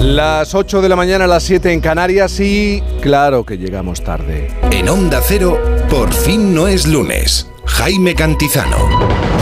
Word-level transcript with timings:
Las 0.00 0.54
8 0.54 0.80
de 0.80 0.88
la 0.88 0.96
mañana, 0.96 1.26
las 1.26 1.42
7 1.44 1.72
en 1.72 1.80
Canarias 1.80 2.40
y 2.40 2.82
claro 3.00 3.44
que 3.44 3.58
llegamos 3.58 4.02
tarde. 4.02 4.50
En 4.70 4.88
Onda 4.88 5.20
Cero, 5.22 5.58
por 5.88 6.12
fin 6.12 6.54
no 6.54 6.66
es 6.66 6.86
lunes. 6.86 7.46
Jaime 7.66 8.14
Cantizano. 8.14 9.37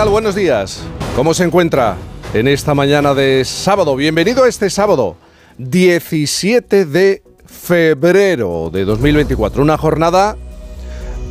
Tal? 0.00 0.08
Buenos 0.08 0.34
días. 0.34 0.80
¿Cómo 1.14 1.34
se 1.34 1.44
encuentra 1.44 1.94
en 2.32 2.48
esta 2.48 2.72
mañana 2.72 3.12
de 3.12 3.44
sábado? 3.44 3.96
Bienvenido 3.96 4.44
a 4.44 4.48
este 4.48 4.70
sábado, 4.70 5.16
17 5.58 6.86
de 6.86 7.22
febrero 7.44 8.70
de 8.72 8.86
2024. 8.86 9.60
Una 9.62 9.76
jornada 9.76 10.38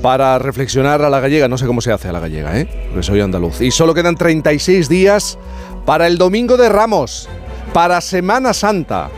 para 0.03 0.37
reflexionar 0.37 1.01
a 1.01 1.09
la 1.09 1.19
gallega. 1.19 1.47
No 1.47 1.57
sé 1.57 1.65
cómo 1.65 1.81
se 1.81 1.91
hace 1.91 2.09
a 2.09 2.11
la 2.11 2.19
gallega, 2.19 2.59
¿eh? 2.59 2.69
Porque 2.89 3.01
soy 3.01 3.21
andaluz. 3.21 3.59
Y 3.59 3.71
solo 3.71 3.95
quedan 3.95 4.15
36 4.15 4.87
días 4.87 5.39
para 5.87 6.05
el 6.05 6.19
Domingo 6.19 6.55
de 6.55 6.69
Ramos, 6.69 7.27
para 7.73 7.99
Semana 8.01 8.53
Santa. 8.53 9.09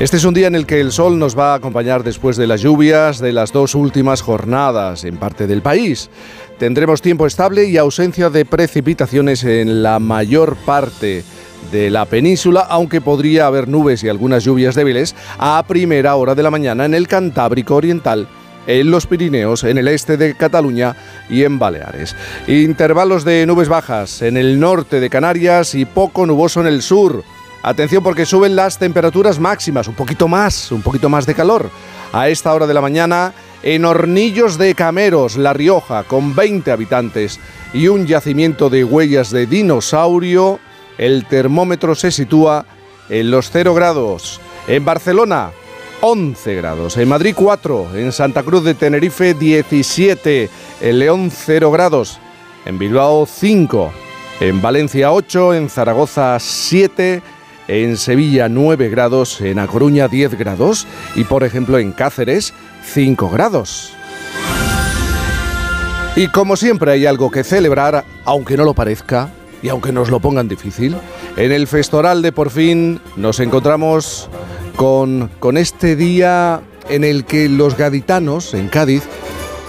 Este 0.00 0.16
es 0.16 0.24
un 0.24 0.32
día 0.32 0.46
en 0.46 0.54
el 0.54 0.64
que 0.64 0.80
el 0.80 0.92
sol 0.92 1.18
nos 1.18 1.38
va 1.38 1.52
a 1.52 1.56
acompañar 1.56 2.02
después 2.02 2.38
de 2.38 2.46
las 2.46 2.62
lluvias 2.62 3.18
de 3.18 3.34
las 3.34 3.52
dos 3.52 3.74
últimas 3.74 4.22
jornadas 4.22 5.04
en 5.04 5.18
parte 5.18 5.46
del 5.46 5.60
país. 5.60 6.08
Tendremos 6.58 7.02
tiempo 7.02 7.26
estable 7.26 7.66
y 7.66 7.76
ausencia 7.76 8.30
de 8.30 8.46
precipitaciones 8.46 9.44
en 9.44 9.82
la 9.82 9.98
mayor 9.98 10.56
parte 10.56 11.22
de 11.70 11.90
la 11.90 12.06
península, 12.06 12.60
aunque 12.62 13.02
podría 13.02 13.46
haber 13.46 13.68
nubes 13.68 14.02
y 14.02 14.08
algunas 14.08 14.42
lluvias 14.42 14.74
débiles 14.74 15.14
a 15.38 15.62
primera 15.68 16.14
hora 16.14 16.34
de 16.34 16.44
la 16.44 16.50
mañana 16.50 16.86
en 16.86 16.94
el 16.94 17.06
Cantábrico 17.06 17.76
Oriental, 17.76 18.26
en 18.66 18.90
los 18.90 19.06
Pirineos, 19.06 19.64
en 19.64 19.76
el 19.76 19.86
este 19.86 20.16
de 20.16 20.34
Cataluña 20.34 20.96
y 21.28 21.44
en 21.44 21.58
Baleares. 21.58 22.16
Intervalos 22.46 23.26
de 23.26 23.44
nubes 23.44 23.68
bajas 23.68 24.22
en 24.22 24.38
el 24.38 24.58
norte 24.58 24.98
de 24.98 25.10
Canarias 25.10 25.74
y 25.74 25.84
poco 25.84 26.24
nuboso 26.24 26.62
en 26.62 26.68
el 26.68 26.80
sur. 26.80 27.22
Atención 27.62 28.02
porque 28.02 28.24
suben 28.24 28.56
las 28.56 28.78
temperaturas 28.78 29.38
máximas, 29.38 29.86
un 29.86 29.94
poquito 29.94 30.28
más, 30.28 30.72
un 30.72 30.80
poquito 30.80 31.08
más 31.08 31.26
de 31.26 31.34
calor. 31.34 31.70
A 32.12 32.28
esta 32.28 32.54
hora 32.54 32.66
de 32.66 32.74
la 32.74 32.80
mañana 32.80 33.34
en 33.62 33.84
Hornillos 33.84 34.56
de 34.56 34.74
Cameros, 34.74 35.36
La 35.36 35.52
Rioja, 35.52 36.04
con 36.04 36.34
20 36.34 36.72
habitantes 36.72 37.38
y 37.74 37.88
un 37.88 38.06
yacimiento 38.06 38.70
de 38.70 38.84
huellas 38.84 39.30
de 39.30 39.46
dinosaurio, 39.46 40.58
el 40.96 41.26
termómetro 41.26 41.94
se 41.94 42.10
sitúa 42.10 42.64
en 43.10 43.30
los 43.30 43.50
0 43.50 43.74
grados. 43.74 44.40
En 44.66 44.84
Barcelona, 44.84 45.50
11 46.00 46.54
grados. 46.54 46.96
En 46.96 47.08
Madrid, 47.08 47.34
4. 47.36 47.96
En 47.96 48.12
Santa 48.12 48.42
Cruz 48.42 48.64
de 48.64 48.74
Tenerife, 48.74 49.34
17. 49.34 50.48
En 50.80 50.98
León, 50.98 51.30
0 51.30 51.70
grados. 51.70 52.18
En 52.64 52.78
Bilbao, 52.78 53.26
5. 53.26 53.92
En 54.40 54.62
Valencia, 54.62 55.12
8. 55.12 55.54
En 55.54 55.68
Zaragoza, 55.68 56.38
7. 56.38 57.22
En 57.72 57.96
Sevilla 57.96 58.48
9 58.48 58.88
grados, 58.88 59.40
en 59.40 59.60
A 59.60 59.68
Coruña 59.68 60.08
10 60.08 60.36
grados 60.36 60.88
y 61.14 61.22
por 61.22 61.44
ejemplo 61.44 61.78
en 61.78 61.92
Cáceres 61.92 62.52
5 62.82 63.30
grados. 63.30 63.92
Y 66.16 66.26
como 66.26 66.56
siempre 66.56 66.90
hay 66.90 67.06
algo 67.06 67.30
que 67.30 67.44
celebrar, 67.44 68.04
aunque 68.24 68.56
no 68.56 68.64
lo 68.64 68.74
parezca 68.74 69.30
y 69.62 69.68
aunque 69.68 69.92
nos 69.92 70.10
lo 70.10 70.18
pongan 70.18 70.48
difícil, 70.48 70.96
en 71.36 71.52
el 71.52 71.68
Festoral 71.68 72.22
de 72.22 72.32
Por 72.32 72.50
fin 72.50 73.00
nos 73.14 73.38
encontramos 73.38 74.28
con, 74.74 75.30
con 75.38 75.56
este 75.56 75.94
día 75.94 76.62
en 76.88 77.04
el 77.04 77.24
que 77.24 77.48
los 77.48 77.76
gaditanos 77.76 78.52
en 78.52 78.66
Cádiz 78.66 79.04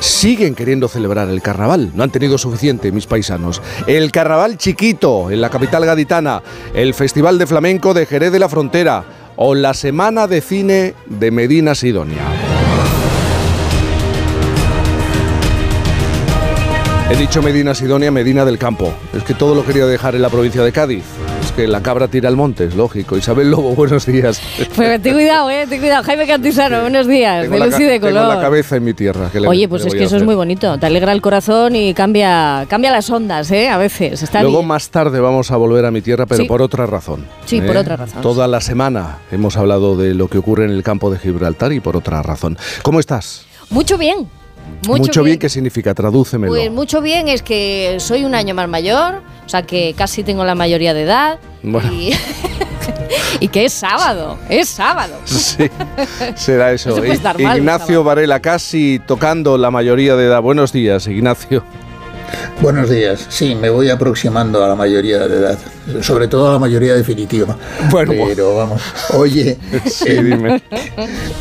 siguen 0.01 0.55
queriendo 0.55 0.87
celebrar 0.87 1.29
el 1.29 1.41
carnaval. 1.41 1.91
No 1.93 2.03
han 2.03 2.09
tenido 2.09 2.37
suficiente, 2.37 2.91
mis 2.91 3.05
paisanos. 3.05 3.61
El 3.87 4.11
carnaval 4.11 4.57
chiquito 4.57 5.31
en 5.31 5.39
la 5.39 5.49
capital 5.49 5.85
gaditana, 5.85 6.41
el 6.73 6.93
Festival 6.93 7.37
de 7.37 7.47
Flamenco 7.47 7.93
de 7.93 8.05
Jerez 8.05 8.31
de 8.31 8.39
la 8.39 8.49
Frontera 8.49 9.05
o 9.37 9.55
la 9.55 9.73
Semana 9.73 10.27
de 10.27 10.41
Cine 10.41 10.95
de 11.05 11.31
Medina 11.31 11.75
Sidonia. 11.75 12.23
He 17.09 17.15
dicho 17.15 17.41
Medina 17.41 17.75
Sidonia, 17.75 18.09
Medina 18.09 18.45
del 18.45 18.57
Campo. 18.57 18.93
Es 19.13 19.23
que 19.23 19.33
todo 19.33 19.53
lo 19.53 19.65
quería 19.65 19.85
dejar 19.85 20.15
en 20.15 20.21
la 20.21 20.29
provincia 20.29 20.63
de 20.63 20.71
Cádiz. 20.71 21.03
Que 21.55 21.67
la 21.67 21.81
cabra 21.83 22.07
tira 22.07 22.29
al 22.29 22.37
monte, 22.37 22.63
es 22.63 22.75
lógico. 22.75 23.17
Isabel 23.17 23.51
Lobo, 23.51 23.75
buenos 23.75 24.05
días. 24.05 24.41
Pues 24.73 25.01
ten 25.01 25.13
cuidado, 25.13 25.49
eh, 25.49 25.65
ten 25.67 25.79
cuidado. 25.81 26.01
Jaime 26.03 26.25
Cantizano, 26.25 26.81
buenos 26.81 27.07
días. 27.07 27.43
Tengo 27.43 27.59
de 27.59 27.65
luz 27.71 27.79
y 27.79 27.83
de 27.83 27.99
color. 27.99 28.21
Tengo 28.23 28.33
la 28.35 28.41
cabeza 28.41 28.77
en 28.77 28.83
mi 28.85 28.93
tierra. 28.93 29.29
¿qué 29.31 29.41
le- 29.41 29.47
Oye, 29.49 29.67
pues 29.67 29.85
es 29.85 29.93
que 29.93 30.05
eso 30.05 30.15
es 30.15 30.23
muy 30.23 30.35
bonito. 30.35 30.77
Te 30.77 30.85
alegra 30.85 31.11
el 31.11 31.21
corazón 31.21 31.75
y 31.75 31.93
cambia, 31.93 32.65
cambia 32.69 32.89
las 32.91 33.09
ondas, 33.09 33.51
¿eh? 33.51 33.67
A 33.67 33.77
veces. 33.77 34.23
Está 34.23 34.41
Luego 34.41 34.59
bien. 34.59 34.67
más 34.69 34.89
tarde 34.89 35.19
vamos 35.19 35.51
a 35.51 35.57
volver 35.57 35.85
a 35.85 35.91
mi 35.91 36.01
tierra, 36.01 36.25
pero 36.25 36.41
Sí. 36.43 36.47
por 36.47 36.61
otra 36.61 36.85
razón. 36.85 37.21
¿eh? 37.21 37.43
Sí, 37.45 37.61
por 37.61 37.75
otra 37.75 37.97
razón. 37.97 38.21
Toda 38.21 38.47
la 38.47 38.61
semana 38.61 39.17
hemos 39.31 39.57
hablado 39.57 39.97
de 39.97 40.13
lo 40.13 40.29
que 40.29 40.37
ocurre 40.37 40.63
en 40.65 40.71
el 40.71 40.83
campo 40.83 41.11
de 41.11 41.19
Gibraltar 41.19 41.73
y 41.73 41.81
por 41.81 41.97
otra 41.97 42.21
razón. 42.23 42.57
¿Cómo 42.81 42.99
estás? 43.01 43.45
Mucho 43.69 43.97
bien. 43.97 44.27
Mucho, 44.87 45.23
bien. 45.23 45.39
¿qué 45.39 45.49
significa? 45.49 45.93
Tradúcemelo. 45.93 46.51
Pues 46.51 46.71
mucho 46.71 47.01
bien 47.01 47.27
es 47.27 47.41
que 47.41 47.97
soy 47.99 48.25
un 48.25 48.35
año 48.35 48.55
más 48.55 48.67
mayor, 48.67 49.21
o 49.45 49.49
sea 49.49 49.63
que 49.63 49.93
casi 49.97 50.23
tengo 50.23 50.43
la 50.43 50.55
mayoría 50.55 50.93
de 50.93 51.03
edad. 51.03 51.39
Bueno. 51.63 51.91
Y, 51.93 52.13
y 53.39 53.47
que 53.47 53.65
es 53.65 53.73
sábado, 53.73 54.37
es 54.49 54.69
sábado. 54.69 55.15
Sí, 55.25 55.69
será 56.35 56.71
eso. 56.71 56.89
No 56.89 56.95
se 56.95 57.01
puede 57.01 57.13
estar 57.13 57.39
mal, 57.39 57.57
Ignacio. 57.57 58.03
Varela, 58.03 58.39
casi 58.41 58.99
tocando 59.05 59.57
la 59.57 59.71
mayoría 59.71 60.15
de 60.15 60.25
edad. 60.25 60.41
Buenos 60.41 60.71
días, 60.71 61.07
Ignacio. 61.07 61.63
Buenos 62.61 62.89
días. 62.89 63.25
Sí, 63.29 63.55
me 63.55 63.69
voy 63.69 63.89
aproximando 63.89 64.63
a 64.63 64.67
la 64.67 64.75
mayoría 64.75 65.27
de 65.27 65.37
edad, 65.37 65.57
sobre 66.01 66.27
todo 66.27 66.49
a 66.49 66.53
la 66.53 66.59
mayoría 66.59 66.93
definitiva. 66.93 67.57
Bueno, 67.89 68.13
pero 68.27 68.55
vamos. 68.55 68.81
Oye, 69.13 69.57
Sí, 69.85 70.05
en, 70.09 70.25
dime. 70.29 70.61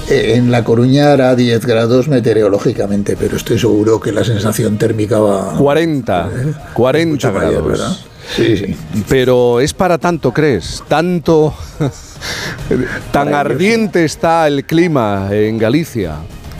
en 0.09 0.51
La 0.51 0.65
Coruña 0.65 1.13
hará 1.13 1.35
10 1.37 1.65
grados 1.67 2.09
meteorológicamente, 2.09 3.17
pero 3.19 3.37
estoy 3.37 3.59
seguro 3.59 4.01
que 4.01 4.13
la 4.13 4.25
sensación 4.25 4.79
térmica 4.79 5.19
va 5.19 5.57
40, 5.59 6.31
40 6.73 7.11
mucho 7.13 7.33
mayor, 7.33 7.51
grados. 7.53 7.69
¿verdad? 7.69 7.97
Sí, 8.37 8.57
sí. 8.57 8.77
Pero 9.09 9.61
es 9.61 9.75
para 9.75 9.99
tanto, 9.99 10.33
¿crees? 10.33 10.83
Tanto. 10.89 11.53
tan 13.13 13.35
ardiente 13.35 14.05
está 14.05 14.47
el 14.47 14.65
clima 14.65 15.29
en 15.33 15.59
Galicia. 15.59 16.17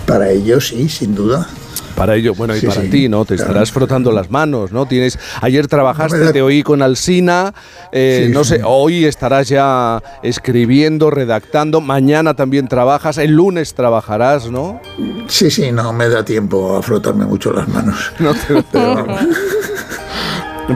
Para 0.07 0.31
ellos 0.31 0.69
sí, 0.69 0.89
sin 0.89 1.15
duda. 1.15 1.49
Para 1.97 2.17
ello, 2.17 2.35
bueno, 2.35 2.57
y 2.57 2.61
Sí, 2.61 2.67
para 2.67 2.81
sí, 2.81 2.89
ti, 2.89 3.09
¿no? 3.11 3.25
Te 3.27 3.35
claro. 3.37 3.51
estarás 3.51 3.73
frotando 3.73 4.11
las 4.11 4.31
manos, 4.31 4.73
¿no? 4.73 4.87
Tienes, 4.87 5.19
ayer 5.43 5.67
trabajaste, 5.67 6.17
No 6.19 6.25
da- 6.27 6.33
te 6.33 6.41
oí 6.41 6.63
con 6.63 6.81
Alsina, 6.81 7.53
eh, 7.93 8.25
Sí, 8.27 8.33
no 8.33 8.43
sí. 8.45 8.55
sé, 8.55 8.61
hoy 8.65 9.05
estarás 9.05 9.49
ya 9.49 10.03
escribiendo, 10.23 11.11
redactando, 11.11 11.81
mañana 11.83 12.33
también 12.35 12.69
trabajas, 12.69 13.19
el 13.19 13.33
lunes 13.33 13.75
trabajarás, 13.75 14.51
¿no? 14.51 14.81
Sí, 15.29 15.51
sí, 15.51 15.73
no 15.73 15.93
me 15.93 16.09
da 16.09 16.25
tiempo 16.25 16.77
a 16.77 16.83
frotarme 16.83 17.27
mucho 17.27 17.53
las 17.53 17.69
manos. 17.69 18.13
No 18.19 18.33
te- 18.35 18.63
Pero. 18.73 19.07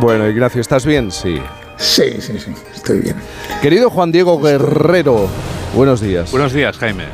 Bueno, 0.00 0.28
Ignacio, 0.28 0.60
¿estás 0.60 0.84
bien? 0.84 1.10
Sí. 1.10 1.41
Sí, 1.77 2.04
sí, 2.21 2.38
sí, 2.38 2.53
estoy 2.75 3.00
bien. 3.00 3.16
Querido 3.62 3.91
Juan 3.91 4.12
Diego 4.12 4.41
Guerrero, 4.41 5.28
buenos 5.75 6.01
días. 6.01 6.30
Buenos 6.30 6.53
días, 6.53 6.77
Jaime. 6.78 7.04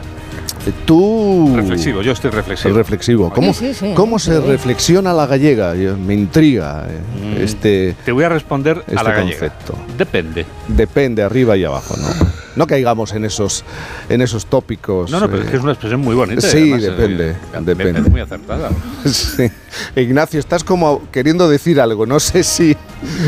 Eh, 0.66 0.72
Tú... 0.84 1.52
Reflexivo, 1.56 2.02
yo 2.02 2.12
estoy 2.12 2.30
reflexivo. 2.30 2.74
reflexivo. 2.76 3.30
¿Cómo, 3.34 3.54
sí, 3.54 3.72
sí, 3.74 3.92
cómo 3.94 4.18
sí. 4.18 4.26
se 4.30 4.40
reflexiona 4.40 5.12
la 5.12 5.26
gallega? 5.26 5.74
Yo- 5.74 5.96
Me 5.96 6.14
intriga 6.14 6.86
eh, 6.88 6.98
Mm. 7.38 7.42
este... 7.42 7.96
Te 8.04 8.12
voy 8.12 8.24
a 8.24 8.28
responder 8.28 8.82
Este 8.86 8.98
a 8.98 9.02
la 9.02 9.12
gallega. 9.12 9.38
concepto. 9.38 9.74
Depende. 9.96 10.44
Depende, 10.68 11.22
arriba 11.22 11.56
y 11.56 11.64
abajo, 11.64 11.94
¿no? 11.96 12.30
No 12.60 12.66
caigamos 12.66 13.14
en 13.14 13.24
esos, 13.24 13.64
en 14.10 14.20
esos 14.20 14.44
tópicos. 14.44 15.10
No, 15.10 15.18
no, 15.18 15.30
pero 15.30 15.40
eh, 15.40 15.44
es 15.46 15.50
que 15.50 15.56
es 15.56 15.62
una 15.62 15.72
expresión 15.72 16.02
muy 16.02 16.14
bonita. 16.14 16.42
sí, 16.42 16.58
además, 16.74 16.82
eh, 16.82 16.90
depende, 16.90 17.36
depende. 17.60 17.92
parece 17.94 18.10
muy 18.10 18.20
acertada. 18.20 18.68
sí. 19.06 19.50
Ignacio, 19.96 20.38
estás 20.38 20.62
como 20.62 21.00
queriendo 21.10 21.48
decir 21.48 21.80
algo, 21.80 22.04
no 22.04 22.20
sé 22.20 22.42
si... 22.42 22.76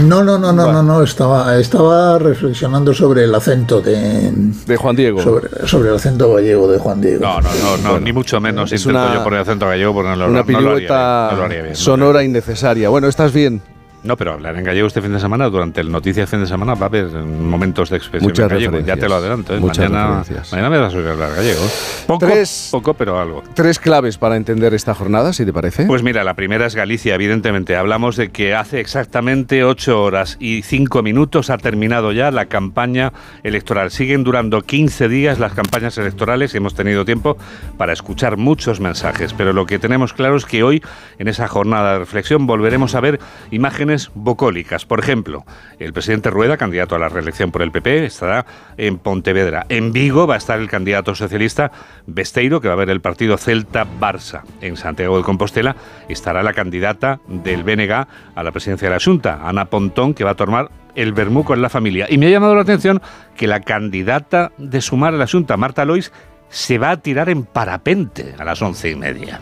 No, 0.04 0.22
no, 0.22 0.38
no, 0.38 0.52
no, 0.52 0.70
no, 0.70 0.82
no, 0.82 1.02
estaba, 1.02 1.56
estaba 1.58 2.18
reflexionando 2.18 2.92
sobre 2.92 3.24
el 3.24 3.34
acento 3.34 3.80
de, 3.80 4.30
De 4.66 4.76
Juan 4.76 4.96
Diego. 4.96 5.22
sobre, 5.22 5.48
sobre 5.66 5.88
el 5.88 5.94
acento 5.96 6.34
gallego 6.34 6.70
de 6.70 6.78
Juan 6.78 7.00
Diego. 7.00 7.20
No, 7.24 7.40
no, 7.40 7.48
no, 7.54 7.76
no 7.78 7.90
Bueno, 7.92 8.00
ni 8.00 8.12
mucho 8.12 8.38
menos 8.38 8.70
es 8.70 8.82
intento 8.84 9.06
una- 9.06 9.14
yo 9.14 9.24
poner 9.24 9.40
acento 9.40 9.66
gallego 9.66 9.94
porque 9.94 10.10
no 10.10 10.16
lo, 10.16 10.26
Una 10.28 10.42
no 10.42 10.42
lo 10.42 10.42
haría 10.42 10.58
bien, 10.58 10.76
pirueta 10.76 11.28
no 11.32 11.36
lo 11.38 11.44
haría 11.44 11.56
bien, 11.62 11.64
no 11.64 11.70
lo 11.70 11.74
sonora 11.76 12.18
haría 12.18 12.20
bien. 12.20 12.30
innecesaria. 12.32 12.88
Bueno, 12.90 13.08
¿estás 13.08 13.32
bien? 13.32 13.62
No, 14.04 14.16
pero 14.16 14.32
hablar 14.32 14.56
en 14.56 14.64
gallego 14.64 14.88
este 14.88 15.00
fin 15.00 15.12
de 15.12 15.20
semana, 15.20 15.48
durante 15.48 15.80
el 15.80 15.90
Noticias 15.92 16.28
fin 16.28 16.40
de 16.40 16.46
semana, 16.46 16.74
va 16.74 16.86
a 16.86 16.88
haber 16.88 17.06
momentos 17.06 17.88
de 17.88 17.96
expresión 17.98 18.30
Muchas 18.30 18.50
en 18.50 18.56
gallego. 18.56 18.80
Ya 18.80 18.96
te 18.96 19.08
lo 19.08 19.14
adelanto. 19.14 19.54
¿eh? 19.54 19.60
Muchas 19.60 19.78
Mañana, 19.90 20.18
referencias. 20.18 20.50
mañana 20.52 20.70
me 20.70 20.78
vas 20.78 20.92
a 20.92 20.96
oír 20.96 21.06
hablar 21.06 21.34
gallego. 21.36 21.60
Poco, 22.08 22.26
Tres- 22.26 22.68
poco, 22.72 22.94
pero 22.94 23.20
algo. 23.20 23.44
Tres 23.54 23.78
claves 23.78 24.18
para 24.18 24.34
entender 24.36 24.74
esta 24.74 24.92
jornada, 24.94 25.32
si 25.32 25.44
te 25.44 25.52
parece. 25.52 25.84
Pues 25.86 26.02
mira, 26.02 26.24
la 26.24 26.34
primera 26.34 26.66
es 26.66 26.74
Galicia, 26.74 27.14
evidentemente. 27.14 27.76
Hablamos 27.76 28.16
de 28.16 28.30
que 28.30 28.54
hace 28.56 28.80
exactamente 28.80 29.62
ocho 29.62 30.02
horas 30.02 30.36
y 30.40 30.62
cinco 30.62 31.02
minutos 31.04 31.48
ha 31.50 31.58
terminado 31.58 32.10
ya 32.10 32.32
la 32.32 32.46
campaña 32.46 33.12
electoral. 33.44 33.92
Siguen 33.92 34.24
durando 34.24 34.62
15 34.62 35.08
días 35.08 35.38
las 35.38 35.52
campañas 35.52 35.96
electorales 35.98 36.54
y 36.54 36.56
hemos 36.56 36.74
tenido 36.74 37.04
tiempo 37.04 37.36
para 37.78 37.92
escuchar 37.92 38.36
muchos 38.36 38.80
mensajes. 38.80 39.32
Pero 39.32 39.52
lo 39.52 39.64
que 39.66 39.78
tenemos 39.78 40.12
claro 40.12 40.36
es 40.36 40.44
que 40.44 40.64
hoy, 40.64 40.82
en 41.20 41.28
esa 41.28 41.46
jornada 41.46 41.92
de 41.92 41.98
reflexión, 42.00 42.48
volveremos 42.48 42.96
a 42.96 43.00
ver 43.00 43.20
imágenes 43.52 43.91
bucólicas. 44.14 44.86
Por 44.86 45.00
ejemplo, 45.00 45.44
el 45.78 45.92
presidente 45.92 46.30
Rueda, 46.30 46.56
candidato 46.56 46.94
a 46.94 46.98
la 46.98 47.08
reelección 47.08 47.50
por 47.50 47.62
el 47.62 47.70
PP, 47.70 48.06
estará 48.06 48.46
en 48.76 48.98
Pontevedra. 48.98 49.66
En 49.68 49.92
Vigo 49.92 50.26
va 50.26 50.34
a 50.34 50.38
estar 50.38 50.58
el 50.58 50.68
candidato 50.68 51.14
socialista 51.14 51.72
Besteiro, 52.06 52.60
que 52.60 52.68
va 52.68 52.74
a 52.74 52.76
ver 52.76 52.90
el 52.90 53.00
partido 53.00 53.36
Celta-Barça. 53.36 54.42
En 54.60 54.76
Santiago 54.76 55.16
de 55.16 55.24
Compostela 55.24 55.76
estará 56.08 56.42
la 56.42 56.52
candidata 56.52 57.20
del 57.28 57.62
BNG 57.62 57.92
a 58.34 58.42
la 58.42 58.50
presidencia 58.50 58.88
de 58.88 58.94
la 58.94 59.00
Junta, 59.02 59.40
Ana 59.42 59.66
Pontón, 59.66 60.14
que 60.14 60.24
va 60.24 60.30
a 60.30 60.36
tomar 60.36 60.70
el 60.94 61.12
bermuco 61.12 61.54
en 61.54 61.62
la 61.62 61.68
familia. 61.68 62.06
Y 62.08 62.18
me 62.18 62.26
ha 62.26 62.30
llamado 62.30 62.54
la 62.54 62.62
atención 62.62 63.00
que 63.36 63.46
la 63.46 63.60
candidata 63.60 64.52
de 64.58 64.80
Sumar 64.80 65.14
a 65.14 65.16
la 65.16 65.26
Junta, 65.26 65.56
Marta 65.56 65.84
Lois, 65.84 66.12
se 66.48 66.78
va 66.78 66.90
a 66.90 66.96
tirar 66.98 67.30
en 67.30 67.44
parapente 67.44 68.34
a 68.38 68.44
las 68.44 68.60
once 68.60 68.90
y 68.90 68.94
media. 68.94 69.40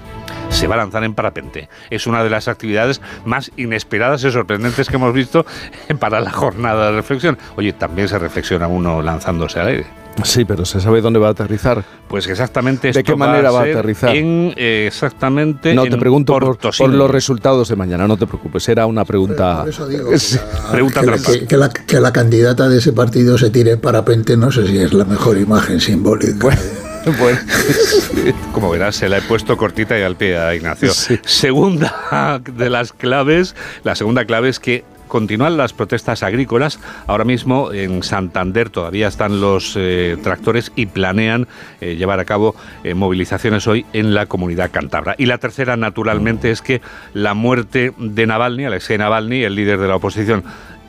Se 0.50 0.66
va 0.66 0.74
a 0.74 0.78
lanzar 0.78 1.04
en 1.04 1.14
parapente. 1.14 1.68
Es 1.90 2.06
una 2.06 2.22
de 2.24 2.30
las 2.30 2.48
actividades 2.48 3.00
más 3.24 3.50
inesperadas 3.56 4.22
y 4.24 4.30
sorprendentes 4.30 4.88
que 4.88 4.96
hemos 4.96 5.12
visto 5.14 5.44
para 5.98 6.20
la 6.20 6.30
jornada 6.30 6.86
de 6.90 6.96
reflexión. 6.96 7.38
Oye, 7.56 7.72
también 7.72 8.08
se 8.08 8.18
reflexiona 8.18 8.66
uno 8.68 9.02
lanzándose 9.02 9.60
al 9.60 9.66
aire. 9.68 9.86
Sí, 10.24 10.44
pero 10.44 10.64
se 10.64 10.80
sabe 10.80 11.00
dónde 11.00 11.20
va 11.20 11.28
a 11.28 11.30
aterrizar. 11.30 11.82
Pues 12.08 12.26
exactamente 12.26 12.88
¿De 12.88 12.98
esto 13.00 13.12
qué 13.12 13.16
manera 13.16 13.52
va 13.52 13.60
a 13.60 13.64
ser 13.64 13.76
aterrizar? 13.78 14.14
En, 14.16 14.52
eh, 14.56 14.84
exactamente 14.88 15.72
No 15.72 15.84
en 15.84 15.90
te 15.92 15.96
pregunto 15.96 16.32
por, 16.32 16.88
los 16.90 17.10
resultados 17.10 17.68
de 17.68 17.76
mañana, 17.76 18.06
no 18.08 18.16
te 18.16 18.26
preocupes, 18.26 18.68
era 18.68 18.86
una 18.86 19.04
pregunta. 19.04 19.60
Por 19.60 19.68
eso 19.68 19.86
digo 19.88 20.10
que 20.10 20.18
Sí. 20.18 20.36
la, 20.64 20.72
Pregunta 20.72 21.00
que 21.00 21.06
la- 21.06 21.16
que- 21.18 21.46
que 21.46 21.56
la- 21.56 21.68
que 21.70 22.00
la 22.00 22.12
candidata 22.12 22.68
de 22.68 22.78
ese 22.78 22.92
partido 22.92 23.38
se 23.38 23.50
tire 23.50 23.70
en 23.72 23.80
parapente, 23.80 24.36
no 24.36 24.50
sé 24.50 24.66
si 24.66 24.78
es 24.78 24.92
la 24.92 25.04
mejor 25.04 25.38
imagen 25.38 25.80
simbólica. 25.80 26.34
Bueno, 26.40 26.60
Como 28.52 28.70
verás, 28.70 28.96
se 28.96 29.08
la 29.08 29.18
he 29.18 29.22
puesto 29.22 29.56
cortita 29.56 29.98
y 29.98 30.02
al 30.02 30.16
pie 30.16 30.38
a 30.38 30.54
Ignacio. 30.54 30.92
Sí. 30.92 31.18
Segunda 31.24 32.40
de 32.44 32.70
las 32.70 32.92
claves, 32.92 33.54
la 33.84 33.94
segunda 33.94 34.24
clave 34.24 34.48
es 34.48 34.60
que 34.60 34.84
continúan 35.10 35.58
las 35.58 35.74
protestas 35.74 36.22
agrícolas. 36.22 36.78
Ahora 37.06 37.24
mismo 37.24 37.72
en 37.72 38.02
Santander 38.02 38.70
todavía 38.70 39.08
están 39.08 39.42
los 39.42 39.74
eh, 39.76 40.16
tractores 40.22 40.72
y 40.76 40.86
planean 40.86 41.48
eh, 41.82 41.96
llevar 41.96 42.20
a 42.20 42.24
cabo 42.24 42.54
eh, 42.84 42.94
movilizaciones 42.94 43.66
hoy 43.66 43.84
en 43.92 44.14
la 44.14 44.24
comunidad 44.24 44.70
cántabra. 44.70 45.16
Y 45.18 45.26
la 45.26 45.36
tercera, 45.36 45.76
naturalmente, 45.76 46.50
es 46.50 46.62
que 46.62 46.80
la 47.12 47.34
muerte 47.34 47.92
de 47.98 48.26
Navalny, 48.26 48.64
Alexei 48.64 48.96
Navalny, 48.96 49.42
el 49.42 49.54
líder 49.54 49.78
de 49.78 49.88
la 49.88 49.96
oposición 49.96 50.44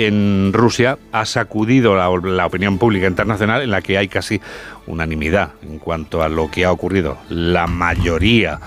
en 0.05 0.51
Rusia, 0.53 0.97
ha 1.11 1.25
sacudido 1.25 1.95
la, 1.95 2.45
opinión 2.45 2.77
pública 2.77 3.07
internacional 3.07 3.61
en 3.61 3.71
la 3.71 3.81
que 3.81 3.97
hay 3.97 4.07
casi 4.07 4.41
unanimidad 4.87 5.51
en 5.61 5.79
cuanto 5.79 6.23
a 6.23 6.29
lo 6.29 6.49
que 6.49 6.65
ha 6.65 6.71
ocurrido. 6.71 7.17
La 7.29 7.67
mayoría 7.67 8.59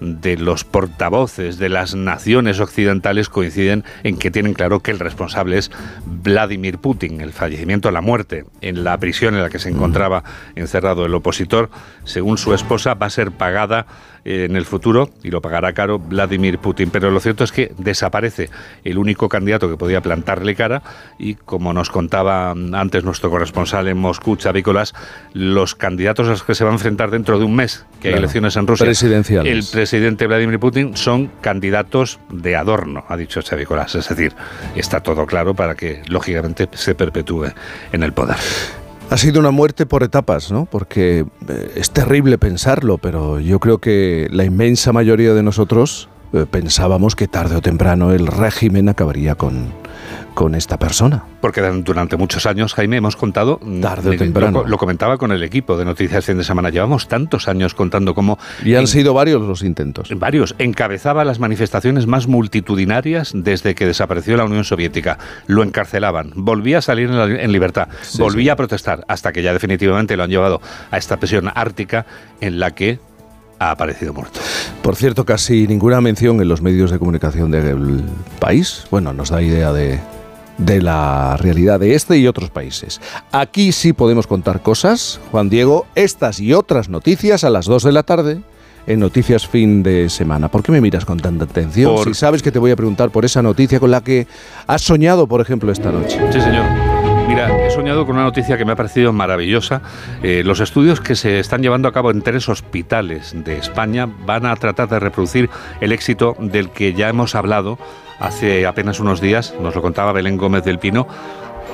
de 0.00 0.38
los 0.38 0.64
portavoces 0.64 1.58
de 1.58 1.68
las 1.68 1.94
naciones 1.94 2.58
occidentales 2.58 3.28
coinciden 3.28 3.84
en 4.02 4.16
que 4.16 4.30
tienen 4.30 4.54
claro 4.54 4.80
que 4.80 4.90
el 4.90 4.98
responsable 4.98 5.58
es 5.58 5.70
Vladimir 6.06 6.78
Putin. 6.78 7.20
El 7.20 7.32
fallecimiento, 7.32 7.90
la 7.90 8.00
muerte 8.00 8.46
en 8.62 8.82
la 8.82 8.96
prisión 8.98 9.34
en 9.34 9.42
la 9.42 9.50
que 9.50 9.58
se 9.58 9.68
encontraba 9.68 10.24
encerrado 10.54 11.04
el 11.04 11.14
opositor, 11.14 11.70
según 12.04 12.38
su 12.38 12.54
esposa, 12.54 12.94
va 12.94 13.06
a 13.06 13.10
ser 13.10 13.30
pagada 13.30 13.86
en 14.24 14.56
el 14.56 14.64
futuro 14.64 15.10
y 15.22 15.30
lo 15.30 15.40
pagará 15.40 15.72
caro 15.72 15.98
Vladimir 15.98 16.58
Putin. 16.58 16.90
Pero 16.90 17.10
lo 17.10 17.20
cierto 17.20 17.44
es 17.44 17.52
que 17.52 17.72
desaparece 17.78 18.50
el 18.84 18.98
único 18.98 19.28
candidato 19.28 19.68
que 19.68 19.76
podía 19.76 20.00
plantarle 20.00 20.54
cara 20.54 20.82
y, 21.18 21.34
como 21.34 21.72
nos 21.72 21.90
contaba 21.90 22.50
antes 22.50 23.04
nuestro 23.04 23.30
corresponsal 23.30 23.88
en 23.88 23.98
Moscú, 23.98 24.36
Chavícolas, 24.36 24.94
los 25.32 25.74
candidatos 25.74 26.26
a 26.26 26.30
los 26.30 26.42
que 26.42 26.54
se 26.54 26.64
va 26.64 26.70
a 26.70 26.74
enfrentar 26.74 27.10
dentro 27.10 27.38
de 27.38 27.44
un 27.44 27.54
mes, 27.54 27.86
que 28.00 28.08
hay 28.08 28.14
elecciones 28.14 28.56
en 28.56 28.66
Rusia, 28.66 28.86
Presidenciales. 28.86 29.52
el 29.52 29.64
presidente 29.70 30.26
Vladimir 30.26 30.58
Putin 30.58 30.96
son 30.96 31.30
candidatos 31.40 32.18
de 32.30 32.56
adorno, 32.56 33.04
ha 33.08 33.16
dicho 33.16 33.40
Xavi 33.42 33.64
Colás. 33.64 33.94
Es 33.94 34.08
decir, 34.08 34.34
está 34.74 35.00
todo 35.00 35.26
claro 35.26 35.54
para 35.54 35.74
que, 35.74 36.02
lógicamente, 36.08 36.68
se 36.72 36.94
perpetúe 36.94 37.46
en 37.92 38.02
el 38.02 38.12
poder. 38.12 38.36
Ha 39.10 39.16
sido 39.16 39.40
una 39.40 39.50
muerte 39.50 39.86
por 39.86 40.04
etapas, 40.04 40.52
¿no? 40.52 40.66
Porque 40.66 41.26
eh, 41.48 41.72
es 41.74 41.90
terrible 41.90 42.38
pensarlo, 42.38 42.96
pero 42.96 43.40
yo 43.40 43.58
creo 43.58 43.78
que 43.78 44.28
la 44.30 44.44
inmensa 44.44 44.92
mayoría 44.92 45.34
de 45.34 45.42
nosotros 45.42 46.08
eh, 46.32 46.46
pensábamos 46.48 47.16
que 47.16 47.26
tarde 47.26 47.56
o 47.56 47.60
temprano 47.60 48.12
el 48.12 48.28
régimen 48.28 48.88
acabaría 48.88 49.34
con, 49.34 49.72
con 50.34 50.54
esta 50.54 50.78
persona. 50.78 51.24
Porque 51.40 51.60
durante 51.62 52.16
muchos 52.16 52.46
años, 52.46 52.74
Jaime, 52.74 52.96
hemos 52.98 53.16
contado, 53.16 53.60
Tarde 53.80 54.10
o 54.10 54.16
temprano. 54.18 54.62
Lo, 54.62 54.68
lo 54.68 54.78
comentaba 54.78 55.16
con 55.18 55.32
el 55.32 55.42
equipo 55.42 55.76
de 55.76 55.84
Noticias 55.84 56.24
Fin 56.24 56.36
de 56.38 56.44
Semana, 56.44 56.70
llevamos 56.70 57.08
tantos 57.08 57.48
años 57.48 57.74
contando 57.74 58.14
cómo 58.14 58.38
Y 58.64 58.74
han 58.74 58.82
en- 58.82 58.86
sido 58.86 59.14
varios 59.14 59.42
los 59.42 59.62
intentos. 59.62 60.08
Varios. 60.16 60.54
Encabezaba 60.58 61.24
las 61.24 61.38
manifestaciones 61.38 62.06
más 62.06 62.26
multitudinarias 62.26 63.32
desde 63.34 63.74
que 63.74 63.86
desapareció 63.86 64.36
la 64.36 64.44
Unión 64.44 64.64
Soviética. 64.64 65.18
Lo 65.46 65.62
encarcelaban. 65.62 66.32
Volvía 66.34 66.78
a 66.78 66.82
salir 66.82 67.08
en, 67.08 67.16
la- 67.18 67.42
en 67.42 67.52
libertad. 67.52 67.88
volvía 68.18 68.52
a 68.52 68.56
protestar. 68.56 69.04
Hasta 69.08 69.32
que 69.32 69.42
ya 69.42 69.52
definitivamente 69.52 70.16
lo 70.16 70.24
han 70.24 70.30
llevado 70.30 70.60
a 70.90 70.98
esta 70.98 71.16
prisión 71.18 71.50
ártica 71.54 72.06
en 72.40 72.58
la 72.60 72.72
que 72.72 72.98
ha 73.60 73.70
aparecido 73.70 74.12
muerto. 74.12 74.40
Por 74.82 74.96
cierto, 74.96 75.24
casi 75.24 75.68
ninguna 75.68 76.00
mención 76.00 76.40
en 76.40 76.48
los 76.48 76.62
medios 76.62 76.90
de 76.90 76.98
comunicación 76.98 77.50
del 77.52 78.02
país. 78.40 78.84
Bueno, 78.90 79.12
nos 79.12 79.28
da 79.30 79.40
idea 79.42 79.72
de, 79.72 80.00
de 80.58 80.82
la 80.82 81.36
realidad 81.36 81.78
de 81.78 81.94
este 81.94 82.16
y 82.18 82.26
otros 82.26 82.50
países. 82.50 83.00
Aquí 83.30 83.70
sí 83.72 83.92
podemos 83.92 84.26
contar 84.26 84.62
cosas, 84.62 85.20
Juan 85.30 85.48
Diego, 85.48 85.86
estas 85.94 86.40
y 86.40 86.52
otras 86.54 86.88
noticias 86.88 87.44
a 87.44 87.50
las 87.50 87.66
2 87.66 87.84
de 87.84 87.92
la 87.92 88.02
tarde 88.02 88.40
en 88.86 88.98
Noticias 88.98 89.46
Fin 89.46 89.82
de 89.82 90.08
Semana. 90.08 90.48
¿Por 90.50 90.62
qué 90.62 90.72
me 90.72 90.80
miras 90.80 91.04
con 91.04 91.18
tanta 91.20 91.44
atención? 91.44 91.94
Por- 91.94 92.08
Si 92.08 92.14
sabes 92.14 92.42
que 92.42 92.50
te 92.50 92.58
voy 92.58 92.70
a 92.70 92.76
preguntar 92.76 93.10
por 93.10 93.26
esa 93.26 93.42
noticia 93.42 93.78
con 93.78 93.90
la 93.90 94.00
que 94.00 94.26
has 94.66 94.80
soñado, 94.82 95.26
por 95.26 95.42
ejemplo, 95.42 95.70
esta 95.70 95.92
noche. 95.92 96.18
Sí, 96.32 96.40
señor. 96.40 96.64
Soñado 97.80 98.04
con 98.04 98.16
una 98.16 98.24
noticia 98.24 98.58
que 98.58 98.66
me 98.66 98.72
ha 98.72 98.76
parecido 98.76 99.10
maravillosa. 99.10 99.80
Eh, 100.22 100.42
los 100.44 100.60
estudios 100.60 101.00
que 101.00 101.16
se 101.16 101.38
están 101.38 101.62
llevando 101.62 101.88
a 101.88 101.92
cabo 101.92 102.10
en 102.10 102.20
tres 102.20 102.46
hospitales 102.50 103.32
de 103.34 103.56
España 103.56 104.06
van 104.26 104.44
a 104.44 104.54
tratar 104.56 104.86
de 104.90 105.00
reproducir 105.00 105.48
el 105.80 105.92
éxito 105.92 106.36
del 106.38 106.68
que 106.68 106.92
ya 106.92 107.08
hemos 107.08 107.34
hablado 107.34 107.78
hace 108.18 108.66
apenas 108.66 109.00
unos 109.00 109.22
días, 109.22 109.54
nos 109.62 109.74
lo 109.74 109.80
contaba 109.80 110.12
Belén 110.12 110.36
Gómez 110.36 110.62
del 110.62 110.78
Pino. 110.78 111.08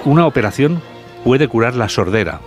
Una 0.05 0.27
operación 0.27 0.81
puede 1.25 1.49
curar 1.49 1.75
la 1.75 1.89
sordera. 1.89 2.39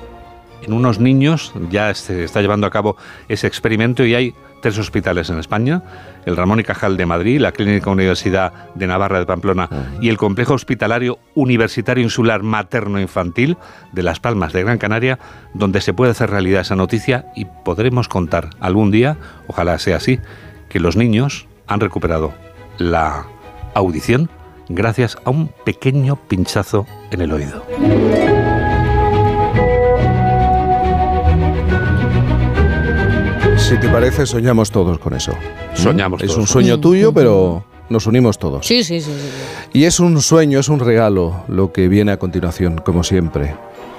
En 0.62 0.72
unos 0.72 1.02
niños 1.02 1.52
ya 1.70 1.94
se 1.96 2.24
está 2.24 2.40
llevando 2.40 2.66
a 2.66 2.72
cabo 2.72 2.96
ese 3.28 3.48
experimento 3.48 4.06
y 4.06 4.16
hay 4.16 4.36
tres 4.62 4.78
hospitales 4.78 5.30
en 5.30 5.40
España, 5.40 5.84
el 6.26 6.38
Ramón 6.38 6.60
y 6.60 6.64
Cajal 6.64 6.98
de 6.98 7.06
Madrid, 7.06 7.40
la 7.40 7.52
Clínica 7.52 7.90
Universidad 7.90 8.54
de 8.76 8.88
Navarra 8.88 9.20
de 9.20 9.26
Pamplona 9.26 9.70
y 10.02 10.10
el 10.10 10.18
Complejo 10.18 10.54
Hospitalario 10.54 11.20
Universitario 11.36 12.04
Insular 12.04 12.44
Materno 12.44 13.00
Infantil 13.00 13.58
de 13.92 14.04
Las 14.04 14.20
Palmas 14.20 14.54
de 14.54 14.64
Gran 14.64 14.78
Canaria, 14.78 15.20
donde 15.54 15.82
se 15.82 15.94
puede 15.94 16.12
hacer 16.12 16.30
realidad 16.30 16.62
esa 16.62 16.76
noticia 16.76 17.26
y 17.36 17.46
podremos 17.46 18.08
contar 18.08 18.50
algún 18.60 18.92
día, 18.92 19.18
ojalá 19.48 19.78
sea 19.80 19.98
así, 19.98 20.20
que 20.70 20.80
los 20.80 20.96
niños 20.96 21.48
han 21.68 21.80
recuperado 21.80 22.34
la 22.78 23.26
audición 23.74 24.30
gracias 24.70 25.18
a 25.26 25.30
un 25.32 25.50
pequeño 25.66 26.16
pinchazo 26.16 26.86
en 27.12 27.22
el 27.22 27.32
oído. 27.32 28.39
Si 33.70 33.78
te 33.78 33.88
parece, 33.88 34.26
soñamos 34.26 34.72
todos 34.72 34.98
con 34.98 35.14
eso. 35.14 35.32
Soñamos 35.76 36.24
Es 36.24 36.30
todos. 36.30 36.40
un 36.40 36.48
sueño 36.48 36.80
tuyo, 36.80 37.14
pero 37.14 37.64
nos 37.90 38.08
unimos 38.08 38.40
todos. 38.40 38.66
Sí, 38.66 38.84
sí, 38.84 39.00
sí. 39.00 39.12
sí. 39.12 39.30
Y 39.74 39.84
es 39.84 40.00
un 40.00 40.20
sueño, 40.24 40.60
es 40.60 40.70
un 40.70 40.80
regalo 40.80 41.44
lo 41.48 41.72
que 41.72 41.88
viene 41.88 42.12
a 42.12 42.18
continuación, 42.18 42.80
como 42.84 43.04
siempre. 43.04 43.56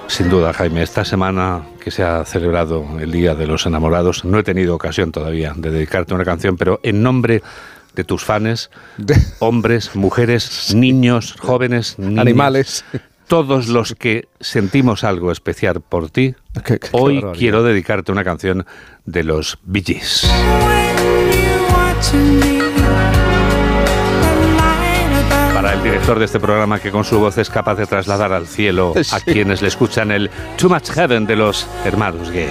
Sin 0.07 0.29
duda, 0.29 0.51
Jaime, 0.51 0.83
esta 0.83 1.05
semana 1.05 1.61
que 1.81 1.89
se 1.89 2.03
ha 2.03 2.25
celebrado 2.25 2.85
el 2.99 3.13
Día 3.13 3.33
de 3.33 3.47
los 3.47 3.65
Enamorados, 3.65 4.25
no 4.25 4.39
he 4.39 4.43
tenido 4.43 4.75
ocasión 4.75 5.13
todavía 5.13 5.53
de 5.55 5.71
dedicarte 5.71 6.13
una 6.13 6.25
canción, 6.25 6.57
pero 6.57 6.81
en 6.83 7.01
nombre 7.01 7.41
de 7.95 8.03
tus 8.03 8.25
fans, 8.25 8.71
hombres, 9.39 9.95
mujeres, 9.95 10.73
niños, 10.75 11.35
jóvenes, 11.39 11.95
Animales. 12.17 12.83
Todos 13.31 13.69
los 13.69 13.95
que 13.95 14.27
sentimos 14.41 15.05
algo 15.05 15.31
especial 15.31 15.79
por 15.79 16.09
ti, 16.09 16.35
Qué- 16.65 16.79
qué 16.79 16.89
hoy 16.91 17.23
quiero 17.33 17.63
dedicarte 17.63 18.11
una 18.11 18.25
canción 18.25 18.65
de 19.05 19.23
los 19.23 19.57
Bee 19.63 19.81
Gees. 19.85 20.29
Para 25.53 25.73
el 25.73 25.83
director 25.83 26.17
de 26.17 26.25
este 26.25 26.39
programa 26.39 26.79
que 26.79 26.91
con 26.91 27.03
su 27.03 27.19
voz 27.19 27.37
es 27.37 27.49
capaz 27.49 27.75
de 27.75 27.85
trasladar 27.85 28.33
al 28.33 28.47
cielo 28.47 28.93
a 29.11 29.19
quienes 29.25 29.61
le 29.61 29.67
escuchan 29.67 30.11
el 30.11 30.29
Too 30.57 30.69
Much 30.69 30.89
Heaven 30.89 31.25
de 31.25 31.35
los 31.35 31.67
hermanos 31.85 32.31
Gay. 32.31 32.49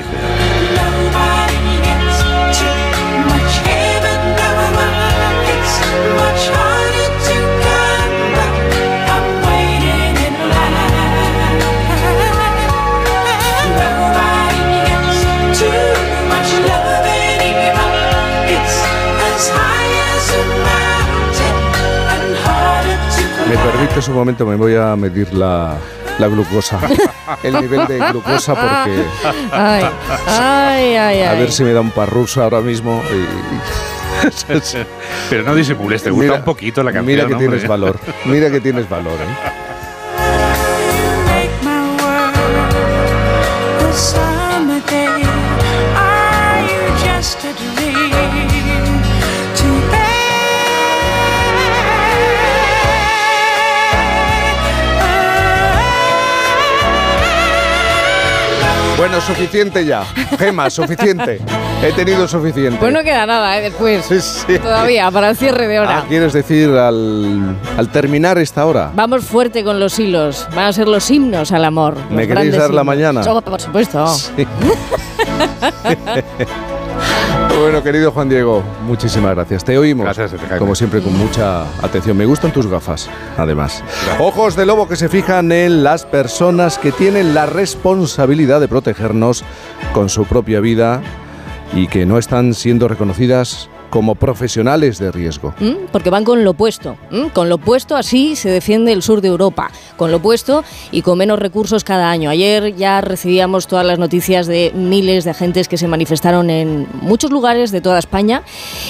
Permite 23.90 24.10
un 24.10 24.16
momento, 24.16 24.46
me 24.46 24.54
voy 24.56 24.74
a 24.76 24.96
medir 24.96 25.32
la, 25.34 25.76
la 26.18 26.26
glucosa, 26.28 26.78
el 27.42 27.60
nivel 27.60 27.86
de 27.86 27.98
glucosa, 27.98 28.54
porque 28.54 29.04
Ay, 29.52 29.84
ay, 30.26 30.96
ay, 30.96 31.22
a 31.22 31.32
ver 31.34 31.50
si 31.52 31.64
me 31.64 31.72
da 31.72 31.80
un 31.80 31.90
parruso 31.90 32.42
ahora 32.42 32.60
mismo. 32.60 33.02
y- 33.12 33.50
Pero 35.30 35.42
no 35.44 35.54
disimules, 35.54 36.02
te 36.02 36.10
gusta 36.10 36.24
Mira- 36.24 36.38
un 36.38 36.44
poquito 36.44 36.82
la 36.82 36.92
canción. 36.92 37.06
Mira 37.06 37.26
que 37.26 37.32
hombre. 37.34 37.48
tienes 37.48 37.68
valor, 37.68 37.98
mira 38.26 38.50
que 38.50 38.60
tienes 38.60 38.88
valor. 38.88 39.14
¿eh? 39.14 39.60
Bueno, 59.10 59.26
suficiente 59.26 59.84
ya. 59.84 60.04
Gema, 60.38 60.70
suficiente. 60.70 61.40
He 61.82 61.90
tenido 61.94 62.28
suficiente. 62.28 62.78
Pues 62.78 62.92
no 62.92 63.02
queda 63.02 63.26
nada, 63.26 63.58
¿eh? 63.58 63.62
Después. 63.62 64.06
Sí, 64.06 64.20
sí. 64.20 64.56
Todavía, 64.60 65.10
para 65.10 65.30
el 65.30 65.36
cierre 65.36 65.66
de 65.66 65.80
hora. 65.80 65.98
Ah, 65.98 66.04
¿Quieres 66.08 66.32
decir 66.32 66.68
al, 66.70 67.56
al 67.76 67.88
terminar 67.88 68.38
esta 68.38 68.64
hora? 68.66 68.92
Vamos 68.94 69.24
fuerte 69.24 69.64
con 69.64 69.80
los 69.80 69.98
hilos. 69.98 70.46
Van 70.54 70.66
a 70.66 70.72
ser 70.72 70.86
los 70.86 71.10
himnos 71.10 71.50
al 71.50 71.64
amor. 71.64 71.96
¿Me 72.08 72.28
queréis 72.28 72.56
dar 72.56 72.72
la 72.72 72.84
mañana? 72.84 73.22
Oh, 73.26 73.42
por 73.42 73.60
supuesto. 73.60 74.06
Sí. 74.06 74.46
bueno, 77.60 77.82
querido 77.82 78.10
Juan 78.12 78.28
Diego, 78.28 78.62
muchísimas 78.86 79.34
gracias. 79.34 79.64
Te 79.64 79.76
oímos. 79.76 80.04
Gracias. 80.04 80.32
Como 80.58 80.74
siempre, 80.74 81.00
con 81.00 81.16
mucha 81.16 81.62
atención. 81.84 82.16
Me 82.16 82.26
gustan 82.26 82.52
tus 82.52 82.66
gafas, 82.66 83.08
además. 83.36 83.84
Ojos 84.18 84.56
de 84.56 84.66
lobo 84.66 84.88
que 84.88 84.96
se 84.96 85.08
fijan 85.08 85.52
en 85.52 85.82
las 85.82 86.06
personas 86.06 86.78
que 86.78 86.92
tienen 86.92 87.34
la 87.34 87.46
responsabilidad 87.46 88.60
de 88.60 88.68
protegernos 88.68 89.44
con 89.92 90.08
su 90.08 90.24
propia 90.24 90.60
vida 90.60 91.02
y 91.72 91.86
que 91.86 92.06
no 92.06 92.18
están 92.18 92.54
siendo 92.54 92.88
reconocidas 92.88 93.68
como 93.90 94.14
profesionales 94.14 94.98
de 94.98 95.12
riesgo. 95.12 95.52
¿Mm? 95.58 95.88
Porque 95.92 96.10
van 96.10 96.24
con 96.24 96.44
lo 96.44 96.52
opuesto. 96.52 96.96
¿Mm? 97.10 97.26
Con 97.28 97.48
lo 97.48 97.56
opuesto 97.56 97.96
así 97.96 98.36
se 98.36 98.48
defiende 98.48 98.92
el 98.92 99.02
sur 99.02 99.20
de 99.20 99.28
Europa. 99.28 99.70
Con 99.96 100.10
lo 100.10 100.18
opuesto 100.18 100.64
y 100.90 101.02
con 101.02 101.18
menos 101.18 101.38
recursos 101.38 101.84
cada 101.84 102.10
año. 102.10 102.30
Ayer 102.30 102.74
ya 102.76 103.00
recibíamos 103.00 103.66
todas 103.66 103.84
las 103.84 103.98
noticias 103.98 104.46
de 104.46 104.72
miles 104.74 105.24
de 105.24 105.30
agentes 105.30 105.68
que 105.68 105.76
se 105.76 105.88
manifestaron 105.88 106.48
en 106.50 106.86
muchos 107.02 107.30
lugares 107.30 107.72
de 107.72 107.80
toda 107.80 107.98
España. 107.98 108.42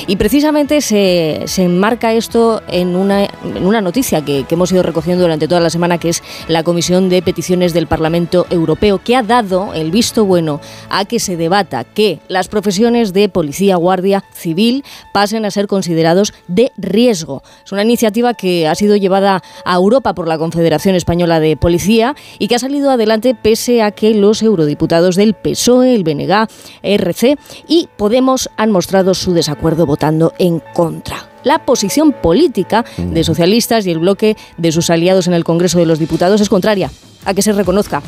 Y 0.07 0.17
precisamente 0.17 0.81
se, 0.81 1.43
se 1.47 1.65
enmarca 1.65 2.13
esto 2.13 2.63
en 2.69 2.95
una, 2.95 3.25
en 3.25 3.67
una 3.67 3.81
noticia 3.81 4.25
que, 4.25 4.45
que 4.45 4.55
hemos 4.55 4.71
ido 4.71 4.83
recogiendo 4.83 5.23
durante 5.23 5.49
toda 5.49 5.61
la 5.61 5.71
semana, 5.71 5.99
que 5.99 6.11
es 6.11 6.23
la 6.49 6.63
Comisión 6.63 7.09
de 7.09 7.23
Peticiones 7.23 7.73
del 7.73 7.87
Parlamento 7.87 8.47
Europeo, 8.51 9.01
que 9.03 9.17
ha 9.17 9.23
dado 9.23 9.73
el 9.75 9.91
visto 9.91 10.25
bueno 10.25 10.61
a 10.91 11.05
que 11.07 11.19
se 11.19 11.37
debata 11.37 11.85
que 11.85 12.21
las 12.29 12.49
profesiones 12.49 13.13
de 13.13 13.29
policía, 13.29 13.77
guardia 13.77 14.25
civil 14.35 14.85
pasen 15.13 15.45
a 15.45 15.51
ser 15.51 15.67
considerados 15.67 16.33
de 16.49 16.73
riesgo. 16.77 17.43
Es 17.65 17.73
una 17.73 17.83
iniciativa 17.83 18.35
que 18.35 18.69
ha 18.69 18.75
sido 18.75 18.97
llevada 18.97 19.43
a 19.65 19.75
Europa 19.75 20.15
por 20.15 20.29
la 20.29 20.39
Confederación 20.39 20.95
Española 20.95 21.41
de 21.41 21.57
Policía 21.57 22.15
y 22.39 22.49
que 22.49 22.55
ha 22.55 22.59
salido 22.59 22.91
adelante 22.91 23.35
pese 23.35 23.83
a 23.83 23.91
que 23.91 24.15
los 24.15 24.43
eurodiputados 24.43 25.17
del 25.17 25.35
PSOE, 25.35 25.95
el 25.95 26.05
BNG, 26.05 26.49
RC 26.83 27.39
y 27.69 27.89
Podemos 27.97 28.51
han 28.57 28.71
mostrado 28.71 29.15
su 29.15 29.33
desacuerdo 29.33 29.87
votando 29.87 30.33
en 30.39 30.63
contra. 30.75 31.29
La 31.43 31.65
posición 31.65 32.13
política 32.13 32.85
de 32.99 33.25
socialistas 33.25 33.87
y 33.87 33.91
el 33.91 33.99
bloque 33.99 34.37
de 34.59 34.73
sus 34.73 34.91
aliados 34.91 35.27
en 35.27 35.35
el 35.35 35.45
Congreso 35.45 35.79
de 35.79 35.87
los 35.87 35.99
Diputados 35.99 36.41
es 36.41 36.49
contraria 36.49 36.91
a 37.25 37.35
que 37.35 37.43
se 37.43 37.53
reconozca 37.53 38.03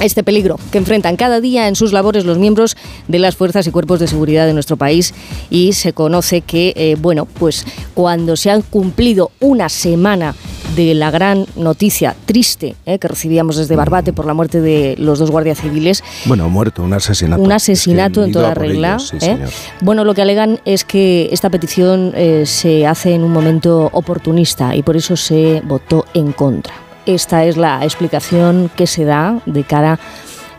este 0.00 0.22
peligro 0.22 0.58
que 0.72 0.78
enfrentan 0.78 1.16
cada 1.16 1.40
día 1.40 1.68
en 1.68 1.76
sus 1.76 1.92
labores 1.92 2.24
los 2.24 2.38
miembros 2.38 2.76
de 3.08 3.18
las 3.18 3.36
fuerzas 3.36 3.66
y 3.66 3.70
cuerpos 3.70 4.00
de 4.00 4.06
seguridad 4.08 4.46
de 4.46 4.54
nuestro 4.54 4.76
país 4.76 5.14
y 5.50 5.72
se 5.74 5.92
conoce 5.92 6.40
que, 6.40 6.72
eh, 6.76 6.96
bueno, 7.00 7.26
pues 7.26 7.64
cuando 7.94 8.36
se 8.36 8.50
han 8.50 8.62
cumplido 8.62 9.30
una 9.40 9.68
semana 9.68 10.34
de 10.76 10.94
la 10.94 11.10
gran 11.10 11.46
noticia 11.56 12.14
triste 12.26 12.76
eh, 12.86 12.98
que 12.98 13.08
recibíamos 13.08 13.56
desde 13.56 13.74
Barbate 13.76 14.12
por 14.12 14.24
la 14.26 14.34
muerte 14.34 14.60
de 14.60 14.94
los 14.98 15.18
dos 15.18 15.30
guardias 15.30 15.60
civiles, 15.60 16.02
Bueno, 16.26 16.48
muerto, 16.48 16.82
un 16.82 16.92
asesinato. 16.92 17.42
un 17.42 17.50
asesinato 17.52 18.20
Es 18.20 18.24
que 18.24 18.28
en 18.28 18.32
toda 18.32 18.54
regla. 18.54 18.88
ellos, 18.94 19.12
sí, 19.18 19.26
¿eh? 19.26 19.38
Bueno, 19.80 20.04
lo 20.04 20.14
que 20.14 20.22
alegan 20.22 20.60
es 20.64 20.84
que 20.84 21.28
esta 21.32 21.50
petición 21.50 22.14
se 22.44 22.86
hace 22.86 23.14
en 23.14 23.22
un 23.22 23.32
momento 23.32 23.90
oportunista 23.92 24.74
y 24.76 24.82
por 24.82 24.96
eso 24.96 25.16
se 25.16 25.60
votó 25.64 26.04
en 26.14 26.32
contra. 26.32 26.72
Esta 27.14 27.44
es 27.44 27.56
la 27.56 27.82
explicación 27.82 28.70
que 28.76 28.86
se 28.86 29.04
da 29.04 29.40
de 29.44 29.64
cara 29.64 29.98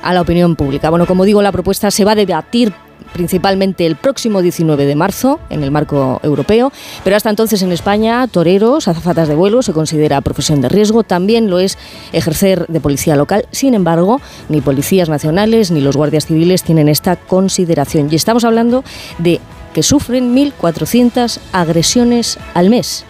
a 0.01 0.13
la 0.13 0.19
opinión 0.19 0.57
pública. 0.57 0.89
Bueno, 0.89 1.05
como 1.05 1.23
digo, 1.23 1.41
la 1.41 1.53
propuesta 1.53 1.89
se 1.91 2.03
va 2.03 2.11
a 2.11 2.15
debatir 2.15 2.73
principalmente 3.13 3.85
el 3.85 3.95
próximo 3.95 4.41
19 4.41 4.85
de 4.85 4.95
marzo 4.95 5.39
en 5.49 5.63
el 5.63 5.71
marco 5.71 6.19
europeo, 6.23 6.73
pero 7.05 7.15
hasta 7.15 7.29
entonces 7.29 7.61
en 7.61 7.71
España 7.71 8.27
toreros, 8.27 8.89
azafatas 8.89 9.29
de 9.29 9.35
vuelo 9.35 9.61
se 9.61 9.71
considera 9.71 10.19
profesión 10.19 10.59
de 10.59 10.67
riesgo, 10.67 11.03
también 11.03 11.49
lo 11.49 11.59
es 11.59 11.77
ejercer 12.11 12.67
de 12.67 12.81
policía 12.81 13.15
local. 13.15 13.45
Sin 13.51 13.73
embargo, 13.73 14.19
ni 14.49 14.59
policías 14.59 15.07
nacionales 15.07 15.71
ni 15.71 15.79
los 15.79 15.95
guardias 15.95 16.25
civiles 16.25 16.63
tienen 16.63 16.89
esta 16.89 17.15
consideración 17.15 18.09
y 18.11 18.15
estamos 18.15 18.43
hablando 18.43 18.83
de 19.19 19.39
que 19.73 19.83
sufren 19.83 20.35
1.400 20.35 21.39
agresiones 21.53 22.37
al 22.53 22.69
mes. 22.69 23.05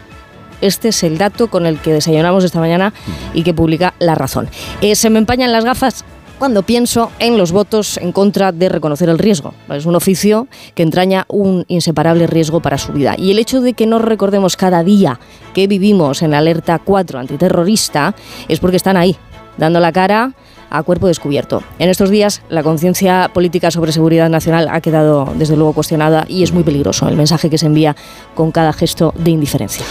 Este 0.61 0.89
es 0.89 1.03
el 1.03 1.17
dato 1.17 1.49
con 1.49 1.65
el 1.65 1.79
que 1.79 1.93
desayunamos 1.93 2.43
esta 2.43 2.59
mañana 2.59 2.93
y 3.33 3.43
que 3.43 3.53
publica 3.53 3.93
La 3.99 4.15
Razón. 4.15 4.49
Eh, 4.81 4.95
se 4.95 5.09
me 5.09 5.19
empañan 5.19 5.51
las 5.51 5.65
gafas 5.65 6.05
cuando 6.41 6.63
pienso 6.63 7.11
en 7.19 7.37
los 7.37 7.51
votos 7.51 7.97
en 7.97 8.11
contra 8.11 8.51
de 8.51 8.67
reconocer 8.67 9.09
el 9.09 9.19
riesgo. 9.19 9.53
Es 9.69 9.85
un 9.85 9.95
oficio 9.95 10.47
que 10.73 10.81
entraña 10.81 11.25
un 11.27 11.65
inseparable 11.67 12.25
riesgo 12.25 12.61
para 12.61 12.79
su 12.79 12.93
vida. 12.93 13.13
Y 13.15 13.29
el 13.29 13.37
hecho 13.37 13.61
de 13.61 13.73
que 13.73 13.85
no 13.85 13.99
recordemos 13.99 14.57
cada 14.57 14.83
día 14.83 15.19
que 15.53 15.67
vivimos 15.67 16.23
en 16.23 16.33
alerta 16.33 16.79
4 16.83 17.19
antiterrorista 17.19 18.15
es 18.47 18.59
porque 18.59 18.77
están 18.77 18.97
ahí, 18.97 19.17
dando 19.57 19.79
la 19.79 19.91
cara 19.91 20.33
a 20.71 20.81
cuerpo 20.83 21.07
descubierto. 21.07 21.61
En 21.77 21.89
estos 21.89 22.09
días 22.09 22.41
la 22.49 22.63
conciencia 22.63 23.29
política 23.33 23.69
sobre 23.69 23.91
seguridad 23.91 24.29
nacional 24.29 24.67
ha 24.71 24.81
quedado 24.81 25.31
desde 25.35 25.55
luego 25.55 25.73
cuestionada 25.73 26.25
y 26.27 26.41
es 26.41 26.53
muy 26.53 26.63
peligroso 26.63 27.07
el 27.07 27.15
mensaje 27.15 27.49
que 27.49 27.57
se 27.57 27.67
envía 27.67 27.95
con 28.33 28.51
cada 28.51 28.73
gesto 28.73 29.13
de 29.17 29.31
indiferencia. 29.31 29.85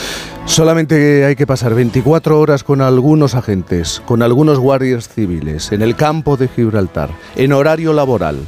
Solamente 0.47 1.25
hay 1.25 1.37
que 1.37 1.47
pasar 1.47 1.75
24 1.75 2.41
horas 2.41 2.65
con 2.65 2.81
algunos 2.81 3.35
agentes, 3.35 4.03
con 4.07 4.23
algunos 4.23 4.59
guardias 4.59 5.09
civiles, 5.09 5.71
en 5.71 5.83
el 5.83 5.95
campo 5.95 6.37
de 6.37 6.49
Gibraltar, 6.49 7.11
en 7.37 7.53
horario 7.53 7.93
laboral, 7.93 8.39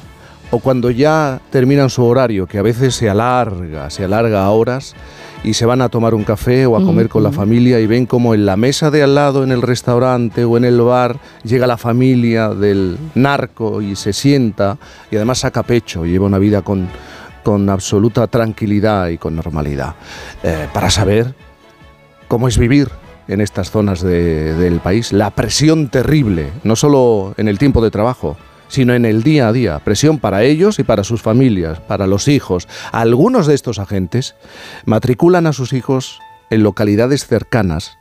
o 0.50 0.58
cuando 0.58 0.90
ya 0.90 1.40
terminan 1.50 1.90
su 1.90 2.04
horario, 2.04 2.46
que 2.46 2.58
a 2.58 2.62
veces 2.62 2.94
se 2.94 3.08
alarga, 3.08 3.88
se 3.90 4.04
alarga 4.04 4.44
a 4.44 4.50
horas, 4.50 4.94
y 5.44 5.54
se 5.54 5.66
van 5.66 5.82
a 5.82 5.88
tomar 5.88 6.14
un 6.14 6.22
café 6.24 6.66
o 6.66 6.76
a 6.76 6.84
comer 6.84 7.08
con 7.08 7.22
la 7.22 7.32
familia 7.32 7.80
y 7.80 7.86
ven 7.86 8.06
como 8.06 8.32
en 8.34 8.46
la 8.46 8.56
mesa 8.56 8.90
de 8.90 9.02
al 9.02 9.14
lado, 9.14 9.42
en 9.42 9.50
el 9.50 9.60
restaurante 9.62 10.44
o 10.44 10.56
en 10.56 10.64
el 10.64 10.80
bar, 10.80 11.18
llega 11.42 11.66
la 11.66 11.76
familia 11.76 12.50
del 12.50 12.96
narco 13.14 13.82
y 13.82 13.96
se 13.96 14.12
sienta 14.12 14.78
y 15.10 15.16
además 15.16 15.38
saca 15.40 15.62
pecho 15.64 16.06
y 16.06 16.10
lleva 16.12 16.26
una 16.26 16.38
vida 16.38 16.62
con, 16.62 16.86
con 17.42 17.68
absoluta 17.70 18.26
tranquilidad 18.28 19.08
y 19.08 19.18
con 19.18 19.34
normalidad. 19.34 19.94
Eh, 20.44 20.68
para 20.72 20.90
saber 20.90 21.34
cómo 22.28 22.46
es 22.46 22.56
vivir 22.56 22.88
en 23.28 23.40
estas 23.40 23.70
zonas 23.70 24.00
de- 24.02 24.54
del 24.54 24.80
país, 24.80 25.12
la 25.12 25.30
presión 25.30 25.88
terrible, 25.88 26.50
no 26.64 26.76
solo 26.76 27.34
en 27.36 27.48
el 27.48 27.58
tiempo 27.58 27.82
de 27.82 27.90
trabajo, 27.90 28.36
sino 28.72 28.94
en 28.94 29.04
el 29.04 29.22
día 29.22 29.48
a 29.48 29.52
día, 29.52 29.78
presión 29.80 30.18
para 30.18 30.44
ellos 30.44 30.78
y 30.78 30.82
para 30.82 31.04
sus 31.04 31.20
familias, 31.20 31.78
para 31.80 32.06
los 32.06 32.26
hijos. 32.26 32.68
Algunos 32.90 33.46
de 33.46 33.54
estos 33.54 33.78
agentes 33.78 34.34
matriculan 34.86 35.46
a 35.46 35.52
sus 35.52 35.74
hijos 35.74 36.20
en 36.48 36.62
localidades 36.62 37.26
cercanas 37.26 37.98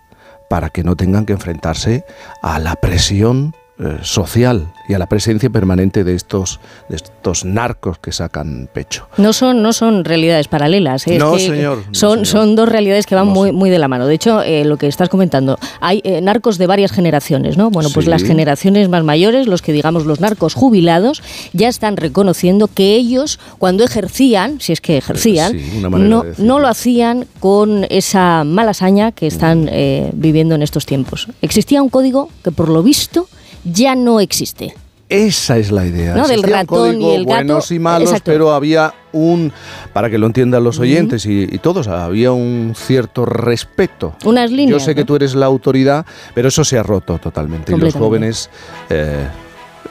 para 0.50 0.70
que 0.70 0.86
no 0.86 0.96
tengan 0.96 1.26
que 1.26 1.34
enfrentarse 1.34 2.06
a 2.42 2.58
la 2.60 2.78
presión 2.78 3.54
eh, 3.84 3.98
social 4.04 4.68
y 4.88 4.94
a 4.94 5.00
la 5.00 5.08
presencia 5.08 5.50
permanente 5.50 6.04
de 6.04 6.14
estos, 6.14 6.60
de 6.88 6.98
estos 6.98 7.46
narcos 7.46 7.98
que 7.98 8.12
sacan 8.12 8.70
pecho. 8.72 9.08
No 9.18 9.34
son, 9.34 9.64
no 9.64 9.74
son 9.74 10.06
realidades 10.06 10.48
paralelas. 10.48 11.08
¿eh? 11.08 11.18
no, 11.18 11.40
señor, 11.40 11.84
son, 11.92 12.28
son 12.28 12.56
dos 12.56 12.70
realidades 12.70 13.08
que 13.08 13.16
van 13.16 13.26
muy, 13.26 13.52
muy 13.52 13.72
de 13.72 13.80
la 13.80 13.88
mano. 13.88 14.06
De 14.06 14.14
hecho, 14.14 14.44
eh, 14.44 14.66
lo 14.66 14.78
que 14.78 14.86
estás 14.86 15.10
comentando, 15.10 15.58
hay 15.80 16.04
narcos 16.22 16.60
de 16.60 16.68
varias 16.68 16.92
generaciones, 16.92 17.58
¿no? 17.58 17.72
Bueno, 17.72 17.90
pues 17.92 18.06
las 18.06 18.22
generaciones 18.22 18.88
más 18.88 19.04
mayores, 19.04 19.48
los 19.48 19.64
que 19.64 19.74
digamos 19.74 20.06
los 20.06 20.20
narcos 20.20 20.54
jubilados, 20.54 21.24
ya 21.54 21.68
están 21.68 21.98
reconociendo 21.98 22.68
que 22.68 22.94
ellos, 22.94 23.40
cuando 23.58 23.84
ejercían, 23.84 24.62
si 24.62 24.74
es 24.74 24.82
que 24.82 24.98
ejercían, 24.98 25.60
no, 25.82 26.24
no 26.38 26.60
lo 26.60 26.68
hacían 26.68 27.26
con 27.40 27.88
esa 27.90 28.44
mala 28.44 28.72
hazaña 28.72 29.12
que 29.12 29.26
están 29.26 29.68
viviendo 30.14 30.54
en 30.54 30.62
estos 30.62 30.86
tiempos. 30.86 31.30
Existía 31.42 31.82
un 31.82 31.90
código 31.90 32.30
que, 32.44 32.52
por 32.52 32.70
lo 32.70 32.84
visto, 32.84 33.28
ya 33.64 33.96
no 33.96 34.20
existe. 34.20 34.74
Esa 35.12 35.58
es 35.58 35.72
la 35.72 35.86
idea. 35.86 36.16
¿No? 36.16 36.26
Del 36.26 36.42
ratón 36.42 37.02
y 37.02 37.16
el 37.16 37.26
gato. 37.26 37.36
Buenos 37.36 37.72
y 37.72 37.80
malos, 37.80 38.14
pero 38.24 38.54
había 38.54 38.94
un, 39.12 39.52
para 39.92 40.10
que 40.10 40.18
lo 40.18 40.26
entiendan 40.26 40.64
los 40.64 40.80
oyentes 40.80 41.26
y, 41.26 41.46
todos, 41.58 41.90
había 41.90 42.32
un 42.32 42.74
cierto 42.78 43.26
respeto. 43.26 44.16
Unas 44.24 44.52
líneas. 44.52 44.70
Yo 44.70 44.80
sé 44.80 44.96
que 44.96 45.04
tú 45.04 45.18
eres 45.18 45.36
la 45.36 45.48
autoridad, 45.48 46.06
pero 46.34 46.48
eso 46.48 46.64
se 46.64 46.78
ha 46.78 46.84
roto 46.84 47.18
totalmente. 47.18 47.74
Y 47.74 47.78
los 47.78 47.94
jóvenes 47.94 48.50
eh, 48.90 49.28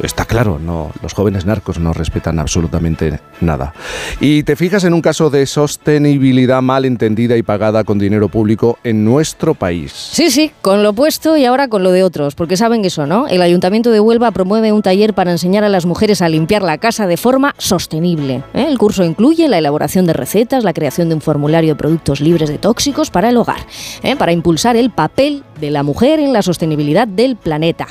Está 0.03 0.25
claro, 0.25 0.59
no, 0.59 0.93
los 1.03 1.15
jóvenes 1.15 1.45
narcos 1.45 1.79
no 1.79 1.93
respetan 1.93 2.39
absolutamente 2.39 3.21
nada. 3.41 3.75
Y 4.21 4.43
te 4.43 4.57
fijas 4.57 4.85
en 4.85 4.95
un 4.95 5.03
caso 5.03 5.31
de 5.31 5.47
sostenibilidad 5.47 6.63
mal 6.63 6.85
entendida 6.85 7.37
y 7.37 7.43
pagada 7.43 7.85
con 7.85 7.99
dinero 7.99 8.29
público 8.29 8.79
en 8.85 9.05
nuestro 9.05 9.55
país. 9.55 9.93
Sí, 9.93 10.31
sí, 10.31 10.53
con 10.63 10.83
lo 10.83 10.93
puesto 10.93 11.37
y 11.37 11.45
ahora 11.45 11.69
con 11.69 11.83
lo 11.83 11.93
de 11.93 12.03
otros, 12.03 12.35
porque 12.35 12.57
saben 12.57 12.85
eso, 12.85 13.07
¿no? 13.07 13.29
El 13.29 13.43
Ayuntamiento 13.43 13.91
de 13.91 14.01
Huelva 14.01 14.31
promueve 14.31 14.73
un 14.73 14.83
taller 14.83 15.15
para 15.15 15.33
enseñar 15.33 15.65
a 15.65 15.69
las 15.69 15.87
mujeres 15.87 16.23
a 16.23 16.29
limpiar 16.29 16.63
la 16.63 16.79
casa 16.79 17.07
de 17.07 17.17
forma 17.17 17.55
sostenible. 17.59 18.43
¿eh? 18.55 18.67
El 18.69 18.79
curso 18.79 19.05
incluye 19.05 19.49
la 19.49 19.59
elaboración 19.59 20.07
de 20.07 20.13
recetas, 20.13 20.65
la 20.65 20.73
creación 20.73 21.09
de 21.09 21.15
un 21.15 21.21
formulario 21.21 21.75
de 21.75 21.79
productos 21.79 22.21
libres 22.21 22.49
de 22.49 22.59
tóxicos 22.59 23.11
para 23.11 23.29
el 23.29 23.37
hogar, 23.37 23.61
¿eh? 24.03 24.17
para 24.17 24.33
impulsar 24.33 24.77
el 24.77 24.91
papel 24.91 25.43
de 25.61 25.71
la 25.71 25.83
mujer 25.83 26.21
en 26.21 26.33
la 26.33 26.43
sostenibilidad 26.43 27.07
del 27.07 27.37
planeta. 27.37 27.87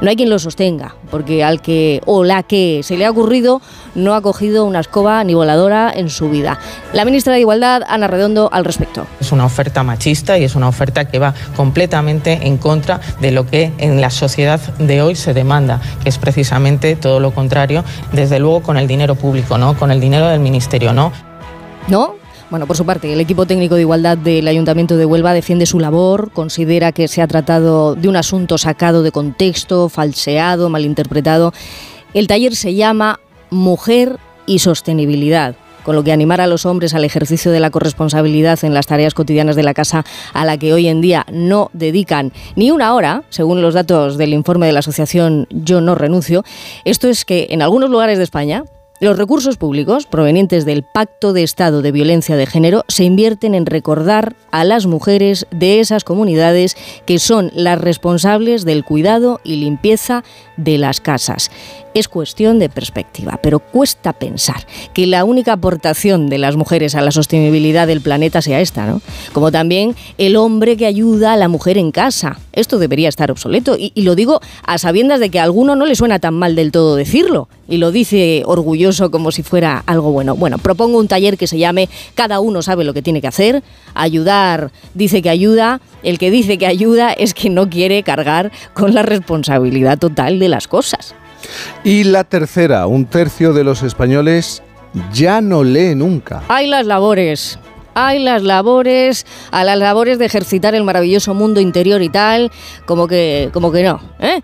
No 0.00 0.08
hay 0.08 0.16
quien 0.16 0.30
lo 0.30 0.38
sostenga, 0.38 0.94
porque 1.10 1.44
al 1.50 1.60
que 1.60 2.00
o 2.06 2.24
la 2.24 2.42
que 2.42 2.80
se 2.82 2.96
le 2.96 3.04
ha 3.04 3.10
ocurrido 3.10 3.60
no 3.94 4.14
ha 4.14 4.22
cogido 4.22 4.64
una 4.64 4.80
escoba 4.80 5.22
ni 5.24 5.34
voladora 5.34 5.92
en 5.94 6.08
su 6.08 6.30
vida. 6.30 6.58
La 6.92 7.04
ministra 7.04 7.34
de 7.34 7.40
Igualdad, 7.40 7.82
Ana 7.88 8.06
Redondo, 8.06 8.48
al 8.52 8.64
respecto. 8.64 9.06
Es 9.20 9.32
una 9.32 9.44
oferta 9.44 9.82
machista 9.82 10.38
y 10.38 10.44
es 10.44 10.54
una 10.54 10.68
oferta 10.68 11.06
que 11.06 11.18
va 11.18 11.34
completamente 11.56 12.46
en 12.46 12.56
contra 12.56 13.00
de 13.20 13.32
lo 13.32 13.46
que 13.46 13.72
en 13.78 14.00
la 14.00 14.10
sociedad 14.10 14.60
de 14.78 15.02
hoy 15.02 15.16
se 15.16 15.34
demanda, 15.34 15.80
que 16.02 16.08
es 16.08 16.18
precisamente 16.18 16.96
todo 16.96 17.20
lo 17.20 17.32
contrario, 17.32 17.84
desde 18.12 18.38
luego 18.38 18.62
con 18.62 18.76
el 18.76 18.86
dinero 18.86 19.14
público, 19.14 19.58
¿no? 19.58 19.76
Con 19.76 19.90
el 19.90 20.00
dinero 20.00 20.28
del 20.28 20.40
ministerio, 20.40 20.92
¿no? 20.92 21.12
¿No? 21.88 22.19
Bueno, 22.50 22.66
por 22.66 22.76
su 22.76 22.84
parte, 22.84 23.12
el 23.12 23.20
equipo 23.20 23.46
técnico 23.46 23.76
de 23.76 23.82
igualdad 23.82 24.18
del 24.18 24.48
Ayuntamiento 24.48 24.96
de 24.96 25.04
Huelva 25.04 25.32
defiende 25.32 25.66
su 25.66 25.78
labor, 25.78 26.32
considera 26.32 26.90
que 26.90 27.06
se 27.06 27.22
ha 27.22 27.28
tratado 27.28 27.94
de 27.94 28.08
un 28.08 28.16
asunto 28.16 28.58
sacado 28.58 29.04
de 29.04 29.12
contexto, 29.12 29.88
falseado, 29.88 30.68
malinterpretado. 30.68 31.52
El 32.12 32.26
taller 32.26 32.56
se 32.56 32.74
llama 32.74 33.20
Mujer 33.50 34.18
y 34.46 34.58
Sostenibilidad 34.58 35.54
con 35.84 35.94
lo 35.94 36.04
que 36.04 36.12
animar 36.12 36.40
a 36.40 36.46
los 36.46 36.66
hombres 36.66 36.92
al 36.92 37.04
ejercicio 37.04 37.52
de 37.52 37.60
la 37.60 37.70
corresponsabilidad 37.70 38.62
en 38.64 38.74
las 38.74 38.86
tareas 38.86 39.14
cotidianas 39.14 39.56
de 39.56 39.62
la 39.62 39.72
casa 39.72 40.04
a 40.34 40.44
la 40.44 40.58
que 40.58 40.74
hoy 40.74 40.88
en 40.88 41.00
día 41.00 41.24
no 41.32 41.70
dedican 41.72 42.32
ni 42.54 42.70
una 42.70 42.94
hora, 42.94 43.22
según 43.30 43.62
los 43.62 43.72
datos 43.72 44.18
del 44.18 44.34
informe 44.34 44.66
de 44.66 44.72
la 44.72 44.80
asociación 44.80 45.46
Yo 45.50 45.80
no 45.80 45.94
renuncio. 45.94 46.44
Esto 46.84 47.08
es 47.08 47.24
que 47.24 47.46
en 47.50 47.62
algunos 47.62 47.88
lugares 47.88 48.18
de 48.18 48.24
España, 48.24 48.64
los 49.00 49.16
recursos 49.16 49.56
públicos 49.56 50.04
provenientes 50.04 50.66
del 50.66 50.82
Pacto 50.82 51.32
de 51.32 51.42
Estado 51.42 51.80
de 51.80 51.90
Violencia 51.90 52.36
de 52.36 52.44
Género 52.44 52.84
se 52.86 53.04
invierten 53.04 53.54
en 53.54 53.64
recordar 53.64 54.36
a 54.50 54.62
las 54.64 54.84
mujeres 54.84 55.46
de 55.50 55.80
esas 55.80 56.04
comunidades 56.04 56.76
que 57.06 57.18
son 57.18 57.50
las 57.54 57.80
responsables 57.80 58.66
del 58.66 58.84
cuidado 58.84 59.40
y 59.42 59.56
limpieza 59.56 60.22
de 60.64 60.78
las 60.78 61.00
casas 61.00 61.50
es 61.94 62.08
cuestión 62.08 62.58
de 62.58 62.68
perspectiva, 62.68 63.40
pero 63.42 63.58
cuesta 63.58 64.12
pensar 64.12 64.66
que 64.94 65.06
la 65.06 65.24
única 65.24 65.54
aportación 65.54 66.28
de 66.28 66.38
las 66.38 66.56
mujeres 66.56 66.94
a 66.94 67.00
la 67.00 67.10
sostenibilidad 67.10 67.86
del 67.86 68.00
planeta 68.00 68.42
sea 68.42 68.60
esta, 68.60 68.86
¿no? 68.86 69.00
Como 69.32 69.50
también 69.50 69.96
el 70.18 70.36
hombre 70.36 70.76
que 70.76 70.86
ayuda 70.86 71.32
a 71.32 71.36
la 71.36 71.48
mujer 71.48 71.78
en 71.78 71.90
casa. 71.90 72.38
Esto 72.52 72.78
debería 72.78 73.08
estar 73.08 73.30
obsoleto 73.30 73.76
y, 73.78 73.92
lo 74.02 74.14
digo 74.14 74.40
a 74.64 74.78
sabiendas 74.78 75.20
de 75.20 75.30
que 75.30 75.40
a 75.40 75.44
alguno 75.44 75.74
no 75.74 75.86
le 75.86 75.94
suena 75.94 76.18
tan 76.18 76.34
mal 76.34 76.54
del 76.54 76.72
todo 76.72 76.96
decirlo 76.96 77.48
y 77.68 77.78
lo 77.78 77.92
dice 77.92 78.42
orgulloso 78.46 79.10
como 79.10 79.32
si 79.32 79.42
fuera 79.42 79.82
algo 79.86 80.12
bueno. 80.12 80.36
Bueno, 80.36 80.58
propongo 80.58 80.98
un 80.98 81.08
taller 81.08 81.36
que 81.36 81.46
se 81.46 81.58
llame 81.58 81.88
Cada 82.14 82.40
uno 82.40 82.62
sabe 82.62 82.84
lo 82.84 82.94
que 82.94 83.02
tiene 83.02 83.20
que 83.20 83.28
hacer, 83.28 83.62
ayudar 83.94 84.72
dice 84.94 85.22
que 85.22 85.30
ayuda, 85.30 85.80
el 86.02 86.18
que 86.18 86.30
dice 86.30 86.58
que 86.58 86.66
ayuda 86.66 87.12
es 87.12 87.34
que 87.34 87.50
no 87.50 87.68
quiere 87.68 88.02
cargar 88.02 88.52
con 88.74 88.94
la 88.94 89.02
responsabilidad 89.02 89.98
total 89.98 90.38
de 90.38 90.48
las 90.50 90.68
cosas. 90.68 91.14
Y 91.84 92.04
la 92.04 92.24
tercera, 92.24 92.86
un 92.86 93.06
tercio 93.06 93.52
de 93.52 93.64
los 93.64 93.82
españoles 93.82 94.62
ya 95.12 95.40
no 95.40 95.64
lee 95.64 95.94
nunca. 95.94 96.42
Hay 96.48 96.66
las 96.66 96.86
labores. 96.86 97.58
Hay 97.94 98.20
las 98.20 98.42
labores, 98.42 99.26
a 99.50 99.64
las 99.64 99.78
labores 99.78 100.18
de 100.18 100.26
ejercitar 100.26 100.74
el 100.74 100.84
maravilloso 100.84 101.34
mundo 101.34 101.60
interior 101.60 102.02
y 102.02 102.08
tal, 102.08 102.52
como 102.86 103.08
que, 103.08 103.50
como 103.52 103.72
que 103.72 103.82
no. 103.82 104.00
¿eh? 104.20 104.40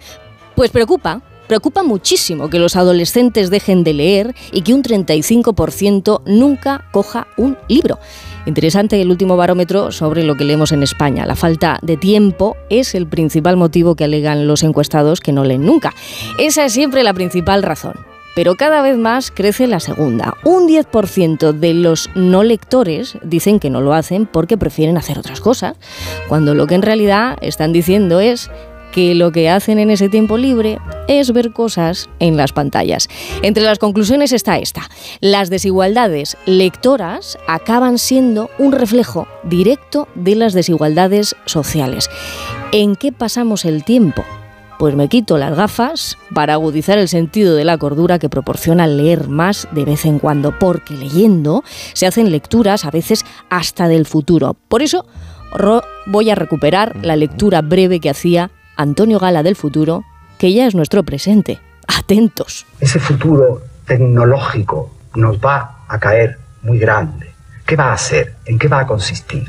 Pues 0.57 0.71
preocupa, 0.71 1.23
preocupa 1.47 1.85
muchísimo 1.85 2.51
que 2.51 2.59
los 2.59 2.75
adolescentes 2.75 3.49
dejen 3.51 3.85
de 3.85 3.95
leer 3.95 4.35
y 4.51 4.62
que 4.62 4.75
un 4.75 4.83
35% 4.83 6.23
nunca 6.27 6.87
coja 6.90 7.29
un 7.37 7.57
libro. 7.69 7.99
Interesante 8.46 9.02
el 9.02 9.11
último 9.11 9.37
barómetro 9.37 9.90
sobre 9.90 10.22
lo 10.22 10.37
que 10.37 10.44
leemos 10.44 10.70
en 10.70 10.85
España. 10.85 11.26
La 11.26 11.35
falta 11.35 11.78
de 11.82 11.96
tiempo 11.96 12.56
es 12.70 12.94
el 12.94 13.09
principal 13.09 13.56
motivo 13.56 13.96
que 13.96 14.04
alegan 14.04 14.46
los 14.46 14.62
encuestados 14.62 15.20
que 15.20 15.32
no 15.32 15.44
leen 15.44 15.66
nunca. 15.66 15.92
Esa 16.38 16.64
es 16.64 16.72
siempre 16.72 17.02
la 17.02 17.12
principal 17.12 17.64
razón. 17.64 17.94
Pero 18.37 18.54
cada 18.54 18.82
vez 18.82 18.96
más 18.98 19.32
crece 19.32 19.66
la 19.66 19.80
segunda. 19.80 20.35
Un 20.44 20.68
10% 20.68 21.52
de 21.52 21.74
los 21.74 22.09
no 22.14 22.44
lectores 22.44 23.18
dicen 23.24 23.59
que 23.59 23.70
no 23.70 23.80
lo 23.80 23.94
hacen 23.94 24.26
porque 24.26 24.59
prefieren 24.59 24.96
hacer 24.96 25.18
otras 25.18 25.40
cosas, 25.40 25.76
cuando 26.28 26.54
lo 26.54 26.66
que 26.66 26.74
en 26.76 26.82
realidad 26.82 27.38
están 27.40 27.72
diciendo 27.72 28.20
es 28.20 28.50
que 28.96 29.14
lo 29.14 29.30
que 29.30 29.50
hacen 29.50 29.78
en 29.78 29.90
ese 29.90 30.09
tiempo 30.09 30.38
libre 30.38 30.78
es 31.06 31.30
ver 31.35 31.52
cosas 31.52 32.09
en 32.18 32.38
las 32.38 32.52
pantallas. 32.52 33.11
Entre 33.42 33.62
las 33.62 33.78
conclusiones 33.78 34.32
está 34.32 34.56
esta. 34.56 34.88
Las 35.20 35.50
desigualdades 35.50 36.38
lectoras 36.46 37.37
acaban 37.46 37.98
siendo 37.98 38.48
un 38.59 38.72
reflejo 38.72 39.28
directo 39.44 40.09
de 40.14 40.35
las 40.35 40.54
desigualdades 40.54 41.37
sociales. 41.44 42.09
¿En 42.72 42.96
qué 42.96 43.12
pasamos 43.12 43.66
el 43.66 43.85
tiempo? 43.85 44.24
Pues 44.78 44.94
me 44.94 45.09
quito 45.09 45.37
las 45.37 45.54
gafas 45.54 46.16
para 46.32 46.54
agudizar 46.54 46.96
el 46.96 47.09
sentido 47.09 47.54
de 47.54 47.64
la 47.64 47.76
cordura 47.76 48.18
que 48.18 48.30
proporciona 48.30 48.87
leer 48.87 49.28
más 49.28 49.68
de 49.72 49.85
vez 49.85 50.06
en 50.06 50.18
cuando, 50.18 50.59
porque 50.59 50.94
leyendo 50.94 51.64
se 51.92 52.06
hacen 52.06 52.30
lecturas 52.30 52.87
a 52.87 52.90
veces 52.90 53.26
hasta 53.50 53.88
del 53.88 54.06
futuro. 54.06 54.56
Por 54.68 54.80
eso 54.80 55.04
voy 56.06 56.30
a 56.30 56.35
recuperar 56.35 56.96
la 57.04 57.16
lectura 57.16 57.61
breve 57.61 58.00
que 58.00 58.09
hacía 58.11 58.50
Antonio 58.76 59.18
Gala 59.18 59.42
del 59.42 59.56
futuro, 59.56 60.04
que 60.38 60.52
ya 60.52 60.66
es 60.66 60.74
nuestro 60.74 61.02
presente. 61.02 61.58
Atentos. 61.86 62.66
Ese 62.80 62.98
futuro 62.98 63.62
tecnológico 63.86 64.90
nos 65.14 65.38
va 65.38 65.84
a 65.88 65.98
caer 65.98 66.38
muy 66.62 66.78
grande. 66.78 67.30
¿Qué 67.64 67.74
va 67.76 67.92
a 67.92 67.98
ser? 67.98 68.34
¿En 68.44 68.58
qué 68.58 68.68
va 68.68 68.80
a 68.80 68.86
consistir? 68.86 69.46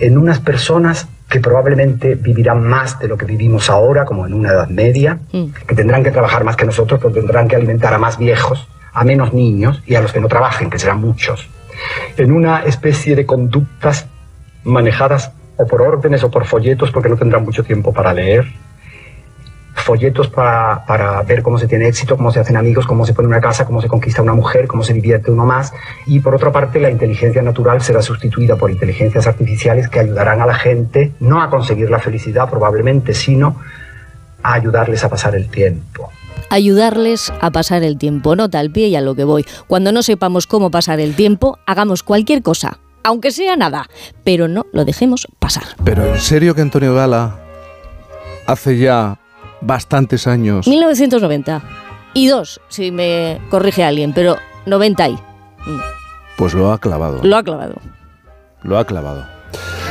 En 0.00 0.16
unas 0.16 0.40
personas 0.40 1.08
que 1.28 1.40
probablemente 1.40 2.14
vivirán 2.14 2.62
más 2.62 2.98
de 2.98 3.08
lo 3.08 3.16
que 3.16 3.26
vivimos 3.26 3.68
ahora, 3.68 4.04
como 4.04 4.26
en 4.26 4.34
una 4.34 4.50
edad 4.50 4.68
media, 4.68 5.18
mm. 5.32 5.46
que 5.66 5.74
tendrán 5.74 6.02
que 6.02 6.10
trabajar 6.10 6.44
más 6.44 6.56
que 6.56 6.64
nosotros, 6.64 7.00
que 7.00 7.10
tendrán 7.10 7.48
que 7.48 7.56
alimentar 7.56 7.92
a 7.92 7.98
más 7.98 8.18
viejos, 8.18 8.66
a 8.92 9.04
menos 9.04 9.32
niños 9.32 9.82
y 9.86 9.94
a 9.94 10.00
los 10.00 10.12
que 10.12 10.20
no 10.20 10.28
trabajen, 10.28 10.70
que 10.70 10.78
serán 10.78 11.00
muchos. 11.00 11.48
En 12.16 12.32
una 12.32 12.64
especie 12.64 13.16
de 13.16 13.26
conductas 13.26 14.06
manejadas 14.62 15.32
o 15.56 15.66
por 15.66 15.82
órdenes 15.82 16.22
o 16.24 16.30
por 16.30 16.44
folletos, 16.46 16.90
porque 16.90 17.08
no 17.08 17.16
tendrán 17.16 17.44
mucho 17.44 17.62
tiempo 17.62 17.92
para 17.92 18.12
leer. 18.12 18.44
Folletos 19.74 20.28
para, 20.28 20.84
para, 20.86 21.22
ver 21.22 21.42
cómo 21.42 21.58
se 21.58 21.66
tiene 21.66 21.88
éxito, 21.88 22.16
cómo 22.16 22.32
se 22.32 22.40
hacen 22.40 22.56
amigos, 22.56 22.86
cómo 22.86 23.04
se 23.04 23.12
pone 23.12 23.28
una 23.28 23.40
casa, 23.40 23.66
cómo 23.66 23.82
se 23.82 23.88
conquista 23.88 24.22
una 24.22 24.32
mujer, 24.32 24.66
cómo 24.66 24.82
se 24.82 24.94
divierte 24.94 25.30
uno 25.30 25.44
más. 25.44 25.74
Y 26.06 26.20
por 26.20 26.34
otra 26.34 26.52
parte, 26.52 26.80
la 26.80 26.90
inteligencia 26.90 27.42
natural 27.42 27.82
será 27.82 28.00
sustituida 28.00 28.56
por 28.56 28.70
inteligencias 28.70 29.26
artificiales 29.26 29.88
que 29.88 30.00
ayudarán 30.00 30.40
a 30.40 30.46
la 30.46 30.54
gente 30.54 31.12
no 31.20 31.42
a 31.42 31.50
conseguir 31.50 31.90
la 31.90 31.98
felicidad 31.98 32.48
probablemente, 32.48 33.12
sino 33.14 33.60
a 34.42 34.54
ayudarles 34.54 35.04
a 35.04 35.08
pasar 35.08 35.34
el 35.34 35.48
tiempo 35.48 36.10
ayudarles 36.50 37.32
a 37.40 37.50
pasar 37.50 37.82
el 37.82 37.98
tiempo. 37.98 38.36
Nota 38.36 38.60
al 38.60 38.70
pie 38.70 38.86
y 38.88 38.96
a 38.96 39.00
lo 39.00 39.16
que 39.16 39.24
voy. 39.24 39.44
Cuando 39.66 39.90
no 39.90 40.02
sepamos 40.02 40.46
cómo 40.46 40.70
pasar 40.70 41.00
el 41.00 41.16
tiempo, 41.16 41.58
hagamos 41.66 42.04
cualquier 42.04 42.42
cosa 42.42 42.78
aunque 43.04 43.30
sea 43.30 43.54
nada, 43.54 43.86
pero 44.24 44.48
no 44.48 44.66
lo 44.72 44.84
dejemos 44.84 45.28
pasar. 45.38 45.64
Pero 45.84 46.04
en 46.14 46.20
serio 46.20 46.54
que 46.54 46.62
Antonio 46.62 46.94
Gala 46.94 47.38
hace 48.46 48.78
ya 48.78 49.20
bastantes 49.60 50.26
años. 50.26 50.66
1990. 50.66 51.62
Y 52.14 52.28
dos, 52.28 52.60
si 52.68 52.90
me 52.90 53.40
corrige 53.50 53.84
alguien, 53.84 54.12
pero 54.12 54.36
90 54.66 55.08
y. 55.10 55.18
Pues 56.36 56.54
lo 56.54 56.72
ha 56.72 56.78
clavado. 56.78 57.20
Lo 57.22 57.36
ha 57.36 57.42
clavado. 57.42 57.74
Lo 58.62 58.78
ha 58.78 58.84
clavado. 58.84 59.26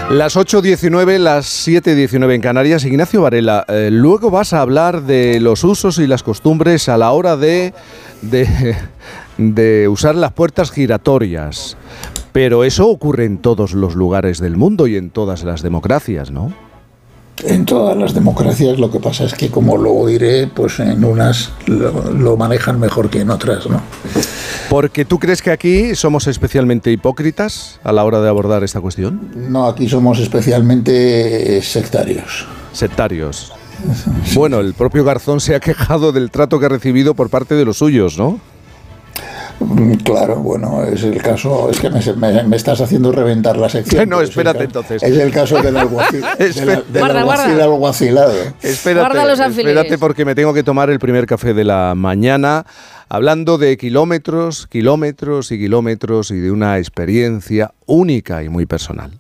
Las 0.09 0.35
8.19, 0.35 1.17
las 1.17 1.45
7.19 1.67 2.35
en 2.35 2.41
Canarias. 2.41 2.83
Ignacio 2.83 3.21
Varela, 3.21 3.65
eh, 3.67 3.89
luego 3.91 4.29
vas 4.29 4.53
a 4.53 4.61
hablar 4.61 5.03
de 5.03 5.39
los 5.39 5.63
usos 5.63 5.97
y 5.99 6.07
las 6.07 6.23
costumbres 6.23 6.89
a 6.89 6.97
la 6.97 7.11
hora 7.11 7.37
de, 7.37 7.73
de, 8.21 8.75
de 9.37 9.87
usar 9.87 10.15
las 10.15 10.33
puertas 10.33 10.71
giratorias. 10.71 11.77
Pero 12.33 12.63
eso 12.63 12.89
ocurre 12.89 13.25
en 13.25 13.37
todos 13.37 13.73
los 13.73 13.95
lugares 13.95 14.39
del 14.39 14.57
mundo 14.57 14.87
y 14.87 14.97
en 14.97 15.11
todas 15.11 15.43
las 15.43 15.61
democracias, 15.61 16.31
¿no? 16.31 16.51
En 17.45 17.65
todas 17.65 17.97
las 17.97 18.13
democracias 18.13 18.77
lo 18.79 18.91
que 18.91 18.99
pasa 18.99 19.23
es 19.23 19.33
que, 19.33 19.49
como 19.49 19.77
lo 19.77 20.05
diré, 20.05 20.47
pues 20.47 20.79
en 20.79 21.03
unas 21.03 21.51
lo, 21.65 22.11
lo 22.11 22.37
manejan 22.37 22.79
mejor 22.79 23.09
que 23.09 23.21
en 23.21 23.29
otras, 23.29 23.67
¿no? 23.67 23.81
Porque 24.69 25.05
tú 25.05 25.19
crees 25.19 25.41
que 25.41 25.51
aquí 25.51 25.95
somos 25.95 26.27
especialmente 26.27 26.91
hipócritas 26.91 27.79
a 27.83 27.91
la 27.91 28.03
hora 28.03 28.21
de 28.21 28.29
abordar 28.29 28.63
esta 28.63 28.81
cuestión. 28.81 29.31
No, 29.35 29.67
aquí 29.67 29.87
somos 29.87 30.19
especialmente 30.19 31.61
sectarios. 31.61 32.47
Sectarios. 32.71 33.51
Bueno, 34.33 34.59
el 34.59 34.73
propio 34.73 35.03
Garzón 35.03 35.39
se 35.39 35.55
ha 35.55 35.59
quejado 35.59 36.11
del 36.11 36.31
trato 36.31 36.59
que 36.59 36.67
ha 36.67 36.69
recibido 36.69 37.13
por 37.13 37.29
parte 37.29 37.55
de 37.55 37.65
los 37.65 37.77
suyos, 37.77 38.17
¿no? 38.17 38.39
Mm, 39.59 39.93
Claro, 40.03 40.35
bueno, 40.37 40.83
es 40.83 41.03
el 41.03 41.21
caso, 41.21 41.69
es 41.69 41.79
que 41.79 41.89
me, 41.89 41.99
me- 42.17 42.43
me 42.43 42.55
estás 42.55 42.81
haciendo 42.81 43.11
reventar 43.11 43.57
la 43.57 43.69
sección. 43.69 44.09
No, 44.13 44.21
es 44.21 44.29
espérate 44.29 44.59
ca- 44.59 44.63
entonces. 44.65 45.01
Es 45.03 45.17
el 45.17 45.31
caso 45.31 45.61
del 45.61 45.75
alguacil, 45.77 46.21
de 46.39 46.65
la- 46.65 46.81
del 46.81 46.83
Guarda, 46.99 47.19
alguacil 47.21 47.47
guarda. 47.55 47.63
alguacilado. 47.63 48.33
Espérate, 48.61 48.99
Guarda 49.07 49.25
los 49.25 49.39
alfileres. 49.39 49.75
espérate 49.77 49.97
porque 49.99 50.25
me 50.25 50.35
tengo 50.35 50.53
que 50.53 50.63
tomar 50.63 50.89
el 50.89 50.99
primer 50.99 51.25
café 51.25 51.53
de 51.53 51.63
la 51.63 51.93
mañana 51.95 52.65
hablando 53.09 53.57
de 53.57 53.77
kilómetros, 53.77 54.67
kilómetros 54.67 55.51
y 55.51 55.57
kilómetros 55.59 56.31
y 56.31 56.37
de 56.39 56.51
una 56.51 56.77
experiencia 56.79 57.71
única 57.85 58.43
y 58.43 58.49
muy 58.49 58.65
personal. 58.65 59.11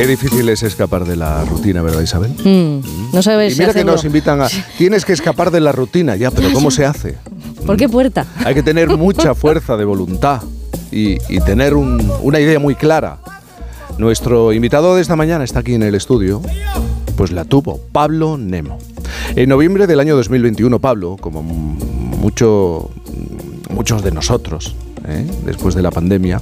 Qué 0.00 0.06
difícil 0.06 0.48
es 0.48 0.62
escapar 0.62 1.04
de 1.04 1.14
la 1.14 1.44
rutina, 1.44 1.82
¿verdad, 1.82 2.00
Isabel? 2.00 2.30
Mm, 2.42 3.12
No 3.14 3.22
sabes 3.22 3.52
Y 3.52 3.56
si 3.56 3.60
mira 3.60 3.74
que 3.74 3.84
nos 3.84 4.02
invitan 4.06 4.40
a... 4.40 4.48
Tienes 4.78 5.04
que 5.04 5.12
escapar 5.12 5.50
de 5.50 5.60
la 5.60 5.72
rutina, 5.72 6.16
ya, 6.16 6.30
pero 6.30 6.50
¿cómo 6.54 6.70
se 6.70 6.86
hace? 6.86 7.16
¿Por 7.66 7.76
qué 7.76 7.86
puerta? 7.86 8.24
Hay 8.46 8.54
que 8.54 8.62
tener 8.62 8.88
mucha 8.96 9.34
fuerza 9.34 9.76
de 9.76 9.84
voluntad 9.84 10.40
y, 10.90 11.18
y 11.28 11.40
tener 11.44 11.74
un- 11.74 12.10
una 12.22 12.40
idea 12.40 12.58
muy 12.58 12.76
clara. 12.76 13.18
Nuestro 13.98 14.54
invitado 14.54 14.94
de 14.96 15.02
esta 15.02 15.16
mañana 15.16 15.44
está 15.44 15.58
aquí 15.58 15.74
en 15.74 15.82
el 15.82 15.94
estudio, 15.94 16.40
pues 17.16 17.30
la 17.30 17.44
tuvo, 17.44 17.78
Pablo 17.92 18.38
Nemo. 18.38 18.78
En 19.36 19.50
noviembre 19.50 19.86
del 19.86 20.00
año 20.00 20.16
2021, 20.16 20.78
Pablo, 20.78 21.18
como 21.20 21.42
mucho, 21.42 22.90
muchos 23.68 24.02
de 24.02 24.12
nosotros, 24.12 24.74
¿eh? 25.06 25.26
después 25.44 25.74
de 25.74 25.82
la 25.82 25.90
pandemia, 25.90 26.40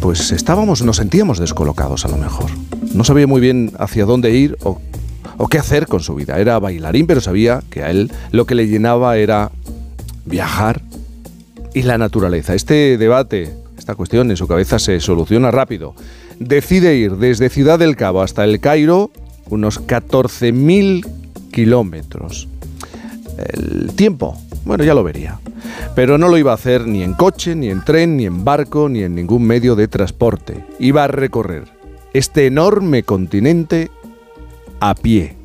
pues 0.00 0.32
estábamos, 0.32 0.82
nos 0.82 0.96
sentíamos 0.96 1.38
descolocados 1.38 2.04
a 2.04 2.08
lo 2.08 2.16
mejor. 2.16 2.50
No 2.94 3.04
sabía 3.04 3.26
muy 3.26 3.40
bien 3.40 3.72
hacia 3.78 4.04
dónde 4.04 4.30
ir 4.30 4.56
o, 4.62 4.80
o 5.36 5.48
qué 5.48 5.58
hacer 5.58 5.86
con 5.86 6.00
su 6.00 6.14
vida. 6.14 6.38
Era 6.38 6.58
bailarín, 6.58 7.06
pero 7.06 7.20
sabía 7.20 7.62
que 7.70 7.82
a 7.82 7.90
él 7.90 8.10
lo 8.32 8.46
que 8.46 8.54
le 8.54 8.66
llenaba 8.66 9.16
era 9.16 9.50
viajar 10.24 10.82
y 11.74 11.82
la 11.82 11.98
naturaleza. 11.98 12.54
Este 12.54 12.98
debate, 12.98 13.54
esta 13.78 13.94
cuestión 13.94 14.30
en 14.30 14.36
su 14.36 14.46
cabeza 14.46 14.78
se 14.78 15.00
soluciona 15.00 15.50
rápido. 15.50 15.94
Decide 16.38 16.96
ir 16.96 17.16
desde 17.16 17.50
Ciudad 17.50 17.78
del 17.78 17.96
Cabo 17.96 18.22
hasta 18.22 18.44
el 18.44 18.60
Cairo 18.60 19.10
unos 19.50 19.80
14.000 19.86 21.06
kilómetros. 21.52 22.48
El 23.36 23.92
tiempo, 23.94 24.40
bueno, 24.64 24.84
ya 24.84 24.94
lo 24.94 25.04
vería. 25.04 25.38
Pero 25.94 26.18
no 26.18 26.28
lo 26.28 26.38
iba 26.38 26.52
a 26.52 26.54
hacer 26.54 26.86
ni 26.86 27.02
en 27.02 27.14
coche, 27.14 27.54
ni 27.54 27.68
en 27.68 27.84
tren, 27.84 28.16
ni 28.16 28.26
en 28.26 28.44
barco, 28.44 28.88
ni 28.88 29.02
en 29.02 29.14
ningún 29.14 29.44
medio 29.44 29.74
de 29.76 29.88
transporte. 29.88 30.64
Iba 30.78 31.04
a 31.04 31.08
recorrer 31.08 31.64
este 32.12 32.46
enorme 32.46 33.02
continente 33.02 33.90
a 34.80 34.94
pie. 34.94 35.36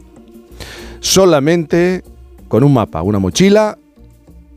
Solamente 0.99 2.03
con 2.47 2.63
un 2.63 2.73
mapa, 2.73 3.01
una 3.01 3.19
mochila 3.19 3.77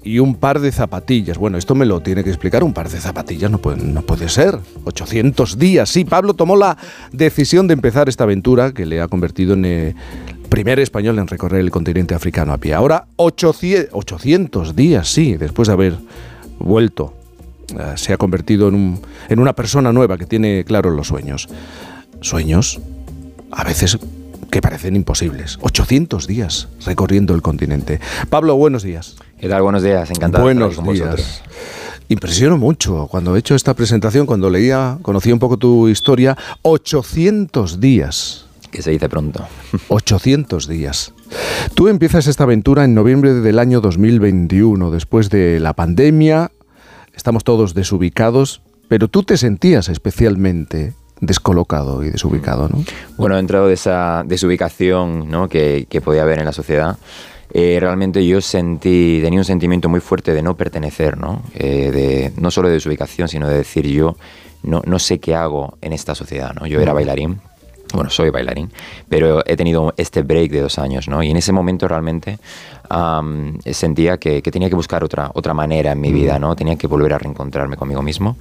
y 0.02 0.20
un 0.20 0.36
par 0.36 0.60
de 0.60 0.72
zapatillas. 0.72 1.36
Bueno, 1.36 1.58
esto 1.58 1.74
me 1.74 1.84
lo 1.84 2.00
tiene 2.00 2.24
que 2.24 2.30
explicar. 2.30 2.64
Un 2.64 2.72
par 2.72 2.88
de 2.88 2.98
zapatillas 2.98 3.50
no 3.50 3.58
puede, 3.58 4.28
ser. 4.28 4.58
800 4.84 5.58
días. 5.58 5.90
Sí, 5.90 6.04
Pablo 6.04 6.34
tomó 6.34 6.56
la 6.56 6.78
decisión 7.12 7.66
de 7.66 7.74
empezar 7.74 8.08
esta 8.08 8.24
aventura 8.24 8.72
que 8.72 8.86
le 8.86 9.00
ha 9.00 9.08
convertido 9.08 9.54
en 9.54 9.64
el 9.64 9.94
primer 10.48 10.80
español 10.80 11.18
en 11.18 11.26
recorrer 11.26 11.60
el 11.60 11.70
continente 11.70 12.14
africano 12.14 12.52
a 12.52 12.58
pie. 12.58 12.74
Ahora 12.74 13.06
800, 13.16 13.90
800 13.92 14.74
días, 14.76 15.08
sí, 15.08 15.36
después 15.36 15.68
de 15.68 15.74
haber 15.74 15.96
vuelto. 16.58 17.14
eh, 17.78 17.92
se 17.96 18.12
ha 18.14 18.16
convertido 18.16 18.68
en, 18.68 18.74
un- 18.74 19.00
en 19.28 19.38
una 19.40 19.52
persona 19.52 19.92
nueva 19.92 20.16
que 20.16 20.24
tiene 20.26 20.64
claros 20.64 20.94
los 20.94 21.06
sueños. 21.08 21.48
Sueños 22.22 22.80
a 23.50 23.62
veces 23.64 23.98
que 24.50 24.62
parecen 24.62 24.96
imposibles. 24.96 25.58
800 25.60 26.26
días 26.26 26.68
recorriendo 26.86 27.34
el 27.34 27.42
continente. 27.42 28.00
Pablo, 28.30 28.56
buenos 28.56 28.82
días. 28.82 29.16
¿Qué 29.38 29.48
tal? 29.50 29.60
Buenos 29.62 29.82
días, 29.82 30.10
encantado 30.10 30.46
de 30.46 30.52
estar 30.54 30.66
Buenos 30.68 30.76
con 30.82 30.94
días. 30.94 31.10
vosotros. 31.10 31.42
Impresionó 32.08 32.56
mucho 32.56 33.06
cuando 33.10 33.36
he 33.36 33.38
hecho 33.38 33.54
esta 33.54 33.74
presentación, 33.74 34.24
cuando 34.24 34.48
leía, 34.48 34.96
conocí 35.02 35.30
un 35.30 35.38
poco 35.38 35.58
tu 35.58 35.88
historia. 35.88 36.38
800 36.62 37.80
días. 37.80 38.46
Que 38.70 38.82
se 38.82 38.90
dice 38.90 39.08
pronto. 39.08 39.46
800 39.88 40.68
días. 40.68 41.12
Tú 41.74 41.88
empiezas 41.88 42.26
esta 42.26 42.44
aventura 42.44 42.84
en 42.84 42.94
noviembre 42.94 43.34
del 43.34 43.58
año 43.58 43.80
2021, 43.80 44.90
después 44.90 45.30
de 45.30 45.60
la 45.60 45.74
pandemia. 45.74 46.50
Estamos 47.14 47.44
todos 47.44 47.74
desubicados, 47.74 48.62
pero 48.88 49.08
tú 49.08 49.22
te 49.22 49.36
sentías 49.36 49.88
especialmente 49.88 50.94
descolocado 51.20 52.04
y 52.04 52.10
desubicado, 52.10 52.68
¿no? 52.68 52.84
Bueno, 53.16 53.36
dentro 53.36 53.66
de 53.66 53.74
esa 53.74 54.22
desubicación 54.24 55.28
¿no? 55.28 55.48
que, 55.48 55.86
que 55.88 56.00
podía 56.00 56.22
haber 56.22 56.38
en 56.38 56.44
la 56.44 56.52
sociedad, 56.52 56.96
eh, 57.52 57.78
realmente 57.80 58.26
yo 58.26 58.40
sentí, 58.40 59.20
tenía 59.22 59.40
un 59.40 59.44
sentimiento 59.44 59.88
muy 59.88 60.00
fuerte 60.00 60.34
de 60.34 60.42
no 60.42 60.56
pertenecer, 60.56 61.16
¿no? 61.16 61.42
Eh, 61.54 61.90
de, 61.90 62.32
no 62.40 62.50
solo 62.50 62.68
de 62.68 62.74
desubicación, 62.74 63.28
sino 63.28 63.48
de 63.48 63.56
decir 63.56 63.86
yo 63.86 64.16
no, 64.62 64.82
no 64.84 64.98
sé 64.98 65.18
qué 65.18 65.34
hago 65.34 65.78
en 65.80 65.92
esta 65.92 66.14
sociedad, 66.14 66.52
¿no? 66.54 66.66
Yo 66.66 66.80
era 66.80 66.92
bailarín, 66.92 67.40
bueno, 67.94 68.10
soy 68.10 68.30
bailarín, 68.30 68.70
pero 69.08 69.42
he 69.46 69.56
tenido 69.56 69.94
este 69.96 70.22
break 70.22 70.50
de 70.50 70.60
dos 70.60 70.78
años, 70.78 71.08
¿no? 71.08 71.22
Y 71.22 71.30
en 71.30 71.36
ese 71.36 71.52
momento 71.52 71.88
realmente 71.88 72.38
sentía 73.64 74.18
que, 74.18 74.42
que 74.42 74.50
tenía 74.50 74.68
que 74.68 74.74
buscar 74.76 75.04
otra, 75.04 75.30
otra 75.34 75.54
manera 75.54 75.92
en 75.92 76.00
mi 76.00 76.12
vida, 76.12 76.38
¿no? 76.38 76.54
Tenía 76.56 76.76
que 76.76 76.86
volver 76.86 77.14
a 77.14 77.18
reencontrarme 77.18 77.76
conmigo 77.76 78.02
mismo. 78.02 78.36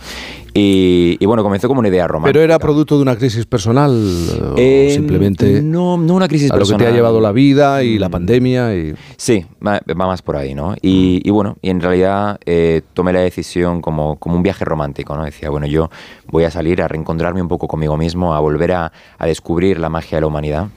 Y, 0.53 1.17
y 1.19 1.25
bueno, 1.25 1.43
comenzó 1.43 1.67
como 1.67 1.79
una 1.81 1.89
idea 1.89 2.07
romántica. 2.07 2.33
Pero 2.33 2.43
era 2.43 2.57
producto 2.57 2.95
de 2.95 3.03
una 3.03 3.15
crisis 3.15 3.45
personal 3.45 3.91
o 3.91 4.55
Eh, 4.57 4.89
simplemente 4.91 5.61
No, 5.61 5.97
no 5.97 6.15
una 6.15 6.27
crisis 6.27 6.49
a 6.51 6.55
lo 6.55 6.61
que 6.61 6.69
te 6.69 6.73
ha 6.73 6.77
personal. 6.77 6.95
llevado 6.95 7.21
la 7.21 7.31
vida 7.31 7.83
y 7.83 7.99
la 7.99 8.07
Mm. 8.09 8.11
pandemia 8.11 8.75
y 8.75 8.95
Sí, 9.17 9.45
va, 9.65 9.79
va 9.89 10.07
más 10.07 10.21
por 10.23 10.35
ahí, 10.35 10.55
¿no? 10.55 10.73
Y, 10.81 11.21
y 11.23 11.29
bueno, 11.29 11.57
y 11.61 11.69
en 11.69 11.79
realidad 11.81 12.39
eh, 12.45 12.81
tomé 12.93 13.13
la 13.13 13.19
decisión 13.19 13.81
como, 13.81 14.15
como 14.17 14.35
un 14.35 14.43
viaje 14.43 14.65
romántico, 14.65 15.15
¿no? 15.15 15.25
Decía, 15.25 15.49
bueno, 15.49 15.67
yo 15.67 15.89
voy 16.31 16.45
a 16.45 16.51
salir 16.51 16.81
a 16.81 16.87
reencontrarme 16.87 17.41
un 17.41 17.47
poco 17.47 17.67
conmigo 17.67 17.95
mismo, 17.97 18.33
a 18.33 18.39
volver 18.39 18.71
a, 18.71 18.91
a 19.19 19.25
descubrir 19.27 19.79
la 19.79 19.89
magia 19.89 20.17
de 20.17 20.21
la 20.21 20.27
humanidad. 20.27 20.67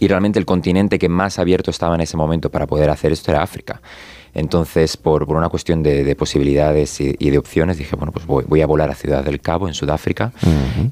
Y 0.00 0.08
realmente 0.08 0.38
el 0.38 0.46
continente 0.46 0.98
que 0.98 1.08
más 1.08 1.38
abierto 1.38 1.70
estaba 1.70 1.94
en 1.94 2.00
ese 2.00 2.16
momento 2.16 2.50
para 2.50 2.66
poder 2.66 2.90
hacer 2.90 3.12
esto 3.12 3.30
era 3.30 3.42
África. 3.42 3.80
Entonces, 4.34 4.96
por, 4.96 5.26
por 5.26 5.36
una 5.36 5.48
cuestión 5.48 5.82
de, 5.82 6.04
de 6.04 6.14
posibilidades 6.14 7.00
y, 7.00 7.16
y 7.18 7.30
de 7.30 7.38
opciones, 7.38 7.78
dije, 7.78 7.96
bueno, 7.96 8.12
pues 8.12 8.26
voy, 8.26 8.44
voy 8.46 8.60
a 8.60 8.66
volar 8.66 8.90
a 8.90 8.94
Ciudad 8.94 9.24
del 9.24 9.40
Cabo, 9.40 9.68
en 9.68 9.74
Sudáfrica, 9.74 10.32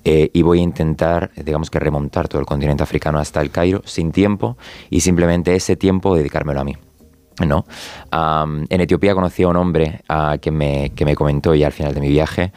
eh, 0.04 0.30
y 0.32 0.42
voy 0.42 0.60
a 0.60 0.62
intentar, 0.62 1.30
digamos 1.36 1.70
que 1.70 1.78
remontar 1.78 2.28
todo 2.28 2.40
el 2.40 2.46
continente 2.46 2.82
africano 2.82 3.18
hasta 3.18 3.40
el 3.40 3.50
Cairo, 3.50 3.82
sin 3.84 4.10
tiempo, 4.10 4.56
y 4.90 5.00
simplemente 5.00 5.54
ese 5.54 5.76
tiempo 5.76 6.16
dedicármelo 6.16 6.60
a 6.60 6.64
mí. 6.64 6.76
¿no? 7.46 7.66
En 8.70 8.80
Etiopía 8.80 9.14
conocí 9.14 9.42
a 9.42 9.48
un 9.48 9.56
hombre 9.56 10.00
que, 10.40 10.50
me, 10.50 10.90
que 10.94 11.04
me 11.04 11.14
comentó 11.14 11.54
ya 11.54 11.66
al 11.66 11.72
final 11.72 11.94
de 11.94 12.00
mi 12.00 12.08
viaje, 12.08 12.52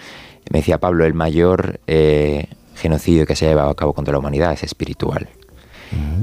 me 0.52 0.60
decía, 0.60 0.80
Pablo, 0.80 1.06
el 1.06 1.14
mayor 1.14 1.80
eh, 1.86 2.48
genocidio 2.76 3.26
que 3.26 3.36
se 3.36 3.46
ha 3.46 3.50
llevado 3.50 3.70
a 3.70 3.76
cabo 3.76 3.94
contra 3.94 4.14
la 4.14 4.20
humanidad 4.20 4.54
es 4.54 4.64
espiritual. 4.64 5.30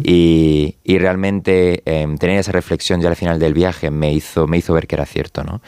Y, 0.04 0.76
y 0.84 0.98
realmente 0.98 1.82
em, 1.84 2.18
tener 2.18 2.38
esa 2.38 2.52
reflexión 2.52 3.00
ya 3.00 3.08
al 3.08 3.16
final 3.16 3.38
del 3.38 3.52
viaje 3.54 3.90
me 3.90 4.12
hizo, 4.12 4.46
me 4.46 4.58
hizo 4.58 4.72
ver 4.72 4.86
que 4.86 4.94
era 4.94 5.06
cierto, 5.06 5.42
¿no? 5.42 5.60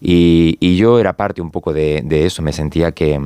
Y, 0.00 0.56
y 0.60 0.76
yo 0.76 0.98
era 0.98 1.12
parte 1.12 1.40
un 1.40 1.50
poco 1.50 1.72
de, 1.72 2.02
de 2.04 2.26
eso, 2.26 2.42
me 2.42 2.52
sentía 2.52 2.92
que, 2.92 3.20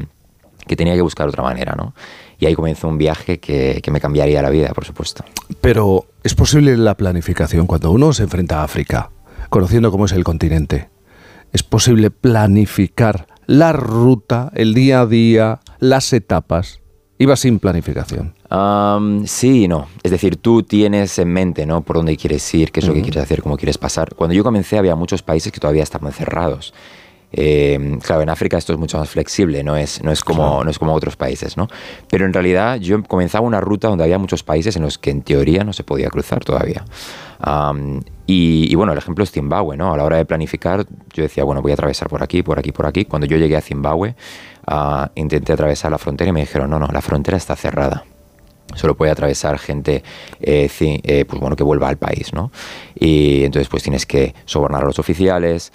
que 0.67 0.77
tenía 0.77 0.95
que 0.95 1.03
buscar 1.03 1.29
otra 1.29 1.43
manera, 1.43 1.75
¿no? 1.75 1.95
Y 2.39 2.47
ahí 2.47 2.55
comenzó 2.55 2.89
un 2.89 2.99
viaje 2.99 3.39
que, 3.41 3.81
que 3.83 3.91
me 3.91 4.01
cambiaría 4.01 4.43
la 4.43 4.51
vida, 4.51 4.69
por 4.75 4.85
supuesto. 4.85 5.25
Pero 5.61 6.07
es 6.23 6.35
posible 6.35 6.77
la 6.77 6.95
planificación 6.95 7.67
cuando 7.67 7.91
uno 7.91 8.13
se 8.13 8.25
enfrenta 8.25 8.61
a 8.61 8.65
África, 8.65 9.11
conociendo 9.49 9.91
cómo 9.91 10.05
es 10.05 10.13
el 10.13 10.25
continente. 10.25 10.89
Es 11.53 11.63
posible 11.63 12.11
planificar 12.11 13.27
la 13.47 13.73
ruta, 13.73 14.53
el 14.55 14.75
día 14.75 15.01
a 15.01 15.07
día, 15.07 15.61
las 15.81 16.13
etapas. 16.13 16.81
Iba 17.19 17.35
sin 17.35 17.59
planificación. 17.59 18.35
Am, 18.51 19.27
sí 19.27 19.65
y 19.65 19.69
no. 19.69 19.89
Es 20.03 20.11
decir, 20.11 20.37
tú 20.37 20.63
tienes 20.63 21.19
en 21.19 21.29
mente, 21.29 21.67
¿no? 21.67 21.83
Por 21.83 21.97
dónde 21.97 22.17
quieres 22.17 22.55
ir, 22.55 22.73
qué 22.73 22.81
es 22.81 22.87
lo 22.87 22.95
que 22.95 23.03
quieres 23.03 23.23
hacer, 23.23 23.43
cómo 23.43 23.57
quieres 23.57 23.77
pasar. 23.77 24.15
Cuando 24.15 24.35
yo 24.35 24.43
comencé 24.43 24.79
había 24.79 24.95
muchos 24.97 25.23
países 25.23 25.53
que 25.53 25.61
todavía 25.61 25.83
estaban 25.83 26.13
cerrados. 26.13 26.73
Eh, 27.31 27.99
claro, 28.03 28.23
en 28.23 28.31
África 28.31 28.57
esto 28.57 28.73
es 28.73 28.79
mucho 28.79 28.99
más 28.99 29.11
flexible, 29.11 29.63
no 29.63 29.77
es, 29.77 30.03
no, 30.03 30.11
es 30.11 30.25
como, 30.25 30.65
no 30.65 30.71
es 30.71 30.79
como 30.79 30.95
otros 30.95 31.17
países, 31.17 31.59
¿no? 31.59 31.69
Pero 32.09 32.25
en 32.25 32.33
realidad 32.33 32.77
yo 32.77 33.03
comenzaba 33.03 33.47
una 33.47 33.61
ruta 33.61 33.89
donde 33.89 34.05
había 34.05 34.17
muchos 34.17 34.43
países 34.43 34.77
en 34.77 34.83
los 34.83 34.97
que 34.97 35.11
en 35.11 35.21
teoría 35.21 35.63
no 35.63 35.75
se 35.75 35.85
podía 35.85 36.09
cruzar 36.09 36.43
todavía. 36.43 36.87
Y, 38.27 38.73
y 38.73 38.75
bueno, 38.75 38.93
el 38.93 38.99
ejemplo 38.99 39.25
es 39.25 39.31
Zimbabue, 39.31 39.77
¿no? 39.77 39.93
A 39.93 39.97
la 39.99 40.05
hora 40.05 40.17
de 40.17 40.25
planificar, 40.25 40.87
yo 41.13 41.23
decía, 41.23 41.45
bueno, 41.45 41.61
voy 41.61 41.73
a 41.73 41.75
atravesar 41.75 42.09
por 42.09 42.23
aquí, 42.23 42.43
por 42.43 42.59
aquí, 42.59 42.73
por 42.73 42.87
aquí. 42.87 43.05
Cuando 43.05 43.27
yo 43.27 43.37
llegué 43.37 43.57
a 43.57 43.61
Zimbabue, 43.61 44.15
ah, 44.67 45.11
intenté 45.15 45.53
atravesar 45.53 45.91
la 45.91 45.99
frontera 45.99 46.31
y 46.31 46.33
me 46.33 46.41
dijeron, 46.41 46.71
no, 46.71 46.79
no, 46.79 46.89
la 46.89 47.03
frontera 47.03 47.37
está 47.37 47.57
cerrada 47.57 48.05
solo 48.75 48.97
puede 48.97 49.11
atravesar 49.11 49.59
gente 49.59 50.03
eh, 50.41 50.71
eh, 50.81 51.25
pues 51.27 51.41
bueno, 51.41 51.57
que 51.57 51.65
vuelva 51.65 51.89
al 51.89 51.97
país, 51.97 52.33
¿no? 52.33 52.51
Y 52.95 53.45
entonces 53.45 53.69
pues 53.69 53.83
tienes 53.83 54.07
que 54.07 54.35
sobornar 54.45 54.83
a 54.83 54.87
los 54.87 54.99
oficiales, 54.99 55.73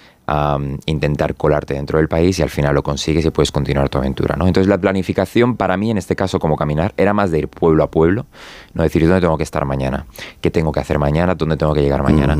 intentar 0.86 1.34
colarte 1.34 1.74
dentro 1.74 1.98
del 1.98 2.08
país 2.08 2.38
y 2.38 2.42
al 2.42 2.48
final 2.48 2.74
lo 2.74 2.82
consigues 2.82 3.26
y 3.26 3.30
puedes 3.30 3.52
continuar 3.52 3.90
tu 3.90 3.98
aventura, 3.98 4.36
¿no? 4.36 4.46
Entonces 4.46 4.68
la 4.68 4.78
planificación 4.78 5.56
para 5.56 5.76
mí 5.76 5.90
en 5.90 5.98
este 5.98 6.16
caso 6.16 6.38
como 6.38 6.56
caminar 6.56 6.94
era 6.96 7.12
más 7.12 7.30
de 7.30 7.40
ir 7.40 7.48
pueblo 7.48 7.84
a 7.84 7.90
pueblo, 7.90 8.24
no 8.72 8.82
decir 8.82 9.02
dónde 9.06 9.20
tengo 9.20 9.36
que 9.36 9.42
estar 9.42 9.64
mañana, 9.66 10.06
qué 10.40 10.50
tengo 10.50 10.72
que 10.72 10.80
hacer 10.80 10.98
mañana, 10.98 11.34
dónde 11.34 11.56
tengo 11.56 11.74
que 11.74 11.82
llegar 11.82 12.02
mañana. 12.02 12.38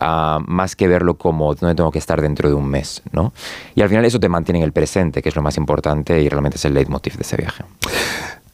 Ah, 0.00 0.38
más 0.46 0.76
que 0.76 0.86
verlo 0.86 1.18
como 1.18 1.54
dónde 1.56 1.74
tengo 1.74 1.90
que 1.90 1.98
estar 1.98 2.22
dentro 2.22 2.48
de 2.48 2.54
un 2.54 2.68
mes, 2.68 3.02
¿no? 3.10 3.32
Y 3.74 3.82
al 3.82 3.88
final 3.88 4.04
eso 4.04 4.20
te 4.20 4.28
mantiene 4.28 4.60
en 4.60 4.64
el 4.64 4.72
presente, 4.72 5.20
que 5.22 5.28
es 5.28 5.34
lo 5.34 5.42
más 5.42 5.56
importante 5.56 6.22
y 6.22 6.28
realmente 6.28 6.56
es 6.56 6.64
el 6.64 6.74
leitmotiv 6.74 7.16
de 7.16 7.22
ese 7.22 7.36
viaje. 7.36 7.64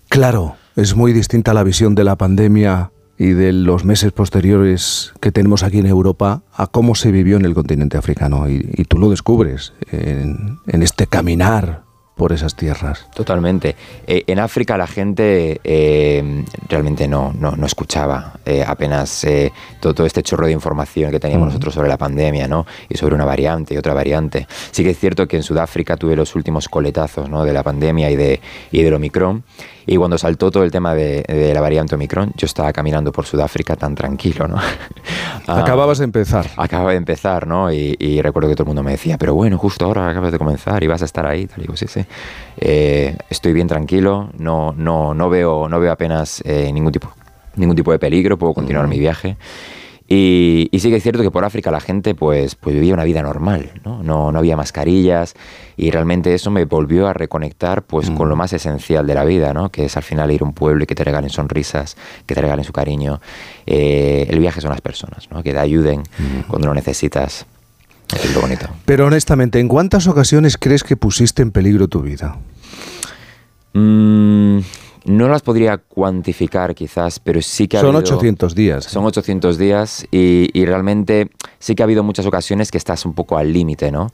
Claro, 0.09 0.57
es 0.77 0.97
muy 0.97 1.13
distinta 1.13 1.55
la 1.55 1.63
visión 1.63 1.95
de 1.95 2.05
la 2.05 2.17
pandemia 2.17 2.91
y 3.17 3.29
de 3.29 3.53
los 3.53 3.85
meses 3.85 4.13
posteriores 4.13 5.13
que 5.21 5.31
tenemos 5.31 5.63
aquí 5.63 5.79
en 5.79 5.87
Europa 5.87 6.43
a 6.53 6.67
cómo 6.67 6.95
se 6.95 7.13
vivió 7.13 7.37
en 7.37 7.45
el 7.45 7.55
continente 7.55 7.97
africano. 7.97 8.49
Y, 8.49 8.69
y 8.75 8.85
tú 8.85 8.99
lo 8.99 9.11
descubres 9.11 9.73
en, 9.93 10.59
en 10.67 10.83
este 10.83 11.07
caminar 11.07 11.85
por 12.17 12.33
esas 12.33 12.55
tierras. 12.55 13.09
Totalmente. 13.15 13.75
Eh, 14.07 14.23
en 14.27 14.39
África 14.39 14.77
la 14.77 14.87
gente 14.87 15.61
eh, 15.65 16.45
realmente 16.69 17.09
no, 17.09 17.33
no, 17.39 17.57
no 17.57 17.67
escuchaba 17.67 18.39
eh, 18.45 18.65
apenas 18.67 19.27
todo, 19.81 19.95
todo 19.95 20.07
este 20.07 20.23
chorro 20.23 20.47
de 20.47 20.53
información 20.53 21.11
que 21.11 21.19
teníamos 21.21 21.49
nosotros 21.49 21.75
sobre 21.75 21.89
la 21.89 21.99
pandemia, 21.99 22.47
¿no? 22.47 22.67
Y 22.89 22.97
sobre 22.97 23.15
una 23.15 23.25
variante 23.25 23.75
y 23.75 23.77
otra 23.77 23.95
variante. 23.95 24.47
Sí 24.71 24.85
que 24.85 24.91
es 24.91 24.99
cierto 24.99 25.27
que 25.27 25.37
en 25.37 25.43
Sudáfrica 25.43 25.97
tuve 25.97 26.15
los 26.15 26.35
últimos 26.37 26.69
coletazos, 26.69 27.29
¿no? 27.29 27.45
De 27.45 27.53
la 27.53 27.63
pandemia 27.63 28.11
y, 28.11 28.17
de, 28.17 28.41
y 28.71 28.83
del 28.83 28.95
Omicron. 28.95 29.43
Y 29.87 29.97
cuando 29.97 30.19
saltó 30.19 30.51
todo 30.51 30.65
el 30.65 30.71
tema 30.71 30.95
de, 30.95 31.23
de 31.27 31.53
la 31.53 31.61
variante 31.61 31.95
Omicron, 31.95 32.33
yo 32.37 32.47
estaba 32.47 32.73
caminando 32.73 33.13
por 33.13 33.27
Sudáfrica 33.27 33.77
tan 33.77 33.95
tranquilo, 33.95 34.49
¿no? 34.49 34.57
Acababas 35.47 35.99
de 35.99 36.05
empezar. 36.05 36.47
Acaba 36.57 36.93
de 36.93 36.97
empezar, 36.97 37.47
¿no? 37.47 37.73
Y, 37.73 37.97
y 37.99 38.23
recuerdo 38.23 38.49
que 38.49 38.55
todo 38.55 38.65
el 38.65 38.69
mundo 38.69 38.83
me 38.83 38.93
decía, 38.93 39.19
pero 39.19 39.35
bueno, 39.35 39.59
justo 39.59 39.85
ahora 39.85 40.09
acabas 40.09 40.33
de 40.33 40.39
comenzar 40.39 40.83
y 40.83 40.87
vas 40.87 41.03
a 41.03 41.05
estar 41.05 41.27
ahí. 41.27 41.47
Tal. 41.47 41.59
Y 41.59 41.63
digo, 41.63 41.77
sí, 41.77 41.87
sí. 41.87 42.05
Eh, 42.57 43.17
estoy 43.29 43.53
bien 43.53 43.69
tranquilo, 43.69 44.31
no, 44.39 44.73
no, 44.77 45.15
no, 45.15 45.29
veo, 45.29 45.69
no 45.69 45.81
veo 45.81 45.93
apenas 45.93 46.43
eh, 46.45 46.71
ningún, 46.73 46.93
tipo, 46.93 47.13
ningún 47.57 47.77
tipo 47.77 47.93
de 47.93 47.99
peligro, 47.99 48.39
puedo 48.39 48.55
continuar 48.55 48.89
mi 48.89 48.99
viaje. 48.99 49.37
Y, 50.17 50.69
y 50.71 50.79
sí 50.79 50.91
que 50.91 50.97
es 50.97 51.03
cierto 51.03 51.23
que 51.23 51.31
por 51.33 51.45
África 51.45 51.73
la 51.73 51.81
gente 51.81 52.15
pues, 52.15 52.55
pues 52.55 52.75
vivía 52.75 52.95
una 52.95 53.03
vida 53.03 53.21
normal, 53.21 53.73
¿no? 53.85 54.01
No, 54.05 54.31
no 54.31 54.39
había 54.39 54.57
mascarillas 54.57 55.35
y 55.77 55.91
realmente 55.91 56.33
eso 56.35 56.53
me 56.53 56.65
volvió 56.67 57.09
a 57.09 57.13
reconectar 57.13 57.83
pues 57.83 58.11
con 58.11 58.29
lo 58.29 58.37
más 58.37 58.53
esencial 58.53 59.09
de 59.09 59.15
la 59.15 59.25
vida, 59.25 59.53
¿no? 59.53 59.73
Que 59.73 59.87
es 59.87 59.97
al 59.97 60.05
final 60.05 60.31
ir 60.31 60.43
a 60.43 60.45
un 60.45 60.53
pueblo 60.53 60.85
y 60.85 60.87
que 60.87 60.95
te 60.95 61.03
regalen 61.03 61.31
sonrisas, 61.31 61.97
que 62.27 62.35
te 62.37 62.41
regalen 62.41 62.65
su 62.65 62.73
cariño. 62.73 63.21
Eh, 63.67 64.27
el 64.31 64.39
viaje 64.39 64.61
son 64.61 64.71
las 64.71 64.81
personas, 64.81 65.29
¿no? 65.33 65.43
Que 65.43 65.53
te 65.53 65.59
ayuden 65.59 66.05
cuando 66.47 66.69
lo 66.69 66.75
necesitas. 66.75 67.45
Es 68.15 68.33
lo 68.33 68.43
bonito. 68.43 68.69
Pero 68.85 69.07
honestamente, 69.07 69.59
¿en 69.59 69.67
cuántas 69.67 70.07
ocasiones 70.07 70.57
crees 70.59 70.85
que 70.85 70.97
pusiste 70.97 71.43
en 71.43 71.51
peligro 71.51 71.89
tu 71.89 72.03
vida? 72.03 72.37
Mm, 73.73 74.61
no 75.05 75.29
las 75.29 75.43
podría 75.43 75.79
cuantificar 75.79 76.75
quizás, 76.75 77.19
pero 77.21 77.43
sí 77.43 77.69
que 77.69 77.77
ha 77.77 77.81
Son 77.81 77.95
habido- 77.97 78.15
800 78.15 78.55
días. 78.55 78.85
Son 78.85 79.05
800 79.05 79.59
días 79.59 80.07
y, 80.11 80.49
y 80.59 80.65
realmente 80.65 81.31
sí 81.59 81.75
que 81.75 81.83
ha 81.83 81.85
habido 81.85 82.03
muchas 82.03 82.27
ocasiones 82.27 82.71
que 82.71 82.79
estás 82.79 83.05
un 83.05 83.13
poco 83.15 83.37
al 83.37 83.53
límite, 83.53 83.91
¿no? 83.93 84.11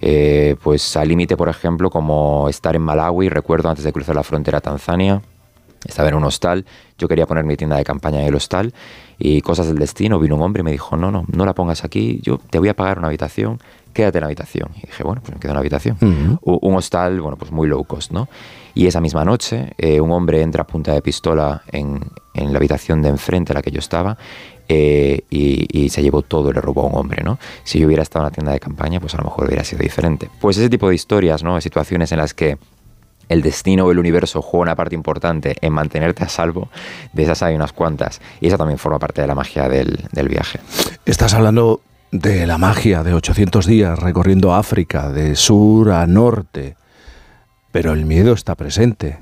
Eh, 0.00 0.56
pues 0.62 0.96
al 0.96 1.08
límite, 1.08 1.36
por 1.36 1.48
ejemplo, 1.48 1.88
como 1.90 2.48
estar 2.48 2.74
en 2.74 2.82
Malawi, 2.82 3.28
recuerdo 3.28 3.68
antes 3.68 3.84
de 3.84 3.92
cruzar 3.92 4.16
la 4.16 4.24
frontera 4.24 4.58
a 4.58 4.60
Tanzania, 4.60 5.22
estaba 5.86 6.08
en 6.08 6.14
un 6.16 6.24
hostal, 6.24 6.64
yo 6.98 7.06
quería 7.08 7.26
poner 7.26 7.44
mi 7.44 7.56
tienda 7.56 7.76
de 7.76 7.84
campaña 7.84 8.20
en 8.20 8.26
el 8.26 8.34
hostal 8.34 8.72
y 9.18 9.40
cosas 9.42 9.68
del 9.68 9.78
destino, 9.78 10.18
vino 10.18 10.34
un 10.36 10.42
hombre 10.42 10.60
y 10.60 10.64
me 10.64 10.72
dijo, 10.72 10.96
no, 10.96 11.10
no, 11.12 11.24
no 11.32 11.44
la 11.46 11.54
pongas 11.54 11.84
aquí, 11.84 12.20
yo 12.22 12.38
te 12.50 12.58
voy 12.58 12.68
a 12.68 12.74
pagar 12.74 12.98
una 12.98 13.08
habitación, 13.08 13.60
quédate 13.92 14.18
en 14.18 14.22
la 14.22 14.26
habitación. 14.26 14.70
Y 14.76 14.86
dije, 14.86 15.02
bueno, 15.02 15.22
pues 15.22 15.34
me 15.34 15.40
quedo 15.40 15.52
en 15.52 15.54
la 15.54 15.60
habitación. 15.60 15.96
Un 16.42 16.74
hostal, 16.74 17.20
bueno, 17.20 17.36
pues 17.36 17.50
muy 17.50 17.68
low 17.68 17.84
cost, 17.84 18.12
¿no? 18.12 18.28
Y 18.74 18.86
esa 18.86 19.00
misma 19.00 19.24
noche, 19.24 19.72
eh, 19.78 20.00
un 20.00 20.10
hombre 20.12 20.40
entra 20.40 20.62
a 20.62 20.66
punta 20.66 20.92
de 20.92 21.02
pistola 21.02 21.62
en, 21.70 22.00
en 22.34 22.52
la 22.52 22.58
habitación 22.58 23.02
de 23.02 23.10
enfrente 23.10 23.52
a 23.52 23.54
la 23.54 23.62
que 23.62 23.70
yo 23.70 23.80
estaba 23.80 24.16
eh, 24.68 25.24
y, 25.28 25.66
y 25.78 25.90
se 25.90 26.02
llevó 26.02 26.22
todo 26.22 26.50
y 26.50 26.54
le 26.54 26.60
robó 26.60 26.82
a 26.82 26.86
un 26.86 26.96
hombre, 26.96 27.22
¿no? 27.22 27.38
Si 27.64 27.78
yo 27.78 27.86
hubiera 27.86 28.02
estado 28.02 28.24
en 28.24 28.30
la 28.30 28.34
tienda 28.34 28.52
de 28.52 28.60
campaña, 28.60 28.98
pues 28.98 29.14
a 29.14 29.18
lo 29.18 29.24
mejor 29.24 29.46
hubiera 29.46 29.64
sido 29.64 29.82
diferente. 29.82 30.30
Pues 30.40 30.56
ese 30.56 30.70
tipo 30.70 30.88
de 30.88 30.94
historias, 30.94 31.42
¿no? 31.42 31.60
Situaciones 31.60 32.12
en 32.12 32.18
las 32.18 32.32
que 32.32 32.56
el 33.28 33.42
destino 33.42 33.86
o 33.86 33.92
el 33.92 33.98
universo 33.98 34.42
juega 34.42 34.62
una 34.62 34.76
parte 34.76 34.94
importante 34.94 35.56
en 35.60 35.72
mantenerte 35.72 36.24
a 36.24 36.28
salvo, 36.28 36.68
de 37.12 37.22
esas 37.24 37.42
hay 37.42 37.54
unas 37.54 37.72
cuantas. 37.72 38.20
Y 38.40 38.48
esa 38.48 38.58
también 38.58 38.78
forma 38.78 38.98
parte 38.98 39.20
de 39.20 39.26
la 39.26 39.34
magia 39.34 39.68
del, 39.68 40.04
del 40.12 40.28
viaje. 40.28 40.60
Estás 41.04 41.34
hablando 41.34 41.80
de 42.12 42.46
la 42.46 42.58
magia 42.58 43.02
de 43.02 43.14
800 43.14 43.66
días 43.66 43.98
recorriendo 43.98 44.54
África, 44.54 45.10
de 45.10 45.34
sur 45.34 45.90
a 45.90 46.06
norte. 46.06 46.76
Pero 47.72 47.92
el 47.92 48.04
miedo 48.04 48.34
está 48.34 48.54
presente. 48.54 49.18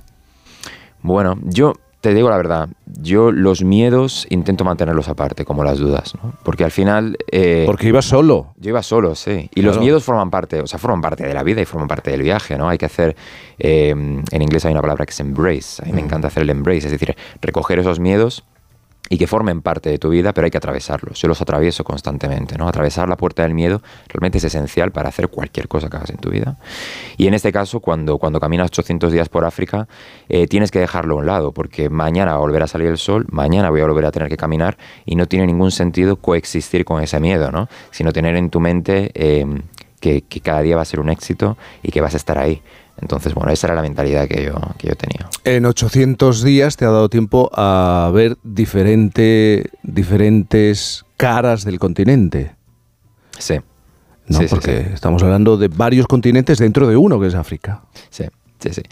Bueno, 1.01 1.39
yo 1.45 1.75
te 2.01 2.15
digo 2.15 2.31
la 2.31 2.37
verdad, 2.37 2.69
yo 2.87 3.31
los 3.31 3.63
miedos 3.63 4.27
intento 4.31 4.65
mantenerlos 4.65 5.09
aparte, 5.09 5.45
como 5.45 5.63
las 5.63 5.79
dudas, 5.79 6.15
¿no? 6.21 6.33
Porque 6.43 6.65
al 6.65 6.73
final... 6.73 7.17
eh, 7.31 7.63
Porque 7.65 7.87
ibas 7.87 8.07
solo. 8.07 8.55
Yo 8.57 8.71
iba 8.71 8.83
solo, 8.83 9.15
sí. 9.15 9.49
Y 9.55 9.63
los 9.63 9.79
miedos 9.79 10.03
forman 10.03 10.31
parte, 10.31 10.61
o 10.61 10.67
sea, 10.67 10.79
forman 10.81 11.01
parte 11.01 11.25
de 11.25 11.33
la 11.33 11.45
vida 11.45 11.61
y 11.61 11.67
forman 11.67 11.87
parte 11.87 12.11
del 12.11 12.23
viaje, 12.23 12.57
¿no? 12.59 12.69
Hay 12.69 12.79
que 12.79 12.87
hacer, 12.87 13.15
eh, 13.59 13.91
en 13.91 14.43
inglés 14.43 14.65
hay 14.65 14.73
una 14.73 14.81
palabra 14.81 15.07
que 15.07 15.13
es 15.13 15.21
embrace. 15.21 15.83
A 15.83 15.87
mí 15.87 15.93
me 15.93 16.01
encanta 16.01 16.27
hacer 16.29 16.43
el 16.43 16.51
embrace, 16.51 16.87
es 16.87 16.91
decir, 16.91 17.15
recoger 17.41 17.79
esos 17.79 18.01
miedos 18.01 18.45
y 19.13 19.19
que 19.19 19.27
formen 19.27 19.61
parte 19.61 19.91
de 19.91 19.99
tu 19.99 20.09
vida, 20.11 20.33
pero 20.33 20.45
hay 20.45 20.53
que 20.53 20.59
atravesarlos. 20.59 21.21
Yo 21.21 21.27
los 21.27 21.43
atravieso 21.43 21.83
constantemente, 21.83 22.57
¿no? 22.57 22.69
Atravesar 22.69 23.09
la 23.09 23.17
puerta 23.17 23.43
del 23.43 23.55
miedo 23.55 23.83
realmente 24.07 24.39
es 24.39 24.45
esencial 24.45 24.93
para 24.93 25.09
hacer 25.09 25.29
cualquier 25.29 25.67
cosa 25.67 25.91
que 25.91 25.97
hagas 25.97 26.11
en 26.11 26.19
tu 26.19 26.31
vida. 26.31 26.57
Y 27.17 27.27
en 27.27 27.35
este 27.35 27.53
caso, 27.53 27.81
cuando, 27.81 28.19
cuando 28.19 28.39
caminas 28.39 28.67
800 28.67 29.11
días 29.13 29.29
por 29.29 29.45
África, 29.45 29.89
eh, 30.29 30.47
tienes 30.47 30.71
que 30.71 30.79
dejarlo 30.79 31.17
a 31.17 31.19
un 31.19 31.27
lado, 31.27 31.51
porque 31.51 31.91
mañana 31.91 32.31
va 32.31 32.37
a 32.37 32.41
volver 32.41 32.63
a 32.63 32.69
salir 32.69 32.87
el 32.87 32.99
sol, 32.99 33.27
mañana 33.33 33.69
voy 33.71 33.81
a 33.81 33.87
volver 33.87 34.07
a 34.07 34.13
tener 34.13 34.29
que 34.29 34.37
caminar 34.37 34.79
y 35.05 35.17
no 35.17 35.27
tiene 35.27 35.45
ningún 35.45 35.73
sentido 35.73 36.15
coexistir 36.15 36.85
con 36.85 37.03
ese 37.03 37.19
miedo, 37.19 37.51
¿no? 37.51 37.69
Sino 37.91 38.13
tener 38.13 38.37
en 38.37 38.49
tu 38.49 38.61
mente 38.61 39.11
eh, 39.15 39.45
que, 39.99 40.23
que 40.23 40.41
cada 40.41 40.63
día 40.63 40.77
va 40.77 40.83
a 40.83 40.85
ser 40.85 41.01
un 41.01 41.11
éxito 41.11 41.59
y 41.83 41.91
que 41.91 42.01
vas 42.01 42.15
a 42.15 42.17
estar 42.17 42.39
ahí. 42.39 42.63
Entonces, 43.01 43.35
bueno, 43.35 43.51
esa 43.51 43.67
era 43.69 43.75
la 43.75 43.83
mentalidad 43.83 44.29
que 44.29 44.45
yo, 44.45 44.55
que 44.79 44.89
yo 44.89 44.95
tenía. 44.95 45.29
En 45.45 45.65
800 45.65 46.43
días 46.43 46.77
te 46.77 46.85
ha 46.85 46.91
dado 46.91 47.09
tiempo 47.09 47.51
a 47.55 48.11
ver 48.13 48.37
diferente, 48.43 49.71
diferentes 49.83 51.05
caras 51.17 51.65
del 51.65 51.79
continente. 51.79 52.55
Sí. 53.39 53.57
¿no? 54.27 54.39
Sí, 54.39 54.47
Porque 54.49 54.85
sí. 54.85 54.91
estamos 54.95 55.23
hablando 55.23 55.57
de 55.57 55.69
varios 55.69 56.07
continentes 56.07 56.59
dentro 56.59 56.87
de 56.87 56.97
uno, 56.97 57.19
que 57.19 57.27
es 57.29 57.35
África. 57.35 57.83
Sí, 58.11 58.25
sí, 58.59 58.71
sí. 58.73 58.83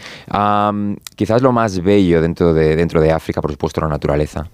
Quizás 1.15 1.43
lo 1.43 1.53
más 1.53 1.81
bello 1.83 2.21
dentro 2.21 2.53
de, 2.53 2.77
dentro 2.77 3.01
de 3.01 3.13
África, 3.13 3.41
por 3.41 3.53
supuesto, 3.53 3.81
la 3.81 3.89
naturaleza. 3.89 4.49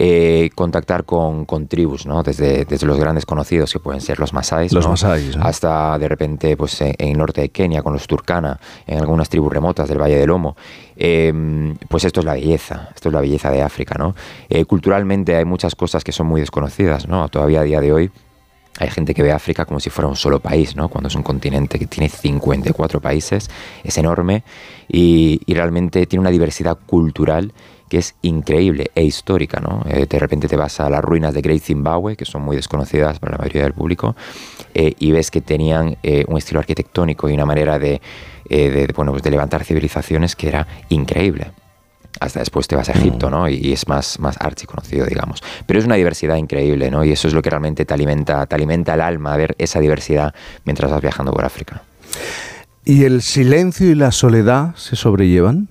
Eh, 0.00 0.50
contactar 0.54 1.04
con, 1.04 1.44
con 1.44 1.66
tribus, 1.66 2.06
¿no? 2.06 2.22
Desde, 2.22 2.64
desde 2.64 2.86
los 2.86 3.00
grandes 3.00 3.26
conocidos, 3.26 3.72
que 3.72 3.80
pueden 3.80 4.00
ser 4.00 4.20
los 4.20 4.32
masáis, 4.32 4.72
Los 4.72 4.86
¿no? 4.86 4.94
hasta 5.42 5.98
de 5.98 6.06
repente 6.06 6.56
pues, 6.56 6.80
en, 6.82 6.94
el 6.98 7.18
norte 7.18 7.40
de 7.40 7.48
Kenia, 7.48 7.82
con 7.82 7.94
los 7.94 8.06
turkana, 8.06 8.60
en 8.86 9.00
algunas 9.00 9.28
tribus 9.28 9.52
remotas 9.52 9.88
del 9.88 10.00
Valle 10.00 10.16
del 10.16 10.28
Lomo. 10.28 10.56
Eh, 10.96 11.74
pues 11.88 12.04
esto 12.04 12.20
es 12.20 12.26
la 12.26 12.34
belleza, 12.34 12.90
esto 12.94 13.08
es 13.08 13.12
la 13.12 13.20
belleza 13.20 13.50
de 13.50 13.60
África, 13.60 13.96
¿no? 13.98 14.14
Eh, 14.48 14.64
culturalmente 14.66 15.34
hay 15.34 15.44
muchas 15.44 15.74
cosas 15.74 16.04
que 16.04 16.12
son 16.12 16.28
muy 16.28 16.42
desconocidas, 16.42 17.08
¿no? 17.08 17.28
Todavía 17.28 17.62
a 17.62 17.64
día 17.64 17.80
de 17.80 17.92
hoy 17.92 18.10
hay 18.78 18.90
gente 18.90 19.14
que 19.14 19.22
ve 19.22 19.32
África 19.32 19.64
como 19.64 19.80
si 19.80 19.90
fuera 19.90 20.08
un 20.08 20.16
solo 20.16 20.38
país, 20.40 20.76
¿no? 20.76 20.88
Cuando 20.88 21.08
es 21.08 21.14
un 21.14 21.22
continente 21.22 21.78
que 21.78 21.86
tiene 21.86 22.08
54 22.08 23.00
países, 23.00 23.50
es 23.82 23.98
enorme 23.98 24.44
y, 24.88 25.40
realmente 25.48 26.06
tiene 26.06 26.20
una 26.20 26.30
diversidad 26.30 26.78
cultural 26.86 27.52
que 27.88 27.98
es 27.98 28.14
increíble 28.22 28.90
e 28.94 29.04
histórica, 29.04 29.60
¿no? 29.60 29.84
Eh, 29.88 30.06
de 30.08 30.18
repente 30.18 30.48
te 30.48 30.56
vas 30.56 30.80
a 30.80 30.90
las 30.90 31.02
ruinas 31.02 31.34
de 31.34 31.40
Great 31.40 31.62
Zimbabue, 31.62 32.16
que 32.16 32.24
son 32.24 32.42
muy 32.42 32.56
desconocidas 32.56 33.18
para 33.18 33.32
la 33.32 33.38
mayoría 33.38 33.62
del 33.62 33.72
público, 33.72 34.14
eh, 34.74 34.94
y 34.98 35.12
ves 35.12 35.30
que 35.30 35.40
tenían 35.40 35.96
eh, 36.02 36.24
un 36.28 36.38
estilo 36.38 36.60
arquitectónico 36.60 37.28
y 37.28 37.34
una 37.34 37.46
manera 37.46 37.78
de, 37.78 38.00
bueno, 38.94 39.12
pues 39.12 39.22
de 39.22 39.30
levantar 39.30 39.64
civilizaciones 39.64 40.34
que 40.34 40.48
era 40.48 40.66
increíble 40.88 41.52
hasta 42.20 42.40
después 42.40 42.66
te 42.66 42.74
vas 42.74 42.88
a 42.88 42.92
Egipto, 42.92 43.28
mm. 43.28 43.30
¿no? 43.30 43.48
Y, 43.48 43.72
es 43.72 43.86
más, 43.86 44.18
más 44.18 44.36
archiconocido, 44.40 45.06
digamos. 45.06 45.42
Pero 45.66 45.78
es 45.78 45.86
una 45.86 45.94
diversidad 45.94 46.36
increíble, 46.36 46.90
¿no? 46.90 47.04
Y 47.04 47.12
eso 47.12 47.28
es 47.28 47.34
lo 47.34 47.42
que 47.42 47.50
realmente 47.50 47.84
te 47.84 47.94
alimenta, 47.94 48.44
te 48.46 48.54
alimenta 48.54 48.94
el 48.94 49.00
alma, 49.00 49.36
ver 49.36 49.54
esa 49.58 49.78
diversidad 49.78 50.34
mientras 50.64 50.90
vas 50.90 51.00
viajando 51.00 51.32
por 51.32 51.44
África. 51.44 51.82
¿Y 52.84 53.04
el 53.04 53.22
silencio 53.22 53.90
y 53.90 53.94
la 53.94 54.12
soledad 54.12 54.74
se 54.74 54.96
sobrellevan? 54.96 55.68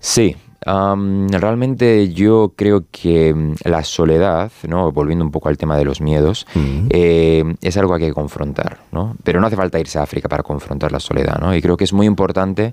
Sí, 0.00 0.36
realmente 0.64 2.12
yo 2.12 2.52
creo 2.56 2.84
que 2.90 3.32
mm, 3.34 3.54
la 3.64 3.82
soledad, 3.84 4.50
¿no? 4.68 4.92
volviendo 4.92 5.24
un 5.24 5.30
poco 5.30 5.48
al 5.48 5.56
tema 5.56 5.76
de 5.76 5.84
los 5.84 6.00
miedos, 6.00 6.46
eh, 6.90 7.44
es 7.62 7.76
algo 7.76 7.96
que 7.96 8.04
hay 8.04 8.10
que 8.10 8.14
confrontar. 8.14 8.78
¿no? 8.92 9.16
Pero 9.24 9.40
no 9.40 9.46
hace 9.46 9.56
falta 9.56 9.78
irse 9.78 9.98
a 9.98 10.02
África 10.02 10.28
para 10.28 10.42
confrontar 10.42 10.92
la 10.92 11.00
soledad. 11.00 11.38
¿no? 11.40 11.54
Y 11.54 11.62
creo 11.62 11.76
que 11.76 11.84
es 11.84 11.92
muy 11.92 12.06
importante 12.06 12.72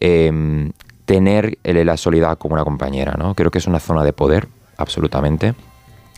em, 0.00 0.72
tener 1.04 1.58
la 1.64 1.96
soledad 1.96 2.38
como 2.38 2.54
una 2.54 2.64
compañera, 2.64 3.16
¿no? 3.18 3.34
Creo 3.34 3.50
que 3.50 3.58
es 3.58 3.66
una 3.66 3.80
zona 3.80 4.04
de 4.04 4.12
poder, 4.12 4.46
absolutamente, 4.76 5.54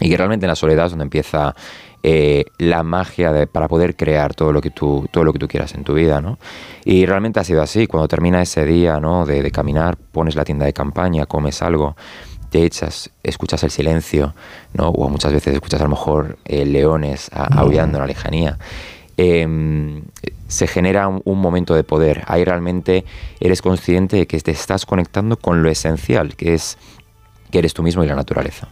y 0.00 0.10
que 0.10 0.16
realmente 0.18 0.44
en 0.44 0.48
la 0.48 0.56
soledad 0.56 0.86
es 0.86 0.92
donde 0.92 1.04
empieza 1.04 1.54
eh, 2.02 2.46
la 2.58 2.82
magia 2.82 3.32
de, 3.32 3.46
para 3.46 3.68
poder 3.68 3.94
crear 3.94 4.34
todo 4.34 4.52
lo 4.52 4.60
que 4.60 4.70
tú 4.70 5.06
todo 5.10 5.22
lo 5.22 5.32
que 5.32 5.38
tú 5.38 5.46
quieras 5.46 5.74
en 5.74 5.84
tu 5.84 5.94
vida, 5.94 6.20
¿no? 6.20 6.38
Y 6.84 7.06
realmente 7.06 7.38
ha 7.38 7.44
sido 7.44 7.62
así. 7.62 7.86
Cuando 7.86 8.08
termina 8.08 8.42
ese 8.42 8.64
día, 8.64 8.98
¿no? 8.98 9.24
De, 9.24 9.50
caminar, 9.50 9.96
pones 9.96 10.34
la 10.34 10.44
tienda 10.44 10.66
de 10.66 10.72
campaña, 10.72 11.26
comes 11.26 11.62
algo, 11.62 11.96
te 12.50 12.64
echas, 12.64 13.10
escuchas 13.22 13.62
el 13.62 13.70
silencio, 13.70 14.34
¿no? 14.74 14.88
O 14.88 15.08
muchas 15.08 15.32
veces 15.32 15.54
escuchas 15.54 15.80
a 15.80 15.84
lo 15.84 15.90
mejor 15.90 16.38
eh, 16.44 16.64
leones 16.64 17.30
aullando 17.32 17.98
en 17.98 18.02
la 18.02 18.06
lejanía. 18.06 18.58
Em, 19.16 20.02
se 20.48 20.66
genera 20.66 21.06
un, 21.06 21.38
momento 21.38 21.74
de 21.74 21.84
poder. 21.84 22.24
Ahí 22.26 22.44
realmente 22.44 23.04
eres 23.40 23.62
consciente 23.62 24.16
de 24.16 24.26
que 24.26 24.40
te 24.40 24.50
estás 24.50 24.86
conectando 24.86 25.36
con 25.36 25.62
lo 25.62 25.70
esencial, 25.70 26.34
que 26.34 26.54
es 26.54 26.78
que 27.50 27.58
eres 27.58 27.74
tú 27.74 27.82
mismo 27.82 28.02
y 28.02 28.06
la 28.06 28.16
naturaleza. 28.16 28.68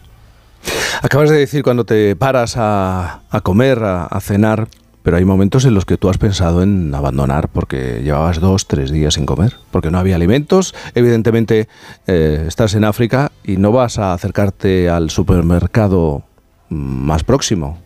Acabas 1.01 1.29
de 1.29 1.37
decir 1.37 1.63
cuando 1.63 1.85
te 1.85 2.15
paras 2.15 2.55
a, 2.57 3.21
comer, 3.43 3.79
a, 3.83 4.19
cenar, 4.21 4.67
pero 5.03 5.17
hay 5.17 5.25
momentos 5.25 5.65
en 5.65 5.73
los 5.73 5.85
que 5.85 5.97
tú 5.97 6.09
has 6.09 6.17
pensado 6.17 6.61
en 6.61 6.93
abandonar 6.93 7.49
porque 7.49 8.01
llevabas 8.03 8.39
dos, 8.39 8.67
tres 8.67 8.91
días 8.91 9.15
sin 9.15 9.25
comer, 9.25 9.55
porque 9.71 9.89
no 9.89 9.97
había 9.97 10.15
alimentos. 10.15 10.75
Evidentemente 10.93 11.67
eh, 12.07 12.45
estás 12.47 12.75
en 12.75 12.83
África 12.83 13.31
y 13.43 13.57
no 13.57 13.71
vas 13.71 13.97
a 13.97 14.13
acercarte 14.13 14.89
al 14.89 15.09
supermercado 15.09 16.23
más 16.69 17.23
próximo. 17.23 17.79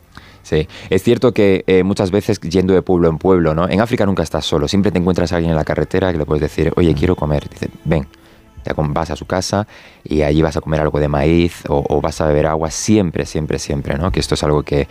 Sí, 0.44 0.68
es 0.92 1.02
cierto 1.02 1.34
que 1.34 1.64
eh, 1.66 1.84
muchas 1.84 2.12
veces 2.12 2.40
yendo 2.40 2.76
de 2.76 2.84
pueblo 2.84 3.10
en 3.10 3.18
pueblo, 3.18 3.56
¿no? 3.56 3.68
En 3.68 3.82
África 3.82 4.06
nunca 4.06 4.22
estás 4.22 4.46
solo, 4.46 4.68
siempre 4.68 4.92
te 4.92 5.00
encuentras 5.00 5.32
a 5.34 5.38
alguien 5.38 5.50
en 5.50 5.58
la 5.58 5.64
carretera 5.64 6.12
que 6.12 6.20
le 6.20 6.26
puedes 6.26 6.42
decir, 6.42 6.72
oye, 6.76 6.94
quiero 6.94 7.16
comer. 7.16 7.50
Dice, 7.50 7.70
ven, 7.84 8.06
vas 8.76 9.12
a 9.12 9.16
su 9.16 9.26
casa 9.26 9.68
y 10.04 10.22
allí 10.22 10.42
vas 10.42 10.58
a 10.58 10.62
comer 10.62 10.82
algo 10.82 11.00
de 11.00 11.08
maíz 11.08 11.64
o, 11.68 12.02
vas 12.02 12.22
a 12.22 12.28
beber 12.28 12.48
agua 12.48 12.72
siempre, 12.72 13.26
siempre, 13.26 13.60
siempre, 13.60 13.98
¿no? 13.98 14.12
Que 14.12 14.20
esto 14.20 14.36
es 14.36 14.44
algo 14.44 14.64
que, 14.64 14.88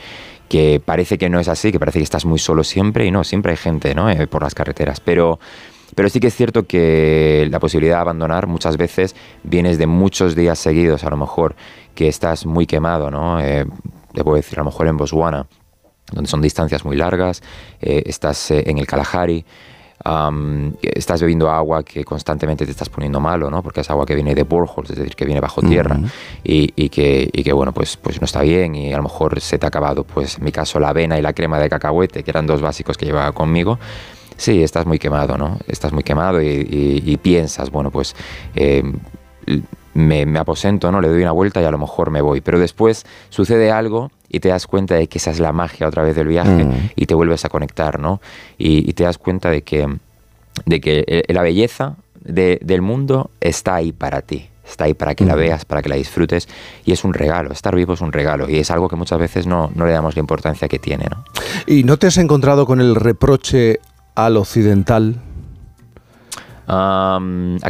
que, 0.48 0.80
parece 0.84 1.18
que 1.18 1.28
no 1.28 1.40
es 1.40 1.48
así, 1.48 1.72
que 1.72 1.78
parece 1.78 1.98
que 1.98 2.04
estás 2.04 2.24
muy 2.24 2.38
solo 2.38 2.64
siempre 2.64 3.06
y 3.06 3.10
no, 3.10 3.24
siempre 3.24 3.52
hay 3.52 3.56
gente, 3.56 3.94
¿no? 3.94 4.10
Eh, 4.10 4.26
por 4.26 4.42
las 4.42 4.54
carreteras, 4.54 5.00
pero... 5.00 5.38
Pero 5.94 6.08
sí 6.08 6.18
que 6.18 6.26
es 6.26 6.34
cierto 6.34 6.66
que 6.66 7.46
la 7.52 7.60
posibilidad 7.60 7.96
de 7.96 8.00
abandonar 8.00 8.48
muchas 8.48 8.76
veces 8.76 9.14
vienes 9.44 9.78
de 9.78 9.86
muchos 9.86 10.34
días 10.34 10.58
seguidos, 10.58 11.04
a 11.04 11.10
lo 11.10 11.16
mejor 11.16 11.54
que 11.94 12.08
estás 12.08 12.46
muy 12.46 12.66
quemado, 12.66 13.12
¿no? 13.12 13.38
Eh, 13.38 13.64
te 14.12 14.24
puedo 14.24 14.34
decir, 14.34 14.58
a 14.58 14.62
lo 14.62 14.70
mejor 14.70 14.88
en 14.88 14.96
Botswana, 14.96 15.46
donde 16.10 16.28
son 16.28 16.42
distancias 16.42 16.84
muy 16.84 16.96
largas, 16.96 17.42
eh, 17.80 18.02
estás 18.06 18.50
en 18.50 18.78
el 18.78 18.88
Kalahari, 18.88 19.44
estás 20.82 21.20
bebiendo 21.22 21.50
agua 21.50 21.82
que 21.82 22.04
constantemente 22.04 22.66
te 22.66 22.70
estás 22.70 22.90
poniendo 22.90 23.20
malo, 23.20 23.50
¿no? 23.50 23.62
Porque 23.62 23.80
es 23.80 23.90
agua 23.90 24.04
que 24.04 24.14
viene 24.14 24.34
de 24.34 24.42
boreholes, 24.42 24.90
es 24.90 24.98
decir, 24.98 25.16
que 25.16 25.24
viene 25.24 25.40
bajo 25.40 25.62
tierra 25.62 25.98
y, 26.42 26.68
que, 26.90 27.30
y, 27.32 27.42
que, 27.42 27.52
bueno, 27.52 27.72
pues, 27.72 27.96
pues 27.96 28.20
no 28.20 28.26
está 28.26 28.42
bien 28.42 28.74
y 28.74 28.92
a 28.92 28.98
lo 28.98 29.04
mejor 29.04 29.40
se 29.40 29.58
te 29.58 29.66
ha 29.66 29.68
acabado, 29.68 30.04
pues 30.04 30.38
en 30.38 30.44
mi 30.44 30.52
caso, 30.52 30.78
la 30.78 30.90
avena 30.90 31.18
y 31.18 31.22
la 31.22 31.32
crema 31.32 31.58
de 31.58 31.70
cacahuete, 31.70 32.22
que 32.22 32.30
eran 32.30 32.46
dos 32.46 32.60
básicos 32.60 32.98
que 32.98 33.06
llevaba 33.06 33.32
conmigo. 33.32 33.78
Sí, 34.36 34.62
estás 34.62 34.84
muy 34.84 34.98
quemado, 34.98 35.38
¿no? 35.38 35.58
Estás 35.68 35.92
muy 35.92 36.02
quemado 36.02 36.42
y, 36.42 37.18
piensas, 37.22 37.70
bueno, 37.70 37.90
pues... 37.90 38.14
Eh, 38.54 38.82
me, 39.94 40.38
aposento, 40.38 40.90
¿no? 40.90 41.00
Le 41.00 41.08
doy 41.08 41.22
una 41.22 41.32
vuelta 41.32 41.62
y 41.62 41.64
a 41.64 41.70
lo 41.70 41.78
mejor 41.78 42.10
me 42.10 42.20
voy. 42.20 42.40
Pero 42.40 42.58
después 42.58 43.06
sucede 43.28 43.70
algo 43.70 44.10
y 44.28 44.40
te 44.40 44.48
das 44.48 44.66
cuenta 44.66 44.94
de 44.94 45.06
que 45.06 45.18
esa 45.18 45.30
es 45.30 45.40
la 45.40 45.52
magia 45.52 45.86
otra 45.86 46.02
vez 46.02 46.16
del 46.16 46.28
viaje 46.28 46.64
mm. 46.64 46.90
y 46.96 47.06
te 47.06 47.14
vuelves 47.14 47.44
a 47.44 47.48
conectar, 47.48 48.00
¿no? 48.00 48.20
Y, 48.58 48.92
te 48.94 49.04
das 49.04 49.18
cuenta 49.18 49.50
de 49.50 49.62
que, 49.62 49.88
de 50.66 50.80
que 50.80 51.04
eh, 51.06 51.32
la 51.32 51.42
belleza 51.42 51.96
del 52.24 52.82
mundo 52.82 53.30
está 53.40 53.74
ahí 53.74 53.92
para 53.92 54.22
ti. 54.22 54.48
Está 54.66 54.84
ahí 54.84 54.94
para 54.94 55.14
que 55.14 55.26
la 55.26 55.36
mm. 55.36 55.38
veas, 55.38 55.64
para 55.66 55.82
que 55.82 55.90
la 55.90 55.96
disfrutes 55.96 56.48
y 56.86 56.92
es 56.92 57.04
un 57.04 57.12
regalo. 57.12 57.52
Estar 57.52 57.74
vivo 57.76 57.92
es 57.92 58.00
un 58.00 58.12
regalo 58.12 58.48
y 58.48 58.58
es 58.58 58.70
algo 58.70 58.88
que 58.88 58.96
muchas 58.96 59.18
veces 59.18 59.46
no, 59.46 59.70
no 59.74 59.84
le 59.84 59.92
damos 59.92 60.16
la 60.16 60.20
importancia 60.20 60.68
que 60.68 60.78
tiene, 60.78 61.04
¿no? 61.10 61.24
¿Y 61.66 61.84
no 61.84 61.98
te 61.98 62.06
has 62.06 62.16
encontrado 62.16 62.64
con 62.66 62.80
el 62.80 62.94
reproche 62.94 63.78
al 64.14 64.36
occidental 64.36 65.20
¿A 66.66 67.20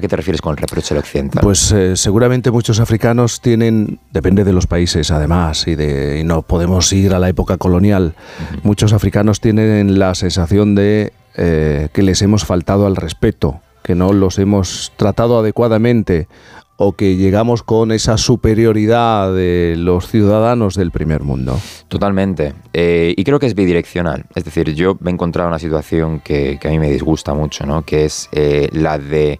qué 0.01 0.09
te 0.09 0.17
refieres 0.17 0.41
con 0.41 0.53
el 0.53 0.57
reproche 0.59 0.97
occidental? 0.97 1.43
Pues 1.43 1.73
eh, 1.73 1.97
seguramente 1.97 2.51
muchos 2.51 2.81
africanos 2.81 3.41
tienen, 3.41 3.99
depende 4.13 4.45
de 4.45 4.53
los 4.53 4.67
países 4.67 5.11
además, 5.11 5.67
y, 5.67 5.75
de, 5.75 6.23
no 6.25 6.43
podemos 6.43 6.93
ir 6.93 7.15
a 7.15 7.19
la 7.19 7.29
época 7.29 7.57
colonial, 7.57 8.15
muchos 8.63 8.93
africanos 8.93 9.41
tienen 9.41 9.99
la 9.99 10.15
sensación 10.15 10.75
de 10.75 11.13
eh, 11.37 11.89
que 11.93 12.03
les 12.03 12.23
hemos 12.23 12.45
faltado 12.45 12.87
al 12.87 12.97
respeto, 12.97 13.61
que 13.83 13.95
no 13.95 14.13
los 14.13 14.39
hemos 14.39 14.93
tratado 14.97 15.39
adecuadamente 15.39 16.29
o 16.77 16.93
que 16.93 17.17
llegamos 17.17 17.63
con 17.63 17.93
esa 17.93 18.17
superioridad 18.17 19.33
de 19.33 19.75
los 19.79 20.09
ciudadanos 20.09 20.75
del 20.75 20.91
primer 20.91 21.23
mundo. 21.23 21.59
Totalmente. 21.89 22.55
Eh, 22.73 23.15
y 23.17 23.25
creo 23.25 23.39
que 23.39 23.47
es 23.47 23.55
bidireccional. 23.55 24.27
Es 24.35 24.45
decir, 24.45 24.75
yo 24.75 24.97
me 25.01 25.11
he 25.11 25.15
encontrado 25.15 25.49
una 25.49 25.59
situación 25.59 26.21
que, 26.21 26.59
a 26.65 26.69
mí 26.69 26.79
me 26.79 26.91
disgusta 26.91 27.35
mucho, 27.35 27.65
¿no? 27.67 27.83
que 27.83 28.07
es 28.07 28.29
eh, 28.33 28.69
la 28.73 28.99
de 28.99 29.39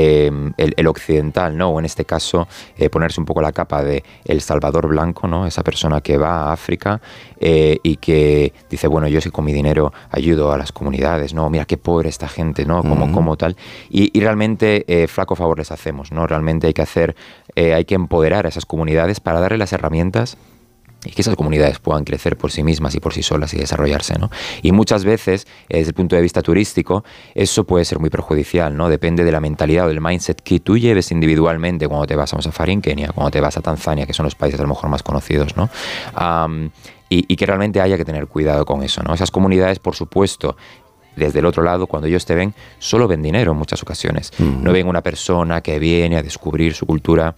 Em, 0.00 0.52
el, 0.56 0.86
occidental, 0.86 1.56
¿no? 1.58 1.70
O 1.70 1.80
en 1.80 1.84
este 1.84 2.04
caso, 2.04 2.46
eh, 2.76 2.88
ponerse 2.88 3.20
un 3.20 3.26
poco 3.26 3.42
la 3.42 3.50
capa 3.50 3.82
de 3.82 4.04
El 4.24 4.40
Salvador 4.40 4.86
Blanco, 4.86 5.26
¿no? 5.26 5.44
Esa 5.44 5.64
persona 5.64 6.00
que 6.00 6.16
va 6.16 6.44
a 6.44 6.52
África 6.52 7.00
eh, 7.40 7.78
y 7.82 7.96
que 7.96 8.52
dice, 8.70 8.86
bueno, 8.86 9.08
yo 9.08 9.20
sí 9.20 9.30
con 9.30 9.44
mi 9.44 9.52
dinero 9.52 9.92
ayudo 10.12 10.52
a 10.52 10.56
las 10.56 10.70
comunidades, 10.70 11.34
¿no? 11.34 11.50
Mira 11.50 11.64
qué 11.64 11.78
pobre 11.78 12.10
esta 12.10 12.28
gente, 12.28 12.64
¿no? 12.64 12.82
Como, 12.82 13.10
como 13.10 13.36
tal. 13.36 13.56
Y, 13.90 14.20
realmente 14.20 14.84
eh, 14.86 15.08
flaco 15.08 15.34
favor 15.34 15.58
les 15.58 15.72
hacemos, 15.72 16.12
¿no? 16.12 16.28
Realmente 16.28 16.68
hay 16.68 16.74
que 16.74 16.82
hacer, 16.82 17.16
hay 17.56 17.84
que 17.84 17.96
empoderar 17.96 18.46
a 18.46 18.50
esas 18.50 18.66
comunidades 18.66 19.18
para 19.18 19.40
darle 19.40 19.58
las 19.58 19.72
herramientas 19.72 20.38
y 21.04 21.10
que 21.10 21.22
esas 21.22 21.36
comunidades 21.36 21.78
puedan 21.78 22.04
crecer 22.04 22.36
por 22.36 22.50
sí 22.50 22.62
mismas 22.62 22.94
y 22.94 23.00
por 23.00 23.14
sí 23.14 23.22
solas 23.22 23.54
y 23.54 23.58
desarrollarse. 23.58 24.18
¿no? 24.18 24.30
Y 24.62 24.72
muchas 24.72 25.04
veces, 25.04 25.46
desde 25.68 25.88
el 25.88 25.94
punto 25.94 26.16
de 26.16 26.22
vista 26.22 26.42
turístico, 26.42 27.04
eso 27.34 27.64
puede 27.64 27.84
ser 27.84 27.98
muy 27.98 28.10
perjudicial, 28.10 28.76
¿no? 28.76 28.88
Depende 28.88 29.24
de 29.24 29.32
la 29.32 29.40
mentalidad 29.40 29.86
o 29.86 29.88
del 29.88 30.00
mindset 30.00 30.40
que 30.40 30.60
tú 30.60 30.76
lleves 30.76 31.12
individualmente 31.12 31.86
cuando 31.86 32.06
te 32.06 32.16
vas 32.16 32.32
a 32.32 32.36
un 32.36 32.42
safari 32.42 32.72
en 32.72 32.82
Kenia, 32.82 33.12
cuando 33.12 33.30
te 33.30 33.40
vas 33.40 33.56
a 33.56 33.60
Tanzania, 33.60 34.06
que 34.06 34.12
son 34.12 34.24
los 34.24 34.34
países 34.34 34.58
a 34.58 34.62
lo 34.62 34.68
mejor 34.68 34.90
más 34.90 35.02
conocidos, 35.02 35.56
¿no? 35.56 35.70
y, 37.08 37.36
que 37.36 37.46
realmente 37.46 37.80
haya 37.80 37.96
que 37.96 38.04
tener 38.04 38.26
cuidado 38.26 38.64
con 38.66 38.82
eso, 38.82 39.02
¿no? 39.02 39.14
Esas 39.14 39.30
comunidades, 39.30 39.78
por 39.78 39.94
supuesto, 39.94 40.56
desde 41.16 41.38
el 41.38 41.46
otro 41.46 41.62
lado, 41.62 41.86
cuando 41.86 42.06
ellos 42.06 42.26
te 42.26 42.34
ven, 42.34 42.54
solo 42.78 43.08
ven 43.08 43.22
dinero 43.22 43.52
en 43.52 43.58
muchas 43.58 43.82
ocasiones. 43.82 44.32
No 44.38 44.72
ven 44.72 44.86
una 44.86 45.02
persona 45.02 45.60
que 45.62 45.78
viene 45.78 46.16
a 46.16 46.22
descubrir 46.22 46.74
su 46.74 46.86
cultura 46.86 47.34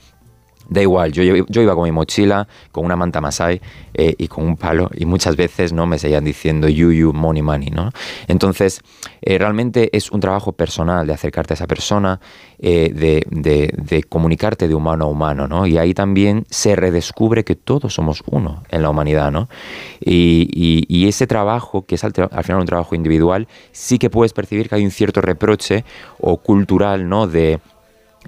Da 0.71 0.81
igual, 0.81 1.11
yo, 1.11 1.25
yo, 1.25 1.63
iba 1.63 1.75
con 1.75 1.83
mi 1.83 1.91
mochila, 1.91 2.47
con 2.71 2.85
una 2.85 2.95
manta 2.95 3.21
masai 3.21 3.61
eh, 3.93 4.15
y 4.17 4.29
con 4.29 4.45
un 4.45 4.57
palo 4.57 4.89
y 4.95 5.05
muchas 5.05 5.35
veces 5.35 5.73
no 5.73 5.85
me 5.85 5.99
seguían 5.99 6.25
diciendo 6.25 6.69
you, 6.69 6.93
you, 6.93 7.13
money, 7.13 7.43
money, 7.43 7.71
¿no? 7.71 7.91
Entonces, 8.29 8.81
eh, 9.21 9.37
realmente 9.37 9.91
es 9.97 10.13
un 10.13 10.21
trabajo 10.21 10.53
personal 10.53 11.09
de 11.09 11.13
acercarte 11.13 11.55
a 11.55 11.57
esa 11.57 11.67
persona, 11.67 12.21
eh, 12.61 12.93
de, 12.95 13.27
de, 13.29 14.05
comunicarte 14.05 14.69
de 14.69 14.75
humano 14.77 15.07
a 15.07 15.09
humano, 15.09 15.49
¿no? 15.49 15.67
Y 15.67 15.77
ahí 15.77 15.93
también 15.93 16.47
se 16.51 16.77
redescubre 16.77 17.43
que 17.43 17.57
todos 17.57 17.93
somos 17.93 18.23
uno 18.27 18.63
en 18.71 18.83
la 18.83 18.91
humanidad, 18.91 19.33
¿no? 19.33 19.49
Y, 20.01 20.49
y, 20.89 21.09
ese 21.09 21.27
trabajo, 21.27 21.85
que 21.85 21.97
es 21.97 22.05
al, 22.05 22.13
al, 22.31 22.45
final 22.45 22.61
un 22.61 22.67
trabajo 22.67 22.95
individual, 22.95 23.49
sí 23.73 23.99
que 23.99 24.09
puedes 24.09 24.33
percibir 24.33 24.69
que 24.69 24.77
hay 24.77 24.85
un 24.85 24.93
cierto 24.93 25.21
reproche 25.21 25.85
o 26.21 26.37
cultural, 26.37 27.09
¿no? 27.09 27.27
De 27.27 27.59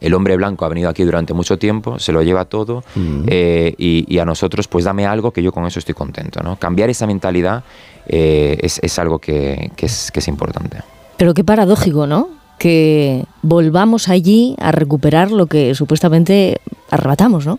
el 0.01 0.15
hombre 0.15 0.37
blanco 0.37 0.65
ha 0.65 0.69
venido 0.69 0.89
aquí 0.89 1.05
durante 1.05 1.35
mucho 1.35 1.59
tiempo, 1.59 1.99
se 1.99 2.13
lo 2.13 2.23
lleva 2.23 2.45
todo 2.45 2.83
eh, 3.27 3.75
y, 3.79 4.19
a 4.19 4.25
nosotros 4.25 4.69
pues 4.69 4.85
dame 4.85 5.07
algo 5.07 5.33
que 5.33 5.43
yo 5.43 5.53
con 5.53 5.67
eso 5.67 5.79
estoy 5.79 5.95
contento. 5.95 6.41
¿no? 6.43 6.57
Cambiar 6.57 6.91
esa 6.91 7.07
mentalidad 7.07 7.65
eh, 8.07 8.59
es, 8.61 8.99
algo 8.99 9.19
que, 9.19 9.71
es, 9.77 10.11
que 10.11 10.21
es 10.21 10.29
importante. 10.29 10.79
Pero 11.17 11.35
qué 11.35 11.45
paradójico, 11.45 12.07
¿no? 12.07 12.29
Que 12.59 13.25
volvamos 13.43 14.09
allí 14.09 14.57
a 14.59 14.73
recuperar 14.73 15.31
lo 15.31 15.47
que 15.47 15.75
supuestamente 15.75 16.61
arrebatamos, 16.91 17.47
¿no? 17.47 17.59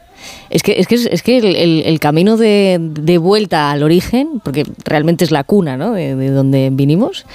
Es 0.49 0.63
que, 0.63 0.79
es 0.79 0.87
que, 0.87 0.95
es 0.95 1.23
que 1.23 1.37
el, 1.37 1.99
camino 1.99 2.37
de, 2.37 3.17
vuelta 3.21 3.71
al 3.71 3.83
origen, 3.83 4.41
porque 4.43 4.65
realmente 4.85 5.25
es 5.25 5.31
la 5.31 5.43
cuna, 5.43 5.75
¿no? 5.75 5.91
De, 5.91 6.15
de 6.15 6.29
donde 6.31 6.69
vinimos, 6.71 7.25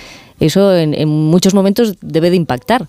eso 0.40 0.74
en, 0.76 1.08
muchos 1.08 1.54
momentos 1.54 1.96
debe 2.00 2.30
de 2.30 2.36
impactar. 2.36 2.86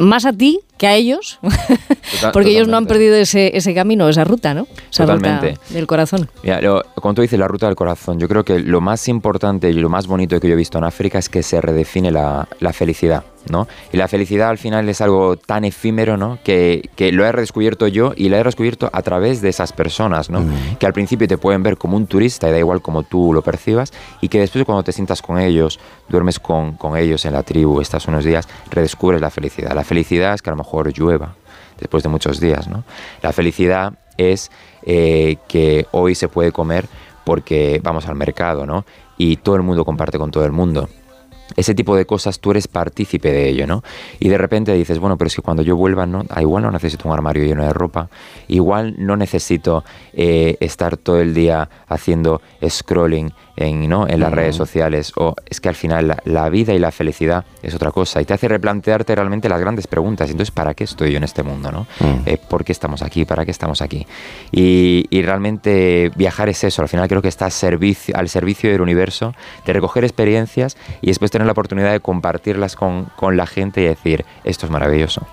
Más 0.00 0.24
a 0.24 0.32
ti 0.32 0.60
que 0.76 0.86
a 0.88 0.94
ellos, 0.96 1.38
porque 2.32 2.50
ellos 2.50 2.66
no 2.66 2.76
han 2.76 2.86
perdido 2.86 3.14
ese, 3.14 3.56
ese, 3.56 3.74
camino, 3.74 4.08
esa 4.08 4.24
ruta, 4.24 4.52
¿no? 4.54 4.66
Esa 4.90 5.04
totalmente. 5.06 5.50
ruta 5.52 5.60
del 5.70 5.86
corazón. 5.86 6.28
Mira, 6.42 6.60
como 6.96 7.14
tú 7.14 7.22
dices, 7.22 7.38
la 7.38 7.46
ruta 7.46 7.66
del 7.66 7.76
corazón, 7.76 8.18
yo 8.18 8.28
creo 8.28 8.44
que 8.44 8.58
lo 8.58 8.80
más 8.80 9.06
importante 9.08 9.70
y 9.70 9.74
lo 9.74 9.88
más 9.88 10.08
bonito 10.08 10.38
que 10.40 10.48
yo 10.48 10.54
he 10.54 10.56
visto 10.56 10.78
en 10.78 10.84
África 10.84 11.18
es 11.18 11.28
que 11.28 11.42
se 11.42 11.60
redefine 11.60 12.10
la, 12.10 12.48
la 12.58 12.72
felicidad. 12.72 13.24
¿No? 13.50 13.68
Y 13.92 13.96
la 13.96 14.08
felicidad 14.08 14.50
al 14.50 14.58
final 14.58 14.88
es 14.88 15.00
algo 15.00 15.36
tan 15.36 15.64
efímero, 15.64 16.16
¿no? 16.16 16.38
Que, 16.44 16.88
que 16.96 17.12
lo 17.12 17.24
he 17.24 17.32
redescubierto 17.32 17.86
yo 17.86 18.12
y 18.16 18.28
lo 18.28 18.36
he 18.36 18.42
redescubierto 18.42 18.90
a 18.92 19.02
través 19.02 19.40
de 19.40 19.48
esas 19.48 19.72
personas, 19.72 20.30
¿no? 20.30 20.40
Mm. 20.40 20.76
Que 20.78 20.86
al 20.86 20.92
principio 20.92 21.28
te 21.28 21.38
pueden 21.38 21.62
ver 21.62 21.76
como 21.76 21.96
un 21.96 22.06
turista 22.06 22.48
y 22.48 22.52
da 22.52 22.58
igual 22.58 22.82
como 22.82 23.02
tú 23.02 23.32
lo 23.32 23.42
percibas 23.42 23.92
y 24.20 24.28
que 24.28 24.40
después 24.40 24.64
cuando 24.64 24.82
te 24.82 24.92
sientas 24.92 25.22
con 25.22 25.38
ellos, 25.38 25.78
duermes 26.08 26.38
con, 26.38 26.76
con 26.76 26.96
ellos 26.96 27.24
en 27.24 27.32
la 27.32 27.42
tribu, 27.42 27.80
estás 27.80 28.06
unos 28.08 28.24
días, 28.24 28.48
redescubres 28.70 29.20
la 29.20 29.30
felicidad. 29.30 29.74
La 29.74 29.84
felicidad 29.84 30.34
es 30.34 30.42
que 30.42 30.50
a 30.50 30.52
lo 30.52 30.58
mejor 30.58 30.92
llueva 30.92 31.34
después 31.78 32.02
de 32.02 32.08
muchos 32.08 32.40
días, 32.40 32.68
¿no? 32.68 32.84
La 33.22 33.32
felicidad 33.32 33.94
es 34.16 34.50
eh, 34.82 35.36
que 35.48 35.86
hoy 35.92 36.14
se 36.14 36.28
puede 36.28 36.52
comer 36.52 36.86
porque 37.24 37.80
vamos 37.82 38.06
al 38.06 38.14
mercado, 38.14 38.66
¿no? 38.66 38.84
Y 39.18 39.36
todo 39.36 39.56
el 39.56 39.62
mundo 39.62 39.84
comparte 39.84 40.18
con 40.18 40.30
todo 40.30 40.44
el 40.44 40.52
mundo 40.52 40.88
ese 41.56 41.74
tipo 41.74 41.96
de 41.96 42.06
cosas 42.06 42.40
tú 42.40 42.50
eres 42.50 42.68
partícipe 42.68 43.30
de 43.30 43.48
ello, 43.48 43.66
¿no? 43.66 43.82
Y 44.18 44.28
de 44.28 44.38
repente 44.38 44.72
dices, 44.74 44.98
bueno, 44.98 45.16
pero 45.16 45.28
es 45.28 45.36
que 45.36 45.42
cuando 45.42 45.62
yo 45.62 45.76
vuelva, 45.76 46.06
¿no? 46.06 46.24
Ah, 46.28 46.42
igual 46.42 46.64
no 46.64 46.70
necesito 46.70 47.08
un 47.08 47.14
armario 47.14 47.44
lleno 47.44 47.64
de 47.64 47.72
ropa, 47.72 48.08
igual 48.48 48.94
no 48.98 49.16
necesito 49.16 49.84
eh, 50.12 50.56
estar 50.60 50.96
todo 50.96 51.20
el 51.20 51.34
día 51.34 51.68
haciendo 51.88 52.40
scrolling 52.68 53.32
en, 53.56 53.88
¿no? 53.88 54.06
en 54.08 54.20
las 54.20 54.32
redes 54.32 54.56
sociales, 54.56 55.12
o 55.16 55.34
es 55.48 55.60
que 55.60 55.68
al 55.68 55.74
final 55.74 56.16
la, 56.24 56.48
vida 56.48 56.74
y 56.74 56.78
la 56.78 56.92
felicidad 56.92 57.44
es 57.62 57.74
otra 57.74 57.90
cosa, 57.90 58.20
y 58.20 58.24
te 58.24 58.34
hace 58.34 58.48
replantearte 58.48 59.14
realmente 59.14 59.48
las 59.48 59.60
grandes 59.60 59.86
preguntas, 59.86 60.30
entonces, 60.30 60.52
¿para 60.52 60.74
qué 60.74 60.84
estoy 60.84 61.12
yo 61.12 61.16
en 61.16 61.24
este 61.24 61.42
mundo, 61.42 61.72
¿no? 61.72 61.86
Eh, 62.26 62.38
¿Por 62.38 62.64
qué 62.64 62.72
estamos 62.72 63.02
aquí? 63.02 63.24
¿Para 63.24 63.44
qué 63.44 63.50
estamos 63.50 63.82
aquí? 63.82 64.06
Y, 64.52 65.06
y, 65.10 65.22
realmente 65.22 66.10
viajar 66.16 66.48
es 66.48 66.62
eso, 66.64 66.82
al 66.82 66.88
final 66.88 67.08
creo 67.08 67.22
que 67.22 67.28
está 67.28 67.50
servicio, 67.50 68.16
al 68.16 68.28
servicio 68.28 68.70
del 68.70 68.80
universo, 68.80 69.34
de 69.64 69.72
recoger 69.72 70.04
experiencias 70.04 70.76
y 71.00 71.08
después 71.08 71.30
tener 71.30 71.46
la 71.46 71.52
oportunidad 71.52 71.92
de 71.92 72.00
compartirlas 72.00 72.76
con, 72.76 73.06
con 73.16 73.36
la 73.36 73.46
gente 73.46 73.80
y 73.80 73.84
decir, 73.84 74.24
esto 74.44 74.66
es 74.66 74.72
maravilloso. 74.72 75.26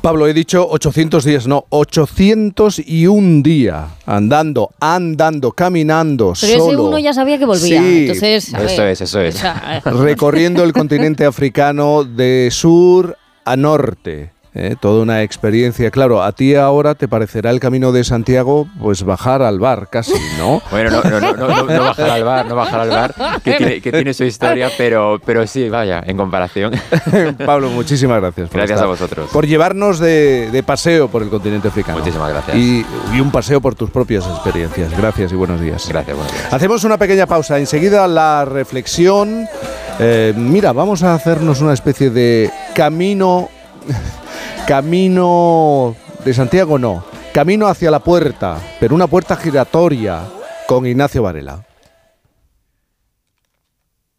Pablo, 0.00 0.26
he 0.26 0.34
dicho 0.34 0.66
800 0.68 1.24
días, 1.24 1.46
no, 1.46 1.66
801 1.70 3.42
día 3.42 3.88
andando, 4.06 4.70
andando, 4.80 5.52
caminando, 5.52 6.32
Pero 6.40 6.68
ese 6.68 6.76
uno 6.76 6.98
ya 6.98 7.12
sabía 7.12 7.38
que 7.38 7.44
volvía. 7.44 7.78
Entonces, 7.78 8.52
eso 8.52 8.82
es, 8.84 9.00
eso 9.00 9.20
es. 9.20 9.42
Recorriendo 9.84 10.64
el 10.64 10.72
continente 10.72 11.24
africano 11.24 12.04
de 12.04 12.48
sur 12.50 13.16
a 13.44 13.56
norte. 13.56 14.32
¿Eh? 14.54 14.76
toda 14.78 15.02
una 15.02 15.22
experiencia. 15.22 15.90
Claro, 15.90 16.22
a 16.22 16.32
ti 16.32 16.54
ahora 16.54 16.94
te 16.94 17.08
parecerá 17.08 17.50
el 17.50 17.60
camino 17.60 17.92
de 17.92 18.04
Santiago, 18.04 18.68
pues 18.80 19.02
bajar 19.02 19.42
al 19.42 19.58
bar 19.58 19.88
casi, 19.90 20.14
¿no? 20.38 20.62
bueno, 20.70 20.90
no, 20.90 21.02
no, 21.02 21.20
no, 21.20 21.62
no, 21.64 21.82
bajar 21.82 22.10
al 22.10 22.24
bar, 22.24 22.46
no 22.46 22.56
bajar 22.56 22.80
al 22.80 22.90
bar, 22.90 23.14
que 23.42 23.54
tiene, 23.54 23.80
que 23.80 23.92
tiene 23.92 24.14
su 24.14 24.24
historia, 24.24 24.70
pero, 24.76 25.20
pero 25.24 25.46
sí, 25.46 25.68
vaya, 25.68 26.02
en 26.06 26.16
comparación. 26.16 26.72
Pablo, 27.46 27.70
muchísimas 27.70 28.20
gracias. 28.20 28.48
Por 28.48 28.58
gracias 28.58 28.80
a 28.80 28.86
vosotros. 28.86 29.30
Por 29.32 29.46
llevarnos 29.46 29.98
de, 29.98 30.50
de, 30.50 30.62
paseo 30.62 31.08
por 31.08 31.22
el 31.22 31.28
continente 31.28 31.68
africano. 31.68 31.98
Muchísimas 31.98 32.30
gracias. 32.30 32.56
Y, 32.56 32.84
y, 33.12 33.20
un 33.20 33.30
paseo 33.30 33.60
por 33.60 33.74
tus 33.74 33.90
propias 33.90 34.26
experiencias. 34.26 34.96
Gracias 34.96 35.32
y 35.32 35.34
buenos 35.34 35.60
días. 35.60 35.88
Gracias, 35.88 36.16
buenos 36.16 36.32
días. 36.32 36.52
Hacemos 36.52 36.84
una 36.84 36.98
pequeña 36.98 37.26
pausa. 37.26 37.58
Enseguida 37.58 38.06
la 38.06 38.44
reflexión. 38.44 39.46
Eh, 39.98 40.32
mira, 40.36 40.72
vamos 40.72 41.02
a 41.02 41.14
hacernos 41.14 41.60
una 41.60 41.74
especie 41.74 42.10
de 42.10 42.50
camino 42.74 43.48
Camino 44.66 45.94
de 46.24 46.34
Santiago 46.34 46.78
no, 46.78 47.04
camino 47.32 47.66
hacia 47.66 47.90
la 47.90 48.00
puerta, 48.00 48.58
pero 48.78 48.94
una 48.94 49.06
puerta 49.06 49.36
giratoria 49.36 50.22
con 50.66 50.86
Ignacio 50.86 51.22
Varela. 51.22 51.64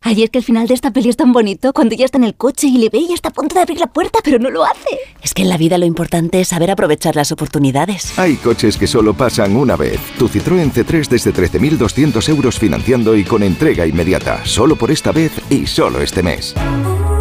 Ay, 0.05 0.21
es 0.23 0.29
que 0.29 0.39
el 0.39 0.43
final 0.43 0.67
de 0.67 0.73
esta 0.73 0.91
peli 0.91 1.07
es 1.07 1.15
tan 1.15 1.31
bonito 1.31 1.71
cuando 1.71 1.95
ya 1.95 2.03
está 2.03 2.17
en 2.17 2.25
el 2.25 2.35
coche 2.35 2.67
y 2.67 2.77
le 2.77 2.89
ve 2.89 2.99
y 2.99 3.13
está 3.13 3.29
a 3.29 3.31
punto 3.31 3.55
de 3.55 3.61
abrir 3.61 3.79
la 3.79 3.87
puerta, 3.87 4.19
pero 4.21 4.37
no 4.37 4.49
lo 4.49 4.65
hace. 4.65 4.99
Es 5.21 5.33
que 5.33 5.43
en 5.43 5.49
la 5.49 5.57
vida 5.57 5.77
lo 5.77 5.85
importante 5.85 6.41
es 6.41 6.49
saber 6.49 6.69
aprovechar 6.71 7.15
las 7.15 7.31
oportunidades. 7.31 8.19
Hay 8.19 8.35
coches 8.35 8.75
que 8.75 8.85
solo 8.85 9.13
pasan 9.13 9.55
una 9.55 9.77
vez. 9.77 10.01
Tu 10.19 10.27
Citroën 10.27 10.73
C3 10.73 11.07
desde 11.07 11.33
13.200 11.33 12.29
euros 12.29 12.59
financiando 12.59 13.15
y 13.15 13.23
con 13.23 13.43
entrega 13.43 13.87
inmediata. 13.87 14.45
Solo 14.45 14.75
por 14.75 14.91
esta 14.91 15.13
vez 15.13 15.31
y 15.49 15.65
solo 15.65 16.01
este 16.01 16.21
mes. 16.21 16.53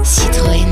Citroën. 0.02 0.71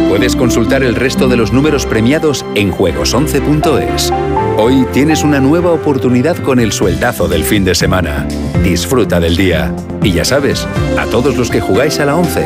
Puedes 0.10 0.36
consultar 0.36 0.84
el 0.84 0.96
resto 0.96 1.30
de 1.30 1.38
los 1.38 1.54
números 1.54 1.86
premiados 1.86 2.46
en 2.56 2.74
juegos11.es. 2.74 4.12
Hoy 4.58 4.86
tienes 4.92 5.24
una 5.24 5.40
nueva 5.40 5.72
oportunidad 5.72 6.36
con 6.44 6.60
el 6.60 6.74
sueldazo 6.74 7.30
del 7.30 7.46
fin 7.46 7.64
de 7.64 7.74
semana. 7.74 8.28
Disfruta 8.62 9.22
del 9.22 9.38
día. 9.38 9.74
Y 10.02 10.12
ya 10.12 10.26
sabes, 10.26 10.68
a 11.00 11.06
todos 11.06 11.38
los 11.38 11.50
que 11.50 11.62
jugáis 11.62 12.02
a 12.02 12.06
la 12.06 12.18
11, 12.18 12.44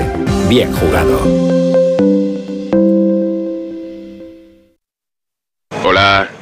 bien 0.48 0.72
jugado. 0.72 1.57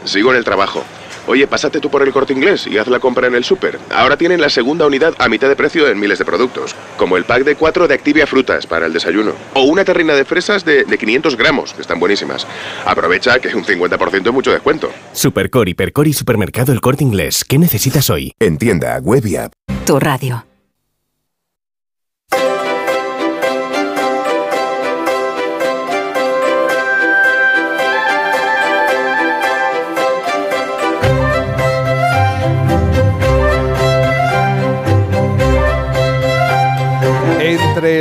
Sigo 0.05 0.31
en 0.31 0.37
el 0.37 0.43
trabajo. 0.43 0.83
Oye, 1.27 1.47
pásate 1.47 1.79
tú 1.79 1.89
por 1.89 2.03
el 2.03 2.13
corte 2.13 2.33
inglés 2.33 2.67
y 2.67 2.77
haz 2.77 2.87
la 2.87 2.99
compra 2.99 3.27
en 3.27 3.35
el 3.35 3.43
súper. 3.43 3.79
Ahora 3.89 4.15
tienen 4.15 4.39
la 4.39 4.49
segunda 4.49 4.85
unidad 4.85 5.15
a 5.17 5.27
mitad 5.27 5.47
de 5.49 5.55
precio 5.55 5.87
en 5.87 5.99
miles 5.99 6.19
de 6.19 6.25
productos, 6.25 6.75
como 6.97 7.17
el 7.17 7.25
pack 7.25 7.43
de 7.43 7.55
4 7.55 7.87
de 7.87 7.93
Activia 7.95 8.27
Frutas 8.27 8.67
para 8.67 8.85
el 8.85 8.93
desayuno, 8.93 9.33
o 9.55 9.63
una 9.63 9.83
terrina 9.83 10.13
de 10.13 10.23
fresas 10.23 10.63
de, 10.63 10.83
de 10.83 10.97
500 10.97 11.35
gramos, 11.35 11.73
que 11.73 11.81
están 11.81 11.99
buenísimas. 11.99 12.45
Aprovecha 12.85 13.39
que 13.39 13.55
un 13.55 13.63
50% 13.63 14.27
es 14.27 14.33
mucho 14.33 14.51
descuento. 14.51 14.91
Supercor, 15.13 15.67
Hipercor 15.67 16.07
y 16.07 16.13
Supermercado 16.13 16.71
El 16.71 16.81
Corte 16.81 17.03
Inglés. 17.03 17.43
¿Qué 17.43 17.57
necesitas 17.57 18.09
hoy? 18.11 18.33
Entienda, 18.39 18.99
web 18.99 19.25
y 19.25 19.37
app. 19.37 19.53
Tu 19.85 19.99
radio. 19.99 20.45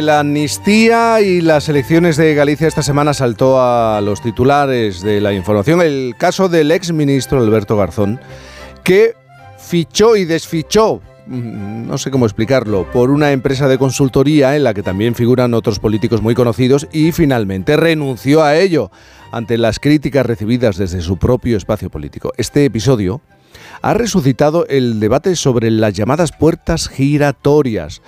La 0.05 0.21
amnistía 0.21 1.21
y 1.23 1.41
las 1.41 1.69
elecciones 1.69 2.17
de 2.17 2.35
Galicia 2.35 2.69
esta 2.69 2.83
semana 2.83 3.15
saltó 3.15 3.61
a 3.61 4.01
los 4.03 4.21
titulares 4.21 5.01
de 5.01 5.21
la 5.21 5.33
información 5.33 5.81
el 5.81 6.15
caso 6.19 6.49
del 6.49 6.71
ex 6.71 6.93
ministro 6.93 7.39
Alberto 7.39 7.77
Garzón, 7.77 8.21
que 8.83 9.15
fichó 9.59 10.17
y 10.17 10.27
desfichó 10.27 11.01
mm, 11.27 11.87
no 11.87 11.97
sé 11.97 12.11
cómo 12.11 12.27
explicarlo, 12.27 12.87
por 12.93 13.11
una 13.11 13.33
empresa 13.33 13.67
de 13.67 13.79
consultoría 13.79 14.57
en 14.57 14.65
la 14.65 14.75
que 14.75 14.83
también 14.83 15.15
figuran 15.15 15.55
otros 15.55 15.79
políticos 15.79 16.21
muy 16.21 16.35
conocidos 16.35 16.87
y 16.93 17.13
finalmente 17.13 17.77
renunció 17.77 18.43
a 18.43 18.57
ello 18.57 18.91
ante 19.33 19.57
las 19.57 19.79
críticas 19.81 20.27
recibidas 20.27 20.77
desde 20.77 21.01
su 21.01 21.17
propio 21.17 21.57
espacio 21.57 21.89
político. 21.89 22.33
Este 22.37 22.65
episodio 22.67 23.23
ha 23.83 23.95
resucitado 23.95 24.67
el 24.69 25.01
debate 25.01 25.37
sobre 25.37 25.71
las 25.71 25.93
llamadas 25.93 26.33
puertas 26.33 26.89
giratorias, 26.89 28.03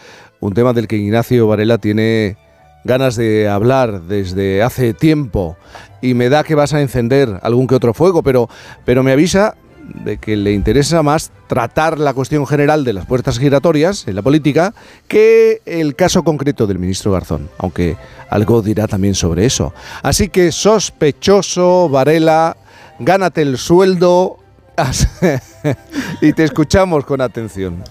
un 0.47 0.55
tema 0.55 0.73
del 0.73 0.87
que 0.87 0.97
Ignacio 0.97 1.49
Varela 1.49 1.79
tiene 1.79 2.37
ganas 2.85 3.17
de 3.17 3.49
hablar 3.49 4.03
desde 4.03 4.63
hace 4.63 4.95
tiempo 4.95 5.57
y 6.01 6.15
me 6.15 6.29
da 6.29 6.45
que 6.45 6.55
vas 6.55 6.73
a 6.73 6.81
encender 6.81 7.41
algún 7.43 7.67
que 7.67 7.75
otro 7.75 7.93
fuego, 7.93 8.23
pero, 8.23 8.49
pero 8.85 9.03
me 9.03 9.11
avisa 9.11 9.57
de 10.05 10.19
que 10.19 10.37
le 10.37 10.53
interesa 10.53 11.03
más 11.03 11.33
tratar 11.49 11.99
la 11.99 12.15
cuestión 12.15 12.47
general 12.47 12.85
de 12.85 12.93
las 12.93 13.07
puertas 13.07 13.39
giratorias 13.39 14.07
en 14.07 14.15
la 14.15 14.23
política 14.23 14.73
que 15.09 15.63
el 15.67 15.97
caso 15.97 16.23
concreto 16.23 16.67
del 16.67 16.79
ministro 16.79 17.13
Garzón, 17.13 17.51
aunque 17.59 17.97
algo 18.31 18.63
dirá 18.63 18.87
también 18.87 19.15
sobre 19.15 19.47
eso. 19.47 19.75
Así 20.03 20.29
que 20.29 20.53
sospechoso, 20.53 21.89
Varela, 21.89 22.57
gánate 23.01 23.43
el 23.43 23.59
sueldo 23.59 24.39
y 26.21 26.33
te 26.33 26.45
escuchamos 26.45 27.05
con 27.05 27.21
atención. 27.21 27.83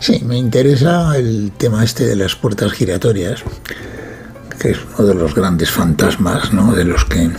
Sí, 0.00 0.22
me 0.24 0.36
interesa 0.36 1.16
el 1.16 1.52
tema 1.56 1.84
este 1.84 2.06
de 2.06 2.16
las 2.16 2.36
puertas 2.36 2.72
giratorias, 2.72 3.42
que 4.58 4.70
es 4.70 4.78
uno 4.96 5.08
de 5.08 5.14
los 5.14 5.34
grandes 5.34 5.70
fantasmas 5.70 6.52
¿no? 6.52 6.72
de 6.72 6.84
los 6.84 7.04
que 7.04 7.30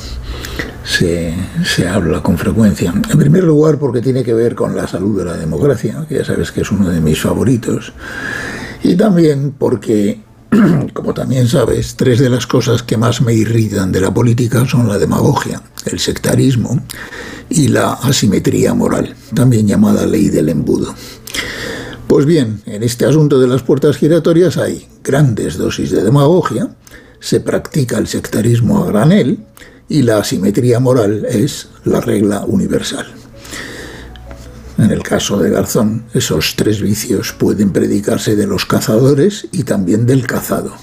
se, 0.84 1.34
se, 1.64 1.88
habla 1.88 2.22
con 2.22 2.38
frecuencia. 2.38 2.92
En 2.92 3.18
primer 3.18 3.44
lugar, 3.44 3.78
porque 3.78 4.02
tiene 4.02 4.24
que 4.24 4.34
ver 4.34 4.56
con 4.56 4.76
la 4.76 4.88
salud 4.88 5.18
de 5.20 5.26
la 5.26 5.38
democracia, 5.38 6.06
que 6.08 6.16
ya 6.16 6.26
sabes 6.26 6.52
que 6.52 6.62
es 6.62 6.72
uno 6.72 6.90
de 6.90 7.00
mis 7.00 7.22
favoritos. 7.22 7.94
Y 8.84 8.96
también 8.96 9.54
porque, 9.58 10.22
como 10.94 11.14
también 11.14 11.48
sabes, 11.48 11.96
tres 11.96 12.20
de 12.20 12.30
las 12.30 12.48
cosas 12.48 12.84
que 12.84 12.98
más 12.98 13.22
me 13.22 13.34
irritan 13.34 13.92
de 13.92 14.02
la 14.02 14.14
política 14.14 14.66
son 14.66 14.88
la 14.88 14.98
demagogia, 14.98 15.62
el 15.86 16.00
sectarismo 16.00 16.82
y 17.50 17.68
la 17.68 17.94
asimetría 17.94 18.74
moral, 18.74 19.16
también 19.34 19.68
llamada 19.68 20.06
ley 20.06 20.30
del 20.30 20.50
embudo. 20.50 20.94
Pues 22.10 22.26
bien, 22.26 22.64
en 22.66 22.82
este 22.82 23.06
asunto 23.06 23.40
de 23.40 23.48
las 23.48 23.62
puertas 23.62 23.98
giratorias 23.98 24.58
hay 24.58 24.88
grandes 25.04 25.58
dosis 25.58 25.92
de 25.92 26.02
demagogia, 26.02 26.70
se 27.20 27.40
practica 27.40 28.00
el 28.00 28.08
sectarismo 28.08 28.84
a 28.84 28.88
granel 28.88 29.46
y 29.88 30.02
la 30.02 30.18
asimetría 30.18 30.80
moral 30.80 31.28
es 31.30 31.70
la 31.86 32.02
regla 32.02 32.46
universal. 32.48 33.06
En 34.80 34.90
el 34.90 35.04
caso 35.04 35.38
de 35.38 35.52
Garzón, 35.52 36.06
esos 36.16 36.56
tres 36.56 36.82
vicios 36.82 37.32
pueden 37.32 37.70
predicarse 37.70 38.36
de 38.36 38.48
los 38.48 38.66
cazadores 38.66 39.48
y 39.52 39.62
también 39.62 40.08
del 40.08 40.26
cazado. 40.26 40.74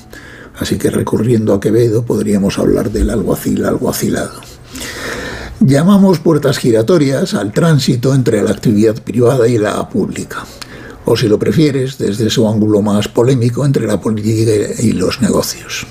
Así 0.57 0.79
que 0.79 0.91
recurriendo 0.91 1.55
a 1.55 1.61
Quevedo 1.61 2.05
podríamos 2.07 2.57
hablar 2.61 2.93
del 2.93 3.11
alguacil 3.11 3.64
alguacilado. 3.64 4.43
Llamamos 5.59 6.20
puertas 6.20 6.59
giratorias 6.59 7.35
al 7.35 7.51
tránsito 7.51 8.14
entre 8.14 8.45
la 8.45 8.53
actividad 8.53 9.03
privada 9.03 9.49
y 9.49 9.59
la 9.59 9.89
pública 9.89 10.45
o 11.07 11.16
si 11.16 11.28
lo 11.28 11.38
prefieres, 11.38 11.98
desde 11.98 12.28
su 12.28 12.46
ángulo 12.48 12.82
más 12.82 13.09
polémico 13.09 13.64
entre 13.64 13.86
la 13.86 14.00
política 14.00 14.52
y 14.80 14.92
los 14.92 15.22
negocios. 15.22 15.86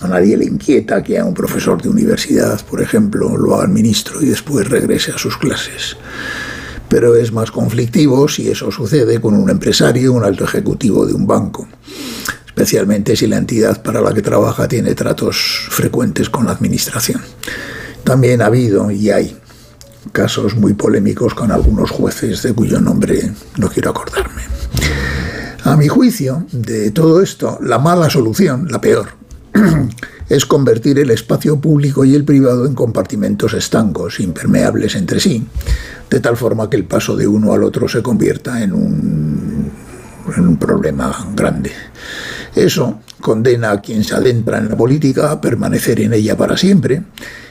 A 0.00 0.08
nadie 0.08 0.36
le 0.36 0.44
inquieta 0.44 1.02
que 1.02 1.18
a 1.18 1.24
un 1.24 1.34
profesor 1.34 1.82
de 1.82 1.88
universidad, 1.88 2.64
por 2.66 2.80
ejemplo, 2.80 3.36
lo 3.36 3.56
haga 3.56 3.66
ministro 3.66 4.22
y 4.22 4.26
después 4.26 4.68
regrese 4.68 5.10
a 5.10 5.18
sus 5.18 5.36
clases. 5.36 5.96
Pero 6.88 7.16
es 7.16 7.32
más 7.32 7.50
conflictivo 7.50 8.28
si 8.28 8.48
eso 8.48 8.70
sucede 8.70 9.20
con 9.20 9.34
un 9.34 9.50
empresario 9.50 10.12
un 10.12 10.22
alto 10.22 10.44
ejecutivo 10.44 11.06
de 11.06 11.14
un 11.14 11.26
banco, 11.26 11.66
especialmente 12.46 13.16
si 13.16 13.26
la 13.26 13.38
entidad 13.38 13.82
para 13.82 14.00
la 14.00 14.14
que 14.14 14.22
trabaja 14.22 14.68
tiene 14.68 14.94
tratos 14.94 15.66
frecuentes 15.70 16.30
con 16.30 16.46
la 16.46 16.52
administración. 16.52 17.20
También 18.04 18.42
ha 18.42 18.46
habido 18.46 18.90
y 18.92 19.10
hay 19.10 19.36
casos 20.12 20.56
muy 20.56 20.74
polémicos 20.74 21.34
con 21.34 21.50
algunos 21.50 21.90
jueces 21.90 22.42
de 22.42 22.52
cuyo 22.52 22.80
nombre 22.80 23.32
no 23.58 23.68
quiero 23.68 23.90
acordarme. 23.90 24.42
A 25.64 25.76
mi 25.76 25.88
juicio, 25.88 26.46
de 26.52 26.90
todo 26.90 27.22
esto, 27.22 27.58
la 27.62 27.78
mala 27.78 28.10
solución, 28.10 28.68
la 28.70 28.80
peor, 28.80 29.08
es 30.28 30.44
convertir 30.44 30.98
el 30.98 31.10
espacio 31.10 31.58
público 31.58 32.04
y 32.04 32.14
el 32.14 32.24
privado 32.24 32.66
en 32.66 32.74
compartimentos 32.74 33.54
estancos, 33.54 34.20
impermeables 34.20 34.94
entre 34.94 35.20
sí, 35.20 35.46
de 36.10 36.20
tal 36.20 36.36
forma 36.36 36.68
que 36.68 36.76
el 36.76 36.84
paso 36.84 37.16
de 37.16 37.26
uno 37.26 37.52
al 37.52 37.64
otro 37.64 37.88
se 37.88 38.02
convierta 38.02 38.62
en 38.62 38.72
un, 38.72 39.70
en 40.36 40.48
un 40.48 40.56
problema 40.58 41.28
grande. 41.34 41.72
Eso 42.54 43.00
condena 43.20 43.72
a 43.72 43.80
quien 43.80 44.04
se 44.04 44.14
adentra 44.14 44.58
en 44.58 44.68
la 44.68 44.76
política 44.76 45.32
a 45.32 45.40
permanecer 45.40 46.00
en 46.00 46.12
ella 46.12 46.36
para 46.36 46.56
siempre 46.56 47.02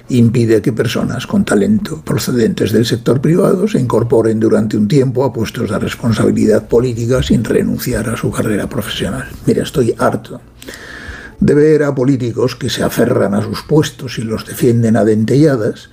impide 0.09 0.61
que 0.61 0.73
personas 0.73 1.25
con 1.25 1.45
talento 1.45 2.01
procedentes 2.03 2.71
del 2.71 2.85
sector 2.85 3.21
privado 3.21 3.67
se 3.67 3.79
incorporen 3.79 4.39
durante 4.39 4.77
un 4.77 4.87
tiempo 4.87 5.23
a 5.23 5.31
puestos 5.31 5.69
de 5.69 5.79
responsabilidad 5.79 6.67
política 6.67 7.23
sin 7.23 7.43
renunciar 7.43 8.09
a 8.09 8.17
su 8.17 8.29
carrera 8.29 8.67
profesional. 8.67 9.27
Mira, 9.45 9.63
estoy 9.63 9.95
harto 9.97 10.41
de 11.39 11.53
ver 11.53 11.83
a 11.83 11.95
políticos 11.95 12.55
que 12.55 12.69
se 12.69 12.83
aferran 12.83 13.33
a 13.33 13.41
sus 13.41 13.63
puestos 13.63 14.17
y 14.17 14.21
los 14.21 14.45
defienden 14.45 14.95
a 14.95 15.03
dentelladas 15.03 15.89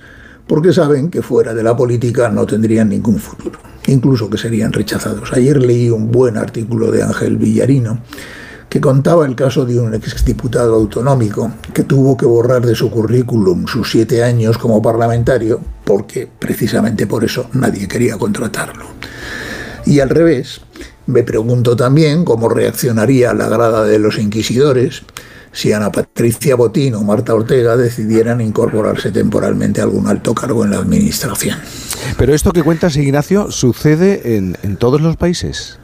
porque 0.47 0.73
saben 0.73 1.09
que 1.09 1.21
fuera 1.21 1.53
de 1.53 1.63
la 1.63 1.75
política 1.75 2.29
no 2.29 2.45
tendrían 2.45 2.89
ningún 2.89 3.19
futuro, 3.19 3.59
incluso 3.87 4.29
que 4.29 4.37
serían 4.37 4.73
rechazados. 4.73 5.31
Ayer 5.33 5.61
leí 5.61 5.89
un 5.89 6.11
buen 6.11 6.37
artículo 6.37 6.91
de 6.91 7.03
Ángel 7.03 7.37
Villarino 7.37 8.01
que 8.71 8.79
contaba 8.79 9.25
el 9.25 9.35
caso 9.35 9.65
de 9.65 9.77
un 9.81 9.93
exdiputado 9.93 10.75
autonómico 10.75 11.51
que 11.73 11.83
tuvo 11.83 12.15
que 12.15 12.25
borrar 12.25 12.65
de 12.65 12.73
su 12.73 12.89
currículum 12.89 13.67
sus 13.67 13.91
siete 13.91 14.23
años 14.23 14.57
como 14.57 14.81
parlamentario 14.81 15.59
porque 15.83 16.25
precisamente 16.39 17.05
por 17.05 17.25
eso 17.25 17.49
nadie 17.51 17.85
quería 17.89 18.17
contratarlo. 18.17 18.85
Y 19.85 19.99
al 19.99 20.07
revés, 20.07 20.61
me 21.05 21.23
pregunto 21.23 21.75
también 21.75 22.23
cómo 22.23 22.47
reaccionaría 22.47 23.33
la 23.33 23.49
grada 23.49 23.83
de 23.83 23.99
los 23.99 24.17
inquisidores 24.17 25.03
si 25.51 25.73
Ana 25.73 25.91
Patricia 25.91 26.55
Botín 26.55 26.95
o 26.95 27.01
Marta 27.01 27.33
Ortega 27.35 27.75
decidieran 27.75 28.39
incorporarse 28.39 29.11
temporalmente 29.11 29.81
a 29.81 29.83
algún 29.83 30.07
alto 30.07 30.33
cargo 30.33 30.63
en 30.63 30.71
la 30.71 30.77
administración. 30.77 31.59
Pero 32.17 32.33
esto 32.33 32.53
que 32.53 32.63
cuentas, 32.63 32.95
Ignacio, 32.95 33.51
sucede 33.51 34.37
en, 34.37 34.55
en 34.63 34.77
todos 34.77 35.01
los 35.01 35.17
países. 35.17 35.77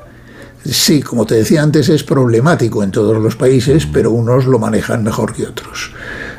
Sí, 0.69 1.01
como 1.01 1.25
te 1.25 1.35
decía 1.35 1.63
antes, 1.63 1.87
es 1.87 2.03
problemático 2.03 2.83
en 2.83 2.91
todos 2.91 3.21
los 3.23 3.37
países, 3.37 3.85
pero 3.85 4.11
unos 4.11 4.45
lo 4.45 4.59
manejan 4.59 5.01
mejor 5.01 5.33
que 5.33 5.45
otros. 5.45 5.91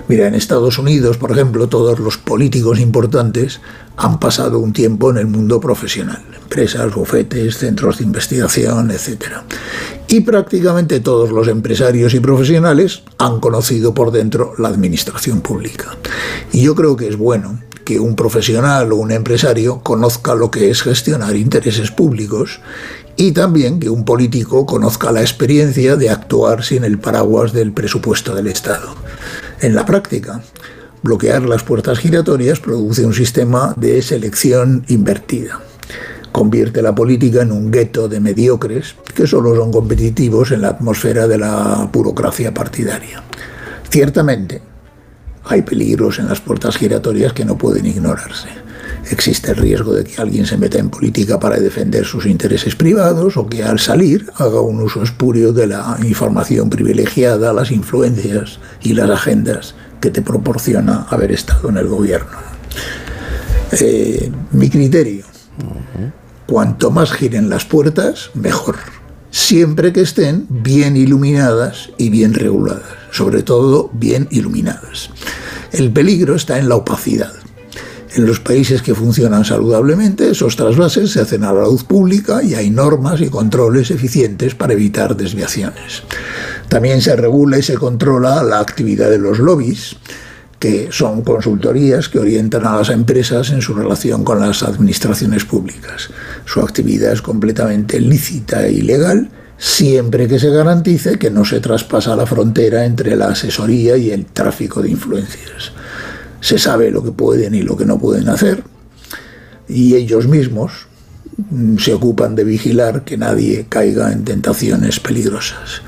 Mira, 0.06 0.26
en 0.26 0.34
Estados 0.34 0.78
Unidos, 0.78 1.16
por 1.16 1.32
ejemplo, 1.32 1.66
todos 1.68 1.98
los 1.98 2.18
políticos 2.18 2.78
importantes 2.78 3.60
han 3.96 4.20
pasado 4.20 4.58
un 4.58 4.74
tiempo 4.74 5.10
en 5.10 5.16
el 5.16 5.28
mundo 5.28 5.60
profesional, 5.60 6.22
empresas, 6.42 6.94
bufetes, 6.94 7.56
centros 7.56 7.98
de 7.98 8.04
investigación, 8.04 8.90
etc. 8.90 9.38
Y 10.08 10.20
prácticamente 10.20 11.00
todos 11.00 11.30
los 11.30 11.48
empresarios 11.48 12.12
y 12.12 12.20
profesionales 12.20 13.02
han 13.16 13.40
conocido 13.40 13.94
por 13.94 14.10
dentro 14.10 14.52
la 14.58 14.68
administración 14.68 15.40
pública. 15.40 15.96
Y 16.52 16.62
yo 16.62 16.74
creo 16.74 16.96
que 16.96 17.08
es 17.08 17.16
bueno 17.16 17.60
que 17.84 17.98
un 17.98 18.14
profesional 18.14 18.92
o 18.92 18.96
un 18.96 19.10
empresario 19.10 19.80
conozca 19.82 20.34
lo 20.34 20.50
que 20.50 20.68
es 20.68 20.82
gestionar 20.82 21.34
intereses 21.36 21.90
públicos 21.90 22.60
y 23.20 23.32
también 23.32 23.80
que 23.80 23.90
un 23.90 24.04
político 24.04 24.64
conozca 24.64 25.10
la 25.10 25.22
experiencia 25.22 25.96
de 25.96 26.08
actuar 26.08 26.62
sin 26.62 26.84
el 26.84 27.00
paraguas 27.00 27.52
del 27.52 27.72
presupuesto 27.72 28.32
del 28.32 28.46
Estado. 28.46 28.94
En 29.60 29.74
la 29.74 29.84
práctica, 29.84 30.40
bloquear 31.02 31.42
las 31.42 31.64
puertas 31.64 31.98
giratorias 31.98 32.60
produce 32.60 33.04
un 33.04 33.12
sistema 33.12 33.74
de 33.76 34.02
selección 34.02 34.84
invertida. 34.86 35.60
Convierte 36.30 36.80
la 36.80 36.94
política 36.94 37.42
en 37.42 37.50
un 37.50 37.72
gueto 37.72 38.08
de 38.08 38.20
mediocres 38.20 38.94
que 39.16 39.26
solo 39.26 39.56
son 39.56 39.72
competitivos 39.72 40.52
en 40.52 40.62
la 40.62 40.68
atmósfera 40.68 41.26
de 41.26 41.38
la 41.38 41.90
burocracia 41.92 42.54
partidaria. 42.54 43.24
Ciertamente, 43.90 44.62
hay 45.42 45.62
peligros 45.62 46.20
en 46.20 46.28
las 46.28 46.40
puertas 46.40 46.76
giratorias 46.76 47.32
que 47.32 47.44
no 47.44 47.58
pueden 47.58 47.84
ignorarse 47.84 48.67
existe 49.10 49.52
el 49.52 49.56
riesgo 49.56 49.92
de 49.94 50.04
que 50.04 50.20
alguien 50.20 50.46
se 50.46 50.56
meta 50.56 50.78
en 50.78 50.90
política 50.90 51.38
para 51.38 51.58
defender 51.58 52.04
sus 52.04 52.26
intereses 52.26 52.74
privados 52.74 53.36
o 53.36 53.46
que 53.46 53.62
al 53.62 53.78
salir 53.78 54.30
haga 54.36 54.60
un 54.60 54.80
uso 54.80 55.02
espurio 55.02 55.52
de 55.52 55.66
la 55.66 55.98
información 56.02 56.70
privilegiada, 56.70 57.52
las 57.52 57.70
influencias 57.70 58.60
y 58.82 58.94
las 58.94 59.10
agendas 59.10 59.74
que 60.00 60.10
te 60.10 60.22
proporciona 60.22 61.06
haber 61.10 61.32
estado 61.32 61.68
en 61.68 61.78
el 61.78 61.88
gobierno. 61.88 62.38
Eh, 63.72 64.30
mi 64.52 64.70
criterio, 64.70 65.24
cuanto 66.46 66.90
más 66.90 67.12
giren 67.12 67.50
las 67.50 67.64
puertas, 67.64 68.30
mejor, 68.34 68.76
siempre 69.30 69.92
que 69.92 70.00
estén 70.00 70.46
bien 70.48 70.96
iluminadas 70.96 71.90
y 71.98 72.08
bien 72.08 72.32
reguladas, 72.34 72.84
sobre 73.10 73.42
todo 73.42 73.90
bien 73.92 74.28
iluminadas. 74.30 75.10
El 75.72 75.92
peligro 75.92 76.34
está 76.34 76.58
en 76.58 76.68
la 76.68 76.76
opacidad 76.76 77.32
En 78.14 78.26
los 78.26 78.40
países 78.40 78.80
que 78.82 78.94
funcionan 78.94 79.44
saludablemente, 79.44 80.30
esos 80.30 80.56
trasvases 80.56 81.10
se 81.10 81.20
hacen 81.20 81.44
a 81.44 81.52
la 81.52 81.64
luz 81.64 81.84
pública 81.84 82.42
y 82.42 82.54
hay 82.54 82.70
normas 82.70 83.20
y 83.20 83.28
controles 83.28 83.90
eficientes 83.90 84.54
para 84.54 84.72
evitar 84.72 85.16
desviaciones. 85.16 86.02
También 86.68 87.02
se 87.02 87.16
regula 87.16 87.58
y 87.58 87.62
se 87.62 87.74
controla 87.74 88.42
la 88.42 88.60
actividad 88.60 89.10
de 89.10 89.18
los 89.18 89.38
lobbies, 89.38 89.96
que 90.58 90.88
son 90.90 91.22
consultorías 91.22 92.08
que 92.08 92.18
orientan 92.18 92.66
a 92.66 92.76
las 92.76 92.88
empresas 92.88 93.50
en 93.50 93.62
su 93.62 93.74
relación 93.74 94.24
con 94.24 94.40
las 94.40 94.62
administraciones 94.62 95.44
públicas. 95.44 96.10
Su 96.46 96.60
actividad 96.60 97.12
es 97.12 97.22
completamente 97.22 98.00
lícita 98.00 98.66
e 98.66 98.72
ilegal 98.72 99.30
siempre 99.58 100.28
que 100.28 100.38
se 100.38 100.50
garantice 100.50 101.18
que 101.18 101.30
no 101.30 101.44
se 101.44 101.60
traspasa 101.60 102.14
la 102.14 102.26
frontera 102.26 102.84
entre 102.84 103.16
la 103.16 103.26
asesoría 103.26 103.96
y 103.96 104.10
el 104.10 104.26
tráfico 104.26 104.80
de 104.80 104.90
influencias. 104.90 105.72
Se 106.40 106.58
sabe 106.58 106.90
lo 106.90 107.02
que 107.02 107.12
pueden 107.12 107.54
y 107.54 107.62
lo 107.62 107.76
que 107.76 107.84
no 107.84 107.98
pueden 107.98 108.28
hacer 108.28 108.62
y 109.68 109.94
ellos 109.94 110.26
mismos 110.26 110.86
mm, 111.50 111.76
se 111.76 111.92
ocupan 111.92 112.34
de 112.34 112.44
vigilar 112.44 113.04
que 113.04 113.16
nadie 113.16 113.66
caiga 113.68 114.12
en 114.12 114.24
tentaciones 114.24 114.98
peligrosas. 114.98 115.82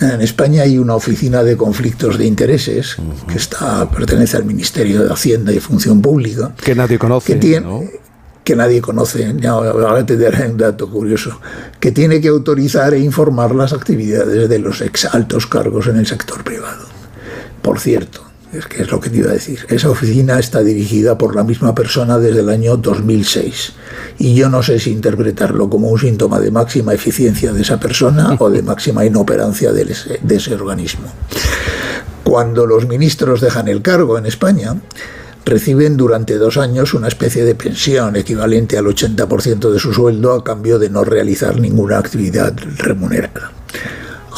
En 0.00 0.20
España 0.20 0.62
hay 0.62 0.78
una 0.78 0.94
oficina 0.94 1.42
de 1.42 1.56
conflictos 1.56 2.18
de 2.18 2.26
intereses 2.26 2.96
que 3.28 3.36
está 3.36 3.88
pertenece 3.90 4.36
al 4.36 4.44
Ministerio 4.44 5.04
de 5.04 5.12
Hacienda 5.12 5.52
y 5.52 5.60
Función 5.60 6.00
Pública. 6.00 6.54
Que 6.62 6.74
nadie 6.74 6.98
conoce. 6.98 7.34
Que 7.34 7.38
tiene, 7.38 7.90
que 8.42 8.56
nadie 8.56 8.80
conoce, 8.80 9.34
ahora 9.46 10.04
te 10.06 10.16
daré 10.16 10.48
un 10.48 10.56
dato 10.56 10.90
curioso, 10.90 11.38
que 11.78 11.92
tiene 11.92 12.18
que 12.20 12.28
autorizar 12.28 12.94
e 12.94 13.00
informar 13.00 13.54
las 13.54 13.74
actividades 13.74 14.48
de 14.48 14.58
los 14.58 14.80
ex 14.80 15.04
altos 15.04 15.46
cargos 15.46 15.86
en 15.86 15.96
el 15.96 16.06
sector 16.06 16.42
privado. 16.44 16.86
Por 17.60 17.78
cierto, 17.78 18.29
es 18.52 18.66
que 18.66 18.82
es 18.82 18.90
lo 18.90 18.98
que 19.00 19.10
te 19.10 19.18
iba 19.18 19.30
a 19.30 19.34
decir, 19.34 19.60
esa 19.68 19.90
oficina 19.90 20.38
está 20.38 20.60
dirigida 20.60 21.16
por 21.16 21.36
la 21.36 21.44
misma 21.44 21.74
persona 21.74 22.18
desde 22.18 22.40
el 22.40 22.48
año 22.48 22.76
2006 22.76 23.72
y 24.18 24.34
yo 24.34 24.48
no 24.48 24.62
sé 24.62 24.80
si 24.80 24.90
interpretarlo 24.90 25.70
como 25.70 25.88
un 25.88 25.98
síntoma 25.98 26.40
de 26.40 26.50
máxima 26.50 26.92
eficiencia 26.92 27.52
de 27.52 27.62
esa 27.62 27.78
persona 27.78 28.36
o 28.38 28.50
de 28.50 28.62
máxima 28.62 29.04
inoperancia 29.04 29.72
de 29.72 29.82
ese, 29.82 30.18
de 30.22 30.36
ese 30.36 30.54
organismo. 30.54 31.12
Cuando 32.24 32.66
los 32.66 32.86
ministros 32.88 33.40
dejan 33.40 33.68
el 33.68 33.82
cargo 33.82 34.18
en 34.18 34.26
España, 34.26 34.76
reciben 35.44 35.96
durante 35.96 36.36
dos 36.36 36.56
años 36.58 36.94
una 36.94 37.08
especie 37.08 37.44
de 37.44 37.54
pensión 37.54 38.16
equivalente 38.16 38.76
al 38.78 38.86
80% 38.86 39.70
de 39.70 39.78
su 39.78 39.92
sueldo 39.92 40.34
a 40.34 40.44
cambio 40.44 40.78
de 40.78 40.90
no 40.90 41.04
realizar 41.04 41.58
ninguna 41.58 41.98
actividad 41.98 42.54
remunerada. 42.78 43.52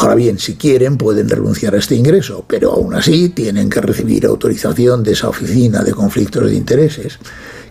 Ahora 0.02 0.16
bien, 0.16 0.40
si 0.40 0.56
quieren 0.56 0.96
pueden 0.96 1.28
renunciar 1.28 1.76
a 1.76 1.78
este 1.78 1.94
ingreso, 1.94 2.44
pero 2.48 2.72
aún 2.72 2.92
así 2.92 3.28
tienen 3.28 3.70
que 3.70 3.80
recibir 3.80 4.26
autorización 4.26 5.04
de 5.04 5.12
esa 5.12 5.28
oficina 5.28 5.84
de 5.84 5.92
conflictos 5.92 6.46
de 6.46 6.56
intereses 6.56 7.20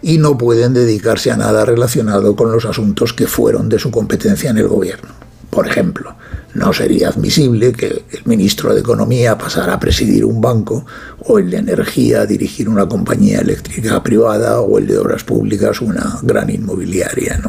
y 0.02 0.18
no 0.18 0.38
pueden 0.38 0.74
dedicarse 0.74 1.30
a 1.30 1.36
nada 1.36 1.66
relacionado 1.66 2.34
con 2.38 2.50
los 2.50 2.64
asuntos 2.64 3.12
que 3.12 3.28
fueron 3.28 3.68
de 3.68 3.80
su 3.80 3.92
competencia 3.92 4.50
en 4.50 4.60
el 4.60 4.70
gobierno. 4.70 5.10
Por 5.50 5.68
ejemplo, 5.68 6.16
no 6.54 6.72
sería 6.72 7.10
admisible 7.10 7.74
que 7.74 7.88
el 7.88 8.22
ministro 8.24 8.74
de 8.74 8.80
Economía 8.80 9.38
pasara 9.38 9.74
a 9.74 9.80
presidir 9.82 10.24
un 10.24 10.40
banco 10.40 10.86
o 11.26 11.38
el 11.38 11.50
de 11.50 11.58
Energía 11.58 12.22
a 12.22 12.26
dirigir 12.26 12.70
una 12.70 12.88
compañía 12.88 13.40
eléctrica 13.40 14.02
privada 14.02 14.62
o 14.62 14.78
el 14.78 14.88
de 14.88 14.98
Obras 14.98 15.26
Públicas 15.26 15.82
una 15.82 16.18
gran 16.22 16.50
inmobiliaria. 16.50 17.42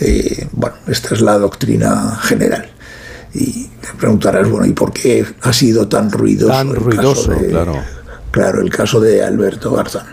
Eh, 0.00 0.48
bueno, 0.50 0.74
esta 0.88 1.14
es 1.14 1.20
la 1.20 1.38
doctrina 1.38 2.18
general. 2.24 2.72
Y 3.34 3.64
te 3.64 3.88
preguntarás, 3.98 4.48
bueno, 4.48 4.66
¿y 4.66 4.72
por 4.72 4.92
qué 4.92 5.24
ha 5.42 5.52
sido 5.52 5.88
tan 5.88 6.10
ruidoso? 6.10 6.52
Tan 6.52 6.74
ruidoso, 6.74 7.32
claro. 7.48 7.74
Claro, 8.30 8.60
el 8.60 8.70
caso 8.70 9.00
de 9.00 9.22
Alberto 9.22 9.72
Garzón. 9.72 10.04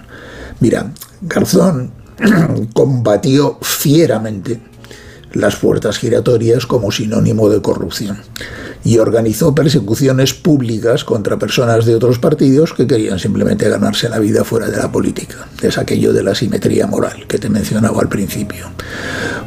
Mira, 0.60 0.92
Garzón 1.22 1.92
combatió 2.74 3.58
fieramente 3.62 4.60
las 5.36 5.58
puertas 5.58 6.00
giratorias 6.00 6.66
como 6.66 6.92
sinónimo 6.92 7.50
de 7.50 7.62
corrupción 7.62 8.18
y 8.84 9.00
organizó 9.00 9.54
persecuciones 9.56 10.34
públicas 10.34 11.04
contra 11.04 11.40
personas 11.40 11.86
de 11.86 11.96
otros 11.96 12.20
partidos 12.20 12.74
que 12.74 12.86
querían 12.88 13.20
simplemente 13.20 13.68
ganarse 13.68 14.08
la 14.10 14.20
vida 14.20 14.44
fuera 14.44 14.70
de 14.70 14.78
la 14.78 14.92
política. 14.92 15.48
Es 15.62 15.78
aquello 15.78 16.14
de 16.14 16.24
la 16.24 16.36
simetría 16.36 16.86
moral 16.86 17.26
que 17.28 17.40
te 17.40 17.50
mencionaba 17.50 18.00
al 18.00 18.10
principio. 18.10 18.68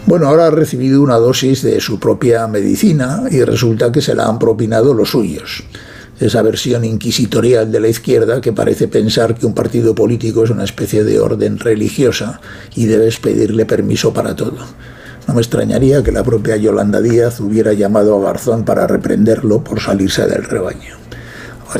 Bueno, 0.07 0.27
ahora 0.27 0.47
ha 0.47 0.51
recibido 0.51 1.03
una 1.03 1.17
dosis 1.17 1.63
de 1.63 1.81
su 1.81 2.01
propia 2.01 2.49
medicina 2.49 3.23
y 3.31 3.43
resulta 3.45 3.93
que 3.93 4.03
se 4.03 4.15
la 4.15 4.27
han 4.27 4.39
propinado 4.39 4.93
los 4.93 5.11
suyos 5.11 5.65
esa 6.21 6.43
versión 6.43 6.85
inquisitorial 6.85 7.71
de 7.71 7.79
la 7.79 7.87
izquierda 7.87 8.41
que 8.41 8.53
parece 8.53 8.89
pensar 8.89 9.37
que 9.37 9.47
un 9.47 9.55
partido 9.55 9.95
político 9.95 10.43
es 10.43 10.51
una 10.51 10.65
especie 10.65 11.05
de 11.05 11.21
orden 11.21 11.61
religiosa 11.61 12.41
y 12.75 12.87
debes 12.87 13.21
pedirle 13.21 13.67
permiso 13.67 14.13
para 14.13 14.35
todo. 14.35 14.59
No 15.29 15.35
me 15.35 15.43
extrañaría 15.43 16.03
que 16.03 16.11
la 16.11 16.25
propia 16.25 16.57
Yolanda 16.57 17.03
Díaz 17.03 17.39
hubiera 17.41 17.75
llamado 17.75 18.17
a 18.17 18.23
Garzón 18.23 18.65
para 18.65 18.87
reprenderlo 18.87 19.63
por 19.63 19.79
salirse 19.79 20.27
del 20.27 20.43
rebaño. 20.43 20.97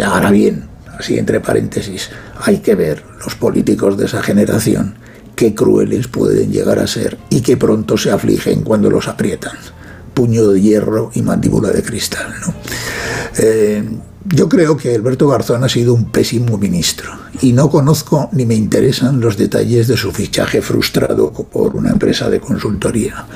Ahora 0.05 0.31
bien, 0.31 0.69
así 0.99 1.19
entre 1.19 1.41
paréntesis, 1.41 2.11
hay 2.43 2.59
que 2.59 2.75
ver 2.75 3.03
los 3.25 3.35
políticos 3.37 3.97
de 3.97 4.05
esa 4.05 4.23
generación 4.23 4.97
qué 5.35 5.55
crueles 5.55 6.09
pueden 6.09 6.53
llegar 6.53 6.79
a 6.79 6.87
ser 6.87 7.17
y 7.31 7.41
qué 7.41 7.57
pronto 7.57 7.97
se 7.97 8.11
afligen 8.11 8.63
cuando 8.63 8.91
los 8.91 9.09
aprietan. 9.09 9.57
Puño 10.13 10.49
de 10.49 10.61
hierro 10.61 11.11
y 11.15 11.23
mandíbula 11.23 11.71
de 11.71 11.83
cristal. 11.83 12.27
¿no? 12.45 12.53
Eh, 13.39 13.83
yo 14.35 14.49
creo 14.49 14.77
que 14.77 14.95
Alberto 14.95 15.29
Garzón 15.29 15.65
ha 15.65 15.69
sido 15.69 15.95
un 15.95 16.11
pésimo 16.11 16.59
ministro 16.59 17.11
y 17.41 17.53
no 17.53 17.71
conozco 17.71 18.29
ni 18.33 18.47
me 18.47 18.55
interesan 18.55 19.21
los 19.21 19.37
detalles 19.37 19.89
de 19.89 19.97
su 19.97 20.13
fichaje 20.13 20.61
frustrado 20.61 21.33
por 21.33 21.77
una 21.77 21.91
empresa 21.91 22.29
de 22.29 22.41
consultoría. 22.41 23.27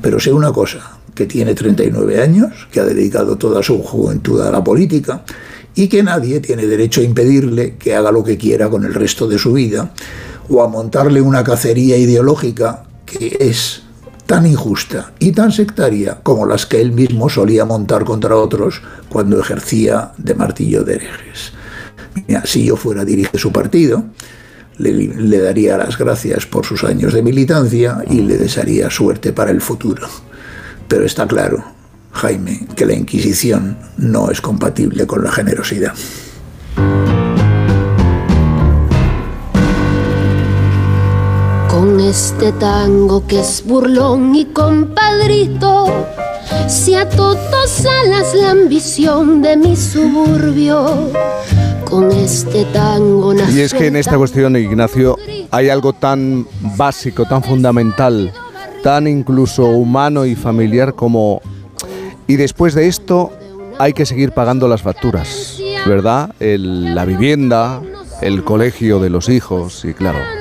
Pero 0.00 0.20
sé 0.20 0.32
una 0.32 0.52
cosa, 0.52 0.98
que 1.14 1.26
tiene 1.26 1.54
39 1.54 2.22
años, 2.22 2.68
que 2.70 2.80
ha 2.80 2.84
dedicado 2.84 3.36
toda 3.36 3.62
su 3.62 3.82
juventud 3.82 4.40
a 4.40 4.50
la 4.50 4.62
política 4.62 5.24
y 5.74 5.88
que 5.88 6.02
nadie 6.02 6.40
tiene 6.40 6.66
derecho 6.66 7.00
a 7.00 7.04
impedirle 7.04 7.76
que 7.76 7.94
haga 7.94 8.12
lo 8.12 8.24
que 8.24 8.38
quiera 8.38 8.70
con 8.70 8.84
el 8.84 8.94
resto 8.94 9.28
de 9.28 9.38
su 9.38 9.52
vida 9.52 9.92
o 10.48 10.62
a 10.62 10.68
montarle 10.68 11.20
una 11.20 11.44
cacería 11.44 11.96
ideológica 11.96 12.84
que 13.04 13.36
es 13.40 13.82
tan 14.28 14.44
injusta 14.44 15.12
y 15.18 15.32
tan 15.32 15.50
sectaria 15.52 16.18
como 16.22 16.44
las 16.44 16.66
que 16.66 16.82
él 16.82 16.92
mismo 16.92 17.30
solía 17.30 17.64
montar 17.64 18.04
contra 18.04 18.36
otros 18.36 18.82
cuando 19.08 19.40
ejercía 19.40 20.12
de 20.18 20.34
martillo 20.34 20.84
de 20.84 20.96
herejes. 20.96 21.52
si 22.44 22.66
yo 22.66 22.76
fuera 22.76 23.06
dirige 23.06 23.38
su 23.38 23.50
partido, 23.50 24.04
le, 24.76 25.38
daría 25.40 25.78
las 25.78 25.96
gracias 25.96 26.44
por 26.44 26.66
sus 26.66 26.84
años 26.84 27.14
de 27.14 27.22
militancia 27.22 28.04
y 28.10 28.20
le 28.20 28.36
desearía 28.36 28.90
suerte 28.90 29.32
para 29.32 29.50
el 29.50 29.62
futuro. 29.62 30.06
Pero 30.88 31.06
está 31.06 31.26
claro, 31.26 31.64
Jaime, 32.12 32.66
que 32.76 32.84
la 32.84 32.92
Inquisición 32.92 33.78
no 33.96 34.30
es 34.30 34.42
compatible 34.42 35.06
con 35.06 35.24
la 35.24 35.32
generosidad. 35.32 35.94
Este 42.08 42.52
tango 42.52 43.26
que 43.26 43.40
es 43.40 43.62
burlón 43.66 44.34
y 44.34 44.46
compadrito, 44.46 46.06
si 46.66 46.94
a 46.94 47.06
todos 47.06 47.84
alas 47.84 48.34
la 48.34 48.52
ambición 48.52 49.42
de 49.42 49.58
mi 49.58 49.76
suburbio. 49.76 51.10
Con 51.84 52.10
este 52.10 52.64
tango 52.66 53.34
Y 53.34 53.60
es 53.60 53.74
que 53.74 53.86
en 53.86 53.96
esta 53.96 54.16
cuestión, 54.16 54.56
Ignacio, 54.56 55.16
hay 55.50 55.68
algo 55.68 55.92
tan 55.92 56.46
básico, 56.76 57.26
tan 57.26 57.42
fundamental, 57.42 58.32
tan 58.82 59.06
incluso 59.06 59.66
humano 59.66 60.24
y 60.24 60.34
familiar 60.34 60.94
como... 60.94 61.42
Y 62.26 62.36
después 62.36 62.74
de 62.74 62.88
esto 62.88 63.32
hay 63.78 63.92
que 63.92 64.06
seguir 64.06 64.32
pagando 64.32 64.66
las 64.66 64.80
facturas, 64.80 65.60
¿verdad? 65.86 66.30
la 66.40 67.04
vivienda, 67.04 67.82
el 68.22 68.44
colegio 68.44 68.98
de 68.98 69.10
los 69.10 69.28
hijos, 69.28 69.84
y 69.84 69.92
claro. 69.92 70.37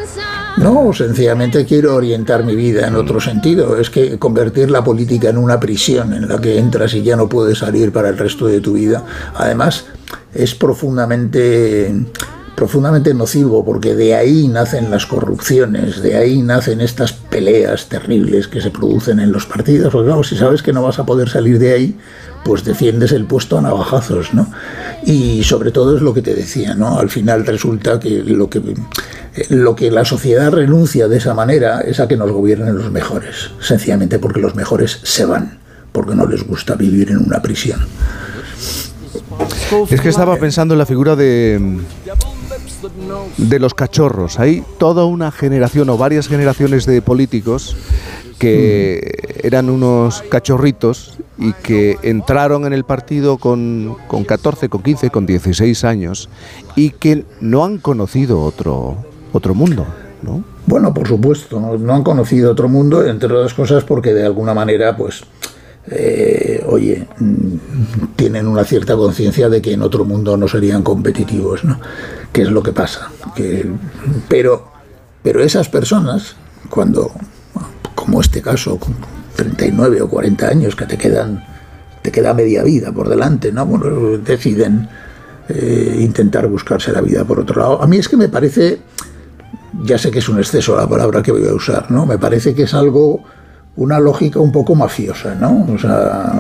No, 0.58 0.92
sencillamente 0.92 1.66
quiero 1.66 1.96
orientar 1.96 2.44
mi 2.44 2.56
vida 2.56 2.88
en 2.88 2.96
otro 2.96 3.20
sentido. 3.20 3.78
Es 3.78 3.92
que 3.92 4.18
convertir 4.18 4.72
la 4.72 4.84
política 4.84 5.30
en 5.30 5.38
una 5.38 5.60
prisión 5.60 6.14
en 6.14 6.28
la 6.28 6.40
que 6.40 6.58
entras 6.58 6.96
y 6.96 7.04
ya 7.04 7.16
no 7.16 7.30
puedes 7.30 7.60
salir 7.60 7.92
para 7.92 8.10
el 8.10 8.18
resto 8.18 8.48
de 8.48 8.60
tu 8.60 8.74
vida, 8.74 9.06
además 9.36 9.86
es 10.34 10.56
profundamente 10.56 11.94
profundamente 12.56 13.14
nocivo 13.14 13.64
porque 13.64 13.94
de 13.94 14.16
ahí 14.16 14.48
nacen 14.48 14.90
las 14.90 15.06
corrupciones, 15.06 16.02
de 16.02 16.18
ahí 16.18 16.42
nacen 16.42 16.82
estas 16.82 17.14
peleas 17.14 17.88
terribles 17.88 18.48
que 18.48 18.62
se 18.62 18.72
producen 18.72 19.20
en 19.20 19.32
los 19.32 19.46
partidos, 19.46 19.94
porque 19.94 20.08
claro, 20.08 20.24
si 20.24 20.36
sabes 20.36 20.64
que 20.64 20.74
no 20.74 20.82
vas 20.82 20.98
a 20.98 21.06
poder 21.06 21.30
salir 21.30 21.60
de 21.60 21.74
ahí, 21.74 21.96
pues 22.48 22.64
defiendes 22.64 23.12
el 23.12 23.26
puesto 23.26 23.58
a 23.58 23.62
navajazos, 23.62 24.34
¿no? 24.34 24.50
Y 25.06 25.44
sobre 25.44 25.72
todo 25.72 25.98
es 25.98 26.02
lo 26.02 26.14
que 26.14 26.22
te 26.22 26.34
decía, 26.34 26.74
¿no? 26.76 26.98
Al 26.98 27.10
final 27.10 27.46
resulta 27.46 28.00
que 28.00 28.24
lo 28.24 28.50
que 28.50 28.62
lo 29.50 29.76
que 29.76 29.92
la 29.92 30.06
sociedad 30.06 30.52
renuncia 30.52 31.08
de 31.08 31.18
esa 31.18 31.34
manera 31.34 31.82
es 31.82 32.00
a 32.00 32.08
que 32.08 32.16
nos 32.16 32.32
gobiernen 32.32 32.76
los 32.76 32.90
mejores, 32.90 33.52
sencillamente 33.60 34.18
porque 34.18 34.40
los 34.40 34.56
mejores 34.56 35.00
se 35.04 35.26
van, 35.26 35.60
porque 35.92 36.16
no 36.16 36.26
les 36.26 36.48
gusta 36.48 36.76
vivir 36.76 37.12
en 37.12 37.18
una 37.18 37.42
prisión. 37.42 37.82
Es 39.90 40.02
que 40.02 40.10
estaba 40.10 40.38
pensando 40.38 40.74
en 40.74 40.80
la 40.80 40.86
figura 40.86 41.16
de 41.16 41.80
de 43.38 43.60
los 43.60 43.74
cachorros. 43.74 44.40
Hay 44.40 44.64
toda 44.78 45.06
una 45.06 45.32
generación 45.32 45.90
o 45.90 45.98
varias 45.98 46.28
generaciones 46.28 46.86
de 46.86 47.02
políticos 47.02 47.76
que 48.40 49.40
eran 49.44 49.70
unos 49.70 50.24
cachorritos 50.30 51.18
y 51.38 51.54
que 51.54 51.98
entraron 52.02 52.66
en 52.66 52.74
el 52.74 52.84
partido 52.84 53.38
con, 53.38 53.96
con 54.08 54.24
14, 54.24 54.70
con 54.70 54.82
15, 54.82 55.10
con 55.10 55.26
16 55.26 55.84
años 55.84 56.30
y 56.76 56.92
que 56.92 57.26
no 57.42 57.64
han 57.64 57.78
conocido 57.78 58.42
otro, 58.42 58.98
otro 59.34 59.54
mundo, 59.54 59.86
¿no? 60.24 60.44
Bueno, 60.66 60.94
por 60.94 61.08
supuesto, 61.08 61.60
no, 61.60 61.78
no 61.78 61.94
han 61.94 62.04
conocido 62.04 62.52
otro 62.52 62.68
mundo, 62.68 63.06
entre 63.06 63.32
otras 63.34 63.54
cosas 63.54 63.84
porque 63.84 64.14
de 64.14 64.26
alguna 64.26 64.54
manera, 64.54 64.98
pues, 64.98 65.24
eh, 65.90 66.64
oye, 66.68 67.08
mm, 67.20 68.16
tienen 68.16 68.48
una 68.48 68.66
cierta 68.66 68.96
conciencia 68.96 69.48
de 69.48 69.62
que 69.62 69.74
en 69.74 69.82
otro 69.82 70.04
mundo 70.04 70.36
no 70.36 70.48
serían 70.48 70.84
competitivos, 70.84 71.64
¿no? 71.64 71.80
¿Qué 72.34 72.42
es 72.42 72.52
lo 72.52 72.62
que 72.62 72.74
pasa? 72.74 73.10
Que, 73.36 73.66
pero, 74.28 74.68
pero 75.24 75.42
esas 75.42 75.70
personas, 75.70 76.36
cuando, 76.70 77.12
como 77.96 78.20
este 78.20 78.42
caso, 78.42 78.78
39 79.38 80.02
o 80.02 80.10
40 80.10 80.48
años 80.48 80.76
que 80.76 80.86
te 80.86 80.98
quedan, 80.98 81.46
te 82.02 82.12
queda 82.12 82.34
media 82.34 82.64
vida 82.64 82.92
por 82.92 83.08
delante, 83.08 83.52
¿no? 83.54 83.66
Bueno, 83.66 84.18
deciden 84.18 84.90
eh, 85.48 85.98
intentar 86.02 86.48
buscarse 86.48 86.92
la 86.92 87.00
vida 87.00 87.24
por 87.24 87.40
otro 87.40 87.62
lado. 87.62 87.82
A 87.82 87.88
mí 87.88 87.98
es 87.98 88.10
que 88.10 88.18
me 88.18 88.28
parece, 88.28 88.80
ya 89.84 89.98
sé 89.98 90.12
que 90.12 90.20
es 90.20 90.28
un 90.28 90.40
exceso 90.40 90.76
la 90.76 90.90
palabra 90.90 91.24
que 91.24 91.32
voy 91.32 91.48
a 91.48 91.54
usar, 91.54 91.90
¿no? 91.90 92.06
Me 92.06 92.18
parece 92.18 92.54
que 92.54 92.64
es 92.64 92.74
algo 92.74 93.24
una 93.78 94.00
lógica 94.00 94.40
un 94.40 94.52
poco 94.52 94.74
mafiosa, 94.76 95.36
¿no? 95.36 95.68
O 95.74 95.78
sea, 95.78 96.34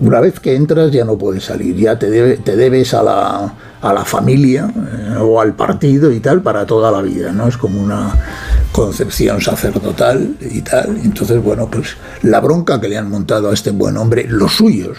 una 0.00 0.20
vez 0.20 0.38
que 0.38 0.54
entras 0.54 0.92
ya 0.92 1.04
no 1.04 1.16
puedes 1.16 1.44
salir, 1.44 1.74
ya 1.76 1.98
te, 1.98 2.10
debe- 2.10 2.36
te 2.44 2.56
debes 2.56 2.92
a 2.94 3.02
la, 3.02 3.54
a 3.80 3.92
la 3.94 4.04
familia 4.04 4.70
eh, 4.76 5.16
o 5.18 5.40
al 5.40 5.54
partido 5.54 6.12
y 6.12 6.20
tal 6.20 6.42
para 6.42 6.66
toda 6.66 6.90
la 6.90 7.00
vida, 7.00 7.32
¿no? 7.32 7.48
Es 7.48 7.56
como 7.56 7.80
una 7.80 8.12
concepción 8.70 9.40
sacerdotal 9.40 10.36
y 10.42 10.60
tal. 10.60 10.98
Entonces, 11.02 11.42
bueno, 11.42 11.68
pues 11.70 11.96
la 12.22 12.40
bronca 12.40 12.78
que 12.80 12.88
le 12.88 12.98
han 12.98 13.08
montado 13.08 13.50
a 13.50 13.54
este 13.54 13.70
buen 13.70 13.96
hombre, 13.96 14.26
los 14.28 14.52
suyos, 14.52 14.98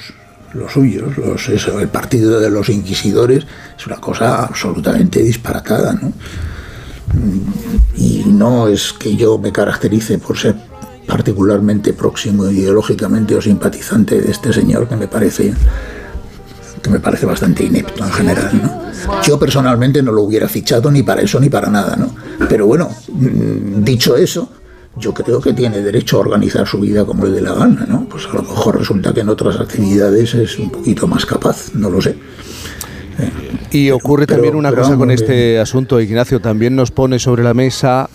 los 0.56 0.72
suyos, 0.72 1.16
los, 1.18 1.48
el 1.50 1.88
partido 1.90 2.40
de 2.40 2.50
los 2.50 2.70
inquisidores, 2.70 3.46
es 3.78 3.86
una 3.86 3.98
cosa 3.98 4.44
absolutamente 4.46 5.22
disparatada, 5.22 5.94
¿no? 5.94 6.12
y 7.96 8.24
no 8.26 8.68
es 8.68 8.92
que 8.92 9.16
yo 9.16 9.38
me 9.38 9.52
caracterice 9.52 10.18
por 10.18 10.38
ser 10.38 10.56
particularmente 11.08 11.94
próximo 11.94 12.50
ideológicamente 12.50 13.36
o 13.36 13.42
simpatizante 13.42 14.20
de 14.22 14.32
este 14.32 14.52
señor 14.54 14.88
que 14.88 14.96
me 14.96 15.08
parece 15.08 15.54
que 16.82 16.90
me 16.90 17.00
parece 17.00 17.26
bastante 17.26 17.64
inepto 17.64 18.04
en 18.06 18.12
general, 18.12 18.62
¿no? 18.62 19.22
Yo 19.24 19.40
personalmente 19.40 20.04
no 20.04 20.12
lo 20.12 20.22
hubiera 20.22 20.48
fichado 20.48 20.92
ni 20.92 21.02
para 21.02 21.22
eso 21.22 21.40
ni 21.40 21.50
para 21.50 21.70
nada, 21.70 21.96
¿no? 21.96 22.14
Pero 22.48 22.68
bueno, 22.68 22.90
mm, 23.12 23.84
dicho 23.84 24.16
eso, 24.16 24.50
yo 24.98 25.12
creo 25.14 25.42
que 25.42 25.54
tiene 25.54 25.82
derecho 25.82 26.18
a 26.18 26.20
organizar 26.20 26.68
su 26.68 26.80
vida 26.80 27.04
como 27.04 27.26
le 27.26 27.32
dé 27.32 27.42
la 27.42 27.54
gana, 27.54 27.86
¿no? 27.90 28.08
Pues 28.08 28.26
a 28.28 28.36
lo 28.36 28.44
mejor 28.44 28.78
resulta 28.78 29.14
que 29.14 29.22
en 29.22 29.30
otras 29.30 29.60
actividades 29.60 30.36
es 30.36 30.60
un 30.60 30.70
poquito 30.70 31.08
más 31.08 31.26
capaz, 31.26 31.74
no 31.74 31.90
lo 31.90 32.02
sé. 32.02 32.16
Y 33.72 33.90
ocurre 33.92 34.28
Pero- 34.28 34.38
también 34.38 34.56
una 34.56 34.70
pero, 34.70 34.84
cosa 34.84 34.96
con 34.96 35.10
este 35.12 35.60
asunto, 35.60 36.00
Ignacio, 36.00 36.40
también 36.40 36.76
nos 36.76 36.92
pone 36.92 37.18
sobre 37.20 37.44
la 37.44 37.54
mesa 37.54 38.10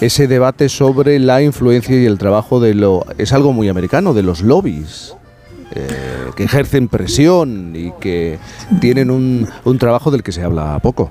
ese 0.00 0.26
debate 0.28 0.68
sobre 0.68 1.18
la 1.18 1.42
influencia 1.42 2.00
y 2.00 2.06
el 2.06 2.18
trabajo 2.18 2.60
de 2.60 2.74
lo... 2.74 3.04
Es 3.18 3.32
algo 3.32 3.52
muy 3.52 3.68
americano, 3.68 4.14
de 4.14 4.22
los 4.22 4.42
lobbies, 4.42 5.14
eh, 5.74 5.86
que 6.36 6.44
ejercen 6.44 6.88
presión 6.88 7.72
y 7.74 7.92
que 8.00 8.38
tienen 8.80 9.10
un, 9.10 9.48
un 9.64 9.78
trabajo 9.78 10.10
del 10.10 10.22
que 10.22 10.32
se 10.32 10.42
habla 10.42 10.78
poco. 10.80 11.10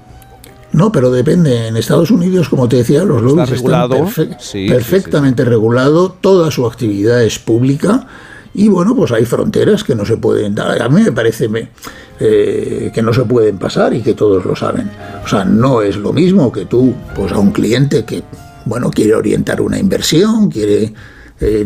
No, 0.73 0.91
pero 0.91 1.11
depende. 1.11 1.67
En 1.67 1.77
Estados 1.77 2.11
Unidos, 2.11 2.49
como 2.49 2.67
te 2.67 2.77
decía, 2.77 3.03
los 3.03 3.21
lobbies 3.21 3.49
regulado. 3.49 3.95
están 3.95 4.07
perfe- 4.29 4.37
Sí, 4.39 4.65
sí, 4.65 4.67
perfectamente 4.69 5.45
regulado, 5.45 6.11
toda 6.11 6.51
su 6.51 6.65
actividad 6.65 7.23
es 7.23 7.39
pública 7.39 8.05
y 8.53 8.67
bueno, 8.69 8.95
pues 8.95 9.11
hay 9.11 9.23
fronteras 9.25 9.83
que 9.83 9.95
no 9.95 10.05
se 10.05 10.17
pueden 10.17 10.55
dar. 10.55 10.81
A 10.81 10.89
mí 10.89 11.01
me 11.03 11.11
parece 11.11 11.47
eh, 12.19 12.91
que 12.93 13.01
no 13.01 13.13
se 13.13 13.23
pueden 13.23 13.57
pasar 13.57 13.93
y 13.93 14.01
que 14.01 14.13
todos 14.13 14.43
lo 14.45 14.55
saben. 14.55 14.89
O 15.23 15.27
sea, 15.27 15.45
no 15.45 15.81
es 15.81 15.95
lo 15.97 16.11
mismo 16.13 16.51
que 16.51 16.65
tú, 16.65 16.93
pues 17.15 17.31
a 17.31 17.37
un 17.39 17.51
cliente 17.51 18.03
que, 18.03 18.23
bueno, 18.67 18.91
quiere 18.91 19.15
orientar 19.15 19.61
una 19.61 19.79
inversión, 19.79 20.49
quiere, 20.49 20.93
eh, 21.39 21.65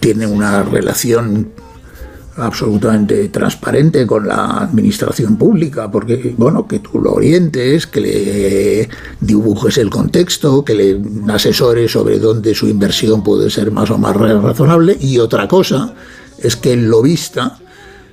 tiene 0.00 0.26
una 0.26 0.62
relación 0.62 1.52
absolutamente 2.36 3.28
transparente 3.28 4.06
con 4.06 4.26
la 4.26 4.58
administración 4.58 5.36
pública, 5.36 5.90
porque, 5.90 6.34
bueno, 6.36 6.66
que 6.66 6.78
tú 6.78 7.00
lo 7.00 7.12
orientes, 7.12 7.86
que 7.86 8.00
le 8.00 8.88
dibujes 9.20 9.78
el 9.78 9.90
contexto, 9.90 10.64
que 10.64 10.74
le 10.74 11.00
asesores 11.32 11.90
sobre 11.92 12.18
dónde 12.18 12.54
su 12.54 12.68
inversión 12.68 13.22
puede 13.22 13.50
ser 13.50 13.70
más 13.70 13.90
o 13.90 13.98
más 13.98 14.16
razonable, 14.16 14.96
y 15.00 15.18
otra 15.18 15.46
cosa 15.48 15.94
es 16.38 16.56
que 16.56 16.72
el 16.72 16.88
lobista 16.88 17.58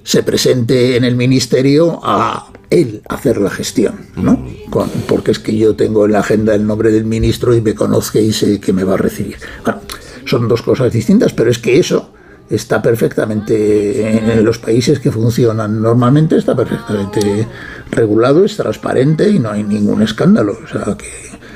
se 0.04 0.24
presente 0.24 0.98
en 0.98 1.04
el 1.04 1.16
ministerio 1.16 2.00
a 2.04 2.52
él 2.70 3.02
hacer 3.10 3.38
la 3.38 3.50
gestión, 3.50 3.96
¿no? 4.16 4.46
Con- 4.70 4.90
porque 5.08 5.32
es 5.32 5.40
que 5.40 5.56
yo 5.58 5.76
tengo 5.76 6.06
en 6.06 6.12
la 6.14 6.20
agenda 6.20 6.54
el 6.56 6.66
nombre 6.68 6.92
del 6.92 7.06
ministro 7.06 7.56
y 7.56 7.62
me 7.62 7.74
conozca 7.76 8.20
y 8.20 8.34
sé 8.34 8.60
que 8.60 8.74
me 8.74 8.84
va 8.84 8.96
a 8.96 8.98
recibir. 8.98 9.38
Bueno, 9.64 9.82
son 10.26 10.48
dos 10.48 10.62
cosas 10.62 10.92
distintas, 10.92 11.34
pero 11.34 11.50
es 11.50 11.60
que 11.60 11.80
eso 11.80 12.12
está 12.50 12.82
perfectamente 12.82 14.36
en 14.38 14.44
los 14.46 14.58
países 14.58 15.00
que 15.00 15.12
funcionan 15.12 15.82
normalmente 15.82 16.38
está 16.38 16.56
perfectamente 16.56 17.48
regulado, 17.92 18.46
es 18.46 18.56
transparente 18.56 19.30
y 19.30 19.40
no 19.40 19.52
hay 19.52 19.64
ningún 19.64 20.02
escándalo. 20.02 20.58
O 20.64 20.68
sea 20.68 20.96
que 20.98 21.06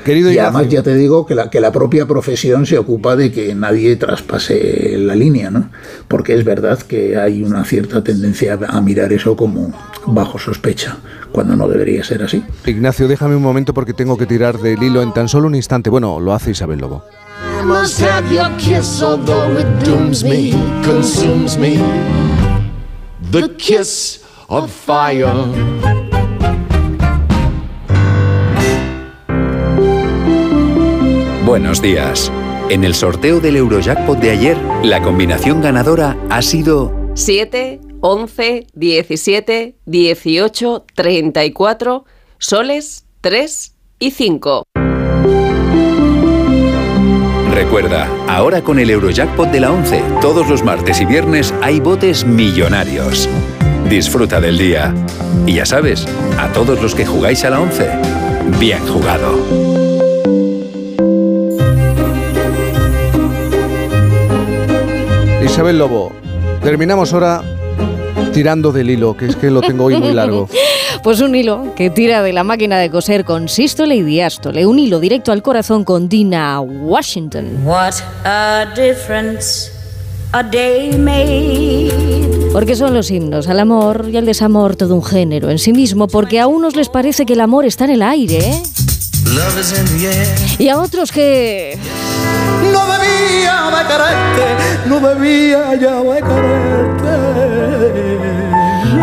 Querido 0.04 0.30
y 0.30 0.38
además 0.38 0.62
Ignacio. 0.62 0.78
ya 0.78 0.82
te 0.82 0.96
digo 0.96 1.26
que 1.26 1.34
la, 1.34 1.50
que 1.50 1.60
la 1.60 1.72
propia 1.72 2.06
profesión 2.06 2.66
se 2.66 2.78
ocupa 2.78 3.16
de 3.16 3.30
que 3.30 3.54
nadie 3.54 3.96
traspase 3.96 4.96
la 4.98 5.14
línea, 5.14 5.50
¿no? 5.50 5.70
Porque 6.08 6.34
es 6.34 6.44
verdad 6.44 6.78
que 6.80 7.16
hay 7.16 7.42
una 7.42 7.64
cierta 7.64 8.02
tendencia 8.02 8.58
a 8.68 8.80
mirar 8.80 9.12
eso 9.12 9.36
como 9.36 9.72
bajo 10.06 10.38
sospecha, 10.38 10.98
cuando 11.30 11.56
no 11.56 11.68
debería 11.68 12.02
ser 12.04 12.22
así. 12.22 12.42
Ignacio, 12.66 13.08
déjame 13.08 13.36
un 13.36 13.42
momento 13.42 13.72
porque 13.74 13.94
tengo 13.94 14.16
que 14.18 14.26
tirar 14.26 14.58
del 14.58 14.82
hilo 14.82 15.02
en 15.02 15.12
tan 15.12 15.28
solo 15.28 15.46
un 15.46 15.54
instante. 15.54 15.90
Bueno, 15.90 16.18
lo 16.20 16.32
hace 16.32 16.50
Isabel 16.50 16.80
Lobo. 16.80 17.04
The 23.30 23.56
kiss 23.56 24.20
of 24.48 24.70
fire. 24.70 26.01
Buenos 31.52 31.82
días. 31.82 32.32
En 32.70 32.82
el 32.82 32.94
sorteo 32.94 33.38
del 33.38 33.56
Eurojackpot 33.56 34.18
de 34.18 34.30
ayer, 34.30 34.56
la 34.82 35.02
combinación 35.02 35.60
ganadora 35.60 36.16
ha 36.30 36.40
sido 36.40 37.10
7, 37.12 37.78
11, 38.00 38.68
17, 38.72 39.76
18, 39.84 40.86
34, 40.94 42.04
soles 42.38 43.04
3 43.20 43.74
y 43.98 44.12
5. 44.12 44.62
Recuerda, 47.52 48.08
ahora 48.28 48.62
con 48.62 48.78
el 48.78 48.88
Eurojackpot 48.88 49.50
de 49.50 49.60
la 49.60 49.72
11, 49.72 50.02
todos 50.22 50.48
los 50.48 50.64
martes 50.64 51.02
y 51.02 51.04
viernes 51.04 51.52
hay 51.60 51.80
botes 51.80 52.24
millonarios. 52.24 53.28
Disfruta 53.90 54.40
del 54.40 54.56
día. 54.56 54.94
Y 55.44 55.56
ya 55.56 55.66
sabes, 55.66 56.06
a 56.38 56.50
todos 56.54 56.80
los 56.80 56.94
que 56.94 57.04
jugáis 57.04 57.44
a 57.44 57.50
la 57.50 57.60
11, 57.60 57.90
bien 58.58 58.80
jugado. 58.86 59.61
Isabel 65.52 65.76
Lobo, 65.76 66.10
terminamos 66.62 67.12
ahora 67.12 67.42
tirando 68.32 68.72
del 68.72 68.88
hilo, 68.88 69.14
que 69.14 69.26
es 69.26 69.36
que 69.36 69.50
lo 69.50 69.60
tengo 69.60 69.84
hoy 69.84 69.96
muy 69.98 70.14
largo. 70.14 70.48
Pues 71.02 71.20
un 71.20 71.34
hilo 71.34 71.74
que 71.74 71.90
tira 71.90 72.22
de 72.22 72.32
la 72.32 72.44
máquina 72.44 72.78
de 72.78 72.88
coser 72.88 73.24
con 73.24 73.48
sístole 73.48 73.96
y 73.96 74.02
diástole. 74.02 74.66
Un 74.66 74.78
hilo 74.78 75.00
directo 75.00 75.32
al 75.32 75.42
corazón 75.42 75.84
con 75.84 76.08
Dina 76.08 76.60
Washington. 76.60 77.64
What 77.64 77.94
a 78.24 78.66
difference 78.76 79.72
a 80.32 80.42
day 80.44 80.96
made. 80.96 82.41
Porque 82.52 82.76
son 82.76 82.92
los 82.92 83.10
himnos 83.10 83.48
al 83.48 83.58
amor 83.60 84.10
y 84.12 84.16
al 84.18 84.26
desamor 84.26 84.76
todo 84.76 84.94
un 84.94 85.02
género 85.02 85.50
en 85.50 85.58
sí 85.58 85.72
mismo, 85.72 86.06
porque 86.06 86.38
a 86.38 86.46
unos 86.46 86.76
les 86.76 86.90
parece 86.90 87.24
que 87.24 87.32
el 87.32 87.40
amor 87.40 87.64
está 87.64 87.86
en 87.86 87.92
el 87.92 88.02
aire, 88.02 88.38
¿eh? 88.38 88.62
Love 89.34 89.58
is 89.58 89.72
in 89.78 89.86
the 89.98 90.06
air. 90.06 90.36
Y 90.58 90.68
a 90.68 90.78
otros 90.78 91.10
que... 91.10 91.78
No 92.70 92.86
debía 92.86 93.70
de 93.70 93.82
quererte, 93.88 94.44
no 94.86 95.00
debía 95.00 95.74
ya 95.76 96.02
de 96.02 96.20
quererte. 96.20 97.32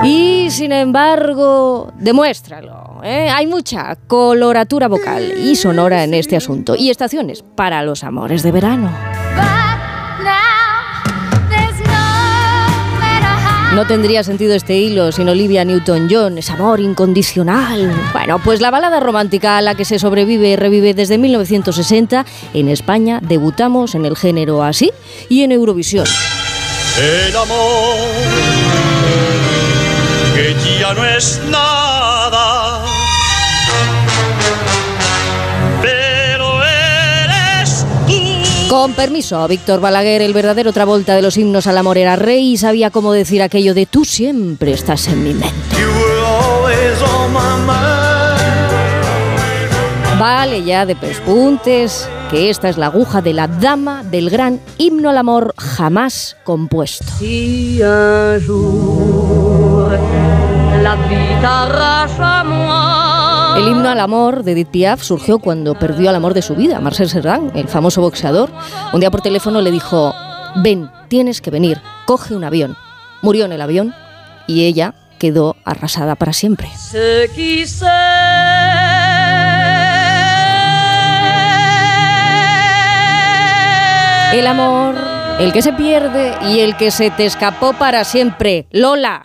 Y 0.04 0.50
sin 0.52 0.72
embargo, 0.72 1.92
demuéstralo. 1.98 3.02
¿eh? 3.04 3.30
Hay 3.30 3.48
mucha 3.48 3.96
coloratura 4.08 4.88
vocal 4.88 5.34
y 5.44 5.56
sonora 5.56 6.04
en 6.04 6.14
este 6.14 6.36
asunto. 6.36 6.76
Y 6.76 6.92
estaciones 6.92 7.44
para 7.56 7.82
los 7.82 8.04
amores 8.04 8.44
de 8.44 8.52
No 13.80 13.88
tendría 13.88 14.26
sentido 14.26 14.56
este 14.56 14.78
hilo 14.78 15.14
sin 15.14 15.30
Olivia 15.30 15.64
Newton-John, 15.64 16.38
es 16.38 16.50
amor 16.50 16.82
incondicional. 16.82 17.90
Bueno, 18.12 18.38
pues 18.44 18.60
la 18.60 18.72
balada 18.72 19.00
romántica 19.00 19.58
a 19.58 19.62
la 19.62 19.74
que 19.74 19.86
se 19.86 20.00
sobrevive 20.00 20.50
y 20.50 20.56
revive 20.58 20.94
desde 20.94 21.18
1960 21.18 22.26
en 22.54 22.68
España 22.68 23.22
debutamos 23.24 23.96
en 23.96 24.04
el 24.04 24.18
género 24.18 24.64
así 24.64 24.92
y 25.30 25.44
en 25.44 25.54
Eurovisión. 25.54 26.06
El 27.02 27.34
amor 27.38 27.96
que 30.36 30.56
ya 30.82 30.94
no 30.94 31.06
es 31.06 31.40
nada. 31.50 31.89
Con 38.80 38.94
permiso, 38.94 39.46
Víctor 39.50 39.82
Balaguer, 39.82 40.22
el 40.22 40.32
verdadero 40.32 40.72
Travolta 40.72 41.14
de 41.14 41.22
los 41.22 41.36
himnos 41.36 41.68
al 41.68 41.78
amor 41.78 41.98
era 41.98 42.16
rey 42.16 42.54
y 42.54 42.58
sabía 42.58 42.92
cómo 42.92 43.12
decir 43.12 43.42
aquello 43.42 43.74
de 43.74 43.86
tú 43.86 44.06
siempre 44.06 44.72
estás 44.72 45.10
en 45.10 45.22
mi 45.22 45.34
mente. 45.34 45.52
You 45.78 45.90
were 46.00 46.22
always 46.26 47.02
on 47.02 47.34
my 47.34 47.58
mind. 47.68 48.40
Vale 50.18 50.64
ya 50.64 50.86
de 50.86 50.96
pespuntes, 50.96 52.08
que 52.32 52.50
esta 52.50 52.70
es 52.70 52.78
la 52.78 52.86
aguja 52.86 53.22
de 53.22 53.34
la 53.34 53.50
dama 53.50 54.02
del 54.06 54.30
gran 54.30 54.62
himno 54.78 55.10
al 55.10 55.18
amor 55.18 55.54
jamás 55.58 56.38
compuesto. 56.46 57.04
Si 57.20 57.82
un 57.82 58.42
jour 58.48 60.00
la 60.82 62.44
moi. 62.46 63.39
El 63.56 63.68
himno 63.68 63.90
al 63.90 64.00
amor 64.00 64.44
de 64.44 64.54
Edith 64.54 64.70
Piaf 64.70 65.02
surgió 65.02 65.40
cuando 65.40 65.76
perdió 65.76 66.10
al 66.10 66.16
amor 66.16 66.34
de 66.34 66.42
su 66.42 66.56
vida, 66.56 66.80
Marcel 66.80 67.10
Serrán, 67.10 67.52
el 67.56 67.68
famoso 67.68 68.02
boxeador. 68.02 68.50
Un 68.94 69.00
día 69.00 69.12
por 69.12 69.22
teléfono 69.22 69.62
le 69.62 69.72
dijo, 69.72 70.14
ven, 70.56 70.90
tienes 71.10 71.42
que 71.42 71.52
venir, 71.52 71.82
coge 72.06 72.36
un 72.36 72.44
avión. 72.44 72.78
Murió 73.22 73.46
en 73.46 73.52
el 73.52 73.62
avión 73.62 73.94
y 74.48 74.66
ella 74.66 74.96
quedó 75.18 75.56
arrasada 75.66 76.16
para 76.16 76.32
siempre. 76.34 76.70
El 84.32 84.48
amor, 84.48 84.96
el 85.40 85.52
que 85.52 85.62
se 85.62 85.74
pierde 85.74 86.34
y 86.50 86.60
el 86.60 86.78
que 86.78 86.92
se 86.92 87.12
te 87.12 87.26
escapó 87.26 87.74
para 87.74 88.04
siempre. 88.04 88.68
Lola. 88.72 89.24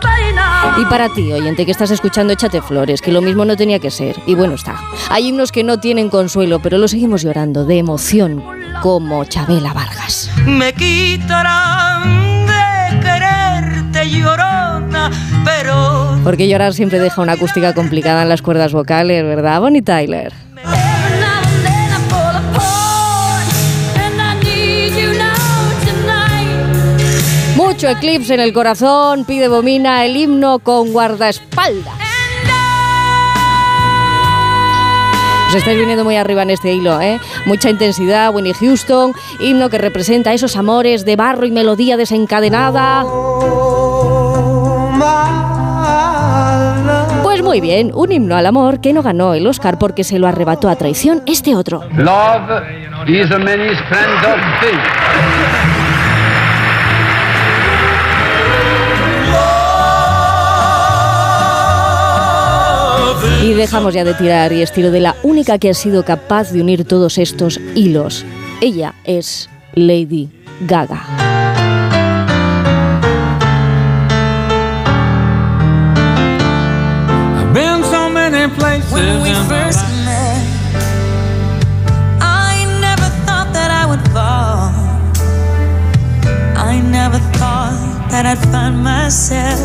Pena. 0.00 0.76
Y 0.78 0.84
para 0.86 1.08
ti, 1.08 1.32
oyente, 1.32 1.64
que 1.64 1.70
estás 1.72 1.90
escuchando, 1.90 2.32
échate 2.32 2.60
flores, 2.60 3.00
que 3.00 3.12
lo 3.12 3.22
mismo 3.22 3.44
no 3.44 3.56
tenía 3.56 3.78
que 3.78 3.90
ser. 3.90 4.16
Y 4.26 4.34
bueno 4.34 4.54
está. 4.54 4.76
Hay 5.10 5.28
himnos 5.28 5.52
que 5.52 5.64
no 5.64 5.78
tienen 5.78 6.08
consuelo, 6.10 6.60
pero 6.60 6.78
lo 6.78 6.88
seguimos 6.88 7.22
llorando 7.22 7.64
de 7.64 7.78
emoción, 7.78 8.42
como 8.82 9.24
Chabela 9.24 9.72
Vargas. 9.72 10.30
Me 10.44 10.72
quitarán 10.74 12.46
de 12.46 13.00
quererte 13.00 14.10
llorona, 14.10 15.10
pero 15.44 16.18
Porque 16.24 16.48
llorar 16.48 16.74
siempre 16.74 16.98
deja 16.98 17.22
una 17.22 17.32
acústica 17.32 17.72
complicada 17.74 18.22
en 18.22 18.28
las 18.28 18.42
cuerdas 18.42 18.72
vocales, 18.72 19.22
¿verdad, 19.24 19.60
Bonnie 19.60 19.82
Tyler? 19.82 20.32
Mucho 27.76 27.90
eclipse 27.90 28.32
en 28.32 28.40
el 28.40 28.54
corazón, 28.54 29.26
pide 29.26 29.48
Bomina 29.48 30.06
el 30.06 30.16
himno 30.16 30.60
con 30.60 30.94
guardaespaldas. 30.94 31.92
Os 35.48 35.54
estáis 35.54 35.78
viniendo 35.78 36.02
muy 36.02 36.16
arriba 36.16 36.40
en 36.40 36.48
este 36.48 36.72
hilo, 36.72 36.98
¿eh? 37.02 37.20
Mucha 37.44 37.68
intensidad, 37.68 38.34
Winnie 38.34 38.54
Houston, 38.54 39.12
himno 39.40 39.68
que 39.68 39.76
representa 39.76 40.32
esos 40.32 40.56
amores 40.56 41.04
de 41.04 41.16
barro 41.16 41.44
y 41.44 41.50
melodía 41.50 41.98
desencadenada. 41.98 43.04
Pues 47.22 47.42
muy 47.42 47.60
bien, 47.60 47.90
un 47.94 48.10
himno 48.10 48.36
al 48.36 48.46
amor 48.46 48.80
que 48.80 48.94
no 48.94 49.02
ganó 49.02 49.34
el 49.34 49.46
Oscar 49.46 49.78
porque 49.78 50.02
se 50.02 50.18
lo 50.18 50.26
arrebató 50.26 50.70
a 50.70 50.76
traición 50.76 51.22
este 51.26 51.54
otro. 51.54 51.84
Love 51.94 52.62
is 53.06 53.30
a 53.30 53.38
many 53.38 53.68
splendid 53.76 54.40
thing. 54.62 55.55
Y 63.46 63.54
dejamos 63.54 63.94
ya 63.94 64.02
de 64.02 64.12
tirar 64.12 64.52
y 64.52 64.60
estilo 64.60 64.90
de 64.90 64.98
la 64.98 65.14
única 65.22 65.56
que 65.58 65.70
ha 65.70 65.74
sido 65.74 66.04
capaz 66.04 66.50
de 66.50 66.60
unir 66.60 66.84
todos 66.84 67.16
estos 67.16 67.60
hilos. 67.76 68.24
Ella 68.60 68.96
es 69.04 69.48
Lady 69.74 70.28
Gaga. 70.62 71.00
I've 77.38 77.54
been 77.54 77.84
so 77.84 78.10
many 78.10 78.52
places. 78.56 78.92
When 78.92 79.22
we 79.22 79.32
first 79.46 79.78
met, 80.04 80.42
I 82.20 82.66
never 82.80 83.08
thought 83.26 83.52
that 83.52 83.70
I 83.70 83.86
would 83.86 84.02
fall. 84.08 84.72
I 86.56 86.80
never 86.80 87.20
thought 87.38 88.08
that 88.10 88.26
I'd 88.26 88.38
find 88.50 88.82
myself 88.82 89.60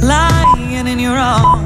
lying 0.00 0.86
in 0.86 1.00
your 1.00 1.18
arms. 1.18 1.65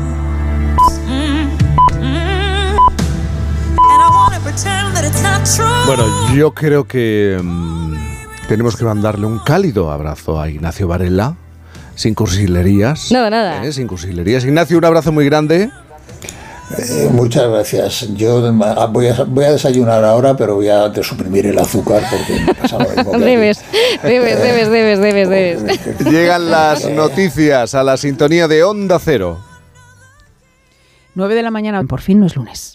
Bueno, 5.87 6.35
yo 6.35 6.53
creo 6.53 6.85
que 6.85 7.39
mm, 7.43 7.95
tenemos 8.49 8.77
que 8.77 8.85
mandarle 8.85 9.27
un 9.27 9.39
cálido 9.39 9.91
abrazo 9.91 10.41
a 10.41 10.49
Ignacio 10.49 10.89
Varela, 10.89 11.37
sin 11.95 12.15
cursilerías. 12.15 13.11
Nada, 13.13 13.31
nada. 13.31 13.65
¿eh? 13.65 13.73
Sin 13.73 13.87
cursilerías. 13.87 14.45
Ignacio, 14.45 14.79
un 14.79 14.85
abrazo 14.85 15.13
muy 15.13 15.25
grande. 15.25 15.71
Eh, 16.79 17.11
muchas 17.13 17.49
gracias. 17.49 18.09
Yo 18.15 18.47
ah, 18.65 18.87
voy 18.87 19.09
a, 19.09 19.25
voy 19.25 19.45
a 19.45 19.53
desayunar 19.53 20.05
ahora, 20.05 20.37
pero 20.37 20.57
voy 20.57 20.69
a 20.69 20.93
suprimir 21.03 21.47
el 21.47 21.59
azúcar 21.59 22.03
porque 22.11 22.41
me 22.41 22.55
pasa 22.55 22.79
lo 22.79 22.89
mismo. 22.89 23.19
Debes, 23.19 23.65
debes, 24.03 24.41
debes, 24.41 24.71
debes, 24.71 25.01
debes, 25.01 25.29
debes. 25.29 25.99
Llegan 26.11 26.51
las 26.51 26.89
noticias 26.89 27.75
a 27.75 27.83
la 27.83 27.97
sintonía 27.97 28.47
de 28.47 28.63
Onda 28.63 28.99
Cero. 28.99 29.39
9 31.15 31.35
de 31.35 31.43
la 31.43 31.51
mañana, 31.51 31.83
por 31.85 32.01
fin 32.01 32.21
no 32.21 32.27
es 32.27 32.37
lunes. 32.37 32.75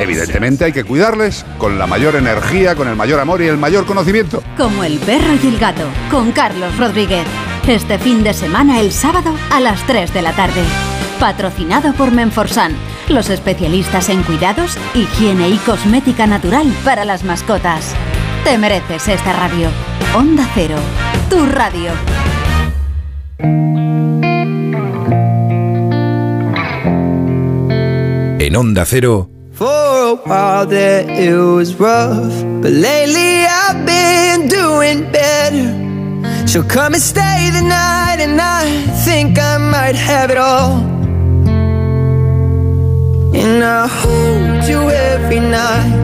Evidentemente 0.00 0.64
hay 0.64 0.72
que 0.72 0.84
cuidarles 0.84 1.44
con 1.58 1.78
la 1.78 1.86
mayor 1.86 2.16
energía, 2.16 2.74
con 2.74 2.88
el 2.88 2.96
mayor 2.96 3.20
amor 3.20 3.42
y 3.42 3.48
el 3.48 3.58
mayor 3.58 3.84
conocimiento. 3.84 4.42
Como 4.56 4.82
el 4.82 4.98
perro 4.98 5.34
y 5.42 5.46
el 5.46 5.58
gato, 5.58 5.86
con 6.10 6.32
Carlos 6.32 6.76
Rodríguez. 6.78 7.26
Este 7.66 7.98
fin 7.98 8.24
de 8.24 8.32
semana, 8.32 8.80
el 8.80 8.92
sábado, 8.92 9.34
a 9.50 9.60
las 9.60 9.86
3 9.86 10.12
de 10.14 10.22
la 10.22 10.32
tarde. 10.32 10.62
Patrocinado 11.20 11.92
por 11.92 12.10
Menforsan, 12.12 12.72
los 13.10 13.28
especialistas 13.28 14.08
en 14.08 14.22
cuidados, 14.22 14.78
higiene 14.94 15.50
y 15.50 15.58
cosmética 15.58 16.26
natural 16.26 16.72
para 16.82 17.04
las 17.04 17.22
mascotas. 17.22 17.94
Te 18.42 18.56
mereces 18.56 19.06
esta 19.06 19.34
radio. 19.34 19.68
Onda 20.16 20.48
Cero, 20.54 20.76
tu 21.28 21.44
radio. 21.44 21.92
En 28.38 28.56
Onda 28.56 28.86
Cero, 28.86 29.28
For 29.52 29.89
while 30.16 30.66
there 30.66 31.08
it 31.08 31.36
was 31.36 31.74
rough, 31.76 32.32
but 32.62 32.72
lately 32.72 33.44
I've 33.44 33.86
been 33.86 34.48
doing 34.48 35.10
better. 35.12 35.66
She'll 36.48 36.64
come 36.64 36.94
and 36.94 37.02
stay 37.02 37.50
the 37.52 37.62
night, 37.62 38.18
and 38.18 38.40
I 38.40 38.64
think 39.04 39.38
I 39.38 39.58
might 39.58 39.94
have 39.94 40.30
it 40.30 40.36
all. 40.36 40.78
And 43.34 43.62
I 43.62 43.86
hold 43.86 44.64
you 44.68 44.90
every 44.90 45.40
night, 45.40 45.94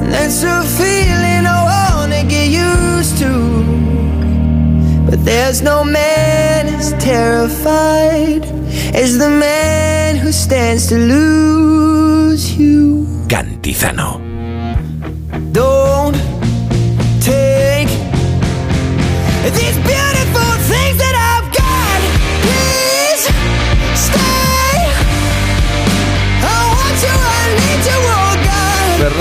and 0.00 0.12
that's 0.12 0.42
a 0.44 0.62
feeling 0.78 1.44
I 1.46 1.58
wanna 1.68 2.22
get 2.28 2.48
used 2.48 3.18
to. 3.18 3.32
But 5.10 5.24
there's 5.24 5.60
no 5.62 5.82
man 5.82 6.68
as 6.68 6.92
terrified 7.02 8.44
as 8.94 9.18
the 9.18 9.28
man 9.28 10.16
who 10.16 10.30
stands 10.30 10.86
to 10.88 10.96
lose 10.96 12.56
you. 12.56 12.95
Cantizano. 13.66 14.25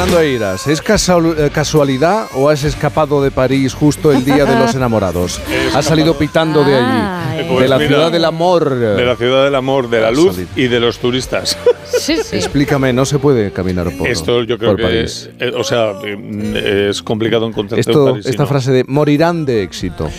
Fernando 0.06 0.22
Eiras, 0.24 0.68
¿es 0.68 0.82
eh, 0.82 1.50
casualidad 1.52 2.28
o 2.36 2.48
has 2.50 2.64
escapado 2.64 3.24
de 3.24 3.32
París 3.32 3.74
justo 3.74 4.12
el 4.12 4.24
día 4.24 4.46
de 4.46 4.56
los 4.56 4.76
enamorados? 4.76 5.42
Has 5.74 5.86
salido 5.86 6.16
pitando 6.16 6.64
de 6.64 6.76
allí, 6.76 6.86
Ay. 6.86 7.38
de 7.60 7.68
la 7.68 7.78
Pues 7.78 7.88
ciudad 7.88 8.00
mira, 8.06 8.10
del 8.12 8.26
amor. 8.26 8.70
De 8.76 9.04
la 9.04 9.16
ciudad 9.16 9.46
del 9.46 9.56
amor, 9.56 9.90
de 9.90 10.02
la 10.02 10.12
luz 10.12 10.38
y 10.56 10.68
de 10.68 10.80
los 10.80 11.00
turistas. 11.00 11.58
Sí, 11.88 12.18
sí. 12.18 12.36
Explícame, 12.36 12.92
no 12.92 13.06
se 13.06 13.20
puede 13.20 13.52
caminar 13.52 13.90
por, 13.96 14.08
Esto 14.10 14.44
yo 14.44 14.58
creo 14.58 14.72
por 14.72 14.78
que, 14.78 14.84
París. 14.84 15.30
eh, 15.40 15.52
o 15.56 15.64
sea, 15.64 15.94
eh, 16.04 16.88
es 16.90 17.02
complicado 17.02 17.48
encontrar 17.48 17.80
Esto, 17.80 18.18
esta 18.18 18.46
frase 18.46 18.72
de 18.72 18.84
morirán 18.86 19.46
de 19.46 19.64
éxito 19.64 20.10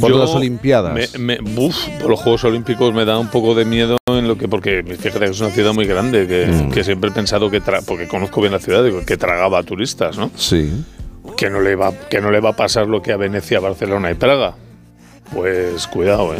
por 0.00 0.10
las 0.12 0.30
Olimpiadas. 0.30 0.94
Me, 1.18 1.36
me- 1.38 1.60
uf, 1.60 1.76
por 2.00 2.10
los 2.10 2.20
Juegos 2.20 2.44
Olímpicos 2.44 2.94
me 2.94 3.04
da 3.04 3.18
un 3.18 3.28
poco 3.28 3.54
de 3.54 3.64
miedo 3.64 3.96
en 4.24 4.28
lo 4.28 4.36
que, 4.38 4.48
porque 4.48 4.82
fíjate 4.82 5.26
que 5.26 5.30
es 5.30 5.40
una 5.40 5.50
ciudad 5.50 5.72
muy 5.72 5.86
grande, 5.86 6.26
que, 6.26 6.46
Mm. 6.46 6.70
que 6.72 6.82
siempre 6.84 7.10
he 7.10 7.12
pensado 7.12 7.50
que, 7.50 7.62
tra- 7.62 7.84
porque 7.86 8.08
conozco 8.08 8.40
bien 8.40 8.52
la 8.52 8.58
ciudad, 8.58 8.84
que 9.06 9.16
tragaba 9.16 9.58
a 9.58 9.62
turistas, 9.62 10.18
¿no? 10.18 10.30
Sí. 10.34 10.70
Que 11.36 11.48
no, 11.50 11.60
le 11.60 11.74
va, 11.76 11.92
que 11.92 12.20
no 12.20 12.30
le 12.30 12.40
va 12.40 12.50
a 12.50 12.56
pasar 12.56 12.86
lo 12.86 13.00
que 13.02 13.12
a 13.12 13.16
Venecia, 13.16 13.60
Barcelona 13.60 14.10
y 14.10 14.14
Praga. 14.14 14.54
Pues 15.32 15.86
cuidado, 15.86 16.34
¿eh? 16.34 16.38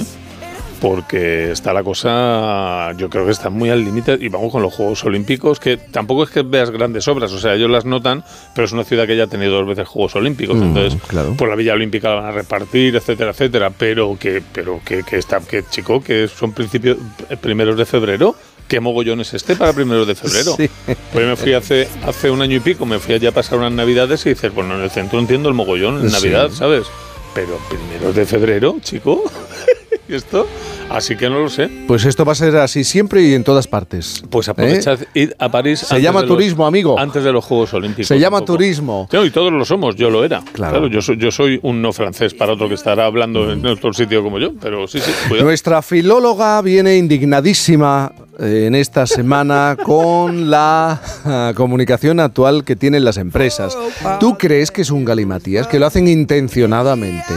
Porque 0.85 1.51
está 1.51 1.73
la 1.73 1.83
cosa, 1.83 2.93
yo 2.99 3.09
creo 3.09 3.25
que 3.25 3.31
está 3.31 3.49
muy 3.49 3.71
al 3.71 3.83
límite. 3.83 4.19
Y 4.21 4.29
vamos 4.29 4.53
con 4.53 4.61
los 4.61 4.75
Juegos 4.75 5.03
Olímpicos, 5.05 5.59
que 5.59 5.79
tampoco 5.79 6.25
es 6.25 6.31
que 6.31 6.43
veas 6.43 6.69
grandes 6.71 7.09
obras, 7.09 7.33
o 7.33 7.39
sea, 7.39 7.55
ellos 7.55 7.71
las 7.71 7.87
notan, 7.87 8.23
pero 8.55 8.67
es 8.67 8.73
una 8.73 8.85
ciudad 8.85 9.07
que 9.07 9.17
ya 9.17 9.25
ha 9.25 9.27
tenido 9.27 9.53
dos 9.53 9.67
veces 9.67 9.89
Juegos 9.89 10.15
Olímpicos. 10.15 10.57
Mm, 10.59 10.63
entonces, 10.63 11.01
claro. 11.07 11.35
por 11.39 11.49
la 11.49 11.55
Villa 11.55 11.73
Olímpica 11.73 12.11
la 12.11 12.15
van 12.17 12.25
a 12.27 12.33
repartir, 12.33 12.95
etcétera, 12.97 13.31
etcétera. 13.31 13.71
Pero 13.71 14.19
que, 14.21 14.43
pero 14.53 14.79
que, 14.85 15.03
que 15.05 15.17
está, 15.17 15.41
que 15.41 15.65
chico, 15.71 16.03
que 16.03 16.29
son 16.29 16.53
principios, 16.53 16.99
eh, 17.31 17.37
primeros 17.39 17.79
de 17.79 17.87
febrero. 17.87 18.35
¿Qué 18.69 18.79
mogollón 18.79 19.23
es 19.23 19.33
este 19.33 19.57
para 19.57 19.73
primeros 19.73 20.07
de 20.07 20.15
febrero? 20.15 20.55
Sí. 20.59 20.69
Pues 21.15 21.27
me 21.27 21.37
fui 21.37 21.55
hace, 21.55 21.89
hace 22.07 22.31
un 22.31 22.43
año 22.43 22.57
y 22.59 22.61
pico, 22.61 22.85
me 22.85 22.99
fui 22.99 23.15
allá 23.15 23.31
a 23.31 23.33
pasar 23.33 23.59
unas 23.59 23.73
navidades 23.73 24.27
y 24.27 24.31
dices, 24.31 24.53
bueno, 24.55 24.75
en 24.75 24.83
el 24.83 24.91
centro 24.91 25.19
entiendo 25.19 25.49
el 25.49 25.55
mogollón 25.55 26.03
en 26.03 26.11
Sí. 26.11 26.15
Navidad, 26.17 26.51
¿sabes? 26.51 26.87
Pero 27.35 27.59
primeros 27.71 28.15
de 28.15 28.27
febrero, 28.27 28.77
chico, 28.83 29.25
¿y 30.09 30.15
esto? 30.15 30.47
Así 30.91 31.17
que 31.17 31.31
no 31.31 31.41
lo 31.41 31.49
sé. 31.49 31.69
Pues 31.87 32.05
esto 32.05 32.25
va 32.25 32.33
a 32.33 32.35
ser 32.35 32.57
así 32.57 32.85
siempre 32.85 33.23
y 33.23 33.35
en 33.35 33.43
todas 33.43 33.67
partes. 33.67 34.23
Pues 34.31 34.49
aprovechad, 34.49 34.99
id 35.15 35.31
a 35.39 35.51
París. 35.51 35.81
Se 35.81 35.95
antes 35.95 36.03
llama 36.03 36.21
de 36.21 36.27
los- 36.27 36.37
turismo, 36.37 36.67
amigo. 36.67 36.99
Antes 36.99 37.25
de 37.25 37.33
los 37.33 37.45
Juegos 37.45 37.73
Olímpicos. 37.75 38.09
Se 38.09 38.19
llama 38.19 38.43
turismo. 38.43 39.09
No, 39.13 39.25
y 39.25 39.31
todos 39.31 39.53
lo 39.53 39.65
somos, 39.65 39.97
yo 39.97 40.11
lo 40.11 40.25
era. 40.25 40.43
Claro. 40.53 40.73
Claro, 40.73 40.87
yo, 40.89 41.01
soy, 41.01 41.17
yo 41.17 41.31
soy 41.31 41.59
un 41.63 41.81
no 41.81 41.93
francés 41.93 42.35
para 42.35 42.53
otro 42.53 42.69
que 42.69 42.75
estará 42.75 43.07
hablando 43.07 43.51
en 43.51 43.65
otro 43.67 43.93
sitio 43.93 44.23
como 44.23 44.39
yo, 44.39 44.53
pero 44.61 44.87
sí, 44.87 45.01
sí, 45.01 45.11
cuidado. 45.29 45.47
Nuestra 45.47 45.81
filóloga 45.83 46.61
viene 46.63 46.97
indignadísima 46.97 48.13
eh, 48.39 48.65
en 48.67 48.75
esta 48.75 49.07
semana 49.07 49.77
con 49.85 50.51
la 50.51 51.01
ah, 51.25 51.53
comunicación 51.55 52.21
actual 52.21 52.65
que 52.65 52.77
tienen 52.77 53.05
las 53.05 53.17
empresas. 53.17 53.77
¿Tú 54.21 54.37
crees 54.37 54.71
que 54.71 54.83
es 54.83 54.91
un 54.91 55.05
galimatías, 55.05 55.67
que 55.67 55.79
lo 55.79 55.87
hacen 55.87 56.09
intencionadamente? 56.09 57.35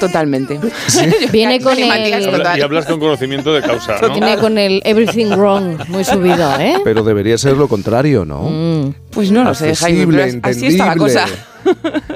Totalmente. 0.00 0.58
Viene 1.32 1.60
con 1.60 1.78
el, 1.78 2.22
y 2.56 2.60
hablas 2.60 2.86
con 2.86 2.98
conocimiento 2.98 3.52
de 3.52 3.62
causa, 3.62 3.98
¿no? 4.00 4.10
viene 4.10 4.36
con 4.38 4.58
el 4.58 4.82
everything 4.84 5.26
wrong 5.36 5.78
muy 5.88 6.04
subido, 6.04 6.52
¿eh? 6.58 6.74
Pero 6.84 7.02
debería 7.02 7.38
ser 7.38 7.56
lo 7.56 7.68
contrario, 7.68 8.24
¿no? 8.24 8.42
Mm. 8.42 8.94
Pues 9.10 9.30
no 9.30 9.44
lo 9.44 9.54
sé, 9.54 9.74
Jaime, 9.74 10.40
así 10.42 10.66
está 10.66 10.86
la 10.86 10.96
cosa. 10.96 11.26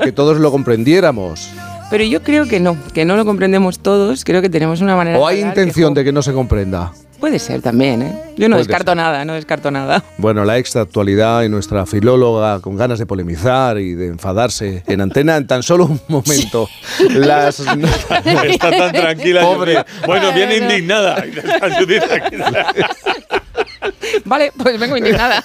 Que 0.02 0.12
todos 0.12 0.36
lo 0.36 0.50
comprendiéramos. 0.50 1.50
Pero 1.90 2.04
yo 2.04 2.22
creo 2.22 2.46
que 2.46 2.60
no, 2.60 2.76
que 2.92 3.06
no 3.06 3.16
lo 3.16 3.24
comprendemos 3.24 3.78
todos. 3.78 4.24
Creo 4.24 4.42
que 4.42 4.50
tenemos 4.50 4.82
una 4.82 4.94
manera 4.94 5.18
¿O 5.18 5.26
hay 5.26 5.36
de 5.36 5.42
hablar 5.42 5.54
que, 5.54 5.60
intención 5.62 5.94
de 5.94 6.04
que 6.04 6.12
no 6.12 6.20
se 6.20 6.34
comprenda? 6.34 6.92
Puede 7.20 7.40
ser 7.40 7.62
también, 7.62 8.02
¿eh? 8.02 8.12
Yo 8.36 8.48
no 8.48 8.54
Puede 8.54 8.66
descarto 8.66 8.94
nada, 8.94 9.24
no 9.24 9.34
descarto 9.34 9.70
nada. 9.70 10.02
Bueno, 10.18 10.44
la 10.44 10.58
extra 10.58 10.82
actualidad 10.82 11.42
y 11.42 11.48
nuestra 11.48 11.86
filóloga 11.86 12.60
con 12.60 12.76
ganas 12.76 12.98
de 12.98 13.06
polemizar 13.06 13.78
y 13.78 13.94
de 13.94 14.08
enfadarse 14.08 14.82
en 14.86 15.00
antena 15.00 15.36
en 15.36 15.46
tan 15.46 15.62
solo 15.62 15.86
un 15.86 16.00
momento. 16.08 16.68
Las 17.10 17.60
Está 18.44 18.70
tan 18.70 18.92
tranquila. 18.92 19.42
Pobre. 19.42 19.84
Bueno, 20.06 20.30
indignada. 20.36 21.18
Está 21.18 21.78
Judith 21.78 22.02
aquí. 22.10 22.36
Vale, 24.24 24.52
pues 24.56 24.78
vengo 24.78 24.96
indignada. 24.96 25.42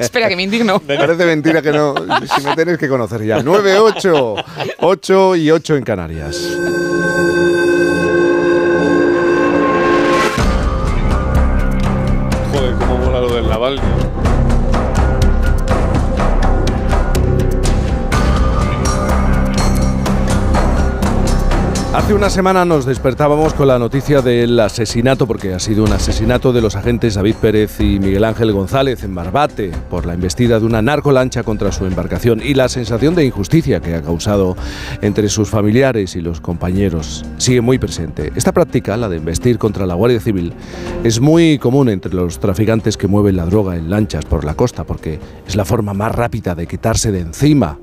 Espera, 0.00 0.28
que 0.28 0.36
me 0.36 0.42
indigno. 0.42 0.80
Parece 0.80 1.24
mentira 1.24 1.62
que 1.62 1.72
no. 1.72 1.94
Si 2.36 2.44
me 2.44 2.54
tienes 2.54 2.78
que 2.78 2.88
conocer 2.88 3.24
ya. 3.24 3.42
9, 3.42 3.78
8, 3.78 4.34
8 4.80 5.36
y 5.36 5.50
8 5.50 5.76
en 5.76 5.84
Canarias. 5.84 6.36
Hace 21.98 22.14
una 22.14 22.30
semana 22.30 22.64
nos 22.64 22.86
despertábamos 22.86 23.54
con 23.54 23.66
la 23.66 23.76
noticia 23.76 24.22
del 24.22 24.60
asesinato, 24.60 25.26
porque 25.26 25.52
ha 25.52 25.58
sido 25.58 25.82
un 25.82 25.92
asesinato 25.92 26.52
de 26.52 26.60
los 26.60 26.76
agentes 26.76 27.16
David 27.16 27.34
Pérez 27.40 27.80
y 27.80 27.98
Miguel 27.98 28.22
Ángel 28.22 28.52
González 28.52 29.02
en 29.02 29.16
Barbate 29.16 29.72
por 29.90 30.06
la 30.06 30.14
embestida 30.14 30.60
de 30.60 30.64
una 30.64 30.80
narcolancha 30.80 31.42
contra 31.42 31.72
su 31.72 31.86
embarcación 31.86 32.40
y 32.40 32.54
la 32.54 32.68
sensación 32.68 33.16
de 33.16 33.24
injusticia 33.24 33.80
que 33.80 33.96
ha 33.96 34.02
causado 34.02 34.56
entre 35.02 35.28
sus 35.28 35.50
familiares 35.50 36.14
y 36.14 36.20
los 36.20 36.40
compañeros 36.40 37.24
sigue 37.36 37.62
muy 37.62 37.80
presente. 37.80 38.32
Esta 38.36 38.52
práctica, 38.52 38.96
la 38.96 39.08
de 39.08 39.16
embestir 39.16 39.58
contra 39.58 39.84
la 39.84 39.94
Guardia 39.94 40.20
Civil, 40.20 40.52
es 41.02 41.20
muy 41.20 41.58
común 41.58 41.88
entre 41.88 42.14
los 42.14 42.38
traficantes 42.38 42.96
que 42.96 43.08
mueven 43.08 43.34
la 43.34 43.46
droga 43.46 43.74
en 43.74 43.90
lanchas 43.90 44.24
por 44.24 44.44
la 44.44 44.54
costa, 44.54 44.84
porque 44.84 45.18
es 45.48 45.56
la 45.56 45.64
forma 45.64 45.94
más 45.94 46.14
rápida 46.14 46.54
de 46.54 46.68
quitarse 46.68 47.10
de 47.10 47.22
encima 47.22 47.76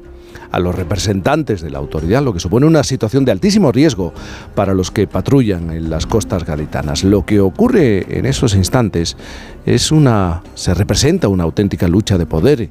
a 0.56 0.60
los 0.60 0.74
representantes 0.74 1.62
de 1.62 1.70
la 1.70 1.80
autoridad, 1.80 2.24
lo 2.24 2.32
que 2.32 2.40
supone 2.40 2.66
una 2.66 2.86
situación 2.86 3.26
de 3.26 3.34
altísimo 3.34 3.74
riesgo 3.74 4.14
para 4.56 4.74
los 4.74 4.90
que 4.90 5.06
patrullan 5.06 5.70
en 5.70 5.90
las 5.90 6.06
costas 6.06 6.46
gaditanas. 6.46 7.04
Lo 7.04 7.26
que 7.26 7.42
ocurre 7.42 8.18
en 8.18 8.26
esos 8.26 8.56
instantes 8.56 9.18
es 9.66 9.92
una 9.92 10.44
se 10.54 10.74
representa 10.74 11.28
una 11.28 11.44
auténtica 11.44 11.90
lucha 11.90 12.18
de 12.18 12.26
poder 12.26 12.70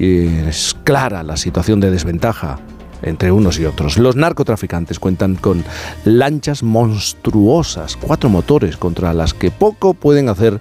y 0.00 0.26
es 0.48 0.76
clara 0.82 1.22
la 1.22 1.36
situación 1.36 1.78
de 1.78 1.92
desventaja 1.92 2.58
entre 3.02 3.30
unos 3.30 3.60
y 3.60 3.66
otros. 3.66 3.98
Los 3.98 4.16
narcotraficantes 4.16 4.98
cuentan 4.98 5.36
con 5.36 5.62
lanchas 6.04 6.64
monstruosas, 6.64 7.96
cuatro 7.96 8.30
motores 8.30 8.76
contra 8.76 9.14
las 9.14 9.32
que 9.32 9.52
poco 9.52 9.94
pueden 9.94 10.28
hacer 10.28 10.60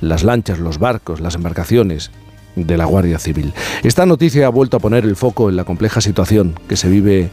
las 0.00 0.24
lanchas, 0.24 0.58
los 0.58 0.78
barcos, 0.78 1.20
las 1.20 1.36
embarcaciones 1.36 2.10
de 2.56 2.76
la 2.76 2.84
Guardia 2.84 3.18
Civil. 3.18 3.52
Esta 3.82 4.06
noticia 4.06 4.46
ha 4.46 4.50
vuelto 4.50 4.76
a 4.76 4.80
poner 4.80 5.04
el 5.04 5.16
foco 5.16 5.48
en 5.48 5.56
la 5.56 5.64
compleja 5.64 6.00
situación 6.00 6.54
que 6.68 6.76
se 6.76 6.88
vive 6.88 7.30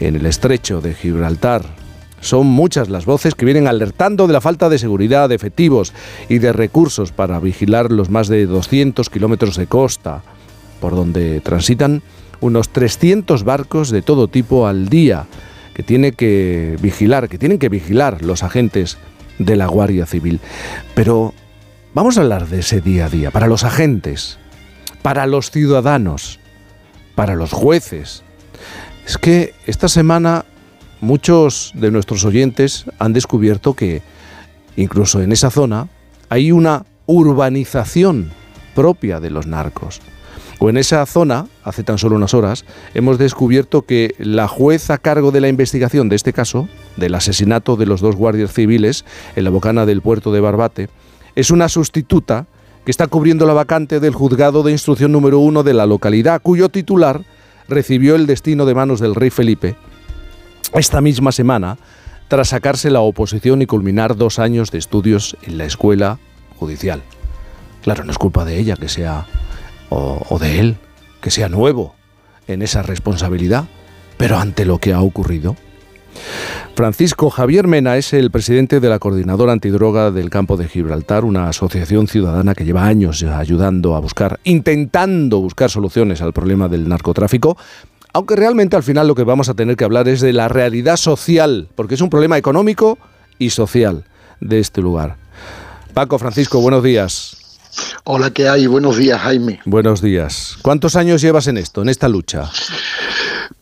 en 0.00 0.16
el 0.16 0.26
estrecho 0.26 0.80
de 0.80 0.94
Gibraltar. 0.94 1.62
Son 2.20 2.46
muchas 2.46 2.88
las 2.88 3.04
voces 3.04 3.34
que 3.34 3.44
vienen 3.44 3.68
alertando 3.68 4.26
de 4.26 4.32
la 4.32 4.40
falta 4.40 4.68
de 4.68 4.78
seguridad, 4.78 5.28
de 5.28 5.34
efectivos 5.34 5.92
y 6.28 6.38
de 6.38 6.52
recursos 6.52 7.12
para 7.12 7.38
vigilar 7.38 7.92
los 7.92 8.10
más 8.10 8.28
de 8.28 8.46
200 8.46 9.08
kilómetros 9.10 9.56
de 9.56 9.66
costa 9.66 10.22
por 10.80 10.94
donde 10.94 11.40
transitan 11.40 12.02
unos 12.40 12.68
300 12.70 13.44
barcos 13.44 13.90
de 13.90 14.02
todo 14.02 14.28
tipo 14.28 14.66
al 14.66 14.88
día 14.88 15.26
que 15.74 15.82
tiene 15.82 16.12
que 16.12 16.76
vigilar, 16.80 17.28
que 17.28 17.38
tienen 17.38 17.58
que 17.58 17.68
vigilar 17.68 18.22
los 18.22 18.42
agentes 18.42 18.98
de 19.38 19.56
la 19.56 19.66
Guardia 19.66 20.06
Civil. 20.06 20.40
Pero 20.94 21.34
vamos 21.94 22.16
a 22.16 22.22
hablar 22.22 22.48
de 22.48 22.60
ese 22.60 22.80
día 22.80 23.06
a 23.06 23.08
día 23.10 23.30
para 23.30 23.46
los 23.46 23.64
agentes, 23.64 24.38
para 25.06 25.28
los 25.28 25.52
ciudadanos, 25.52 26.40
para 27.14 27.36
los 27.36 27.52
jueces. 27.52 28.24
Es 29.06 29.18
que 29.18 29.54
esta 29.68 29.86
semana 29.86 30.44
muchos 31.00 31.70
de 31.76 31.92
nuestros 31.92 32.24
oyentes 32.24 32.86
han 32.98 33.12
descubierto 33.12 33.74
que 33.74 34.02
incluso 34.76 35.22
en 35.22 35.30
esa 35.30 35.52
zona 35.52 35.86
hay 36.28 36.50
una 36.50 36.86
urbanización 37.06 38.32
propia 38.74 39.20
de 39.20 39.30
los 39.30 39.46
narcos. 39.46 40.00
O 40.58 40.70
en 40.70 40.76
esa 40.76 41.06
zona, 41.06 41.46
hace 41.62 41.84
tan 41.84 41.98
solo 41.98 42.16
unas 42.16 42.34
horas, 42.34 42.64
hemos 42.92 43.16
descubierto 43.16 43.82
que 43.82 44.16
la 44.18 44.48
juez 44.48 44.90
a 44.90 44.98
cargo 44.98 45.30
de 45.30 45.40
la 45.40 45.46
investigación 45.46 46.08
de 46.08 46.16
este 46.16 46.32
caso, 46.32 46.68
del 46.96 47.14
asesinato 47.14 47.76
de 47.76 47.86
los 47.86 48.00
dos 48.00 48.16
guardias 48.16 48.52
civiles 48.52 49.04
en 49.36 49.44
la 49.44 49.50
bocana 49.50 49.86
del 49.86 50.02
puerto 50.02 50.32
de 50.32 50.40
Barbate, 50.40 50.88
es 51.36 51.52
una 51.52 51.68
sustituta 51.68 52.48
que 52.86 52.92
está 52.92 53.08
cubriendo 53.08 53.46
la 53.46 53.52
vacante 53.52 53.98
del 53.98 54.14
juzgado 54.14 54.62
de 54.62 54.70
instrucción 54.70 55.10
número 55.10 55.40
uno 55.40 55.64
de 55.64 55.74
la 55.74 55.86
localidad, 55.86 56.40
cuyo 56.40 56.68
titular 56.68 57.22
recibió 57.68 58.14
el 58.14 58.28
destino 58.28 58.64
de 58.64 58.76
manos 58.76 59.00
del 59.00 59.16
rey 59.16 59.30
Felipe 59.30 59.74
esta 60.72 61.00
misma 61.00 61.32
semana, 61.32 61.78
tras 62.28 62.50
sacarse 62.50 62.90
la 62.90 63.00
oposición 63.00 63.60
y 63.60 63.66
culminar 63.66 64.16
dos 64.16 64.38
años 64.38 64.70
de 64.70 64.78
estudios 64.78 65.36
en 65.42 65.58
la 65.58 65.64
escuela 65.64 66.20
judicial. 66.60 67.02
Claro, 67.82 68.04
no 68.04 68.12
es 68.12 68.18
culpa 68.18 68.44
de 68.44 68.56
ella 68.56 68.76
que 68.76 68.88
sea, 68.88 69.26
o, 69.88 70.38
de 70.38 70.60
él, 70.60 70.76
que 71.20 71.32
sea 71.32 71.48
nuevo 71.48 71.96
en 72.46 72.62
esa 72.62 72.82
responsabilidad, 72.82 73.64
pero 74.16 74.38
ante 74.38 74.64
lo 74.64 74.78
que 74.78 74.92
ha 74.92 75.00
ocurrido. 75.00 75.56
Francisco 76.74 77.30
Javier 77.30 77.66
Mena 77.66 77.96
es 77.96 78.12
el 78.12 78.30
presidente 78.30 78.80
de 78.80 78.88
la 78.88 78.98
Coordinadora 78.98 79.52
Antidroga 79.52 80.10
del 80.10 80.30
Campo 80.30 80.56
de 80.56 80.68
Gibraltar, 80.68 81.24
una 81.24 81.48
asociación 81.48 82.06
ciudadana 82.06 82.54
que 82.54 82.64
lleva 82.64 82.84
años 82.84 83.22
ayudando 83.22 83.94
a 83.94 84.00
buscar, 84.00 84.40
intentando 84.44 85.40
buscar 85.40 85.70
soluciones 85.70 86.20
al 86.20 86.32
problema 86.32 86.68
del 86.68 86.88
narcotráfico. 86.88 87.56
Aunque 88.12 88.36
realmente 88.36 88.76
al 88.76 88.82
final 88.82 89.08
lo 89.08 89.14
que 89.14 89.24
vamos 89.24 89.48
a 89.48 89.54
tener 89.54 89.76
que 89.76 89.84
hablar 89.84 90.08
es 90.08 90.20
de 90.20 90.32
la 90.32 90.48
realidad 90.48 90.96
social, 90.96 91.68
porque 91.74 91.94
es 91.94 92.00
un 92.00 92.10
problema 92.10 92.38
económico 92.38 92.98
y 93.38 93.50
social 93.50 94.04
de 94.40 94.58
este 94.58 94.80
lugar. 94.80 95.16
Paco, 95.94 96.18
Francisco, 96.18 96.60
buenos 96.60 96.82
días. 96.82 97.36
Hola, 98.04 98.30
¿qué 98.30 98.48
hay? 98.48 98.66
Buenos 98.66 98.96
días, 98.96 99.20
Jaime. 99.20 99.60
Buenos 99.64 100.00
días. 100.00 100.56
¿Cuántos 100.62 100.96
años 100.96 101.20
llevas 101.20 101.46
en 101.46 101.56
esto, 101.56 101.82
en 101.82 101.88
esta 101.88 102.08
lucha? 102.08 102.50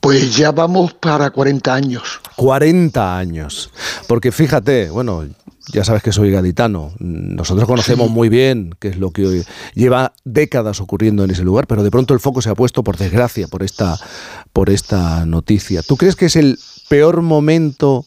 Pues 0.01 0.37
ya 0.37 0.53
vamos 0.53 0.95
para 0.95 1.31
40 1.31 1.75
años. 1.75 2.21
40 2.37 3.17
años. 3.19 3.71
Porque 4.09 4.33
fíjate, 4.33 4.91
bueno, 4.91 5.25
ya 5.73 5.85
sabes 5.85 6.03
que 6.03 6.13
soy 6.13 6.31
gaditano. 6.31 6.93
Nosotros 6.99 7.67
conocemos 7.67 8.11
muy 8.11 8.29
bien 8.29 8.75
qué 8.79 8.89
es 8.89 8.99
lo 8.99 9.11
que 9.11 9.27
hoy 9.27 9.45
lleva 9.75 10.13
décadas 10.25 10.81
ocurriendo 10.81 11.25
en 11.25 11.31
ese 11.31 11.43
lugar, 11.43 11.67
pero 11.67 11.83
de 11.83 11.91
pronto 11.91 12.15
el 12.15 12.21
foco 12.21 12.43
se 12.43 12.51
ha 12.51 12.55
puesto, 12.55 12.83
por 12.85 12.97
desgracia, 12.97 13.49
por 13.49 13.63
esta, 13.63 13.99
por 14.53 14.71
esta 14.71 15.25
noticia. 15.27 15.83
¿Tú 15.83 15.97
crees 15.97 16.17
que 16.17 16.27
es 16.27 16.37
el 16.37 16.59
peor 16.89 17.23
momento 17.23 18.05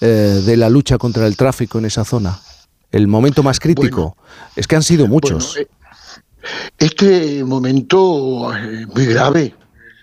eh, 0.00 0.06
de 0.44 0.56
la 0.56 0.68
lucha 0.68 0.98
contra 0.98 1.26
el 1.26 1.36
tráfico 1.36 1.78
en 1.78 1.84
esa 1.86 2.04
zona? 2.04 2.40
¿El 2.92 3.08
momento 3.08 3.42
más 3.42 3.60
crítico? 3.60 4.16
es 4.56 4.66
que 4.66 4.76
han 4.76 4.82
sido 4.82 5.06
muchos. 5.06 5.54
Bueno, 5.54 5.68
eh, 5.68 5.68
este 6.78 7.44
momento 7.44 8.54
es 8.56 8.86
muy 8.88 9.06
grave. 9.06 9.54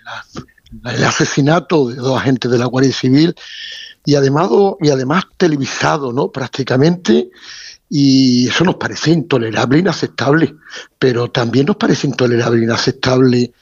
La- 0.04 0.24
el 0.84 1.04
asesinato 1.04 1.88
de 1.88 1.96
dos 1.96 2.20
agentes 2.20 2.50
de 2.50 2.58
la 2.58 2.66
Guardia 2.66 2.92
Civil 2.92 3.34
y 4.04 4.14
además, 4.16 4.50
y 4.80 4.90
además 4.90 5.24
televisado, 5.36 6.12
¿no? 6.12 6.30
Prácticamente. 6.30 7.30
Y 7.88 8.48
eso 8.48 8.64
nos 8.64 8.76
parece 8.76 9.12
intolerable, 9.12 9.78
inaceptable. 9.78 10.54
Pero 10.98 11.30
también 11.30 11.66
nos 11.66 11.76
parece 11.76 12.06
intolerable, 12.06 12.62
inaceptable 12.62 13.52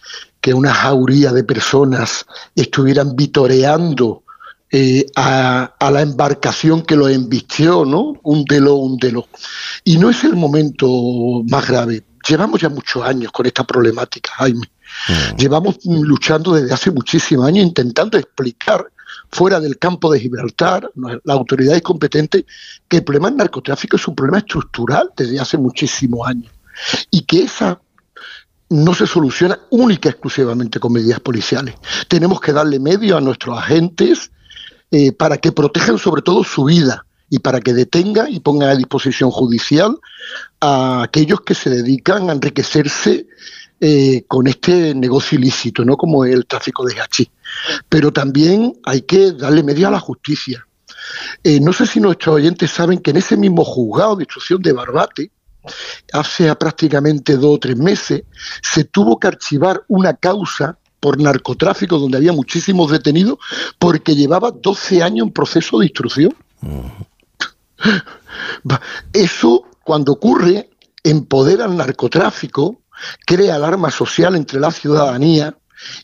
que 0.40 0.54
una 0.54 0.74
jauría 0.74 1.32
de 1.32 1.44
personas 1.44 2.26
estuvieran 2.56 3.14
vitoreando 3.14 4.24
eh, 4.70 5.06
a, 5.14 5.74
a 5.78 5.90
la 5.90 6.02
embarcación 6.02 6.82
que 6.82 6.96
lo 6.96 7.08
embistió, 7.08 7.84
¿no? 7.84 8.14
Húndelo, 8.22 8.74
húndelo. 8.74 9.28
Y 9.84 9.98
no 9.98 10.10
es 10.10 10.24
el 10.24 10.34
momento 10.34 10.88
más 11.48 11.68
grave. 11.68 12.02
Llevamos 12.26 12.60
ya 12.60 12.68
muchos 12.68 13.04
años 13.04 13.30
con 13.30 13.46
esta 13.46 13.64
problemática, 13.64 14.32
Jaime. 14.36 14.71
Llevamos 15.36 15.78
mm, 15.84 16.02
luchando 16.02 16.54
desde 16.54 16.72
hace 16.72 16.90
muchísimos 16.90 17.46
años 17.46 17.64
intentando 17.64 18.18
explicar 18.18 18.86
fuera 19.30 19.60
del 19.60 19.78
campo 19.78 20.12
de 20.12 20.20
Gibraltar, 20.20 20.90
las 20.94 21.36
autoridades 21.36 21.82
competentes, 21.82 22.44
que 22.86 22.98
el 22.98 23.04
problema 23.04 23.28
del 23.28 23.38
narcotráfico 23.38 23.96
es 23.96 24.06
un 24.06 24.14
problema 24.14 24.38
estructural 24.38 25.10
desde 25.16 25.40
hace 25.40 25.56
muchísimos 25.56 26.26
años 26.26 26.52
y 27.10 27.22
que 27.22 27.42
esa 27.44 27.80
no 28.68 28.94
se 28.94 29.06
soluciona 29.06 29.58
única 29.70 30.08
y 30.08 30.12
exclusivamente 30.12 30.80
con 30.80 30.92
medidas 30.92 31.20
policiales. 31.20 31.74
Tenemos 32.08 32.40
que 32.40 32.52
darle 32.52 32.78
medio 32.78 33.16
a 33.16 33.20
nuestros 33.20 33.58
agentes 33.58 34.30
eh, 34.90 35.12
para 35.12 35.38
que 35.38 35.52
protejan 35.52 35.98
sobre 35.98 36.22
todo 36.22 36.42
su 36.44 36.64
vida 36.64 37.06
y 37.28 37.38
para 37.38 37.60
que 37.60 37.72
detengan 37.72 38.30
y 38.30 38.40
pongan 38.40 38.70
a 38.70 38.76
disposición 38.76 39.30
judicial 39.30 39.98
a 40.60 41.02
aquellos 41.02 41.40
que 41.40 41.54
se 41.54 41.70
dedican 41.70 42.28
a 42.28 42.32
enriquecerse 42.32 43.26
eh, 43.84 44.26
con 44.28 44.46
este 44.46 44.94
negocio 44.94 45.36
ilícito, 45.36 45.84
¿no? 45.84 45.96
como 45.96 46.24
el 46.24 46.46
tráfico 46.46 46.84
de 46.84 47.00
hachís. 47.00 47.26
Pero 47.88 48.12
también 48.12 48.74
hay 48.84 49.02
que 49.02 49.32
darle 49.32 49.64
medio 49.64 49.88
a 49.88 49.90
la 49.90 49.98
justicia. 49.98 50.64
Eh, 51.42 51.58
no 51.58 51.72
sé 51.72 51.88
si 51.88 51.98
nuestros 51.98 52.36
oyentes 52.36 52.70
saben 52.70 53.00
que 53.00 53.10
en 53.10 53.16
ese 53.16 53.36
mismo 53.36 53.64
juzgado 53.64 54.14
de 54.14 54.22
instrucción 54.22 54.62
de 54.62 54.72
Barbate, 54.72 55.32
hace 56.12 56.54
prácticamente 56.54 57.36
dos 57.36 57.56
o 57.56 57.58
tres 57.58 57.76
meses, 57.76 58.22
se 58.62 58.84
tuvo 58.84 59.18
que 59.18 59.26
archivar 59.26 59.82
una 59.88 60.14
causa 60.14 60.78
por 61.00 61.20
narcotráfico 61.20 61.98
donde 61.98 62.18
había 62.18 62.32
muchísimos 62.32 62.88
detenidos 62.88 63.38
porque 63.80 64.14
llevaba 64.14 64.52
12 64.52 65.02
años 65.02 65.26
en 65.26 65.32
proceso 65.32 65.80
de 65.80 65.86
instrucción. 65.86 66.32
Eso, 69.12 69.64
cuando 69.82 70.12
ocurre, 70.12 70.70
empodera 71.02 71.64
al 71.64 71.76
narcotráfico, 71.76 72.78
crea 73.26 73.54
alarma 73.54 73.90
social 73.90 74.36
entre 74.36 74.60
la 74.60 74.70
ciudadanía 74.70 75.56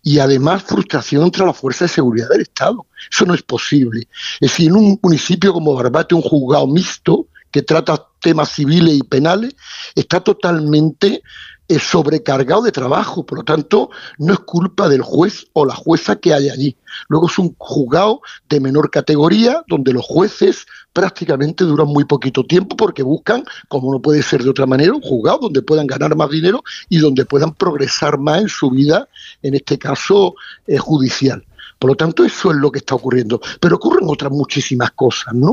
y 0.03 0.18
además 0.18 0.64
frustración 0.64 1.24
entre 1.24 1.46
las 1.46 1.57
fuerzas 1.57 1.90
de 1.90 1.94
seguridad 1.94 2.28
del 2.28 2.42
Estado. 2.42 2.86
Eso 3.11 3.24
no 3.24 3.34
es 3.34 3.42
posible. 3.42 4.09
Es 4.40 4.51
decir, 4.51 4.68
en 4.68 4.76
un 4.76 5.01
municipio 5.03 5.53
como 5.53 5.74
Barbate, 5.74 6.14
un 6.14 6.22
juzgado 6.22 6.66
mixto 6.66 7.26
que 7.51 7.62
trata 7.62 8.07
temas 8.20 8.51
civiles 8.51 8.94
y 8.94 9.03
penales, 9.03 9.55
está 9.94 10.20
totalmente 10.20 11.22
eh, 11.68 11.78
sobrecargado 11.78 12.62
de 12.62 12.72
trabajo. 12.72 13.26
Por 13.26 13.38
lo 13.38 13.44
tanto, 13.44 13.90
no 14.18 14.32
es 14.32 14.38
culpa 14.40 14.88
del 14.88 15.02
juez 15.02 15.46
o 15.52 15.66
la 15.66 15.74
jueza 15.74 16.16
que 16.16 16.32
hay 16.32 16.48
allí. 16.48 16.76
Luego 17.08 17.26
es 17.26 17.38
un 17.38 17.54
juzgado 17.58 18.22
de 18.48 18.60
menor 18.60 18.90
categoría 18.90 19.62
donde 19.68 19.92
los 19.92 20.04
jueces 20.04 20.66
prácticamente 20.92 21.64
duran 21.64 21.88
muy 21.88 22.04
poquito 22.04 22.44
tiempo 22.44 22.76
porque 22.76 23.02
buscan, 23.02 23.44
como 23.68 23.92
no 23.92 24.00
puede 24.00 24.22
ser 24.22 24.42
de 24.42 24.50
otra 24.50 24.66
manera, 24.66 24.92
un 24.92 25.02
juzgado 25.02 25.40
donde 25.42 25.62
puedan 25.62 25.86
ganar 25.86 26.16
más 26.16 26.30
dinero 26.30 26.62
y 26.88 26.98
donde 26.98 27.24
puedan 27.24 27.52
progresar 27.52 28.18
más 28.18 28.40
en 28.40 28.48
su 28.48 28.70
vida, 28.70 29.08
en 29.42 29.54
este 29.54 29.78
caso 29.78 30.34
eh, 30.66 30.78
judicial. 30.78 31.44
Por 31.78 31.90
lo 31.90 31.96
tanto, 31.96 32.24
eso 32.24 32.50
es 32.50 32.56
lo 32.56 32.72
que 32.72 32.80
está 32.80 32.94
ocurriendo. 32.94 33.40
Pero 33.60 33.76
ocurren 33.76 34.08
otras 34.08 34.32
muchísimas 34.32 34.90
cosas, 34.92 35.34
¿no? 35.34 35.52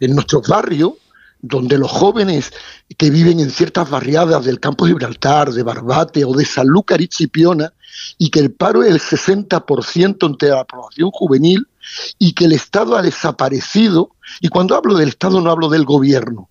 En 0.00 0.14
nuestros 0.14 0.48
barrios, 0.48 0.94
donde 1.42 1.78
los 1.78 1.90
jóvenes 1.90 2.52
que 2.96 3.10
viven 3.10 3.40
en 3.40 3.50
ciertas 3.50 3.88
barriadas 3.88 4.44
del 4.44 4.60
campo 4.60 4.84
de 4.84 4.92
Gibraltar, 4.92 5.52
de 5.52 5.62
Barbate 5.62 6.24
o 6.24 6.34
de 6.34 6.44
Sanlúcar 6.44 7.00
y 7.00 7.08
Chipiona, 7.08 7.72
y 8.18 8.30
que 8.30 8.40
el 8.40 8.52
paro 8.52 8.82
es 8.82 8.90
el 8.90 9.00
60% 9.00 10.26
entre 10.26 10.50
la 10.50 10.64
población 10.64 11.10
juvenil 11.10 11.66
y 12.18 12.32
que 12.32 12.44
el 12.44 12.52
Estado 12.52 12.96
ha 12.96 13.02
desaparecido, 13.02 14.10
y 14.40 14.48
cuando 14.48 14.76
hablo 14.76 14.94
del 14.94 15.08
Estado 15.08 15.40
no 15.40 15.50
hablo 15.50 15.68
del 15.68 15.84
gobierno, 15.84 16.48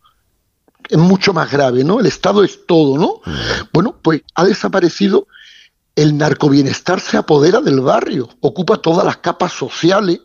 es 0.89 0.97
mucho 0.97 1.33
más 1.33 1.51
grave, 1.51 1.83
¿no? 1.83 1.99
El 1.99 2.07
Estado 2.07 2.43
es 2.43 2.65
todo, 2.65 2.97
¿no? 2.97 3.21
Bueno, 3.71 3.95
pues 4.01 4.21
ha 4.35 4.43
desaparecido 4.43 5.27
el 5.95 6.17
narcobienestar 6.17 7.01
se 7.01 7.17
apodera 7.17 7.59
del 7.59 7.81
barrio, 7.81 8.29
ocupa 8.39 8.77
todas 8.77 9.05
las 9.05 9.17
capas 9.17 9.51
sociales 9.51 10.21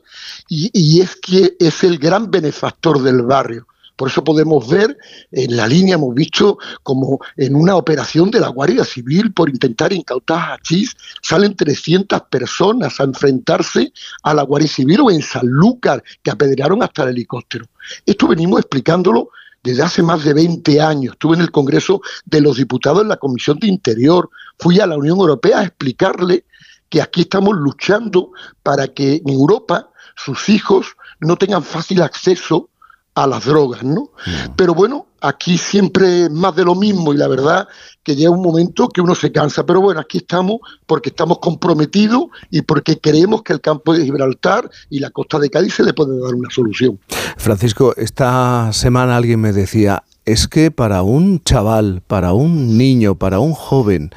y, 0.49 0.71
y 0.73 1.01
es 1.01 1.17
que 1.17 1.57
es 1.59 1.83
el 1.83 1.99
gran 1.99 2.31
benefactor 2.31 3.03
del 3.03 3.23
barrio. 3.23 3.67
Por 3.97 4.09
eso 4.09 4.25
podemos 4.25 4.69
ver 4.69 4.97
en 5.31 5.57
la 5.57 5.67
línea, 5.67 5.95
hemos 5.95 6.15
visto 6.15 6.59
como 6.83 7.21
en 7.37 7.55
una 7.55 7.77
operación 7.77 8.31
de 8.31 8.41
la 8.41 8.49
Guardia 8.49 8.85
Civil 8.85 9.33
por 9.33 9.49
intentar 9.49 9.93
incautar 9.93 10.53
hachís, 10.53 10.97
salen 11.23 11.55
300 11.55 12.23
personas 12.23 12.99
a 13.01 13.05
enfrentarse 13.05 13.93
a 14.23 14.35
la 14.35 14.43
Guardia 14.43 14.69
Civil 14.69 15.01
o 15.01 15.11
en 15.11 15.23
Sanlúcar, 15.23 16.03
que 16.23 16.31
apedrearon 16.31 16.83
hasta 16.83 17.05
el 17.05 17.11
helicóptero. 17.11 17.67
Esto 18.05 18.29
venimos 18.29 18.61
explicándolo 18.61 19.31
desde 19.63 19.83
hace 19.83 20.03
más 20.03 20.25
de 20.25 20.35
20 20.35 20.81
años. 20.81 21.15
Estuve 21.15 21.37
en 21.37 21.43
el 21.43 21.51
Congreso 21.51 22.03
de 22.25 22.41
los 22.41 22.57
Diputados 22.57 23.03
en 23.03 23.09
la 23.09 23.17
Comisión 23.17 23.59
de 23.59 23.69
Interior. 23.69 24.29
Fui 24.59 24.79
a 24.81 24.87
la 24.87 24.97
Unión 24.97 25.19
Europea 25.19 25.61
a 25.61 25.65
explicarle 25.65 26.45
que 26.89 27.01
aquí 27.01 27.23
estamos 27.23 27.57
luchando 27.57 28.33
para 28.63 28.89
que 28.89 29.17
en 29.17 29.29
Europa 29.29 29.89
sus 30.17 30.49
hijos 30.49 30.97
no 31.21 31.37
tengan 31.37 31.63
fácil 31.63 32.03
acceso 32.03 32.69
a 33.15 33.27
las 33.27 33.45
drogas, 33.45 33.85
¿no? 33.85 34.11
Pero 34.57 34.75
bueno, 34.75 35.07
aquí 35.21 35.57
siempre 35.57 36.25
es 36.25 36.31
más 36.31 36.55
de 36.57 36.65
lo 36.65 36.75
mismo 36.75 37.15
y 37.15 37.17
la 37.17 37.29
verdad 37.29 37.69
que 38.03 38.17
llega 38.17 38.31
un 38.31 38.43
momento 38.43 38.89
que 38.89 39.01
uno 39.01 39.15
se 39.15 39.31
cansa. 39.31 39.65
Pero 39.65 39.81
bueno, 39.81 40.01
aquí 40.01 40.19
estamos 40.19 40.59
porque 40.87 41.11
estamos 41.11 41.39
comprometidos 41.39 42.25
y 42.51 42.63
porque 42.63 42.99
creemos 42.99 43.43
que 43.43 43.53
el 43.53 43.61
campo 43.61 43.95
de 43.95 44.05
Gibraltar 44.05 44.69
y 44.91 44.99
la 44.99 45.11
costa 45.11 45.39
de 45.39 45.49
Cádiz 45.49 45.75
se 45.75 45.85
le 45.85 45.95
puede 45.95 46.21
dar 46.21 46.35
una 46.35 46.51
solución. 46.51 46.99
Francisco, 47.37 47.95
esta 47.97 48.73
semana 48.73 49.17
alguien 49.17 49.41
me 49.41 49.53
decía, 49.53 50.03
es 50.25 50.49
que 50.49 50.71
para 50.71 51.03
un 51.03 51.43
chaval, 51.43 52.03
para 52.07 52.33
un 52.33 52.77
niño, 52.77 53.15
para 53.15 53.39
un 53.39 53.53
joven, 53.53 54.11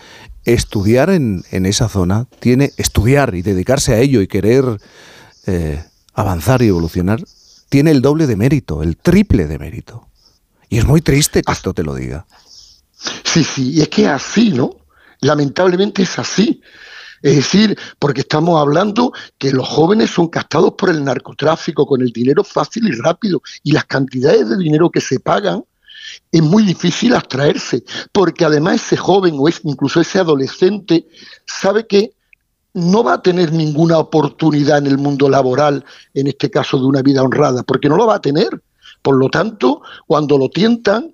estudiar 0.46 1.10
en, 1.10 1.44
en 1.52 1.66
esa 1.66 1.88
zona, 1.88 2.28
tiene 2.40 2.72
estudiar 2.78 3.36
y 3.36 3.42
dedicarse 3.42 3.94
a 3.94 4.00
ello 4.00 4.22
y 4.22 4.28
querer 4.28 4.80
eh, 5.46 5.84
avanzar 6.14 6.62
y 6.62 6.68
evolucionar, 6.68 7.20
tiene 7.70 7.92
el 7.92 8.02
doble 8.02 8.28
de 8.28 8.36
mérito, 8.36 8.84
el 8.84 8.98
triple 8.98 9.48
de 9.48 9.60
mérito. 9.60 10.08
Y 10.70 10.78
es 10.78 10.86
muy 10.86 11.02
triste 11.02 11.42
que 11.42 11.52
esto 11.52 11.74
te 11.74 11.84
lo 11.84 11.94
diga. 11.96 12.26
Sí, 13.24 13.44
sí, 13.44 13.72
y 13.72 13.82
es 13.82 13.90
que 13.90 14.04
es 14.04 14.10
así, 14.10 14.52
¿no? 14.52 14.78
Lamentablemente 15.22 16.04
es 16.04 16.20
así. 16.20 16.62
Es 17.22 17.36
decir, 17.36 17.78
porque 18.00 18.22
estamos 18.22 18.60
hablando 18.60 19.12
que 19.38 19.52
los 19.52 19.68
jóvenes 19.68 20.12
son 20.12 20.28
castados 20.28 20.74
por 20.78 20.90
el 20.90 21.04
narcotráfico 21.04 21.86
con 21.86 22.02
el 22.02 22.12
dinero 22.12 22.44
fácil 22.44 22.88
y 22.88 22.92
rápido 22.92 23.42
y 23.64 23.72
las 23.72 23.86
cantidades 23.86 24.50
de 24.50 24.58
dinero 24.58 24.92
que 24.92 25.02
se 25.02 25.20
pagan 25.20 25.64
es 26.32 26.42
muy 26.42 26.64
difícil 26.64 27.16
abstraerse, 27.16 27.84
porque 28.12 28.46
además 28.46 28.76
ese 28.76 28.98
joven 28.98 29.36
o 29.38 29.48
es 29.48 29.60
incluso 29.64 30.00
ese 30.00 30.20
adolescente 30.20 31.08
sabe 31.46 31.88
que 31.88 32.14
no 32.78 33.04
va 33.04 33.14
a 33.14 33.22
tener 33.24 33.52
ninguna 33.52 33.98
oportunidad 33.98 34.78
en 34.78 34.88
el 34.88 35.00
mundo 35.00 35.30
laboral, 35.30 35.84
en 36.14 36.28
este 36.28 36.52
caso 36.52 36.78
de 36.78 36.86
una 36.86 37.02
vida 37.02 37.24
honrada, 37.24 37.64
porque 37.64 37.90
no 37.90 37.98
lo 37.98 38.06
va 38.06 38.16
a 38.16 38.22
tener. 38.22 38.62
Por 39.02 39.16
lo 39.18 39.30
tanto, 39.30 39.82
cuando 40.06 40.38
lo 40.38 40.50
tientan, 40.50 41.14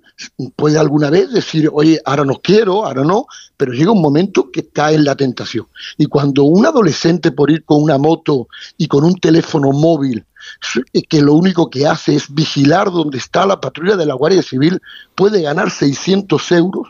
puede 0.56 0.78
alguna 0.78 1.08
vez 1.08 1.32
decir, 1.32 1.70
oye, 1.72 2.00
ahora 2.04 2.26
no 2.26 2.34
quiero, 2.42 2.84
ahora 2.84 3.02
no, 3.02 3.26
pero 3.56 3.72
llega 3.72 3.92
un 3.92 4.02
momento 4.02 4.50
que 4.52 4.68
cae 4.68 4.94
en 4.94 5.04
la 5.04 5.16
tentación. 5.16 5.66
Y 5.96 6.04
cuando 6.04 6.44
un 6.44 6.66
adolescente 6.66 7.32
por 7.32 7.50
ir 7.50 7.64
con 7.64 7.82
una 7.82 7.96
moto 7.96 8.46
y 8.76 8.86
con 8.86 9.02
un 9.02 9.14
teléfono 9.14 9.72
móvil, 9.72 10.26
que 11.08 11.22
lo 11.22 11.32
único 11.32 11.70
que 11.70 11.86
hace 11.86 12.14
es 12.14 12.32
vigilar 12.32 12.90
dónde 12.90 13.16
está 13.16 13.46
la 13.46 13.60
patrulla 13.60 13.96
de 13.96 14.04
la 14.04 14.14
Guardia 14.14 14.42
Civil, 14.42 14.82
puede 15.14 15.40
ganar 15.40 15.70
600 15.70 16.52
euros, 16.52 16.88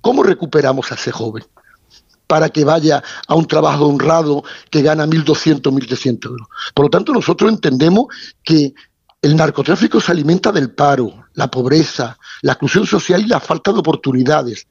¿cómo 0.00 0.24
recuperamos 0.24 0.90
a 0.90 0.96
ese 0.96 1.12
joven? 1.12 1.44
Para 2.30 2.48
que 2.48 2.62
vaya 2.64 3.02
a 3.26 3.34
un 3.34 3.44
trabajo 3.44 3.86
honrado 3.86 4.44
que 4.70 4.82
gana 4.82 5.04
1.200, 5.04 5.72
1.300 5.72 6.26
euros. 6.30 6.46
Por 6.72 6.84
lo 6.86 6.90
tanto, 6.90 7.12
nosotros 7.12 7.50
entendemos 7.50 8.06
que 8.44 8.72
el 9.20 9.34
narcotráfico 9.34 10.00
se 10.00 10.12
alimenta 10.12 10.52
del 10.52 10.70
paro, 10.70 11.24
la 11.34 11.50
pobreza, 11.50 12.16
la 12.42 12.52
exclusión 12.52 12.86
social 12.86 13.22
y 13.22 13.26
la 13.26 13.40
falta 13.40 13.72
de 13.72 13.80
oportunidades. 13.80 14.68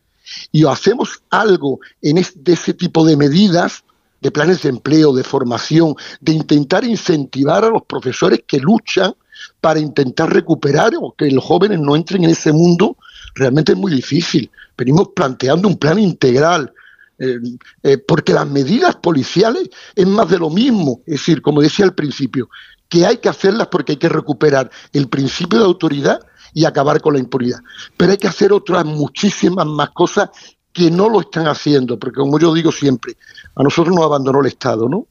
Y 0.53 0.63
hacemos 0.65 1.21
algo 1.29 1.81
en 2.01 2.19
es- 2.19 2.41
de 2.41 2.53
ese 2.53 2.73
tipo 2.73 3.05
de 3.05 3.17
medidas, 3.17 3.83
de 4.21 4.31
planes 4.31 4.61
de 4.61 4.69
empleo, 4.69 5.11
de 5.11 5.25
formación, 5.25 5.95
de 6.21 6.31
intentar 6.31 6.85
incentivar 6.85 7.65
a 7.65 7.69
los 7.69 7.81
profesores 7.83 8.39
que 8.47 8.59
luchan 8.59 9.13
para 9.59 9.81
intentar 9.81 10.31
recuperar 10.31 10.93
o 11.01 11.13
que 11.17 11.29
los 11.29 11.43
jóvenes 11.43 11.77
no 11.81 11.93
entren 11.97 12.23
en 12.23 12.29
ese 12.29 12.53
mundo, 12.53 12.95
realmente 13.35 13.73
es 13.73 13.77
muy 13.77 13.91
difícil. 13.91 14.49
Venimos 14.77 15.09
planteando 15.13 15.67
un 15.67 15.77
plan 15.77 15.99
integral, 15.99 16.73
eh, 17.19 17.39
eh, 17.83 17.97
porque 17.97 18.33
las 18.33 18.47
medidas 18.47 18.95
policiales 18.95 19.69
es 19.95 20.07
más 20.07 20.29
de 20.29 20.39
lo 20.39 20.49
mismo. 20.49 21.01
Es 21.05 21.19
decir, 21.19 21.41
como 21.41 21.61
decía 21.61 21.85
al 21.85 21.93
principio, 21.93 22.49
que 22.87 23.05
hay 23.05 23.17
que 23.17 23.29
hacerlas 23.29 23.67
porque 23.67 23.93
hay 23.93 23.97
que 23.97 24.09
recuperar 24.09 24.71
el 24.93 25.09
principio 25.09 25.59
de 25.59 25.65
autoridad 25.65 26.19
y 26.53 26.65
acabar 26.65 27.01
con 27.01 27.13
la 27.13 27.19
impunidad. 27.19 27.59
Pero 27.97 28.11
hay 28.11 28.17
que 28.17 28.27
hacer 28.27 28.53
otras 28.53 28.85
muchísimas 28.85 29.65
más 29.65 29.89
cosas 29.91 30.29
que 30.71 30.89
no 30.89 31.09
lo 31.09 31.21
están 31.21 31.47
haciendo, 31.47 31.99
porque 31.99 32.19
como 32.19 32.39
yo 32.39 32.53
digo 32.53 32.71
siempre, 32.71 33.13
a 33.55 33.63
nosotros 33.63 33.95
nos 33.95 34.05
abandonó 34.05 34.39
el 34.41 34.47
Estado, 34.47 34.87
¿no? 34.87 35.07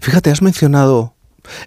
Fíjate, 0.00 0.30
has 0.30 0.40
mencionado 0.40 1.14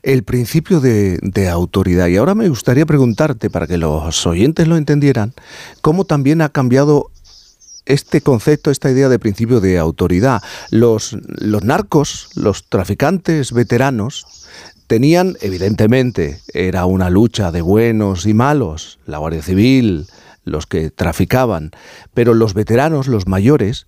el 0.02 0.24
principio 0.24 0.80
de, 0.80 1.20
de 1.22 1.50
autoridad 1.50 2.08
y 2.08 2.16
ahora 2.16 2.36
me 2.36 2.48
gustaría 2.48 2.86
preguntarte, 2.86 3.50
para 3.50 3.68
que 3.68 3.78
los 3.78 4.26
oyentes 4.26 4.68
lo 4.68 4.78
entendieran, 4.78 5.34
cómo 5.82 6.06
también 6.06 6.42
ha 6.42 6.50
cambiado 6.50 7.12
este 7.86 8.22
concepto, 8.22 8.72
esta 8.72 8.92
idea 8.92 9.10
de 9.10 9.20
principio 9.20 9.60
de 9.60 9.78
autoridad. 9.78 10.42
Los, 10.70 11.18
los 11.28 11.64
narcos, 11.64 12.30
los 12.36 12.68
traficantes 12.68 13.52
veteranos, 13.52 14.26
tenían, 14.88 15.36
evidentemente, 15.42 16.40
era 16.54 16.86
una 16.86 17.10
lucha 17.10 17.52
de 17.52 17.62
buenos 17.62 18.26
y 18.26 18.34
malos, 18.34 19.00
la 19.06 19.18
Guardia 19.18 19.42
Civil, 19.42 20.08
los 20.44 20.68
que 20.68 20.92
traficaban, 20.92 21.72
pero 22.14 22.34
los 22.34 22.54
veteranos, 22.54 23.08
los 23.08 23.28
mayores, 23.28 23.88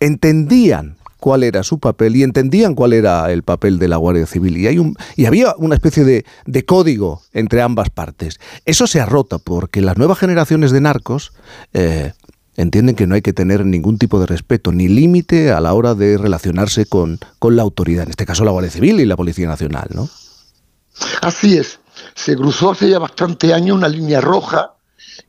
entendían 0.00 0.96
cuál 1.18 1.42
era 1.42 1.64
su 1.64 1.80
papel 1.80 2.14
y 2.14 2.22
entendían 2.22 2.76
cuál 2.76 2.92
era 2.92 3.30
el 3.32 3.42
papel 3.42 3.78
de 3.80 3.88
la 3.88 3.96
Guardia 3.96 4.26
Civil. 4.26 4.56
Y, 4.56 4.68
hay 4.68 4.78
un, 4.78 4.96
y 5.16 5.26
había 5.26 5.54
una 5.58 5.74
especie 5.74 6.04
de, 6.04 6.24
de 6.46 6.64
código 6.64 7.22
entre 7.32 7.60
ambas 7.60 7.90
partes. 7.90 8.38
Eso 8.64 8.86
se 8.86 9.00
ha 9.00 9.06
roto 9.06 9.40
porque 9.40 9.82
las 9.82 9.98
nuevas 9.98 10.18
generaciones 10.18 10.70
de 10.70 10.80
narcos 10.80 11.32
eh, 11.72 12.12
entienden 12.58 12.96
que 12.96 13.06
no 13.06 13.14
hay 13.14 13.22
que 13.22 13.32
tener 13.32 13.64
ningún 13.64 13.98
tipo 13.98 14.18
de 14.18 14.26
respeto 14.26 14.72
ni 14.72 14.88
límite 14.88 15.52
a 15.52 15.60
la 15.60 15.72
hora 15.72 15.94
de 15.94 16.18
relacionarse 16.18 16.86
con, 16.86 17.18
con 17.38 17.54
la 17.56 17.62
autoridad, 17.62 18.04
en 18.04 18.10
este 18.10 18.26
caso 18.26 18.44
la 18.44 18.50
Guardia 18.50 18.70
Civil 18.70 19.00
y 19.00 19.06
la 19.06 19.16
Policía 19.16 19.46
Nacional, 19.46 19.88
¿no? 19.94 20.08
Así 21.22 21.56
es, 21.56 21.78
se 22.14 22.36
cruzó 22.36 22.72
hace 22.72 22.90
ya 22.90 22.98
bastante 22.98 23.54
años 23.54 23.76
una 23.76 23.88
línea 23.88 24.20
roja 24.20 24.72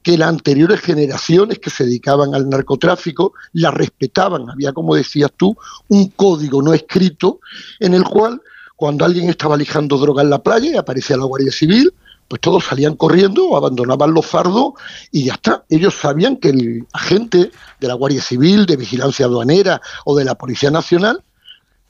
que 0.02 0.18
las 0.18 0.30
anteriores 0.30 0.82
generaciones 0.82 1.60
que 1.60 1.70
se 1.70 1.86
dedicaban 1.86 2.34
al 2.34 2.50
narcotráfico 2.50 3.34
la 3.54 3.70
respetaban. 3.70 4.50
Había, 4.50 4.74
como 4.74 4.96
decías 4.96 5.32
tú, 5.38 5.56
un 5.88 6.08
código 6.10 6.64
no 6.64 6.74
escrito 6.74 7.40
en 7.80 7.94
el 7.94 8.04
cual 8.06 8.42
cuando 8.76 9.06
alguien 9.06 9.30
estaba 9.30 9.56
lijando 9.56 9.98
droga 10.00 10.24
en 10.24 10.32
la 10.32 10.42
playa 10.42 10.72
y 10.72 10.78
aparecía 10.78 11.18
la 11.18 11.26
Guardia 11.26 11.52
Civil, 11.52 11.94
pues 12.30 12.40
todos 12.40 12.64
salían 12.64 12.96
corriendo, 12.96 13.58
abandonaban 13.58 14.14
los 14.14 14.26
fardos 14.26 14.74
y 15.12 15.26
ya 15.26 15.34
está. 15.34 15.66
Ellos 15.68 15.96
sabían 15.96 16.38
que 16.38 16.50
el 16.50 16.88
agente 16.94 17.52
de 17.80 17.88
la 17.88 17.96
Guardia 17.96 18.22
Civil, 18.22 18.68
de 18.68 18.78
Vigilancia 18.78 19.26
Aduanera 19.26 19.82
o 20.06 20.16
de 20.16 20.24
la 20.24 20.36
Policía 20.36 20.70
Nacional 20.70 21.24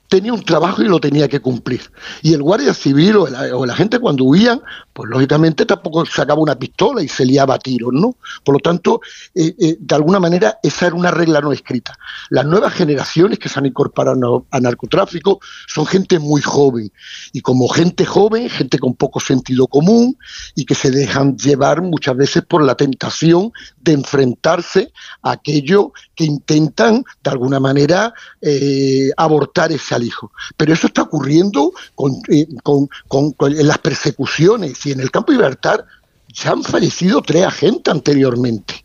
tenía 0.08 0.34
un 0.34 0.44
trabajo 0.44 0.82
y 0.82 0.88
lo 0.88 1.00
tenía 1.00 1.28
que 1.28 1.42
cumplir. 1.42 1.82
Y 2.24 2.34
el 2.34 2.42
guardia 2.42 2.74
civil 2.74 3.16
o 3.18 3.28
el, 3.28 3.54
o 3.54 3.66
la 3.66 3.76
gente 3.76 4.00
cuando 4.00 4.24
huían, 4.24 4.62
pues 5.00 5.12
lógicamente 5.12 5.66
tampoco 5.66 6.06
sacaba 6.06 6.42
una 6.42 6.60
pistola 6.60 7.02
y 7.02 7.08
se 7.08 7.26
liaba 7.26 7.54
a 7.54 7.58
tiros, 7.58 7.94
¿no? 7.94 8.18
Por 8.44 8.56
lo 8.56 8.60
tanto, 8.60 9.00
eh, 9.34 9.56
eh, 9.58 9.78
de 9.80 9.96
alguna 9.96 10.20
manera 10.20 10.60
esa 10.62 10.88
era 10.88 10.96
una 10.98 11.10
regla 11.10 11.40
no 11.40 11.54
escrita. 11.54 11.98
Las 12.30 12.46
nuevas 12.46 12.74
generaciones 12.74 13.40
que 13.40 13.48
se 13.48 13.58
han 13.58 13.66
incorporado 13.66 14.46
a 14.52 14.60
narcotráfico 14.60 15.40
son 15.68 15.86
gente 15.86 16.20
muy 16.20 16.42
joven. 16.42 16.92
Y 17.32 17.40
como 17.40 17.70
gente 17.70 18.04
joven, 18.04 18.50
gente 18.50 18.78
con 18.78 18.94
poco 18.94 19.22
sentido 19.22 19.68
común 19.68 20.18
y 20.54 20.66
que 20.66 20.76
se 20.76 20.92
dejan 20.92 21.38
llevar 21.38 21.82
muchas 21.82 22.18
veces 22.18 22.44
por 22.44 22.62
la 22.62 22.76
tentación 22.76 23.54
de 23.80 23.94
enfrentarse 23.94 24.92
a 25.22 25.32
aquello 25.32 25.94
que 26.14 26.26
intentan 26.26 27.06
de 27.24 27.30
alguna 27.30 27.62
manera 27.62 28.14
eh, 28.42 29.12
abortar 29.16 29.72
ese 29.72 29.96
alijo. 29.96 30.34
Pero 30.58 30.74
eso 30.74 30.88
está 30.88 31.04
ocurriendo 31.04 31.72
con, 31.96 32.16
con, 32.64 32.90
con, 33.08 33.32
con, 33.32 33.56
las 33.66 33.78
persecuciones 33.78 34.78
y 34.90 34.92
en 34.92 35.00
el 35.00 35.12
campo 35.12 35.32
libertad 35.32 35.86
ya 36.34 36.52
han 36.52 36.64
fallecido 36.64 37.22
tres 37.22 37.46
agentes 37.46 37.94
anteriormente. 37.94 38.84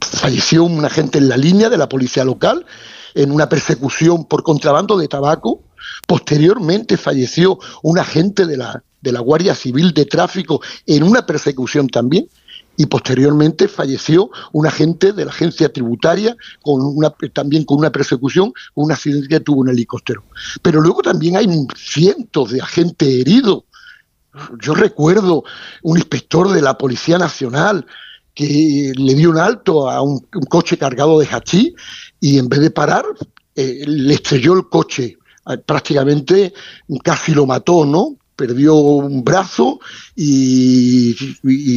Falleció 0.00 0.64
un 0.64 0.84
agente 0.84 1.18
en 1.18 1.28
la 1.28 1.36
línea 1.36 1.68
de 1.68 1.78
la 1.78 1.88
policía 1.88 2.24
local 2.24 2.66
en 3.14 3.30
una 3.30 3.48
persecución 3.48 4.24
por 4.24 4.42
contrabando 4.42 4.98
de 4.98 5.08
tabaco. 5.08 5.62
Posteriormente 6.06 6.96
falleció 6.96 7.58
un 7.82 7.98
agente 7.98 8.46
de 8.46 8.56
la, 8.56 8.82
de 9.00 9.12
la 9.12 9.20
Guardia 9.20 9.54
Civil 9.54 9.92
de 9.94 10.06
Tráfico 10.06 10.60
en 10.86 11.04
una 11.04 11.24
persecución 11.24 11.88
también 11.88 12.28
y 12.76 12.86
posteriormente 12.86 13.68
falleció 13.68 14.30
un 14.52 14.66
agente 14.66 15.12
de 15.12 15.24
la 15.24 15.30
agencia 15.30 15.72
tributaria 15.72 16.36
con 16.62 16.82
una, 16.82 17.10
también 17.32 17.64
con 17.64 17.78
una 17.78 17.90
persecución, 17.90 18.52
un 18.74 18.92
accidente 18.92 19.28
que 19.28 19.40
tuvo 19.40 19.60
un 19.60 19.68
helicóptero. 19.68 20.24
Pero 20.62 20.80
luego 20.80 21.02
también 21.02 21.36
hay 21.36 21.46
cientos 21.76 22.50
de 22.50 22.60
agentes 22.60 23.08
heridos. 23.08 23.62
Yo 24.60 24.74
recuerdo 24.74 25.44
un 25.82 25.96
inspector 25.96 26.50
de 26.50 26.62
la 26.62 26.76
Policía 26.76 27.18
Nacional 27.18 27.86
que 28.34 28.92
le 28.94 29.14
dio 29.14 29.30
un 29.30 29.38
alto 29.38 29.88
a 29.90 30.02
un, 30.02 30.26
un 30.34 30.42
coche 30.44 30.76
cargado 30.76 31.18
de 31.18 31.26
hachís 31.26 31.72
y 32.20 32.38
en 32.38 32.48
vez 32.48 32.60
de 32.60 32.70
parar 32.70 33.04
eh, 33.54 33.84
le 33.86 34.14
estrelló 34.14 34.54
el 34.54 34.68
coche, 34.68 35.16
prácticamente 35.64 36.52
casi 37.02 37.32
lo 37.32 37.46
mató, 37.46 37.86
¿no? 37.86 38.16
perdió 38.36 38.74
un 38.74 39.24
brazo 39.24 39.80
y, 40.14 41.14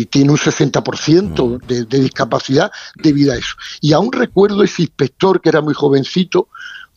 tiene 0.07 0.31
un 0.31 0.37
60% 0.37 1.65
de, 1.65 1.85
de, 1.85 1.99
discapacidad 2.01 2.69
debido 2.95 3.31
a 3.31 3.37
eso. 3.37 3.55
Y 3.79 3.93
aún 3.93 4.11
recuerdo 4.11 4.61
ese 4.63 4.81
inspector 4.81 5.39
que 5.39 5.47
era 5.47 5.61
muy 5.61 5.73
jovencito, 5.73 6.49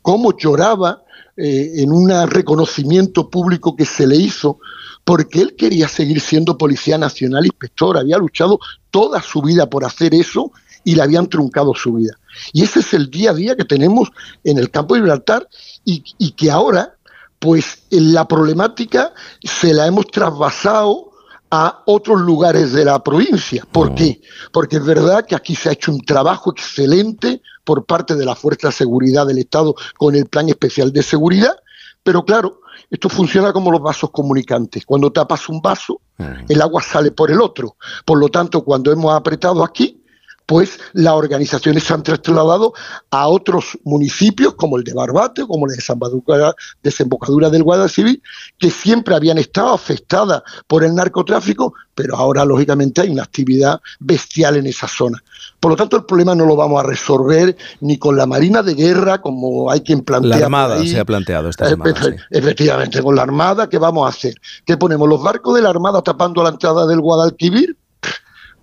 cómo 0.02 0.36
lloraba 0.36 1.02
eh, 1.36 1.82
en 1.82 1.92
un 1.92 2.10
reconocimiento 2.28 3.30
público 3.30 3.74
que 3.74 3.86
se 3.86 4.06
le 4.06 4.16
hizo, 4.16 4.58
porque 5.04 5.40
él 5.40 5.56
quería 5.56 5.88
seguir 5.88 6.20
siendo 6.20 6.56
policía 6.56 6.98
nacional 6.98 7.46
inspector, 7.46 7.98
había 7.98 8.18
luchado 8.18 8.58
toda 8.90 9.20
su 9.20 9.42
vida 9.42 9.68
por 9.68 9.84
hacer 9.84 10.14
eso 10.14 10.52
y 10.84 10.94
le 10.94 11.02
habían 11.02 11.28
truncado 11.28 11.74
su 11.74 11.94
vida. 11.94 12.16
Y 12.52 12.62
ese 12.62 12.80
es 12.80 12.94
el 12.94 13.10
día 13.10 13.30
a 13.30 13.34
día 13.34 13.56
que 13.56 13.64
tenemos 13.64 14.10
en 14.44 14.58
el 14.58 14.70
campo 14.70 14.94
de 14.94 15.00
Gibraltar 15.00 15.48
y, 15.84 16.04
y 16.18 16.32
que 16.32 16.50
ahora 16.50 16.94
pues 17.38 17.82
la 17.90 18.28
problemática 18.28 19.12
se 19.42 19.74
la 19.74 19.86
hemos 19.86 20.06
trasvasado 20.06 21.10
a 21.50 21.82
otros 21.84 22.20
lugares 22.20 22.72
de 22.72 22.84
la 22.84 23.02
provincia. 23.02 23.66
¿Por 23.70 23.94
qué? 23.94 24.22
Porque 24.52 24.76
es 24.76 24.84
verdad 24.84 25.26
que 25.26 25.34
aquí 25.34 25.54
se 25.54 25.68
ha 25.68 25.72
hecho 25.72 25.92
un 25.92 26.00
trabajo 26.00 26.50
excelente 26.50 27.42
por 27.64 27.84
parte 27.84 28.14
de 28.14 28.24
la 28.24 28.34
Fuerza 28.34 28.68
de 28.68 28.72
Seguridad 28.72 29.26
del 29.26 29.38
Estado 29.38 29.74
con 29.98 30.14
el 30.14 30.26
Plan 30.26 30.48
Especial 30.48 30.92
de 30.92 31.02
Seguridad, 31.02 31.54
pero 32.02 32.24
claro, 32.24 32.61
esto 32.90 33.08
funciona 33.08 33.52
como 33.52 33.70
los 33.70 33.80
vasos 33.80 34.10
comunicantes. 34.10 34.84
Cuando 34.84 35.12
tapas 35.12 35.48
un 35.48 35.60
vaso, 35.60 36.00
el 36.48 36.62
agua 36.62 36.82
sale 36.82 37.10
por 37.10 37.30
el 37.30 37.40
otro. 37.40 37.76
Por 38.04 38.18
lo 38.18 38.28
tanto, 38.28 38.62
cuando 38.64 38.92
hemos 38.92 39.12
apretado 39.12 39.64
aquí, 39.64 40.02
pues 40.46 40.78
las 40.92 41.14
organizaciones 41.14 41.84
se 41.84 41.94
han 41.94 42.02
trasladado 42.02 42.74
a 43.10 43.28
otros 43.28 43.78
municipios 43.84 44.54
como 44.54 44.76
el 44.76 44.84
de 44.84 44.92
Barbate, 44.92 45.46
como 45.46 45.66
la 45.66 45.74
de 45.74 46.54
desembocadura 46.82 47.48
del 47.48 47.62
Guadalcivil, 47.62 48.22
que 48.58 48.70
siempre 48.70 49.14
habían 49.14 49.38
estado 49.38 49.72
afectadas 49.72 50.42
por 50.66 50.84
el 50.84 50.94
narcotráfico, 50.94 51.74
pero 51.94 52.16
ahora 52.16 52.44
lógicamente 52.44 53.00
hay 53.00 53.10
una 53.10 53.22
actividad 53.22 53.80
bestial 54.00 54.56
en 54.56 54.66
esa 54.66 54.88
zona. 54.88 55.22
Por 55.62 55.70
lo 55.70 55.76
tanto, 55.76 55.96
el 55.96 56.04
problema 56.04 56.34
no 56.34 56.44
lo 56.44 56.56
vamos 56.56 56.82
a 56.82 56.86
resolver 56.88 57.56
ni 57.80 57.96
con 57.96 58.16
la 58.16 58.26
Marina 58.26 58.64
de 58.64 58.74
Guerra, 58.74 59.20
como 59.22 59.70
hay 59.70 59.80
quien 59.82 60.00
plantea. 60.00 60.36
La 60.40 60.44
Armada 60.46 60.74
ahí. 60.74 60.88
se 60.88 60.98
ha 60.98 61.04
planteado 61.04 61.48
esta 61.48 61.66
Efe- 61.66 61.70
semana. 61.70 62.02
sí. 62.02 62.10
Efectivamente, 62.30 63.00
con 63.00 63.14
la 63.14 63.22
Armada, 63.22 63.68
¿qué 63.68 63.78
vamos 63.78 64.04
a 64.04 64.08
hacer? 64.08 64.34
¿Qué 64.66 64.76
ponemos? 64.76 65.08
¿Los 65.08 65.22
barcos 65.22 65.54
de 65.54 65.62
la 65.62 65.70
Armada 65.70 66.02
tapando 66.02 66.42
la 66.42 66.48
entrada 66.48 66.84
del 66.88 67.00
Guadalquivir? 67.00 67.76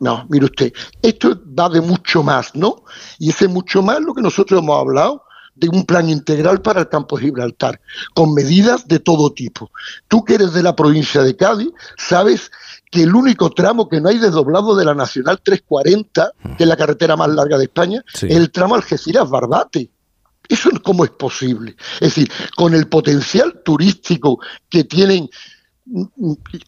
No, 0.02 0.26
mire 0.30 0.44
usted, 0.46 0.74
esto 1.02 1.40
va 1.58 1.70
de 1.70 1.80
mucho 1.80 2.22
más, 2.22 2.54
¿no? 2.54 2.84
Y 3.18 3.30
ese 3.30 3.48
mucho 3.48 3.82
más 3.82 4.02
lo 4.02 4.14
que 4.14 4.22
nosotros 4.22 4.62
hemos 4.62 4.78
hablado 4.78 5.24
de 5.56 5.68
un 5.70 5.86
plan 5.86 6.10
integral 6.10 6.62
para 6.62 6.82
el 6.82 6.90
campo 6.90 7.18
de 7.18 7.24
Gibraltar, 7.26 7.80
con 8.14 8.34
medidas 8.34 8.88
de 8.90 9.00
todo 9.00 9.32
tipo. 9.34 9.72
Tú 10.10 10.24
que 10.24 10.36
eres 10.36 10.54
de 10.54 10.64
la 10.64 10.76
provincia 10.76 11.22
de 11.22 11.36
Cádiz, 11.36 11.70
sabes 11.98 12.50
que 12.90 13.04
el 13.04 13.14
único 13.14 13.50
tramo 13.52 13.88
que 13.88 14.02
no 14.02 14.10
hay 14.10 14.18
desdoblado 14.18 14.76
de 14.76 14.86
la 14.86 14.96
Nacional 14.96 15.40
340, 15.44 16.32
que 16.58 16.64
es 16.64 16.68
la 16.70 16.76
carretera 16.78 17.16
más 17.16 17.30
larga 17.30 17.58
de 17.58 17.66
España, 17.66 18.04
Sí. 18.14 18.28
es 18.28 18.36
el 18.36 18.52
tramo 18.52 18.76
Algeciras-Barbate. 18.76 19.90
¿Eso 20.48 20.72
cómo 20.84 21.04
es 21.04 21.12
posible? 21.12 21.76
Es 21.96 22.16
decir, 22.16 22.32
con 22.56 22.74
el 22.74 22.88
potencial 22.88 23.62
turístico 23.64 24.40
que 24.68 24.84
tienen 24.84 25.30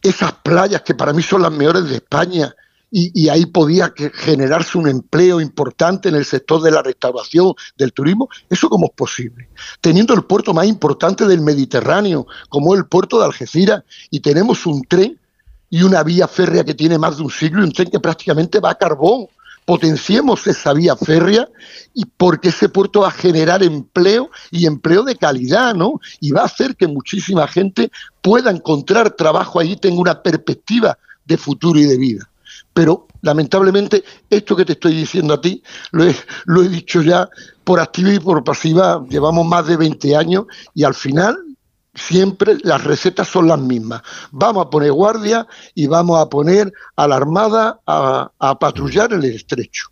esas 0.02 0.32
playas 0.42 0.82
que 0.82 0.94
para 0.94 1.12
mí 1.12 1.22
son 1.22 1.42
las 1.42 1.52
mejores 1.52 1.88
de 1.88 1.96
España 1.96 2.54
y, 2.90 3.10
y 3.24 3.28
ahí 3.28 3.46
podía 3.46 3.92
generarse 4.14 4.76
un 4.78 4.86
empleo 4.88 5.40
importante 5.40 6.08
en 6.10 6.14
el 6.16 6.24
sector 6.26 6.60
de 6.60 6.70
la 6.70 6.82
restauración, 6.82 7.54
del 7.76 7.92
turismo, 7.92 8.28
¿eso 8.50 8.68
cómo 8.68 8.86
es 8.86 8.92
posible? 8.92 9.48
Teniendo 9.80 10.12
el 10.14 10.24
puerto 10.24 10.52
más 10.52 10.66
importante 10.66 11.26
del 11.26 11.40
Mediterráneo, 11.40 12.26
como 12.50 12.74
el 12.74 12.86
puerto 12.86 13.18
de 13.18 13.24
Algeciras, 13.24 13.82
y 14.10 14.20
tenemos 14.20 14.66
un 14.66 14.82
tren 14.84 15.18
y 15.72 15.82
una 15.82 16.02
vía 16.02 16.28
férrea 16.28 16.64
que 16.64 16.74
tiene 16.74 16.98
más 16.98 17.16
de 17.16 17.22
un 17.22 17.30
siglo 17.30 17.62
y 17.62 17.64
un 17.64 17.72
tren 17.72 17.90
que 17.90 17.98
prácticamente 17.98 18.60
va 18.60 18.72
a 18.72 18.74
carbón. 18.74 19.26
Potenciemos 19.64 20.46
esa 20.46 20.74
vía 20.74 20.94
férrea 20.96 21.48
y 21.94 22.04
porque 22.04 22.50
ese 22.50 22.68
puerto 22.68 23.00
va 23.00 23.08
a 23.08 23.12
generar 23.12 23.62
empleo 23.62 24.30
y 24.50 24.66
empleo 24.66 25.02
de 25.02 25.16
calidad, 25.16 25.74
¿no? 25.74 25.98
Y 26.20 26.30
va 26.30 26.42
a 26.42 26.44
hacer 26.44 26.76
que 26.76 26.86
muchísima 26.86 27.48
gente 27.48 27.90
pueda 28.20 28.50
encontrar 28.50 29.12
trabajo 29.12 29.60
allí, 29.60 29.76
tenga 29.76 29.98
una 29.98 30.22
perspectiva 30.22 30.98
de 31.24 31.38
futuro 31.38 31.80
y 31.80 31.84
de 31.84 31.96
vida. 31.96 32.28
Pero 32.74 33.06
lamentablemente 33.22 34.04
esto 34.28 34.54
que 34.54 34.66
te 34.66 34.74
estoy 34.74 34.94
diciendo 34.94 35.32
a 35.32 35.40
ti 35.40 35.62
lo 35.92 36.04
he, 36.04 36.14
lo 36.44 36.62
he 36.62 36.68
dicho 36.68 37.00
ya 37.00 37.30
por 37.64 37.80
activa 37.80 38.12
y 38.12 38.18
por 38.18 38.44
pasiva, 38.44 39.02
llevamos 39.08 39.46
más 39.46 39.66
de 39.66 39.78
20 39.78 40.16
años 40.16 40.44
y 40.74 40.84
al 40.84 40.92
final 40.92 41.38
siempre 41.94 42.56
las 42.62 42.84
recetas 42.84 43.28
son 43.28 43.48
las 43.48 43.58
mismas. 43.58 44.02
Vamos 44.30 44.66
a 44.66 44.70
poner 44.70 44.92
guardia 44.92 45.46
y 45.74 45.86
vamos 45.86 46.20
a 46.20 46.28
poner 46.28 46.72
a 46.96 47.08
la 47.08 47.16
Armada 47.16 47.80
a, 47.86 48.58
patrullar 48.58 49.12
el 49.12 49.24
estrecho. 49.24 49.88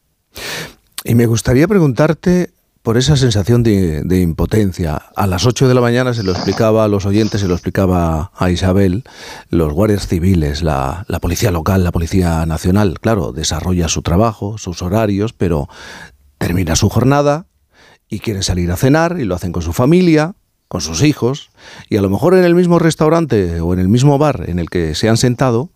Y 1.05 1.14
me 1.14 1.27
gustaría 1.27 1.66
preguntarte 1.66 2.52
por 2.82 2.97
esa 2.97 3.16
sensación 3.16 3.62
de, 3.62 4.20
impotencia. 4.20 4.97
A 5.14 5.27
las 5.27 5.44
8 5.44 5.68
de 5.68 5.74
la 5.74 5.81
mañana 5.81 6.14
se 6.14 6.22
lo 6.22 6.32
explicaba 6.32 6.85
a 6.85 6.89
los 6.89 7.05
oyentes, 7.05 7.43
se 7.43 7.48
lo 7.48 7.55
explicaba 7.55 8.32
a 8.35 8.51
Isabel, 8.51 9.05
los 9.51 9.72
guardias 9.72 10.06
civiles, 10.06 10.62
la, 10.62 11.05
la 11.09 11.20
policía 11.20 11.51
local, 11.51 11.85
la 11.85 11.93
policía 11.93 12.47
nacional, 12.47 12.98
claro, 13.01 13.32
desarrolla 13.32 13.89
su 13.89 14.01
trabajo, 14.01 14.56
sus 14.56 14.81
horarios, 14.81 15.35
pero 15.35 15.68
termina 16.39 16.74
su 16.74 16.89
jornada 16.89 17.47
y 18.09 18.20
quieren 18.20 18.43
salir 18.43 18.70
a 18.70 18.77
cenar 18.77 19.18
y 19.20 19.24
lo 19.24 19.35
hacen 19.35 19.52
con 19.52 19.62
su 19.62 19.74
familia, 19.74 20.35
con 20.70 20.80
sus 20.80 21.02
hijos, 21.02 21.51
y 21.88 21.97
a 21.97 22.01
lo 22.01 22.09
mejor 22.09 22.34
en 22.34 22.44
el 22.44 22.55
mismo 22.55 22.78
restaurante 22.78 23.60
o 23.60 23.74
en 23.74 23.80
el 23.80 23.88
mismo 23.88 24.18
bar 24.18 24.44
en 24.48 24.60
el 24.60 24.70
que 24.70 24.94
se 24.94 25.09
han 25.09 25.16
sentado, 25.16 25.70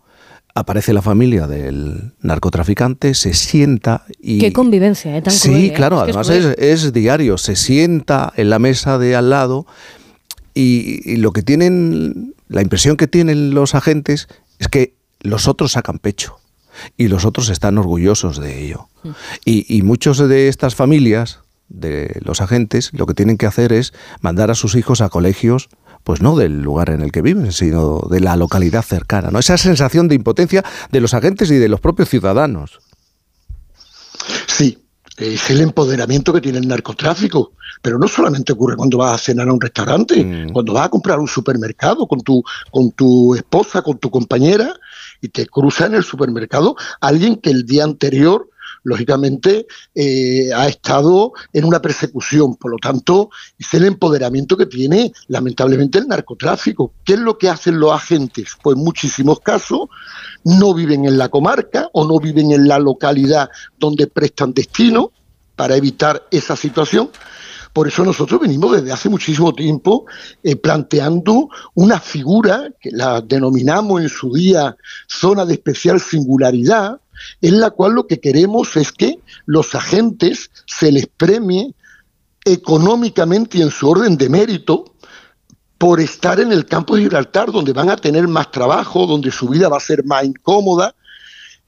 aparece 0.53 0.93
la 0.93 1.01
familia 1.01 1.47
del 1.47 2.13
narcotraficante, 2.21 3.13
se 3.13 3.33
sienta 3.33 4.05
y... 4.21 4.39
Qué 4.39 4.53
convivencia, 4.53 5.17
¿eh? 5.17 5.21
Tan 5.21 5.33
Sí, 5.33 5.49
cruel, 5.49 5.65
¿eh? 5.65 5.73
claro, 5.73 5.97
Es 5.97 6.03
además 6.03 6.29
es, 6.29 6.45
es 6.57 6.93
diario, 6.93 7.37
se 7.37 7.57
sienta 7.57 8.31
en 8.37 8.49
la 8.49 8.57
mesa 8.57 8.97
de 8.97 9.17
al 9.17 9.29
lado 9.29 9.67
y, 10.53 11.01
y 11.03 11.17
lo 11.17 11.33
que 11.33 11.41
tienen, 11.41 12.33
la 12.47 12.61
impresión 12.61 12.95
que 12.95 13.07
tienen 13.07 13.53
los 13.53 13.75
agentes 13.75 14.29
es 14.59 14.69
que 14.69 14.95
los 15.19 15.49
otros 15.49 15.73
sacan 15.73 15.99
pecho 15.99 16.37
y 16.95 17.09
los 17.09 17.25
otros 17.25 17.49
están 17.49 17.77
orgullosos 17.77 18.39
de 18.39 18.63
ello. 18.63 18.87
Y, 19.43 19.65
y 19.67 19.81
muchos 19.81 20.19
de 20.19 20.47
estas 20.47 20.73
familias, 20.73 21.41
de 21.67 22.19
los 22.23 22.41
agentes, 22.41 22.91
lo 22.93 23.05
que 23.05 23.13
tienen 23.13 23.37
que 23.37 23.45
hacer 23.45 23.73
es 23.73 23.93
mandar 24.21 24.51
a 24.51 24.55
sus 24.55 24.75
hijos 24.75 25.01
a 25.01 25.09
colegios, 25.09 25.69
pues 26.03 26.21
no 26.21 26.35
del 26.35 26.61
lugar 26.61 26.89
en 26.89 27.01
el 27.01 27.11
que 27.11 27.21
viven, 27.21 27.51
sino 27.51 28.01
de 28.09 28.19
la 28.19 28.35
localidad 28.35 28.83
cercana. 28.83 29.31
¿no? 29.31 29.39
Esa 29.39 29.57
sensación 29.57 30.07
de 30.07 30.15
impotencia 30.15 30.63
de 30.91 31.01
los 31.01 31.13
agentes 31.13 31.49
y 31.49 31.55
de 31.55 31.69
los 31.69 31.79
propios 31.79 32.09
ciudadanos. 32.09 32.79
Sí, 34.47 34.85
es 35.17 35.49
el 35.49 35.61
empoderamiento 35.61 36.33
que 36.33 36.41
tiene 36.41 36.59
el 36.59 36.67
narcotráfico. 36.67 37.53
Pero 37.81 37.99
no 37.99 38.07
solamente 38.07 38.53
ocurre 38.53 38.75
cuando 38.75 38.97
vas 38.97 39.13
a 39.13 39.23
cenar 39.23 39.47
a 39.47 39.53
un 39.53 39.61
restaurante, 39.61 40.47
cuando 40.51 40.73
vas 40.73 40.87
a 40.87 40.89
comprar 40.89 41.17
a 41.17 41.21
un 41.21 41.27
supermercado 41.27 42.07
con 42.07 42.21
tu, 42.21 42.43
con 42.71 42.91
tu 42.91 43.35
esposa, 43.35 43.81
con 43.81 43.97
tu 43.99 44.09
compañera, 44.09 44.73
y 45.21 45.29
te 45.29 45.45
cruza 45.45 45.85
en 45.85 45.95
el 45.95 46.03
supermercado 46.03 46.75
alguien 46.99 47.35
que 47.35 47.51
el 47.51 47.65
día 47.65 47.83
anterior, 47.83 48.49
lógicamente, 48.85 49.67
eh, 49.93 50.49
ha 50.55 50.67
estado 50.67 51.33
en 51.51 51.65
una 51.65 51.81
persecución. 51.81 52.55
Por 52.55 52.71
lo 52.71 52.77
tanto, 52.77 53.29
es 53.59 53.73
el 53.73 53.83
empoderamiento 53.83 54.55
que 54.55 54.67
tiene, 54.67 55.11
lamentablemente, 55.27 55.97
el 55.97 56.07
narcotráfico. 56.07 56.93
¿Qué 57.03 57.13
es 57.13 57.19
lo 57.19 57.37
que 57.37 57.49
hacen 57.49 57.79
los 57.79 57.91
agentes? 57.91 58.53
Pues 58.63 58.77
en 58.77 58.83
muchísimos 58.83 59.39
casos 59.41 59.89
no 60.43 60.73
viven 60.73 61.05
en 61.05 61.17
la 61.17 61.29
comarca 61.29 61.89
o 61.91 62.07
no 62.07 62.19
viven 62.19 62.51
en 62.51 62.67
la 62.67 62.79
localidad 62.79 63.49
donde 63.79 64.07
prestan 64.07 64.53
destino 64.53 65.11
para 65.55 65.75
evitar 65.75 66.23
esa 66.31 66.55
situación. 66.55 67.09
Por 67.75 67.89
eso 67.89 68.05
nosotros 68.05 68.39
venimos 68.39 68.71
desde 68.71 68.93
hace 68.93 69.09
muchísimo 69.09 69.53
tiempo 69.53 70.05
eh, 70.43 70.55
planteando 70.55 71.49
una 71.73 71.99
figura 71.99 72.69
que 72.79 72.89
la 72.91 73.19
denominamos 73.19 74.01
en 74.01 74.07
su 74.07 74.31
día 74.31 74.77
zona 75.07 75.43
de 75.43 75.55
especial 75.55 75.99
singularidad, 75.99 77.01
en 77.41 77.59
la 77.59 77.71
cual 77.71 77.93
lo 77.93 78.07
que 78.07 78.19
queremos 78.19 78.75
es 78.77 78.91
que 78.91 79.19
los 79.45 79.75
agentes 79.75 80.51
se 80.65 80.91
les 80.91 81.07
premie 81.07 81.73
económicamente 82.43 83.57
y 83.57 83.61
en 83.61 83.71
su 83.71 83.89
orden 83.89 84.17
de 84.17 84.29
mérito 84.29 84.85
por 85.77 85.99
estar 85.99 86.39
en 86.39 86.51
el 86.51 86.65
campo 86.65 86.95
de 86.95 87.01
Gibraltar, 87.01 87.51
donde 87.51 87.73
van 87.73 87.89
a 87.89 87.97
tener 87.97 88.27
más 88.27 88.51
trabajo, 88.51 89.05
donde 89.05 89.31
su 89.31 89.49
vida 89.49 89.67
va 89.67 89.77
a 89.77 89.81
ser 89.81 90.05
más 90.05 90.23
incómoda, 90.23 90.95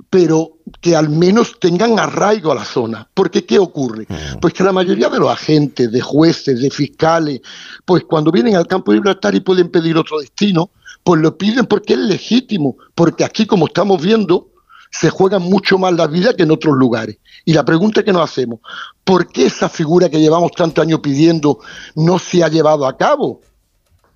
pero 0.10 0.60
que 0.80 0.96
al 0.96 1.10
menos 1.10 1.60
tengan 1.60 2.00
arraigo 2.00 2.52
a 2.52 2.56
la 2.56 2.64
zona. 2.64 3.10
Porque 3.14 3.46
¿qué 3.46 3.60
ocurre? 3.60 4.08
Pues 4.40 4.54
que 4.54 4.64
la 4.64 4.72
mayoría 4.72 5.10
de 5.10 5.20
los 5.20 5.30
agentes, 5.30 5.92
de 5.92 6.02
jueces, 6.02 6.62
de 6.62 6.70
fiscales, 6.70 7.42
pues 7.84 8.04
cuando 8.04 8.32
vienen 8.32 8.56
al 8.56 8.68
campo 8.68 8.92
de 8.92 9.00
Gibraltar 9.00 9.36
y 9.36 9.42
pueden 9.42 9.70
pedir 9.70 9.98
otro 9.98 10.20
destino, 10.20 10.72
pues 11.04 11.22
lo 11.22 11.38
piden 11.38 11.66
porque 11.66 11.94
es 11.94 12.00
legítimo, 12.00 12.78
porque 12.96 13.24
aquí, 13.24 13.46
como 13.46 13.68
estamos 13.68 14.02
viendo, 14.02 14.50
se 14.92 15.10
juegan 15.10 15.44
mucho 15.44 15.78
más 15.78 15.94
la 15.94 16.08
vida 16.08 16.36
que 16.36 16.44
en 16.44 16.52
otros 16.52 16.76
lugares. 16.76 17.18
Y 17.46 17.54
la 17.54 17.64
pregunta 17.66 18.04
que 18.04 18.14
nos 18.14 18.30
hacemos, 18.30 18.60
¿por 19.04 19.28
qué 19.28 19.46
esa 19.46 19.70
figura 19.70 20.10
que 20.10 20.20
llevamos 20.20 20.52
tantos 20.52 20.84
años 20.84 21.00
pidiendo 21.00 21.60
no 21.96 22.20
se 22.20 22.44
ha 22.44 22.48
llevado 22.48 22.86
a 22.86 22.98
cabo? 22.98 23.42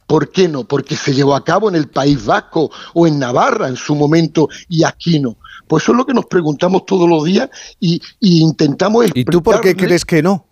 ¿Por 0.07 0.29
qué 0.29 0.49
no? 0.49 0.65
Porque 0.65 0.95
se 0.97 1.13
llevó 1.13 1.35
a 1.35 1.43
cabo 1.43 1.69
en 1.69 1.75
el 1.75 1.87
País 1.87 2.25
Vasco 2.25 2.69
o 2.93 3.07
en 3.07 3.17
Navarra 3.17 3.69
en 3.69 3.77
su 3.77 3.95
momento 3.95 4.49
y 4.67 4.83
aquí 4.83 5.19
no. 5.19 5.37
Pues 5.67 5.83
eso 5.83 5.93
es 5.93 5.97
lo 5.97 6.05
que 6.05 6.13
nos 6.13 6.25
preguntamos 6.25 6.85
todos 6.85 7.07
los 7.07 7.23
días 7.23 7.49
y, 7.79 8.01
y 8.19 8.41
intentamos 8.41 9.05
¿Y 9.13 9.23
tú 9.23 9.41
por 9.41 9.61
qué 9.61 9.73
crees 9.73 10.03
que 10.03 10.21
no? 10.21 10.45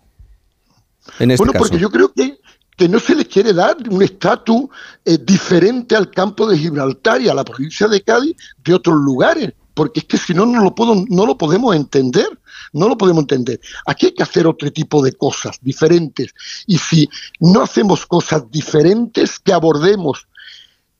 En 1.18 1.30
este 1.30 1.42
bueno, 1.42 1.52
caso. 1.52 1.64
porque 1.64 1.78
yo 1.78 1.90
creo 1.90 2.10
que, 2.12 2.40
que 2.74 2.88
no 2.88 2.98
se 2.98 3.14
les 3.14 3.28
quiere 3.28 3.52
dar 3.52 3.76
un 3.90 4.02
estatus 4.02 4.68
eh, 5.04 5.18
diferente 5.18 5.94
al 5.94 6.10
campo 6.10 6.46
de 6.46 6.56
Gibraltar 6.56 7.20
y 7.20 7.28
a 7.28 7.34
la 7.34 7.44
provincia 7.44 7.86
de 7.88 8.00
Cádiz 8.00 8.36
de 8.64 8.72
otros 8.72 8.96
lugares, 8.96 9.52
porque 9.80 10.00
es 10.00 10.04
que 10.04 10.18
si 10.18 10.34
no, 10.34 10.44
no 10.44 10.62
lo, 10.62 10.74
puedo, 10.74 11.06
no 11.08 11.24
lo 11.24 11.38
podemos 11.38 11.74
entender, 11.74 12.28
no 12.74 12.86
lo 12.86 12.98
podemos 12.98 13.22
entender. 13.22 13.58
Aquí 13.86 14.04
hay 14.04 14.12
que 14.12 14.22
hacer 14.22 14.46
otro 14.46 14.70
tipo 14.70 15.02
de 15.02 15.14
cosas 15.14 15.56
diferentes, 15.62 16.34
y 16.66 16.76
si 16.76 17.08
no 17.38 17.62
hacemos 17.62 18.04
cosas 18.04 18.42
diferentes 18.50 19.38
que 19.38 19.54
abordemos 19.54 20.28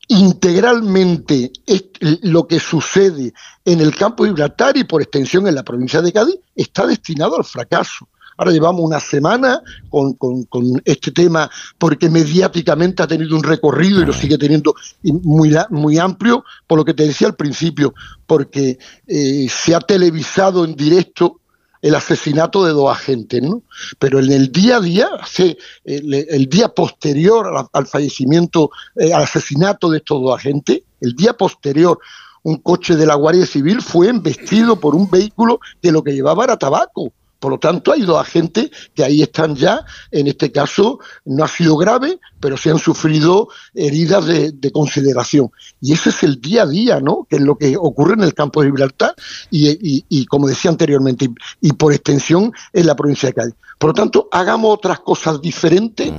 integralmente 0.09 1.53
lo 2.23 2.49
que 2.49 2.59
sucede 2.59 3.35
en 3.67 3.81
el 3.81 3.95
campo 3.95 4.25
de 4.25 4.51
y 4.77 4.85
por 4.85 5.03
extensión 5.03 5.47
en 5.47 5.57
la 5.57 5.63
provincia 5.63 6.01
de 6.01 6.15
Cádiz, 6.15 6.37
está 6.57 6.87
destinado 6.87 7.37
al 7.37 7.45
fracaso. 7.45 8.09
Ahora 8.41 8.53
llevamos 8.53 8.81
una 8.81 9.01
semana 9.01 9.61
con, 9.91 10.15
con- 10.15 10.45
con 10.45 10.65
este 10.87 11.11
tema 11.11 11.51
porque 11.77 12.09
mediáticamente 12.09 13.03
ha 13.03 13.07
tenido 13.07 13.37
un 13.37 13.43
recorrido 13.43 14.01
y 14.01 14.07
lo 14.07 14.15
sigue 14.15 14.39
teniendo 14.39 14.75
muy, 15.03 15.55
muy 15.69 15.99
amplio, 15.99 16.43
por 16.67 16.79
lo 16.79 16.85
que 16.87 16.95
te 16.95 17.07
decía 17.07 17.27
al 17.29 17.37
principio, 17.37 17.93
porque 18.27 18.79
eh, 19.07 19.47
se 19.51 19.75
ha 19.75 19.81
televisado 19.81 20.65
en 20.65 20.75
directo 20.75 21.39
el 21.83 21.95
asesinato 21.95 22.65
de 22.65 22.73
dos 22.73 22.91
agentes, 22.91 23.43
¿no? 23.43 23.63
Pero 23.99 24.21
en 24.21 24.33
el 24.33 24.51
día 24.51 24.79
a 24.79 24.81
día, 24.81 25.09
el, 25.85 26.49
día 26.49 26.69
posterior 26.71 27.47
al, 27.55 27.67
al 27.75 27.87
fallecimiento, 27.87 28.71
eh, 28.97 29.13
al 29.13 29.25
asesinato 29.25 29.91
de 29.91 29.99
estos 29.99 30.23
dos 30.23 30.35
agentes, 30.35 30.81
el 31.03 31.15
día 31.15 31.35
posterior, 31.35 31.99
un 32.43 32.57
coche 32.57 32.97
de 32.97 33.05
la 33.05 33.17
Guardia 33.17 33.45
Civil 33.45 33.83
fue 33.83 34.09
embestido 34.09 34.81
por 34.81 34.95
un 34.95 35.11
vehículo 35.11 35.61
que 35.83 35.93
lo 35.93 36.03
que 36.03 36.13
llevaba 36.15 36.45
era 36.45 36.57
tabaco. 36.57 37.13
Por 37.41 37.51
lo 37.53 37.59
tanto, 37.59 37.93
hay 37.93 38.03
dos 38.03 38.21
agentes 38.21 38.71
que 38.95 39.03
ahí 39.03 39.23
están 39.23 39.57
ya. 39.57 39.85
En 40.11 40.29
este 40.29 40.53
caso, 40.53 41.01
no 41.25 41.43
ha 41.43 41.49
sido 41.49 41.77
grave, 41.77 42.21
pero 42.39 42.57
se 42.57 42.71
han 42.71 42.79
sufrido 42.79 43.49
heridas 43.75 44.27
de, 44.27 44.53
de 44.53 44.71
consideración. 44.71 45.51
Y 45.81 45.95
ese 45.95 46.11
es 46.11 46.23
el 46.23 46.41
día 46.41 46.63
a 46.63 46.67
día, 46.67 47.01
¿no? 47.01 47.27
Que 47.29 47.37
es 47.37 47.43
lo 47.43 47.57
que 47.57 47.77
ocurre 47.77 48.13
en 48.15 48.23
el 48.23 48.35
campo 48.35 48.61
de 48.61 48.69
Gibraltar 48.69 49.15
y, 49.51 49.71
y- 49.71 50.05
y, 50.09 50.27
como 50.27 50.47
decía 50.49 50.71
anteriormente, 50.71 51.25
y, 51.61 51.69
y 51.69 51.73
por 51.73 51.93
extensión 51.93 52.53
en 52.73 52.87
la 52.87 52.95
provincia 52.95 53.29
de 53.31 53.35
Cádiz. 53.35 53.55
Por 53.79 53.89
lo 53.91 53.95
tanto, 53.95 54.29
hagamos 54.31 54.75
otras 54.75 55.01
cosas 55.01 55.41
diferentes, 55.41 56.13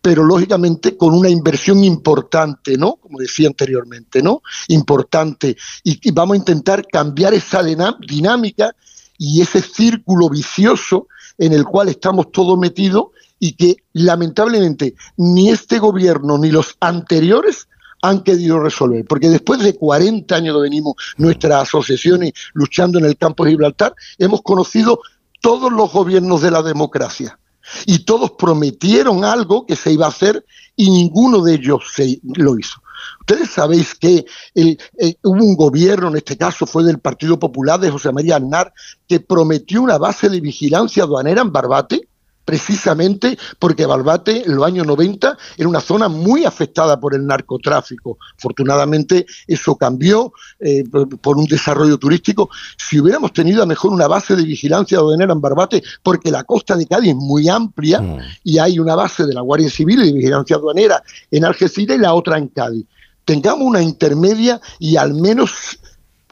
pero 0.00 0.22
lógicamente 0.22 0.96
con 0.96 1.12
una 1.12 1.28
inversión 1.28 1.82
importante, 1.82 2.76
¿no? 2.78 2.94
Como 2.94 3.18
decía 3.18 3.48
anteriormente, 3.48 4.22
¿no? 4.22 4.42
Importante. 4.68 5.56
Y, 5.82 5.98
y 6.08 6.12
vamos 6.12 6.34
a 6.34 6.38
intentar 6.38 6.86
cambiar 6.86 7.34
esa 7.34 7.62
dinámica 7.64 8.76
y 9.18 9.42
ese 9.42 9.60
círculo 9.60 10.30
vicioso 10.30 11.08
en 11.36 11.52
el 11.52 11.64
cual 11.64 11.88
estamos 11.88 12.32
todos 12.32 12.58
metidos 12.58 13.08
y 13.38 13.52
que 13.52 13.76
lamentablemente 13.92 14.94
ni 15.16 15.50
este 15.50 15.78
gobierno 15.78 16.38
ni 16.38 16.50
los 16.50 16.76
anteriores 16.80 17.68
han 18.00 18.22
querido 18.22 18.60
resolver, 18.60 19.04
porque 19.04 19.28
después 19.28 19.60
de 19.60 19.74
40 19.74 20.34
años 20.34 20.56
que 20.56 20.62
venimos 20.62 20.94
nuestras 21.16 21.64
asociaciones 21.64 22.32
luchando 22.54 22.98
en 22.98 23.04
el 23.04 23.16
campo 23.16 23.44
de 23.44 23.50
Gibraltar, 23.50 23.94
hemos 24.18 24.42
conocido 24.42 25.00
todos 25.40 25.72
los 25.72 25.92
gobiernos 25.92 26.40
de 26.42 26.52
la 26.52 26.62
democracia 26.62 27.38
y 27.86 28.04
todos 28.04 28.32
prometieron 28.32 29.24
algo 29.24 29.66
que 29.66 29.76
se 29.76 29.92
iba 29.92 30.06
a 30.06 30.10
hacer 30.10 30.44
y 30.76 30.90
ninguno 30.90 31.42
de 31.42 31.54
ellos 31.54 31.82
se 31.92 32.20
lo 32.22 32.58
hizo. 32.58 32.80
Ustedes 33.20 33.50
sabéis 33.50 33.94
que 33.94 34.24
eh, 34.54 34.76
hubo 35.22 35.44
un 35.44 35.56
gobierno, 35.56 36.08
en 36.08 36.16
este 36.16 36.36
caso 36.36 36.66
fue 36.66 36.84
del 36.84 36.98
Partido 36.98 37.38
Popular 37.38 37.78
de 37.78 37.90
José 37.90 38.12
María 38.12 38.36
Aznar, 38.36 38.72
que 39.06 39.20
prometió 39.20 39.82
una 39.82 39.98
base 39.98 40.28
de 40.28 40.40
vigilancia 40.40 41.04
aduanera 41.04 41.42
en 41.42 41.52
Barbate, 41.52 42.07
precisamente 42.48 43.38
porque 43.58 43.84
Barbate 43.84 44.46
en 44.46 44.56
los 44.56 44.64
años 44.64 44.86
90 44.86 45.36
era 45.58 45.68
una 45.68 45.82
zona 45.82 46.08
muy 46.08 46.46
afectada 46.46 46.98
por 46.98 47.14
el 47.14 47.26
narcotráfico. 47.26 48.16
Afortunadamente 48.38 49.26
eso 49.46 49.76
cambió 49.76 50.32
eh, 50.58 50.82
por, 51.20 51.36
un 51.36 51.44
desarrollo 51.44 51.98
turístico. 51.98 52.48
Si 52.78 52.98
hubiéramos 52.98 53.34
tenido 53.34 53.62
a 53.62 53.66
mejor 53.66 53.92
una 53.92 54.08
base 54.08 54.34
de 54.34 54.44
vigilancia 54.44 54.96
aduanera 54.96 55.34
en 55.34 55.42
Barbate, 55.42 55.82
porque 56.02 56.30
la 56.30 56.42
costa 56.44 56.74
de 56.74 56.86
Cádiz 56.86 57.10
es 57.10 57.16
muy 57.16 57.50
amplia 57.50 58.02
y 58.42 58.56
hay 58.56 58.78
una 58.78 58.94
base 58.94 59.26
de 59.26 59.34
la 59.34 59.42
Guardia 59.42 59.68
Civil 59.68 60.00
y 60.00 60.06
de 60.06 60.12
vigilancia 60.14 60.56
aduanera 60.56 61.02
en 61.30 61.44
Algeciras 61.44 61.98
y 61.98 62.00
la 62.00 62.14
otra 62.14 62.38
en 62.38 62.48
Cádiz. 62.48 62.86
Tengamos 63.26 63.66
una 63.66 63.82
intermedia 63.82 64.58
y 64.78 64.96
al 64.96 65.12
menos 65.12 65.78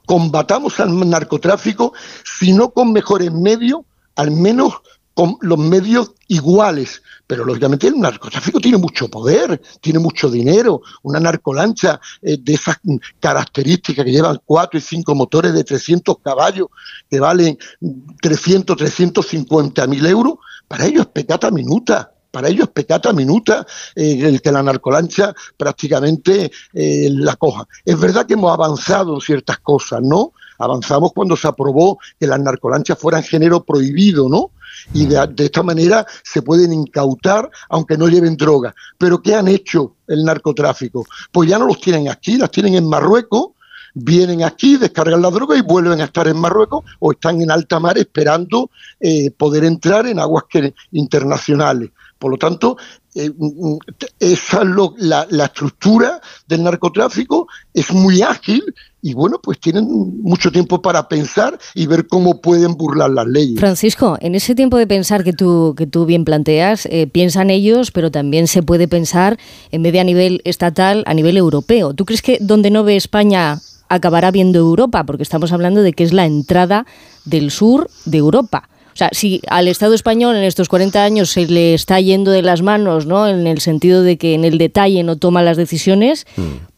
combatamos 0.06 0.80
al 0.80 1.10
narcotráfico, 1.10 1.93
si 2.24 2.55
no 2.55 2.70
con 2.70 2.94
mejores 2.94 3.30
medios, 3.30 3.82
al 4.14 4.30
menos 4.30 4.72
con 5.16 5.38
los 5.40 5.59
medios 5.59 6.12
iguales. 6.28 7.02
Pero 7.26 7.43
lógicamente 7.43 7.88
el 7.88 7.98
narcotráfico 7.98 8.60
tiene 8.60 8.76
mucho 8.76 9.09
poder, 9.09 9.62
tiene 9.80 9.98
mucho 9.98 10.30
dinero. 10.30 10.82
Una 11.02 11.18
narcolancha 11.18 11.98
eh, 12.20 12.36
de 12.38 12.52
esas 12.52 12.76
características 13.18 14.05
que 14.05 14.12
llevan 14.12 14.38
cuatro 14.44 14.78
y 14.78 14.82
cinco 14.82 15.14
motores 15.14 15.55
de 15.55 15.64
300 15.64 16.18
caballos 16.22 16.68
que 17.09 17.18
valen 17.18 17.56
mm, 17.80 18.16
300, 18.20 18.76
350 18.76 19.86
mil 19.86 20.05
euros, 20.05 20.34
para 20.68 20.84
ellos 20.84 21.06
es 21.06 21.12
pecata 21.12 21.51
minuta. 21.51 22.12
Para 22.30 22.48
ellos 22.51 22.68
pecata 22.68 23.14
minuta 23.14 23.66
eh, 23.94 24.20
el 24.22 24.43
que 24.43 24.52
la 24.52 24.62
narcolancha 24.62 25.34
prácticamente 25.56 26.51
eh, 26.74 27.09
la 27.10 27.36
coja. 27.36 27.66
Es 27.86 27.98
verdad 27.98 28.26
que 28.26 28.34
hemos 28.34 28.52
avanzado 28.52 29.14
en 29.14 29.20
ciertas 29.22 29.60
cosas, 29.60 30.02
¿no? 30.02 30.32
Avanzamos 30.59 31.12
cuando 31.14 31.36
se 31.36 31.48
aprobó 31.48 31.98
que 32.20 32.26
las 32.26 32.38
narcolanchas 32.38 32.98
fueran 32.98 33.22
género 33.22 33.64
prohibido, 33.64 34.28
¿no? 34.28 34.51
Y 34.93 35.07
de, 35.07 35.28
esta 35.39 35.62
manera 35.62 36.07
se 36.23 36.43
pueden 36.43 36.73
incautar 36.73 37.51
aunque 37.69 37.97
no 37.97 38.09
lleven 38.09 38.36
droga. 38.36 38.74
Pero 38.98 39.20
¿qué 39.20 39.35
han 39.35 39.48
hecho 39.48 39.97
el 40.07 40.24
narcotráfico? 40.24 41.05
Pues 41.32 41.48
ya 41.48 41.59
no 41.59 41.66
los 41.66 41.81
tienen 41.81 42.09
aquí, 42.09 42.36
las 42.36 42.51
tienen 42.51 42.74
en 42.74 42.89
Marruecos, 42.89 43.51
vienen 43.94 44.44
aquí, 44.44 44.77
descargan 44.77 45.23
la 45.23 45.31
droga 45.31 45.57
y 45.57 45.62
vuelven 45.62 46.01
a 46.01 46.05
estar 46.05 46.28
en 46.28 46.39
Marruecos 46.39 46.85
o 47.01 47.12
están 47.12 47.40
en 47.40 47.51
alta 47.51 47.81
mar 47.81 47.97
esperando 47.97 48.70
eh, 49.01 49.31
poder 49.31 49.65
entrar 49.65 50.07
en 50.07 50.19
aguas 50.19 50.44
internacionales. 50.93 51.90
Por 52.19 52.31
lo 52.31 52.39
tanto, 52.39 52.77
eh, 53.16 53.30
mm, 53.36 53.44
mm, 53.74 53.78
esa 54.20 54.59
es 54.62 54.66
lo- 54.66 54.94
la, 54.98 55.26
la 55.30 55.47
estructura 55.47 56.20
del 56.47 56.62
narcotráfico 56.62 57.48
es 57.74 57.93
muy 57.93 58.22
ágil 58.22 58.62
y 59.02 59.14
bueno, 59.14 59.38
pues 59.43 59.60
tienen 59.60 59.86
mucho 60.22 60.51
tiempo 60.51 60.82
para 60.82 61.09
pensar 61.09 61.59
y 61.74 61.86
ver 61.86 62.06
cómo 62.09 62.40
pueden 62.40 62.74
burlar 62.74 63.10
las 63.10 63.26
leyes. 63.26 63.59
Francisco, 63.60 64.18
en 64.20 64.34
ese 64.34 64.55
tiempo 64.55 64.76
de 64.78 64.86
pensar 64.86 65.22
que 65.22 65.32
tú, 65.32 65.74
que 65.76 65.86
tú 65.86 66.06
bien 66.06 66.24
planteas, 66.24 66.86
eh, 66.86 67.06
piensan 67.06 67.51
ellos, 67.51 67.90
pero 67.93 68.10
también 68.10 68.48
se 68.48 68.62
puede 68.62 68.88
pensar 68.88 69.38
en 69.70 69.82
vez 69.82 69.93
de 69.93 70.01
a 70.01 70.05
nivel 70.05 70.40
estatal, 70.44 71.05
a 71.06 71.14
nivel 71.14 71.36
europeo. 71.36 71.94
¿Tú 71.94 72.05
crees 72.05 72.22
que 72.22 72.38
donde 72.40 72.70
no 72.70 72.82
ve 72.84 72.97
España 72.97 73.60
acabará 73.88 74.32
viendo 74.32 74.59
Europa? 74.59 75.05
Porque 75.05 75.22
estamos 75.22 75.52
hablando 75.52 75.82
de 75.82 75.93
que 75.93 76.02
es 76.02 76.12
la 76.12 76.26
entrada 76.26 76.84
del 77.24 77.51
sur 77.52 77.88
de 78.06 78.18
Europa. 78.18 78.68
O 78.97 78.98
sea, 78.98 79.10
si 79.12 79.43
al 79.48 79.68
Estado 79.68 79.93
español 79.93 80.36
en 80.36 80.44
estos 80.44 80.70
40 80.70 81.05
años 81.05 81.28
se 81.28 81.47
le 81.47 81.74
está 81.74 82.01
yendo 82.01 82.31
de 82.31 82.40
las 82.40 82.62
manos, 82.62 83.05
¿no? 83.05 83.28
En 83.28 83.47
el 83.47 83.60
sentido 83.60 84.02
de 84.02 84.16
que 84.16 84.32
en 84.32 84.43
el 84.47 84.56
detalle 84.56 85.02
no 85.02 85.16
toma 85.16 85.43
las 85.43 85.59
decisiones, 85.59 86.27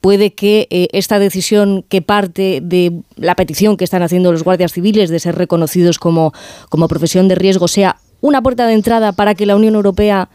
puede 0.00 0.34
que 0.34 0.66
eh, 0.70 0.88
esta 0.90 1.20
decisión 1.20 1.84
que 1.88 2.02
parte 2.02 2.58
de 2.60 2.92
la 3.14 3.36
petición 3.36 3.76
que 3.76 3.84
están 3.84 4.02
haciendo 4.02 4.32
los 4.32 4.42
guardias 4.42 4.72
civiles 4.72 5.10
de 5.10 5.20
ser 5.20 5.36
reconocidos 5.36 6.00
como, 6.00 6.32
como 6.70 6.88
profesión 6.88 7.28
de 7.28 7.36
riesgo 7.36 7.68
sea 7.68 8.00
una 8.20 8.42
puerta 8.42 8.66
de 8.66 8.72
entrada 8.72 9.12
para 9.12 9.36
que 9.36 9.46
la 9.46 9.54
Unión 9.54 9.76
Europea 9.76 10.28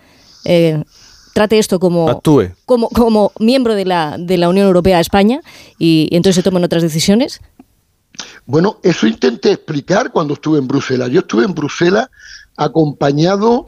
eh, 0.45 0.85
trate 1.34 1.60
esto 1.60 1.81
como, 1.81 2.22
como 2.93 3.34
miembro 3.39 3.76
de 3.76 3.84
la, 3.84 4.15
de 4.18 4.38
la 4.38 4.47
Unión 4.47 4.68
Europea 4.68 4.99
a 4.99 5.01
España 5.01 5.41
y, 5.77 6.07
y 6.10 6.15
entonces 6.15 6.38
se 6.38 6.43
tomen 6.43 6.64
otras 6.64 6.81
decisiones. 6.81 7.41
Bueno, 8.45 8.80
eso 8.84 9.07
intenté 9.07 9.52
explicar 9.52 10.11
cuando 10.11 10.34
estuve 10.34 10.60
en 10.60 10.68
Bruselas. 10.68 11.10
Yo 11.10 11.22
estuve 11.22 11.45
en 11.45 11.53
Bruselas 11.53 12.10
acompañado 12.57 13.68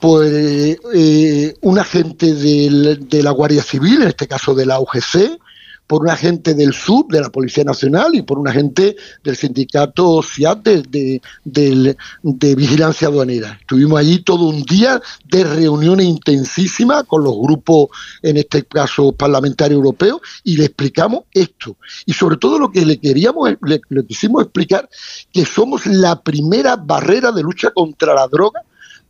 por 0.00 0.24
eh, 0.26 0.78
eh, 0.94 1.54
un 1.62 1.78
agente 1.78 2.34
de 2.34 3.22
la 3.22 3.30
Guardia 3.30 3.62
Civil, 3.62 4.02
en 4.02 4.08
este 4.08 4.26
caso 4.26 4.54
de 4.54 4.66
la 4.66 4.80
UGC, 4.80 5.38
por 5.86 6.02
un 6.02 6.10
agente 6.10 6.54
del 6.54 6.72
SUB, 6.72 7.10
de 7.12 7.20
la 7.20 7.30
Policía 7.30 7.64
Nacional, 7.64 8.14
y 8.14 8.22
por 8.22 8.38
un 8.38 8.48
agente 8.48 8.96
del 9.22 9.36
sindicato 9.36 10.22
CIAT 10.22 10.62
de, 10.62 11.20
de- 11.44 11.96
Vigilancia 12.56 13.08
Aduanera. 13.08 13.58
Estuvimos 13.60 14.00
allí 14.00 14.20
todo 14.20 14.46
un 14.48 14.62
día 14.62 15.00
de 15.24 15.44
reuniones 15.44 16.06
intensísimas 16.06 17.04
con 17.04 17.22
los 17.22 17.36
grupos, 17.38 17.88
en 18.22 18.36
este 18.38 18.64
caso 18.64 19.12
parlamentarios 19.12 19.76
europeos, 19.76 20.20
y 20.42 20.56
le 20.56 20.64
explicamos 20.66 21.24
esto. 21.32 21.76
Y 22.06 22.12
sobre 22.12 22.36
todo 22.36 22.58
lo 22.58 22.70
que 22.70 22.84
le 22.84 22.98
queríamos, 22.98 23.50
le, 23.62 23.80
le 23.88 24.06
quisimos 24.06 24.42
explicar, 24.42 24.88
que 25.32 25.44
somos 25.44 25.86
la 25.86 26.20
primera 26.20 26.76
barrera 26.76 27.30
de 27.32 27.42
lucha 27.42 27.70
contra 27.70 28.14
la 28.14 28.26
droga 28.26 28.62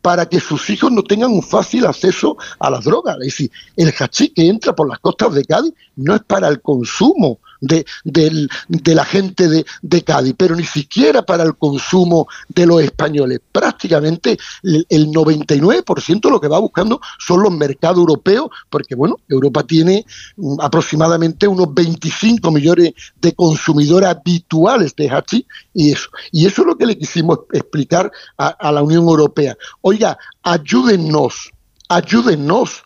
para 0.06 0.28
que 0.28 0.38
sus 0.38 0.70
hijos 0.70 0.92
no 0.92 1.02
tengan 1.02 1.32
un 1.32 1.42
fácil 1.42 1.84
acceso 1.84 2.36
a 2.60 2.70
las 2.70 2.84
drogas. 2.84 3.16
Es 3.16 3.26
decir, 3.26 3.50
el 3.74 3.92
hachís 3.92 4.30
que 4.32 4.46
entra 4.46 4.72
por 4.72 4.88
las 4.88 5.00
costas 5.00 5.34
de 5.34 5.44
Cádiz 5.44 5.74
no 5.96 6.14
es 6.14 6.22
para 6.22 6.46
el 6.46 6.60
consumo 6.60 7.40
de, 7.60 7.84
del- 8.04 8.48
de 8.68 8.94
la 8.94 9.04
gente 9.04 9.48
de, 9.48 9.64
de 9.82 10.02
Cádiz, 10.04 10.34
pero 10.36 10.54
ni 10.56 10.64
siquiera 10.64 11.22
para 11.22 11.44
el 11.44 11.56
consumo 11.56 12.26
de 12.48 12.66
los 12.66 12.82
españoles. 12.82 13.40
Prácticamente 13.52 14.38
el, 14.62 14.86
el 14.88 15.08
99% 15.08 16.20
de 16.20 16.30
lo 16.30 16.40
que 16.40 16.48
va 16.48 16.58
buscando 16.58 17.00
son 17.18 17.42
los 17.42 17.52
mercados 17.52 17.98
europeos, 17.98 18.48
porque 18.70 18.94
bueno, 18.94 19.16
Europa 19.28 19.62
tiene 19.64 20.04
mm, 20.36 20.60
aproximadamente 20.60 21.46
unos 21.48 21.72
25 21.74 22.50
millones 22.50 22.92
de 23.20 23.32
consumidores 23.34 24.08
habituales 24.08 24.94
de 24.96 25.08
hachís 25.10 25.44
y 25.74 25.92
eso. 25.92 26.08
Y 26.32 26.46
eso 26.46 26.62
es 26.62 26.66
lo 26.68 26.76
que 26.78 26.86
le 26.86 26.98
quisimos 26.98 27.40
explicar 27.52 28.10
a, 28.38 28.48
a 28.48 28.72
la 28.72 28.82
Unión 28.82 29.04
Europea. 29.08 29.56
Oiga, 29.80 30.18
ayúdennos, 30.42 31.50
ayúdennos, 31.88 32.82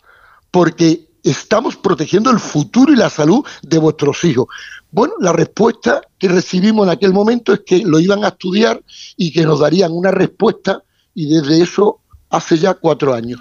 porque 0.51 1.07
estamos 1.23 1.75
protegiendo 1.75 2.29
el 2.31 2.39
futuro 2.39 2.93
y 2.93 2.95
la 2.95 3.09
salud 3.09 3.45
de 3.61 3.77
vuestros 3.77 4.23
hijos. 4.23 4.47
Bueno, 4.91 5.13
la 5.19 5.33
respuesta 5.33 6.01
que 6.17 6.27
recibimos 6.27 6.85
en 6.85 6.91
aquel 6.91 7.13
momento 7.13 7.53
es 7.53 7.61
que 7.65 7.79
lo 7.79 7.99
iban 7.99 8.23
a 8.23 8.29
estudiar 8.29 8.81
y 9.17 9.31
que 9.31 9.45
nos 9.45 9.59
darían 9.59 9.91
una 9.91 10.11
respuesta 10.11 10.83
y 11.13 11.27
desde 11.27 11.61
eso 11.61 11.99
hace 12.29 12.57
ya 12.57 12.73
cuatro 12.73 13.13
años. 13.13 13.39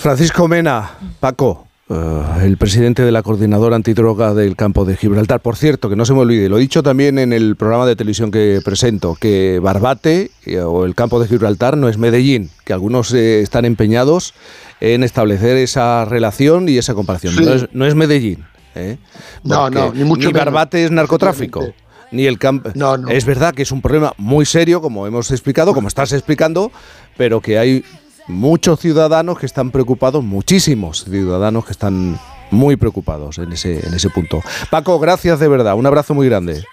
Francisco 0.00 0.46
Mena, 0.46 0.96
Paco, 1.20 1.67
eh, 1.90 2.44
el 2.44 2.56
presidente 2.58 3.02
de 3.02 3.12
la 3.12 3.22
coordinadora 3.22 3.76
antidroga 3.76 4.34
del 4.34 4.56
campo 4.56 4.84
de 4.84 4.96
Gibraltar. 4.96 5.40
Por 5.40 5.56
cierto, 5.56 5.88
que 5.88 5.96
no 5.96 6.04
se 6.04 6.12
me 6.12 6.20
olvide, 6.20 6.48
lo 6.48 6.58
he 6.58 6.60
dicho 6.60 6.82
también 6.82 7.18
en 7.18 7.32
el 7.32 7.56
programa 7.56 7.86
de 7.86 7.96
televisión 7.96 8.30
que 8.30 8.60
presento, 8.64 9.16
que 9.18 9.58
Barbate 9.62 10.30
eh, 10.44 10.60
o 10.60 10.84
el 10.84 10.94
campo 10.94 11.18
de 11.20 11.28
Gibraltar 11.28 11.76
no 11.76 11.88
es 11.88 11.96
Medellín, 11.96 12.50
que 12.64 12.72
algunos 12.72 13.12
eh, 13.14 13.40
están 13.40 13.64
empeñados 13.64 14.34
en 14.80 15.02
establecer 15.02 15.56
esa 15.56 16.04
relación 16.04 16.68
y 16.68 16.78
esa 16.78 16.94
comparación. 16.94 17.34
Sí. 17.34 17.44
No, 17.44 17.52
es, 17.54 17.68
no 17.72 17.86
es 17.86 17.94
Medellín. 17.94 18.44
¿eh? 18.74 18.98
No, 19.42 19.70
no, 19.70 19.92
ni 19.92 20.04
mucho 20.04 20.28
menos. 20.28 20.44
Barbate 20.44 20.84
es 20.84 20.90
narcotráfico. 20.90 21.72
ni 22.10 22.26
el 22.26 22.38
campo. 22.38 22.70
Es 23.08 23.24
verdad 23.24 23.54
que 23.54 23.62
es 23.62 23.72
un 23.72 23.80
problema 23.80 24.12
muy 24.18 24.44
serio, 24.44 24.80
como 24.82 25.06
hemos 25.06 25.30
explicado, 25.30 25.72
como 25.74 25.88
estás 25.88 26.12
explicando, 26.12 26.70
pero 27.16 27.40
que 27.40 27.58
hay 27.58 27.84
muchos 28.28 28.80
ciudadanos 28.80 29.38
que 29.38 29.46
están 29.46 29.70
preocupados, 29.70 30.22
muchísimos 30.22 31.04
ciudadanos 31.04 31.64
que 31.64 31.72
están 31.72 32.18
muy 32.50 32.76
preocupados 32.76 33.38
en 33.38 33.52
ese, 33.52 33.86
en 33.86 33.94
ese 33.94 34.10
punto. 34.10 34.40
Paco, 34.70 34.98
gracias 34.98 35.40
de 35.40 35.48
verdad, 35.48 35.74
un 35.74 35.86
abrazo 35.86 36.14
muy 36.14 36.28
grande. 36.28 36.64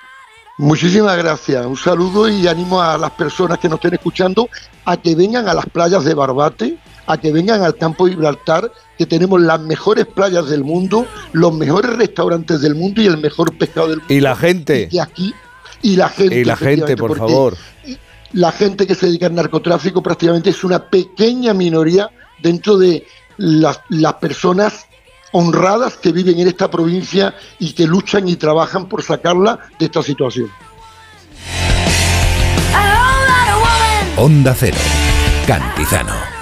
Muchísimas 0.58 1.18
gracias. 1.18 1.66
Un 1.66 1.76
saludo 1.76 2.30
y 2.30 2.48
animo 2.48 2.82
a 2.82 2.98
las 2.98 3.12
personas 3.12 3.60
que 3.60 3.68
nos 3.68 3.78
estén 3.78 3.96
escuchando 3.96 4.48
a 4.86 4.96
que 4.96 5.14
vengan 5.14 5.50
a 5.50 5.54
las 5.54 5.66
playas 5.66 6.06
de 6.06 6.14
Barbate, 6.14 6.78
a 7.08 7.18
que 7.18 7.34
vengan 7.34 7.62
al 7.62 7.76
campo 7.76 8.06
de 8.06 8.12
Gibraltar, 8.12 8.72
que 8.98 9.06
tenemos 9.06 9.42
las 9.42 9.60
mejores 9.60 10.06
playas 10.06 10.50
del 10.50 10.64
mundo, 10.64 11.06
los 11.34 11.54
mejores 11.54 11.98
restaurantes 11.98 12.62
del 12.62 12.76
mundo 12.76 13.02
y 13.02 13.08
el 13.08 13.18
mejor 13.18 13.58
pescado 13.58 13.90
del 13.90 14.00
mundo. 14.00 14.14
Y 14.14 14.22
la 14.22 14.36
gente. 14.36 14.88
Y 14.90 15.00
aquí 15.00 15.34
y 15.82 15.98
la 15.98 16.10
gente. 16.10 16.40
Y 16.40 16.46
la 16.46 16.56
gente, 16.56 16.96
por 16.96 17.18
favor. 17.18 17.58
La 18.34 18.52
gente 18.52 18.86
que 18.86 18.96
se 18.96 19.08
dedica 19.08 19.28
al 19.28 19.36
narcotráfico 19.36 20.02
prácticamente 20.04 20.50
es 20.50 20.64
una 20.64 20.90
pequeña 20.90 21.54
minoría 21.54 22.10
dentro 22.42 22.78
de 22.78 23.06
las, 23.38 23.80
las 23.90 24.14
personas 24.16 24.88
honradas 25.32 25.98
que 25.98 26.12
viven 26.12 26.40
en 26.40 26.48
esta 26.48 26.70
provincia 26.70 27.36
y 27.60 27.74
que 27.74 27.86
luchan 27.86 28.28
y 28.28 28.36
trabajan 28.36 28.88
por 28.88 29.04
sacarla 29.04 29.60
de 29.78 29.86
esta 29.86 30.02
situación. 30.02 30.50
Onda 34.18 34.56
Cero. 34.58 34.78
Cantizano. 35.46 36.35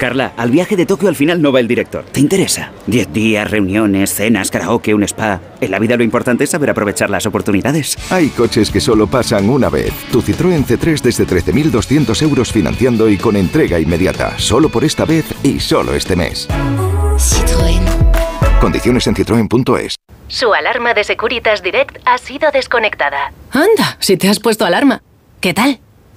Carla, 0.00 0.32
al 0.38 0.50
viaje 0.50 0.76
de 0.76 0.86
Tokio 0.86 1.10
al 1.10 1.14
final 1.14 1.42
no 1.42 1.52
va 1.52 1.60
el 1.60 1.68
director. 1.68 2.06
¿Te 2.06 2.20
interesa? 2.20 2.72
Diez 2.86 3.12
días, 3.12 3.48
reuniones, 3.50 4.14
cenas, 4.14 4.50
karaoke, 4.50 4.94
un 4.94 5.02
spa. 5.02 5.42
En 5.60 5.70
la 5.70 5.78
vida 5.78 5.98
lo 5.98 6.02
importante 6.02 6.44
es 6.44 6.50
saber 6.50 6.70
aprovechar 6.70 7.10
las 7.10 7.26
oportunidades. 7.26 7.98
Hay 8.10 8.30
coches 8.30 8.70
que 8.70 8.80
solo 8.80 9.06
pasan 9.06 9.50
una 9.50 9.68
vez. 9.68 9.92
Tu 10.10 10.22
Citroën 10.22 10.64
C3 10.64 11.02
desde 11.02 11.26
13.200 11.26 12.22
euros 12.22 12.50
financiando 12.50 13.10
y 13.10 13.18
con 13.18 13.36
entrega 13.36 13.78
inmediata. 13.78 14.38
Solo 14.38 14.70
por 14.70 14.84
esta 14.84 15.04
vez 15.04 15.26
y 15.42 15.60
solo 15.60 15.94
este 15.94 16.16
mes. 16.16 16.48
Citroën. 17.18 17.82
Condiciones 18.58 19.06
en 19.06 19.14
citroen.es. 19.14 19.96
Su 20.28 20.54
alarma 20.54 20.94
de 20.94 21.04
Securitas 21.04 21.62
Direct 21.62 21.98
ha 22.06 22.16
sido 22.16 22.50
desconectada. 22.50 23.34
Anda, 23.50 23.98
si 23.98 24.16
te 24.16 24.30
has 24.30 24.40
puesto 24.40 24.64
alarma. 24.64 25.02
¿Qué 25.40 25.52
tal? 25.52 25.80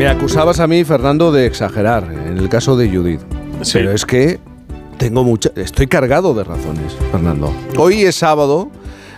Me 0.00 0.08
acusabas 0.08 0.60
a 0.60 0.66
mí, 0.66 0.82
Fernando, 0.82 1.30
de 1.30 1.44
exagerar 1.44 2.04
en 2.10 2.38
el 2.38 2.48
caso 2.48 2.74
de 2.74 2.88
Judith. 2.88 3.20
Pero 3.70 3.92
es 3.92 4.06
que 4.06 4.40
tengo 4.96 5.24
mucha, 5.24 5.50
estoy 5.56 5.88
cargado 5.88 6.32
de 6.32 6.42
razones, 6.42 6.96
Fernando. 7.12 7.52
Hoy 7.76 8.04
es 8.04 8.16
sábado, 8.16 8.70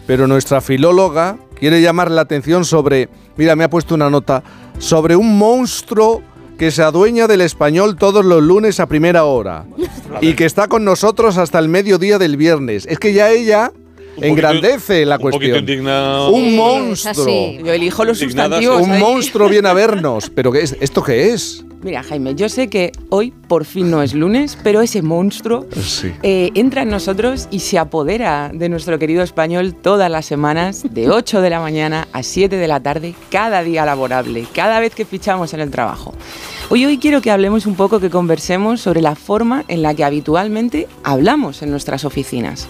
pero 0.09 0.27
nuestra 0.27 0.61
filóloga 0.61 1.37
quiere 1.55 1.81
llamar 1.81 2.11
la 2.11 2.23
atención 2.23 2.65
sobre, 2.65 3.09
mira, 3.37 3.55
me 3.55 3.63
ha 3.63 3.71
puesto 3.71 3.95
una 3.95 4.11
nota, 4.11 4.43
sobre 4.79 5.15
un 5.15 5.39
monstruo 5.39 6.21
que 6.59 6.73
se 6.73 6.83
adueña 6.83 7.29
del 7.29 7.43
español 7.43 7.95
todos 7.95 8.25
los 8.25 8.43
lunes 8.43 8.81
a 8.81 8.87
primera 8.87 9.23
hora 9.23 9.67
y 10.21 10.35
que 10.35 10.47
está 10.47 10.67
con 10.67 10.85
nosotros 10.85 11.39
hasta 11.39 11.61
el 11.61 11.69
mediodía 11.69 12.19
del 12.19 12.37
viernes. 12.37 12.87
Es 12.91 12.99
que 12.99 13.13
ya 13.13 13.31
ella 13.31 13.71
engrandece 14.21 15.05
la 15.07 15.17
un 15.17 15.23
poquito 15.23 15.39
cuestión. 15.39 15.59
indignado. 15.59 16.31
Un 16.31 16.57
monstruo. 16.57 17.27
Yo 17.65 17.73
elijo 17.73 18.05
los 18.05 18.19
sustantivos. 18.19 18.83
Un 18.83 18.93
ahí. 18.93 19.01
monstruo 19.01 19.49
viene 19.49 19.69
a 19.69 19.73
vernos. 19.75 20.31
¿Pero 20.31 20.53
qué 20.53 20.61
es? 20.63 20.77
¿esto 20.81 21.03
qué 21.03 21.33
es? 21.33 21.65
Mira, 21.83 22.05
Jaime, 22.05 22.37
yo 22.37 22.49
sé 22.49 22.69
que 22.69 22.93
hoy 23.09 23.33
por 23.49 23.65
fin 23.65 23.91
no 23.91 24.03
es 24.03 24.15
lunes, 24.15 24.57
pero 24.63 24.83
ese 24.83 25.03
monstruo 25.03 25.67
Sí. 25.81 26.13
eh, 26.23 26.51
entra 26.55 26.83
en 26.83 26.91
nosotros 26.91 27.49
y 27.51 27.59
se 27.59 27.77
apodera 27.77 28.53
de 28.55 28.69
nuestro 28.69 29.01
querido 29.01 29.25
español 29.25 29.75
todas 29.75 30.09
las 30.09 30.25
semanas, 30.25 30.85
de 30.89 31.11
8 31.11 31.41
de 31.41 31.51
la 31.51 31.59
mañana 31.59 32.07
a 32.13 32.23
7 32.23 32.55
de 32.55 32.69
la 32.69 32.79
tarde, 32.79 33.17
cada 33.33 33.65
día 33.65 33.85
laborable, 33.85 34.47
cada 34.55 34.79
vez 34.79 34.95
que 34.95 35.05
fichamos 35.05 35.55
en 35.55 35.61
el 35.61 35.73
trabajo. 35.73 36.15
Hoy, 36.71 36.85
hoy 36.85 36.99
quiero 36.99 37.21
que 37.21 37.33
hablemos 37.33 37.67
un 37.67 37.75
poco, 37.75 37.99
que 37.99 38.11
conversemos 38.11 38.81
sobre 38.81 39.03
la 39.03 39.17
forma 39.17 39.65
en 39.67 39.83
la 39.83 39.93
que 39.93 40.05
habitualmente 40.05 40.87
hablamos 41.03 41.63
en 41.63 41.73
nuestras 41.73 42.05
oficinas. 42.05 42.69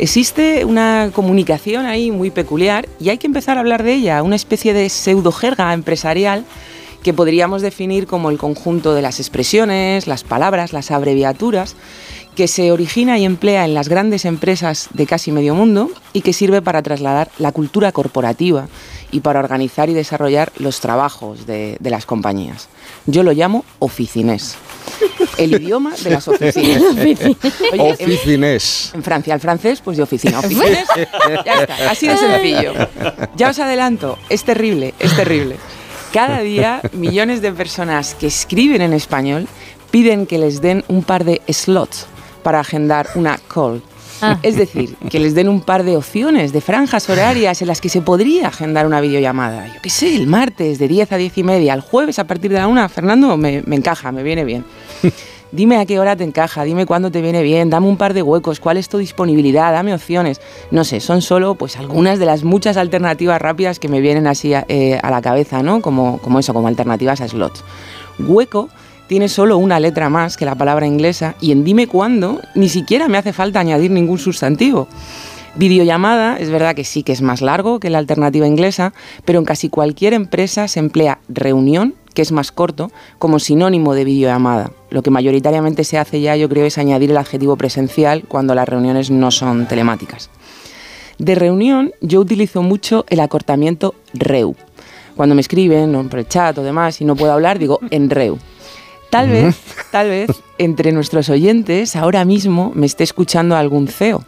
Existe 0.00 0.64
una 0.64 1.10
comunicación 1.12 1.84
ahí 1.84 2.10
muy 2.10 2.30
peculiar 2.30 2.88
y 2.98 3.10
hay 3.10 3.18
que 3.18 3.26
empezar 3.26 3.58
a 3.58 3.60
hablar 3.60 3.82
de 3.82 3.92
ella, 3.92 4.22
una 4.22 4.34
especie 4.34 4.72
de 4.72 4.88
pseudojerga 4.88 5.74
empresarial 5.74 6.46
que 7.02 7.12
podríamos 7.12 7.60
definir 7.60 8.06
como 8.06 8.30
el 8.30 8.38
conjunto 8.38 8.94
de 8.94 9.02
las 9.02 9.20
expresiones, 9.20 10.06
las 10.06 10.24
palabras, 10.24 10.72
las 10.72 10.90
abreviaturas, 10.90 11.76
que 12.40 12.48
se 12.48 12.72
origina 12.72 13.18
y 13.18 13.26
emplea 13.26 13.66
en 13.66 13.74
las 13.74 13.90
grandes 13.90 14.24
empresas 14.24 14.88
de 14.94 15.04
casi 15.04 15.30
medio 15.30 15.54
mundo 15.54 15.90
y 16.14 16.22
que 16.22 16.32
sirve 16.32 16.62
para 16.62 16.80
trasladar 16.80 17.30
la 17.38 17.52
cultura 17.52 17.92
corporativa 17.92 18.66
y 19.12 19.20
para 19.20 19.40
organizar 19.40 19.90
y 19.90 19.92
desarrollar 19.92 20.50
los 20.56 20.80
trabajos 20.80 21.44
de, 21.44 21.76
de 21.80 21.90
las 21.90 22.06
compañías. 22.06 22.68
Yo 23.04 23.24
lo 23.24 23.32
llamo 23.32 23.62
oficinés. 23.78 24.54
El 25.36 25.52
idioma 25.52 25.92
de 26.02 26.08
las 26.12 26.28
oficinas. 26.28 26.80
Oye, 26.94 27.16
en- 27.72 27.80
Oficinés. 28.10 28.90
en 28.94 29.02
Francia, 29.02 29.34
el 29.34 29.40
francés, 29.40 29.82
pues 29.84 29.98
de 29.98 30.04
oficina. 30.04 30.38
Oficinés, 30.38 30.86
ya 31.44 31.60
está, 31.60 31.90
así 31.90 32.08
de 32.08 32.16
sencillo. 32.16 32.72
Ya 33.36 33.50
os 33.50 33.58
adelanto, 33.58 34.16
es 34.30 34.44
terrible, 34.44 34.94
es 34.98 35.14
terrible. 35.14 35.56
Cada 36.14 36.40
día, 36.40 36.80
millones 36.94 37.42
de 37.42 37.52
personas 37.52 38.14
que 38.14 38.28
escriben 38.28 38.80
en 38.80 38.94
español 38.94 39.46
piden 39.90 40.24
que 40.24 40.38
les 40.38 40.62
den 40.62 40.84
un 40.88 41.02
par 41.02 41.24
de 41.24 41.42
slots 41.52 42.06
para 42.40 42.60
agendar 42.60 43.08
una 43.14 43.38
call. 43.52 43.82
Es 44.42 44.56
decir, 44.56 44.96
que 45.08 45.18
les 45.18 45.34
den 45.34 45.48
un 45.48 45.62
par 45.62 45.82
de 45.82 45.96
opciones, 45.96 46.52
de 46.52 46.60
franjas 46.60 47.08
horarias 47.08 47.62
en 47.62 47.68
las 47.68 47.80
que 47.80 47.88
se 47.88 48.02
podría 48.02 48.48
agendar 48.48 48.86
una 48.86 49.00
videollamada. 49.00 49.66
Yo 49.68 49.80
qué 49.82 49.88
sé, 49.88 50.14
el 50.14 50.26
martes 50.26 50.78
de 50.78 50.88
10 50.88 51.12
a 51.12 51.16
10 51.16 51.38
y 51.38 51.42
media, 51.42 51.72
el 51.72 51.80
jueves 51.80 52.18
a 52.18 52.24
partir 52.24 52.50
de 52.50 52.58
la 52.58 52.68
1, 52.68 52.88
Fernando, 52.90 53.36
me, 53.38 53.62
me 53.64 53.76
encaja, 53.76 54.12
me 54.12 54.22
viene 54.22 54.44
bien. 54.44 54.64
Dime 55.52 55.78
a 55.78 55.86
qué 55.86 55.98
hora 55.98 56.14
te 56.14 56.22
encaja, 56.22 56.62
dime 56.62 56.86
cuándo 56.86 57.10
te 57.10 57.20
viene 57.20 57.42
bien, 57.42 57.70
dame 57.70 57.88
un 57.88 57.96
par 57.96 58.14
de 58.14 58.22
huecos, 58.22 58.60
cuál 58.60 58.76
es 58.76 58.88
tu 58.88 58.98
disponibilidad, 58.98 59.72
dame 59.72 59.92
opciones. 59.92 60.40
No 60.70 60.84
sé, 60.84 61.00
son 61.00 61.22
solo 61.22 61.56
pues 61.56 61.76
algunas 61.76 62.20
de 62.20 62.26
las 62.26 62.44
muchas 62.44 62.76
alternativas 62.76 63.42
rápidas 63.42 63.80
que 63.80 63.88
me 63.88 64.00
vienen 64.00 64.28
así 64.28 64.52
eh, 64.54 65.00
a 65.02 65.10
la 65.10 65.20
cabeza, 65.20 65.64
¿no? 65.64 65.80
Como, 65.80 66.18
como 66.18 66.38
eso, 66.38 66.54
como 66.54 66.68
alternativas 66.68 67.20
a 67.20 67.26
slots. 67.26 67.64
Hueco 68.20 68.68
tiene 69.10 69.28
solo 69.28 69.58
una 69.58 69.80
letra 69.80 70.08
más 70.08 70.36
que 70.36 70.44
la 70.44 70.54
palabra 70.54 70.86
inglesa 70.86 71.34
y 71.40 71.50
en 71.50 71.64
dime 71.64 71.88
cuándo 71.88 72.40
ni 72.54 72.68
siquiera 72.68 73.08
me 73.08 73.18
hace 73.18 73.32
falta 73.32 73.58
añadir 73.58 73.90
ningún 73.90 74.18
sustantivo. 74.18 74.86
Videollamada 75.56 76.36
es 76.38 76.48
verdad 76.48 76.76
que 76.76 76.84
sí 76.84 77.02
que 77.02 77.10
es 77.10 77.20
más 77.20 77.42
largo 77.42 77.80
que 77.80 77.90
la 77.90 77.98
alternativa 77.98 78.46
inglesa, 78.46 78.92
pero 79.24 79.40
en 79.40 79.44
casi 79.44 79.68
cualquier 79.68 80.12
empresa 80.14 80.68
se 80.68 80.78
emplea 80.78 81.18
reunión, 81.28 81.96
que 82.14 82.22
es 82.22 82.30
más 82.30 82.52
corto, 82.52 82.92
como 83.18 83.40
sinónimo 83.40 83.94
de 83.94 84.04
videollamada. 84.04 84.70
Lo 84.90 85.02
que 85.02 85.10
mayoritariamente 85.10 85.82
se 85.82 85.98
hace 85.98 86.20
ya, 86.20 86.36
yo 86.36 86.48
creo, 86.48 86.66
es 86.66 86.78
añadir 86.78 87.10
el 87.10 87.16
adjetivo 87.16 87.56
presencial 87.56 88.22
cuando 88.28 88.54
las 88.54 88.68
reuniones 88.68 89.10
no 89.10 89.32
son 89.32 89.66
telemáticas. 89.66 90.30
De 91.18 91.34
reunión 91.34 91.90
yo 92.00 92.20
utilizo 92.20 92.62
mucho 92.62 93.04
el 93.08 93.18
acortamiento 93.18 93.96
REU. 94.14 94.54
Cuando 95.16 95.34
me 95.34 95.40
escriben 95.40 96.08
por 96.08 96.20
el 96.20 96.28
chat 96.28 96.56
o 96.58 96.62
demás 96.62 97.00
y 97.00 97.04
no 97.04 97.16
puedo 97.16 97.32
hablar, 97.32 97.58
digo 97.58 97.80
en 97.90 98.08
REU. 98.08 98.38
Tal 99.10 99.28
vez, 99.28 99.56
tal 99.90 100.08
vez, 100.08 100.30
entre 100.58 100.92
nuestros 100.92 101.28
oyentes 101.28 101.96
ahora 101.96 102.24
mismo 102.24 102.70
me 102.74 102.86
esté 102.86 103.02
escuchando 103.04 103.56
algún 103.56 103.88
CEO. 103.88 104.24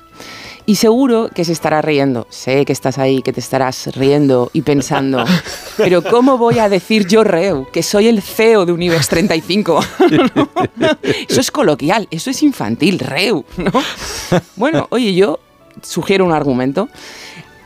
Y 0.65 0.77
seguro 0.77 1.29
que 1.35 1.45
se 1.45 1.53
estará 1.53 1.83
riendo. 1.83 2.27
Sé 2.31 2.65
que 2.65 2.73
estás 2.73 2.99
ahí, 2.99 3.23
que 3.23 3.33
te 3.33 3.41
estarás 3.41 3.95
riendo 3.97 4.51
y 4.53 4.63
pensando, 4.63 5.25
pero 5.77 6.03
¿cómo 6.03 6.39
voy 6.39 6.59
a 6.59 6.69
decir 6.69 7.07
yo 7.07 7.25
Reu, 7.25 7.69
que 7.73 7.83
soy 7.83 8.09
el 8.09 8.23
CEO 8.23 8.65
de 8.67 8.73
Universe 8.73 9.09
35? 9.11 9.81
eso 11.29 11.41
es 11.41 11.51
coloquial, 11.51 12.07
eso 12.11 12.31
es 12.31 12.43
infantil, 12.43 12.99
Reu, 13.01 13.45
¿no? 13.57 13.73
Bueno, 14.57 14.87
oye, 14.91 15.15
yo 15.15 15.41
sugiero 15.83 16.25
un 16.25 16.33
argumento. 16.33 16.89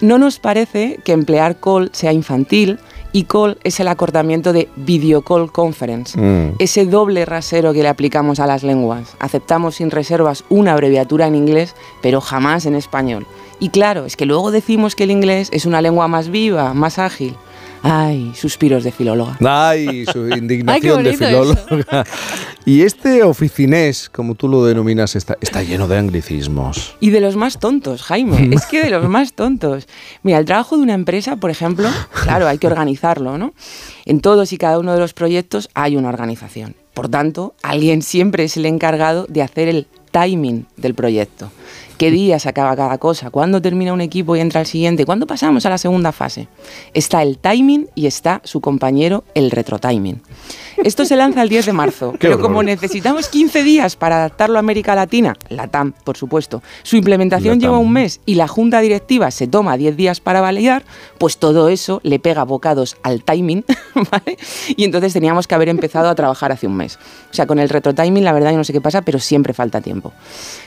¿No 0.01 0.19
nos 0.19 0.39
parece 0.39 1.01
que 1.05 1.13
emplear 1.13 1.59
call 1.59 1.91
sea 1.93 2.13
infantil? 2.13 2.79
Y 3.17 3.25
call 3.25 3.57
es 3.65 3.81
el 3.81 3.89
acortamiento 3.89 4.53
de 4.53 4.69
video 4.77 5.23
call 5.23 5.51
conference, 5.51 6.21
Mm. 6.21 6.57
ese 6.59 6.85
doble 6.85 7.25
rasero 7.25 7.73
que 7.73 7.83
le 7.83 7.89
aplicamos 7.89 8.41
a 8.41 8.47
las 8.47 8.63
lenguas. 8.63 9.17
Aceptamos 9.21 9.77
sin 9.77 9.91
reservas 9.91 10.45
una 10.51 10.75
abreviatura 10.75 11.27
en 11.27 11.35
inglés, 11.35 11.75
pero 12.03 12.21
jamás 12.21 12.67
en 12.67 12.75
español. 12.75 13.27
Y 13.59 13.71
claro, 13.71 14.05
es 14.05 14.17
que 14.19 14.27
luego 14.27 14.51
decimos 14.51 14.95
que 14.95 15.05
el 15.05 15.11
inglés 15.11 15.49
es 15.55 15.65
una 15.65 15.81
lengua 15.81 16.09
más 16.09 16.29
viva, 16.29 16.75
más 16.75 16.99
ágil. 16.99 17.35
Ay, 17.89 18.33
suspiros 18.35 18.83
de 18.85 18.93
filóloga. 18.93 19.39
Ay, 19.41 20.05
su 20.07 20.29
indignación 20.37 21.05
de 21.05 21.17
filóloga. 21.17 22.05
Y 22.65 22.83
este 22.83 23.23
oficinés, 23.23 24.09
como 24.09 24.35
tú 24.35 24.49
lo 24.49 24.65
denominas, 24.65 25.15
está, 25.15 25.37
está 25.41 25.63
lleno 25.63 25.87
de 25.87 25.99
anglicismos. 25.99 26.97
Y 26.99 27.11
de 27.11 27.21
los 27.21 27.37
más 27.37 27.61
tontos, 27.61 28.03
Jaime. 28.03 28.51
Es 28.53 28.67
que 28.67 28.83
de 28.83 28.91
los 28.91 29.09
más 29.09 29.35
tontos. 29.35 29.87
Mira, 30.25 30.39
el 30.39 30.45
trabajo 30.47 30.77
de 30.77 30.83
una 30.83 30.95
empresa, 30.95 31.37
por 31.37 31.51
ejemplo, 31.51 31.89
claro, 32.25 32.49
hay 32.49 32.59
que 32.59 32.67
organizarlo, 32.67 33.39
¿no? 33.39 33.55
En 34.05 34.21
todos 34.21 34.53
y 34.53 34.59
cada 34.59 34.81
uno 34.81 34.93
de 34.93 34.99
los 34.99 35.15
proyectos 35.15 35.69
hay 35.75 35.97
una 35.97 36.09
organización. 36.09 36.75
Por 36.93 37.09
tanto, 37.09 37.55
alguien 37.63 38.03
siempre 38.03 38.45
es 38.45 38.57
el 38.57 38.67
encargado 38.67 39.27
de 39.29 39.43
hacer 39.43 39.69
el 39.69 39.87
timing 40.11 40.67
del 40.77 40.95
proyecto. 40.95 41.53
¿Qué 41.97 42.11
día 42.11 42.39
se 42.39 42.51
acaba 42.51 42.77
cada 42.77 42.99
cosa? 42.99 43.31
¿Cuándo 43.31 43.63
termina 43.63 43.95
un 43.95 44.03
equipo 44.03 44.37
y 44.37 44.41
entra 44.41 44.61
el 44.61 44.67
siguiente? 44.67 45.07
¿Cuándo 45.07 45.27
pasamos 45.27 45.65
a 45.65 45.71
la 45.71 45.79
segunda 45.79 46.13
fase? 46.13 46.47
Está 46.93 47.23
el 47.23 47.39
timing 47.39 47.89
y 47.95 48.07
está 48.07 48.43
su 48.45 48.61
compañero 48.61 49.25
el 49.35 49.51
retrotiming. 49.51 50.21
Esto 50.85 51.07
se 51.07 51.17
lanza 51.17 51.41
el 51.43 51.49
10 51.49 51.65
de 51.67 51.73
marzo, 51.73 52.13
Qué 52.13 52.19
pero 52.19 52.35
horror. 52.35 52.49
como 52.49 52.63
necesitamos 52.63 53.29
15 53.29 53.63
días 53.63 53.97
para 53.97 54.17
adaptarlo 54.17 54.57
a 54.57 54.59
América 54.59 54.95
Latina, 54.95 55.37
la 55.49 55.69
TAM, 55.69 55.95
por 56.05 56.19
supuesto, 56.19 56.63
su 56.83 56.97
implementación 56.97 57.61
lleva 57.61 57.79
un 57.79 57.91
mes 57.91 58.21
y 58.27 58.35
la 58.35 58.47
junta 58.47 58.81
directiva 58.81 59.31
se 59.31 59.47
toma 59.47 59.79
10 59.79 59.97
días 59.97 60.21
para 60.21 60.43
validar, 60.43 60.85
pues 61.17 61.39
todo 61.39 61.71
eso 61.71 62.01
le 62.03 62.19
pega 62.19 62.45
bocados 62.45 62.99
al 63.05 63.25
timing, 63.25 63.65
¿vale? 63.95 64.37
Y 64.77 64.85
entonces 64.85 65.15
teníamos 65.15 65.47
que 65.47 65.55
haber 65.55 65.71
empezado 65.71 66.11
a 66.11 66.15
trabajar 66.15 66.53
hace 66.53 66.67
un 66.67 66.77
mes. 66.77 66.99
O 67.31 67.35
sea, 67.35 67.47
con 67.47 67.59
el 67.59 67.71
retrotiming, 67.71 68.23
la 68.23 68.35
verdad, 68.35 68.51
yo 68.51 68.59
no 68.59 68.65
sé 68.65 68.75
qué 68.75 68.83
pasa, 68.83 69.01
pero 69.01 69.19
siempre 69.19 69.55
falta 69.55 69.81
tiempo. 69.81 70.13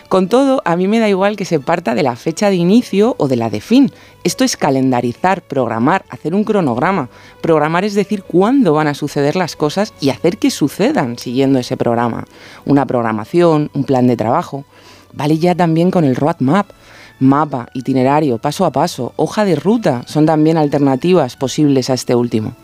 Con 0.09 0.27
todo, 0.27 0.63
a 0.65 0.75
mí 0.75 0.87
me 0.87 0.97
da 0.97 1.07
igual 1.07 1.37
que 1.37 1.45
se 1.45 1.59
parta 1.59 1.93
de 1.93 2.01
la 2.01 2.15
fecha 2.15 2.49
de 2.49 2.55
inicio 2.55 3.13
o 3.19 3.27
de 3.27 3.35
la 3.35 3.51
de 3.51 3.61
fin. 3.61 3.91
Esto 4.23 4.43
es 4.43 4.57
calendarizar, 4.57 5.43
programar, 5.43 6.03
hacer 6.09 6.33
un 6.33 6.43
cronograma. 6.43 7.09
Programar 7.41 7.85
es 7.85 7.93
decir 7.93 8.23
cuándo 8.23 8.73
van 8.73 8.87
a 8.87 8.95
suceder 8.95 9.35
las 9.35 9.55
cosas 9.55 9.93
y 10.01 10.09
hacer 10.09 10.39
que 10.39 10.49
sucedan 10.49 11.19
siguiendo 11.19 11.59
ese 11.59 11.77
programa. 11.77 12.25
Una 12.65 12.87
programación, 12.87 13.69
un 13.75 13.83
plan 13.83 14.07
de 14.07 14.17
trabajo. 14.17 14.65
Vale 15.13 15.37
ya 15.37 15.53
también 15.53 15.91
con 15.91 16.03
el 16.03 16.15
roadmap. 16.15 16.71
Mapa, 17.19 17.67
itinerario, 17.75 18.39
paso 18.39 18.65
a 18.65 18.71
paso, 18.71 19.13
hoja 19.15 19.45
de 19.45 19.57
ruta 19.57 20.01
son 20.07 20.25
también 20.25 20.57
alternativas 20.57 21.35
posibles 21.35 21.91
a 21.91 21.93
este 21.93 22.15
último. 22.15 22.55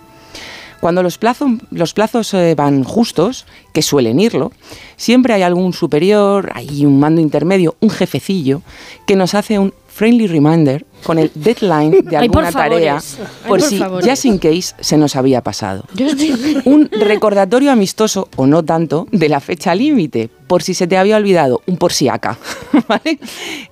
Cuando 0.79 1.01
los, 1.03 1.19
plazo- 1.19 1.59
los 1.71 1.93
plazos 1.93 2.33
eh, 2.33 2.53
van 2.55 2.83
justos, 2.83 3.45
que 3.73 3.81
suelen 3.81 4.19
irlo, 4.19 4.51
siempre 4.97 5.33
hay 5.33 5.41
algún 5.41 5.73
superior, 5.73 6.51
hay 6.53 6.85
un 6.85 6.99
mando 6.99 7.21
intermedio, 7.21 7.75
un 7.79 7.89
jefecillo, 7.89 8.61
que 9.07 9.15
nos 9.15 9.33
hace 9.33 9.57
un 9.57 9.73
friendly 9.95 10.27
reminder 10.27 10.85
con 11.03 11.19
el 11.19 11.31
deadline 11.35 12.01
de 12.03 12.17
Ay, 12.17 12.27
por 12.27 12.43
alguna 12.43 12.51
tarea 12.51 12.99
favores. 12.99 13.17
Ay, 13.19 13.47
por 13.47 13.59
por 13.59 13.69
si 13.69 13.77
favores. 13.77 14.09
just 14.09 14.25
in 14.25 14.37
case 14.39 14.75
se 14.81 14.97
nos 14.97 15.15
había 15.15 15.41
pasado. 15.41 15.85
Un 16.65 16.89
recordatorio 16.91 17.71
amistoso, 17.71 18.27
o 18.35 18.45
no 18.45 18.63
tanto, 18.63 19.07
de 19.11 19.29
la 19.29 19.39
fecha 19.39 19.73
límite, 19.73 20.29
por 20.47 20.63
si 20.63 20.73
se 20.73 20.85
te 20.85 20.97
había 20.97 21.15
olvidado, 21.15 21.61
un 21.65 21.77
por 21.77 21.93
si 21.93 22.09
acá, 22.09 22.37
¿vale? 22.87 23.19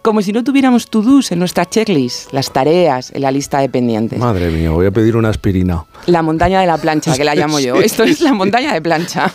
Como 0.02 0.22
si 0.22 0.32
no 0.32 0.44
tuviéramos 0.44 0.90
to-dos 0.90 1.32
en 1.32 1.40
nuestra 1.40 1.66
checklist, 1.66 2.32
las 2.32 2.52
tareas, 2.52 3.12
en 3.14 3.22
la 3.22 3.32
lista 3.32 3.60
de 3.60 3.70
pendientes. 3.70 4.18
Madre 4.18 4.50
mía, 4.50 4.72
voy 4.72 4.86
a 4.86 4.92
pedir 4.92 5.16
una 5.16 5.30
aspirina. 5.30 5.86
La 6.08 6.22
montaña 6.22 6.62
de 6.62 6.68
la 6.68 6.78
plancha, 6.78 7.16
que 7.16 7.24
la 7.24 7.36
llamo 7.36 7.60
yo. 7.60 7.76
Esto 7.76 8.04
es 8.04 8.22
la 8.22 8.34
montaña 8.34 8.74
de 8.74 8.82
plancha. 8.82 9.34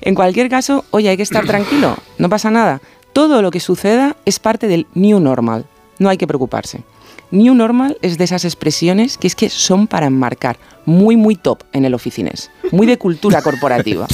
en 0.00 0.14
cualquier 0.14 0.48
caso, 0.48 0.84
oye, 0.90 1.08
hay 1.10 1.16
que 1.16 1.22
estar 1.24 1.44
tranquilo, 1.44 1.96
no 2.18 2.28
pasa 2.28 2.50
nada. 2.50 2.80
Todo 3.14 3.42
lo 3.42 3.52
que 3.52 3.60
suceda 3.60 4.16
es 4.24 4.40
parte 4.40 4.66
del 4.66 4.88
new 4.94 5.20
normal, 5.20 5.66
no 6.00 6.08
hay 6.08 6.18
que 6.18 6.26
preocuparse. 6.26 6.82
New 7.30 7.54
normal 7.54 7.96
es 8.02 8.18
de 8.18 8.24
esas 8.24 8.44
expresiones 8.44 9.18
que 9.18 9.28
es 9.28 9.36
que 9.36 9.50
son 9.50 9.86
para 9.86 10.06
enmarcar, 10.06 10.58
muy, 10.84 11.16
muy 11.16 11.36
top 11.36 11.62
en 11.72 11.84
el 11.84 11.94
oficinés, 11.94 12.50
muy 12.72 12.88
de 12.88 12.98
cultura 12.98 13.40
corporativa. 13.42 14.08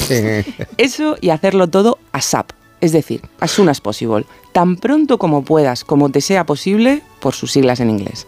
Eso 0.77 1.17
y 1.19 1.31
hacerlo 1.31 1.67
todo 1.67 1.97
ASAP, 2.11 2.51
es 2.79 2.91
decir, 2.91 3.23
as 3.39 3.49
soon 3.49 3.69
as 3.69 3.81
possible, 3.81 4.25
tan 4.51 4.75
pronto 4.75 5.17
como 5.17 5.43
puedas, 5.43 5.83
como 5.83 6.09
te 6.09 6.21
sea 6.21 6.45
posible, 6.45 7.01
por 7.19 7.33
sus 7.33 7.51
siglas 7.51 7.79
en 7.79 7.89
inglés. 7.89 8.27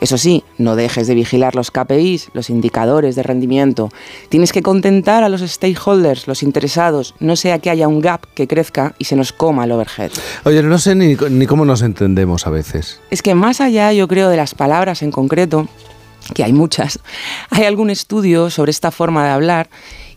Eso 0.00 0.16
sí, 0.16 0.44
no 0.56 0.76
dejes 0.76 1.06
de 1.06 1.14
vigilar 1.14 1.54
los 1.54 1.70
KPIs, 1.70 2.30
los 2.32 2.48
indicadores 2.48 3.16
de 3.16 3.22
rendimiento. 3.22 3.90
Tienes 4.30 4.52
que 4.52 4.62
contentar 4.62 5.24
a 5.24 5.28
los 5.28 5.42
stakeholders, 5.42 6.26
los 6.26 6.42
interesados, 6.42 7.14
no 7.20 7.36
sea 7.36 7.58
que 7.58 7.70
haya 7.70 7.86
un 7.86 8.00
gap 8.00 8.26
que 8.34 8.48
crezca 8.48 8.94
y 8.98 9.04
se 9.04 9.16
nos 9.16 9.32
coma 9.32 9.64
el 9.64 9.72
overhead. 9.72 10.10
Oye, 10.44 10.62
no 10.62 10.78
sé 10.78 10.94
ni, 10.94 11.16
ni 11.30 11.46
cómo 11.46 11.64
nos 11.64 11.82
entendemos 11.82 12.46
a 12.46 12.50
veces. 12.50 13.00
Es 13.10 13.20
que 13.20 13.34
más 13.34 13.60
allá, 13.60 13.92
yo 13.92 14.08
creo, 14.08 14.30
de 14.30 14.36
las 14.36 14.54
palabras 14.54 15.02
en 15.02 15.10
concreto, 15.10 15.68
que 16.34 16.44
hay 16.44 16.52
muchas, 16.52 17.00
hay 17.50 17.64
algún 17.64 17.90
estudio 17.90 18.50
sobre 18.50 18.70
esta 18.70 18.90
forma 18.90 19.24
de 19.24 19.30
hablar 19.30 19.68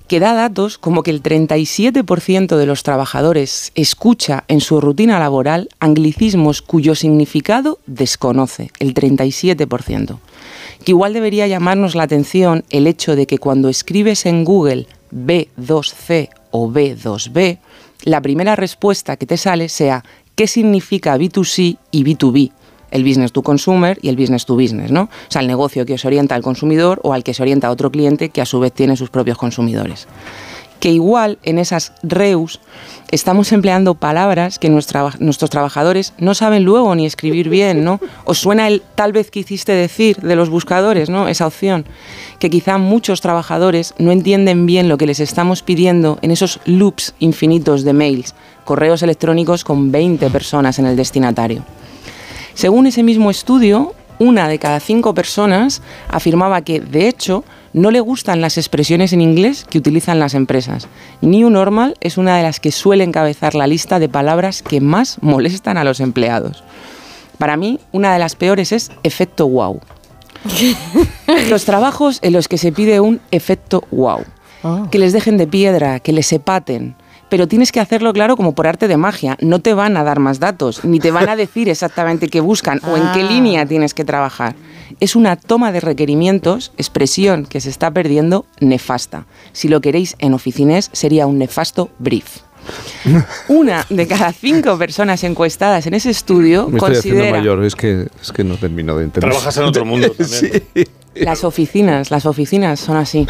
que 0.07 0.19
da 0.19 0.34
datos 0.34 0.77
como 0.77 1.03
que 1.03 1.11
el 1.11 1.23
37% 1.23 2.57
de 2.57 2.65
los 2.65 2.84
trabajadores 2.84 3.71
escucha 3.75 4.43
en 4.47 4.61
su 4.61 4.81
rutina 4.81 5.19
laboral 5.19 5.69
anglicismos 5.80 6.61
cuyo 6.61 6.95
significado 6.95 7.80
desconoce, 7.85 8.71
el 8.80 8.93
37%. 8.93 10.19
Que 10.84 10.91
igual 10.91 11.13
debería 11.13 11.47
llamarnos 11.47 11.95
la 11.95 12.03
atención 12.03 12.65
el 12.69 12.88
hecho 12.88 13.15
de 13.15 13.25
que 13.25 13.38
cuando 13.38 13.69
escribes 13.69 14.25
en 14.25 14.43
Google 14.43 14.88
B2C 15.13 16.30
o 16.51 16.69
B2B, 16.69 17.59
la 18.03 18.21
primera 18.21 18.55
respuesta 18.55 19.15
que 19.15 19.25
te 19.25 19.38
sale 19.38 19.69
sea 19.69 20.03
¿qué 20.35 20.47
significa 20.47 21.17
B2C 21.17 21.77
y 21.91 22.03
B2B? 22.03 22.51
El 22.94 23.03
business 23.03 23.32
to 23.32 23.41
consumer 23.41 23.98
y 24.03 24.10
el 24.10 24.15
business 24.15 24.45
to 24.45 24.56
business, 24.56 24.91
¿no? 24.91 25.03
O 25.03 25.32
sea, 25.32 25.41
el 25.41 25.48
negocio 25.48 25.84
que 25.84 25.95
os 25.95 26.06
orienta 26.06 26.36
al 26.36 26.44
consumidor 26.44 26.99
o 27.03 27.11
al 27.11 27.24
que 27.24 27.34
se 27.34 27.41
orienta 27.41 27.68
a 27.68 27.72
otro 27.72 27.91
cliente 27.91 28.30
que 28.30 28.40
a 28.40 28.45
su 28.45 28.60
vez 28.60 28.72
tiene 28.72 28.95
sus 28.95 29.10
propios 29.10 29.38
consumidores. 29.38 30.07
Que 30.80 30.91
igual 30.91 31.40
en 31.44 31.60
esas 31.60 31.94
reus 32.03 32.60
estamos 33.10 33.52
empleando 33.52 33.95
palabras 33.95 34.60
que 34.60 34.70
nuestros 34.70 35.49
trabajadores 35.49 36.14
no 36.18 36.36
saben 36.36 36.65
luego 36.65 36.94
ni 36.94 37.06
escribir 37.06 37.49
bien, 37.49 37.84
¿no? 37.84 37.99
Os 38.26 38.40
suena 38.40 38.68
el 38.68 38.84
tal 38.94 39.11
vez 39.11 39.32
que 39.32 39.40
hiciste 39.40 39.72
decir 39.72 40.18
de 40.18 40.36
los 40.36 40.49
buscadores, 40.49 41.10
¿no? 41.10 41.30
Esa 41.30 41.48
opción. 41.48 41.86
Que 42.38 42.49
quizá 42.49 42.78
muchos 42.78 43.22
trabajadores 43.22 43.95
no 43.98 44.11
entienden 44.11 44.65
bien 44.65 44.90
lo 44.90 44.98
que 44.98 45.07
les 45.07 45.20
estamos 45.20 45.64
pidiendo 45.64 46.20
en 46.22 46.32
esos 46.32 46.60
loops 46.65 47.15
infinitos 47.20 47.86
de 47.86 47.94
mails, 47.94 48.36
correos 48.65 49.02
electrónicos 49.03 49.64
con 49.64 49.91
20 49.91 50.30
personas 50.30 50.80
en 50.80 50.86
el 50.86 50.98
destinatario. 50.98 51.64
Según 52.53 52.88
ese 52.88 53.03
mismo 53.03 53.31
estudio, 53.31 53.93
una 54.19 54.47
de 54.47 54.59
cada 54.59 54.80
cinco 54.80 55.13
personas 55.13 55.81
afirmaba 56.09 56.61
que, 56.61 56.80
de 56.80 57.07
hecho, 57.07 57.43
no 57.73 57.89
le 57.89 57.99
gustan 57.99 58.41
las 58.41 58.57
expresiones 58.57 59.13
en 59.13 59.21
inglés 59.21 59.65
que 59.69 59.80
utilizan 59.80 60.19
las 60.19 60.35
empresas. 60.35 60.88
New 61.21 61.49
Normal 61.49 61.95
es 62.01 62.17
una 62.17 62.38
de 62.38 62.43
las 62.43 62.59
que 62.59 62.71
suele 62.71 63.03
encabezar 63.03 63.55
la 63.55 63.67
lista 63.67 63.99
de 63.99 64.09
palabras 64.09 64.61
que 64.61 64.80
más 64.80 65.17
molestan 65.21 65.77
a 65.77 65.84
los 65.84 65.99
empleados. 65.99 66.63
Para 67.38 67.57
mí, 67.57 67.80
una 67.91 68.13
de 68.13 68.19
las 68.19 68.35
peores 68.35 68.71
es 68.71 68.91
efecto 69.01 69.47
wow. 69.47 69.81
Los 71.49 71.65
trabajos 71.65 72.19
en 72.21 72.34
los 72.34 72.47
que 72.47 72.57
se 72.57 72.71
pide 72.71 72.99
un 72.99 73.21
efecto 73.31 73.84
wow. 73.91 74.23
Que 74.91 74.99
les 74.99 75.11
dejen 75.11 75.38
de 75.38 75.47
piedra, 75.47 75.99
que 75.99 76.13
les 76.13 76.27
sepaten. 76.27 76.95
Pero 77.34 77.47
tienes 77.47 77.72
que 77.72 77.80
hacerlo 77.80 78.14
claro 78.14 78.38
como 78.38 78.53
por 78.53 78.68
arte 78.68 78.88
de 78.88 78.95
magia. 78.95 79.38
No 79.41 79.57
te 79.57 79.73
van 79.73 79.97
a 79.97 80.03
dar 80.03 80.19
más 80.19 80.39
datos, 80.39 80.85
ni 80.85 80.99
te 80.99 81.10
van 81.10 81.27
a 81.30 81.35
decir 81.35 81.68
exactamente 81.68 82.27
qué 82.27 82.41
buscan 82.41 82.80
o 82.84 82.95
en 82.95 83.01
qué 83.11 83.22
Ah. 83.22 83.27
línea 83.31 83.65
tienes 83.65 83.95
que 83.95 84.05
trabajar. 84.05 84.53
Es 84.99 85.15
una 85.15 85.35
toma 85.35 85.72
de 85.72 85.80
requerimientos, 85.80 86.73
expresión 86.77 87.47
que 87.47 87.60
se 87.60 87.72
está 87.72 87.89
perdiendo, 87.89 88.45
nefasta. 88.60 89.26
Si 89.51 89.68
lo 89.68 89.81
queréis 89.81 90.15
en 90.19 90.35
oficinés, 90.35 90.91
sería 90.93 91.26
un 91.26 91.39
nefasto 91.39 91.89
brief. 91.97 92.41
Una 93.47 93.84
de 93.89 94.05
cada 94.07 94.31
cinco 94.31 94.77
personas 94.77 95.23
encuestadas 95.23 95.88
en 95.88 95.95
ese 95.95 96.11
estudio 96.11 96.68
Me 96.69 96.77
estoy 96.77 96.93
considera 96.93 97.31
mayor, 97.31 97.64
es 97.65 97.76
que, 97.76 98.10
es 98.22 98.31
que 98.31 98.43
no 98.43 98.57
termino 98.57 98.95
de 98.95 99.05
entender. 99.05 99.31
Trabajas 99.31 99.57
en 99.57 99.64
otro 99.64 99.85
mundo 99.85 100.11
también. 100.18 100.64
Sí. 100.76 100.85
Las 101.15 101.44
oficinas, 101.44 102.11
las 102.11 102.26
oficinas 102.26 102.80
son 102.80 102.98
así. 102.98 103.27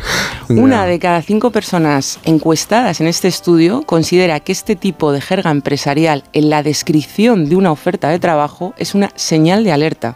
Una 0.50 0.86
de 0.86 1.00
cada 1.00 1.22
cinco 1.22 1.52
personas 1.52 2.20
encuestadas 2.24 3.02
en 3.02 3.08
este 3.08 3.28
estudio 3.28 3.84
considera 3.84 4.40
que 4.40 4.52
este 4.52 4.76
tipo 4.76 5.12
de 5.12 5.22
jerga 5.22 5.52
empresarial 5.52 6.24
en 6.34 6.50
la 6.50 6.64
descripción 6.64 7.50
de 7.50 7.56
una 7.56 7.72
oferta 7.72 8.10
de 8.10 8.20
trabajo 8.20 8.74
es 8.78 8.96
una 8.96 9.12
señal 9.16 9.64
de 9.64 9.72
alerta. 9.72 10.16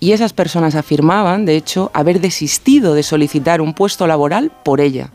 Y 0.00 0.12
esas 0.12 0.32
personas 0.32 0.74
afirmaban, 0.74 1.46
de 1.46 1.56
hecho, 1.56 1.90
haber 1.94 2.20
desistido 2.20 2.94
de 2.94 3.02
solicitar 3.02 3.60
un 3.60 3.74
puesto 3.74 4.06
laboral 4.06 4.52
por 4.62 4.80
ella. 4.80 5.10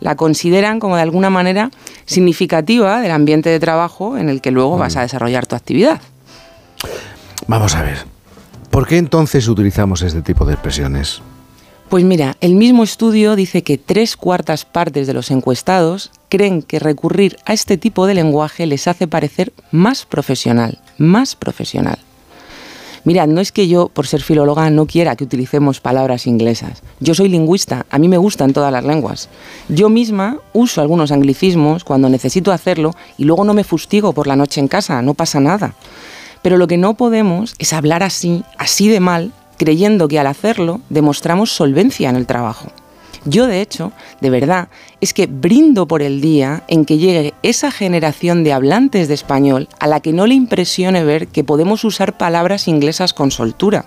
La 0.00 0.16
consideran 0.16 0.80
como 0.80 0.96
de 0.96 1.02
alguna 1.02 1.30
manera 1.30 1.70
significativa 2.06 3.00
del 3.00 3.12
ambiente 3.12 3.50
de 3.50 3.60
trabajo 3.60 4.18
en 4.18 4.28
el 4.28 4.40
que 4.40 4.50
luego 4.50 4.78
vas 4.78 4.96
a 4.96 5.02
desarrollar 5.02 5.46
tu 5.46 5.54
actividad. 5.54 6.00
Vamos 7.46 7.76
a 7.76 7.82
ver. 7.82 8.04
¿Por 8.70 8.88
qué 8.88 8.96
entonces 8.96 9.46
utilizamos 9.48 10.02
este 10.02 10.22
tipo 10.22 10.44
de 10.44 10.54
expresiones? 10.54 11.22
Pues 11.92 12.04
mira, 12.04 12.38
el 12.40 12.54
mismo 12.54 12.84
estudio 12.84 13.36
dice 13.36 13.60
que 13.60 13.76
tres 13.76 14.16
cuartas 14.16 14.64
partes 14.64 15.06
de 15.06 15.12
los 15.12 15.30
encuestados 15.30 16.10
creen 16.30 16.62
que 16.62 16.78
recurrir 16.78 17.36
a 17.44 17.52
este 17.52 17.76
tipo 17.76 18.06
de 18.06 18.14
lenguaje 18.14 18.64
les 18.64 18.88
hace 18.88 19.06
parecer 19.06 19.52
más 19.72 20.06
profesional, 20.06 20.78
más 20.96 21.36
profesional. 21.36 21.98
Mirad, 23.04 23.28
no 23.28 23.42
es 23.42 23.52
que 23.52 23.68
yo, 23.68 23.88
por 23.88 24.06
ser 24.06 24.22
filóloga, 24.22 24.70
no 24.70 24.86
quiera 24.86 25.16
que 25.16 25.24
utilicemos 25.24 25.82
palabras 25.82 26.26
inglesas. 26.26 26.82
Yo 26.98 27.14
soy 27.14 27.28
lingüista, 27.28 27.84
a 27.90 27.98
mí 27.98 28.08
me 28.08 28.16
gustan 28.16 28.54
todas 28.54 28.72
las 28.72 28.84
lenguas. 28.84 29.28
Yo 29.68 29.90
misma 29.90 30.38
uso 30.54 30.80
algunos 30.80 31.12
anglicismos 31.12 31.84
cuando 31.84 32.08
necesito 32.08 32.52
hacerlo 32.52 32.94
y 33.18 33.26
luego 33.26 33.44
no 33.44 33.52
me 33.52 33.64
fustigo 33.64 34.14
por 34.14 34.26
la 34.26 34.36
noche 34.36 34.60
en 34.60 34.68
casa, 34.68 35.02
no 35.02 35.12
pasa 35.12 35.40
nada. 35.40 35.74
Pero 36.40 36.56
lo 36.56 36.66
que 36.68 36.78
no 36.78 36.94
podemos 36.94 37.54
es 37.58 37.74
hablar 37.74 38.02
así, 38.02 38.44
así 38.56 38.88
de 38.88 39.00
mal, 39.00 39.30
creyendo 39.56 40.08
que 40.08 40.18
al 40.18 40.26
hacerlo 40.26 40.80
demostramos 40.88 41.52
solvencia 41.52 42.10
en 42.10 42.16
el 42.16 42.26
trabajo. 42.26 42.72
Yo, 43.24 43.46
de 43.46 43.60
hecho, 43.60 43.92
de 44.20 44.30
verdad, 44.30 44.68
es 45.00 45.14
que 45.14 45.26
brindo 45.26 45.86
por 45.86 46.02
el 46.02 46.20
día 46.20 46.64
en 46.66 46.84
que 46.84 46.98
llegue 46.98 47.34
esa 47.42 47.70
generación 47.70 48.42
de 48.42 48.52
hablantes 48.52 49.06
de 49.06 49.14
español 49.14 49.68
a 49.78 49.86
la 49.86 50.00
que 50.00 50.12
no 50.12 50.26
le 50.26 50.34
impresione 50.34 51.04
ver 51.04 51.28
que 51.28 51.44
podemos 51.44 51.84
usar 51.84 52.16
palabras 52.16 52.66
inglesas 52.66 53.14
con 53.14 53.30
soltura. 53.30 53.84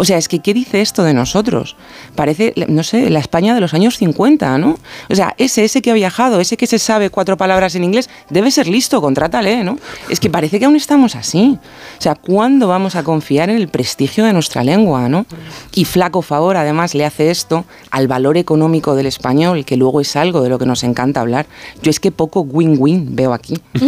O 0.00 0.06
sea, 0.06 0.16
es 0.16 0.28
que 0.28 0.38
¿qué 0.38 0.54
dice 0.54 0.80
esto 0.80 1.02
de 1.02 1.12
nosotros? 1.12 1.76
Parece, 2.14 2.54
no 2.68 2.82
sé, 2.84 3.10
la 3.10 3.18
España 3.18 3.54
de 3.54 3.60
los 3.60 3.74
años 3.74 3.98
50, 3.98 4.56
¿no? 4.56 4.78
O 5.10 5.14
sea, 5.14 5.34
ese, 5.36 5.62
ese 5.62 5.82
que 5.82 5.90
ha 5.90 5.94
viajado, 5.94 6.40
ese 6.40 6.56
que 6.56 6.66
se 6.66 6.78
sabe 6.78 7.10
cuatro 7.10 7.36
palabras 7.36 7.74
en 7.74 7.84
inglés, 7.84 8.08
debe 8.30 8.50
ser 8.50 8.66
listo, 8.66 9.02
contrátale, 9.02 9.62
¿no? 9.62 9.78
Es 10.08 10.18
que 10.18 10.30
parece 10.30 10.58
que 10.58 10.64
aún 10.64 10.76
estamos 10.76 11.16
así. 11.16 11.58
O 11.98 12.00
sea, 12.00 12.14
¿cuándo 12.14 12.66
vamos 12.66 12.96
a 12.96 13.02
confiar 13.02 13.50
en 13.50 13.56
el 13.56 13.68
prestigio 13.68 14.24
de 14.24 14.32
nuestra 14.32 14.64
lengua, 14.64 15.10
¿no? 15.10 15.26
Y 15.74 15.84
flaco 15.84 16.22
favor, 16.22 16.56
además, 16.56 16.94
le 16.94 17.04
hace 17.04 17.30
esto 17.30 17.66
al 17.90 18.08
valor 18.08 18.38
económico 18.38 18.94
del 18.94 19.04
español, 19.04 19.66
que 19.66 19.76
luego 19.76 20.00
es 20.00 20.16
algo 20.16 20.40
de 20.40 20.48
lo 20.48 20.58
que 20.58 20.64
nos 20.64 20.82
encanta 20.82 21.20
hablar. 21.20 21.44
Yo 21.82 21.90
es 21.90 22.00
que 22.00 22.10
poco 22.10 22.40
win-win 22.40 23.14
veo 23.14 23.34
aquí. 23.34 23.58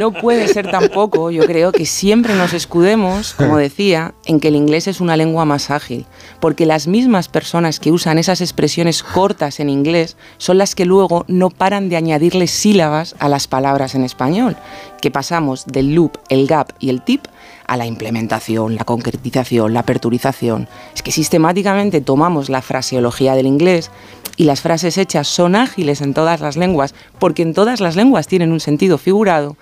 No 0.00 0.12
puede 0.12 0.48
ser 0.48 0.70
tampoco, 0.70 1.30
yo 1.30 1.44
creo, 1.44 1.70
que 1.70 1.86
siempre 1.86 2.34
nos 2.34 2.54
escudemos, 2.54 3.34
como 3.34 3.56
decía, 3.56 4.14
en 4.24 4.31
que 4.40 4.48
el 4.48 4.56
inglés 4.56 4.86
es 4.86 5.00
una 5.00 5.16
lengua 5.16 5.44
más 5.44 5.70
ágil, 5.70 6.06
porque 6.40 6.66
las 6.66 6.86
mismas 6.86 7.28
personas 7.28 7.80
que 7.80 7.92
usan 7.92 8.18
esas 8.18 8.40
expresiones 8.40 9.02
cortas 9.02 9.60
en 9.60 9.68
inglés 9.68 10.16
son 10.38 10.58
las 10.58 10.74
que 10.74 10.84
luego 10.84 11.24
no 11.28 11.50
paran 11.50 11.88
de 11.88 11.96
añadirle 11.96 12.46
sílabas 12.46 13.14
a 13.18 13.28
las 13.28 13.48
palabras 13.48 13.94
en 13.94 14.04
español, 14.04 14.56
que 15.00 15.10
pasamos 15.10 15.66
del 15.66 15.94
loop, 15.94 16.18
el 16.28 16.46
gap 16.46 16.72
y 16.78 16.90
el 16.90 17.02
tip 17.02 17.26
a 17.66 17.76
la 17.76 17.86
implementación, 17.86 18.76
la 18.76 18.84
concretización, 18.84 19.72
la 19.72 19.80
aperturización. 19.80 20.68
Es 20.94 21.02
que 21.02 21.12
sistemáticamente 21.12 22.00
tomamos 22.00 22.48
la 22.48 22.62
fraseología 22.62 23.34
del 23.34 23.46
inglés 23.46 23.90
y 24.36 24.44
las 24.44 24.60
frases 24.60 24.98
hechas 24.98 25.28
son 25.28 25.56
ágiles 25.56 26.00
en 26.00 26.14
todas 26.14 26.40
las 26.40 26.56
lenguas, 26.56 26.94
porque 27.18 27.42
en 27.42 27.54
todas 27.54 27.80
las 27.80 27.96
lenguas 27.96 28.26
tienen 28.26 28.52
un 28.52 28.60
sentido 28.60 28.98
figurado, 28.98 29.56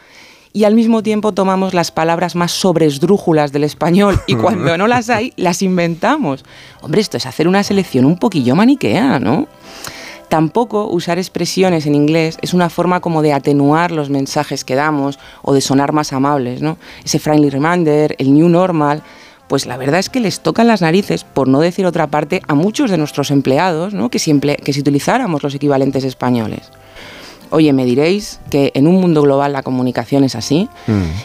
y 0.52 0.64
al 0.64 0.74
mismo 0.74 1.02
tiempo 1.02 1.32
tomamos 1.32 1.74
las 1.74 1.90
palabras 1.90 2.34
más 2.34 2.52
sobresdrújulas 2.52 3.52
del 3.52 3.64
español 3.64 4.20
y 4.26 4.34
cuando 4.36 4.76
no 4.76 4.86
las 4.86 5.08
hay, 5.10 5.32
las 5.36 5.62
inventamos. 5.62 6.44
Hombre, 6.82 7.00
esto 7.00 7.16
es 7.16 7.26
hacer 7.26 7.46
una 7.48 7.62
selección 7.62 8.04
un 8.04 8.18
poquillo 8.18 8.54
maniquea, 8.56 9.18
¿no? 9.20 9.46
Tampoco 10.28 10.86
usar 10.88 11.18
expresiones 11.18 11.86
en 11.86 11.94
inglés 11.96 12.38
es 12.40 12.54
una 12.54 12.70
forma 12.70 13.00
como 13.00 13.20
de 13.20 13.32
atenuar 13.32 13.90
los 13.90 14.10
mensajes 14.10 14.64
que 14.64 14.76
damos 14.76 15.18
o 15.42 15.52
de 15.52 15.60
sonar 15.60 15.92
más 15.92 16.12
amables, 16.12 16.62
¿no? 16.62 16.78
Ese 17.04 17.18
friendly 17.18 17.50
reminder, 17.50 18.14
el 18.18 18.32
new 18.32 18.48
normal, 18.48 19.02
pues 19.48 19.66
la 19.66 19.76
verdad 19.76 19.98
es 19.98 20.08
que 20.08 20.20
les 20.20 20.38
tocan 20.38 20.68
las 20.68 20.82
narices, 20.82 21.24
por 21.24 21.48
no 21.48 21.58
decir 21.58 21.84
otra 21.84 22.06
parte, 22.06 22.42
a 22.46 22.54
muchos 22.54 22.92
de 22.92 22.98
nuestros 22.98 23.32
empleados, 23.32 23.92
¿no? 23.92 24.08
que, 24.08 24.20
si 24.20 24.32
emple- 24.32 24.60
que 24.62 24.72
si 24.72 24.78
utilizáramos 24.80 25.42
los 25.42 25.52
equivalentes 25.56 26.04
españoles. 26.04 26.70
Oye, 27.50 27.72
me 27.72 27.84
diréis 27.84 28.40
que 28.50 28.70
en 28.74 28.86
un 28.86 29.00
mundo 29.00 29.22
global 29.22 29.52
la 29.52 29.62
comunicación 29.62 30.24
es 30.24 30.34
así 30.34 30.68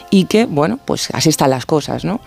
y 0.10 0.26
que, 0.26 0.46
bueno, 0.46 0.80
pues 0.84 1.10
así 1.14 1.30
están 1.30 1.52
las 1.52 1.66
cosas, 1.66 2.04
¿no? 2.04 2.20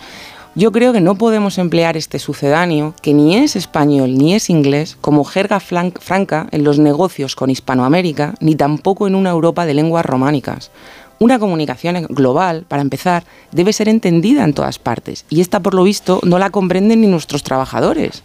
Yo 0.55 0.73
creo 0.73 0.93
que 0.93 1.01
no 1.01 1.15
podemos 1.15 1.59
emplear 1.59 1.97
este 1.97 2.19
sucedáneo, 2.19 2.95
que 3.01 3.15
ni 3.15 3.37
es 3.37 3.55
español 3.55 4.17
ni 4.17 4.35
es 4.35 4.51
inglés, 4.51 4.97
como 5.01 5.23
jerga 5.25 5.61
franca 5.61 6.49
en 6.51 6.65
los 6.65 6.81
negocios 6.81 7.37
con 7.37 7.51
Hispanoamérica, 7.51 8.35
ni 8.41 8.57
tampoco 8.57 9.07
en 9.07 9.15
una 9.15 9.31
Europa 9.31 9.67
de 9.67 9.75
lenguas 9.75 10.05
románicas. 10.05 10.73
Una 11.21 11.39
comunicación 11.39 12.07
global, 12.09 12.65
para 12.67 12.83
empezar, 12.83 13.25
debe 13.53 13.73
ser 13.73 13.89
entendida 13.89 14.43
en 14.43 14.55
todas 14.55 14.79
partes, 14.81 15.27
y 15.29 15.43
esta, 15.43 15.61
por 15.61 15.75
lo 15.75 15.85
visto, 15.85 16.21
no 16.25 16.39
la 16.41 16.51
comprenden 16.51 17.03
ni 17.03 17.07
nuestros 17.07 17.45
trabajadores. 17.45 18.25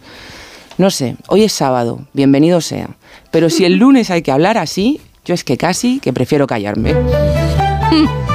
No 0.76 0.90
sé, 0.90 1.16
hoy 1.28 1.44
es 1.44 1.52
sábado, 1.52 2.00
bienvenido 2.14 2.60
sea, 2.60 2.90
pero 3.30 3.48
si 3.48 3.64
el 3.64 3.74
lunes 3.74 4.10
hay 4.10 4.22
que 4.22 4.32
hablar 4.32 4.58
así, 4.58 5.00
yo 5.24 5.34
es 5.34 5.44
que 5.44 5.56
casi 5.56 6.00
que 6.00 6.12
prefiero 6.12 6.46
callarme. 6.46 6.94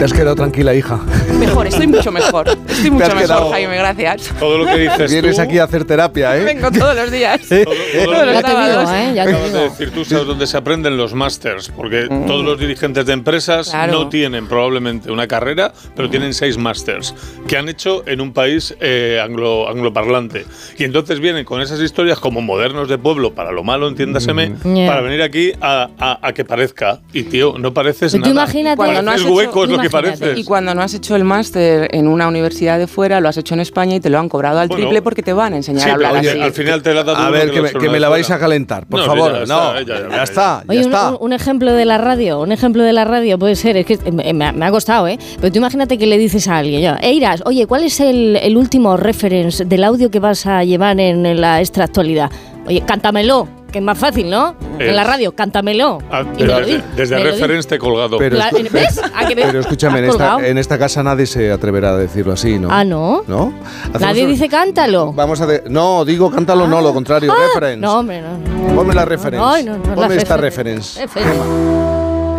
Te 0.00 0.06
has 0.06 0.14
quedado 0.14 0.34
tranquila, 0.34 0.74
hija. 0.74 0.98
Mejor, 1.38 1.66
estoy 1.66 1.86
mucho 1.86 2.10
mejor. 2.10 2.48
Estoy 2.48 2.90
mucho 2.90 3.04
mejor, 3.08 3.20
quedado- 3.20 3.50
Jaime, 3.50 3.76
gracias. 3.76 4.30
Todo 4.40 4.56
lo 4.56 4.64
que 4.64 4.76
dices 4.78 5.10
Vienes 5.12 5.36
tú- 5.36 5.42
aquí 5.42 5.58
a 5.58 5.64
hacer 5.64 5.84
terapia, 5.84 6.38
¿eh? 6.38 6.44
Vengo 6.44 6.70
todos 6.70 6.96
los 6.96 7.10
días. 7.10 7.38
Todo 7.46 7.64
Todos 7.64 8.26
lo 8.26 8.32
los 8.32 8.40
sábados. 8.40 8.88
acabas 8.88 9.52
de 9.52 9.60
decir 9.60 9.90
tú, 9.90 10.06
sabes 10.06 10.26
dónde 10.26 10.46
se 10.46 10.56
aprenden 10.56 10.96
los 10.96 11.12
másters, 11.12 11.68
porque 11.68 12.08
todos 12.26 12.42
los 12.42 12.58
dirigentes 12.58 13.04
de 13.04 13.12
empresas 13.12 13.68
Mm. 13.68 13.70
Claro. 13.72 13.92
no 13.92 14.08
tienen 14.08 14.46
probablemente 14.46 15.12
una 15.12 15.28
carrera, 15.28 15.70
pero 15.94 16.08
tienen 16.08 16.32
seis 16.32 16.56
másters 16.56 17.14
que 17.46 17.58
han 17.58 17.68
hecho 17.68 18.02
en 18.06 18.22
un 18.22 18.32
país 18.32 18.74
eh, 18.80 19.20
anglo, 19.22 19.68
angloparlante. 19.68 20.46
Y 20.78 20.84
entonces 20.84 21.20
vienen 21.20 21.44
con 21.44 21.60
esas 21.60 21.78
historias 21.78 22.18
como 22.18 22.40
modernos 22.40 22.88
de 22.88 22.96
pueblo, 22.96 23.34
para 23.34 23.52
lo 23.52 23.62
malo, 23.64 23.86
entiéndaseme, 23.86 24.54
Mm. 24.64 24.74
Ya. 24.76 24.86
para 24.86 25.02
venir 25.02 25.20
aquí 25.20 25.52
a, 25.60 25.90
a- 25.98 26.18
a 26.26 26.32
que 26.32 26.46
parezca. 26.46 27.00
Y 27.12 27.24
tío, 27.24 27.56
no 27.58 27.74
pareces 27.74 28.12
Pero 28.12 28.24
tú 28.24 28.30
nada. 28.30 28.44
imagínate- 28.46 28.76
Cuando 28.76 29.02
no 29.02 29.10
has 29.10 29.16
Pareces 29.20 29.26
hecho- 29.26 29.34
hueco 29.36 29.64
es 29.64 29.70
lo 29.70 29.78
que 29.78 29.89
Y 30.36 30.44
cuando 30.44 30.74
no 30.74 30.82
has 30.82 30.94
hecho 30.94 31.16
el 31.16 31.24
máster 31.24 31.88
en 31.94 32.08
una 32.08 32.28
universidad 32.28 32.78
de 32.78 32.86
fuera, 32.86 33.20
lo 33.20 33.28
has 33.28 33.36
hecho 33.36 33.54
en 33.54 33.60
España 33.60 33.96
y 33.96 34.00
te 34.00 34.10
lo 34.10 34.18
han 34.18 34.28
cobrado 34.28 34.58
al 34.60 34.68
Bueno, 34.68 34.82
triple 34.84 35.02
porque 35.02 35.22
te 35.22 35.32
van 35.32 35.52
a 35.54 35.56
enseñar 35.56 35.82
Sí, 35.84 35.90
a 35.90 35.94
hablar 35.94 36.12
oye, 36.12 36.30
así. 36.30 36.40
al 36.40 36.52
final 36.52 36.82
te 36.82 36.94
la 36.94 37.02
dado 37.04 37.16
A 37.18 37.30
ver, 37.30 37.50
que 37.50 37.60
me, 37.62 37.70
que 37.72 37.88
la 38.00 38.08
vais 38.08 38.30
a 38.30 38.38
calentar, 38.38 38.86
por 38.86 39.00
No, 39.00 39.06
favor. 39.06 39.32
ya 39.32 39.42
está, 39.42 39.54
no, 39.54 39.80
ya, 39.80 39.86
ya, 39.86 40.08
ya, 40.08 40.16
ya. 40.16 40.22
está, 40.22 40.62
ya 40.64 40.70
Oye, 40.70 40.78
un, 40.80 40.84
está. 40.86 41.10
un- 41.10 41.18
un 41.20 41.32
ejemplo 41.32 41.72
de 41.72 41.84
la 41.84 41.98
radio, 41.98 42.40
un 42.40 42.52
ejemplo 42.52 42.82
de 42.82 42.92
la 42.92 43.04
radio 43.04 43.38
puede 43.38 43.56
ser, 43.56 43.76
es 43.76 43.86
que 43.86 43.98
me, 44.12 44.32
me 44.32 44.44
ha- 44.46 44.52
me 44.52 44.66
ha 44.66 44.70
costado, 44.70 45.08
¿eh? 45.08 45.18
Pero 45.40 45.52
tú 45.52 45.58
imagínate 45.58 45.98
que 45.98 46.06
le 46.06 46.18
dices 46.18 46.48
a 46.48 46.58
alguien, 46.58 46.80
ya, 46.80 46.98
Eiras, 47.02 47.42
oye, 47.46 47.66
¿cuál 47.66 47.84
es 47.84 48.00
el, 48.00 48.36
el 48.36 48.56
último 48.56 48.96
reference 48.96 49.64
del 49.64 49.84
audio 49.84 50.10
que 50.10 50.20
vas 50.20 50.46
a 50.46 50.64
llevar 50.64 50.98
en, 51.00 51.26
en 51.26 51.40
la 51.40 51.60
extra 51.60 51.84
actualidad? 51.84 52.30
Oye, 52.66 52.82
cántamelo, 52.86 53.48
que 53.70 53.78
es 53.78 53.84
más 53.84 53.98
fácil, 53.98 54.28
¿no? 54.30 54.54
En 54.78 54.94
la 54.96 55.04
radio, 55.04 55.32
cántamelo. 55.32 55.98
Ah, 56.10 56.24
desde 56.96 57.16
di- 57.16 57.22
reference 57.22 57.68
te 57.68 57.74
he 57.76 57.78
colgado. 57.78 58.18
Pero 58.18 58.36
La- 58.36 58.50
¿Ves? 58.50 59.00
¿A 59.14 59.26
que 59.26 59.34
Pero 59.36 59.60
escúchame, 59.60 59.98
en 60.00 60.04
esta, 60.06 60.12
colgado? 60.18 60.40
en 60.40 60.58
esta 60.58 60.78
casa 60.78 61.02
nadie 61.02 61.26
se 61.26 61.50
atreverá 61.52 61.90
a 61.90 61.96
decirlo 61.96 62.32
así, 62.32 62.58
¿no? 62.58 62.68
Ah, 62.70 62.84
¿no? 62.84 63.22
¿No? 63.26 63.52
Nadie 63.98 64.24
un- 64.24 64.30
dice 64.30 64.48
cántalo. 64.48 65.12
Vamos 65.12 65.40
a 65.40 65.46
de- 65.46 65.64
no, 65.68 66.04
digo 66.04 66.30
cántalo, 66.30 66.66
no, 66.66 66.80
lo 66.80 66.92
contrario, 66.94 67.32
Ah, 67.32 67.36
reference. 67.48 67.80
No, 67.80 67.98
hombre, 67.98 68.22
no. 68.22 68.74
Ponme 68.74 68.94
la 68.94 69.04
reference. 69.04 69.44
Ay, 69.46 69.64
no, 69.64 69.76
no, 69.78 69.84
la 69.88 69.94
Ponme 69.94 70.16
esta 70.16 70.36
reference. 70.36 71.00
reference. 71.00 71.89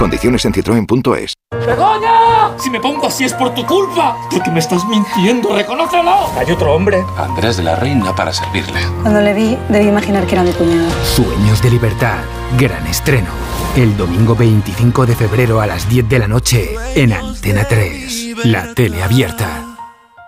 Condiciones 0.00 0.46
en 0.46 0.54
citroen.es. 0.54 1.34
¡Begoña! 1.66 2.58
Si 2.58 2.70
me 2.70 2.80
pongo 2.80 3.06
así 3.06 3.24
es 3.24 3.34
por 3.34 3.52
tu 3.54 3.66
culpa. 3.66 4.16
Porque 4.30 4.50
me 4.50 4.58
estás 4.58 4.82
mintiendo, 4.86 5.54
reconócelo. 5.54 6.26
Hay 6.38 6.50
otro 6.50 6.72
hombre. 6.72 7.04
Andrés 7.18 7.58
de 7.58 7.64
la 7.64 7.76
Reina 7.76 8.14
para 8.14 8.32
servirle. 8.32 8.80
Cuando 9.02 9.20
le 9.20 9.34
vi, 9.34 9.58
debí 9.68 9.88
imaginar 9.88 10.26
que 10.26 10.36
era 10.36 10.42
mi 10.42 10.52
cuñado. 10.52 10.88
Sueños 11.04 11.60
de 11.62 11.70
libertad. 11.70 12.20
Gran 12.58 12.86
estreno. 12.86 13.28
El 13.76 13.94
domingo 13.94 14.34
25 14.34 15.04
de 15.04 15.14
febrero 15.14 15.60
a 15.60 15.66
las 15.66 15.86
10 15.86 16.08
de 16.08 16.18
la 16.18 16.28
noche 16.28 16.76
en 16.94 17.12
Antena 17.12 17.64
3. 17.64 18.46
La 18.46 18.72
tele 18.72 19.02
abierta. 19.02 19.69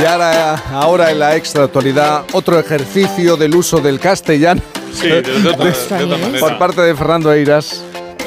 Y 0.00 0.04
ahora, 0.04 0.54
ahora 0.72 1.10
en 1.10 1.18
la 1.18 1.36
extra 1.36 1.64
actualidad, 1.64 2.24
otro 2.32 2.58
ejercicio 2.58 3.36
del 3.36 3.54
uso 3.54 3.78
del 3.80 3.98
castellano 3.98 4.60
Sí, 4.92 5.08
de 5.08 5.18
otra- 5.20 5.64
de 5.98 6.04
otra 6.04 6.18
manera. 6.18 6.38
por 6.40 6.58
parte 6.58 6.80
de 6.82 6.94
Fernando 6.94 7.32
Eiras. 7.32 7.82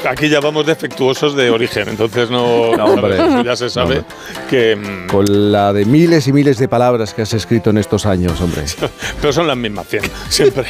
aquí 0.10 0.30
ya 0.30 0.40
vamos 0.40 0.66
defectuosos 0.66 1.36
de 1.36 1.50
origen, 1.52 1.90
entonces 1.90 2.30
no, 2.30 2.76
No, 2.76 2.86
hombre. 2.86 3.18
ya 3.44 3.56
se 3.56 3.70
sabe 3.70 3.98
No, 3.98 4.04
que... 4.50 5.06
Con 5.12 5.52
la 5.52 5.74
de 5.74 5.86
miles 5.86 6.28
y 6.28 6.34
miles 6.34 6.58
de 6.58 6.68
palabras 6.68 7.14
que 7.14 7.22
has 7.24 7.34
escrito 7.34 7.70
en 7.70 7.78
estos 7.78 8.06
años, 8.06 8.40
hombre. 8.42 8.64
Pero 9.22 9.34
son 9.34 9.46
las 9.48 9.58
mismas 9.58 9.88
100, 9.88 10.04
siempre. 10.30 10.66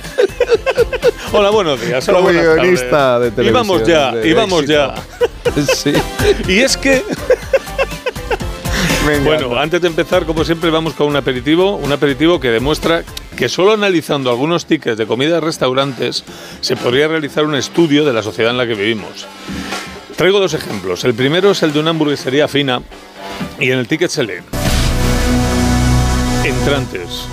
Hola, 1.31 1.49
buenos 1.51 1.79
días. 1.79 2.07
Hola, 2.09 2.17
Como 2.19 2.29
guionista 2.29 2.89
tardes. 2.89 3.35
de 3.35 3.45
Y 3.45 3.51
vamos 3.51 3.83
ya, 3.85 4.09
televisión, 4.11 4.27
y 4.31 4.33
vamos 4.33 4.65
ya. 4.65 4.95
Sí. 5.75 5.93
Y 6.47 6.59
es 6.59 6.75
que... 6.77 7.03
Bueno, 9.23 9.57
antes 9.57 9.81
de 9.81 9.87
empezar, 9.87 10.25
como 10.25 10.43
siempre, 10.43 10.69
vamos 10.69 10.93
con 10.93 11.07
un 11.07 11.15
aperitivo, 11.15 11.75
un 11.75 11.91
aperitivo 11.91 12.39
que 12.39 12.49
demuestra 12.49 13.03
que 13.35 13.49
solo 13.49 13.73
analizando 13.73 14.29
algunos 14.29 14.65
tickets 14.65 14.97
de 14.97 15.07
comida 15.07 15.35
de 15.35 15.41
restaurantes 15.41 16.23
se 16.61 16.75
podría 16.75 17.07
realizar 17.07 17.45
un 17.45 17.55
estudio 17.55 18.05
de 18.05 18.13
la 18.13 18.21
sociedad 18.21 18.51
en 18.51 18.57
la 18.57 18.67
que 18.67 18.75
vivimos. 18.75 19.27
Traigo 20.15 20.39
dos 20.39 20.53
ejemplos. 20.53 21.03
El 21.05 21.13
primero 21.13 21.51
es 21.51 21.63
el 21.63 21.73
de 21.73 21.79
una 21.79 21.91
hamburguesería 21.91 22.47
fina 22.47 22.81
y 23.59 23.71
en 23.71 23.79
el 23.79 23.87
ticket 23.87 24.11
se 24.11 24.23
lee 24.23 24.41
entrantes, 26.43 27.27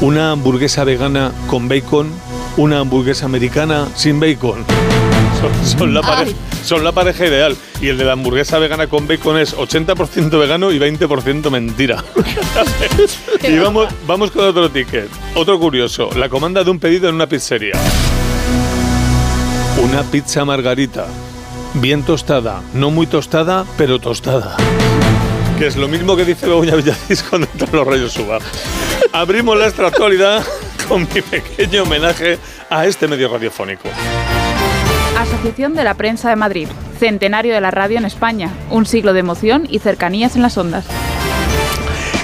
una 0.00 0.32
hamburguesa 0.32 0.84
vegana 0.84 1.32
con 1.48 1.68
bacon, 1.68 2.10
una 2.56 2.80
hamburguesa 2.80 3.26
americana 3.26 3.88
sin 3.94 4.20
bacon. 4.20 4.64
Son, 5.44 5.78
son 5.78 5.94
la 5.94 6.00
pareja, 6.00 6.36
son 6.64 6.84
la 6.84 6.92
pareja 6.92 7.26
ideal. 7.26 7.56
Y 7.80 7.88
el 7.88 7.98
de 7.98 8.04
la 8.04 8.12
hamburguesa 8.12 8.58
vegana 8.58 8.86
con 8.86 9.06
bacon 9.06 9.38
es 9.38 9.54
80% 9.54 10.38
vegano 10.38 10.72
y 10.72 10.78
20% 10.78 11.50
mentira. 11.50 12.02
y 13.42 13.58
vamos, 13.58 13.88
vamos 14.06 14.30
con 14.30 14.46
otro 14.46 14.70
ticket. 14.70 15.08
Otro 15.34 15.58
curioso. 15.58 16.08
La 16.16 16.30
comanda 16.30 16.64
de 16.64 16.70
un 16.70 16.78
pedido 16.78 17.10
en 17.10 17.16
una 17.16 17.26
pizzería. 17.26 17.74
Una 19.82 20.02
pizza 20.04 20.46
margarita. 20.46 21.08
Bien 21.74 22.02
tostada. 22.04 22.62
No 22.72 22.90
muy 22.90 23.06
tostada, 23.06 23.66
pero 23.76 23.98
tostada. 23.98 24.56
Que 25.58 25.66
es 25.66 25.76
lo 25.76 25.88
mismo 25.88 26.16
que 26.16 26.24
dice 26.24 26.46
Begoña 26.46 26.74
Villadís 26.74 27.22
cuando 27.28 27.48
entran 27.52 27.72
los 27.72 27.86
rayos 27.86 28.12
suba. 28.12 28.38
Abrimos 29.12 29.58
la 29.58 29.66
extractualidad 29.66 30.42
con 30.88 31.02
mi 31.02 31.20
pequeño 31.20 31.82
homenaje 31.82 32.38
a 32.70 32.86
este 32.86 33.08
medio 33.08 33.28
radiofónico. 33.28 33.90
Asociación 35.18 35.74
de 35.74 35.84
la 35.84 35.94
Prensa 35.94 36.28
de 36.28 36.36
Madrid. 36.36 36.68
Centenario 36.98 37.54
de 37.54 37.60
la 37.60 37.70
radio 37.70 37.98
en 37.98 38.04
España. 38.04 38.50
Un 38.70 38.84
siglo 38.84 39.12
de 39.12 39.20
emoción 39.20 39.66
y 39.70 39.78
cercanías 39.78 40.34
en 40.34 40.42
las 40.42 40.58
ondas. 40.58 40.86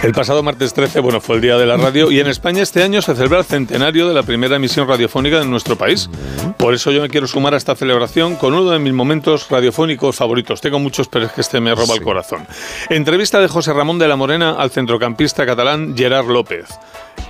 El 0.02 0.12
pasado 0.12 0.42
martes 0.42 0.72
13, 0.72 1.00
bueno, 1.00 1.20
fue 1.20 1.36
el 1.36 1.42
día 1.42 1.58
de 1.58 1.66
la 1.66 1.76
radio 1.76 2.10
y 2.10 2.20
en 2.20 2.26
España 2.26 2.62
este 2.62 2.82
año 2.82 3.02
se 3.02 3.14
celebra 3.14 3.38
el 3.38 3.44
centenario 3.44 4.08
de 4.08 4.14
la 4.14 4.22
primera 4.22 4.56
emisión 4.56 4.88
radiofónica 4.88 5.38
de 5.38 5.44
nuestro 5.44 5.76
país. 5.76 6.08
Por 6.56 6.74
eso 6.74 6.90
yo 6.90 7.02
me 7.02 7.10
quiero 7.10 7.26
sumar 7.26 7.52
a 7.52 7.58
esta 7.58 7.76
celebración 7.76 8.36
con 8.36 8.54
uno 8.54 8.70
de 8.70 8.78
mis 8.78 8.94
momentos 8.94 9.48
radiofónicos 9.50 10.16
favoritos. 10.16 10.60
Tengo 10.60 10.78
muchos, 10.78 11.06
pero 11.06 11.26
es 11.26 11.32
que 11.32 11.42
este 11.42 11.60
me 11.60 11.74
roba 11.74 11.94
el 11.94 12.02
corazón. 12.02 12.46
Entrevista 12.88 13.40
de 13.40 13.48
José 13.48 13.74
Ramón 13.74 13.98
de 13.98 14.08
la 14.08 14.16
Morena 14.16 14.52
al 14.52 14.70
centrocampista 14.70 15.44
catalán 15.44 15.94
Gerard 15.96 16.28
López, 16.28 16.66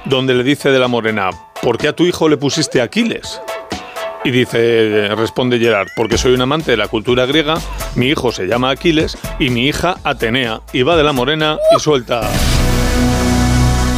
donde 0.04 0.34
le 0.34 0.44
dice 0.44 0.70
de 0.70 0.78
la 0.78 0.88
Morena, 0.88 1.30
¿por 1.60 1.76
qué 1.76 1.88
a 1.88 1.92
tu 1.92 2.04
hijo 2.04 2.28
le 2.28 2.36
pusiste 2.36 2.80
Aquiles? 2.80 3.40
Y 4.22 4.30
dice, 4.30 5.08
responde 5.16 5.58
Gerard, 5.58 5.88
porque 5.96 6.18
soy 6.18 6.32
un 6.34 6.42
amante 6.42 6.72
de 6.72 6.76
la 6.76 6.88
cultura 6.88 7.24
griega, 7.24 7.54
mi 7.94 8.08
hijo 8.08 8.32
se 8.32 8.46
llama 8.46 8.68
Aquiles 8.70 9.16
y 9.38 9.48
mi 9.48 9.66
hija 9.66 9.96
Atenea. 10.04 10.60
Y 10.74 10.82
va 10.82 10.96
de 10.96 11.02
la 11.04 11.12
morena 11.12 11.56
y 11.74 11.80
suelta. 11.80 12.20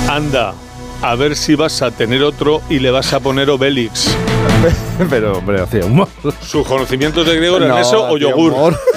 Anda, 0.09 0.55
a 1.03 1.15
ver 1.17 1.35
si 1.35 1.57
vas 1.57 1.83
a 1.83 1.91
tener 1.91 2.23
otro 2.23 2.63
y 2.71 2.79
le 2.79 2.93
vas 2.93 3.13
a 3.13 3.19
poner 3.21 3.51
Obélix. 3.51 4.17
Pero, 5.11 5.39
hombre, 5.39 5.61
hacía 5.61 5.85
humor. 5.87 6.09
¿Sus 6.41 6.67
conocimientos 6.69 7.27
de 7.27 7.37
griego 7.37 7.57
eran 7.57 7.71
No, 7.71 7.79
eso 7.79 8.09
o 8.09 8.17
yogur? 8.17 8.53
humor. 8.53 8.79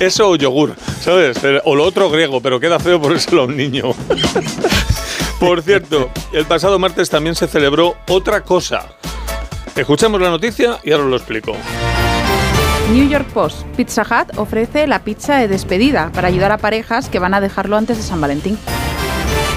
Eso 0.00 0.28
o 0.28 0.36
yogur, 0.36 0.74
¿sabes? 1.00 1.38
O 1.64 1.74
lo 1.74 1.84
otro 1.84 2.10
griego, 2.10 2.42
pero 2.42 2.60
queda 2.60 2.78
feo 2.78 3.00
ponérselo 3.00 3.42
a 3.42 3.44
un 3.46 3.56
niño. 3.56 3.94
Por 5.40 5.62
cierto, 5.62 6.10
el 6.32 6.44
pasado 6.44 6.78
martes 6.78 7.08
también 7.08 7.34
se 7.34 7.46
celebró 7.46 7.94
otra 8.08 8.42
cosa. 8.42 8.84
Escuchamos 9.76 10.18
la 10.22 10.30
noticia 10.30 10.78
y 10.82 10.92
ahora 10.92 11.04
os 11.04 11.10
lo 11.10 11.16
explico. 11.16 11.54
New 12.92 13.08
York 13.08 13.26
Post. 13.34 13.62
Pizza 13.76 14.02
Hut 14.02 14.38
ofrece 14.38 14.86
la 14.86 15.04
pizza 15.04 15.36
de 15.36 15.48
despedida 15.48 16.10
para 16.14 16.28
ayudar 16.28 16.50
a 16.50 16.56
parejas 16.56 17.10
que 17.10 17.18
van 17.18 17.34
a 17.34 17.42
dejarlo 17.42 17.76
antes 17.76 17.98
de 17.98 18.02
San 18.02 18.20
Valentín. 18.20 18.56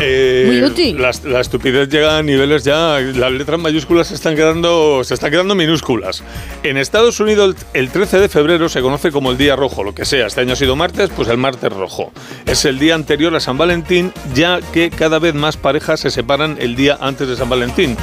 Eh, 0.01 0.45
Muy 0.47 0.63
útil. 0.63 1.01
La, 1.01 1.11
la 1.25 1.41
estupidez 1.41 1.89
llega 1.89 2.17
a 2.17 2.23
niveles 2.23 2.63
ya. 2.63 2.99
Las 2.99 3.31
letras 3.31 3.59
mayúsculas 3.59 4.07
se 4.07 4.15
están 4.15 4.35
quedando, 4.35 5.03
se 5.03 5.13
están 5.13 5.29
quedando 5.29 5.55
minúsculas. 5.55 6.23
En 6.63 6.77
Estados 6.77 7.19
Unidos, 7.19 7.55
el, 7.73 7.81
el 7.81 7.89
13 7.89 8.19
de 8.19 8.29
febrero 8.29 8.69
se 8.69 8.81
conoce 8.81 9.11
como 9.11 9.31
el 9.31 9.37
Día 9.37 9.55
Rojo, 9.57 9.83
lo 9.83 9.93
que 9.93 10.05
sea. 10.05 10.27
Este 10.27 10.41
año 10.41 10.53
ha 10.53 10.55
sido 10.55 10.75
martes, 10.77 11.09
pues 11.13 11.27
el 11.27 11.37
martes 11.37 11.71
rojo. 11.73 12.13
Es 12.45 12.63
el 12.63 12.79
día 12.79 12.95
anterior 12.95 13.35
a 13.35 13.39
San 13.41 13.57
Valentín, 13.57 14.13
ya 14.33 14.59
que 14.73 14.89
cada 14.89 15.19
vez 15.19 15.33
más 15.33 15.57
parejas 15.57 15.99
se 15.99 16.11
separan 16.11 16.57
el 16.61 16.75
día 16.77 16.97
antes 17.01 17.27
de 17.27 17.35
San 17.35 17.49
Valentín. 17.49 17.97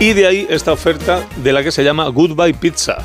Y 0.00 0.12
de 0.12 0.26
ahí 0.26 0.46
esta 0.50 0.72
oferta 0.72 1.26
de 1.36 1.52
la 1.52 1.62
que 1.62 1.72
se 1.72 1.82
llama 1.82 2.08
Goodbye 2.08 2.54
Pizza. 2.54 2.98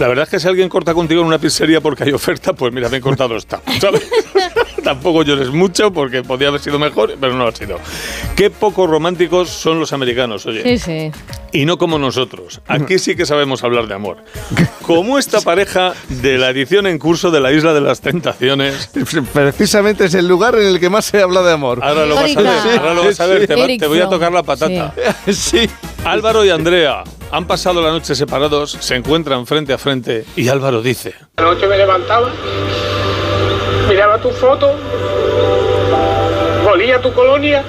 La 0.00 0.06
verdad 0.08 0.24
es 0.24 0.30
que 0.30 0.40
si 0.40 0.46
alguien 0.46 0.68
corta 0.68 0.94
contigo 0.94 1.20
en 1.22 1.26
una 1.28 1.38
pizzería 1.38 1.80
porque 1.80 2.04
hay 2.04 2.12
oferta, 2.12 2.52
pues 2.52 2.72
mira, 2.72 2.88
bien 2.88 3.02
cortado 3.02 3.36
está. 3.36 3.60
¿sabes? 3.80 4.02
Tampoco 4.88 5.22
llores 5.22 5.50
mucho 5.50 5.92
porque 5.92 6.22
podía 6.22 6.48
haber 6.48 6.62
sido 6.62 6.78
mejor, 6.78 7.14
pero 7.20 7.34
no 7.34 7.40
lo 7.44 7.48
ha 7.50 7.54
sido. 7.54 7.78
Qué 8.34 8.48
poco 8.48 8.86
románticos 8.86 9.50
son 9.50 9.78
los 9.78 9.92
americanos, 9.92 10.46
oye. 10.46 10.62
Sí, 10.62 10.78
sí. 10.78 11.12
Y 11.52 11.66
no 11.66 11.76
como 11.76 11.98
nosotros. 11.98 12.62
Aquí 12.66 12.98
sí 12.98 13.14
que 13.14 13.26
sabemos 13.26 13.62
hablar 13.64 13.86
de 13.86 13.92
amor. 13.94 14.16
Como 14.80 15.18
esta 15.18 15.42
pareja 15.42 15.92
de 16.08 16.38
la 16.38 16.48
edición 16.48 16.86
en 16.86 16.98
curso 16.98 17.30
de 17.30 17.40
la 17.40 17.52
Isla 17.52 17.74
de 17.74 17.82
las 17.82 18.00
Tentaciones. 18.00 18.90
Precisamente 19.34 20.06
es 20.06 20.14
el 20.14 20.26
lugar 20.26 20.54
en 20.54 20.66
el 20.66 20.80
que 20.80 20.88
más 20.88 21.04
se 21.04 21.20
habla 21.20 21.42
de 21.42 21.52
amor. 21.52 21.80
Ahora 21.82 22.06
lo 22.06 22.14
vas 22.14 22.34
a 22.34 22.40
ver, 22.40 22.78
ahora 22.78 22.94
lo 22.94 23.04
vas 23.04 23.20
a 23.20 23.26
ver. 23.26 23.46
Te, 23.46 23.54
va- 23.56 23.66
te 23.66 23.86
voy 23.86 24.00
a 24.00 24.08
tocar 24.08 24.32
la 24.32 24.42
patata. 24.42 24.94
Sí. 25.30 25.68
Álvaro 26.04 26.46
y 26.46 26.50
Andrea 26.50 27.04
han 27.30 27.46
pasado 27.46 27.82
la 27.82 27.90
noche 27.90 28.14
separados, 28.14 28.70
se 28.80 28.94
encuentran 28.96 29.46
frente 29.46 29.74
a 29.74 29.78
frente 29.78 30.24
y 30.34 30.48
Álvaro 30.48 30.80
dice... 30.80 31.12
Anoche 31.36 31.66
me 31.66 31.76
levantaba, 31.76 32.30
miraba 33.88 34.18
tu 34.18 34.30
foto, 34.30 34.74
olía 36.70 37.00
tu 37.00 37.12
colonia. 37.12 37.64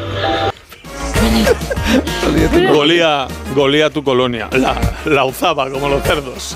Golía, 2.73 3.27
golía 3.55 3.89
tu 3.89 4.03
colonia, 4.03 4.47
la, 4.51 4.75
la 5.05 5.25
uzaba 5.25 5.69
como 5.69 5.89
los 5.89 6.03
cerdos. 6.03 6.55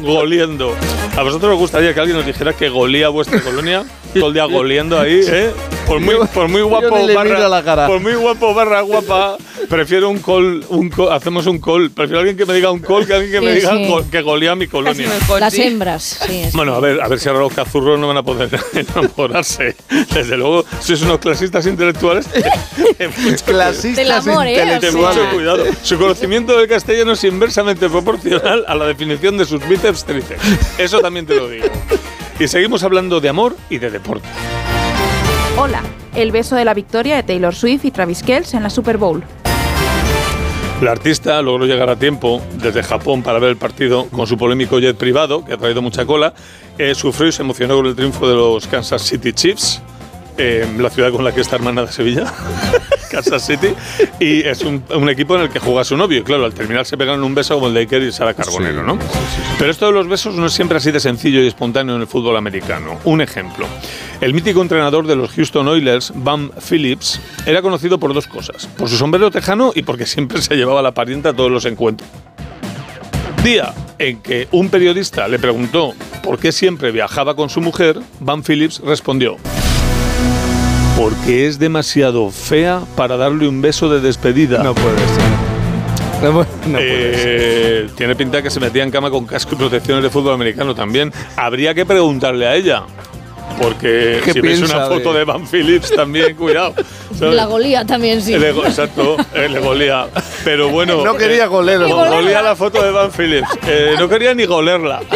Goliendo. 0.00 0.74
¿A 1.16 1.22
vosotros 1.22 1.54
os 1.54 1.58
gustaría 1.58 1.94
que 1.94 2.00
alguien 2.00 2.16
nos 2.18 2.26
dijera 2.26 2.52
que 2.52 2.68
golía 2.68 3.08
vuestra 3.08 3.40
colonia? 3.40 3.84
Todo 4.14 4.28
el 4.28 4.34
día 4.34 4.44
goliendo 4.44 5.00
ahí, 5.00 5.20
¿eh? 5.26 5.50
Por 5.86 6.00
muy, 6.00 6.14
por 6.34 6.48
muy 6.48 6.60
guapo 6.62 6.90
barra, 7.14 7.48
la 7.48 7.62
cara. 7.62 7.86
por 7.86 7.98
muy 8.00 8.14
guapo 8.14 8.54
barra 8.54 8.82
guapa, 8.82 9.36
prefiero 9.68 10.10
un 10.10 10.18
call, 10.20 10.64
un 10.68 10.90
call- 10.90 11.10
hacemos 11.12 11.46
un 11.46 11.58
call. 11.60 11.90
Prefiero 11.90 12.20
alguien 12.20 12.36
que 12.36 12.46
me 12.46 12.54
diga 12.54 12.70
un 12.70 12.78
call 12.80 13.06
que 13.06 13.14
alguien 13.14 13.32
que 13.32 13.40
me 13.40 13.54
Sí, 13.54 13.60
diga 13.60 13.76
sí. 13.76 13.86
go- 13.88 14.04
que 14.10 14.20
golea 14.22 14.54
mi 14.54 14.66
colonia. 14.68 15.08
Las 15.40 15.54
hembras, 15.54 16.20
sí. 16.26 16.44
Bueno, 16.54 16.74
a 16.74 16.80
ver, 16.80 17.00
a 17.00 17.08
ver 17.08 17.18
si 17.18 17.28
ahora 17.28 17.40
los 17.40 17.52
cazurros 17.52 17.98
no 17.98 18.08
van 18.08 18.18
a 18.18 18.22
poder 18.22 18.48
enamorarse. 18.74 19.74
Desde 20.14 20.36
luego, 20.36 20.64
sois 20.80 21.02
unos 21.02 21.18
clasistas 21.18 21.66
intelectuales. 21.66 22.28
Clasistas 23.72 23.96
Del 23.96 24.12
amor, 24.12 24.46
¿eh? 24.46 24.80
Cuidado. 25.32 25.64
Su 25.82 25.98
conocimiento 25.98 26.56
del 26.56 26.68
castellano 26.68 27.12
es 27.12 27.24
inversamente 27.24 27.88
proporcional 27.88 28.64
a 28.66 28.74
la 28.74 28.86
definición 28.86 29.36
de 29.38 29.44
sus 29.44 29.66
bíceps 29.68 30.04
tríceps. 30.04 30.78
Eso 30.78 31.00
también 31.00 31.26
te 31.26 31.36
lo 31.36 31.48
digo. 31.48 31.66
Y 32.38 32.48
seguimos 32.48 32.82
hablando 32.82 33.20
de 33.20 33.28
amor 33.28 33.56
y 33.70 33.78
de 33.78 33.90
deporte. 33.90 34.28
Hola. 35.56 35.82
El 36.14 36.30
beso 36.30 36.56
de 36.56 36.64
la 36.66 36.74
victoria 36.74 37.16
de 37.16 37.22
Taylor 37.22 37.54
Swift 37.54 37.86
y 37.86 37.90
Travis 37.90 38.22
Kelce 38.22 38.56
en 38.58 38.62
la 38.62 38.70
Super 38.70 38.98
Bowl. 38.98 39.24
La 40.82 40.90
artista 40.90 41.40
logró 41.40 41.64
llegar 41.64 41.88
a 41.88 41.96
tiempo 41.96 42.42
desde 42.54 42.82
Japón 42.82 43.22
para 43.22 43.38
ver 43.38 43.50
el 43.50 43.56
partido 43.56 44.08
con 44.08 44.26
su 44.26 44.36
polémico 44.36 44.78
jet 44.80 44.96
privado, 44.96 45.44
que 45.44 45.54
ha 45.54 45.56
traído 45.56 45.80
mucha 45.80 46.04
cola. 46.04 46.34
Eh, 46.76 46.94
sufrió 46.94 47.28
y 47.28 47.32
se 47.32 47.42
emocionó 47.42 47.76
con 47.76 47.86
el 47.86 47.94
triunfo 47.94 48.28
de 48.28 48.34
los 48.34 48.66
Kansas 48.66 49.00
City 49.02 49.32
Chiefs, 49.32 49.80
eh, 50.44 50.66
la 50.76 50.90
ciudad 50.90 51.12
con 51.12 51.24
la 51.24 51.32
que 51.32 51.40
está 51.40 51.54
hermana 51.54 51.82
de 51.82 51.92
Sevilla. 51.92 52.24
Kansas 53.12 53.46
City, 53.46 53.68
y 54.18 54.40
es 54.40 54.62
un, 54.62 54.82
un 54.94 55.08
equipo 55.10 55.36
en 55.36 55.42
el 55.42 55.50
que 55.50 55.58
juega 55.58 55.84
su 55.84 55.98
novio. 55.98 56.20
Y 56.20 56.22
claro, 56.22 56.46
al 56.46 56.54
terminar 56.54 56.86
se 56.86 56.96
pegan 56.96 57.22
un 57.22 57.34
beso 57.34 57.54
como 57.54 57.68
el 57.68 57.74
de 57.74 57.80
Iker 57.80 58.02
y 58.02 58.10
Sara 58.10 58.32
Carbonero, 58.32 58.82
¿no? 58.82 58.98
Pero 59.58 59.70
esto 59.70 59.86
de 59.86 59.92
los 59.92 60.08
besos 60.08 60.34
no 60.34 60.46
es 60.46 60.52
siempre 60.54 60.78
así 60.78 60.90
de 60.90 60.98
sencillo 60.98 61.42
y 61.42 61.46
espontáneo 61.46 61.94
en 61.94 62.00
el 62.00 62.06
fútbol 62.06 62.38
americano. 62.38 62.98
Un 63.04 63.20
ejemplo. 63.20 63.66
El 64.22 64.32
mítico 64.32 64.62
entrenador 64.62 65.06
de 65.06 65.14
los 65.14 65.30
Houston 65.32 65.68
Oilers, 65.68 66.12
Bam 66.16 66.50
Phillips, 66.66 67.20
era 67.44 67.60
conocido 67.60 67.98
por 67.98 68.14
dos 68.14 68.26
cosas. 68.26 68.66
Por 68.66 68.88
su 68.88 68.96
sombrero 68.96 69.30
tejano 69.30 69.72
y 69.74 69.82
porque 69.82 70.06
siempre 70.06 70.40
se 70.40 70.56
llevaba 70.56 70.80
la 70.80 70.92
parienta 70.92 71.28
a 71.28 71.32
todos 71.34 71.50
los 71.50 71.66
encuentros. 71.66 72.08
Día 73.44 73.74
en 73.98 74.22
que 74.22 74.48
un 74.52 74.70
periodista 74.70 75.28
le 75.28 75.38
preguntó 75.38 75.92
por 76.22 76.38
qué 76.38 76.50
siempre 76.50 76.92
viajaba 76.92 77.36
con 77.36 77.50
su 77.50 77.60
mujer, 77.60 78.00
Van 78.20 78.42
Phillips 78.42 78.80
respondió, 78.80 79.36
porque 81.02 81.48
es 81.48 81.58
demasiado 81.58 82.30
fea 82.30 82.80
para 82.96 83.16
darle 83.16 83.48
un 83.48 83.60
beso 83.60 83.88
de 83.88 84.00
despedida. 84.00 84.62
No 84.62 84.72
puede 84.72 84.98
ser. 84.98 86.42
Eh, 86.78 87.88
tiene 87.96 88.14
pinta 88.14 88.40
que 88.40 88.50
se 88.50 88.60
metía 88.60 88.84
en 88.84 88.90
cama 88.92 89.10
con 89.10 89.26
casco 89.26 89.56
y 89.56 89.58
protecciones 89.58 90.04
de 90.04 90.10
fútbol 90.10 90.34
americano 90.34 90.76
también. 90.76 91.12
Habría 91.36 91.74
que 91.74 91.84
preguntarle 91.84 92.46
a 92.46 92.54
ella. 92.54 92.84
Porque 93.60 94.20
¿Qué 94.24 94.32
si 94.32 94.40
ves 94.40 94.62
una 94.62 94.86
foto 94.86 95.12
de- 95.12 95.18
de 95.20 95.24
Van 95.24 95.44
Phillips 95.48 95.92
también, 95.92 96.36
cuidado. 96.36 96.74
¿sabes? 97.18 97.34
La 97.34 97.46
golía 97.46 97.84
también, 97.84 98.22
sí. 98.22 98.34
El 98.34 98.44
ego- 98.44 98.64
exacto, 98.64 99.16
el 99.34 99.58
golía. 99.58 100.06
Pero 100.44 100.68
bueno. 100.68 101.04
No 101.04 101.16
quería 101.16 101.44
eh, 101.44 101.48
golerla. 101.48 101.88
go- 101.88 102.06
Golía 102.10 102.42
la 102.42 102.54
foto 102.54 102.80
de 102.80 102.92
Van 102.92 103.10
Phillips. 103.10 103.48
Eh, 103.66 103.94
no 103.98 104.08
quería 104.08 104.34
ni 104.34 104.44
golerla. 104.44 105.00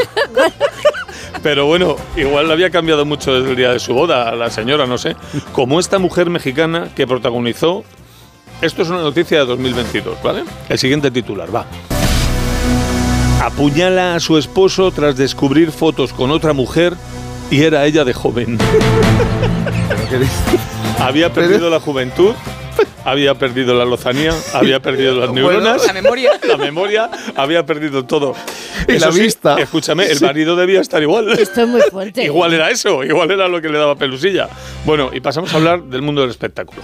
Pero 1.46 1.64
bueno, 1.66 1.94
igual 2.16 2.50
había 2.50 2.70
cambiado 2.70 3.04
mucho 3.04 3.32
desde 3.32 3.50
el 3.50 3.56
día 3.56 3.70
de 3.70 3.78
su 3.78 3.94
boda, 3.94 4.34
la 4.34 4.50
señora, 4.50 4.84
no 4.84 4.98
sé. 4.98 5.14
Como 5.52 5.78
esta 5.78 6.00
mujer 6.00 6.28
mexicana 6.28 6.88
que 6.92 7.06
protagonizó. 7.06 7.84
Esto 8.60 8.82
es 8.82 8.88
una 8.88 9.02
noticia 9.02 9.38
de 9.38 9.46
2022, 9.46 10.20
¿vale? 10.24 10.42
El 10.68 10.76
siguiente 10.76 11.08
titular, 11.12 11.54
va. 11.54 11.64
Apuñala 13.40 14.16
a 14.16 14.20
su 14.20 14.38
esposo 14.38 14.90
tras 14.90 15.16
descubrir 15.16 15.70
fotos 15.70 16.12
con 16.12 16.32
otra 16.32 16.52
mujer 16.52 16.94
y 17.48 17.62
era 17.62 17.86
ella 17.86 18.04
de 18.04 18.12
joven. 18.12 18.58
Había 20.98 21.32
perdido 21.32 21.70
la 21.70 21.78
juventud, 21.78 22.34
había 23.06 23.34
perdido 23.34 23.72
la 23.74 23.84
lozanía, 23.84 24.32
había 24.52 24.80
perdido 24.82 25.14
las 25.14 25.30
Bueno, 25.30 25.50
neuronas, 25.52 25.86
La 25.86 25.92
memoria. 25.92 26.32
la 26.46 26.56
memoria, 26.56 27.10
había 27.36 27.64
perdido 27.64 28.04
todo. 28.04 28.34
Y 28.88 28.98
la 28.98 29.12
sí, 29.12 29.20
vista. 29.22 29.56
Escúchame, 29.58 30.06
el 30.06 30.18
Sí. 30.18 30.24
marido 30.24 30.56
debía 30.56 30.80
estar 30.80 31.00
igual. 31.02 31.30
Esto 31.38 31.62
es 31.62 31.68
muy 31.68 31.80
fuerte. 31.82 32.24
Igual 32.24 32.52
era 32.52 32.70
eso, 32.70 33.02
igual 33.04 33.30
era 33.30 33.48
lo 33.48 33.62
que 33.62 33.68
le 33.68 33.78
daba 33.78 33.94
pelusilla. 33.96 34.48
Bueno, 34.84 35.10
y 35.12 35.20
pasamos 35.20 35.54
a 35.54 35.56
hablar 35.56 35.82
del 35.84 36.02
mundo 36.02 36.20
del 36.20 36.30
espectáculo. 36.30 36.82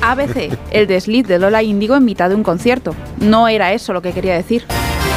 ABC, 0.00 0.50
el 0.70 0.86
desliz 0.86 1.26
de 1.26 1.38
Lola 1.38 1.62
Índigo 1.62 1.94
en 1.96 2.04
mitad 2.04 2.28
de 2.30 2.34
un 2.36 2.42
concierto. 2.42 2.94
No 3.18 3.48
era 3.48 3.72
eso 3.74 3.92
lo 3.92 4.00
que 4.00 4.12
quería 4.12 4.34
decir. 4.34 4.64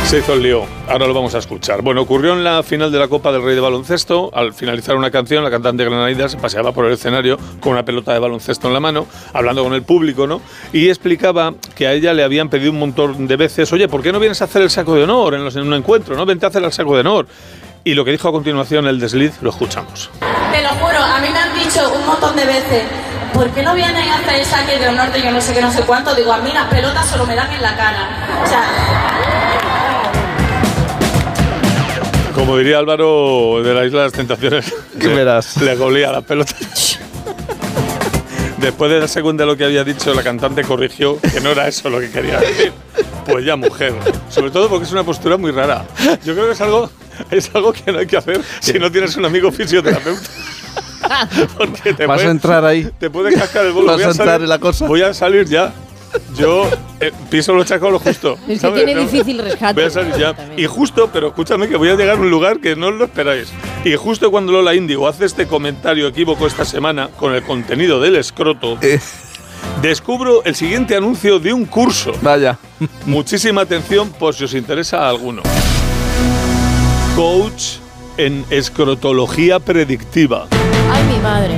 Se 0.06 0.20
hizo 0.20 0.34
el 0.36 0.42
lío, 0.44 0.64
ahora 0.88 1.06
lo 1.06 1.14
vamos 1.14 1.36
a 1.36 1.40
escuchar. 1.40 1.82
Bueno, 1.82 2.02
ocurrió 2.02 2.32
en 2.32 2.42
la 2.42 2.64
final 2.64 2.90
de 2.94 2.98
la 2.98 3.10
Copa 3.10 3.30
del 3.34 3.44
Rey 3.44 3.56
de 3.56 3.60
Baloncesto. 3.62 4.32
Al 4.34 4.54
finalizar 4.54 4.96
una 4.96 5.12
canción, 5.12 5.44
la 5.44 5.52
cantante 5.52 5.84
granadina 5.84 6.30
se 6.30 6.38
paseaba 6.38 6.72
por 6.72 6.86
el 6.86 6.94
escenario 6.94 7.38
con 7.60 7.74
una 7.74 7.84
pelota 7.84 8.14
de 8.14 8.20
baloncesto 8.20 8.70
en 8.70 8.74
la 8.74 8.80
mano, 8.80 9.06
hablando 9.34 9.66
con 9.66 9.74
el 9.74 9.84
público, 9.84 10.26
¿no? 10.26 10.40
Y 10.72 10.88
explicaba 10.88 11.54
que 11.76 11.88
a 11.88 11.92
ella 11.94 12.14
le 12.14 12.24
habían 12.24 12.48
pedido 12.48 12.72
un 12.72 12.80
montón 12.80 13.28
de 13.28 13.36
veces, 13.36 13.72
oye, 13.74 13.90
¿por 13.90 14.02
qué 14.02 14.14
no 14.14 14.20
vienes 14.22 14.42
a 14.42 14.46
hacer 14.46 14.62
el 14.62 14.70
saco 14.70 14.96
de 14.96 15.04
honor 15.04 15.34
en, 15.34 15.44
los- 15.44 15.58
en 15.58 15.64
un 15.64 15.74
encuentro? 15.74 16.16
¿No? 16.16 16.26
Vente 16.26 16.46
a 16.46 16.50
hacer 16.50 16.64
el 16.64 16.72
saco 16.72 16.94
de 16.94 17.02
honor. 17.02 17.28
Y 17.84 17.94
lo 17.94 18.06
que 18.06 18.12
dijo 18.12 18.30
a 18.30 18.32
continuación 18.32 18.88
el 18.88 19.02
desliz, 19.02 19.34
lo 19.42 19.50
escuchamos. 19.50 20.10
Te 20.54 20.62
lo 20.64 20.70
juro, 20.70 21.00
a 21.04 21.20
mí 21.20 21.28
me 21.34 21.38
han 21.40 21.54
dicho 21.54 21.82
un 21.94 22.06
montón 22.06 22.34
de 22.38 22.46
veces, 22.46 22.84
¿por 23.34 23.50
qué 23.50 23.62
no 23.62 23.74
vienen 23.76 24.08
a 24.10 24.16
hacer 24.16 24.36
el 24.36 24.46
saque 24.46 24.80
de 24.80 24.88
honor 24.88 25.12
de 25.12 25.22
yo 25.22 25.32
no 25.32 25.42
sé 25.42 25.54
qué, 25.54 25.62
no 25.62 25.72
sé 25.72 25.82
cuánto? 25.84 26.16
Digo, 26.16 26.32
a 26.32 26.38
mí 26.38 26.52
las 26.54 26.66
pelotas 26.68 27.06
solo 27.10 27.26
me 27.26 27.36
dan 27.36 27.52
en 27.52 27.62
la 27.62 27.76
cara. 27.76 28.42
O 28.44 28.48
sea, 28.48 28.64
Como 32.48 32.60
diría 32.60 32.80
Álvaro 32.80 33.62
de 33.62 33.74
la 33.74 33.86
Isla 33.86 34.00
de 34.00 34.06
las 34.06 34.14
Tentaciones, 34.14 34.74
¿Qué 35.00 35.08
verás? 35.10 35.58
Le 35.62 35.76
golía 35.76 36.14
las 36.14 36.24
pelotas. 36.24 36.98
Después 38.58 38.90
de 38.90 39.00
darse 39.02 39.22
cuenta 39.22 39.44
de 39.44 39.48
lo 39.48 39.58
que 39.58 39.66
había 39.66 39.84
dicho, 39.84 40.14
la 40.14 40.24
cantante 40.24 40.64
corrigió 40.64 41.20
que 41.20 41.42
no 41.42 41.50
era 41.50 41.68
eso 41.68 41.90
lo 41.90 42.00
que 42.00 42.10
quería 42.10 42.40
decir. 42.40 42.72
Pues 43.26 43.44
ya, 43.46 43.58
mujer. 43.58 43.94
Sobre 44.30 44.50
todo 44.50 44.70
porque 44.70 44.86
es 44.86 44.92
una 44.94 45.04
postura 45.04 45.36
muy 45.36 45.52
rara. 45.52 45.86
Yo 46.24 46.34
creo 46.36 46.46
que 46.46 46.54
es 46.54 46.62
algo, 46.62 46.90
es 47.32 47.52
algo 47.54 47.74
que 47.74 47.92
no 47.92 48.00
hay 48.00 48.08
que 48.08 48.16
hacer 48.16 48.42
si 48.62 48.80
no 48.80 48.90
tienes 48.90 49.18
un 49.18 49.26
amigo 49.26 49.52
fisioterapeuta. 49.52 50.22
Porque 51.58 51.94
te 51.94 52.06
Vas 52.06 52.16
a 52.16 52.22
puede- 52.22 52.32
entrar 52.32 52.66
ahí. 52.66 52.90
Te 52.98 53.10
puede 53.10 53.34
cascar 53.34 53.66
el 53.66 53.72
bolo. 53.74 53.88
Vas 53.88 53.96
Voy 53.98 54.04
a 54.06 54.08
entrar 54.10 54.28
salir- 54.30 54.44
en 54.44 54.50
la 54.50 54.60
cosa. 54.60 54.88
Voy 54.88 55.02
a 55.02 55.14
salir 55.14 55.46
ya. 55.46 55.74
Yo 56.36 56.70
eh, 57.00 57.12
piso 57.30 57.54
los 57.54 57.66
chacos 57.66 57.92
lo 57.92 58.00
justo. 58.00 58.38
Es 58.48 58.62
que 58.62 58.70
tiene 58.72 58.96
No- 58.96 59.02
difícil 59.02 59.40
rescate. 59.40 59.74
Voy 59.74 59.84
a 59.84 59.90
salir 59.90 60.16
ya. 60.18 60.36
Y 60.58 60.66
justo, 60.66 61.10
pero 61.12 61.28
escúchame 61.28 61.68
que 61.68 61.76
voy 61.76 61.90
a 61.90 61.96
llegar 61.96 62.18
a 62.18 62.20
un 62.20 62.30
lugar 62.30 62.60
que 62.60 62.76
no 62.76 62.92
lo 62.92 63.06
esperáis. 63.06 63.50
Y 63.86 63.96
justo 63.96 64.32
cuando 64.32 64.52
Lola 64.52 64.76
Índigo 64.76 65.08
hace 65.08 65.26
este 65.26 65.48
comentario 65.48 66.08
equívoco 66.08 66.48
esta 66.48 66.66
semana 66.66 67.10
con 67.18 67.34
el 67.36 67.44
contenido 67.44 68.00
del 68.02 68.16
escroto, 68.16 68.78
Eh. 68.82 69.00
descubro 69.82 70.44
el 70.44 70.56
siguiente 70.56 70.96
anuncio 70.96 71.40
de 71.40 71.54
un 71.54 71.66
curso. 71.66 72.12
Vaya. 72.22 72.58
Muchísima 73.06 73.62
atención 73.62 74.10
por 74.12 74.34
si 74.36 74.44
os 74.44 74.54
interesa 74.54 75.06
a 75.06 75.10
alguno. 75.10 75.42
Coach 77.16 77.78
en 78.18 78.46
escrotología 78.50 79.60
predictiva. 79.60 80.48
Ay, 80.92 81.04
mi 81.04 81.20
madre. 81.20 81.54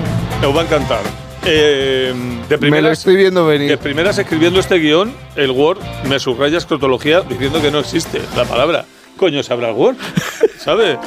Os 0.45 0.55
va 0.55 0.61
a 0.61 0.63
encantar. 0.65 1.01
Eh, 1.45 2.13
de 2.49 2.57
Me 2.57 2.67
lo 2.67 2.71
primeras, 2.73 2.97
estoy 2.99 3.15
viendo 3.15 3.47
de 3.47 3.57
venir. 3.57 3.77
primeras 3.77 4.17
escribiendo 4.17 4.59
este 4.59 4.79
guion, 4.79 5.13
el 5.35 5.51
Word 5.51 5.79
me 6.07 6.19
subraya 6.19 6.57
escrotología 6.57 7.21
diciendo 7.21 7.61
que 7.61 7.71
no 7.71 7.79
existe 7.79 8.19
la 8.35 8.45
palabra. 8.45 8.85
Coño, 9.17 9.43
¿sabrá 9.43 9.69
el 9.69 9.75
Word? 9.75 9.95
¿Sabe? 10.57 10.97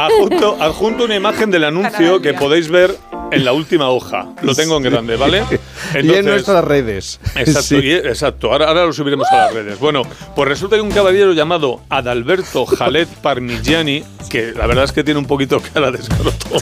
Adjunto, 0.00 0.56
adjunto 0.60 1.04
una 1.04 1.14
imagen 1.16 1.50
del 1.50 1.64
anuncio 1.64 2.20
que 2.20 2.34
podéis 2.34 2.68
ver 2.68 2.96
en 3.30 3.44
la 3.44 3.52
última 3.52 3.88
hoja. 3.88 4.28
Lo 4.42 4.54
tengo 4.54 4.76
en 4.76 4.82
grande, 4.82 5.16
¿vale? 5.16 5.44
y 6.02 6.12
en 6.12 6.24
nuestras 6.26 6.64
redes. 6.64 7.18
Exacto, 7.36 7.62
Sí. 7.62 7.76
y- 7.82 7.92
exacto. 7.92 8.52
Ahora, 8.52 8.68
ahora 8.68 8.84
lo 8.86 8.92
subiremos 8.92 9.26
a 9.30 9.36
las 9.36 9.54
redes. 9.54 9.78
Bueno, 9.78 10.02
pues 10.34 10.48
resulta 10.48 10.76
que 10.76 10.82
un 10.82 10.90
caballero 10.90 11.32
llamado 11.32 11.80
Adalberto 11.88 12.66
Jalet 12.66 13.08
Parmigiani, 13.08 14.02
que 14.28 14.52
la 14.52 14.66
verdad 14.66 14.84
es 14.84 14.92
que 14.92 15.04
tiene 15.04 15.18
un 15.20 15.26
poquito 15.26 15.60
cara 15.72 15.90
de 15.90 15.98
escroto, 15.98 16.56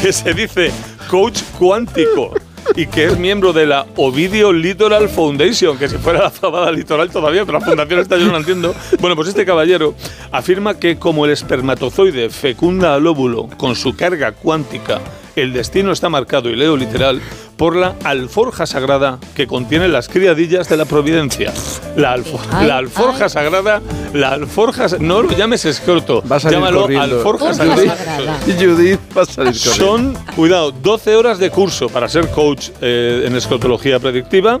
que 0.00 0.12
se 0.12 0.34
dice 0.34 0.72
coach 1.08 1.42
cuántico 1.58 2.32
y 2.74 2.86
que 2.86 3.04
es 3.04 3.18
miembro 3.18 3.52
de 3.52 3.66
la 3.66 3.86
Ovidio 3.96 4.52
Litoral 4.52 5.08
Foundation, 5.08 5.78
que 5.78 5.88
si 5.88 5.96
fuera 5.98 6.22
la 6.22 6.30
fabada 6.30 6.70
litoral 6.72 7.10
todavía, 7.10 7.44
pero 7.44 7.58
la 7.58 7.64
fundación 7.64 8.00
esta 8.00 8.16
yo 8.16 8.26
no 8.26 8.32
la 8.32 8.38
entiendo. 8.38 8.74
Bueno, 9.00 9.14
pues 9.14 9.28
este 9.28 9.44
caballero 9.44 9.94
afirma 10.32 10.78
que 10.78 10.98
como 10.98 11.24
el 11.24 11.30
espermatozoide 11.30 12.30
fecunda 12.30 12.94
al 12.94 13.06
óvulo 13.06 13.48
con 13.56 13.76
su 13.76 13.94
carga 13.94 14.32
cuántica, 14.32 15.00
el 15.36 15.52
destino 15.52 15.92
está 15.92 16.08
marcado, 16.08 16.50
y 16.50 16.56
leo 16.56 16.76
literal, 16.76 17.20
por 17.56 17.76
la 17.76 17.94
alforja 18.04 18.66
sagrada 18.66 19.18
que 19.34 19.46
contiene 19.46 19.88
las 19.88 20.08
criadillas 20.08 20.68
de 20.68 20.76
la 20.76 20.84
providencia. 20.84 21.52
La, 21.96 22.14
alfo- 22.16 22.38
Ay, 22.52 22.66
la 22.66 22.78
alforja 22.78 23.28
sagrada, 23.28 23.80
la 24.12 24.30
alforja... 24.32 24.86
No 25.00 25.22
lo 25.22 25.30
llames 25.32 25.64
escroto, 25.64 26.22
llámalo 26.50 26.82
corriendo. 26.82 27.16
alforja 27.16 27.54
Judith, 27.54 27.88
sagrada. 27.88 28.38
Judith 28.58 29.00
va 29.16 29.22
a 29.22 29.26
salir 29.26 29.54
corriendo. 29.54 29.86
Son, 29.86 30.14
cuidado, 30.34 30.72
12 30.72 31.16
horas 31.16 31.38
de 31.38 31.50
curso 31.50 31.88
para 31.88 32.08
ser 32.08 32.28
coach 32.30 32.70
eh, 32.80 33.24
en 33.26 33.34
escrotología 33.36 33.98
predictiva. 34.00 34.60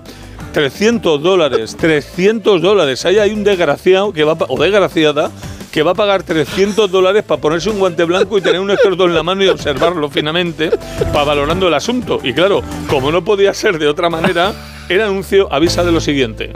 300 0.56 1.22
dólares, 1.22 1.76
300 1.78 2.62
dólares. 2.62 3.04
Ahí 3.04 3.18
hay 3.18 3.30
un 3.30 3.44
desgraciado 3.44 4.10
que 4.14 4.24
va 4.24 4.32
a 4.32 4.36
o 4.48 4.58
desgraciada 4.58 5.30
que 5.70 5.82
va 5.82 5.90
a 5.90 5.94
pagar 5.94 6.22
300 6.22 6.90
dólares 6.90 7.24
para 7.24 7.38
ponerse 7.38 7.68
un 7.68 7.78
guante 7.78 8.04
blanco 8.04 8.38
y 8.38 8.40
tener 8.40 8.60
un 8.60 8.70
escroto 8.70 9.04
en 9.04 9.14
la 9.14 9.22
mano 9.22 9.44
y 9.44 9.48
observarlo 9.48 10.08
finamente 10.08 10.70
para 11.12 11.24
valorando 11.24 11.68
el 11.68 11.74
asunto. 11.74 12.20
Y 12.22 12.32
claro, 12.32 12.62
como 12.88 13.12
no 13.12 13.22
podía 13.22 13.52
ser 13.52 13.78
de 13.78 13.86
otra 13.86 14.08
manera, 14.08 14.54
el 14.88 15.02
anuncio 15.02 15.46
avisa 15.52 15.84
de 15.84 15.92
lo 15.92 16.00
siguiente. 16.00 16.54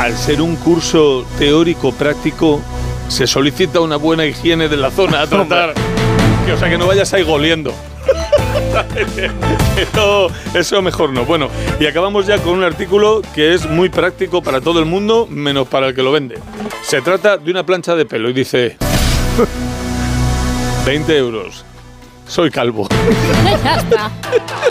Al 0.00 0.16
ser 0.16 0.42
un 0.42 0.56
curso 0.56 1.24
teórico 1.38 1.92
práctico, 1.92 2.60
se 3.06 3.28
solicita 3.28 3.78
una 3.78 3.94
buena 3.94 4.26
higiene 4.26 4.68
de 4.68 4.76
la 4.76 4.90
zona 4.90 5.20
a 5.20 5.28
tratar. 5.28 5.72
Que, 6.44 6.52
o 6.52 6.58
sea, 6.58 6.68
que 6.68 6.78
no 6.78 6.88
vayas 6.88 7.12
ahí 7.12 7.22
goliendo. 7.22 7.72
eso, 9.76 10.28
eso 10.54 10.82
mejor 10.82 11.10
no. 11.10 11.24
Bueno, 11.24 11.48
y 11.80 11.86
acabamos 11.86 12.26
ya 12.26 12.38
con 12.38 12.54
un 12.54 12.64
artículo 12.64 13.22
que 13.34 13.54
es 13.54 13.68
muy 13.68 13.88
práctico 13.88 14.42
para 14.42 14.60
todo 14.60 14.78
el 14.80 14.86
mundo, 14.86 15.26
menos 15.30 15.68
para 15.68 15.88
el 15.88 15.94
que 15.94 16.02
lo 16.02 16.12
vende. 16.12 16.38
Se 16.82 17.00
trata 17.00 17.36
de 17.36 17.50
una 17.50 17.64
plancha 17.64 17.94
de 17.94 18.06
pelo 18.06 18.30
y 18.30 18.32
dice 18.32 18.76
20 20.86 21.16
euros. 21.16 21.64
Soy 22.28 22.50
calvo. 22.50 22.86
ya 23.64 23.76
está. 23.76 24.10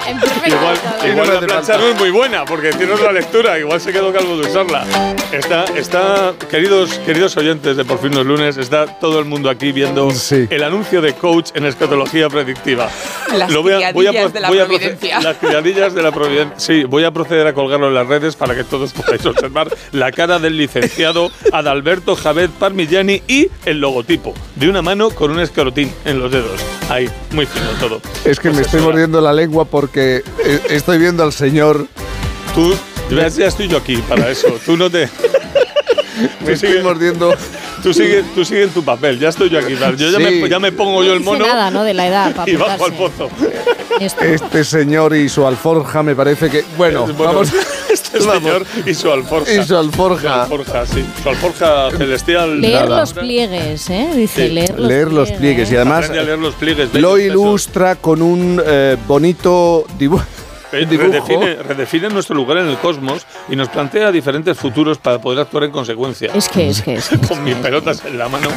En 0.07 0.19
perfecto 0.19 0.47
Igual, 0.55 0.77
igual 1.11 1.34
la 1.34 1.39
plancha 1.41 1.77
no 1.77 1.88
es 1.88 1.95
muy 1.97 2.11
buena 2.11 2.45
porque 2.45 2.69
tiene 2.71 2.93
otra 2.93 3.11
lectura, 3.11 3.57
igual 3.57 3.81
se 3.81 3.91
quedó 3.91 4.13
calvo 4.13 4.38
de 4.38 4.47
usarla. 4.47 4.85
Está, 5.31 5.65
está, 5.75 6.34
queridos, 6.49 6.99
queridos 6.99 7.35
oyentes 7.35 7.75
de 7.75 7.84
Por 7.84 7.99
fin 7.99 8.13
los 8.15 8.25
lunes, 8.25 8.57
está 8.57 8.85
todo 8.99 9.17
el 9.19 9.25
mundo 9.25 9.49
aquí 9.49 9.71
viendo 9.71 10.07
el 10.31 10.63
anuncio 10.63 11.01
de 11.01 11.13
coach 11.13 11.49
en 11.55 11.65
escatología 11.65 12.29
predictiva. 12.29 12.89
Las 13.35 13.51
Lo 13.51 13.63
voy 13.63 13.73
a- 13.73 13.91
voy 13.91 14.05
a 14.07 14.11
de 14.29 14.39
la 14.39 14.49
voy 14.49 14.59
a 14.59 14.65
proce- 14.65 14.67
providencia. 14.67 15.19
Las 15.19 15.38
criadillas 15.38 15.93
de 15.95 16.03
la 16.03 16.11
providencia. 16.11 16.53
Sí, 16.59 16.84
voy 16.84 17.03
a 17.05 17.11
proceder 17.11 17.47
a 17.47 17.53
colgarlo 17.53 17.88
en 17.88 17.95
las 17.95 18.07
redes 18.07 18.35
para 18.35 18.55
que 18.55 18.63
todos 18.63 18.93
podáis 18.93 19.25
observar 19.25 19.67
la 19.93 20.11
cara 20.11 20.38
del 20.38 20.57
licenciado 20.57 21.31
Adalberto 21.51 22.15
Javed 22.15 22.51
Parmigiani 22.51 23.23
y 23.27 23.47
el 23.65 23.79
logotipo 23.81 24.34
de 24.55 24.69
una 24.69 24.81
mano 24.84 25.09
con 25.09 25.31
un 25.31 25.39
escrotín 25.39 25.91
en 26.05 26.19
los 26.19 26.31
dedos. 26.31 26.61
Ahí, 26.89 27.09
muy 27.31 27.46
todo. 27.79 28.01
Es 28.25 28.39
que 28.39 28.49
me 28.51 28.61
estoy 28.61 28.81
mordiendo 28.81 29.21
la 29.21 29.33
lengua 29.33 29.65
porque 29.65 30.23
eh, 30.43 30.61
estoy 30.69 30.97
viendo 30.97 31.23
al 31.23 31.33
señor. 31.33 31.87
Tú, 32.53 32.75
ya 33.09 33.47
estoy 33.47 33.67
yo 33.67 33.77
aquí 33.77 33.97
para 33.97 34.29
eso. 34.29 34.47
Tú 34.65 34.77
no 34.77 34.89
te. 34.89 35.09
Me 36.45 36.53
estoy 36.53 36.81
mordiendo. 36.81 37.33
Tú 37.88 37.93
sigue, 37.93 38.23
tú 38.35 38.43
sigue 38.43 38.64
en 38.64 38.69
tu 38.72 38.84
papel, 38.84 39.18
ya 39.18 39.30
estoy 39.30 39.49
yo 39.49 39.59
aquí. 39.59 39.73
Yo 39.76 39.95
ya, 40.09 40.18
Sí. 40.18 40.23
me, 40.41 40.49
ya 40.49 40.59
me 40.59 40.72
pongo 40.73 41.03
yo 41.05 41.14
el 41.14 41.22
mono 41.22 41.45
nada, 41.47 41.72
¿no? 41.72 41.84
De 41.85 41.93
la 41.93 42.05
edad. 42.07 42.35
para 42.35 42.51
y 42.51 42.55
bajo 42.57 42.85
al 42.85 42.93
pozo. 42.93 43.30
Este 43.99 44.64
señor 44.64 45.15
y 45.15 45.30
su 45.30 45.47
alforja 45.47 46.03
me 46.03 46.15
parece 46.15 46.49
que. 46.49 46.64
Bueno, 46.77 47.05
Bueno, 47.07 47.23
vamos. 47.34 47.51
este 47.89 48.19
señor 48.22 48.65
y 48.85 48.93
su 48.93 49.09
alforja. 49.11 49.53
Y 49.53 49.64
su 49.64 49.77
alforja. 49.77 50.45
Su 50.47 50.53
alforja, 50.53 50.85
sí. 50.85 51.05
Su 51.23 51.30
alforja 51.30 51.89
celestial. 51.97 52.59
Leer 52.61 52.84
Nada. 52.89 52.99
los 53.01 53.14
pliegues, 53.14 53.89
¿eh? 53.89 54.09
Dice 54.15 54.47
Sí. 54.47 54.53
leer 54.53 54.77
los 54.77 54.88
leer 54.88 55.11
los 55.14 55.31
pliegues 55.31 55.72
y 55.72 55.76
además 55.77 55.99
Aprende 56.05 56.19
a 56.19 56.23
leer 56.23 56.39
los 56.39 56.55
pliegues. 56.55 56.93
lo 56.93 57.18
ilustra 57.18 57.95
con 57.95 58.22
un 58.22 58.61
eh, 58.65 58.97
bonito 59.07 59.85
dibujo. 59.97 60.26
Redefine, 60.72 61.56
redefine 61.64 62.10
nuestro 62.10 62.35
lugar 62.35 62.57
en 62.57 62.68
el 62.68 62.77
cosmos 62.77 63.26
y 63.49 63.56
nos 63.56 63.69
plantea 63.69 64.11
diferentes 64.11 64.57
futuros 64.57 64.98
para 64.98 65.19
poder 65.19 65.39
actuar 65.39 65.64
en 65.65 65.72
consecuencia. 65.72 66.31
Es 66.34 66.49
que, 66.49 66.69
es 66.69 66.81
que, 66.81 66.95
es 66.95 67.10
Con 67.27 67.44
mis 67.44 67.56
pelotas 67.56 68.03
en 68.06 68.18
la 68.18 68.27
mano, 68.27 68.49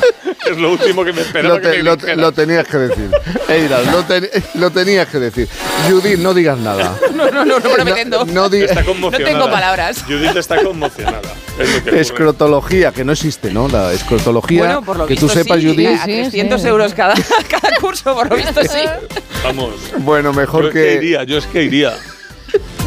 es 0.51 0.57
lo 0.59 0.73
último 0.73 1.05
que 1.05 1.12
me 1.12 1.20
esperaba 1.23 1.55
Lo, 1.57 1.61
te- 1.61 1.70
que 1.70 1.77
me 1.78 1.82
lo- 1.85 2.16
lo 2.16 2.32
tenías 2.32 2.66
que 2.66 2.77
decir. 2.78 3.11
Eiras, 3.49 3.87
lo, 3.93 4.03
te- 4.05 4.31
lo 4.55 4.70
tenías 4.70 5.09
que 5.09 5.19
decir. 5.19 5.49
Judith, 5.89 6.19
no 6.19 6.35
digas 6.35 6.59
nada. 6.59 6.97
No, 7.20 7.31
no, 7.31 7.45
no, 7.45 7.59
no 7.61 7.70
pretendo. 7.74 8.24
No, 8.24 8.49
di- 8.49 8.62
Está 8.62 8.82
conmocionada. 8.82 9.31
No 9.35 9.39
tengo 9.41 9.51
palabras. 9.53 10.03
Judith 10.07 10.35
está 10.37 10.62
conmocionada. 10.62 11.20
Es 11.59 11.82
que. 11.82 12.01
Escrotología, 12.01 12.93
que 12.93 13.05
no 13.05 13.12
existe, 13.12 13.53
¿no? 13.53 13.69
La 13.69 13.93
escrotología, 13.93 14.61
Bueno, 14.61 14.82
por 14.82 14.97
lo 14.97 15.07
que 15.07 15.12
visto 15.15 15.27
tú 15.27 15.32
sepas, 15.35 15.61
sí, 15.61 15.66
Judith. 15.69 15.99
A 16.01 16.05
300 16.05 16.65
euros 16.65 16.95
cada, 16.95 17.15
cada 17.51 17.77
curso, 17.78 18.15
por 18.15 18.31
lo 18.31 18.37
visto 18.37 18.62
sí. 18.62 18.78
Vamos. 19.45 19.74
Bueno, 19.99 20.32
mejor 20.32 20.62
Yo 20.62 20.69
es 20.69 20.74
que 20.74 20.81
que 20.82 20.95
iría, 20.95 21.24
yo 21.24 21.37
es 21.37 21.47
que 21.47 21.62
iría. 21.65 21.93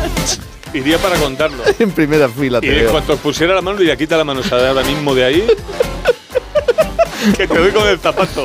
Iría 0.74 0.98
para 0.98 1.18
contarlo. 1.18 1.64
en 1.80 1.92
primera 1.92 2.28
fila 2.30 2.60
te 2.60 2.68
Y 2.68 2.70
en 2.70 2.76
veo. 2.76 2.92
cuanto 2.92 3.14
os 3.14 3.20
pusiera 3.20 3.54
la 3.54 3.62
mano, 3.62 3.78
diría, 3.78 3.96
quita 3.96 4.18
la 4.18 4.24
mano 4.24 4.42
esa 4.42 4.58
de 4.58 4.68
ahora 4.68 4.84
mismo 4.84 5.14
de 5.14 5.24
ahí. 5.24 5.48
que 7.38 7.48
te 7.48 7.58
doy 7.58 7.72
con 7.72 7.88
el 7.88 8.00
zapato. 8.00 8.44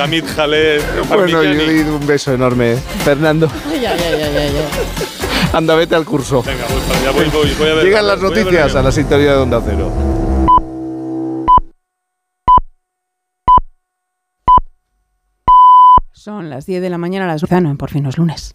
Hamid 0.00 0.24
Jalé. 0.34 0.80
Bueno. 1.08 1.38
Judith, 1.38 1.86
un 1.86 2.06
beso 2.06 2.32
enorme. 2.32 2.76
Fernando, 3.04 3.50
ay, 3.70 3.84
ay, 3.84 3.98
ay, 4.02 4.22
ay. 4.36 4.52
anda, 5.52 5.74
vete 5.74 5.94
al 5.94 6.04
curso. 6.04 6.42
Venga, 6.42 6.64
voy, 6.68 6.80
para 6.80 6.98
allá, 7.00 7.10
voy, 7.10 7.24
voy, 7.26 7.54
voy 7.58 7.68
a 7.68 7.74
ver. 7.74 7.84
Llegan 7.84 8.06
las 8.06 8.18
a 8.18 8.22
noticias 8.22 8.72
el 8.72 8.76
a 8.78 8.82
la 8.82 8.92
sintonía 8.92 9.32
de 9.32 9.38
Onda 9.38 9.62
Cero. 9.64 9.92
Son 16.12 16.50
las 16.50 16.66
10 16.66 16.82
de 16.82 16.90
la 16.90 16.98
mañana, 16.98 17.28
las 17.28 17.40
12 17.40 17.54
en 17.54 17.76
Por 17.76 17.90
fin 17.90 18.02
los 18.02 18.18
lunes. 18.18 18.52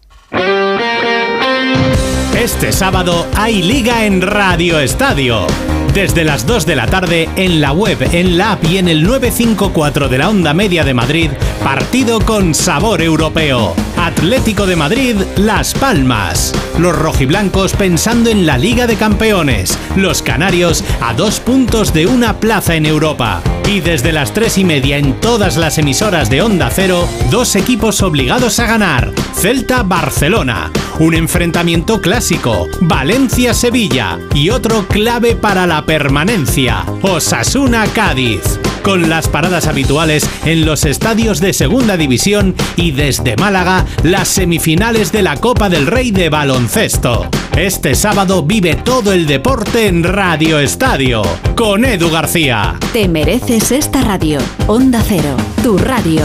Este 2.36 2.72
sábado 2.72 3.26
hay 3.36 3.62
liga 3.62 4.04
en 4.04 4.20
Radio 4.20 4.80
Estadio. 4.80 5.46
Desde 5.94 6.24
las 6.24 6.46
2 6.46 6.64
de 6.64 6.74
la 6.74 6.86
tarde 6.86 7.28
en 7.36 7.60
la 7.60 7.72
web, 7.72 7.98
en 8.12 8.38
la 8.38 8.52
app 8.52 8.64
y 8.64 8.78
en 8.78 8.88
el 8.88 9.02
954 9.02 10.08
de 10.08 10.18
la 10.18 10.30
Onda 10.30 10.54
Media 10.54 10.82
de 10.82 10.94
Madrid, 10.94 11.30
partido 11.62 12.18
con 12.20 12.54
sabor 12.54 13.02
europeo. 13.02 13.76
Atlético 13.98 14.66
de 14.66 14.74
Madrid, 14.74 15.16
Las 15.36 15.74
Palmas. 15.74 16.54
Los 16.78 16.96
rojiblancos 16.96 17.74
pensando 17.74 18.30
en 18.30 18.46
la 18.46 18.56
Liga 18.56 18.86
de 18.86 18.96
Campeones. 18.96 19.78
Los 19.94 20.22
canarios 20.22 20.82
a 21.02 21.12
dos 21.12 21.38
puntos 21.38 21.92
de 21.92 22.06
una 22.06 22.40
plaza 22.40 22.74
en 22.74 22.86
Europa. 22.86 23.42
Y 23.68 23.80
desde 23.80 24.10
las 24.10 24.32
3 24.32 24.58
y 24.58 24.64
media 24.64 24.96
en 24.96 25.20
todas 25.20 25.58
las 25.58 25.76
emisoras 25.78 26.30
de 26.30 26.42
Onda 26.42 26.70
Cero, 26.70 27.06
dos 27.30 27.54
equipos 27.54 28.02
obligados 28.02 28.58
a 28.58 28.66
ganar. 28.66 29.12
Celta-Barcelona. 29.34 30.72
Un 31.02 31.14
enfrentamiento 31.14 32.00
clásico. 32.00 32.68
Valencia-Sevilla. 32.80 34.20
Y 34.36 34.50
otro 34.50 34.86
clave 34.86 35.34
para 35.34 35.66
la 35.66 35.84
permanencia. 35.84 36.84
Osasuna-Cádiz. 37.02 38.60
Con 38.84 39.08
las 39.08 39.26
paradas 39.26 39.66
habituales 39.66 40.24
en 40.44 40.64
los 40.64 40.84
estadios 40.84 41.40
de 41.40 41.54
Segunda 41.54 41.96
División 41.96 42.54
y 42.76 42.92
desde 42.92 43.34
Málaga, 43.36 43.84
las 44.04 44.28
semifinales 44.28 45.10
de 45.10 45.22
la 45.22 45.38
Copa 45.38 45.68
del 45.68 45.88
Rey 45.88 46.12
de 46.12 46.28
Baloncesto. 46.28 47.26
Este 47.56 47.96
sábado 47.96 48.44
vive 48.44 48.76
todo 48.76 49.12
el 49.12 49.26
deporte 49.26 49.88
en 49.88 50.04
Radio 50.04 50.60
Estadio. 50.60 51.22
Con 51.56 51.84
Edu 51.84 52.12
García. 52.12 52.76
Te 52.92 53.08
mereces 53.08 53.72
esta 53.72 54.02
radio. 54.02 54.38
Onda 54.68 55.02
Cero, 55.04 55.36
tu 55.64 55.78
radio. 55.78 56.22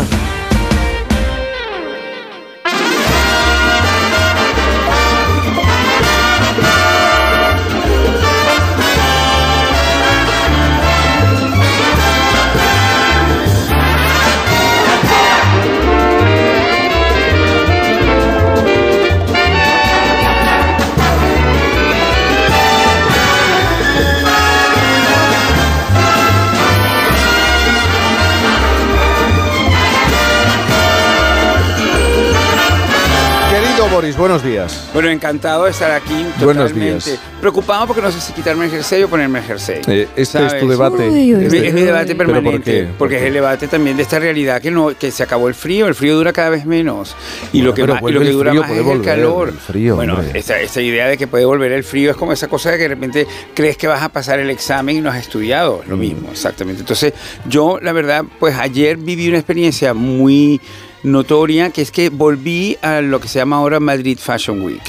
Boris, 33.98 34.16
buenos 34.16 34.44
días. 34.44 34.88
Bueno, 34.94 35.10
encantado 35.10 35.64
de 35.66 35.72
estar 35.72 35.90
aquí. 35.90 36.14
Buenos 36.40 36.68
totalmente. 36.70 37.10
días. 37.10 37.20
Preocupado 37.42 37.88
porque 37.88 38.04
no 38.04 38.12
sé 38.12 38.22
si 38.22 38.32
quitarme 38.32 38.66
el 38.66 38.72
jersey 38.72 39.02
o 39.02 39.10
ponerme 39.10 39.40
el 39.40 39.46
jersey. 39.46 39.82
Eh, 39.88 40.08
este 40.16 40.46
es 40.46 40.60
tu 40.60 40.68
debate. 40.70 41.10
Uy, 41.10 41.34
uy, 41.34 41.46
Este- 41.46 41.68
es 41.70 41.74
mi 41.74 41.82
debate 41.82 42.14
¿Pero 42.14 42.28
por 42.28 42.36
permanente. 42.36 42.72
qué? 42.72 42.88
Porque 42.96 43.16
¿Por 43.16 43.24
es 43.24 43.28
el 43.28 43.34
debate 43.34 43.68
también 43.68 43.98
de 43.98 44.04
esta 44.04 44.20
realidad 44.20 44.62
que 44.62 44.70
no 44.70 44.90
que 44.96 45.10
se 45.10 45.24
acabó 45.24 45.48
el 45.48 45.56
frío. 45.56 45.88
El 45.88 45.96
frío 45.96 46.16
dura 46.16 46.32
cada 46.32 46.50
vez 46.52 46.64
menos. 46.68 47.16
Y 47.52 47.58
Bueno, 47.64 47.70
lo 47.70 47.74
que, 47.74 47.88
más- 47.88 48.02
y 48.08 48.12
lo 48.14 48.20
que 48.22 48.30
dura 48.32 48.52
frío, 48.52 48.62
más 48.62 48.70
puede 48.70 48.82
es 48.82 48.88
el 48.88 49.02
calor. 49.02 49.50
el 49.50 49.56
frío, 49.56 49.96
bueno, 49.96 50.22
esa, 50.32 50.60
esa 50.60 50.80
idea 50.80 51.08
de 51.08 51.18
que 51.18 51.26
puede 51.26 51.46
volver 51.46 51.72
el 51.72 51.84
frío 51.84 52.12
es 52.12 52.18
como 52.18 52.34
esa 52.34 52.48
cosa 52.48 52.70
de 52.70 52.78
que 52.78 52.84
de 52.84 52.90
repente 52.90 53.26
crees 53.56 53.78
que 53.78 53.88
vas 53.88 54.04
a 54.04 54.10
pasar 54.10 54.38
el 54.38 54.52
examen 54.52 54.98
y 54.98 55.02
no 55.02 55.10
has 55.10 55.18
estudiado. 55.18 55.82
Mm. 55.88 55.90
Lo 55.90 55.98
mismo, 55.98 56.30
exactamente. 56.32 56.82
Entonces, 56.82 57.14
yo, 57.50 57.80
la 57.82 57.94
verdad, 57.94 58.24
pues 58.40 58.56
ayer 58.60 58.98
viví 58.98 59.28
una 59.28 59.38
experiencia 59.40 59.96
muy 59.96 60.62
notoria, 61.08 61.70
que 61.72 61.82
es 61.82 61.92
que 61.92 62.10
volví 62.10 62.78
a 62.82 63.02
lo 63.02 63.20
que 63.20 63.28
se 63.28 63.40
llama 63.40 63.58
ahora 63.58 63.80
Madrid 63.80 64.18
Fashion 64.22 64.62
Week, 64.62 64.82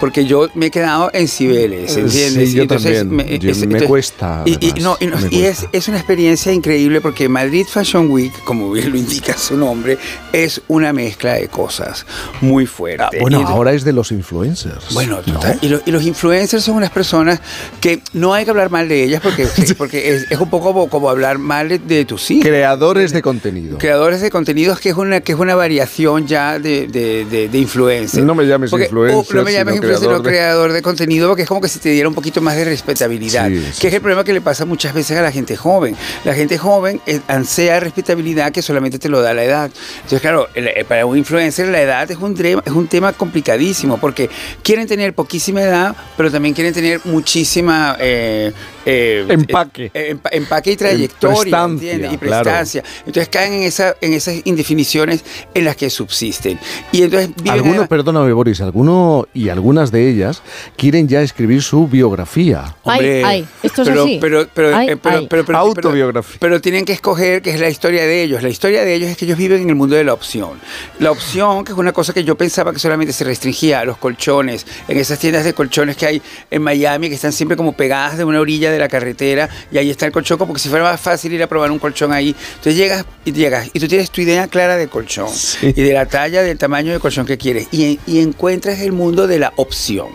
porque 0.00 0.24
yo 0.24 0.48
me 0.54 0.66
he 0.66 0.70
quedado 0.70 1.10
en 1.12 1.28
Cibeles, 1.28 1.96
Eh, 1.96 2.00
¿entiendes? 2.00 2.50
sí, 2.50 2.54
yo 2.56 2.62
entonces 2.62 2.98
también. 3.00 3.40
Yo- 3.40 3.50
es- 3.50 3.58
me 3.58 3.64
entonces- 3.64 3.88
cuesta, 3.88 4.42
Y, 4.44 4.66
y 4.68 4.72
no, 4.80 4.96
y 5.00 5.06
no- 5.06 5.16
me 5.18 5.28
y 5.30 5.42
es, 5.44 5.66
es 5.72 5.88
una 5.88 5.98
experiencia 5.98 6.52
increíble 6.52 7.00
porque 7.00 7.28
Madrid 7.28 7.66
Fashion 7.68 8.10
Week, 8.10 8.32
como 8.44 8.70
bien 8.70 8.90
lo 8.90 8.96
indica 8.96 9.36
su 9.36 9.56
nombre, 9.56 9.98
es 10.32 10.60
una 10.68 10.92
mezcla 10.92 11.34
de 11.34 11.48
cosas 11.48 12.06
muy 12.40 12.66
fuerte. 12.66 13.02
Ah, 13.04 13.10
Bueno, 13.20 13.46
ahora 13.46 13.72
es 13.72 13.84
de 13.84 13.92
los 13.92 14.12
influencers. 14.12 14.94
bueno, 14.94 15.16
¿no? 15.26 15.34
total. 15.34 15.58
Y, 15.62 15.68
lo- 15.68 15.80
y 15.84 15.90
los 15.90 16.04
influencers 16.04 16.62
son 16.62 16.76
unas 16.76 16.90
personas 16.90 17.40
que 17.80 18.00
no 18.12 18.32
hay 18.34 18.44
que 18.44 18.50
hablar 18.50 18.70
mal 18.70 18.88
de 18.88 19.02
ellas 19.02 19.20
porque, 19.22 19.46
porque 19.78 20.14
es, 20.14 20.30
es 20.30 20.38
un 20.38 20.48
poco 20.50 20.66
como, 20.72 20.88
como 20.88 21.10
hablar 21.10 21.38
mal 21.38 21.68
de, 21.68 21.78
de 21.78 22.04
tus 22.04 22.30
hijos. 22.30 22.46
Creadores 22.46 23.12
de 23.12 23.22
contenido. 23.22 23.78
Creadores 23.78 24.20
de 24.20 24.30
contenidos 24.30 24.78
que 24.80 24.90
es 24.90 24.96
una 24.96 25.20
que 25.20 25.32
es 25.32 25.38
una 25.38 25.55
variación 25.56 26.26
ya 26.26 26.58
de, 26.58 26.86
de, 26.86 27.24
de, 27.24 27.48
de 27.48 27.58
influencer. 27.58 28.22
No 28.22 28.34
me 28.34 28.46
llames 28.46 28.70
Porque, 28.70 28.84
influencer, 28.86 29.18
oh, 29.18 29.34
no 29.38 29.42
me 29.44 29.52
llames 29.52 29.74
influencer, 29.76 30.06
creador 30.06 30.22
de- 30.22 30.30
creador 30.30 30.72
de 30.72 30.82
contenido, 30.82 31.28
porque 31.28 31.42
es 31.42 31.48
como 31.48 31.60
que 31.60 31.68
si 31.68 31.78
te 31.80 31.88
diera 31.90 32.08
un 32.08 32.14
poquito 32.14 32.40
más 32.40 32.56
de 32.56 32.64
respetabilidad. 32.64 33.48
Sí, 33.48 33.80
que 33.80 33.88
es 33.88 33.94
el 33.94 34.00
problema 34.00 34.22
que 34.24 34.32
le 34.32 34.40
pasa 34.40 34.64
muchas 34.64 34.94
veces 34.94 35.16
a 35.18 35.22
la 35.22 35.32
gente 35.32 35.56
joven. 35.56 35.96
La 36.24 36.34
gente 36.34 36.56
joven 36.58 37.00
eh, 37.06 37.20
ansea 37.28 37.80
respetabilidad 37.80 38.52
que 38.52 38.62
solamente 38.62 38.98
te 38.98 39.08
lo 39.08 39.20
da 39.22 39.34
la 39.34 39.44
edad. 39.44 39.70
Entonces, 39.96 40.20
claro, 40.20 40.48
eh, 40.54 40.84
para 40.86 41.06
un 41.06 41.16
influencer 41.18 41.68
la 41.68 41.80
edad 41.82 42.10
es 42.10 42.16
un, 42.18 42.34
tema, 42.34 42.62
es 42.64 42.72
un 42.72 42.86
tema 42.86 43.12
complicadísimo, 43.12 43.98
porque 43.98 44.30
quieren 44.62 44.86
tener 44.86 45.14
poquísima 45.14 45.62
edad, 45.62 45.96
pero 46.16 46.30
también 46.30 46.54
quieren 46.54 46.72
tener 46.74 47.00
muchísima... 47.04 47.96
eh, 47.98 48.52
eh, 48.88 49.26
Empaque. 49.28 49.90
eh, 49.92 50.14
empa- 50.14 50.28
empaque 50.30 50.70
y 50.72 50.76
trayectoria, 50.76 51.40
Prestancia, 51.40 51.92
¿entiendes? 51.92 52.12
Y 52.12 52.18
claro. 52.18 52.44
prestancia. 52.44 52.84
Entonces 53.00 53.28
caen 53.28 53.52
en, 53.54 53.62
esa, 53.64 53.96
en 54.00 54.12
esas 54.12 54.36
indefiniciones 54.44 55.24
en 55.54 55.64
las 55.64 55.76
que 55.76 55.90
subsisten. 55.90 56.58
Y 56.92 57.02
entonces 57.02 57.30
Algunos, 57.48 57.88
perdóname 57.88 58.32
Boris, 58.32 58.60
algunos 58.60 59.26
y 59.34 59.48
algunas 59.48 59.90
de 59.92 60.08
ellas 60.08 60.42
quieren 60.76 61.08
ya 61.08 61.22
escribir 61.22 61.62
su 61.62 61.86
biografía. 61.88 62.74
Hombre, 62.82 63.24
Ay, 63.24 63.40
ay, 63.40 63.46
esto 63.62 63.82
es 63.82 63.88
pero, 63.88 64.04
así. 64.04 64.18
Pero, 64.20 64.46
pero, 64.52 64.76
Ay, 64.76 64.88
eh, 64.90 64.96
pero- 64.96 65.26
pero- 65.28 65.44
pero- 65.44 65.58
Autobiografía. 65.58 66.36
Pero, 66.40 66.60
tienen 66.60 66.84
que 66.84 66.92
escoger 66.92 67.42
que 67.42 67.50
es 67.50 67.60
la 67.60 67.68
historia 67.68 68.02
de 68.06 68.22
ellos. 68.22 68.42
La 68.42 68.48
historia 68.48 68.84
de 68.84 68.94
ellos 68.94 69.10
es 69.10 69.16
que 69.16 69.24
ellos 69.24 69.38
viven 69.38 69.62
en 69.62 69.68
el 69.70 69.74
mundo 69.74 69.96
de 69.96 70.04
la 70.04 70.12
opción. 70.12 70.58
La 70.98 71.10
opción, 71.10 71.64
que 71.64 71.72
es 71.72 71.78
una 71.78 71.92
cosa 71.92 72.12
que 72.12 72.24
yo 72.24 72.36
pensaba 72.36 72.72
que 72.72 72.78
solamente 72.78 73.12
se 73.12 73.24
restringía 73.24 73.80
a 73.80 73.84
los 73.84 73.96
colchones, 73.98 74.66
en 74.88 74.98
esas 74.98 75.18
tiendas 75.18 75.44
de 75.44 75.52
colchones 75.52 75.96
que 75.96 76.06
hay 76.06 76.22
en 76.50 76.62
Miami, 76.62 77.08
que 77.08 77.14
están 77.14 77.32
siempre 77.32 77.56
como 77.56 77.72
pegadas 77.72 78.18
de 78.18 78.24
una 78.24 78.40
orilla 78.40 78.70
de 78.70 78.78
la 78.78 78.88
carretera, 78.88 79.48
y 79.70 79.78
ahí 79.78 79.90
está 79.90 80.06
el 80.06 80.12
colchón, 80.12 80.38
como 80.38 80.52
que 80.54 80.60
si 80.60 80.68
fuera 80.68 80.84
más 80.84 81.00
fácil 81.00 81.32
ir 81.32 81.42
a 81.42 81.46
probar 81.46 81.70
un 81.70 81.78
colchón 81.78 82.12
ahí. 82.12 82.34
Entonces 82.50 82.76
llegas 82.76 83.04
y 83.24 83.32
llegas, 83.32 83.68
y 83.72 83.80
tú 83.80 83.88
tienes 83.88 84.10
tu 84.10 84.20
idea 84.20 84.46
clara 84.48 84.76
del 84.76 84.88
colchón, 84.88 85.25
y 85.62 85.72
de 85.72 85.92
la 85.92 86.06
talla, 86.06 86.42
del 86.42 86.58
tamaño 86.58 86.92
del 86.92 87.00
colchón 87.00 87.26
que 87.26 87.38
quieres, 87.38 87.68
y, 87.72 87.98
y 88.06 88.20
encuentras 88.20 88.80
el 88.80 88.92
mundo 88.92 89.26
de 89.26 89.38
la 89.38 89.52
opción. 89.56 90.08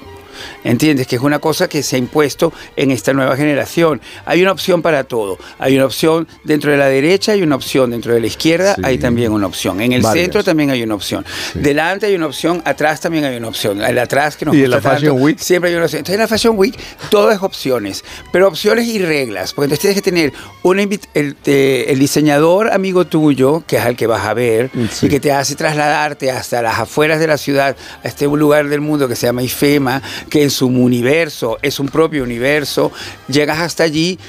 ¿Entiendes? 0.63 1.07
Que 1.07 1.15
es 1.17 1.21
una 1.21 1.39
cosa 1.39 1.67
que 1.67 1.83
se 1.83 1.95
ha 1.95 1.99
impuesto 1.99 2.53
en 2.75 2.91
esta 2.91 3.13
nueva 3.13 3.35
generación. 3.35 4.01
Hay 4.25 4.41
una 4.41 4.51
opción 4.51 4.81
para 4.81 5.03
todo. 5.03 5.37
Hay 5.59 5.75
una 5.75 5.85
opción 5.85 6.27
dentro 6.43 6.71
de 6.71 6.77
la 6.77 6.87
derecha, 6.87 7.31
hay 7.33 7.41
una 7.43 7.55
opción 7.55 7.91
dentro 7.91 8.13
de 8.13 8.19
la 8.21 8.27
izquierda, 8.27 8.75
hay 8.83 8.97
también 8.97 9.31
una 9.31 9.47
opción. 9.47 9.81
En 9.81 9.93
el 9.93 10.01
Varias. 10.01 10.23
centro 10.25 10.43
también 10.43 10.69
hay 10.69 10.83
una 10.83 10.95
opción. 10.95 11.25
Delante 11.53 12.05
hay 12.07 12.15
una 12.15 12.27
opción, 12.27 12.61
atrás 12.65 13.01
también 13.01 13.25
hay 13.25 13.37
una 13.37 13.47
opción. 13.47 13.81
El 13.81 13.97
atrás 13.99 14.37
que 14.37 14.45
nos 14.45 14.55
¿Y 14.55 14.63
en 14.63 14.69
la 14.71 14.81
tanto, 14.81 14.97
Fashion 14.99 15.21
Week? 15.21 15.37
Siempre 15.39 15.69
hay 15.69 15.75
una 15.75 15.85
opción. 15.85 15.99
Entonces 15.99 16.15
en 16.15 16.21
la 16.21 16.27
Fashion 16.27 16.57
Week 16.57 16.77
todo 17.09 17.31
es 17.31 17.41
opciones, 17.41 18.03
pero 18.31 18.47
opciones 18.47 18.87
y 18.87 18.99
reglas, 18.99 19.53
porque 19.53 19.65
entonces 19.65 19.81
tienes 19.81 19.95
que 19.95 20.01
tener 20.09 20.33
una 20.63 20.83
invi- 20.83 20.99
el, 21.13 21.99
diseñador 21.99 22.71
amigo 22.71 23.05
tuyo, 23.05 23.63
que 23.65 23.77
es 23.77 23.83
al 23.83 23.95
que 23.95 24.07
vas 24.07 24.25
a 24.25 24.33
ver, 24.33 24.69
y 25.01 25.09
que 25.09 25.19
te 25.19 25.31
hace 25.31 25.55
trasladarte 25.55 26.31
hasta 26.31 26.61
las 26.61 26.79
afueras 26.79 27.19
de 27.19 27.27
la 27.27 27.37
ciudad, 27.37 27.75
a 28.03 28.07
este 28.07 28.25
lugar 28.25 28.67
del 28.69 28.81
mundo 28.81 29.07
que 29.07 29.15
se 29.15 29.27
llama 29.27 29.43
IFEMA, 29.43 30.01
que 30.29 30.43
en 30.43 30.50
su 30.51 30.67
universo 30.67 31.57
es 31.61 31.79
un 31.79 31.87
propio 31.87 32.23
universo, 32.23 32.91
llegas 33.27 33.59
hasta 33.59 33.83
allí 33.83 34.19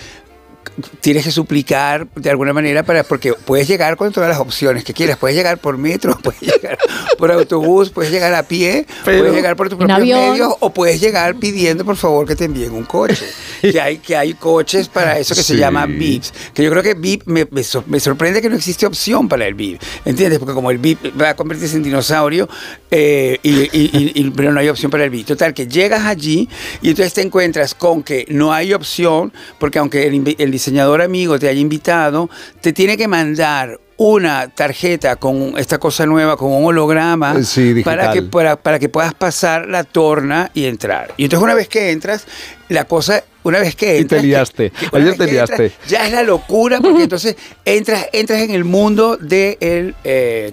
tienes 1.00 1.24
que 1.24 1.30
suplicar 1.30 2.06
de 2.14 2.30
alguna 2.30 2.52
manera 2.52 2.82
para 2.82 3.02
porque 3.04 3.34
puedes 3.34 3.68
llegar 3.68 3.96
con 3.96 4.12
todas 4.12 4.28
las 4.30 4.38
opciones 4.38 4.84
que 4.84 4.92
quieras. 4.94 5.16
Puedes 5.18 5.36
llegar 5.36 5.58
por 5.58 5.76
metro 5.78 6.18
puedes 6.22 6.40
llegar 6.40 6.78
por 7.18 7.30
autobús 7.32 7.90
puedes 7.90 8.10
llegar 8.10 8.32
a 8.34 8.42
pie 8.42 8.86
puedes 9.04 9.32
llegar 9.34 9.54
por 9.56 9.68
tus 9.68 9.76
propios 9.78 9.98
avión. 9.98 10.30
medios 10.30 10.54
o 10.60 10.72
puedes 10.72 11.00
llegar 11.00 11.36
pidiendo 11.36 11.84
por 11.84 11.96
favor 11.96 12.26
que 12.26 12.34
te 12.36 12.44
envíen 12.44 12.72
un 12.72 12.84
coche. 12.84 13.26
Que 13.62 13.80
hay 13.80 13.98
que 13.98 14.16
hay 14.16 14.34
coches 14.34 14.88
para 14.88 15.18
eso 15.20 15.36
que 15.36 15.42
se 15.44 15.56
llama 15.56 15.86
VIPs 15.86 16.32
que 16.52 16.64
yo 16.64 16.70
creo 16.70 16.82
que 16.82 16.94
VIP 16.94 17.22
me, 17.26 17.46
me 17.50 17.62
sor- 17.62 17.84
me 17.86 18.00
sorprende 18.00 18.42
que 18.42 18.48
no 18.48 18.56
existe 18.56 18.86
opción 18.86 19.28
para 19.28 19.46
el 19.46 19.54
VIP 19.54 19.80
entiendes 20.04 20.40
porque 20.40 20.52
como 20.54 20.70
el 20.72 20.78
VIP 20.78 21.20
va 21.20 21.30
a 21.30 21.36
convertirse 21.36 21.76
en 21.76 21.84
dinosaurio 21.84 22.48
eh, 22.90 23.38
y, 23.42 23.50
y- 23.50 23.70
y- 23.72 24.12
y- 24.16 24.30
pero 24.30 24.50
no 24.52 24.58
hay 24.58 24.68
opción 24.68 24.90
para 24.90 25.04
el 25.04 25.10
VIP. 25.10 25.26
Total 25.26 25.54
que 25.54 25.66
llegas 25.68 26.04
allí 26.06 26.48
y 26.80 26.88
entonces 26.90 27.14
te 27.14 27.22
encuentras 27.22 27.74
con 27.74 28.02
que 28.02 28.24
no 28.30 28.52
hay 28.52 28.72
opción 28.74 29.32
porque 29.60 29.78
aunque 29.78 30.06
el 30.38 30.50
diseñador 30.52 31.02
amigo 31.02 31.38
te 31.38 31.48
haya 31.48 31.60
invitado 31.60 32.30
te 32.60 32.72
tiene 32.72 32.96
que 32.96 33.08
mandar 33.08 33.80
una 33.96 34.48
tarjeta 34.48 35.16
con 35.16 35.54
esta 35.56 35.78
cosa 35.78 36.06
nueva, 36.06 36.36
con 36.36 36.50
un 36.50 36.64
holograma, 36.64 37.36
Eh, 37.38 37.44
Sí, 37.44 37.82
para, 37.84 38.12
que, 38.12 38.22
para, 38.22 38.56
para 38.56 38.78
que 38.80 38.88
puedas 38.88 39.14
pasar 39.14 39.68
la 39.68 39.84
torna 39.84 40.50
y 40.54 40.64
entrar. 40.64 41.14
Y 41.16 41.24
entonces 41.24 41.44
una 41.44 41.54
vez 41.54 41.68
que 41.68 41.90
entras, 41.92 42.26
la 42.68 42.84
cosa, 42.84 43.22
una 43.44 43.58
vez 43.60 43.74
que 43.76 43.96
Y 43.96 44.00
entras... 44.02 44.20
te 44.20 44.26
liaste. 44.26 44.70
que- 44.70 44.86
Ayer 44.96 45.16
te 45.16 45.24
entras, 45.24 45.30
liaste. 45.30 45.72
ya 45.88 46.06
es 46.06 46.12
la 46.12 46.22
locura, 46.22 46.80
porque 46.80 47.02
entonces 47.04 47.36
entras, 47.64 48.06
entras 48.12 48.40
en 48.42 48.50
el 48.52 48.64
mundo 48.64 49.16
del 49.16 49.94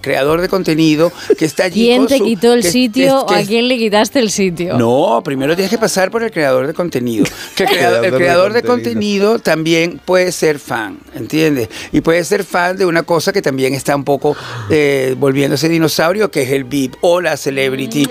creador 0.01 0.41
de 0.41 0.49
contenido 0.49 1.11
que 1.37 1.45
está 1.45 1.65
allí. 1.65 1.85
¿Quién 1.85 1.97
con 1.99 2.07
te 2.07 2.17
su- 2.17 2.23
quitó 2.25 2.53
el 2.53 2.61
que- 2.61 2.71
sitio 2.71 3.25
que- 3.27 3.33
o 3.35 3.37
a 3.37 3.41
quién 3.43 3.67
le 3.67 3.77
quitaste 3.77 4.19
el 4.19 4.31
sitio? 4.31 4.77
no, 4.77 5.21
primero 5.23 5.55
tienes 5.55 5.69
que 5.71 5.77
pasar 5.77 6.11
por 6.11 6.23
el 6.23 6.31
creador 6.31 6.67
de 6.67 6.73
contenido. 6.73 7.25
Que 7.55 7.63
el 7.63 7.69
creador, 7.69 8.05
el 8.05 8.13
Creador 8.13 8.53
de 8.53 8.61
de 8.61 8.67
contenido. 8.67 9.39
también 9.39 9.99
puede 10.03 10.31
ser 10.31 10.59
fan, 10.59 10.99
¿entiendes? 11.15 11.69
Y 11.91 12.01
puede 12.01 12.23
ser 12.23 12.43
fan 12.43 12.77
de 12.77 12.85
una 12.85 13.03
cosa 13.03 13.31
que 13.33 13.41
también 13.41 13.73
está 13.73 13.95
un 13.95 14.03
poco 14.03 14.35
eh, 14.69 15.15
volviéndose 15.17 15.69
dinosaurio, 15.69 16.29
que 16.31 16.43
es 16.43 16.51
el 16.51 16.63
VIP 16.63 16.95
o 17.01 17.21
la 17.21 17.37
celebrity, 17.37 18.07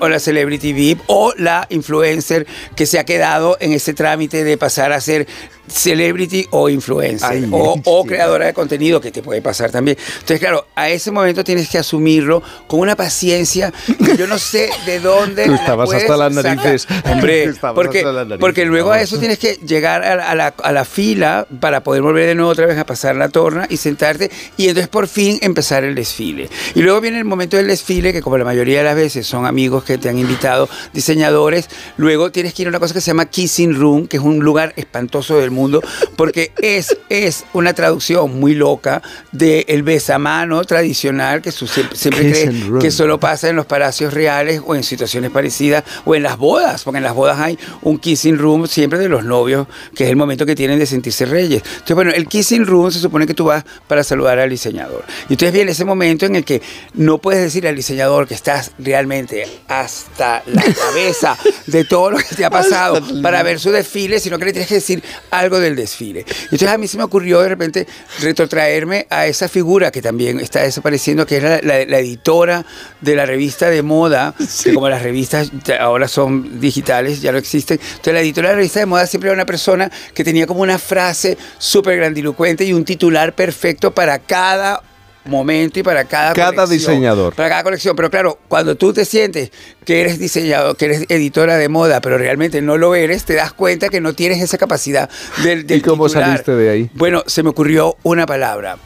o 0.00 0.08
la 0.08 0.18
celebrity 0.18 0.72
VIP 0.72 1.00
o 1.06 1.32
la 1.36 1.66
influencer 1.70 2.46
que 2.76 2.86
se 2.86 2.98
ha 2.98 3.04
quedado 3.04 3.56
en 3.60 3.72
ese 3.72 3.94
trámite 3.94 4.21
de 4.28 4.56
pasar 4.56 4.92
a 4.92 5.00
ser 5.00 5.26
celebrity 5.68 6.46
o 6.50 6.68
influencer 6.68 7.30
Ay, 7.30 7.48
o, 7.50 7.80
o 7.84 8.04
creadora 8.04 8.46
de 8.46 8.52
contenido 8.54 9.00
que 9.00 9.10
te 9.10 9.22
puede 9.22 9.40
pasar 9.42 9.70
también. 9.70 9.96
Entonces, 10.14 10.38
claro, 10.40 10.66
a 10.74 10.88
ese 10.90 11.10
momento 11.10 11.44
tienes 11.44 11.68
que 11.68 11.78
asumirlo 11.78 12.42
con 12.66 12.80
una 12.80 12.96
paciencia 12.96 13.72
que 14.04 14.16
yo 14.16 14.26
no 14.26 14.38
sé 14.38 14.70
de 14.86 15.00
dónde. 15.00 15.44
Tú 15.46 15.50
la 15.52 15.56
estabas 15.56 15.86
puedes 15.86 16.02
hasta 16.04 16.16
las 16.16 16.32
narices. 16.32 16.86
Hombre, 17.10 17.52
porque, 17.74 18.02
las 18.02 18.14
narices, 18.14 18.38
porque 18.40 18.64
luego 18.64 18.92
a 18.92 19.00
eso 19.00 19.18
tienes 19.18 19.38
que 19.38 19.54
llegar 19.66 20.02
a 20.04 20.16
la, 20.16 20.30
a 20.30 20.34
la- 20.34 20.54
a 20.62 20.72
la 20.72 20.84
fila 20.84 21.46
para 21.60 21.82
poder 21.82 22.02
volver 22.02 22.26
de 22.26 22.34
nuevo 22.34 22.50
otra 22.50 22.66
vez 22.66 22.78
a 22.78 22.84
pasar 22.84 23.16
la 23.16 23.28
torna 23.28 23.66
y 23.70 23.76
sentarte 23.76 24.30
y 24.56 24.68
entonces 24.68 24.88
por 24.88 25.08
fin 25.08 25.38
empezar 25.42 25.84
el 25.84 25.94
desfile. 25.94 26.48
Y 26.74 26.82
luego 26.82 27.00
viene 27.00 27.18
el 27.18 27.24
momento 27.24 27.56
del 27.56 27.68
desfile, 27.68 28.12
que 28.12 28.20
como 28.22 28.36
la 28.38 28.44
mayoría 28.44 28.78
de 28.78 28.84
las 28.84 28.96
veces 28.96 29.26
son 29.26 29.46
amigos 29.46 29.84
que 29.84 29.98
te 29.98 30.08
han 30.08 30.18
invitado, 30.18 30.68
diseñadores, 30.92 31.68
luego 31.96 32.30
tienes 32.32 32.54
que 32.54 32.62
ir 32.62 32.68
a 32.68 32.70
una 32.70 32.78
cosa 32.80 32.94
que 32.94 33.00
se 33.00 33.08
llama 33.08 33.26
Kissing 33.26 33.74
Room, 33.74 34.06
que 34.08 34.16
es 34.18 34.22
un 34.22 34.38
lugar 34.40 34.72
espantoso 34.76 35.38
del 35.38 35.50
mundo, 35.52 35.80
porque 36.16 36.52
es, 36.60 36.96
es 37.08 37.44
una 37.52 37.72
traducción 37.72 38.38
muy 38.40 38.54
loca 38.54 39.02
del 39.32 39.82
besamano 39.82 40.64
tradicional 40.64 41.42
que 41.42 41.52
su- 41.52 41.66
siempre, 41.66 41.96
siempre 41.96 42.30
cree 42.30 42.44
que 42.80 42.90
solo 42.90 43.20
pasa 43.20 43.48
en 43.48 43.56
los 43.56 43.66
palacios 43.66 44.12
reales 44.12 44.60
o 44.64 44.74
en 44.74 44.82
situaciones 44.82 45.30
parecidas 45.30 45.84
o 46.04 46.14
en 46.14 46.22
las 46.22 46.36
bodas, 46.36 46.82
porque 46.84 46.98
en 46.98 47.04
las 47.04 47.14
bodas 47.14 47.38
hay 47.38 47.58
un 47.82 47.98
kissing 47.98 48.38
room 48.38 48.66
siempre 48.66 48.98
de 48.98 49.08
los 49.08 49.24
novios, 49.24 49.66
que 49.94 50.04
es 50.04 50.10
el 50.10 50.16
momento 50.16 50.44
que 50.46 50.54
tienen 50.54 50.78
de 50.78 50.86
sentirse 50.86 51.24
reyes. 51.26 51.62
Entonces, 51.64 51.94
bueno, 51.94 52.10
el 52.12 52.26
kissing 52.26 52.66
room 52.66 52.90
se 52.90 52.98
supone 53.00 53.26
que 53.26 53.34
tú 53.34 53.44
vas 53.44 53.64
para 53.86 54.02
saludar 54.04 54.38
al 54.38 54.50
diseñador. 54.50 55.04
Y 55.28 55.34
entonces 55.34 55.52
viene 55.52 55.72
ese 55.72 55.84
momento 55.84 56.26
en 56.26 56.36
el 56.36 56.44
que 56.44 56.62
no 56.94 57.18
puedes 57.18 57.42
decir 57.42 57.66
al 57.66 57.76
diseñador 57.76 58.26
que 58.26 58.34
estás 58.34 58.72
realmente 58.78 59.46
hasta 59.68 60.42
la 60.46 60.62
cabeza 60.62 61.36
de 61.66 61.84
todo 61.84 62.10
lo 62.12 62.18
que 62.18 62.34
te 62.34 62.44
ha 62.44 62.50
pasado 62.62 63.00
para 63.22 63.42
ver 63.42 63.58
su 63.60 63.70
desfile, 63.70 64.20
sino 64.20 64.38
que 64.38 64.46
le 64.46 64.52
tienes 64.52 64.68
que 64.68 64.74
decir 64.76 65.02
algo 65.42 65.60
del 65.60 65.76
desfile. 65.76 66.24
Entonces 66.44 66.68
a 66.68 66.78
mí 66.78 66.88
se 66.88 66.96
me 66.96 67.02
ocurrió 67.04 67.40
de 67.42 67.48
repente 67.48 67.86
retrotraerme 68.20 69.06
a 69.10 69.26
esa 69.26 69.48
figura 69.48 69.90
que 69.90 70.00
también 70.00 70.40
está 70.40 70.62
desapareciendo, 70.62 71.26
que 71.26 71.36
es 71.38 71.42
la, 71.42 71.60
la- 71.62 71.84
la 71.84 71.98
editora 71.98 72.64
de 73.00 73.16
la 73.16 73.26
revista 73.26 73.68
de 73.70 73.82
moda, 73.82 74.34
que 74.62 74.72
como 74.72 74.88
las 74.88 75.02
revistas 75.02 75.50
ahora 75.78 76.08
son 76.08 76.60
digitales, 76.60 77.20
ya 77.20 77.32
no 77.32 77.38
existen. 77.38 77.78
Entonces 77.82 78.14
la 78.14 78.20
editora 78.20 78.48
de 78.48 78.54
la 78.54 78.56
revista 78.58 78.80
de 78.80 78.86
moda 78.86 79.06
siempre 79.06 79.28
era 79.28 79.34
una 79.34 79.46
persona 79.46 79.90
que 80.14 80.24
tenía 80.24 80.46
como 80.46 80.62
una 80.62 80.78
frase 80.78 81.36
súper 81.58 81.96
grandilocuente 81.96 82.64
y 82.64 82.72
un 82.72 82.84
titular 82.84 83.34
perfecto 83.34 83.90
para 83.92 84.18
cada 84.18 84.82
momento 85.24 85.78
y 85.80 85.82
para 85.82 86.04
cada 86.04 86.32
Cada 86.32 86.52
colección. 86.52 86.70
diseñador. 86.94 87.34
Para 87.34 87.48
cada 87.48 87.62
colección. 87.62 87.94
Pero 87.96 88.10
claro, 88.10 88.38
cuando 88.48 88.76
tú 88.76 88.92
te 88.92 89.04
sientes 89.04 89.50
que 89.84 90.00
eres 90.00 90.18
diseñador, 90.18 90.76
que 90.76 90.86
eres 90.86 91.04
editora 91.08 91.56
de 91.56 91.68
moda, 91.68 92.00
pero 92.00 92.18
realmente 92.18 92.60
no 92.62 92.76
lo 92.78 92.94
eres, 92.94 93.24
te 93.24 93.34
das 93.34 93.52
cuenta 93.52 93.88
que 93.88 94.00
no 94.00 94.14
tienes 94.14 94.40
esa 94.42 94.58
capacidad 94.58 95.08
del, 95.42 95.66
del 95.66 95.78
¿Y 95.78 95.80
cómo 95.80 96.06
titular. 96.06 96.28
saliste 96.30 96.52
de 96.52 96.70
ahí? 96.70 96.90
Bueno, 96.94 97.22
se 97.26 97.42
me 97.42 97.50
ocurrió 97.50 97.96
una 98.02 98.26
palabra. 98.26 98.78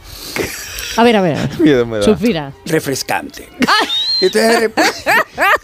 A 0.97 1.03
ver, 1.05 1.17
a 1.17 1.21
ver. 1.23 1.39
Miedo 1.61 1.85
me 1.87 1.99
da. 1.99 2.03
Suspira. 2.05 2.53
Refrescante. 2.65 3.49
Y 3.61 4.06
entonces 4.21 4.51
de 4.53 4.61
repente, 4.61 4.93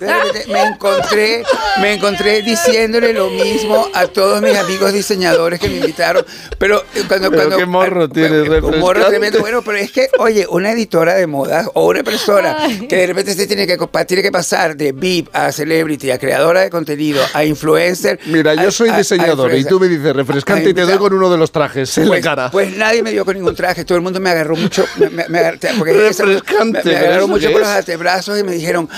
de 0.00 0.12
repente 0.14 0.44
me 0.52 0.62
encontré, 0.62 1.42
me 1.80 1.94
encontré 1.94 2.42
diciéndole 2.42 3.12
lo 3.12 3.30
mismo 3.30 3.88
a 3.94 4.06
todos 4.06 4.40
mis 4.42 4.56
amigos 4.56 4.92
diseñadores 4.92 5.58
que 5.60 5.68
me 5.68 5.76
invitaron. 5.76 6.24
Pero 6.58 6.84
cuando, 7.08 7.30
Pero 7.30 7.42
cuando 7.42 7.56
qué 7.56 7.66
morro 7.66 8.08
tienes, 8.08 8.48
un 8.48 8.48
morro 8.48 8.60
refrescante. 8.68 9.08
tremendo. 9.10 9.40
Bueno, 9.40 9.62
pero 9.62 9.78
es 9.78 9.90
que, 9.92 10.08
oye, 10.18 10.46
una 10.48 10.72
editora 10.72 11.14
de 11.14 11.26
moda 11.26 11.66
o 11.74 11.86
una 11.86 12.02
persona 12.02 12.56
que 12.88 12.96
de 12.96 13.06
repente 13.06 13.34
se 13.34 13.46
tiene 13.46 13.66
que 13.66 13.78
tiene 14.06 14.22
que 14.22 14.32
pasar 14.32 14.76
de 14.76 14.92
VIP 14.92 15.28
a 15.32 15.50
celebrity, 15.52 16.10
a 16.10 16.18
creadora 16.18 16.60
de 16.60 16.70
contenido, 16.70 17.22
a 17.32 17.44
influencer. 17.44 18.18
Mira, 18.26 18.54
yo 18.54 18.68
a- 18.68 18.72
soy 18.72 18.88
a- 18.90 18.94
a 18.94 18.98
diseñador 18.98 19.54
y 19.54 19.64
tú 19.64 19.80
me 19.80 19.88
dices 19.88 20.14
refrescante 20.14 20.70
y 20.70 20.74
te 20.74 20.82
doy 20.82 20.98
con 20.98 21.12
uno 21.12 21.30
de 21.30 21.38
los 21.38 21.50
trajes 21.50 21.96
en 21.98 22.04
la 22.04 22.08
Pues, 22.10 22.22
cara. 22.24 22.50
pues 22.50 22.76
nadie 22.76 23.02
me 23.02 23.10
dio 23.10 23.24
con 23.24 23.34
ningún 23.34 23.54
traje, 23.56 23.84
todo 23.84 23.96
el 23.96 24.02
mundo 24.02 24.20
me 24.20 24.30
agarró 24.30 24.56
mucho, 24.56 24.84
me, 24.96 25.08
me- 25.10 25.28
me 25.28 25.38
agar- 25.38 25.58
porque 25.78 25.92
Refrescante, 25.92 26.80
me, 26.84 26.90
me 26.92 26.96
agarró 26.96 27.16
¿eso 27.24 27.28
mucho 27.28 27.50
por 27.52 27.60
los 27.60 27.68
antebrazos 27.68 28.38
me 28.44 28.52
dijeron, 28.52 28.88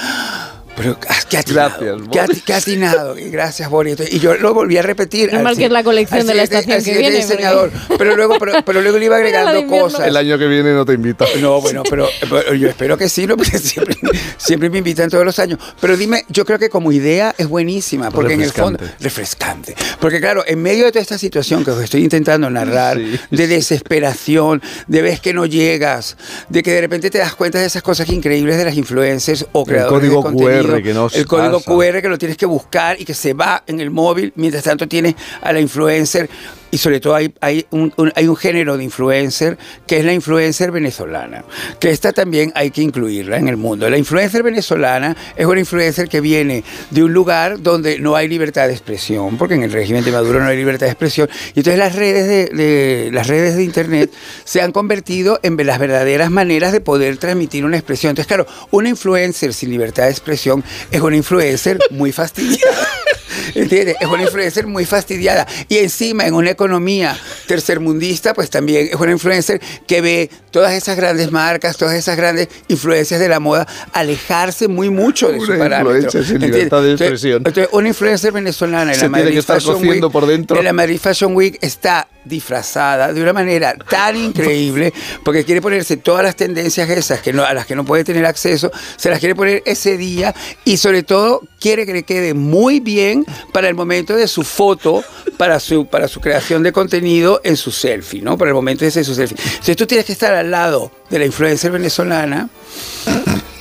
pero 0.77 0.99
ah, 1.09 1.17
qué 1.29 1.39
atinado, 1.39 1.99
Gracias, 2.11 2.39
qué, 2.39 2.45
qué 2.45 2.55
atinado, 2.55 3.19
y 3.19 3.31
gracias 3.31 3.71
Bori. 3.71 3.93
Entonces, 3.93 4.15
Y 4.15 4.21
yo 4.21 4.35
lo 4.35 4.55
volví 4.55 4.77
a 4.77 4.83
repetir. 4.83 5.29
Es 5.29 5.35
al 5.35 5.43
mal 5.43 5.57
que 5.57 5.67
es 5.67 5.71
la 5.71 5.83
colección 5.83 6.21
al 6.23 6.27
de 6.27 6.35
la 6.35 6.43
estación 6.43 6.77
al 6.77 6.85
que 6.85 6.99
viene, 6.99 7.17
diseñador. 7.17 7.71
Pero 7.99 8.17
luego, 8.17 8.37
pero, 8.39 8.53
pero 8.65 8.83
luego 8.83 8.99
le 8.99 9.07
iba 9.07 9.17
agregando 9.17 9.67
cosas. 9.67 10.07
El 10.07 10.17
año 10.17 10.37
que 10.39 10.47
viene 10.47 10.73
no 10.73 10.85
te 10.85 10.93
invito. 10.95 11.25
No, 11.41 11.61
bueno, 11.61 11.83
pero, 11.89 12.09
pero 12.21 12.55
yo 12.55 12.69
espero 12.69 12.99
que 12.99 13.09
sí, 13.09 13.27
¿no? 13.27 13.37
porque 13.37 13.59
siempre, 13.59 13.97
siempre 14.37 14.69
me 14.69 14.79
invitan 14.79 15.09
todos 15.09 15.25
los 15.25 15.39
años. 15.39 15.59
Pero 15.81 15.97
dime, 15.97 16.25
yo 16.29 16.45
creo 16.45 16.59
que 16.59 16.69
como 16.69 16.93
idea 16.93 17.35
es 17.39 17.49
buenísima, 17.49 18.11
porque 18.11 18.35
en 18.35 18.43
el 18.43 18.51
fondo, 18.51 18.79
refrescante. 19.01 19.75
Porque 20.01 20.21
claro, 20.21 20.45
en 20.47 20.61
medio 20.61 20.85
de 20.85 20.93
toda 20.93 21.03
esta 21.03 21.19
situación 21.19 21.65
que 21.65 21.71
os 21.71 21.83
estoy 21.83 22.03
intentando 22.03 22.51
narrar, 22.51 22.99
de 22.99 23.47
desesperación, 23.47 24.63
de 24.87 25.03
ves 25.03 25.21
que 25.21 25.33
no 25.33 25.47
llegas, 25.47 26.17
de 26.49 26.63
que 26.63 26.73
de 26.73 26.81
repente 26.81 27.11
te 27.11 27.19
das 27.19 27.35
cuenta 27.35 27.59
de 27.59 27.67
esas 27.67 27.83
cosas 27.83 28.09
increíbles 28.09 28.57
de 28.57 28.65
las 28.65 28.77
influencers 28.77 29.47
o 29.53 29.61
El 29.61 29.67
creadores 29.67 30.01
código 30.01 30.17
de 30.17 30.23
contenido. 30.23 30.64
QR 30.67 30.83
que 30.83 30.95
nos 30.95 31.15
El 31.15 31.27
código 31.27 31.61
pasa. 31.61 31.71
QR 31.71 32.03
que 32.03 32.09
lo 32.09 32.19
tienes 32.19 32.37
que 32.37 32.47
buscar 32.47 33.01
y 33.01 33.05
que 33.05 33.15
se 33.15 33.35
va 33.35 33.63
en 33.67 33.81
el 33.81 33.91
móvil, 33.91 34.33
mientras 34.37 34.65
tanto 34.65 34.89
tienes 34.89 35.15
a 35.41 35.53
la 35.53 35.61
influencer 35.61 36.29
y 36.75 36.79
sobre 36.79 36.99
todo 36.99 37.15
hay, 37.15 37.33
hay, 37.41 37.65
un, 37.71 37.93
hay 38.17 38.27
un 38.27 38.35
género 38.35 38.77
de 38.77 38.83
influencer 38.83 39.57
que 39.87 39.99
es 40.01 40.05
la 40.05 40.13
influencer 40.13 40.73
venezolana, 40.73 41.45
que 41.79 41.91
esta 41.91 42.13
también 42.13 42.51
hay 42.57 42.73
que 42.73 42.83
incluirla 42.83 43.37
en 43.37 43.47
el 43.47 43.57
mundo. 43.57 43.89
La 43.89 43.97
influencer 43.97 44.43
venezolana 44.43 45.17
es 45.37 45.47
una 45.47 45.61
influencer 45.61 46.09
que 46.09 46.21
viene 46.21 46.65
de 46.91 47.05
un 47.05 47.13
lugar 47.13 47.63
donde 47.63 48.01
no 48.01 48.17
hay 48.17 48.27
libertad 48.27 48.67
de 48.67 48.73
expresión, 48.73 49.39
porque 49.39 49.55
en 49.55 49.63
el 49.63 49.71
régimen 49.71 50.03
de 50.05 50.11
Maduro 50.11 50.41
no 50.41 50.47
hay 50.47 50.57
libertad 50.57 50.87
de 50.87 50.93
expresión, 50.93 51.29
y 51.55 51.61
entonces 51.61 51.79
las 51.79 51.95
redes 51.95 52.27
de, 52.27 52.47
de- 52.57 53.11
las 53.13 53.29
redes 53.29 53.55
de 53.55 53.63
internet 53.63 54.11
se 54.43 54.61
han 54.61 54.73
convertido 54.73 55.39
en 55.45 55.57
las 55.65 55.79
verdaderas 55.79 56.33
maneras 56.33 56.73
de 56.73 56.81
poder 56.81 57.19
transmitir 57.19 57.65
una 57.65 57.77
expresión. 57.77 58.11
Entonces, 58.11 58.27
claro, 58.27 58.47
una 58.73 58.89
influencer 58.89 59.55
sin 59.55 59.71
libertad 59.71 60.07
de 60.07 60.11
expresión 60.11 60.65
es 60.91 61.01
una 61.01 61.15
influencer 61.17 61.79
muy 61.91 62.11
fastidiada. 62.11 62.75
¿Entiendes? 63.55 63.97
Es 64.01 64.07
una 64.09 64.23
influencer 64.23 64.67
muy 64.67 64.85
fastidiada. 64.85 65.47
Y 65.69 65.79
encima, 65.79 66.27
en 66.27 66.35
una 66.35 66.51
economía 66.51 67.17
tercermundista, 67.47 68.35
pues 68.35 68.51
también 68.51 68.89
es 68.89 68.95
una 68.95 69.13
influencer 69.13 69.61
que 69.87 70.01
ve 70.01 70.31
todas 70.51 70.73
esas 70.75 70.97
grandes 70.97 71.31
marcas, 71.33 71.77
todas 71.77 71.95
esas 71.95 72.17
grandes 72.17 72.49
influencias 72.69 73.19
de 73.21 73.29
la 73.29 73.41
moda 73.41 73.67
alejarse 73.93 74.69
muy 74.69 74.91
mucho 74.91 75.31
de 75.31 75.41
su 75.41 75.47
Una 75.53 75.59
parámetro. 75.59 75.97
influencia 75.97 76.25
sin 76.25 76.41
de 76.41 76.93
expresión. 76.93 77.37
entonces, 77.39 77.69
una 77.73 77.89
influencer 77.89 78.33
venezolana 78.33 78.93
en 78.93 78.99
Se 78.99 79.03
la 79.05 79.09
Madrid 79.09 79.43
Fashion 79.43 79.87
Week, 79.89 80.11
por 80.11 80.27
dentro. 80.27 80.59
en 80.59 80.65
la 80.65 80.73
Madrid 80.73 80.99
Fashion 81.01 81.35
Week 81.35 81.59
está 81.61 82.09
disfrazada 82.25 83.13
de 83.13 83.21
una 83.23 83.33
manera 83.33 83.75
tan 83.91 84.17
increíble 84.17 84.93
porque 85.23 85.45
quiere 85.45 85.61
ponerse 85.61 85.97
todas 85.99 86.23
las 86.25 86.37
tendencias 86.37 86.89
esas 86.89 87.21
que 87.21 87.33
no, 87.33 87.45
a 87.45 87.53
las 87.53 87.67
que 87.67 87.75
no 87.77 87.85
puede 87.85 88.05
tener 88.05 88.25
acceso, 88.25 88.71
se 88.97 89.11
las 89.11 89.19
quiere 89.19 89.35
poner 89.35 89.63
ese 89.67 89.97
día 89.99 90.35
y 90.65 90.79
sobre 90.79 91.03
todo 91.03 91.43
quiere 91.61 91.85
que 91.87 91.93
le 91.93 92.03
quede 92.05 92.33
muy 92.35 92.81
bien 92.81 93.25
para 93.53 93.69
el 93.69 93.75
momento 93.75 94.17
de 94.17 94.29
su 94.29 94.43
foto, 94.43 95.03
para 95.37 95.61
su, 95.61 95.87
para 95.87 96.09
su 96.09 96.21
creación 96.21 96.63
de 96.63 96.73
contenido 96.73 97.41
en 97.45 97.57
su 97.57 97.71
selfie, 97.71 98.23
¿no? 98.23 98.39
Para 98.39 98.51
el 98.51 98.55
momento 98.55 98.85
ese 98.85 99.01
de 99.01 99.05
su 99.05 99.15
selfie. 99.15 99.37
Entonces 99.39 99.77
tú 99.77 99.87
tienes 99.87 100.07
que 100.07 100.13
estar 100.13 100.35
al 100.35 100.51
lado 100.51 100.91
de 101.11 101.19
la 101.19 101.27
influencer 101.27 101.71
venezolana 101.71 102.49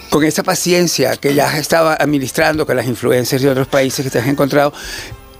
con 0.09 0.23
esa 0.23 0.43
paciencia 0.43 1.17
que 1.17 1.33
ya 1.33 1.57
estado 1.57 1.89
administrando 1.89 2.67
con 2.67 2.75
las 2.75 2.85
influencers 2.85 3.41
de 3.41 3.49
otros 3.49 3.67
países 3.67 4.05
que 4.05 4.11
te 4.11 4.19
has 4.19 4.27
encontrado, 4.27 4.71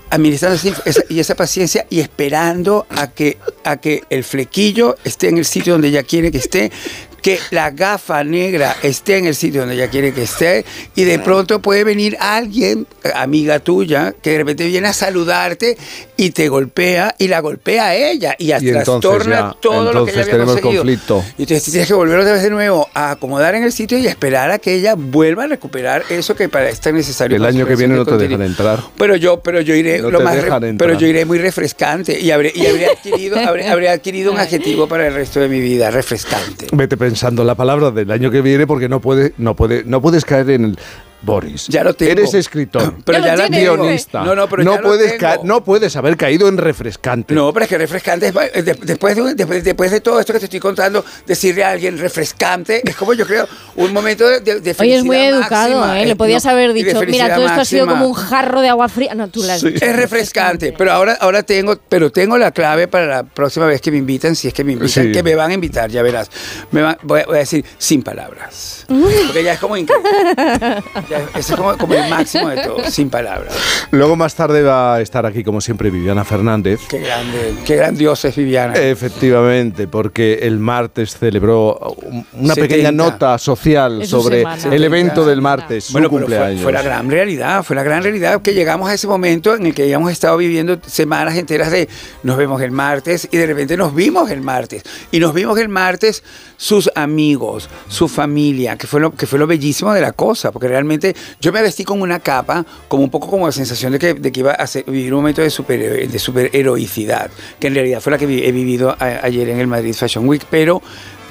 administrando 0.10 0.60
esa, 0.86 1.04
y 1.10 1.20
esa 1.20 1.36
paciencia 1.36 1.86
y 1.92 2.00
esperando 2.00 2.88
a 2.90 3.12
que, 3.12 3.38
a 3.64 3.78
que 3.78 4.04
el 4.10 4.24
flequillo 4.24 4.96
esté 5.04 5.30
en 5.30 5.38
el 5.38 5.46
sitio 5.46 5.74
donde 5.74 5.90
ella 5.90 6.02
quiere 6.02 6.32
que 6.32 6.40
esté, 6.40 6.72
que 7.24 7.40
la 7.52 7.72
gafa 7.72 8.24
negra 8.26 8.76
esté 8.84 9.18
en 9.18 9.26
el 9.26 9.34
sitio 9.34 9.62
donde 9.62 9.76
ella 9.76 9.88
quiere 9.88 10.14
que 10.14 10.24
esté, 10.24 10.66
y 10.94 11.06
de 11.06 11.20
pronto 11.20 11.62
puede 11.62 11.86
venir 11.86 12.18
alguien, 12.20 12.86
amiga 13.16 13.60
tuya, 13.60 14.14
que 14.22 14.32
de 14.32 14.38
repente 14.40 14.68
viene 14.68 14.90
a 14.90 14.94
saludarte 14.94 15.78
y 16.18 16.32
te 16.32 16.50
golpea, 16.50 17.16
y 17.18 17.30
la 17.30 17.40
golpea 17.40 17.88
a 17.88 17.96
ella, 17.96 18.36
y, 18.38 18.50
trastorna 18.50 19.54
ya, 19.54 19.58
todo 19.62 19.94
lo 19.94 20.06
que 20.06 20.12
ella 20.12 20.22
había 20.22 20.34
tenemos 20.34 20.54
conseguido. 20.56 20.84
conflicto. 20.84 21.24
Y 21.38 21.44
entonces 21.44 21.72
tienes 21.72 21.88
que 21.88 21.94
volver 21.94 22.20
otra 22.20 22.34
vez 22.34 22.44
de 22.44 22.50
nuevo 22.50 22.90
a 22.94 23.12
acomodar 23.12 23.56
en 23.56 23.64
el 23.64 23.72
sitio 23.72 23.98
y 23.98 24.06
a 24.08 24.10
esperar 24.10 24.52
a 24.52 24.60
que 24.60 24.76
ella 24.76 24.96
vuelva 24.96 25.46
a 25.46 25.48
recuperar 25.48 26.04
eso 26.10 26.36
que 26.36 26.50
para 26.50 26.68
es 26.68 26.82
tan 26.82 26.96
necesario. 26.96 27.38
El 27.38 27.46
año 27.46 27.66
que 27.66 27.78
viene 27.78 27.96
no 27.96 28.06
te 28.06 28.18
dejan 28.18 28.42
entrar. 28.42 28.84
Pero 28.98 29.16
yo, 29.16 29.40
pero 29.40 29.62
yo 29.62 29.76
iré 29.76 30.00
No 30.00 30.12
lo 30.12 30.20
más 30.20 30.38
pero 30.78 31.00
yo 31.00 31.08
iré 31.08 31.24
muy 31.24 31.38
refrescante 31.38 32.20
y 32.20 32.32
habré, 32.32 32.52
y 32.54 32.66
habré 32.66 32.88
adquirido, 32.88 33.40
habré, 33.40 33.68
habré 33.70 33.90
adquirido 33.90 34.34
un 34.34 34.40
adjetivo 34.42 34.88
para 34.88 35.08
el 35.08 35.14
resto 35.14 35.40
de 35.40 35.48
mi 35.48 35.62
vida, 35.62 35.90
refrescante. 35.90 36.68
Vete 36.74 36.98
pensando 37.14 37.44
la 37.44 37.54
palabra 37.54 37.92
del 37.92 38.10
año 38.10 38.32
que 38.32 38.42
viene 38.42 38.66
porque 38.66 38.90
no 38.90 39.00
puede, 39.00 39.36
no 39.38 39.56
puede, 39.56 39.84
no 39.84 40.02
puedes 40.02 40.26
caer 40.26 40.50
en 40.50 40.66
el 40.66 40.80
Boris. 41.24 41.68
Ya 41.68 41.84
lo 41.84 41.94
tengo. 41.94 42.12
Eres 42.12 42.34
escritor. 42.34 42.96
Pero 43.06 43.20
ya 43.20 43.36
lo 43.36 43.50
tengo. 43.50 43.76
guionista. 43.78 44.24
No, 44.24 44.36
no, 44.36 44.48
pero 44.50 44.64
ya 44.64 44.82
lo 44.82 44.88
puedes 44.88 45.18
tengo. 45.18 45.44
no 45.44 45.64
puedes 45.64 45.96
haber 45.96 46.18
caído 46.18 46.48
en 46.48 46.58
refrescante. 46.58 47.34
No, 47.34 47.52
pero 47.54 47.64
es 47.64 47.70
que 47.70 47.78
refrescante 47.78 48.28
es, 48.28 48.34
eh, 48.54 48.62
de- 48.64 48.74
después, 48.74 49.16
de, 49.16 49.34
después, 49.36 49.64
después 49.64 49.92
de 49.92 50.02
todo 50.02 50.20
esto 50.20 50.34
que 50.34 50.40
te 50.40 50.46
estoy 50.46 50.60
contando, 50.60 51.04
decirle 51.26 51.64
a 51.64 51.72
alguien 51.72 51.98
refrescante 51.98 52.82
es 52.88 52.96
como 52.96 53.14
yo 53.14 53.26
creo 53.26 53.48
un 53.76 53.94
momento 53.94 54.28
de, 54.28 54.42
de, 54.42 54.60
de 54.60 54.76
Oye, 54.80 54.96
es 54.96 55.04
muy 55.04 55.16
felicidad 55.16 55.40
educado, 55.42 55.80
máxima, 55.80 56.02
¿eh? 56.02 56.06
Le 56.06 56.12
eh, 56.12 56.16
podías 56.16 56.44
no, 56.46 56.52
haber 56.52 56.74
dicho, 56.74 56.86
mira, 56.88 57.00
felicidad 57.00 57.36
todo 57.36 57.46
esto 57.48 57.62
ha 57.62 57.66
sido 57.66 57.86
máxima. 57.86 58.00
como 58.02 58.12
un 58.14 58.14
jarro 58.16 58.62
de 58.62 58.70
agua 58.70 58.90
fría. 58.90 59.16
No, 59.16 59.28
tú 59.30 59.44
la 59.44 59.54
has 59.56 59.62
dicho. 59.64 59.84
Es 59.86 59.96
refrescante, 59.96 60.74
pero 60.78 60.92
ahora, 60.92 61.18
ahora 61.20 61.44
tengo, 61.44 61.78
pero 61.90 62.12
tengo 62.12 62.38
la 62.38 62.52
clave 62.52 62.88
para 62.88 63.06
la 63.08 63.24
próxima 63.24 63.66
vez 63.66 63.82
que 63.82 63.92
me 63.92 63.98
invitan, 63.98 64.36
si 64.36 64.48
es 64.50 64.54
que 64.54 64.64
me 64.64 64.74
invitan, 64.74 65.06
Sí. 65.06 65.12
que 65.12 65.24
me 65.24 65.36
van 65.36 65.52
a 65.52 65.54
invitar, 65.54 65.90
ya 65.90 66.02
verás. 66.04 66.30
Me 66.72 66.82
van- 66.82 66.98
voy, 67.04 67.22
a, 67.22 67.26
voy 67.26 67.36
a 67.38 67.40
decir 67.40 67.64
sin 67.78 68.04
palabras. 68.04 68.86
Porque 68.88 69.44
ya 69.44 69.54
es 69.54 69.60
como 69.60 69.78
increíble. 69.78 70.04
Es 71.36 71.52
como, 71.52 71.78
como 71.78 71.94
el 71.94 72.10
máximo 72.10 72.50
de 72.50 72.62
todo, 72.64 72.90
sin 72.90 73.10
palabras. 73.10 73.54
Luego 73.92 74.16
más 74.16 74.36
tarde 74.36 74.64
va 74.64 74.96
a 74.96 75.02
estar 75.02 75.26
aquí, 75.26 75.44
como 75.44 75.62
siempre, 75.62 75.90
Viviana 75.90 76.24
Fernández. 76.24 76.80
Qué 76.90 77.00
grande, 77.00 77.56
qué 77.66 77.76
grandiosa 77.76 78.28
es 78.30 78.36
Viviana. 78.36 78.74
Efectivamente, 78.76 79.88
porque 79.88 80.40
el 80.44 80.60
martes 80.60 81.18
celebró 81.18 81.78
un- 82.02 82.26
una 82.34 82.54
70. 82.56 82.62
pequeña 82.62 82.92
nota 82.92 83.38
social 83.38 84.02
Es 84.02 84.10
su 84.10 84.22
sobre 84.22 84.40
semana. 84.40 84.76
el 84.76 84.84
evento 84.84 85.26
del 85.26 85.42
martes, 85.42 85.86
su 85.86 85.94
Bueno, 85.94 86.10
fue, 86.10 86.20
cumpleaños. 86.20 86.62
fue 86.64 86.72
la 86.72 86.82
gran 86.82 87.10
realidad, 87.10 87.64
fue 87.64 87.76
la 87.76 87.84
gran 87.84 88.04
realidad 88.04 88.42
que 88.42 88.54
llegamos 88.54 88.90
a 88.90 88.94
ese 88.94 89.08
momento 89.08 89.56
en 89.56 89.66
el 89.68 89.74
que 89.76 89.84
habíamos 89.84 90.12
estado 90.12 90.38
viviendo 90.38 90.78
semanas 90.86 91.36
enteras 91.38 91.72
de 91.72 91.88
nos 92.24 92.38
vemos 92.38 92.62
el 92.62 92.72
martes 92.72 93.28
y 93.32 93.38
de 93.38 93.46
repente 93.46 93.78
nos 93.78 93.94
vimos 93.94 94.30
el 94.32 94.42
martes. 94.42 94.84
Y 95.12 95.20
nos 95.20 95.34
vimos 95.34 95.58
el 95.60 95.70
martes 95.70 96.24
sus 96.58 96.90
amigos, 96.96 97.70
su 97.90 98.08
familia, 98.08 98.78
que 98.78 98.88
fue 98.88 99.00
lo, 99.02 99.12
que 99.14 99.28
fue 99.28 99.38
lo 99.40 99.48
bellísimo 99.48 99.94
de 99.94 100.02
la 100.02 100.14
cosa, 100.14 100.52
porque 100.52 100.68
realmente 100.68 101.03
yo 101.40 101.52
me 101.52 101.62
vestí 101.62 101.84
con 101.84 102.02
una 102.02 102.20
capa, 102.20 102.66
como 102.88 103.04
un 103.04 103.10
poco 103.10 103.30
como 103.30 103.46
la 103.46 103.52
sensación 103.52 103.92
de 103.92 104.00
que, 104.00 104.14
de 104.14 104.32
que 104.32 104.40
iba 104.40 104.54
a 104.54 104.66
vivir 104.88 105.14
un 105.14 105.20
momento 105.20 105.42
de 105.42 105.50
super, 105.50 106.10
de 106.10 106.20
superheroicidad, 106.20 107.30
que 107.60 107.68
en 107.68 107.76
realidad 107.76 108.02
fue 108.02 108.12
la 108.12 108.18
que 108.18 108.26
he 108.26 108.52
vivido 108.52 108.96
ayer 109.00 109.50
en 109.50 109.60
el 109.60 109.68
Madrid 109.68 109.94
Fashion 109.94 110.28
Week, 110.28 110.44
pero 110.50 110.82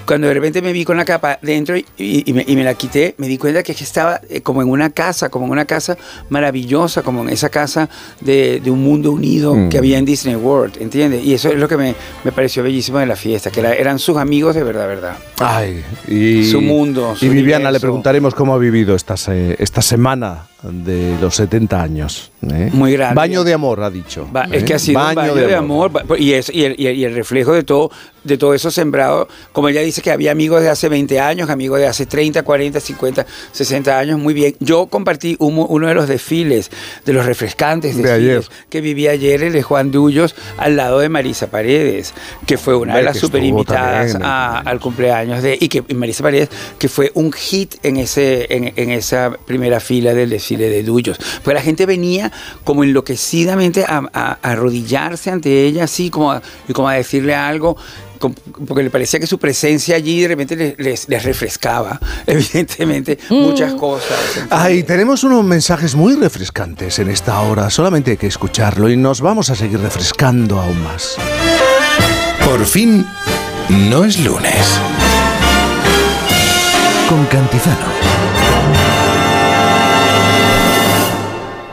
cuando 0.06 0.26
de 0.28 0.34
repente 0.34 0.60
me 0.62 0.72
vi 0.72 0.84
con 0.84 0.96
la 0.96 1.04
capa 1.04 1.38
dentro 1.42 1.76
y, 1.76 1.84
y 1.96 2.32
me, 2.32 2.44
y 2.46 2.56
me 2.56 2.64
la 2.64 2.74
quité, 2.74 3.14
me 3.18 3.28
di 3.28 3.38
cuenta 3.38 3.62
que, 3.62 3.72
es 3.72 3.78
que 3.78 3.84
estaba 3.84 4.20
eh, 4.28 4.40
como 4.40 4.60
en 4.62 4.68
una 4.68 4.90
casa, 4.90 5.28
como 5.28 5.46
en 5.46 5.52
una 5.52 5.64
casa 5.64 5.96
maravillosa, 6.28 7.02
como 7.02 7.22
en 7.22 7.28
esa 7.28 7.48
casa 7.50 7.88
de, 8.20 8.60
de 8.60 8.70
un 8.70 8.82
mundo 8.82 9.12
unido 9.12 9.54
Mm. 9.54 9.68
que 9.68 9.78
había 9.78 9.98
en 9.98 10.04
Disney 10.04 10.34
World, 10.34 10.80
¿entiendes? 10.80 11.24
Y 11.24 11.34
eso 11.34 11.48
es 11.50 11.56
lo 11.56 11.68
que 11.68 11.76
me, 11.76 11.94
me 12.24 12.32
pareció 12.32 12.62
bellísimo 12.62 12.98
de 12.98 13.06
la 13.06 13.16
fiesta, 13.16 13.50
que 13.50 13.60
era- 13.60 13.74
eran 13.74 13.98
sus 13.98 14.16
amigos 14.16 14.54
de 14.54 14.62
verdad, 14.64 14.86
verdad. 14.88 15.16
Ay, 15.38 15.82
y, 16.08 16.44
Su 16.44 16.60
mundo, 16.60 17.14
su 17.16 17.26
y 17.26 17.28
Viviana, 17.28 17.70
le 17.70 17.80
preguntaremos 17.80 18.34
cómo 18.34 18.54
ha 18.54 18.58
vivido 18.58 18.94
esta, 18.94 19.16
se- 19.16 19.56
esta 19.62 19.82
semana 19.82 20.46
de 20.62 21.16
los 21.20 21.34
70 21.34 21.82
años. 21.82 22.30
¿eh? 22.48 22.70
Muy 22.72 22.92
grande. 22.92 23.14
Baño 23.16 23.42
de 23.44 23.52
amor, 23.52 23.82
ha 23.82 23.90
dicho. 23.90 24.28
Es 24.52 24.62
¿eh? 24.62 24.64
que 24.64 24.74
ha 24.74 24.78
sido 24.78 25.00
un 25.08 25.14
baño 25.14 25.34
de, 25.34 25.54
amor, 25.56 25.90
y, 26.18 26.32
es, 26.34 26.50
y, 26.54 26.64
el, 26.64 26.78
y 26.80 27.06
reflejo 27.08 27.52
de 27.52 27.64
todo, 27.64 27.90
de 28.22 28.38
todo 28.38 28.54
eso 28.54 28.70
sembrado, 28.70 29.26
como 29.52 29.68
ella 29.68 29.80
dice 29.80 30.02
que 30.02 30.12
había 30.12 30.30
amigos 30.30 30.62
de 30.62 30.68
hace 30.68 30.88
20 30.88 31.18
años, 31.18 31.50
amigos 31.50 31.80
de 31.80 31.88
hace 31.88 32.06
30, 32.06 32.44
40, 32.44 32.78
50, 32.78 33.26
60 33.50 33.98
años, 33.98 34.18
muy 34.20 34.34
bien. 34.34 34.54
Yo 34.60 34.86
compartí 34.86 35.34
un- 35.40 35.66
uno 35.68 35.88
de 35.88 35.94
los 35.94 36.06
desfiles, 36.06 36.70
de 37.04 37.12
los 37.12 37.26
refrescantes 37.26 37.96
De 37.96 38.02
desfiles 38.04 38.46
ayer. 38.48 38.56
que 38.70 38.80
viví 38.80 39.08
ayer, 39.08 39.42
el 39.42 39.52
de 39.52 39.62
Juan 39.62 39.90
Dullos, 39.90 40.36
al 40.58 40.76
lado 40.76 41.00
de 41.00 41.08
Marisa 41.08 41.48
Paredes, 41.50 42.14
que 42.46 42.56
fue 42.56 42.76
una 42.76 42.96
de 42.96 43.02
las 43.02 43.18
super 43.18 43.42
invitadas 43.42 44.12
también, 44.12 44.30
a- 44.30 44.58
al 44.60 44.78
cumpleaños 44.78 45.42
de, 45.42 45.58
y 45.60 45.68
que 45.68 45.82
y 45.88 45.94
Marisa 45.94 46.22
Paredes, 46.22 46.48
que 46.78 46.88
fue 46.88 47.10
un 47.14 47.32
hit 47.32 47.74
en, 47.82 47.96
ese, 47.96 48.46
en, 48.54 48.72
en 48.76 48.90
esa 48.90 49.32
primera 49.44 49.80
fila 49.80 50.14
del 50.14 50.30
desfile 50.30 50.51
de 50.56 50.82
Dullos. 50.82 51.18
Pues 51.42 51.54
la 51.54 51.62
gente 51.62 51.86
venía 51.86 52.30
como 52.64 52.84
enloquecidamente 52.84 53.84
a, 53.84 54.02
a- 54.12 54.38
a 54.42 54.50
arrodillarse 54.52 55.30
ante 55.30 55.64
ella, 55.66 55.84
así 55.84 56.10
como 56.10 56.32
a, 56.32 56.42
y 56.68 56.72
como 56.72 56.88
a 56.88 56.94
decirle 56.94 57.34
algo. 57.34 57.76
Porque 58.68 58.84
le 58.84 58.90
parecía 58.90 59.18
que 59.18 59.26
su 59.26 59.36
presencia 59.38 59.96
allí 59.96 60.20
de 60.20 60.28
repente 60.28 60.54
les, 60.54 60.78
les- 60.78 61.08
les 61.08 61.24
refrescaba, 61.24 61.98
evidentemente, 62.26 63.18
muchas 63.30 63.74
cosas. 63.74 64.16
Ay, 64.48 64.84
tenemos 64.84 65.24
unos 65.24 65.42
mensajes 65.44 65.96
muy 65.96 66.14
refrescantes 66.14 67.00
en 67.00 67.10
esta 67.10 67.40
hora. 67.40 67.68
Solamente 67.68 68.12
hay 68.12 68.16
que 68.16 68.28
escucharlo 68.28 68.88
y 68.88 68.96
nos 68.96 69.20
vamos 69.20 69.50
a 69.50 69.56
seguir 69.56 69.80
refrescando 69.80 70.60
aún 70.60 70.80
más. 70.84 71.16
Por 72.44 72.64
fin, 72.64 73.04
no 73.68 74.04
es 74.04 74.20
lunes. 74.20 74.78
Con 77.08 77.24
Cantizano. 77.26 78.11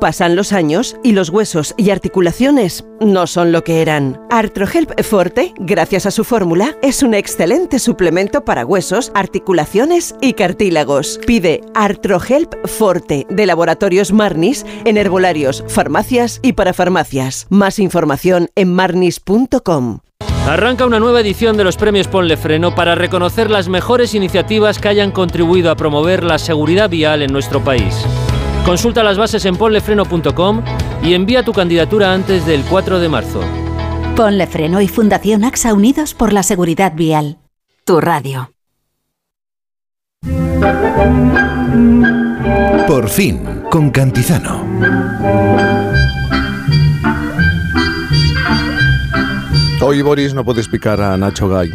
Pasan 0.00 0.34
los 0.34 0.54
años 0.54 0.96
y 1.04 1.12
los 1.12 1.28
huesos 1.28 1.74
y 1.76 1.90
articulaciones 1.90 2.86
no 3.00 3.26
son 3.26 3.52
lo 3.52 3.62
que 3.62 3.82
eran. 3.82 4.18
Artrohelp 4.30 4.98
Forte, 5.02 5.52
gracias 5.58 6.06
a 6.06 6.10
su 6.10 6.24
fórmula, 6.24 6.74
es 6.80 7.02
un 7.02 7.12
excelente 7.12 7.78
suplemento 7.78 8.42
para 8.42 8.64
huesos, 8.64 9.12
articulaciones 9.14 10.14
y 10.22 10.32
cartílagos. 10.32 11.20
Pide 11.26 11.60
Artrohelp 11.74 12.66
Forte 12.66 13.26
de 13.28 13.44
Laboratorios 13.44 14.10
Marnis 14.10 14.64
en 14.86 14.96
herbolarios, 14.96 15.64
farmacias 15.68 16.40
y 16.42 16.54
para 16.54 16.72
farmacias. 16.72 17.46
Más 17.50 17.78
información 17.78 18.48
en 18.54 18.72
marnis.com. 18.72 19.98
Arranca 20.46 20.86
una 20.86 20.98
nueva 20.98 21.20
edición 21.20 21.58
de 21.58 21.64
los 21.64 21.76
premios 21.76 22.08
Ponle 22.08 22.38
Freno 22.38 22.74
para 22.74 22.94
reconocer 22.94 23.50
las 23.50 23.68
mejores 23.68 24.14
iniciativas 24.14 24.78
que 24.78 24.88
hayan 24.88 25.10
contribuido 25.10 25.70
a 25.70 25.76
promover 25.76 26.24
la 26.24 26.38
seguridad 26.38 26.88
vial 26.88 27.20
en 27.20 27.32
nuestro 27.32 27.62
país. 27.62 27.94
Consulta 28.64 29.02
las 29.02 29.18
bases 29.18 29.44
en 29.44 29.56
ponlefreno.com 29.56 30.62
y 31.02 31.14
envía 31.14 31.42
tu 31.42 31.52
candidatura 31.52 32.12
antes 32.12 32.46
del 32.46 32.62
4 32.64 33.00
de 33.00 33.08
marzo. 33.08 33.40
Ponle 34.16 34.46
Freno 34.46 34.80
y 34.80 34.88
Fundación 34.88 35.44
AXA 35.44 35.72
Unidos 35.74 36.14
por 36.14 36.32
la 36.32 36.42
Seguridad 36.42 36.92
Vial. 36.94 37.38
Tu 37.84 38.00
radio. 38.00 38.52
Por 42.86 43.08
fin, 43.08 43.62
con 43.70 43.90
Cantizano. 43.90 44.64
Hoy 49.82 50.02
Boris 50.02 50.34
no 50.34 50.44
puede 50.44 50.60
explicar 50.60 51.00
a 51.00 51.16
Nacho 51.16 51.48
Gay. 51.48 51.70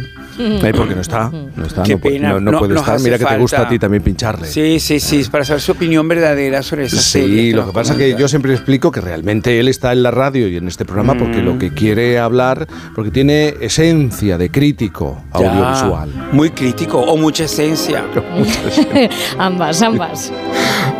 Porque 0.75 0.95
no 0.95 1.01
está, 1.01 1.29
no 1.55 1.65
está, 1.65 1.83
Qué 1.83 1.93
no, 1.93 1.99
pu- 1.99 2.01
pena, 2.03 2.29
no- 2.33 2.39
no 2.39 2.51
no- 2.51 2.59
puede 2.59 2.75
estar. 2.75 2.99
Mira 2.99 3.17
que 3.17 3.25
te 3.25 3.37
gusta 3.37 3.61
a 3.61 3.67
ti 3.69 3.79
también 3.79 4.03
pincharle. 4.03 4.47
Sí, 4.47 4.79
sí, 4.79 4.99
sí, 4.99 5.23
para 5.31 5.45
saber 5.45 5.61
su 5.61 5.71
opinión 5.71 6.07
verdadera 6.07 6.61
sobre 6.63 6.85
esa 6.85 7.01
serie. 7.01 7.41
Sí, 7.43 7.51
lo 7.53 7.65
que 7.67 7.71
pasa 7.73 7.93
es 7.93 7.99
que 7.99 8.15
yo 8.19 8.27
siempre 8.27 8.53
explico 8.53 8.91
que 8.91 9.01
realmente 9.01 9.59
él 9.59 9.67
está 9.67 9.91
en 9.93 10.03
la 10.03 10.11
radio 10.11 10.47
y 10.47 10.57
en 10.57 10.67
este 10.67 10.83
programa 10.85 11.17
porque 11.17 11.37
Mm. 11.41 11.45
lo 11.45 11.57
que 11.57 11.73
quiere 11.73 12.19
hablar, 12.19 12.67
porque 12.93 13.11
tiene 13.11 13.53
esencia 13.61 14.37
de 14.37 14.49
crítico 14.51 15.23
Ya, 15.39 15.39
audiovisual. 15.51 16.29
Muy 16.31 16.49
crítico 16.51 16.99
o 16.99 17.15
mucha 17.17 17.45
esencia. 17.45 18.03
ambas, 19.37 19.81
ambas. 19.81 20.31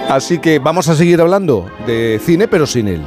Así 0.10 0.38
que 0.40 0.60
vamos 0.60 0.88
a 0.88 0.96
seguir 0.96 1.20
hablando 1.22 1.70
de 1.88 2.20
cine, 2.24 2.48
pero 2.48 2.66
sin 2.68 2.88
él. 2.88 3.02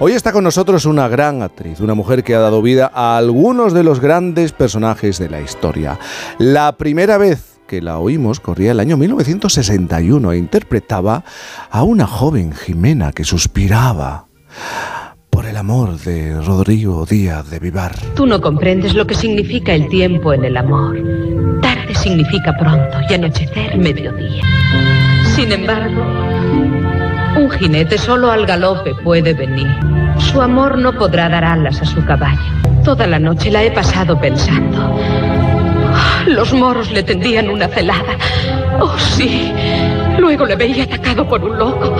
Hoy 0.00 0.12
está 0.12 0.32
con 0.32 0.42
nosotros 0.42 0.86
una 0.86 1.06
gran 1.06 1.42
actriz, 1.42 1.78
una 1.80 1.94
mujer 1.94 2.24
que 2.24 2.34
ha 2.34 2.40
dado 2.40 2.62
vida 2.62 2.90
a 2.92 3.16
algunos 3.16 3.72
de 3.72 3.84
los 3.84 4.00
grandes 4.00 4.52
personajes 4.52 5.18
de 5.18 5.30
la 5.30 5.40
historia. 5.40 6.00
La 6.38 6.76
primera 6.76 7.16
vez 7.16 7.60
que 7.68 7.80
la 7.80 7.98
oímos 7.98 8.40
corría 8.40 8.72
el 8.72 8.80
año 8.80 8.96
1961 8.96 10.32
e 10.32 10.38
interpretaba 10.38 11.24
a 11.70 11.84
una 11.84 12.08
joven 12.08 12.52
Jimena 12.52 13.12
que 13.12 13.24
suspiraba 13.24 14.26
por 15.30 15.46
el 15.46 15.56
amor 15.56 15.96
de 16.00 16.40
Rodrigo 16.40 17.06
Díaz 17.06 17.48
de 17.48 17.60
Vivar. 17.60 17.94
Tú 18.16 18.26
no 18.26 18.40
comprendes 18.40 18.94
lo 18.94 19.06
que 19.06 19.14
significa 19.14 19.74
el 19.74 19.88
tiempo 19.88 20.32
en 20.32 20.44
el 20.44 20.56
amor. 20.56 20.96
Tarde 21.62 21.94
significa 21.94 22.52
pronto 22.58 22.98
y 23.08 23.14
anochecer 23.14 23.78
mediodía. 23.78 24.42
Sin 25.36 25.52
embargo, 25.52 26.04
jinete 27.58 27.98
solo 27.98 28.30
al 28.30 28.46
galope 28.46 28.94
puede 28.94 29.34
venir. 29.34 29.68
Su 30.18 30.40
amor 30.40 30.78
no 30.78 30.92
podrá 30.92 31.28
dar 31.28 31.44
alas 31.44 31.80
a 31.80 31.84
su 31.84 32.04
caballo. 32.04 32.40
Toda 32.84 33.06
la 33.06 33.18
noche 33.18 33.50
la 33.50 33.62
he 33.62 33.70
pasado 33.70 34.18
pensando. 34.20 34.98
Los 36.26 36.52
moros 36.52 36.90
le 36.90 37.02
tendían 37.02 37.48
una 37.48 37.68
celada. 37.68 38.16
Oh, 38.80 38.98
sí. 38.98 39.52
Luego 40.18 40.46
le 40.46 40.56
veía 40.56 40.84
atacado 40.84 41.28
por 41.28 41.42
un 41.42 41.58
loco. 41.58 41.96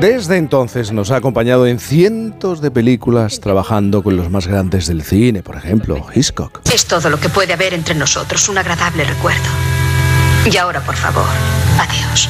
Desde 0.00 0.36
entonces 0.36 0.92
nos 0.92 1.10
ha 1.10 1.16
acompañado 1.16 1.66
en 1.66 1.78
cientos 1.78 2.60
de 2.60 2.70
películas 2.70 3.40
trabajando 3.40 4.02
con 4.02 4.16
los 4.16 4.30
más 4.30 4.46
grandes 4.46 4.88
del 4.88 5.02
cine, 5.02 5.42
por 5.42 5.56
ejemplo, 5.56 6.04
Hitchcock. 6.14 6.60
Es 6.72 6.86
todo 6.86 7.08
lo 7.08 7.18
que 7.18 7.28
puede 7.28 7.52
haber 7.52 7.74
entre 7.74 7.94
nosotros, 7.94 8.48
un 8.48 8.58
agradable 8.58 9.04
recuerdo. 9.04 9.48
Y 10.50 10.56
ahora, 10.56 10.80
por 10.80 10.96
favor, 10.96 11.24
adiós. 11.78 12.28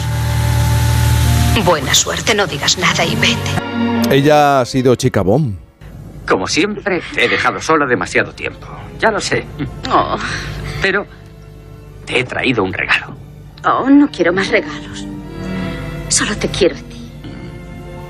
Buena 1.64 1.94
suerte, 1.94 2.34
no 2.34 2.46
digas 2.46 2.78
nada 2.78 3.04
y 3.04 3.14
vete. 3.16 4.14
Ella 4.14 4.60
ha 4.60 4.64
sido 4.64 4.94
chica 4.96 5.22
bomb. 5.22 5.56
Como 6.26 6.46
siempre, 6.46 7.02
te 7.14 7.24
he 7.24 7.28
dejado 7.28 7.60
sola 7.60 7.86
demasiado 7.86 8.32
tiempo. 8.32 8.66
Ya 8.98 9.10
lo 9.10 9.20
sé. 9.20 9.44
Oh, 9.90 10.16
Pero 10.80 11.06
te 12.06 12.20
he 12.20 12.24
traído 12.24 12.64
un 12.64 12.72
regalo. 12.72 13.14
oh, 13.64 13.88
no 13.88 14.08
quiero 14.10 14.32
más 14.32 14.48
regalos. 14.48 15.04
Solo 16.08 16.36
te 16.36 16.48
quiero 16.48 16.74
a 16.76 16.78
ti. 16.78 17.10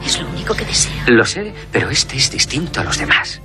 Es 0.05 0.20
lo 0.20 0.28
único 0.28 0.55
que 0.55 0.64
deseo. 0.64 0.93
Lo 1.09 1.24
sé, 1.24 1.52
pero 1.70 1.90
este 1.90 2.16
es 2.16 2.31
distinto 2.31 2.81
a 2.81 2.85
los 2.85 2.98
demás. 2.98 3.40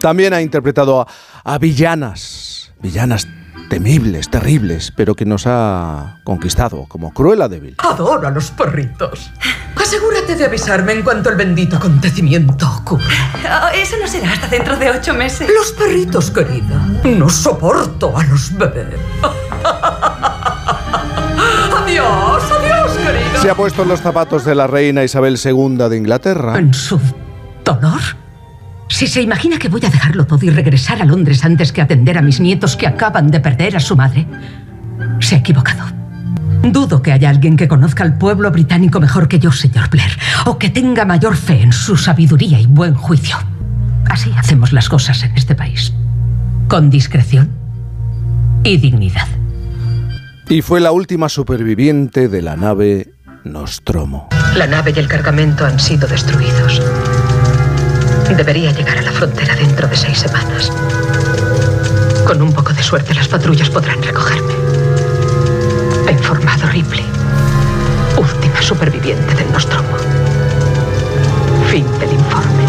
También 0.00 0.34
ha 0.34 0.42
interpretado 0.42 1.00
a, 1.00 1.06
a 1.44 1.56
villanas, 1.58 2.72
villanas 2.82 3.26
temibles, 3.68 4.30
terribles, 4.30 4.92
pero 4.94 5.14
que 5.14 5.24
nos 5.24 5.46
ha 5.46 6.18
conquistado 6.24 6.86
como 6.88 7.12
Cruella 7.12 7.48
de 7.48 7.60
Vil. 7.60 7.74
Adoro 7.78 8.26
a 8.26 8.30
los 8.30 8.50
perritos. 8.50 9.30
Asegúrate 9.76 10.36
de 10.36 10.44
avisarme 10.44 10.92
en 10.92 11.02
cuanto 11.02 11.30
el 11.30 11.36
bendito 11.36 11.76
acontecimiento 11.76 12.66
ocurra. 12.80 13.04
Oh, 13.44 13.68
eso 13.74 13.96
no 14.00 14.06
será 14.06 14.32
hasta 14.32 14.48
dentro 14.48 14.76
de 14.76 14.90
ocho 14.90 15.12
meses. 15.14 15.48
Los 15.54 15.72
perritos, 15.72 16.30
querida. 16.30 16.86
No 17.04 17.28
soporto 17.28 18.16
a 18.16 18.24
los 18.24 18.56
bebés. 18.56 18.98
adiós, 21.82 22.42
adiós, 22.50 22.92
querida. 22.96 23.42
Se 23.42 23.50
ha 23.50 23.54
puesto 23.54 23.82
en 23.82 23.88
los 23.88 24.00
zapatos 24.00 24.44
de 24.44 24.54
la 24.54 24.66
reina 24.66 25.04
Isabel 25.04 25.38
II 25.42 25.88
de 25.88 25.96
Inglaterra. 25.96 26.58
¿En 26.58 26.72
su 26.72 26.98
dolor? 27.64 28.00
Si 28.88 29.06
se 29.06 29.22
imagina 29.22 29.58
que 29.58 29.68
voy 29.68 29.84
a 29.84 29.90
dejarlo 29.90 30.26
todo 30.26 30.44
y 30.44 30.50
regresar 30.50 31.00
a 31.00 31.04
Londres 31.04 31.44
antes 31.44 31.72
que 31.72 31.82
atender 31.82 32.18
a 32.18 32.22
mis 32.22 32.40
nietos 32.40 32.76
que 32.76 32.86
acaban 32.86 33.30
de 33.30 33.40
perder 33.40 33.76
a 33.76 33.80
su 33.80 33.96
madre, 33.96 34.26
se 35.20 35.36
ha 35.36 35.38
equivocado. 35.38 35.84
Dudo 36.62 37.02
que 37.02 37.12
haya 37.12 37.28
alguien 37.28 37.56
que 37.56 37.68
conozca 37.68 38.04
al 38.04 38.16
pueblo 38.16 38.50
británico 38.50 39.00
mejor 39.00 39.28
que 39.28 39.38
yo, 39.38 39.52
señor 39.52 39.90
Blair, 39.90 40.18
o 40.46 40.58
que 40.58 40.70
tenga 40.70 41.04
mayor 41.04 41.36
fe 41.36 41.62
en 41.62 41.72
su 41.72 41.96
sabiduría 41.96 42.58
y 42.60 42.66
buen 42.66 42.94
juicio. 42.94 43.36
Así 44.08 44.32
hacemos 44.36 44.72
las 44.72 44.88
cosas 44.88 45.22
en 45.24 45.36
este 45.36 45.54
país. 45.54 45.92
Con 46.68 46.90
discreción 46.90 47.50
y 48.62 48.78
dignidad. 48.78 49.28
Y 50.48 50.62
fue 50.62 50.80
la 50.80 50.92
última 50.92 51.28
superviviente 51.28 52.28
de 52.28 52.42
la 52.42 52.56
nave 52.56 53.14
Nostromo. 53.44 54.28
La 54.56 54.66
nave 54.66 54.92
y 54.94 54.98
el 54.98 55.08
cargamento 55.08 55.66
han 55.66 55.78
sido 55.78 56.06
destruidos. 56.06 56.80
Debería 58.30 58.72
llegar 58.72 58.98
a 58.98 59.02
la 59.02 59.12
frontera 59.12 59.54
dentro 59.54 59.86
de 59.86 59.96
seis 59.96 60.18
semanas. 60.18 60.72
Con 62.26 62.42
un 62.42 62.52
poco 62.52 62.72
de 62.72 62.82
suerte 62.82 63.14
las 63.14 63.28
patrullas 63.28 63.70
podrán 63.70 64.02
recogerme. 64.02 64.54
Ha 66.08 66.10
informado 66.10 66.66
Ripley, 66.68 67.04
última 68.16 68.60
superviviente 68.60 69.34
del 69.34 69.52
Nostromo. 69.52 69.96
Fin 71.68 71.86
del 72.00 72.12
informe. 72.12 72.64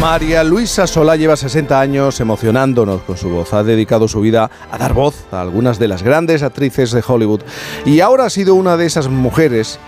María 0.00 0.44
Luisa 0.44 0.86
Solá 0.86 1.16
lleva 1.16 1.36
60 1.36 1.80
años 1.80 2.20
emocionándonos 2.20 3.02
con 3.02 3.16
su 3.16 3.30
voz. 3.30 3.52
Ha 3.52 3.64
dedicado 3.64 4.06
su 4.06 4.20
vida 4.20 4.48
a 4.70 4.78
dar 4.78 4.94
voz 4.94 5.24
a 5.32 5.40
algunas 5.40 5.80
de 5.80 5.88
las 5.88 6.04
grandes 6.04 6.44
actrices 6.44 6.92
de 6.92 7.02
Hollywood. 7.04 7.40
Y 7.84 8.00
ahora 8.00 8.26
ha 8.26 8.30
sido 8.30 8.54
una 8.54 8.76
de 8.76 8.86
esas 8.86 9.08
mujeres 9.08 9.80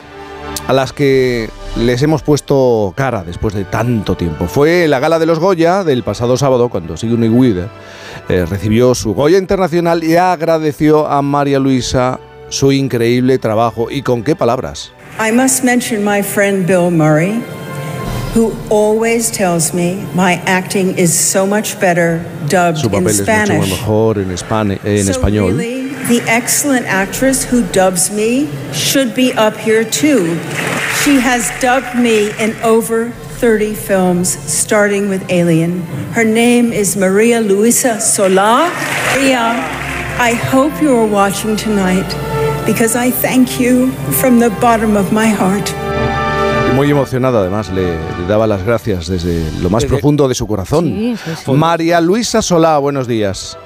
a 0.70 0.72
las 0.72 0.92
que 0.92 1.50
les 1.76 2.00
hemos 2.00 2.22
puesto 2.22 2.94
cara 2.96 3.24
después 3.24 3.54
de 3.54 3.64
tanto 3.64 4.16
tiempo. 4.16 4.46
Fue 4.46 4.86
la 4.86 5.00
gala 5.00 5.18
de 5.18 5.26
los 5.26 5.40
Goya 5.40 5.82
del 5.82 6.04
pasado 6.04 6.36
sábado 6.36 6.68
cuando 6.68 6.96
Sigourney 6.96 7.28
Weaver 7.28 7.68
eh, 8.28 8.46
recibió 8.48 8.94
su 8.94 9.12
Goya 9.12 9.38
Internacional 9.38 10.04
y 10.04 10.14
agradeció 10.14 11.08
a 11.08 11.22
María 11.22 11.58
Luisa 11.58 12.20
su 12.50 12.70
increíble 12.70 13.38
trabajo. 13.38 13.90
¿Y 13.90 14.02
con 14.02 14.22
qué 14.22 14.36
palabras? 14.36 14.92
I 15.18 15.32
must 15.32 15.64
mention 15.64 16.04
my 16.04 16.22
friend 16.22 16.64
Bill 16.68 16.92
Murray, 16.92 17.42
who 18.36 18.52
always 18.70 19.28
tells 19.28 19.74
me 19.74 19.96
my 20.14 20.40
acting 20.46 20.96
is 20.96 21.12
so 21.12 21.48
much 21.48 21.74
better 21.80 22.20
dubbed 22.48 22.76
Su 22.76 22.86
in 22.86 22.92
papel 22.92 23.08
es 23.08 23.18
mucho 23.18 23.24
Spanish. 23.24 23.70
mejor 23.70 24.18
en, 24.18 24.30
en 24.30 25.04
so 25.04 25.10
español. 25.10 25.56
really, 25.56 25.79
the 26.08 26.20
excellent 26.26 26.86
actress 26.86 27.44
who 27.44 27.62
dubs 27.72 28.10
me 28.10 28.48
should 28.72 29.14
be 29.14 29.32
up 29.34 29.56
here 29.56 29.84
too. 29.84 30.34
She 31.04 31.20
has 31.20 31.50
dubbed 31.60 31.96
me 31.98 32.30
in 32.38 32.54
over 32.62 33.10
30 33.40 33.74
films, 33.74 34.28
starting 34.46 35.08
with 35.08 35.22
Alien. 35.30 35.82
Her 36.12 36.24
name 36.24 36.72
is 36.72 36.96
Maria 36.96 37.40
Luisa 37.40 38.00
Sola. 38.00 38.70
Maria, 39.14 39.40
I 40.18 40.34
hope 40.34 40.72
you 40.82 40.94
are 40.94 41.06
watching 41.06 41.56
tonight 41.56 42.06
because 42.66 42.94
I 42.96 43.10
thank 43.10 43.58
you 43.58 43.90
from 44.20 44.38
the 44.40 44.50
bottom 44.60 44.96
of 44.96 45.12
my 45.12 45.28
heart. 45.28 45.72
Muy 46.74 46.90
emocionada, 46.90 47.40
además, 47.40 47.70
le, 47.70 47.82
le 47.96 48.26
daba 48.28 48.46
las 48.46 48.62
gracias 48.64 49.06
desde 49.08 49.42
lo 49.60 49.68
más 49.70 49.82
Desde- 49.82 49.88
profundo 49.96 50.28
de 50.28 50.34
su 50.34 50.46
corazón. 50.46 50.84
Sí, 50.84 51.16
sí, 51.24 51.30
sí. 51.44 51.50
María 51.52 52.00
Luisa 52.00 52.42
Solá, 52.42 52.78
buenos 52.78 53.06
días. 53.08 53.56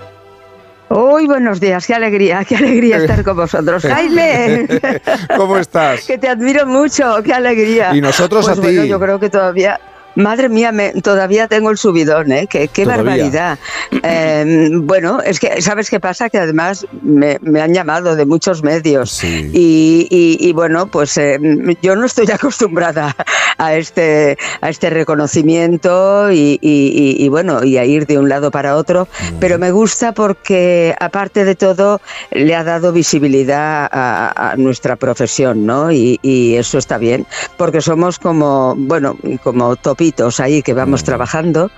Uy, 0.91 1.27
buenos 1.27 1.61
días, 1.61 1.87
qué 1.87 1.95
alegría, 1.95 2.45
qué 2.45 2.57
alegría 2.57 2.99
estar 2.99 3.25
con 3.25 3.37
vosotros. 3.37 3.83
Jaime, 3.83 4.69
¿Cómo 5.37 5.57
estás? 5.59 6.03
que 6.07 6.19
te 6.19 6.29
admiro 6.29 6.67
mucho, 6.67 7.23
qué 7.25 7.33
alegría. 7.33 7.95
Y 7.95 8.01
nosotros 8.01 8.45
Pues 8.47 8.59
a 8.59 8.61
bueno, 8.61 8.83
ti. 8.83 8.89
yo 8.89 9.01
creo 9.01 9.19
que 9.19 9.31
todavía, 9.31 9.81
madre 10.15 10.49
mía, 10.49 10.73
me- 10.73 10.93
todavía 11.03 11.49
tengo 11.49 11.71
el 11.71 11.79
subidón, 11.79 12.33
¿eh? 12.33 12.47
Qué, 12.49 12.69
barbaridad. 12.85 13.59
Eh, 14.03 14.71
bueno, 14.81 15.21
es 15.21 15.41
que, 15.41 15.61
¿sabes 15.63 15.91
qué 15.91 16.01
pasa? 16.01 16.31
Que 16.31 16.39
además 16.39 16.87
me, 17.03 17.39
me 17.43 17.61
han 17.61 17.73
llamado 17.75 18.15
de 18.17 18.25
muchos 18.27 18.63
medios. 18.63 19.23
Y, 19.25 20.07
y- 20.11 20.37
y 20.41 20.53
bueno, 20.53 20.87
pues 20.87 21.17
eh, 21.19 21.39
yo 21.83 21.97
no 21.97 22.07
estoy 22.07 22.27
acostumbrada 22.33 23.15
a 23.59 23.75
este, 23.75 24.37
a 24.61 24.69
este 24.69 24.91
reconocimiento 24.91 26.31
y, 26.31 27.29
bueno, 27.29 27.65
y 27.65 27.77
a 27.79 27.85
ir 27.85 28.07
de 28.07 28.19
un 28.19 28.29
lado 28.29 28.51
para 28.51 28.77
otro, 28.77 29.09
pero 29.41 29.59
me 29.59 29.71
gusta 29.71 30.13
porque 30.13 30.95
aparte 30.99 31.45
de 31.45 31.55
todo 31.55 32.01
le 32.31 32.55
ha 32.55 32.65
dado 32.65 32.93
visibilidad 32.93 33.89
a, 33.91 34.53
a 34.53 34.57
nuestra 34.57 34.97
profesión, 34.97 35.67
¿no? 35.67 35.91
Y, 35.93 36.19
y 36.23 36.55
eso 36.57 36.79
está 36.79 36.99
bien, 36.99 37.27
porque 37.57 37.81
somos 37.81 38.19
como, 38.19 38.75
bueno, 38.77 39.17
como 39.43 39.77
top 39.77 40.01
grupitos 40.05 40.41
ahí 40.41 40.63
que 40.63 40.75
vamos 40.75 41.03
trabajando 41.03 41.71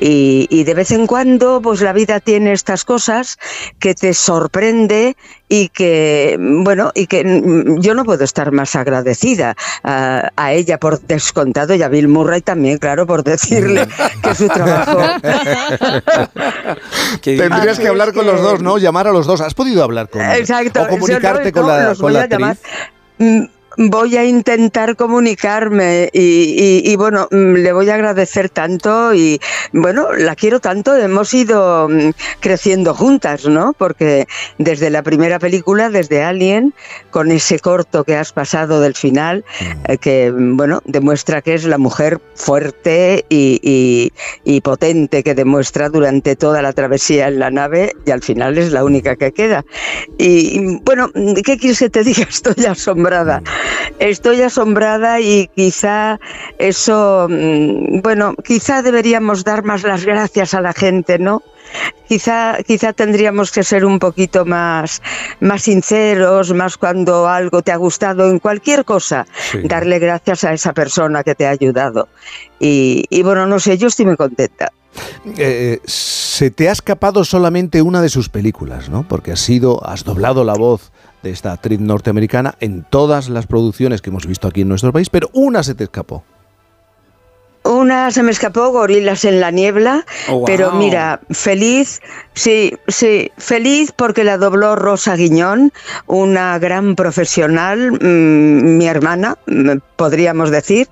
y, 0.00 0.46
y 0.50 0.64
de 0.64 0.74
vez 0.74 0.90
en 0.90 1.06
cuando 1.06 1.60
pues 1.62 1.80
la 1.82 1.92
vida 1.92 2.20
tiene 2.20 2.52
estas 2.52 2.84
cosas 2.84 3.36
que 3.78 3.94
te 3.94 4.14
sorprende 4.14 5.16
y 5.48 5.68
que 5.68 6.36
bueno 6.38 6.90
y 6.94 7.06
que 7.06 7.24
mm, 7.24 7.80
yo 7.80 7.94
no 7.94 8.04
puedo 8.04 8.24
estar 8.24 8.50
más 8.52 8.76
agradecida 8.76 9.56
a, 9.84 10.30
a 10.36 10.52
ella 10.52 10.78
por 10.78 11.00
descontado 11.00 11.74
y 11.74 11.82
a 11.82 11.88
Bill 11.88 12.08
Murray 12.08 12.40
también 12.40 12.78
claro 12.78 13.06
por 13.06 13.22
decirle 13.24 13.86
que 14.22 14.34
su 14.34 14.48
trabajo 14.48 14.98
Tendrías 17.22 17.78
que 17.78 17.88
hablar 17.88 18.12
con 18.12 18.26
los 18.26 18.40
dos, 18.40 18.60
¿no? 18.62 18.78
Llamar 18.78 19.08
a 19.08 19.12
los 19.12 19.26
dos. 19.26 19.40
¿Has 19.40 19.54
podido 19.54 19.82
hablar 19.82 20.08
con 20.08 20.22
Exacto. 20.22 20.82
O 20.82 20.88
comunicarte 20.88 21.52
Yo 21.52 21.60
no, 21.60 21.66
con 21.66 21.76
la, 21.76 21.88
los 21.88 21.98
con 21.98 22.06
voy 22.06 22.12
la 22.14 22.20
a 22.20 22.22
actriz. 22.22 22.58
llamar. 23.18 23.50
Mm, 23.76 23.88
Voy 23.90 24.16
a 24.16 24.24
intentar 24.24 24.96
comunicarme 24.96 26.08
y, 26.12 26.20
y- 26.20 26.82
y, 26.92 26.96
bueno, 26.96 27.28
mm, 27.30 27.54
le 27.54 27.72
voy 27.72 27.88
a 27.90 27.94
agradecer 27.94 28.48
tanto 28.50 29.14
y 29.14 29.40
bueno, 29.72 30.12
la 30.12 30.34
quiero 30.36 30.60
tanto, 30.60 30.94
hemos 30.96 31.32
ido 31.34 31.88
mm, 31.88 32.10
creciendo 32.40 32.94
juntas, 32.94 33.46
¿no? 33.46 33.74
Porque 33.76 34.26
desde 34.58 34.90
la 34.90 35.02
primera 35.02 35.38
película, 35.38 35.90
desde 35.90 36.22
Alien, 36.22 36.74
con 37.10 37.30
ese 37.30 37.58
corto 37.58 38.04
que 38.04 38.16
has 38.16 38.32
pasado 38.32 38.80
del 38.80 38.94
final, 38.94 39.44
eh, 39.88 39.98
que 39.98 40.30
mm, 40.32 40.56
bueno, 40.56 40.80
demuestra 40.84 41.42
que 41.42 41.54
es 41.54 41.64
la 41.64 41.78
mujer 41.78 42.20
fuerte 42.34 43.24
y, 43.28 43.58
y- 43.62 44.12
y 44.44 44.60
potente 44.60 45.22
que 45.22 45.34
demuestra 45.34 45.88
durante 45.88 46.36
toda 46.36 46.62
la 46.62 46.72
travesía 46.72 47.28
en 47.28 47.38
la 47.38 47.50
nave 47.50 47.92
y 48.06 48.10
al 48.10 48.22
final 48.22 48.58
es 48.58 48.72
la 48.72 48.84
única 48.84 49.16
que 49.16 49.32
queda. 49.32 49.64
Y, 50.18 50.78
bueno, 50.82 51.10
¿qué 51.44 51.56
quieres 51.58 51.78
que 51.78 51.90
te 51.90 52.04
diga? 52.04 52.26
Estoy 52.28 52.64
asombrada. 52.66 53.42
Estoy 53.98 54.42
asombrada 54.42 55.20
y 55.20 55.48
quizá 55.54 56.18
eso, 56.58 57.26
mm, 57.30 58.00
bueno, 58.02 58.34
quizá 58.44 58.82
deberíamos 58.82 59.44
dar 59.44 59.64
más 59.64 59.82
las 59.82 60.04
gracias 60.04 60.54
a 60.54 60.60
la 60.60 60.72
gente, 60.72 61.18
¿no? 61.18 61.42
Quizá, 62.08 62.58
quizá 62.64 62.92
tendríamos 62.92 63.50
que 63.50 63.64
ser 63.64 63.84
un 63.84 63.98
poquito 63.98 64.44
más, 64.44 65.02
más 65.40 65.62
sinceros, 65.62 66.52
más 66.54 66.76
cuando 66.76 67.26
algo 67.28 67.62
te 67.62 67.72
ha 67.72 67.76
gustado 67.76 68.30
en 68.30 68.38
cualquier 68.38 68.84
cosa, 68.84 69.26
Sí. 69.50 69.58
darle 69.64 69.98
gracias 69.98 70.44
a 70.44 70.52
esa 70.52 70.72
persona 70.72 71.24
que 71.24 71.34
te 71.34 71.46
ha 71.46 71.50
ayudado. 71.50 72.08
Y, 72.60 73.04
y 73.10 73.22
bueno, 73.22 73.46
no 73.46 73.58
sé, 73.58 73.76
yo 73.78 73.88
estoy 73.88 74.06
muy 74.06 74.16
contenta. 74.16 74.72
Eh, 75.36 75.80
se 75.84 76.50
te 76.50 76.68
ha 76.68 76.72
escapado 76.72 77.24
solamente 77.24 77.82
una 77.82 78.00
de 78.00 78.08
sus 78.08 78.28
películas, 78.28 78.88
¿no? 78.88 79.06
Porque 79.06 79.32
has 79.32 79.40
sido, 79.40 79.84
has 79.86 80.04
doblado 80.04 80.44
la 80.44 80.54
voz 80.54 80.92
de 81.22 81.30
esta 81.30 81.52
actriz 81.52 81.80
norteamericana 81.80 82.54
en 82.60 82.84
todas 82.88 83.28
las 83.28 83.46
producciones 83.46 84.02
que 84.02 84.10
hemos 84.10 84.26
visto 84.26 84.48
aquí 84.48 84.62
en 84.62 84.68
nuestro 84.68 84.92
país, 84.92 85.10
pero 85.10 85.28
una 85.32 85.62
se 85.62 85.74
te 85.74 85.84
escapó. 85.84 86.24
Una 87.64 88.12
se 88.12 88.22
me 88.22 88.30
escapó, 88.30 88.70
Gorilas 88.70 89.24
en 89.24 89.40
la 89.40 89.50
niebla, 89.50 90.06
Oh, 90.28 90.34
wow. 90.36 90.44
pero 90.44 90.70
mira, 90.70 91.20
feliz, 91.30 92.00
sí, 92.32 92.72
sí, 92.86 93.32
feliz 93.38 93.90
porque 93.90 94.22
la 94.22 94.38
dobló 94.38 94.76
Rosa 94.76 95.16
Guiñón, 95.16 95.72
una 96.06 96.60
gran 96.60 96.94
profesional, 96.94 97.90
mm, 97.90 98.76
mi 98.78 98.86
hermana, 98.86 99.36
mm, 99.48 99.78
podríamos 99.96 100.50
decir, 100.50 100.88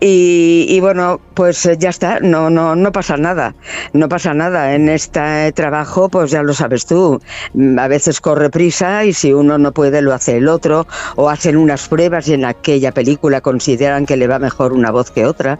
y, 0.00 0.66
y 0.68 0.80
bueno, 0.80 1.20
pues 1.34 1.64
eh, 1.66 1.76
ya 1.78 1.90
está, 1.90 2.20
no, 2.20 2.50
no, 2.50 2.74
no 2.76 2.92
pasa 2.92 3.16
nada, 3.16 3.54
no 3.92 4.08
pasa 4.08 4.34
nada. 4.34 4.74
En 4.74 4.88
este 4.88 5.52
trabajo, 5.52 6.08
pues 6.08 6.30
ya 6.30 6.42
lo 6.42 6.52
sabes 6.52 6.86
tú, 6.86 7.20
mm, 7.54 7.78
a 7.78 7.88
veces 7.88 8.20
corre 8.20 8.50
prisa 8.50 9.04
y 9.04 9.12
si 9.12 9.32
uno 9.32 9.56
no 9.58 9.72
puede 9.72 10.02
lo 10.02 10.12
hace 10.12 10.36
el 10.36 10.48
otro, 10.48 10.86
o 11.16 11.30
hacen 11.30 11.56
unas 11.56 11.88
pruebas 11.88 12.28
y 12.28 12.34
en 12.34 12.44
aquella 12.44 12.92
película 12.92 13.40
consideran 13.40 14.06
que 14.06 14.16
le 14.16 14.26
va 14.26 14.38
mejor 14.38 14.72
una 14.72 14.90
voz 14.90 15.10
que 15.10 15.26
otra. 15.26 15.58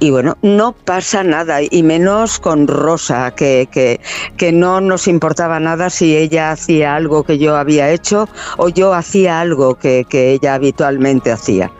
Y 0.00 0.10
bueno, 0.10 0.36
no 0.42 0.72
pasa 0.72 1.22
nada, 1.22 1.60
y 1.62 1.82
menos 1.82 2.38
con 2.38 2.68
Rosa, 2.68 3.32
que, 3.34 3.68
que, 3.70 4.00
que 4.36 4.52
no 4.52 4.80
nos 4.80 5.08
importaba 5.08 5.58
nada 5.60 5.90
si 5.90 6.16
ella 6.16 6.52
hacía 6.52 6.96
algo 6.96 7.24
que 7.24 7.38
yo 7.38 7.56
había 7.56 7.90
hecho 7.90 8.28
o 8.56 8.68
yo 8.68 8.92
hacía 8.92 9.40
algo 9.40 9.76
que, 9.76 10.04
que 10.08 10.32
ella 10.32 10.54
habitualmente 10.54 11.32
hacía. 11.32 11.70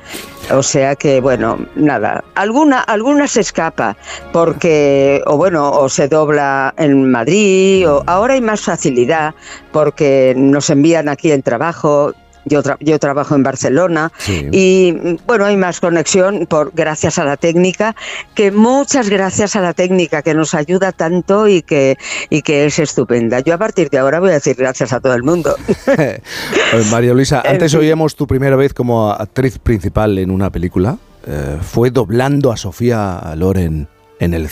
O 0.51 0.63
sea 0.63 0.95
que, 0.95 1.21
bueno, 1.21 1.59
nada, 1.75 2.23
alguna, 2.37 2.81
alguna 2.81 3.27
se 3.27 3.41
escapa, 3.41 3.97
porque, 4.33 5.21
o 5.27 5.37
bueno, 5.37 5.71
o 5.73 5.89
se 5.89 6.07
dobla 6.07 6.73
en 6.79 7.11
Madrid, 7.11 7.89
o 7.89 8.05
ahora 8.07 8.35
hay 8.35 8.41
más 8.41 8.61
facilidad, 8.61 9.35
porque 9.73 10.35
nos 10.37 10.71
envían 10.71 11.09
aquí 11.09 11.33
el 11.33 11.43
trabajo. 11.43 12.13
Yo, 12.49 12.63
tra- 12.63 12.77
yo 12.81 12.99
trabajo 13.01 13.35
en 13.35 13.43
Barcelona 13.43 14.13
y 14.53 15.19
bueno, 15.27 15.45
hay 15.47 15.57
más 15.57 15.81
conexión 15.81 16.47
por 16.47 16.71
gracias 16.73 17.19
a 17.19 17.25
la 17.25 17.37
técnica, 17.37 17.97
que 18.35 18.53
muchas 18.53 19.11
gracias 19.11 19.57
a 19.57 19.61
la 19.61 19.75
técnica 19.75 20.23
que 20.23 20.33
nos 20.33 20.55
ayuda 20.55 20.93
tanto 20.93 21.49
y 21.49 21.63
que, 21.63 21.99
y 22.31 22.43
que 22.43 22.67
es 22.67 22.79
estupenda. 22.79 23.41
Yo 23.41 23.55
a 23.55 23.59
partir 23.59 23.91
de 23.91 23.99
ahora 23.99 24.21
voy 24.21 24.31
a 24.31 24.35
decir 24.35 24.55
gracias 24.57 24.93
a 24.93 25.01
todo 25.01 25.15
el 25.15 25.23
mundo. 25.25 25.57
Eh, 25.99 26.83
María 26.91 27.13
Luisa, 27.15 27.43
antes 27.47 27.75
oíamos 27.75 28.17
tu 28.17 28.27
primera 28.27 28.57
vez 28.57 28.75
como 28.75 29.11
actriz 29.11 29.59
principal 29.59 30.19
en 30.19 30.31
una 30.31 30.51
película. 30.51 30.99
Eh, 31.27 31.59
fue 31.61 31.91
doblando 31.91 32.53
a 32.53 32.57
Sofía 32.57 33.21
Loren 33.37 33.89
en 34.21 34.35
el 34.35 34.49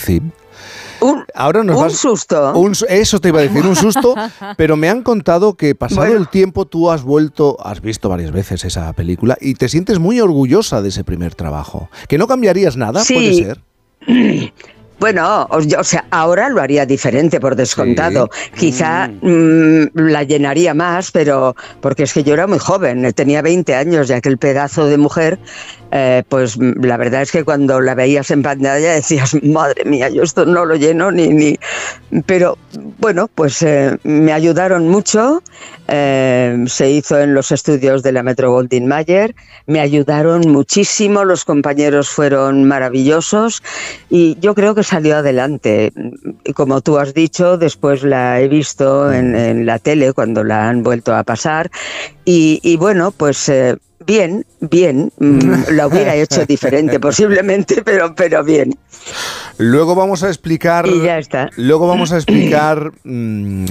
CIB. 1.13 1.23
Ahora 1.33 1.63
nos 1.63 1.75
un 1.77 1.83
vas- 1.83 1.93
susto. 1.93 2.53
un 2.57 2.75
su- 2.75 2.85
eso 2.87 3.19
te 3.19 3.29
iba 3.29 3.39
a 3.39 3.43
decir, 3.43 3.65
un 3.65 3.75
susto, 3.75 4.15
pero 4.57 4.75
me 4.77 4.89
han 4.89 5.03
contado 5.03 5.55
que 5.55 5.75
pasado 5.75 6.01
Bueno. 6.01 6.17
el 6.17 6.27
tiempo 6.29 6.65
tú 6.65 6.89
has 6.91 7.03
vuelto, 7.03 7.57
has 7.65 7.81
visto 7.81 8.09
varias 8.09 8.31
veces 8.31 8.65
esa 8.65 8.91
película 8.93 9.37
y 9.41 9.55
te 9.55 9.69
sientes 9.69 9.99
muy 9.99 10.19
orgullosa 10.21 10.81
de 10.81 10.89
ese 10.89 11.03
primer 11.03 11.35
trabajo. 11.35 11.89
¿Que 12.07 12.17
no 12.17 12.27
cambiarías 12.27 12.77
nada? 12.77 13.03
Sí. 13.03 13.13
Puede 13.13 13.33
ser. 13.35 13.61
Bueno, 14.97 15.45
o, 15.49 15.83
sea, 15.83 16.05
ahora 16.09 16.47
lo 16.47 16.61
haría 16.61 16.85
diferente 16.85 17.41
por 17.41 17.57
descontado. 17.57 18.29
Quizá 18.57 19.09
mm, 19.09 19.87
la 19.93 20.23
llenaría 20.23 20.73
más, 20.73 21.11
pero 21.11 21.53
porque 21.81 22.03
es 22.03 22.13
que 22.13 22.23
yo 22.23 22.33
era 22.33 22.47
muy 22.47 22.59
joven, 22.59 23.11
tenía 23.13 23.41
20 23.41 23.75
años 23.75 24.09
y 24.09 24.13
aquel 24.13 24.37
pedazo 24.37 24.85
de 24.85 24.97
mujer, 24.97 25.37
eh, 25.97 26.23
pues 26.27 26.57
mm, 26.57 26.83
la 26.83 26.97
verdad 26.97 27.21
es 27.21 27.31
que 27.31 27.45
cuando 27.45 27.79
la 27.79 27.95
veías 27.95 28.29
en 28.29 28.43
pantalla 28.43 28.91
decías, 28.91 29.33
madre 29.43 29.85
mía, 29.85 30.09
yo 30.09 30.23
esto 30.23 30.45
no 30.45 30.65
lo 30.65 30.75
lleno 30.75 31.09
ni... 31.09 31.29
ni... 31.29 31.57
Pero 32.25 32.57
bueno, 32.99 33.29
pues 33.33 33.61
eh, 33.61 33.97
me 34.03 34.33
ayudaron 34.33 34.89
mucho, 34.89 35.41
eh, 35.87 36.65
se 36.67 36.89
hizo 36.91 37.17
en 37.17 37.33
los 37.33 37.53
estudios 37.53 38.03
de 38.03 38.11
la 38.11 38.23
Metro 38.23 38.51
Goldwyn 38.51 38.87
Mayer, 38.87 39.35
me 39.67 39.79
ayudaron 39.79 40.41
muchísimo, 40.51 41.23
los 41.23 41.45
compañeros 41.45 42.09
fueron 42.09 42.65
maravillosos 42.65 43.63
y 44.09 44.37
yo 44.41 44.53
creo 44.53 44.75
que 44.75 44.83
salió 44.83 45.15
adelante. 45.15 45.93
Como 46.55 46.81
tú 46.81 46.97
has 46.97 47.13
dicho, 47.13 47.57
después 47.57 48.03
la 48.03 48.41
he 48.41 48.49
visto 48.49 49.13
en, 49.13 49.65
la 49.65 49.79
tele 49.79 50.11
cuando 50.11 50.43
la 50.43 50.67
han 50.67 50.83
vuelto 50.83 51.15
a 51.15 51.23
pasar 51.23 51.71
y, 52.25 52.75
bueno, 52.75 53.11
pues... 53.11 53.49
Bien, 54.05 54.45
bien, 54.59 55.11
mm, 55.19 55.71
la 55.71 55.87
hubiera 55.87 56.15
hecho 56.15 56.45
diferente 56.45 56.99
posiblemente, 56.99 57.81
pero, 57.83 58.13
pero 58.13 58.43
bien. 58.43 58.75
Luego 59.57 59.95
vamos 59.95 60.23
a 60.23 60.27
explicar. 60.27 60.87
Y 60.87 61.01
ya 61.01 61.17
está. 61.17 61.49
Luego 61.55 61.87
vamos 61.87 62.11
a 62.11 62.17
explicar 62.17 62.91
mm, 63.03 63.65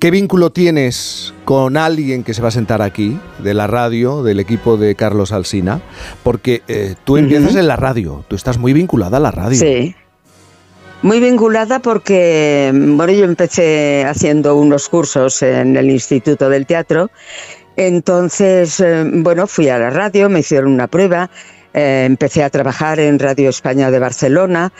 qué 0.00 0.10
vínculo 0.10 0.50
tienes 0.50 1.34
con 1.44 1.76
alguien 1.76 2.24
que 2.24 2.34
se 2.34 2.42
va 2.42 2.48
a 2.48 2.52
sentar 2.52 2.82
aquí, 2.82 3.18
de 3.38 3.54
la 3.54 3.66
radio, 3.66 4.22
del 4.22 4.40
equipo 4.40 4.76
de 4.76 4.94
Carlos 4.94 5.32
Alsina, 5.32 5.80
porque 6.22 6.62
eh, 6.68 6.94
tú 7.04 7.16
empiezas 7.16 7.54
en 7.56 7.68
la 7.68 7.76
radio, 7.76 8.24
tú 8.28 8.36
estás 8.36 8.58
muy 8.58 8.72
vinculada 8.72 9.18
a 9.18 9.20
la 9.20 9.30
radio. 9.30 9.58
Sí. 9.58 9.94
Muy 11.02 11.20
vinculada 11.20 11.80
porque, 11.80 12.70
bueno, 12.72 13.12
yo 13.12 13.24
empecé 13.24 14.06
haciendo 14.06 14.56
unos 14.56 14.88
cursos 14.88 15.42
en 15.42 15.76
el 15.76 15.90
Instituto 15.90 16.48
del 16.48 16.64
Teatro. 16.64 17.10
Entonces, 17.76 18.80
eh, 18.80 19.04
bueno, 19.12 19.46
fui 19.46 19.68
a 19.68 19.78
la 19.78 19.90
radio, 19.90 20.28
me 20.28 20.40
hicieron 20.40 20.72
una 20.72 20.86
prueba, 20.86 21.30
eh, 21.72 22.04
empecé 22.06 22.44
a 22.44 22.50
trabajar 22.50 23.00
en 23.00 23.18
Radio 23.18 23.50
España 23.50 23.90
de 23.90 23.98
Barcelona 23.98 24.72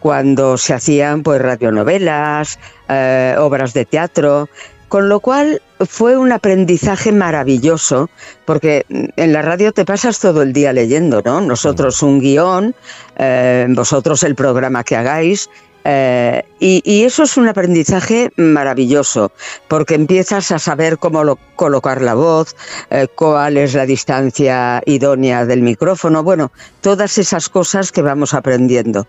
cuando 0.00 0.56
se 0.56 0.74
hacían 0.74 1.22
pues 1.22 1.40
radionovelas, 1.40 2.58
eh, 2.88 3.36
obras 3.38 3.72
de 3.74 3.84
teatro, 3.84 4.48
con 4.88 5.08
lo 5.08 5.20
cual 5.20 5.62
fue 5.88 6.16
un 6.16 6.32
aprendizaje 6.32 7.12
maravilloso, 7.12 8.10
porque 8.44 8.84
en 8.88 9.32
la 9.32 9.42
radio 9.42 9.70
te 9.72 9.84
pasas 9.84 10.18
todo 10.18 10.42
el 10.42 10.52
día 10.52 10.72
leyendo, 10.72 11.22
¿no? 11.24 11.40
Nosotros 11.40 12.02
un 12.02 12.18
guion, 12.18 12.74
eh, 13.16 13.66
vosotros 13.70 14.24
el 14.24 14.34
programa 14.34 14.82
que 14.82 14.96
hagáis, 14.96 15.48
eh, 15.84 16.44
y, 16.58 17.04
eso 17.04 17.22
es 17.22 17.36
un 17.36 17.48
aprendizaje 17.48 18.30
maravilloso, 18.36 19.32
porque 19.68 19.94
empiezas 19.94 20.52
a 20.52 20.58
saber 20.58 20.98
cómo 20.98 21.24
lo- 21.24 21.38
colocar 21.56 22.02
la 22.02 22.14
voz, 22.14 22.54
eh, 22.90 23.08
cuál 23.14 23.56
es 23.56 23.74
la 23.74 23.86
distancia 23.86 24.82
idónea 24.84 25.46
del 25.46 25.62
micrófono, 25.62 26.22
bueno, 26.22 26.52
todas 26.80 27.16
esas 27.18 27.48
cosas 27.48 27.92
que 27.92 28.02
vamos 28.02 28.34
aprendiendo. 28.34 29.06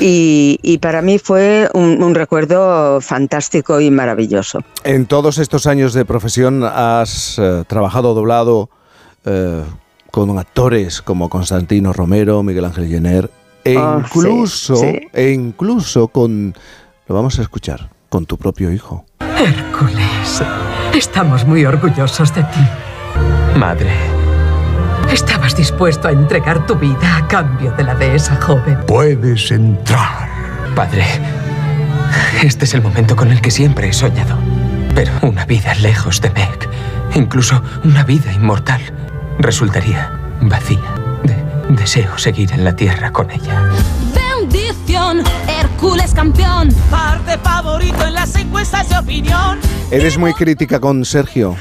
Y, 0.00 0.78
para 0.82 1.00
mí 1.00 1.18
fue 1.18 1.70
un, 1.72 2.14
recuerdo 2.14 3.00
fantástico 3.00 3.80
y 3.80 3.90
maravilloso. 3.90 4.60
En 4.84 5.06
todos 5.06 5.38
estos 5.38 5.66
años 5.66 5.94
de 5.94 6.04
profesión 6.04 6.62
has 6.62 7.38
eh, 7.38 7.64
trabajado 7.66 8.12
doblado 8.14 8.68
con 10.10 10.38
actores 10.38 11.02
como 11.02 11.28
Constantino 11.28 11.92
Romero, 11.92 12.42
Miguel 12.42 12.64
Ángel 12.64 12.88
Jenner. 12.88 13.30
E 13.64 13.76
Oh, 13.76 13.98
incluso, 14.00 14.76
sí, 14.76 14.86
sí. 15.00 15.08
e 15.12 15.30
incluso 15.32 16.08
con, 16.08 16.54
lo 17.06 17.14
vamos 17.14 17.38
a 17.38 17.42
escuchar, 17.42 17.90
con 18.08 18.24
tu 18.26 18.38
propio 18.38 18.72
hijo. 18.72 19.04
Hércules, 19.38 20.42
estamos 20.94 21.44
muy 21.46 21.64
orgullosos 21.64 22.34
de 22.34 22.42
ti. 22.44 22.66
Madre, 23.56 23.92
Estabas 25.12 25.56
dispuesto 25.56 26.06
a 26.08 26.12
entregar 26.12 26.66
tu 26.66 26.74
vida 26.74 27.16
a 27.16 27.26
cambio 27.28 27.72
de 27.72 27.82
la 27.82 27.94
de 27.94 28.14
esa 28.14 28.36
joven. 28.36 28.78
puedes 28.86 29.50
entrar. 29.50 30.28
Padre, 30.76 31.04
este 32.42 32.66
es 32.66 32.74
el 32.74 32.82
momento 32.82 33.16
con 33.16 33.30
el 33.32 33.40
que 33.40 33.50
siempre 33.50 33.88
he 33.88 33.92
soñado. 33.94 34.36
Pero 34.94 35.12
una 35.22 35.46
vida 35.46 35.74
lejos 35.76 36.20
de 36.20 36.28
Meg, 36.30 36.68
incluso 37.14 37.62
una 37.84 38.04
vida 38.04 38.30
inmortal, 38.32 38.80
resultaría 39.38 40.12
vacía. 40.42 40.94
De- 41.24 41.36
deseo 41.76 42.16
seguir 42.18 42.52
en 42.52 42.64
la 42.64 42.74
tierra 42.74 43.12
con 43.12 43.30
ella. 43.30 43.70
Bendición, 44.14 45.22
Hércules 45.48 46.14
campeón. 46.14 46.68
Parte 46.90 47.38
favorito 47.38 48.06
en 48.06 48.14
las 48.14 48.34
encuestas 48.36 48.88
de 48.88 48.98
opinión. 48.98 49.58
¿Eres 49.90 50.18
muy 50.18 50.34
crítica 50.34 50.80
con 50.80 51.04
Sergio? 51.04 51.56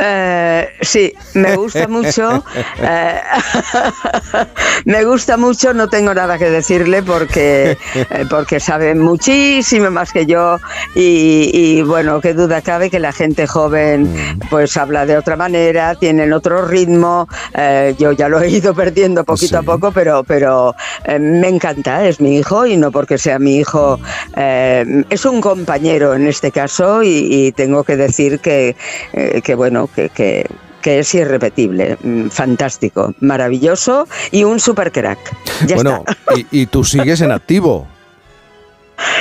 Eh, 0.00 0.68
sí, 0.80 1.12
me 1.34 1.56
gusta 1.56 1.86
mucho. 1.88 2.44
eh, 2.78 3.20
me 4.84 5.04
gusta 5.04 5.36
mucho, 5.36 5.74
no 5.74 5.88
tengo 5.88 6.14
nada 6.14 6.38
que 6.38 6.50
decirle 6.50 7.02
porque, 7.02 7.76
eh, 7.94 8.24
porque 8.30 8.60
sabe 8.60 8.94
muchísimo 8.94 9.90
más 9.90 10.12
que 10.12 10.26
yo 10.26 10.58
y, 10.94 11.50
y, 11.52 11.82
bueno, 11.82 12.20
qué 12.20 12.34
duda 12.34 12.62
cabe 12.62 12.90
que 12.90 12.98
la 12.98 13.12
gente 13.12 13.46
joven 13.46 14.12
pues 14.50 14.76
habla 14.76 15.06
de 15.06 15.16
otra 15.16 15.36
manera, 15.36 15.94
tienen 15.94 16.32
otro 16.32 16.66
ritmo. 16.66 17.28
eh, 17.54 17.94
yo 17.98 18.12
ya 18.12 18.28
lo 18.28 18.40
he 18.40 18.48
ido 18.48 18.74
perdiendo 18.74 19.24
poquito 19.24 19.58
a 19.58 19.62
poco, 19.62 19.92
pero, 19.92 20.24
pero 20.24 20.74
me 21.20 21.48
encanta, 21.48 22.06
es 22.06 22.20
mi 22.20 22.38
hijo 22.38 22.66
y 22.66 22.76
no 22.76 22.90
porque 22.90 23.18
sea 23.18 23.38
mi 23.38 23.56
hijo, 23.56 24.00
eh, 24.36 25.04
es 25.10 25.24
un 25.24 25.40
compañero 25.40 26.14
en 26.14 26.26
este 26.26 26.50
caso 26.50 27.02
y, 27.02 27.28
y 27.30 27.52
tengo 27.52 27.84
que 27.84 27.96
decir 27.96 28.40
que, 28.40 28.76
que 29.42 29.54
bueno, 29.54 29.81
que, 29.88 30.08
que, 30.08 30.46
que 30.80 30.98
es 30.98 31.14
irrepetible, 31.14 31.96
mm, 32.02 32.28
fantástico, 32.28 33.14
maravilloso 33.20 34.06
y 34.30 34.44
un 34.44 34.60
super 34.60 34.92
crack. 34.92 35.18
Ya 35.66 35.76
bueno, 35.76 36.04
y, 36.36 36.62
y 36.62 36.66
tú 36.66 36.84
sigues 36.84 37.20
en 37.20 37.32
activo. 37.32 37.86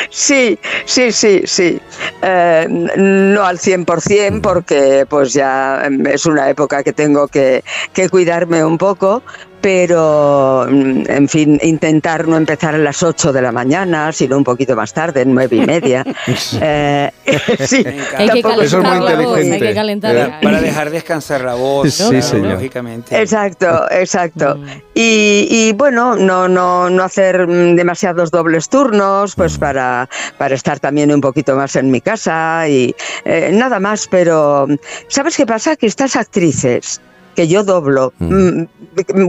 Sí, 0.09 0.59
sí, 0.85 1.11
sí, 1.11 1.41
sí. 1.45 1.79
Eh, 2.21 2.65
no 2.69 3.45
al 3.45 3.57
100% 3.57 4.41
porque 4.41 5.05
pues 5.09 5.33
ya 5.33 5.83
em, 5.85 6.05
es 6.05 6.25
una 6.25 6.49
época 6.49 6.83
que 6.83 6.93
tengo 6.93 7.27
que, 7.27 7.63
que 7.93 8.09
cuidarme 8.09 8.63
un 8.63 8.77
poco, 8.77 9.23
pero 9.61 10.65
mm, 10.69 11.03
en 11.07 11.27
fin, 11.29 11.59
intentar 11.61 12.27
no 12.27 12.37
empezar 12.37 12.75
a 12.75 12.77
las 12.77 13.03
8 13.03 13.31
de 13.31 13.41
la 13.41 13.51
mañana, 13.51 14.11
sino 14.11 14.37
un 14.37 14.43
poquito 14.43 14.75
más 14.75 14.93
tarde, 14.93 15.23
nueve 15.25 15.57
y 15.57 15.65
media. 15.65 16.03
Eh, 16.63 17.11
sí, 17.59 17.83
Hay 18.17 18.29
que 18.29 18.39
es 18.39 18.43
calentar 18.73 19.01
la 19.01 19.21
voz, 19.21 19.37
hay 19.37 19.59
que 19.59 19.73
calentar 19.73 20.13
la- 20.15 20.39
Para 20.41 20.61
dejar 20.61 20.89
descansar 20.89 21.41
la 21.41 21.53
voz, 21.55 21.93
Sí, 21.93 22.03
claro, 22.09 22.21
señor. 22.21 22.53
lógicamente. 22.53 23.19
Exacto, 23.19 23.85
exacto. 23.91 24.59
Y, 24.93 25.47
y, 25.49 25.73
bueno, 25.73 26.15
no, 26.15 26.47
no, 26.47 26.89
no 26.89 27.03
hacer 27.03 27.47
mm, 27.47 27.75
demasiados 27.75 28.31
dobles 28.31 28.69
turnos, 28.69 29.35
pues 29.35 29.57
para, 29.57 30.09
para 30.37 30.55
estar 30.55 30.79
también 30.79 31.11
un 31.13 31.21
poquito 31.21 31.55
más 31.55 31.75
en 31.75 31.91
mi 31.91 32.01
casa 32.01 32.67
y 32.67 32.95
eh, 33.25 33.49
nada 33.53 33.79
más, 33.79 34.07
pero 34.09 34.67
¿sabes 35.07 35.37
qué 35.37 35.45
pasa? 35.45 35.75
Que 35.75 35.87
estas 35.87 36.15
actrices 36.15 37.01
que 37.35 37.47
yo 37.47 37.63
doblo, 37.63 38.13
mm, 38.19 38.63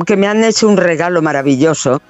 que 0.06 0.16
me 0.16 0.26
han 0.26 0.44
hecho 0.44 0.68
un 0.68 0.76
regalo 0.76 1.22
maravilloso, 1.22 2.02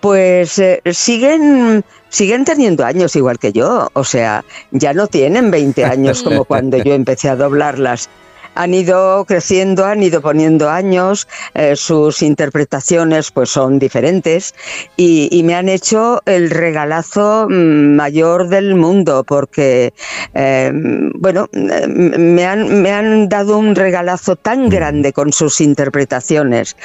pues 0.00 0.58
eh, 0.58 0.82
siguen 0.92 1.84
siguen 2.08 2.44
teniendo 2.44 2.84
años 2.84 3.16
igual 3.16 3.38
que 3.38 3.52
yo, 3.52 3.90
o 3.92 4.04
sea, 4.04 4.44
ya 4.70 4.92
no 4.92 5.06
tienen 5.06 5.50
20 5.50 5.84
años 5.84 6.22
como 6.22 6.44
cuando 6.46 6.76
yo 6.78 6.94
empecé 6.94 7.28
a 7.28 7.36
doblarlas. 7.36 8.08
Han 8.56 8.74
ido 8.74 9.24
creciendo, 9.24 9.84
han 9.84 10.02
ido 10.02 10.20
poniendo 10.20 10.68
años, 10.68 11.28
eh, 11.54 11.76
sus 11.76 12.22
interpretaciones 12.22 13.30
pues 13.30 13.50
son 13.50 13.78
diferentes 13.78 14.54
y, 14.96 15.28
y 15.30 15.42
me 15.42 15.54
han 15.54 15.68
hecho 15.68 16.22
el 16.26 16.50
regalazo 16.50 17.46
mm, 17.48 17.96
mayor 17.96 18.48
del 18.48 18.74
mundo 18.74 19.24
porque, 19.24 19.92
eh, 20.34 20.70
bueno, 21.14 21.48
eh, 21.52 21.86
me 21.86 22.44
han, 22.44 22.82
me 22.82 22.90
han 22.90 23.28
dado 23.28 23.58
un 23.58 23.74
regalazo 23.74 24.36
tan 24.36 24.68
grande 24.68 25.12
con 25.12 25.32
sus 25.32 25.60
interpretaciones. 25.60 26.76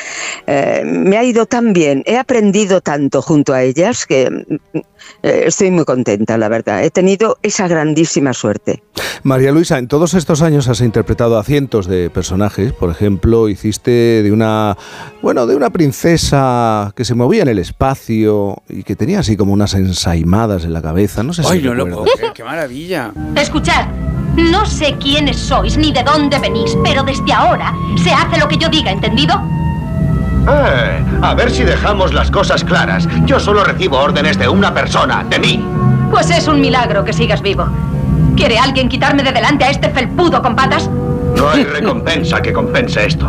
Eh, 0.48 0.84
me 0.86 1.18
ha 1.18 1.24
ido 1.24 1.46
tan 1.46 1.74
bien, 1.74 2.04
he 2.06 2.18
aprendido 2.18 2.82
tanto 2.82 3.22
junto 3.22 3.54
a 3.54 3.64
ellas 3.64 4.06
que 4.06 4.30
mm, 4.30 4.80
estoy 5.24 5.72
muy 5.72 5.86
contenta, 5.86 6.38
la 6.38 6.50
verdad. 6.50 6.84
He 6.84 6.90
tenido 6.90 7.38
esa 7.42 7.68
grandísima 7.68 8.34
suerte. 8.34 8.84
María 9.24 9.52
Luisa, 9.52 9.78
en 9.78 9.88
todos 9.88 10.14
estos 10.14 10.42
años 10.42 10.68
has 10.68 10.82
interpretado 10.82 11.38
a 11.38 11.44
cientos 11.62 11.86
de 11.86 12.10
personajes. 12.10 12.74
Por 12.74 12.90
ejemplo, 12.90 13.48
hiciste 13.48 14.24
de 14.24 14.32
una, 14.32 14.76
bueno, 15.22 15.46
de 15.46 15.56
una 15.56 15.70
princesa 15.70 16.92
que 16.96 17.06
se 17.06 17.14
movía 17.14 17.44
en 17.44 17.50
el 17.50 17.60
espacio 17.60 18.64
y 18.68 18.82
que 18.82 18.96
tenía 18.96 19.20
así 19.20 19.38
como 19.38 19.54
unas 19.54 19.76
ensaimadas 19.76 20.64
en 20.64 20.74
la 20.74 20.82
cabeza. 20.82 21.22
No 21.22 21.34
sé 21.34 21.44
si 21.44 21.54
Ay, 21.54 21.62
no 21.62 21.76
lo 21.76 21.86
puedo 21.86 22.04
creer, 22.16 22.34
qué 22.34 22.44
maravilla. 22.44 23.12
Escuchad, 23.36 23.86
no 24.36 24.66
sé 24.66 24.96
quiénes 25.00 25.38
sois 25.38 25.78
ni 25.78 25.92
de 25.92 26.02
dónde 26.02 26.40
venís, 26.40 26.76
pero 26.84 27.04
desde 27.04 27.32
ahora 27.32 27.76
se 28.04 28.12
hace 28.12 28.40
lo 28.40 28.48
que 28.48 28.58
yo 28.58 28.68
diga, 28.68 28.92
¿entendido? 28.92 29.40
Eh, 30.50 31.06
a 31.22 31.36
ver 31.36 31.52
si 31.52 31.64
dejamos 31.64 32.12
las 32.12 32.32
cosas 32.32 32.64
claras. 32.64 33.08
Yo 33.26 33.40
solo 33.40 33.64
recibo 33.64 34.00
órdenes 34.00 34.40
de 34.40 34.50
una 34.50 34.74
persona, 34.74 35.24
de 35.30 35.38
mí. 35.38 35.64
Pues 36.10 36.32
es 36.32 36.48
un 36.48 36.60
milagro 36.60 37.06
que 37.06 37.14
sigas 37.14 37.44
vivo. 37.44 37.68
¿Quiere 38.36 38.58
alguien 38.58 38.90
quitarme 38.90 39.22
de 39.22 39.32
delante 39.32 39.66
a 39.66 39.70
este 39.70 39.90
felpudo 39.90 40.42
con 40.42 40.56
patas? 40.56 40.90
No 41.36 41.50
hay 41.50 41.64
recompensa 41.64 42.42
que 42.42 42.54
compense 42.54 43.06
esto. 43.06 43.28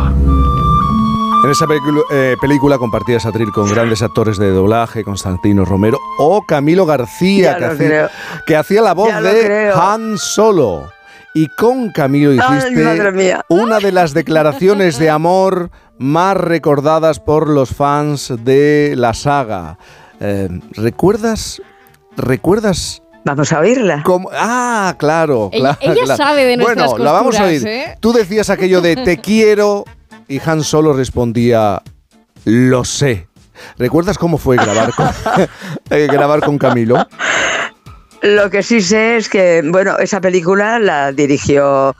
En 1.43 1.51
esa 1.51 1.65
eh, 2.11 2.37
película 2.39 2.77
compartías 2.77 3.25
atril 3.25 3.51
con 3.51 3.69
grandes 3.69 4.01
actores 4.01 4.37
de 4.37 4.49
doblaje, 4.51 5.03
Constantino 5.03 5.65
Romero 5.65 5.99
o 6.17 6.41
Camilo 6.47 6.85
García, 6.85 7.57
que 7.57 7.65
hacía, 7.65 7.87
creo. 7.87 8.09
que 8.47 8.55
hacía 8.55 8.81
la 8.81 8.93
voz 8.93 9.09
Ya 9.09 9.21
de 9.21 9.43
creo. 9.43 9.81
Han 9.81 10.17
Solo. 10.17 10.89
Y 11.33 11.47
con 11.57 11.91
Camilo 11.91 12.31
hiciste 12.31 12.83
madre 12.83 13.11
mía. 13.11 13.41
una 13.49 13.79
de 13.79 13.91
las 13.91 14.13
declaraciones 14.13 14.99
de 14.99 15.09
amor 15.09 15.69
más 15.97 16.37
recordadas 16.37 17.19
por 17.19 17.49
los 17.49 17.71
fans 17.71 18.33
de 18.39 18.93
la 18.95 19.13
saga. 19.13 19.77
Eh, 20.21 20.47
¿Recuerdas? 20.71 21.61
¿Recuerdas? 22.15 23.02
Vamos 23.25 23.53
a 23.53 23.59
oírla. 23.59 24.03
Ah, 24.33 24.95
claro, 24.97 25.49
Ella- 25.53 25.77
claro. 25.77 25.93
ella 25.93 26.03
claro. 26.05 26.17
sabe 26.17 26.45
de 26.45 26.57
nuestras 26.57 26.89
Bueno, 26.91 27.03
la 27.05 27.11
vamos 27.13 27.39
a 27.39 27.45
oír. 27.45 27.65
¿eh? 27.65 27.97
Tú 27.99 28.11
decías 28.11 28.49
aquello 28.49 28.81
de 28.81 28.97
te 28.97 29.17
quiero 29.21 29.85
y 30.27 30.39
Han 30.41 30.63
Solo 30.63 30.93
respondía 30.93 31.81
lo 32.45 32.83
sé. 32.83 33.27
¿Recuerdas 33.77 34.17
cómo 34.17 34.37
fue 34.37 34.57
grabar 34.57 34.93
con, 34.93 35.07
eh, 35.89 36.07
grabar 36.11 36.41
con 36.41 36.57
Camilo? 36.57 36.97
Lo 38.23 38.49
que 38.49 38.63
sí 38.63 38.79
sé 38.81 39.17
es 39.17 39.27
que, 39.27 39.61
bueno, 39.65 39.97
esa 39.99 40.21
película 40.21 40.79
la 40.79 41.11
dirigió. 41.11 41.93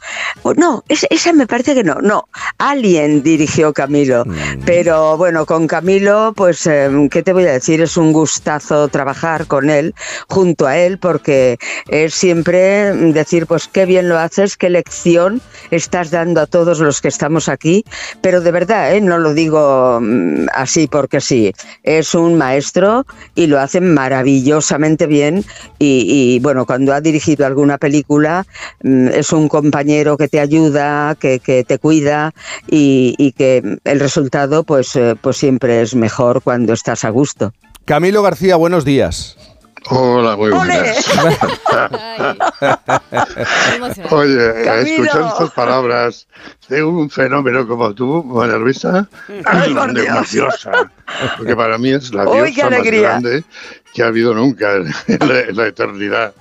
No, 0.55 0.81
es- 0.87 1.05
esa 1.09 1.33
me 1.33 1.47
parece 1.47 1.75
que 1.75 1.83
no. 1.83 1.95
No, 1.95 2.29
Alien 2.59 3.23
dirigió 3.23 3.73
Camilo. 3.73 4.23
Pero 4.65 5.17
bueno, 5.17 5.45
con 5.45 5.67
Camilo, 5.67 6.31
pues, 6.33 6.65
eh, 6.65 6.89
¿qué 7.11 7.23
te 7.23 7.33
voy 7.33 7.45
a 7.45 7.51
decir? 7.51 7.81
Es 7.81 7.97
un 7.97 8.13
gustazo 8.13 8.87
trabajar 8.87 9.47
con 9.47 9.69
él, 9.69 9.93
junto 10.29 10.65
a 10.65 10.77
él, 10.77 10.97
porque 10.97 11.57
es 11.89 12.13
siempre 12.13 12.93
decir, 12.93 13.45
pues, 13.45 13.67
qué 13.67 13.85
bien 13.85 14.07
lo 14.07 14.17
haces, 14.17 14.55
qué 14.55 14.69
lección 14.69 15.41
estás 15.71 16.09
dando 16.09 16.39
a 16.39 16.47
todos 16.47 16.79
los 16.79 17.01
que 17.01 17.09
estamos 17.09 17.49
aquí. 17.49 17.83
Pero 18.21 18.39
de 18.39 18.51
verdad, 18.51 18.95
¿eh? 18.95 19.01
no 19.01 19.17
lo 19.17 19.33
digo 19.33 19.99
mm, 20.01 20.45
así 20.53 20.87
porque 20.87 21.19
sí. 21.19 21.51
Es 21.83 22.15
un 22.15 22.37
maestro 22.37 23.05
y 23.35 23.47
lo 23.47 23.59
hace 23.59 23.81
maravillosamente 23.81 25.05
bien. 25.05 25.43
Y, 25.79 26.12
y, 26.13 26.39
bueno, 26.39 26.67
cuando 26.67 26.93
ha 26.93 27.01
dirigido 27.01 27.47
alguna 27.47 27.79
película, 27.79 28.45
mm, 28.83 29.07
es 29.07 29.33
un 29.33 29.49
compañero 29.49 30.15
que 30.15 30.27
te 30.27 30.39
ayuda, 30.39 31.15
que, 31.15 31.39
que 31.39 31.63
te 31.63 31.79
cuida 31.79 32.33
y, 32.67 33.15
y 33.17 33.31
que 33.31 33.79
el 33.83 33.99
resultado, 33.99 34.63
pues, 34.63 34.95
eh, 34.95 35.15
pues 35.19 35.37
siempre 35.37 35.81
es 35.81 35.95
mejor 35.95 36.43
cuando 36.43 36.73
estás 36.73 37.03
a 37.03 37.09
gusto. 37.09 37.51
Camilo 37.85 38.21
García, 38.21 38.57
buenos 38.57 38.85
días. 38.85 39.37
Hola, 39.89 40.37
muy 40.37 40.51
buenas. 40.51 41.03
Oye, 44.11 44.63
Camilo. 44.63 45.03
escuchar 45.03 45.27
estas 45.33 45.51
palabras 45.51 46.27
de 46.69 46.83
un 46.83 47.09
fenómeno 47.09 47.67
como 47.67 47.93
tú, 47.93 48.23
María 48.23 48.55
Luisa, 48.57 49.07
Ay, 49.45 49.73
por 49.73 49.93
de 49.93 50.01
Dios. 50.03 50.11
una 50.13 50.21
diosa, 50.31 50.71
porque 51.37 51.55
para 51.55 51.77
mí 51.77 51.91
es 51.91 52.13
la 52.13 52.23
diosa 52.23 52.63
más 52.69 52.73
alegría. 52.73 53.09
grande 53.09 53.43
que 53.93 54.03
ha 54.03 54.07
habido 54.07 54.33
nunca 54.33 54.75
en 54.75 55.55
la, 55.55 55.67
eternidad. 55.67 56.33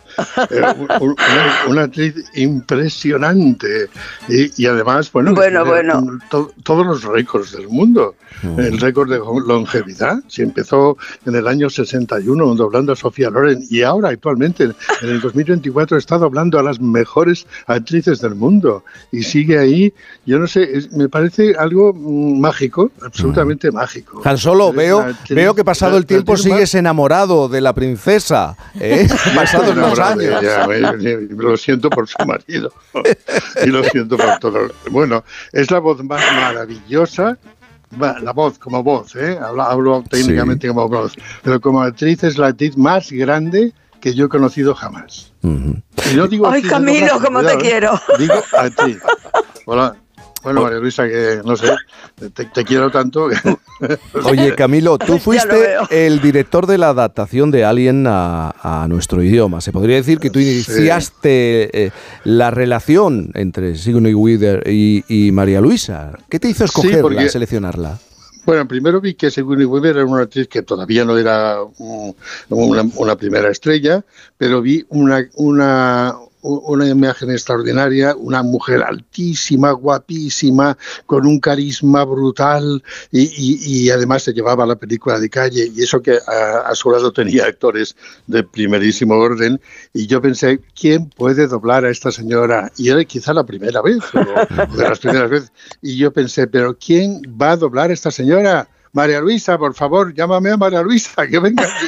Eh, 0.50 0.62
un- 0.78 0.88
un- 1.02 1.10
una, 1.10 1.54
una 1.68 1.82
actriz 1.82 2.14
impresionante. 2.34 3.88
Y, 4.28 4.62
y 4.62 4.66
además, 4.66 5.10
bueno, 5.12 5.34
Bueno, 5.34 5.62
tiene 5.64 5.92
bueno. 5.92 6.18
to- 6.30 6.52
todos 6.62 6.86
los 6.86 7.02
récords 7.04 7.52
del 7.52 7.68
mundo. 7.68 8.14
El 8.56 8.80
récord 8.80 9.08
de 9.10 9.18
longevidad, 9.18 10.18
si 10.26 10.42
empezó 10.42 10.96
en 11.26 11.36
el 11.36 11.46
año 11.46 11.68
61 11.70 12.54
doblando 12.56 12.92
a 12.92 12.96
Sofía 12.96 13.30
Loren 13.30 13.62
y 13.70 13.82
ahora 13.82 14.08
actualmente 14.08 14.64
en 14.64 14.74
el 15.02 15.20
2024 15.20 15.96
está 15.98 16.18
doblando 16.18 16.58
a 16.58 16.62
las 16.62 16.80
mejores 16.80 17.46
actrices 17.66 18.20
del 18.20 18.34
mundo 18.34 18.84
y 19.12 19.22
sigue 19.22 19.58
ahí, 19.58 19.92
yo 20.26 20.38
no 20.40 20.46
sé, 20.48 20.62
es- 20.76 20.90
me 20.92 21.08
parece 21.08 21.54
algo 21.56 21.92
mm, 21.94 22.40
mágico, 22.40 22.90
absolutamente 23.02 23.70
mágico. 23.70 24.22
Han 24.24 24.38
Solo, 24.38 24.70
Es 24.70 24.76
veo, 24.76 25.02
actriz- 25.02 25.34
veo 25.36 25.54
que 25.54 25.64
pasado 25.64 25.92
la- 25.92 25.98
el 25.98 26.06
tiempo 26.06 26.36
sigues 26.36 26.74
enamorado 26.74 27.48
de 27.48 27.60
la 27.60 27.74
princesa. 27.74 28.56
¿eh? 28.80 29.06
De 29.62 29.74
años. 30.10 30.42
ella, 30.42 30.66
me- 30.66 31.16
me- 31.16 31.42
lo 31.42 31.56
siento 31.56 31.88
por 31.90 32.08
su 32.08 32.16
marido 32.26 32.72
y 33.64 33.66
lo 33.68 33.82
siento 33.84 34.16
por 34.16 34.38
todo. 34.38 34.58
Bueno, 34.90 35.24
es 35.52 35.70
la 35.70 35.78
voz 35.78 36.02
más 36.04 36.20
maravillosa, 36.34 37.36
la 37.98 38.32
voz 38.32 38.58
como 38.58 38.82
voz, 38.82 39.14
¿eh? 39.16 39.38
hablo, 39.40 39.62
hablo 39.62 40.04
técnicamente 40.08 40.68
como 40.68 40.88
voz, 40.88 41.14
pero 41.42 41.60
como 41.60 41.82
actriz 41.82 42.22
es 42.24 42.38
la 42.38 42.48
actriz 42.48 42.76
más 42.76 43.10
grande 43.12 43.72
que 44.00 44.14
yo 44.14 44.24
he 44.26 44.28
conocido 44.28 44.74
jamás. 44.74 45.32
Y 45.42 46.16
no 46.16 46.26
digo 46.26 46.46
Ay, 46.48 46.54
actriz 46.56 46.72
Camilo, 46.72 47.20
cómo 47.22 47.40
te 47.40 47.54
cuidado, 47.54 47.58
¿eh? 47.58 47.58
quiero. 47.62 48.00
Digo 48.18 48.34
actriz. 48.58 48.98
Hola. 49.66 49.96
Bueno, 50.42 50.62
María 50.62 50.78
Luisa, 50.78 51.06
que 51.08 51.40
no 51.44 51.56
sé, 51.56 51.70
te, 52.34 52.44
te 52.46 52.64
quiero 52.64 52.90
tanto. 52.90 53.28
que- 53.28 53.36
Oye, 54.24 54.54
Camilo, 54.54 54.98
tú 54.98 55.18
fuiste 55.20 55.76
el 55.90 56.20
director 56.20 56.66
de 56.66 56.78
la 56.78 56.88
adaptación 56.88 57.50
de 57.50 57.64
Alien 57.64 58.06
a, 58.08 58.54
a 58.62 58.86
nuestro 58.88 59.22
idioma. 59.22 59.60
Se 59.60 59.72
podría 59.72 59.96
decir 59.96 60.18
que 60.18 60.30
tú 60.30 60.38
iniciaste 60.40 61.86
eh, 61.86 61.90
la 62.24 62.50
relación 62.50 63.30
entre 63.34 63.76
Sigourney 63.76 64.14
Weaver 64.14 64.64
y, 64.68 65.04
y 65.08 65.32
María 65.32 65.60
Luisa. 65.60 66.12
¿Qué 66.28 66.38
te 66.40 66.48
hizo 66.48 66.66
Sí, 66.66 66.72
escogerla, 66.76 67.02
porque- 67.02 67.28
seleccionarla? 67.28 67.98
Bueno, 68.44 68.66
primero 68.66 69.00
vi 69.00 69.14
que 69.14 69.30
Sigourney 69.30 69.64
Weaver 69.66 69.98
era 69.98 70.04
una 70.04 70.22
actriz 70.22 70.48
que 70.48 70.62
todavía 70.62 71.04
no 71.04 71.16
era 71.16 71.58
una, 72.48 72.82
una 72.96 73.16
primera 73.16 73.48
estrella, 73.48 74.04
pero 74.36 74.60
vi 74.60 74.84
una, 74.88 75.24
una, 75.34 76.12
una 76.42 76.88
imagen 76.88 77.30
extraordinaria, 77.30 78.14
una 78.16 78.42
mujer 78.42 78.82
altísima, 78.82 79.70
guapísima, 79.72 80.76
con 81.06 81.26
un 81.26 81.40
carisma 81.40 82.04
brutal 82.04 82.82
y, 83.10 83.90
además 83.90 84.22
se 84.24 84.32
llevaba 84.32 84.66
la 84.66 84.76
película 84.76 85.18
de 85.18 85.30
calle 85.30 85.70
y 85.74 85.82
eso 85.82 86.02
que 86.02 86.18
a, 86.26 86.74
su 86.74 86.90
lado 86.90 87.12
tenía 87.12 87.46
actores 87.46 87.96
de 88.26 88.42
primerísimo 88.42 89.14
orden 89.14 89.60
y 89.92 90.06
yo 90.06 90.20
pensé, 90.20 90.60
¿quién 90.78 91.08
puede 91.10 91.46
doblar 91.46 91.84
a 91.84 91.90
esta 91.90 92.10
señora? 92.10 92.70
Y 92.76 92.90
era 92.90 93.04
quizá 93.04 93.32
la 93.32 93.44
primera 93.44 93.80
vez, 93.82 93.98
de 94.12 94.82
las 94.82 94.98
primeras 94.98 95.30
veces. 95.30 95.52
Y 95.80 95.96
yo 95.96 96.12
pensé, 96.12 96.46
¿pero 96.46 96.76
quién 96.76 97.22
va 97.40 97.52
a 97.52 97.56
doblar 97.56 97.90
a 97.90 97.92
esta 97.92 98.10
señora? 98.10 98.68
María 98.92 99.20
Luisa, 99.20 99.56
por 99.56 99.74
favor, 99.74 100.12
llámame 100.12 100.50
a 100.50 100.56
María 100.56 100.82
Luisa, 100.82 101.26
que 101.26 101.38
venga 101.38 101.62
aquí. 101.62 101.86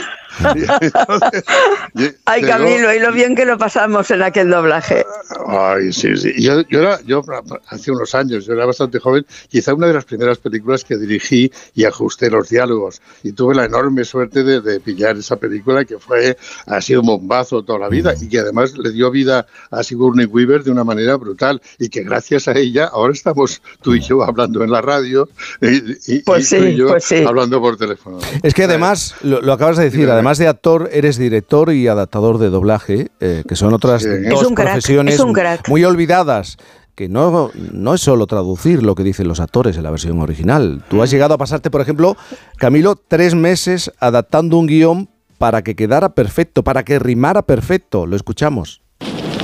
Entonces, 0.80 1.44
y- 1.94 2.08
Ay, 2.24 2.42
llegó- 2.42 2.52
Camilo, 2.58 2.92
y 2.94 2.98
lo 2.98 3.12
bien 3.12 3.34
que 3.34 3.44
lo 3.44 3.58
pasamos 3.58 4.10
en 4.10 4.22
aquel 4.22 4.50
doblaje. 4.50 5.04
Ay, 5.46 5.92
sí, 5.92 6.16
sí. 6.16 6.32
Yo, 6.42 6.62
yo 6.68 6.80
era, 6.80 7.00
yo 7.02 7.22
hace 7.68 7.90
unos 7.90 8.14
años, 8.14 8.46
yo 8.46 8.52
era 8.54 8.66
bastante 8.66 8.98
joven, 8.98 9.26
quizá 9.48 9.74
una 9.74 9.86
de 9.86 9.94
las 9.94 10.04
primeras 10.04 10.38
películas 10.38 10.84
que 10.84 10.96
dirigí 10.96 11.50
y 11.74 11.84
ajusté 11.84 12.30
los 12.30 12.48
diálogos. 12.48 13.00
Y 13.22 13.32
tuve 13.32 13.54
la 13.54 13.64
enorme 13.64 14.04
suerte 14.04 14.42
de, 14.44 14.60
de 14.60 14.80
pillar 14.80 15.16
esa 15.16 15.36
película 15.36 15.84
que 15.84 15.98
fue, 15.98 16.36
ha 16.66 16.80
sido 16.80 17.00
un 17.00 17.06
bombazo 17.06 17.62
toda 17.62 17.78
la 17.78 17.88
vida 17.88 18.14
y 18.20 18.28
que 18.28 18.40
además 18.40 18.76
le 18.76 18.90
dio 18.90 19.10
vida 19.10 19.46
a 19.70 19.82
Sigourney 19.82 20.26
Weaver 20.26 20.64
de 20.64 20.70
una 20.70 20.84
manera 20.84 21.16
brutal 21.16 21.60
y 21.78 21.88
que 21.88 22.02
gracias 22.02 22.48
a 22.48 22.52
ella 22.52 22.86
ahora 22.92 23.12
estamos 23.12 23.62
tú 23.82 23.94
y 23.94 24.00
yo 24.00 24.22
hablando 24.22 24.62
en 24.64 24.70
la 24.70 24.80
radio 24.80 25.28
y, 25.60 26.14
y- 26.16 26.18
Pues 26.24 26.52
y 26.52 26.56
tú 26.56 26.62
sí, 26.62 26.68
y 26.70 26.76
yo 26.76 26.88
pues 26.88 27.04
sí. 27.04 27.24
hablando 27.26 27.60
por 27.60 27.76
teléfono. 27.76 28.18
Es 28.42 28.54
que 28.54 28.64
además, 28.64 29.14
lo, 29.22 29.40
lo 29.40 29.52
acabas 29.52 29.76
de 29.76 29.84
decir, 29.84 30.08
además 30.10 30.23
de 30.38 30.48
actor, 30.48 30.88
eres 30.92 31.16
director 31.18 31.72
y 31.72 31.86
adaptador 31.88 32.38
de 32.38 32.50
doblaje, 32.50 33.08
eh, 33.20 33.42
que 33.48 33.56
son 33.56 33.72
otras 33.74 34.02
Sí. 34.02 34.08
dos 34.28 34.42
Es 34.42 34.46
un 34.48 34.54
crack, 34.54 34.66
profesiones 34.72 35.14
es 35.14 35.20
un 35.20 35.32
crack. 35.32 35.68
muy 35.68 35.84
olvidadas. 35.84 36.56
Que 36.94 37.08
no, 37.08 37.50
no 37.72 37.94
es 37.94 38.00
solo 38.02 38.26
traducir 38.28 38.82
lo 38.84 38.94
que 38.94 39.02
dicen 39.02 39.26
los 39.26 39.40
actores 39.40 39.76
en 39.76 39.82
la 39.82 39.90
versión 39.90 40.20
original. 40.20 40.84
Tú 40.88 41.02
has 41.02 41.10
llegado 41.10 41.34
a 41.34 41.38
pasarte, 41.38 41.68
por 41.68 41.80
ejemplo, 41.80 42.16
Camilo, 42.56 42.94
tres 42.94 43.34
meses 43.34 43.90
adaptando 43.98 44.58
un 44.58 44.66
guion 44.68 45.08
para 45.38 45.62
que 45.62 45.74
quedara 45.74 46.10
perfecto, 46.10 46.62
para 46.62 46.84
que 46.84 47.00
rimara 47.00 47.42
perfecto. 47.42 48.06
Lo 48.06 48.14
escuchamos. 48.14 48.80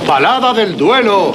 Balada 0.07 0.53
del 0.53 0.77
duelo, 0.77 1.33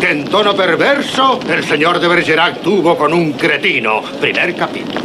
que 0.00 0.10
en 0.10 0.24
tono 0.24 0.54
perverso 0.56 1.38
el 1.48 1.62
señor 1.64 2.00
de 2.00 2.08
Bergerac 2.08 2.60
tuvo 2.60 2.96
con 2.98 3.12
un 3.12 3.32
cretino. 3.34 4.02
Primer 4.20 4.56
capítulo. 4.56 5.00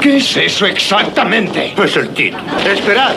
¿Qué 0.00 0.18
es 0.18 0.36
eso 0.36 0.66
exactamente? 0.66 1.74
Es 1.76 1.96
el 1.96 2.10
título. 2.10 2.42
Esperad. 2.70 3.14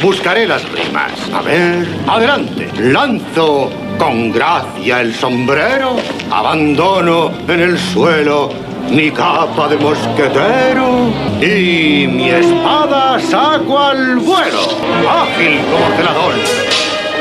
Buscaré 0.00 0.46
las 0.46 0.62
rimas. 0.70 1.12
A 1.34 1.42
ver, 1.42 1.86
adelante. 2.06 2.70
Lanzo 2.78 3.70
con 3.98 4.32
gracia 4.32 5.02
el 5.02 5.14
sombrero. 5.14 5.96
Abandono 6.30 7.32
en 7.46 7.60
el 7.60 7.78
suelo 7.78 8.50
mi 8.90 9.10
capa 9.10 9.68
de 9.68 9.76
mosquetero. 9.76 11.10
Y 11.40 12.06
mi 12.06 12.30
espada 12.30 13.20
saco 13.20 13.78
al 13.78 14.16
vuelo. 14.16 14.60
Ágil 15.08 15.60
como 15.70 15.96
celador. 15.96 16.34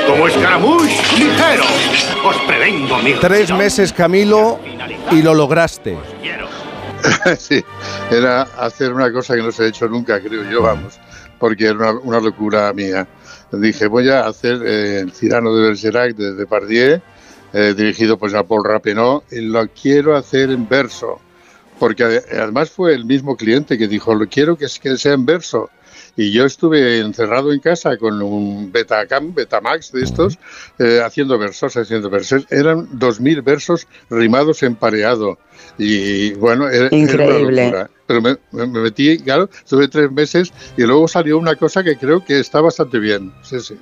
Como 0.07 0.27
escaramouche 0.27 0.95
ligero. 1.17 1.65
Os 2.23 2.35
prevengo 2.47 2.97
mi 2.99 3.13
Tres 3.13 3.51
meses, 3.51 3.91
Camilo, 3.91 4.59
y 5.11 5.21
lo 5.21 5.33
lograste. 5.33 5.97
sí, 7.37 7.63
era 8.11 8.41
hacer 8.41 8.93
una 8.93 9.11
cosa 9.11 9.35
que 9.35 9.41
no 9.41 9.51
se 9.51 9.63
ha 9.63 9.67
hecho 9.67 9.87
nunca, 9.87 10.19
creo 10.19 10.49
yo, 10.49 10.61
vamos, 10.61 10.99
porque 11.39 11.67
era 11.67 11.91
una, 11.93 12.19
locura 12.19 12.71
mía. 12.73 13.07
Dije, 13.51 13.87
voy 13.87 14.09
a 14.09 14.27
hacer 14.27 14.61
eh, 14.65 14.99
El 14.99 15.11
Cirano 15.11 15.55
de 15.55 15.69
Bergerac 15.69 16.15
de 16.15 16.33
Depardieu, 16.33 17.01
eh, 17.53 17.73
dirigido 17.75 18.17
pues 18.17 18.33
a 18.33 18.43
Paul 18.43 18.63
Rappenot, 18.63 19.23
y 19.31 19.41
lo 19.41 19.67
quiero 19.69 20.15
hacer 20.15 20.51
en 20.51 20.67
verso, 20.67 21.19
porque 21.79 22.03
ade- 22.03 22.25
además 22.31 22.69
fue 22.69 22.93
el 22.93 23.05
mismo 23.05 23.35
cliente 23.35 23.77
que 23.77 23.87
dijo, 23.87 24.13
lo 24.13 24.27
quiero 24.27 24.55
que 24.57 24.67
sea 24.67 25.13
en 25.13 25.25
verso. 25.25 25.69
Y 26.21 26.31
yo 26.33 26.43
estuve 26.45 26.99
encerrado 26.99 27.53
en 27.53 27.61
casa 27.61 27.95
con 27.95 28.21
un 28.21 28.73
Betacam, 28.73 29.33
Betamax 29.33 29.93
de 29.93 30.01
estos, 30.03 30.37
eh, 30.77 30.99
haciendo 31.01 31.37
versos, 31.39 31.77
haciendo 31.77 32.09
versos. 32.09 32.45
Eran 32.49 32.89
2.000 32.99 33.41
versos 33.41 33.87
rimados 34.09 34.61
en 34.63 34.75
pareado. 34.75 35.37
Y 35.77 36.33
bueno, 36.33 36.67
era, 36.67 36.87
era 36.87 36.89
una 36.91 36.97
Increíble. 36.97 37.87
Pero 38.05 38.21
me, 38.21 38.35
me- 38.51 38.65
me 38.67 38.79
metí, 38.81 39.19
claro, 39.19 39.49
estuve 39.63 39.87
tres 39.87 40.11
meses 40.11 40.51
y 40.75 40.81
luego 40.81 41.07
salió 41.07 41.37
una 41.37 41.55
cosa 41.55 41.83
que 41.83 41.95
creo 41.95 42.25
que 42.25 42.39
está 42.39 42.59
bastante 42.59 42.97
bien. 42.99 43.31
Sí, 43.43 43.59
sí. 43.61 43.75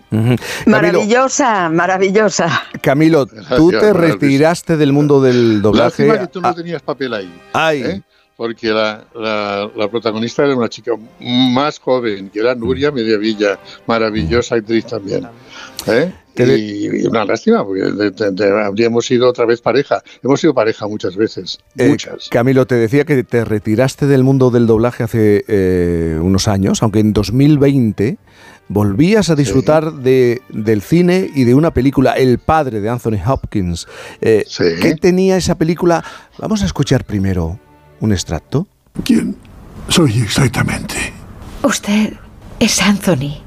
Maravillosa, 0.67 1.69
maravillosa. 1.69 2.61
Camilo, 2.82 3.25
tú 3.25 3.35
Gracias, 3.69 3.82
te 3.82 3.93
retiraste 3.93 4.77
del 4.77 4.91
mundo 4.93 5.22
del 5.22 5.61
doblaje. 5.61 6.06
Lástima 6.07 6.19
que 6.27 6.32
tú 6.32 6.41
no 6.41 6.49
Ah, 6.49 6.53
tenías 6.53 6.82
papel 6.82 7.14
ahí. 7.14 7.41
Ay. 7.53 7.82
¿eh? 7.83 8.01
Porque 8.38 8.67
la, 8.67 9.03
la- 9.16 9.69
la 9.75 9.88
protagonista 9.90 10.43
era 10.45 10.56
una 10.56 10.69
chica 10.69 10.91
más 11.19 11.80
joven, 11.80 12.30
que 12.30 12.40
era 12.40 12.53
Nuria 12.53 12.91
Mediavilla, 12.91 13.57
maravillosa 13.88 14.56
actriz 14.56 14.85
también. 14.85 15.27
¿eh? 15.88 16.14
Y, 16.38 17.01
y 17.01 17.07
una 17.07 17.25
lástima, 17.25 17.66
porque 17.66 17.82
de- 17.82 18.11
de- 18.11 18.32
de- 18.32 18.61
habríamos 18.64 19.07
sido 19.07 19.27
otra 19.27 19.45
vez 19.45 19.59
pareja. 19.59 20.03
Hemos 20.24 20.40
sido 20.40 20.53
pareja 20.53 20.88
muchas 20.88 21.16
veces, 21.16 21.57
Eh, 21.80 21.90
muchas. 21.90 22.30
Camilo, 22.30 22.67
te 22.67 22.75
decía 22.75 23.06
que 23.06 23.24
te 23.24 23.43
retiraste 23.43 24.06
del 24.06 24.24
mundo 24.24 24.51
del 24.51 24.67
doblaje 24.67 25.01
hace 25.03 25.43
eh, 25.48 26.19
unos 26.22 26.48
años, 26.48 26.83
aunque 26.83 26.99
en 26.99 27.14
2020 27.14 28.17
volvías 28.69 29.32
a 29.32 29.35
disfrutar 29.35 29.93
de, 29.93 30.43
del 30.49 30.83
cine 30.83 31.27
y 31.33 31.43
de 31.45 31.56
una 31.56 31.72
película, 31.74 32.11
El 32.14 32.38
padre 32.38 32.82
de 32.82 32.90
Anthony 32.90 33.17
Hopkins. 33.25 33.88
Eh, 34.22 34.45
¿Qué 34.80 34.93
tenía 34.95 35.38
esa 35.38 35.56
película? 35.56 36.03
Vamos 36.38 36.61
a 36.61 36.66
escuchar 36.67 37.03
primero 37.03 37.59
un 38.00 38.11
extracto. 38.11 38.67
¿Quién 39.03 39.35
soy 39.88 40.19
exactamente? 40.22 41.14
Usted 41.64 42.14
es 42.59 42.82
Anthony. 42.82 43.38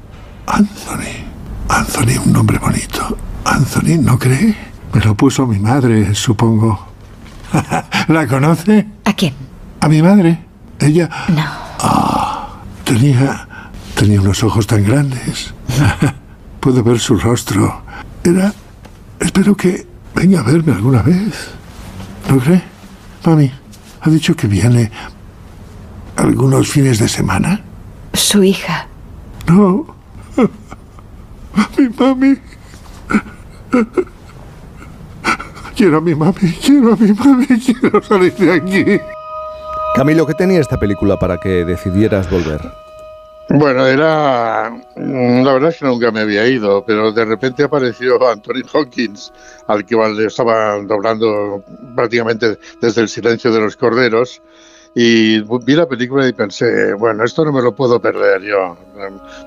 Anthony. 0.47 1.25
Anthony, 1.69 2.19
un 2.25 2.33
nombre 2.33 2.57
bonito. 2.59 3.17
Anthony, 3.45 3.97
¿no 4.01 4.17
cree? 4.19 4.55
Me 4.93 5.01
lo 5.01 5.15
puso 5.15 5.45
mi 5.47 5.59
madre, 5.59 6.13
supongo. 6.15 6.87
¿La 8.07 8.27
conoce? 8.27 8.87
¿A 9.05 9.13
quién? 9.13 9.33
A 9.79 9.87
mi 9.87 10.01
madre. 10.01 10.39
Ella 10.79 11.09
No. 11.29 12.47
tenía 12.83 13.47
tenía 13.95 14.19
unos 14.21 14.43
ojos 14.43 14.65
tan 14.67 14.83
grandes. 14.83 15.53
Puedo 16.59 16.83
ver 16.83 16.99
su 16.99 17.17
rostro. 17.17 17.81
Era 18.23 18.53
espero 19.19 19.55
que 19.55 19.85
venga 20.15 20.39
a 20.39 20.43
verme 20.43 20.73
alguna 20.73 21.01
vez. 21.01 21.49
¿No 22.29 22.37
cree? 22.39 22.63
Mami, 23.25 23.51
ha 24.01 24.09
dicho 24.09 24.35
que 24.35 24.47
viene 24.47 24.91
algunos 26.15 26.69
fines 26.69 26.99
de 26.99 27.07
semana. 27.07 27.61
Su 28.13 28.43
hija. 28.43 28.87
No. 29.47 29.95
Mi 31.77 31.89
mami. 31.89 32.37
Quiero 35.75 35.97
a 35.97 36.01
mi 36.01 36.13
mami, 36.15 36.53
quiero 36.63 36.93
a 36.93 36.95
mi 36.95 37.11
mami, 37.13 37.47
quiero 37.47 38.03
salir 38.03 38.33
de 38.35 38.53
aquí. 38.53 39.01
Camilo, 39.95 40.25
¿qué 40.25 40.33
tenía 40.33 40.59
esta 40.59 40.77
película 40.77 41.17
para 41.17 41.37
que 41.37 41.65
decidieras 41.65 42.29
volver? 42.29 42.80
Bueno, 43.53 43.85
era. 43.85 44.69
mm, 44.95 45.43
La 45.43 45.53
verdad 45.53 45.69
es 45.69 45.77
que 45.77 45.85
nunca 45.85 46.11
me 46.11 46.21
había 46.21 46.47
ido, 46.47 46.83
pero 46.85 47.11
de 47.11 47.25
repente 47.25 47.63
apareció 47.63 48.27
Anthony 48.31 48.63
Hawkins, 48.73 49.31
al 49.67 49.85
que 49.85 49.95
le 49.95 50.25
estaba 50.25 50.77
doblando 50.81 51.63
prácticamente 51.95 52.57
desde 52.81 53.01
el 53.01 53.09
silencio 53.09 53.51
de 53.51 53.59
los 53.59 53.75
corderos. 53.75 54.41
Y 54.93 55.39
vi 55.63 55.75
la 55.75 55.87
película 55.87 56.27
y 56.27 56.33
pensé, 56.33 56.93
bueno, 56.93 57.23
esto 57.23 57.45
no 57.45 57.53
me 57.53 57.61
lo 57.61 57.73
puedo 57.73 58.01
perder 58.01 58.41
yo. 58.41 58.77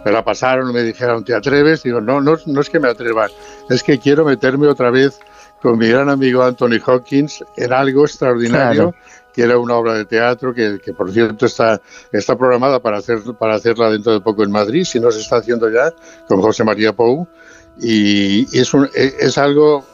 Me 0.05 0.11
la 0.11 0.25
pasaron, 0.25 0.73
me 0.73 0.83
dijeron, 0.83 1.23
¿te 1.23 1.35
atreves? 1.35 1.83
Digo, 1.83 2.01
no, 2.01 2.21
no, 2.21 2.37
no 2.47 2.61
es 2.63 2.71
que 2.71 2.81
me 2.81 2.89
atreva, 2.89 3.29
es 3.69 3.83
que 3.83 3.99
quiero 3.99 4.25
meterme 4.25 4.69
otra 4.69 4.91
vez 4.91 5.21
con 5.61 5.79
mi 5.79 5.89
gran 5.89 6.09
amigo 6.09 6.43
Anthony 6.43 6.79
Hawkins 6.85 7.45
en 7.57 7.73
algo 7.75 8.05
extraordinario. 8.05 8.95
Que 9.35 9.43
era 9.43 9.59
una 9.59 9.75
obra 9.75 9.95
de 9.95 10.05
teatro 10.05 10.55
que, 10.55 10.79
que, 10.83 10.93
por 10.93 11.11
cierto 11.13 11.47
está, 11.47 11.83
está 12.13 12.39
programada 12.39 12.81
para, 12.81 12.99
hacer, 12.99 13.19
para 13.39 13.57
hacerla 13.57 13.91
dentro 13.91 14.13
de 14.13 14.21
poco 14.21 14.45
en 14.45 14.53
Madrid, 14.53 14.85
si 14.85 15.01
no 15.01 15.11
se 15.11 15.21
está 15.21 15.37
haciendo 15.37 15.69
ya, 15.69 15.93
con 16.29 16.41
José 16.41 16.63
María 16.63 16.93
Pou. 16.93 17.27
Y 17.81 18.47
es, 18.57 18.73
un, 18.73 18.89
es 18.95 19.37
algo, 19.37 19.85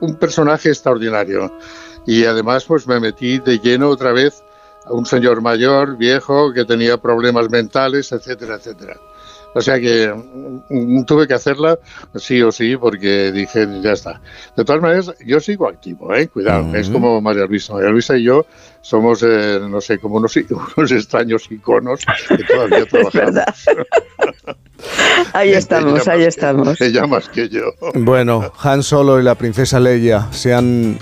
un 0.00 0.14
personaje 0.14 0.68
extraordinario. 0.68 1.52
Y 2.06 2.24
además 2.24 2.64
pues 2.64 2.86
me 2.86 3.00
metí 3.00 3.40
de 3.40 3.58
lleno 3.58 3.88
otra 3.88 4.12
vez 4.12 4.44
a 4.84 4.92
un 4.92 5.04
señor 5.04 5.42
mayor, 5.42 5.96
viejo, 5.96 6.52
que 6.52 6.64
tenía 6.64 6.96
problemas 6.96 7.50
mentales, 7.50 8.12
etcétera, 8.12 8.54
etcétera. 8.54 8.96
O 9.54 9.60
sea 9.60 9.80
que 9.80 10.12
mm, 10.68 11.04
tuve 11.04 11.26
que 11.26 11.34
hacerla 11.34 11.78
sí 12.14 12.42
o 12.42 12.52
sí 12.52 12.76
porque 12.76 13.32
dije, 13.32 13.66
ya 13.82 13.92
está. 13.92 14.20
De 14.56 14.64
todas 14.64 14.82
maneras, 14.82 15.14
yo 15.24 15.40
sigo 15.40 15.68
activo, 15.68 16.14
¿eh? 16.14 16.28
Cuidado, 16.28 16.74
es 16.74 16.88
como 16.90 17.20
María 17.20 17.46
Luisa. 17.46 17.74
María 17.74 17.90
Luisa 17.90 18.16
y 18.16 18.24
yo 18.24 18.46
somos, 18.80 19.22
eh, 19.22 19.58
no 19.68 19.80
sé, 19.80 19.98
como 19.98 20.16
unos, 20.16 20.34
unos 20.76 20.92
extraños 20.92 21.50
iconos 21.50 22.00
que 22.28 22.44
todavía 22.44 22.86
trabajamos. 22.90 23.34
Ahí 25.32 25.50
estamos, 25.50 26.02
Ella 26.02 26.12
ahí 26.12 26.18
más 26.20 26.28
estamos. 26.28 26.78
Que, 26.78 26.86
ella 26.86 27.06
más 27.06 27.28
que 27.28 27.48
yo. 27.48 27.72
Bueno, 27.94 28.52
Han 28.62 28.84
Solo 28.84 29.18
y 29.18 29.24
la 29.24 29.34
princesa 29.34 29.80
Leia 29.80 30.28
se 30.30 30.54
han, 30.54 30.98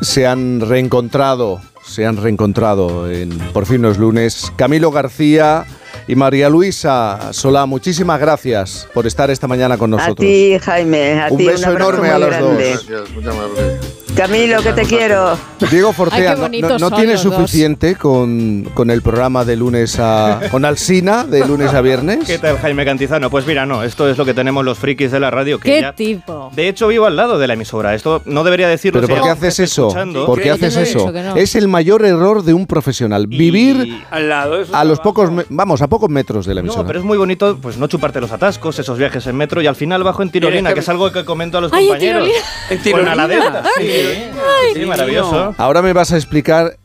se 0.00 0.26
han 0.26 0.60
reencontrado, 0.60 1.60
se 1.84 2.06
han 2.06 2.16
reencontrado 2.16 3.10
en 3.10 3.36
Por 3.52 3.66
fin 3.66 3.82
los 3.82 3.98
lunes. 3.98 4.52
Camilo 4.56 4.92
García 4.92 5.64
y 6.12 6.14
María 6.14 6.50
Luisa 6.50 7.32
Solá, 7.32 7.64
muchísimas 7.64 8.20
gracias 8.20 8.86
por 8.92 9.06
estar 9.06 9.30
esta 9.30 9.48
mañana 9.48 9.78
con 9.78 9.92
A 9.94 9.96
nosotros. 9.96 10.18
ti, 10.28 10.58
Jaime, 10.60 11.22
a 11.22 11.28
Un 11.30 11.38
ti 11.38 11.46
beso 11.46 11.62
un 11.62 11.68
abrazo 11.70 11.90
enorme 11.90 12.08
a 12.10 12.18
los 12.18 12.38
dos. 12.38 12.56
grande. 12.58 12.78
Gracias. 12.86 14.01
Camilo, 14.16 14.62
que 14.62 14.72
te 14.74 14.82
quiero. 14.82 15.38
Diego 15.70 15.92
Fortea, 15.92 16.34
no- 16.36 16.48
no, 16.48 16.78
no 16.78 16.90
tiene 16.90 17.16
suficiente 17.16 17.96
con, 17.96 18.68
con 18.74 18.90
el 18.90 19.00
programa 19.00 19.44
de 19.44 19.56
lunes 19.56 19.96
a. 19.98 20.40
con 20.50 20.64
Alsina, 20.66 21.24
de 21.24 21.46
lunes 21.46 21.72
a 21.72 21.80
viernes? 21.80 22.26
¿Qué 22.26 22.38
tal, 22.38 22.58
Jaime 22.58 22.84
Cantizano? 22.84 23.30
Pues 23.30 23.46
mira, 23.46 23.64
no, 23.64 23.82
esto 23.82 24.08
es 24.10 24.18
lo 24.18 24.24
que 24.26 24.34
tenemos 24.34 24.64
los 24.66 24.76
frikis 24.78 25.10
de 25.12 25.18
la 25.18 25.30
radio. 25.30 25.58
Que 25.58 25.76
¿Qué 25.76 25.80
ya- 25.80 25.92
tipo? 25.94 26.50
De 26.54 26.68
hecho, 26.68 26.88
vivo 26.88 27.06
al 27.06 27.16
lado 27.16 27.38
de 27.38 27.46
la 27.46 27.54
emisora. 27.54 27.94
Esto 27.94 28.20
no 28.26 28.44
debería 28.44 28.68
decirlo. 28.68 29.00
¿Pero 29.00 29.06
si 29.14 29.18
por 29.18 29.22
qué 29.24 29.30
haces 29.30 29.58
eso? 29.60 29.88
escuchando. 29.88 30.26
¿Por 30.26 30.40
qué 30.42 30.50
haces 30.50 30.76
eso? 30.76 31.10
Es 31.34 31.54
el 31.54 31.68
mayor 31.68 32.04
error 32.04 32.42
de 32.42 32.52
un 32.52 32.66
profesional. 32.66 33.26
Vivir 33.26 34.04
Al 34.10 34.28
lado 34.28 34.62
a 34.72 34.84
los 34.84 35.00
pocos, 35.00 35.30
me- 35.32 35.46
vamos, 35.48 35.80
a 35.80 35.86
pocos 35.88 36.10
metros 36.10 36.44
de 36.44 36.54
la 36.54 36.60
emisora. 36.60 36.82
No, 36.82 36.86
pero 36.86 36.98
es 36.98 37.04
muy 37.04 37.16
bonito 37.16 37.56
pues 37.62 37.78
no 37.78 37.86
chuparte 37.86 38.20
los 38.20 38.30
atascos, 38.32 38.78
esos 38.78 38.98
viajes 38.98 39.26
en 39.26 39.36
metro 39.36 39.62
y 39.62 39.66
al 39.66 39.76
final 39.76 40.02
bajo 40.04 40.22
en 40.22 40.30
tirolina, 40.30 40.74
que- 40.74 40.80
es 40.80 40.88
algo 40.90 41.10
que 41.12 41.24
comento 41.24 41.58
a 41.58 41.60
los 41.62 41.72
Ay, 41.72 41.84
en 41.84 41.88
compañeros. 41.88 42.22
tirolina. 42.24 42.46
¿En 42.68 42.76
Con 42.76 42.82
tirolina? 42.84 43.14
la 43.14 43.26
ladera, 43.28 43.62
sí. 43.78 44.01
Ay, 44.06 44.74
sí, 44.74 44.86
maravilloso. 44.86 45.54
Ahora 45.58 45.82
me 45.82 45.92
vas 45.92 46.12
a 46.12 46.16
explicar, 46.16 46.76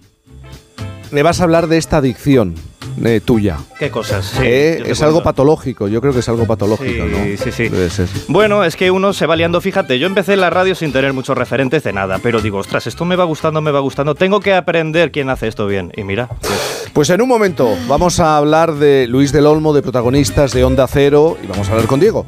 me 1.11 1.23
vas 1.23 1.39
a 1.39 1.43
hablar 1.43 1.67
de 1.67 1.77
esta 1.77 1.97
adicción 1.97 2.55
eh, 3.03 3.21
tuya. 3.23 3.57
Qué 3.77 3.91
cosas. 3.91 4.25
sí, 4.25 4.39
Eh, 4.43 4.81
es 4.87 5.01
algo 5.03 5.21
patológico, 5.21 5.87
yo 5.87 6.01
creo 6.01 6.13
que 6.13 6.19
es 6.19 6.29
algo 6.29 6.45
patológico, 6.47 7.05
Sí, 7.05 7.11
¿no? 7.11 7.43
sí, 7.43 7.51
sí. 7.51 7.69
Debe 7.69 7.89
ser. 7.91 8.07
Bueno, 8.27 8.63
es 8.63 8.75
que 8.75 8.89
uno 8.89 9.13
se 9.13 9.27
va 9.27 9.35
liando, 9.35 9.61
fíjate, 9.61 9.99
yo 9.99 10.07
empecé 10.07 10.33
en 10.33 10.41
la 10.41 10.49
radio 10.49 10.73
sin 10.73 10.91
tener 10.91 11.13
muchos 11.13 11.37
referentes 11.37 11.83
de 11.83 11.93
nada, 11.93 12.19
pero 12.23 12.41
digo, 12.41 12.57
ostras, 12.57 12.87
esto 12.87 13.05
me 13.05 13.15
va 13.15 13.23
gustando, 13.25 13.61
me 13.61 13.69
va 13.71 13.81
gustando, 13.81 14.15
tengo 14.15 14.39
que 14.39 14.53
aprender 14.55 15.11
quién 15.11 15.29
hace 15.29 15.47
esto 15.47 15.67
bien. 15.67 15.91
Y 15.95 16.03
mira, 16.03 16.27
pues, 16.41 16.89
Pues 16.93 17.09
en 17.11 17.21
un 17.21 17.29
momento 17.29 17.77
vamos 17.87 18.19
a 18.19 18.35
hablar 18.37 18.73
de 18.75 19.05
Luis 19.07 19.31
del 19.31 19.45
Olmo, 19.45 19.73
de 19.73 19.83
protagonistas 19.83 20.51
de 20.53 20.63
Onda 20.63 20.87
Cero, 20.87 21.37
y 21.43 21.45
vamos 21.47 21.69
a 21.69 21.73
hablar 21.73 21.85
con 21.87 21.99
Diego. 21.99 22.25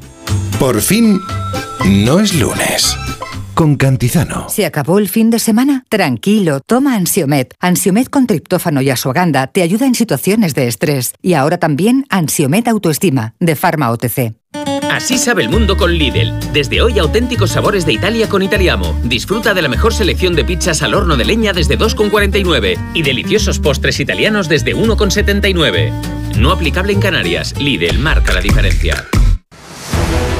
Por 0.59 0.79
fin, 0.81 1.19
no 1.85 2.19
es 2.19 2.35
lunes. 2.35 2.95
Con 3.59 3.75
Cantizano. 3.75 4.47
¿Se 4.47 4.65
acabó 4.65 4.99
el 4.99 5.09
fin 5.09 5.29
de 5.31 5.37
semana? 5.37 5.83
Tranquilo, 5.89 6.61
toma 6.61 6.95
Ansiomet. 6.95 7.55
Ansiomet 7.59 8.09
con 8.09 8.25
triptófano 8.25 8.81
y 8.81 8.89
asuaganda 8.89 9.47
te 9.47 9.63
ayuda 9.63 9.85
en 9.85 9.95
situaciones 9.95 10.55
de 10.55 10.69
estrés. 10.69 11.11
Y 11.21 11.33
ahora 11.33 11.57
también 11.57 12.05
Ansiomet 12.09 12.69
Autoestima, 12.69 13.33
de 13.41 13.57
Pharma 13.57 13.91
OTC. 13.91 14.33
Así 14.89 15.17
sabe 15.17 15.43
el 15.43 15.49
mundo 15.49 15.75
con 15.75 15.91
Lidl. 15.91 16.39
Desde 16.53 16.81
hoy 16.81 16.99
auténticos 16.99 17.51
sabores 17.51 17.85
de 17.85 17.91
Italia 17.91 18.29
con 18.29 18.43
Italiamo. 18.43 18.97
Disfruta 19.03 19.53
de 19.53 19.61
la 19.61 19.67
mejor 19.67 19.93
selección 19.93 20.35
de 20.35 20.45
pizzas 20.45 20.81
al 20.81 20.93
horno 20.93 21.17
de 21.17 21.25
leña 21.25 21.51
desde 21.51 21.77
2,49 21.77 22.77
y 22.93 23.01
deliciosos 23.01 23.59
postres 23.59 23.99
italianos 23.99 24.47
desde 24.47 24.73
1,79. 24.73 25.91
No 26.37 26.53
aplicable 26.53 26.93
en 26.93 27.01
Canarias. 27.01 27.53
Lidl 27.59 27.99
marca 27.99 28.31
la 28.31 28.39
diferencia. 28.39 29.05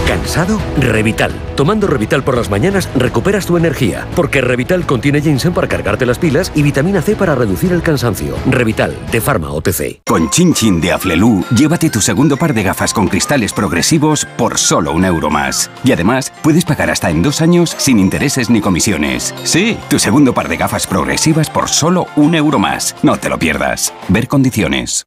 ¿Cansado? 0.10 0.60
Revital. 0.80 1.32
Tomando 1.56 1.86
Revital 1.86 2.24
por 2.24 2.36
las 2.36 2.50
mañanas 2.50 2.90
recuperas 2.96 3.46
tu 3.46 3.58
energía, 3.58 4.08
porque 4.16 4.42
Revital 4.42 4.88
contiene 4.88 5.22
ginseng 5.22 5.54
para 5.54 5.68
cargarte 5.68 6.04
las 6.08 6.18
pilas 6.18 6.52
y 6.56 6.64
vitamina 6.64 7.04
C 7.04 7.16
para 7.16 7.36
reducir 7.36 7.72
el 7.74 7.84
cansancio. 7.84 8.34
Revital, 8.50 8.98
de 9.12 9.22
Pharma 9.22 9.52
OTC. 9.52 10.02
Con 10.08 10.32
Chin 10.32 10.56
Chin 10.56 10.82
de 10.82 10.94
Aflelu, 10.94 11.46
llévate 11.56 11.92
tu 11.92 12.02
segundo 12.02 12.38
par 12.38 12.56
de 12.56 12.64
gafas 12.64 12.92
con 12.92 13.08
cristales 13.08 13.54
progresivos 13.54 14.26
por 14.36 14.58
solo 14.58 14.94
un 14.94 15.06
euro 15.06 15.30
más. 15.30 15.70
Y 15.84 15.92
además, 15.92 16.34
puedes 16.42 16.66
pagar 16.66 16.90
hasta 16.90 17.12
en 17.12 17.22
dos 17.22 17.40
años 17.40 17.76
sin 17.78 18.00
intereses 18.00 18.50
ni 18.50 18.62
comisiones. 18.62 19.36
Sí, 19.44 19.78
tu 19.92 20.00
segundo 20.00 20.34
par 20.34 20.50
de 20.50 20.58
gafas 20.58 20.88
progresivas 20.88 21.52
por 21.52 21.70
solo 21.70 22.08
un 22.16 22.34
euro 22.34 22.58
más. 22.58 22.96
No 23.04 23.18
te 23.18 23.30
lo 23.30 23.38
pierdas. 23.38 23.94
Ver 24.08 24.28
condiciones. 24.28 25.06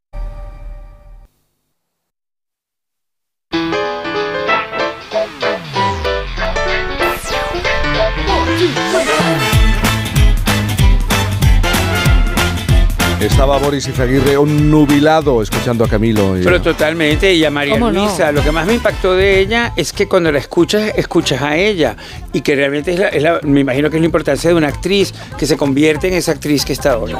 Estaba 13.43 13.59
Boris 13.59 13.89
Izaguirre 13.89 14.39
un 14.39 14.71
nubilado 14.71 15.43
escuchando 15.43 15.83
a 15.85 15.89
Camilo. 15.89 16.39
y- 16.39 16.45
Pero 16.45 16.63
totalmente, 16.63 17.35
y 17.35 17.45
a 17.45 17.51
María. 17.51 17.77
Luisa, 17.77 18.31
lo 18.31 18.41
que 18.41 18.53
más 18.53 18.65
me 18.69 18.75
impactó 18.75 19.17
de 19.17 19.41
ella 19.41 19.73
es 19.75 19.93
que 19.93 20.07
cuando 20.07 20.31
la 20.31 20.39
escuchas, 20.39 20.93
escuchas 20.97 21.43
a 21.43 21.57
ella. 21.57 21.97
Y 22.33 22.43
que 22.43 22.55
realmente 22.55 22.93
es 22.93 23.01
la, 23.01 23.09
es 23.09 23.21
la- 23.21 23.41
me 23.43 23.59
imagino 23.59 23.91
que 23.91 23.97
es 23.97 24.01
la 24.01 24.07
importancia 24.07 24.49
de 24.49 24.55
una 24.55 24.69
actriz 24.69 25.13
que 25.37 25.45
se 25.47 25.57
convierte 25.57 26.07
en 26.07 26.15
esa 26.15 26.31
actriz 26.31 26.65
que 26.65 26.73
está 26.73 26.93
ahora. 26.93 27.19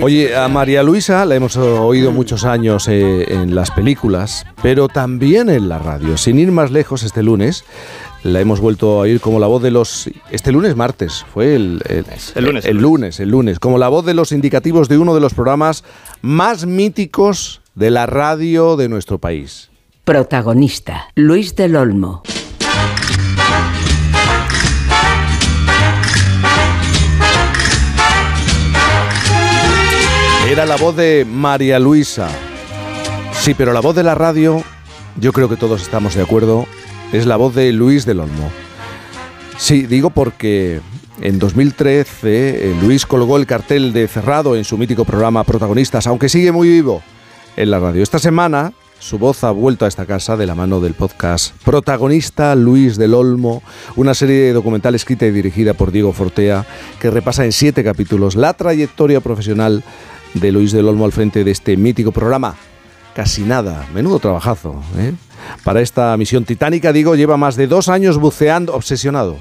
Oye, 0.00 0.32
a 0.36 0.46
María 0.46 0.84
Luisa 0.84 1.24
la 1.26 1.34
hemos 1.34 1.56
oído 1.56 2.12
muchos 2.12 2.44
años 2.44 2.86
eh, 2.86 3.26
en 3.28 3.52
las 3.56 3.72
películas, 3.72 4.46
pero 4.62 4.86
también 4.86 5.50
en 5.50 5.68
la 5.68 5.80
radio. 5.80 6.16
Sin 6.18 6.38
ir 6.38 6.52
más 6.52 6.70
lejos, 6.70 7.02
este 7.02 7.24
lunes 7.24 7.64
la 8.22 8.40
hemos 8.40 8.60
vuelto 8.60 8.92
a 8.92 8.98
oír 9.00 9.20
como 9.20 9.38
la 9.40 9.46
voz 9.46 9.62
de 9.62 9.70
los... 9.70 10.08
Este 10.30 10.52
lunes, 10.52 10.76
martes, 10.76 11.24
fue 11.32 11.54
el, 11.56 11.82
el, 11.88 12.04
El 12.34 12.44
lunes, 12.44 12.64
El 12.64 12.76
lunes, 12.78 13.20
el 13.20 13.28
lunes, 13.30 13.58
como 13.58 13.78
la 13.78 13.88
voz 13.88 14.04
de 14.04 14.14
los 14.14 14.32
indicativos 14.32 14.88
de 14.88 14.98
uno 14.98 15.14
de 15.14 15.20
los 15.20 15.34
programas 15.34 15.84
más 16.20 16.66
míticos 16.66 17.60
de 17.74 17.90
la 17.90 18.06
radio 18.06 18.76
de 18.76 18.88
nuestro 18.88 19.18
país. 19.18 19.70
Protagonista, 20.04 21.08
Luis 21.14 21.56
del 21.56 21.76
Olmo. 21.76 22.22
Era 30.48 30.66
la 30.66 30.76
voz 30.76 30.96
de 30.96 31.24
María 31.28 31.78
Luisa. 31.78 32.28
Sí, 33.32 33.54
pero 33.54 33.72
la 33.72 33.80
voz 33.80 33.96
de 33.96 34.02
la 34.02 34.14
radio, 34.14 34.62
yo 35.16 35.32
creo 35.32 35.48
que 35.48 35.56
todos 35.56 35.80
estamos 35.80 36.14
de 36.14 36.22
acuerdo, 36.22 36.66
es 37.12 37.26
la 37.26 37.36
voz 37.36 37.54
de 37.54 37.72
Luis 37.72 38.06
del 38.06 38.20
Olmo. 38.20 38.50
Sí, 39.58 39.86
digo 39.86 40.10
porque 40.10 40.80
en 41.20 41.38
2013 41.38 42.08
eh, 42.24 42.76
Luis 42.82 43.06
colgó 43.06 43.36
el 43.36 43.46
cartel 43.46 43.92
de 43.92 44.08
cerrado 44.08 44.56
en 44.56 44.64
su 44.64 44.78
mítico 44.78 45.04
programa 45.04 45.44
Protagonistas, 45.44 46.06
aunque 46.06 46.28
sigue 46.28 46.52
muy 46.52 46.68
vivo 46.68 47.02
en 47.56 47.70
la 47.70 47.78
radio. 47.78 48.02
Esta 48.02 48.18
semana 48.18 48.72
su 48.98 49.18
voz 49.18 49.44
ha 49.44 49.50
vuelto 49.50 49.84
a 49.84 49.88
esta 49.88 50.06
casa 50.06 50.36
de 50.36 50.46
la 50.46 50.54
mano 50.54 50.80
del 50.80 50.94
podcast 50.94 51.54
Protagonista 51.64 52.54
Luis 52.54 52.96
del 52.96 53.14
Olmo, 53.14 53.62
una 53.96 54.14
serie 54.14 54.52
documental 54.52 54.94
escrita 54.94 55.26
y 55.26 55.32
dirigida 55.32 55.74
por 55.74 55.92
Diego 55.92 56.12
Fortea 56.12 56.64
que 56.98 57.10
repasa 57.10 57.44
en 57.44 57.52
siete 57.52 57.84
capítulos 57.84 58.36
la 58.36 58.54
trayectoria 58.54 59.20
profesional 59.20 59.84
de 60.34 60.52
Luis 60.52 60.72
del 60.72 60.88
Olmo 60.88 61.04
al 61.04 61.12
frente 61.12 61.44
de 61.44 61.50
este 61.50 61.76
mítico 61.76 62.10
programa. 62.10 62.54
Casi 63.14 63.42
nada, 63.42 63.86
menudo 63.92 64.18
trabajazo. 64.18 64.82
¿eh? 64.96 65.12
Para 65.64 65.80
esta 65.80 66.16
misión 66.16 66.44
titánica. 66.44 66.92
Digo, 66.92 67.14
lleva 67.14 67.36
más 67.36 67.56
de 67.56 67.66
dos 67.66 67.88
años 67.88 68.18
buceando, 68.18 68.74
obsesionado. 68.74 69.36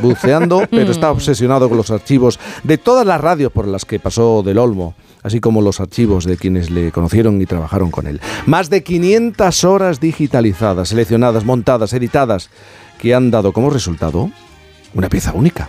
Buceando, 0.00 0.62
pero 0.70 0.90
está 0.90 1.10
obsesionado 1.10 1.68
con 1.68 1.76
los 1.76 1.90
archivos 1.90 2.38
de 2.62 2.78
todas 2.78 3.06
las 3.06 3.20
radios 3.20 3.52
por 3.52 3.66
las 3.66 3.84
que 3.84 4.00
pasó 4.00 4.42
del 4.42 4.58
Olmo, 4.58 4.94
así 5.22 5.40
como 5.40 5.60
los 5.60 5.80
archivos 5.80 6.24
de 6.24 6.36
quienes 6.36 6.70
le 6.70 6.92
conocieron 6.92 7.40
y 7.40 7.46
trabajaron 7.46 7.90
con 7.90 8.06
él. 8.06 8.20
Más 8.46 8.70
de 8.70 8.82
500 8.82 9.64
horas 9.64 10.00
digitalizadas, 10.00 10.88
seleccionadas, 10.88 11.44
montadas, 11.44 11.92
editadas, 11.92 12.50
que 12.98 13.14
han 13.14 13.30
dado 13.30 13.52
como 13.52 13.70
resultado 13.70 14.30
una 14.94 15.08
pieza 15.08 15.32
única. 15.32 15.68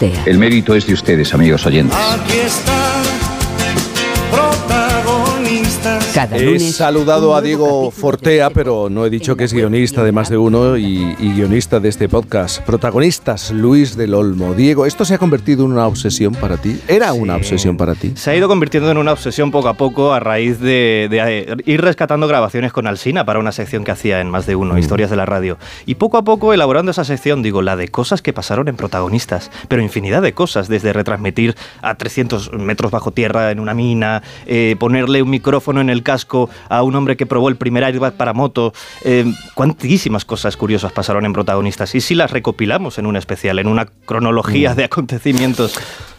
El 0.00 0.38
mérito 0.38 0.74
es 0.74 0.86
de 0.86 0.94
ustedes, 0.94 1.32
amigos 1.32 1.64
oyentes. 1.66 1.96
Aquí 1.96 2.38
está, 2.38 2.95
Cada 6.16 6.38
He 6.38 6.58
saludado 6.58 7.36
a 7.36 7.42
Diego 7.42 7.90
Fortea, 7.90 8.48
pero 8.48 8.88
no 8.88 9.04
he 9.04 9.10
dicho 9.10 9.36
que 9.36 9.44
es 9.44 9.52
guionista 9.52 10.02
de 10.02 10.12
más 10.12 10.30
de 10.30 10.38
uno 10.38 10.78
y, 10.78 11.14
y 11.18 11.34
guionista 11.34 11.78
de 11.78 11.90
este 11.90 12.08
podcast. 12.08 12.62
Protagonistas, 12.62 13.50
Luis 13.50 13.98
del 13.98 14.14
Olmo. 14.14 14.54
Diego, 14.54 14.86
¿esto 14.86 15.04
se 15.04 15.12
ha 15.12 15.18
convertido 15.18 15.66
en 15.66 15.72
una 15.72 15.86
obsesión 15.86 16.34
para 16.34 16.56
ti? 16.56 16.80
¿Era 16.88 17.12
una 17.12 17.36
obsesión 17.36 17.76
para 17.76 17.94
ti? 17.94 18.12
Se 18.14 18.30
ha 18.30 18.34
ido 18.34 18.48
convirtiendo 18.48 18.90
en 18.90 18.96
una 18.96 19.12
obsesión 19.12 19.50
poco 19.50 19.68
a 19.68 19.74
poco 19.74 20.14
a 20.14 20.20
raíz 20.20 20.58
de, 20.58 21.08
de, 21.10 21.20
eh, 21.22 21.56
ir 21.66 21.82
rescatando 21.82 22.26
grabaciones 22.26 22.72
con 22.72 22.86
Alsina 22.86 23.26
para 23.26 23.38
una 23.38 23.52
sección 23.52 23.84
que 23.84 23.90
hacía 23.90 24.22
en 24.22 24.30
más 24.30 24.46
de 24.46 24.56
uno, 24.56 24.78
historias 24.78 25.10
de 25.10 25.16
la 25.16 25.26
radio. 25.26 25.58
Y 25.84 25.96
poco 25.96 26.16
a 26.16 26.24
poco 26.24 26.54
elaborando 26.54 26.92
esa 26.92 27.04
sección, 27.04 27.42
digo, 27.42 27.60
la 27.60 27.76
de 27.76 27.88
cosas 27.88 28.22
que 28.22 28.32
pasaron 28.32 28.68
en 28.68 28.76
protagonistas, 28.76 29.50
pero 29.68 29.82
infinidad 29.82 30.22
de 30.22 30.32
cosas, 30.32 30.66
desde 30.68 30.94
retransmitir 30.94 31.56
a 31.82 31.94
300 31.94 32.54
metros 32.54 32.90
bajo 32.90 33.10
tierra 33.10 33.50
en 33.50 33.60
una 33.60 33.74
mina, 33.74 34.22
eh, 34.46 34.76
ponerle 34.78 35.20
un 35.20 35.28
micrófono 35.28 35.82
en 35.82 35.90
el 35.90 36.05
casco 36.06 36.48
a 36.68 36.84
un 36.84 36.94
hombre 36.94 37.16
que 37.16 37.26
probó 37.26 37.48
el 37.48 37.56
primer 37.56 37.82
airbag 37.82 38.14
para 38.14 38.32
moto, 38.32 38.72
eh, 39.02 39.24
cuantísimas 39.54 40.24
cosas 40.24 40.56
curiosas 40.56 40.92
pasaron 40.92 41.26
en 41.26 41.32
protagonistas. 41.32 41.94
Y 41.96 42.00
si 42.00 42.14
las 42.14 42.30
recopilamos 42.30 42.98
en 42.98 43.06
un 43.06 43.16
especial, 43.16 43.58
en 43.58 43.66
una 43.66 43.86
cronología 43.86 44.74
de 44.76 44.84
acontecimientos. 44.84 45.76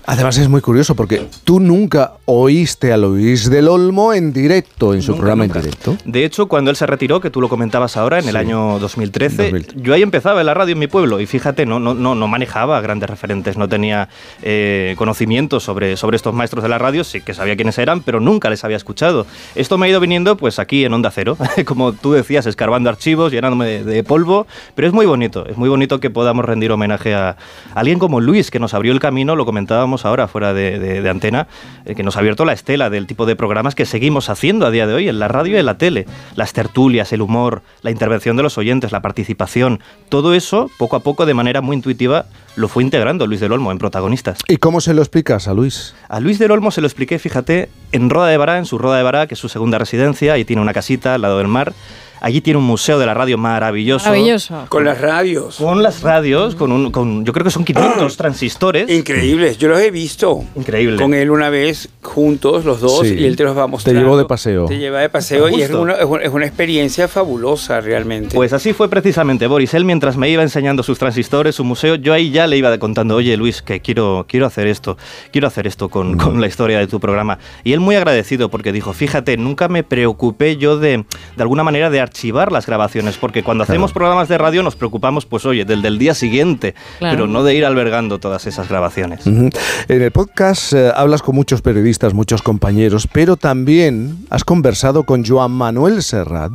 Además 0.09 0.37
es 0.37 0.47
muy 0.47 0.61
curioso 0.61 0.95
porque 0.95 1.27
tú 1.43 1.59
nunca 1.59 2.13
oíste 2.23 2.93
a 2.93 2.97
Luis 2.97 3.49
del 3.49 3.67
Olmo 3.67 4.13
en 4.13 4.31
directo, 4.31 4.93
en 4.93 5.01
su 5.01 5.11
Nunca, 5.11 5.19
programa 5.19 5.43
nunca. 5.43 5.59
en 5.59 5.65
directo. 5.65 5.97
De 6.05 6.23
hecho, 6.23 6.47
cuando 6.47 6.71
él 6.71 6.77
se 6.77 6.85
retiró, 6.85 7.19
que 7.19 7.29
tú 7.29 7.41
lo 7.41 7.49
comentabas 7.49 7.97
ahora, 7.97 8.17
en 8.19 8.29
el 8.29 8.37
año 8.37 8.79
2013, 8.79 9.35
2013. 9.51 9.81
yo 9.81 9.93
ahí 9.93 10.01
empezaba 10.01 10.39
en 10.39 10.45
la 10.45 10.53
radio 10.53 10.71
en 10.71 10.79
mi 10.79 10.87
pueblo 10.87 11.19
y 11.19 11.25
fíjate, 11.25 11.65
no, 11.65 11.81
no, 11.81 11.93
no, 11.93 12.15
no 12.15 12.27
manejaba 12.29 12.79
grandes 12.79 13.09
referentes, 13.09 13.57
no 13.57 13.67
tenía 13.67 14.07
eh, 14.43 14.95
conocimiento 14.97 15.59
sobre, 15.59 15.97
sobre 15.97 16.15
estos 16.15 16.33
maestros 16.33 16.63
de 16.63 16.69
la 16.69 16.77
radio, 16.77 17.03
sí 17.03 17.19
que 17.19 17.33
sabía 17.33 17.57
quiénes 17.57 17.77
eran, 17.77 18.01
pero 18.01 18.21
nunca 18.21 18.49
les 18.49 18.63
había 18.63 18.77
escuchado. 18.77 19.25
Esto 19.55 19.77
me 19.77 19.87
ha 19.87 19.89
ido 19.89 19.99
viniendo 19.99 20.37
pues 20.37 20.57
aquí 20.57 20.85
en 20.85 20.93
Onda 20.93 21.11
Cero, 21.11 21.37
como 21.65 21.91
tú 21.91 22.13
decías, 22.13 22.45
escarbando 22.45 22.89
archivos, 22.89 23.33
llenándome 23.33 23.65
de, 23.65 23.83
de 23.83 24.03
polvo, 24.05 24.47
pero 24.73 24.87
es 24.87 24.93
muy 24.93 25.05
bonito, 25.05 25.45
es 25.47 25.57
muy 25.57 25.67
bonito 25.67 25.99
que 25.99 26.09
podamos 26.09 26.45
rendir 26.45 26.71
homenaje 26.71 27.13
a 27.13 27.35
alguien 27.75 27.99
como 27.99 28.21
Luis, 28.21 28.51
que 28.51 28.59
nos 28.59 28.73
abrió 28.73 28.93
el 28.93 29.01
camino, 29.01 29.35
lo 29.35 29.45
comentábamos 29.45 29.96
ahora 30.05 30.27
fuera 30.27 30.53
de, 30.53 30.79
de- 30.79 31.01
de 31.01 31.09
antena, 31.09 31.47
eh, 31.85 31.95
que 31.95 32.03
nos 32.03 32.15
ha 32.15 32.19
abierto 32.19 32.45
la 32.45 32.53
estela 32.53 32.89
del 32.89 33.07
tipo 33.07 33.25
de 33.25 33.35
programas 33.35 33.75
que 33.75 33.85
seguimos 33.85 34.29
haciendo 34.29 34.65
a 34.65 34.71
día 34.71 34.87
de 34.87 34.93
hoy 34.93 35.09
en 35.09 35.19
la 35.19 35.27
radio 35.27 35.55
y 35.55 35.59
en 35.59 35.65
la 35.65 35.77
tele. 35.77 36.05
Las 36.35 36.53
tertulias, 36.53 37.11
el 37.13 37.21
humor, 37.21 37.61
la 37.81 37.91
intervención 37.91 38.37
de 38.37 38.43
los 38.43 38.57
oyentes, 38.57 38.91
la 38.91 39.01
participación, 39.01 39.79
todo 40.09 40.33
eso, 40.33 40.69
poco 40.77 40.95
a 40.95 40.99
poco, 41.01 41.25
de 41.25 41.33
manera 41.33 41.61
muy 41.61 41.75
intuitiva, 41.75 42.25
lo 42.55 42.67
fue 42.67 42.83
integrando 42.83 43.27
Luis 43.27 43.39
del 43.39 43.51
Olmo 43.51 43.71
en 43.71 43.77
protagonistas. 43.77 44.39
¿Y 44.47 44.57
cómo 44.57 44.81
se 44.81 44.93
lo 44.93 45.01
explicas 45.01 45.47
a 45.47 45.53
Luis? 45.53 45.93
A 46.09 46.19
Luis 46.19 46.39
del 46.39 46.51
Olmo 46.51 46.71
se 46.71 46.81
lo 46.81 46.87
expliqué, 46.87 47.19
fíjate, 47.19 47.69
en 47.91 48.09
Roda 48.09 48.27
de 48.27 48.37
Bará, 48.37 48.57
en 48.57 48.65
su 48.65 48.77
Roda 48.77 48.97
de 48.97 49.03
Bará, 49.03 49.27
que 49.27 49.35
es 49.35 49.39
su 49.39 49.49
segunda 49.49 49.77
residencia, 49.77 50.33
ahí 50.33 50.45
tiene 50.45 50.61
una 50.61 50.73
casita 50.73 51.13
al 51.13 51.21
lado 51.21 51.37
del 51.37 51.47
mar. 51.47 51.73
Allí 52.21 52.41
tiene 52.41 52.57
un 52.59 52.65
museo 52.65 52.99
de 52.99 53.05
la 53.05 53.13
radio 53.13 53.37
maravilloso. 53.37 54.05
Maravilloso. 54.09 54.65
Con 54.69 54.85
las 54.85 54.99
radios. 55.01 55.57
Con 55.57 55.83
las 55.83 56.01
radios, 56.01 56.55
con, 56.55 56.71
un, 56.71 56.91
con 56.91 57.25
yo 57.25 57.33
creo 57.33 57.43
que 57.43 57.51
son 57.51 57.63
500 57.65 58.17
transistores. 58.17 58.89
Increíbles, 58.89 59.57
yo 59.57 59.67
los 59.69 59.79
he 59.79 59.91
visto. 59.91 60.43
Increíble. 60.55 60.97
Con 61.01 61.13
él 61.13 61.29
una 61.31 61.49
vez, 61.49 61.89
juntos, 62.01 62.65
los 62.65 62.79
dos, 62.81 63.07
Sí. 63.07 63.15
y 63.19 63.25
él 63.25 63.35
te 63.35 63.43
los 63.43 63.57
va 63.57 63.63
a 63.63 63.67
mostrar. 63.67 63.95
llevó 63.95 64.17
de 64.17 64.25
paseo. 64.25 64.65
Te 64.65 64.77
lleva 64.77 64.99
de 65.01 65.09
paseo 65.09 65.49
y 65.49 65.61
es 65.61 65.67
Justo. 65.69 65.81
una, 65.81 65.93
es 65.93 66.05
una- 66.05 66.23
es 66.23 66.29
una 66.33 66.45
experiencia 66.45 67.07
fabulosa 67.07 67.81
realmente. 67.81 68.35
Pues 68.35 68.53
así 68.53 68.73
fue 68.73 68.89
precisamente 68.89 69.47
Boris. 69.47 69.73
Él 69.73 69.85
mientras 69.85 70.17
me 70.17 70.29
iba 70.29 70.41
enseñando 70.43 70.83
sus 70.83 70.97
transistores, 70.99 71.55
su 71.55 71.63
museo, 71.63 71.95
yo 71.95 72.13
ahí 72.13 72.31
ya 72.31 72.47
le 72.47 72.57
iba 72.57 72.77
contando, 72.79 73.15
oye 73.15 73.37
Luis, 73.37 73.61
que 73.61 73.79
quiero, 73.81 74.25
quiero 74.27 74.45
hacer 74.45 74.67
esto, 74.67 74.97
quiero 75.31 75.47
hacer 75.47 75.67
esto 75.67 75.89
con, 75.89 76.17
con 76.17 76.41
la 76.41 76.47
historia 76.47 76.79
de 76.79 76.87
tu 76.87 76.99
programa. 76.99 77.39
Y 77.63 77.73
él 77.73 77.79
muy 77.79 77.95
agradecido 77.95 78.49
porque 78.49 78.71
dijo, 78.71 78.93
fíjate, 78.93 79.37
nunca 79.37 79.67
me 79.67 79.83
preocupé 79.83 80.57
yo 80.57 80.77
de, 80.77 80.97
de 81.35 81.41
alguna 81.41 81.63
manera 81.63 81.89
de 81.89 82.01
archivar 82.07 82.51
las 82.51 82.65
grabaciones, 82.65 83.17
porque 83.17 83.43
cuando 83.43 83.63
hacemos 83.63 83.91
programas 83.93 84.27
de 84.27 84.37
radio 84.37 84.63
nos 84.63 84.75
preocupamos, 84.75 85.25
pues 85.25 85.45
oye, 85.45 85.65
del 85.65 85.81
del 85.81 85.97
día 85.99 86.13
siguiente, 86.13 86.73
Claro. 86.99 87.13
pero 87.15 87.27
no 87.27 87.43
de 87.43 87.53
ir 87.55 87.65
albergando 87.65 88.17
todas 88.19 88.47
esas 88.47 88.67
grabaciones. 88.69 89.25
Ujú. 89.27 89.49
En 89.87 90.01
el 90.01 90.11
podcast 90.11 90.73
eh, 90.73 90.91
hablas 90.95 91.21
con 91.21 91.35
muchos 91.35 91.61
periodistas, 91.61 92.13
muchos 92.13 92.41
compañeros, 92.41 93.07
pero 93.11 93.35
también 93.37 94.17
has 94.29 94.43
conversado 94.43 95.03
con 95.03 95.25
Joan 95.25 95.51
Manuel 95.51 96.01
Serrat. 96.01 96.51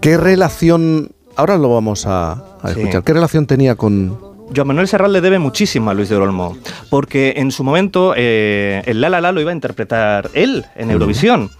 ¿Qué 0.00 0.16
relación, 0.16 1.10
ahora 1.36 1.56
lo 1.56 1.72
vamos 1.74 2.06
a, 2.06 2.32
a 2.62 2.72
Sí. 2.72 2.80
escuchar, 2.80 3.02
qué 3.04 3.12
relación 3.12 3.46
tenía 3.46 3.74
con, 3.74 4.18
Joan 4.54 4.66
Manuel 4.66 4.88
Serrat 4.88 5.10
le 5.12 5.20
debe 5.20 5.38
muchísimo 5.38 5.90
a 5.90 5.94
Luis 5.94 6.08
de 6.08 6.16
Olmo, 6.16 6.56
porque 6.90 7.34
en 7.36 7.52
su 7.52 7.62
momento 7.62 8.14
eh, 8.16 8.82
el 8.86 9.00
La 9.00 9.08
La 9.08 9.20
La 9.20 9.30
lo 9.30 9.40
iba 9.40 9.50
a 9.52 9.54
interpretar 9.54 10.28
él 10.34 10.64
en 10.74 10.90
Eurovisión. 10.90 11.50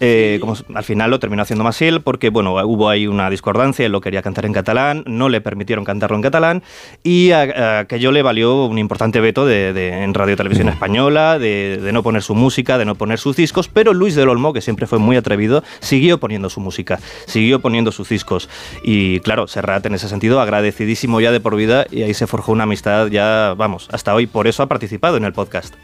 Eh, 0.00 0.38
como 0.40 0.54
al 0.74 0.84
final 0.84 1.10
lo 1.10 1.18
terminó 1.18 1.42
haciendo 1.42 1.64
más 1.64 1.82
él 1.82 2.02
porque 2.02 2.28
bueno 2.30 2.54
hubo 2.64 2.88
ahí 2.88 3.08
una 3.08 3.28
discordancia 3.30 3.84
él 3.84 3.90
lo 3.90 4.00
quería 4.00 4.22
cantar 4.22 4.46
en 4.46 4.52
catalán 4.52 5.02
no 5.06 5.28
le 5.28 5.40
permitieron 5.40 5.84
cantarlo 5.84 6.14
en 6.14 6.22
catalán 6.22 6.62
y 7.02 7.32
a- 7.32 7.42
a 7.42 7.78
aquello 7.80 8.12
le 8.12 8.22
valió 8.22 8.66
un 8.66 8.78
importante 8.78 9.20
veto 9.20 9.44
de, 9.44 9.72
de- 9.72 10.04
en 10.04 10.14
radio 10.14 10.36
televisión 10.36 10.68
española 10.68 11.40
de, 11.40 11.80
de 11.82 11.92
no 11.92 12.04
poner 12.04 12.22
su 12.22 12.36
música 12.36 12.78
de 12.78 12.84
no 12.84 12.94
poner 12.94 13.18
sus 13.18 13.34
discos 13.34 13.66
pero 13.66 13.92
Luis 13.92 14.14
del 14.14 14.28
Olmo 14.28 14.52
que 14.52 14.60
siempre 14.60 14.86
fue 14.86 15.00
muy 15.00 15.16
atrevido 15.16 15.64
siguió 15.80 16.18
poniendo 16.20 16.48
su 16.48 16.60
música 16.60 17.00
siguió 17.26 17.58
poniendo 17.60 17.90
sus 17.90 18.08
discos. 18.08 18.48
Y 18.84 19.18
claro 19.20 19.48
Serrat 19.48 19.84
en 19.86 19.94
ese 19.94 20.08
sentido 20.08 20.40
agradecidísimo 20.40 21.20
ya 21.20 21.32
de 21.32 21.40
por 21.40 21.56
vida 21.56 21.86
y 21.90 22.02
ahí 22.02 22.14
se 22.14 22.28
forjó 22.28 22.52
una 22.52 22.62
amistad 22.62 23.08
ya 23.08 23.54
vamos 23.58 23.88
hasta 23.90 24.14
hoy. 24.14 24.28
Por 24.28 24.46
eso 24.46 24.62
ha 24.62 24.66
participado 24.66 25.16
en 25.16 25.24
el 25.24 25.32
podcast. 25.32 25.74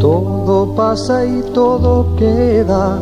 Todo 0.00 0.74
pasa 0.76 1.24
y 1.24 1.40
todo 1.54 2.14
queda, 2.16 3.00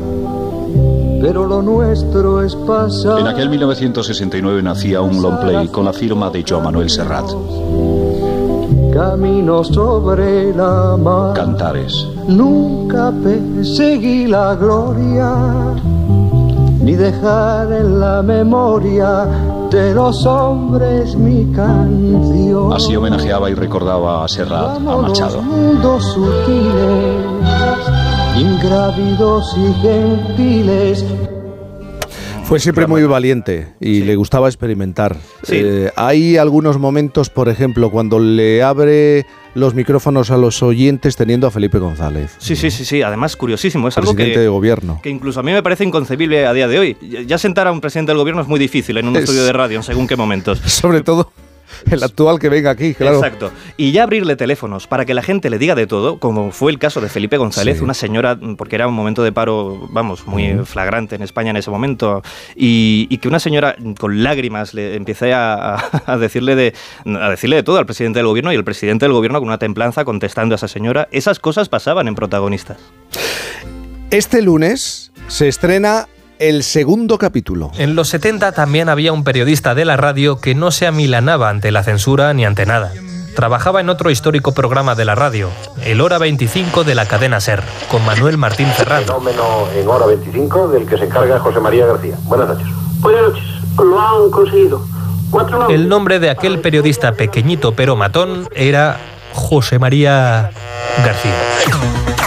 pero 1.20 1.46
lo 1.46 1.62
nuestro 1.62 2.42
es 2.42 2.54
pasar. 2.56 3.20
En 3.20 3.28
aquel 3.28 3.48
1969 3.48 4.62
nacía 4.62 5.00
un 5.00 5.22
long 5.22 5.38
play 5.40 5.68
con 5.68 5.84
la 5.84 5.92
firma 5.92 6.30
de 6.30 6.44
Joan 6.46 6.64
Manuel 6.64 6.90
Serrat. 6.90 7.30
Camino 8.92 9.64
sobre 9.64 10.52
la 10.54 10.96
mar. 10.96 11.34
Cantares. 11.34 12.06
Nunca 12.28 13.12
perseguí 13.22 14.26
la 14.26 14.54
gloria, 14.54 15.34
ni 16.80 16.94
dejar 16.96 17.72
en 17.72 18.00
la 18.00 18.22
memoria 18.22 19.26
de 19.70 19.94
los 19.94 20.26
hombres 20.26 21.16
mi 21.16 21.46
canción. 21.52 22.72
Así 22.72 22.94
homenajeaba 22.94 23.48
y 23.48 23.54
recordaba 23.54 24.24
a 24.24 24.28
Serrat 24.28 24.76
a 24.76 24.78
Machado. 24.78 25.40
Mundos 25.40 26.04
sutiles, 26.04 27.61
ingrávidos 28.36 29.54
y 29.56 29.72
gentiles. 29.82 31.04
Fue 32.44 32.58
siempre 32.60 32.86
muy 32.86 33.02
valiente 33.04 33.68
y 33.80 34.00
le 34.02 34.14
gustaba 34.16 34.48
experimentar. 34.48 35.16
Sí. 35.42 35.54
Eh, 35.56 35.90
hay 35.96 36.36
algunos 36.36 36.78
momentos, 36.78 37.30
por 37.30 37.48
ejemplo, 37.48 37.90
cuando 37.90 38.18
le 38.18 38.62
abre 38.62 39.24
los 39.54 39.74
micrófonos 39.74 40.30
a 40.30 40.36
los 40.36 40.62
oyentes 40.62 41.16
teniendo 41.16 41.46
a 41.46 41.50
Felipe 41.50 41.78
González, 41.78 42.34
sí 42.38 42.56
sí 42.56 42.70
sí 42.70 42.84
sí 42.86 43.02
además 43.02 43.36
curiosísimo 43.36 43.88
es 43.88 43.96
algo 43.98 44.12
presidente 44.12 44.34
que 44.38 44.40
de 44.40 44.48
gobierno. 44.48 45.00
que 45.02 45.10
incluso 45.10 45.40
a 45.40 45.42
mí 45.42 45.52
me 45.52 45.62
parece 45.62 45.84
inconcebible 45.84 46.46
a 46.46 46.52
día 46.52 46.68
de 46.68 46.78
hoy. 46.78 46.96
Ya 47.26 47.38
sentar 47.38 47.66
a 47.68 47.72
un 47.72 47.80
presidente 47.80 48.10
del 48.12 48.18
gobierno 48.18 48.42
es 48.42 48.48
muy 48.48 48.58
difícil 48.58 48.96
en 48.98 49.08
un 49.08 49.16
Es- 49.16 49.22
estudio 49.24 49.44
de 49.44 49.52
radio, 49.52 49.76
en 49.78 49.82
según 49.82 50.06
qué 50.06 50.16
momentos. 50.16 50.58
Sobre 50.66 51.02
todo 51.02 51.30
el 51.90 52.02
actual 52.02 52.38
que 52.38 52.48
venga 52.48 52.70
aquí, 52.70 52.94
claro. 52.94 53.16
Exacto. 53.16 53.50
Y 53.76 53.92
ya 53.92 54.04
abrirle 54.04 54.36
teléfonos 54.36 54.86
para 54.86 55.04
que 55.04 55.14
la 55.14 55.22
gente 55.22 55.50
le 55.50 55.58
diga 55.58 55.74
de 55.74 55.86
todo, 55.86 56.18
como 56.18 56.50
fue 56.52 56.72
el 56.72 56.78
caso 56.78 57.00
de 57.00 57.08
Felipe 57.08 57.36
González, 57.36 57.78
Sí. 57.78 57.84
una 57.84 57.94
señora, 57.94 58.38
porque 58.56 58.76
era 58.76 58.86
un 58.88 58.94
momento 58.94 59.22
de 59.22 59.32
paro, 59.32 59.88
vamos, 59.90 60.26
muy 60.26 60.52
flagrante 60.64 61.14
en 61.16 61.22
España 61.22 61.50
en 61.50 61.56
ese 61.56 61.70
momento, 61.70 62.22
y, 62.56 63.06
y 63.10 63.18
que 63.18 63.28
una 63.28 63.38
señora 63.38 63.76
con 63.98 64.22
lágrimas 64.22 64.74
le 64.74 64.96
empiece 64.96 65.32
a, 65.32 65.76
a- 65.76 66.02
a 66.12 66.18
decirle 66.18 66.54
de, 66.56 66.74
a 67.06 67.30
decirle 67.30 67.56
de 67.56 67.62
todo 67.62 67.78
al 67.78 67.86
presidente 67.86 68.18
del 68.18 68.26
gobierno 68.26 68.52
y 68.52 68.56
el 68.56 68.64
presidente 68.64 69.04
del 69.04 69.12
gobierno 69.12 69.38
con 69.38 69.48
una 69.48 69.58
templanza 69.58 70.04
contestando 70.04 70.54
a 70.54 70.56
esa 70.56 70.68
señora. 70.68 71.08
Esas 71.12 71.38
cosas 71.38 71.68
pasaban 71.68 72.08
en 72.08 72.14
protagonistas. 72.14 72.78
Este 74.10 74.42
lunes 74.42 75.10
se 75.28 75.48
estrena 75.48 76.06
el 76.42 76.64
segundo 76.64 77.18
capítulo. 77.18 77.70
En 77.78 77.94
los 77.94 78.08
70 78.08 78.50
también 78.50 78.88
había 78.88 79.12
un 79.12 79.22
periodista 79.22 79.76
de 79.76 79.84
la 79.84 79.96
radio 79.96 80.40
que 80.40 80.56
no 80.56 80.72
se 80.72 80.88
amilanaba 80.88 81.48
ante 81.48 81.70
la 81.70 81.84
censura 81.84 82.34
ni 82.34 82.44
ante 82.44 82.66
nada. 82.66 82.92
Trabajaba 83.36 83.80
en 83.80 83.88
otro 83.88 84.10
histórico 84.10 84.52
programa 84.52 84.96
de 84.96 85.04
la 85.04 85.14
radio, 85.14 85.50
el 85.84 86.00
Hora 86.00 86.18
25 86.18 86.82
de 86.82 86.96
la 86.96 87.06
cadena 87.06 87.40
SER, 87.40 87.62
con 87.88 88.04
Manuel 88.04 88.38
Martín 88.38 88.66
Ferrand. 88.66 89.06
Fenómeno 89.06 89.68
en 89.72 89.88
hora 89.88 90.06
25 90.06 90.68
del 90.68 90.86
que 90.86 90.98
se 90.98 91.04
encarga 91.04 91.38
José 91.38 91.60
María 91.60 91.86
García. 91.86 92.16
Buenas 92.24 92.48
noches. 92.48 92.66
Buenas 92.98 93.22
noches. 93.22 93.44
Lo 93.76 94.00
han 94.00 94.30
conseguido. 94.32 94.84
Cuatro. 95.30 95.68
El 95.70 95.88
nombre 95.88 96.18
de 96.18 96.28
aquel 96.28 96.60
periodista 96.60 97.12
pequeñito 97.12 97.72
pero 97.76 97.94
matón 97.94 98.48
era 98.52 98.98
José 99.32 99.78
María 99.78 100.50
García. 101.06 102.21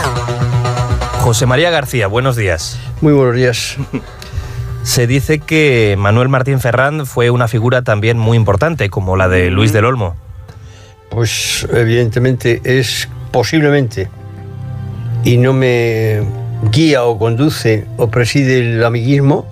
José 1.25 1.47
María 1.47 1.71
García, 1.71 2.05
buenos 2.05 2.35
días. 2.35 2.79
Muy 3.01 3.11
buenos 3.11 3.35
días. 3.35 3.77
Se 4.83 5.07
dice 5.07 5.39
que 5.39 5.95
Manuel 5.97 6.29
Martín 6.29 6.59
Ferrand 6.59 7.07
fue 7.07 7.31
una 7.31 7.47
figura 7.47 7.81
también 7.81 8.19
muy 8.19 8.37
importante, 8.37 8.91
como 8.91 9.15
la 9.15 9.27
de 9.27 9.49
Luis 9.49 9.73
del 9.73 9.85
Olmo. 9.85 10.15
Pues 11.09 11.67
evidentemente 11.73 12.61
es 12.63 13.09
posiblemente, 13.31 14.07
y 15.23 15.37
no 15.37 15.53
me 15.53 16.21
guía 16.71 17.03
o 17.05 17.17
conduce 17.17 17.87
o 17.97 18.07
preside 18.11 18.59
el 18.59 18.85
amiguismo, 18.85 19.47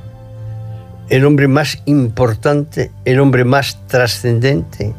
el 1.09 1.25
hombre 1.25 1.47
más 1.47 1.81
importante, 1.85 2.91
el 3.03 3.19
hombre 3.19 3.45
más 3.45 3.79
trascendente 3.87 4.93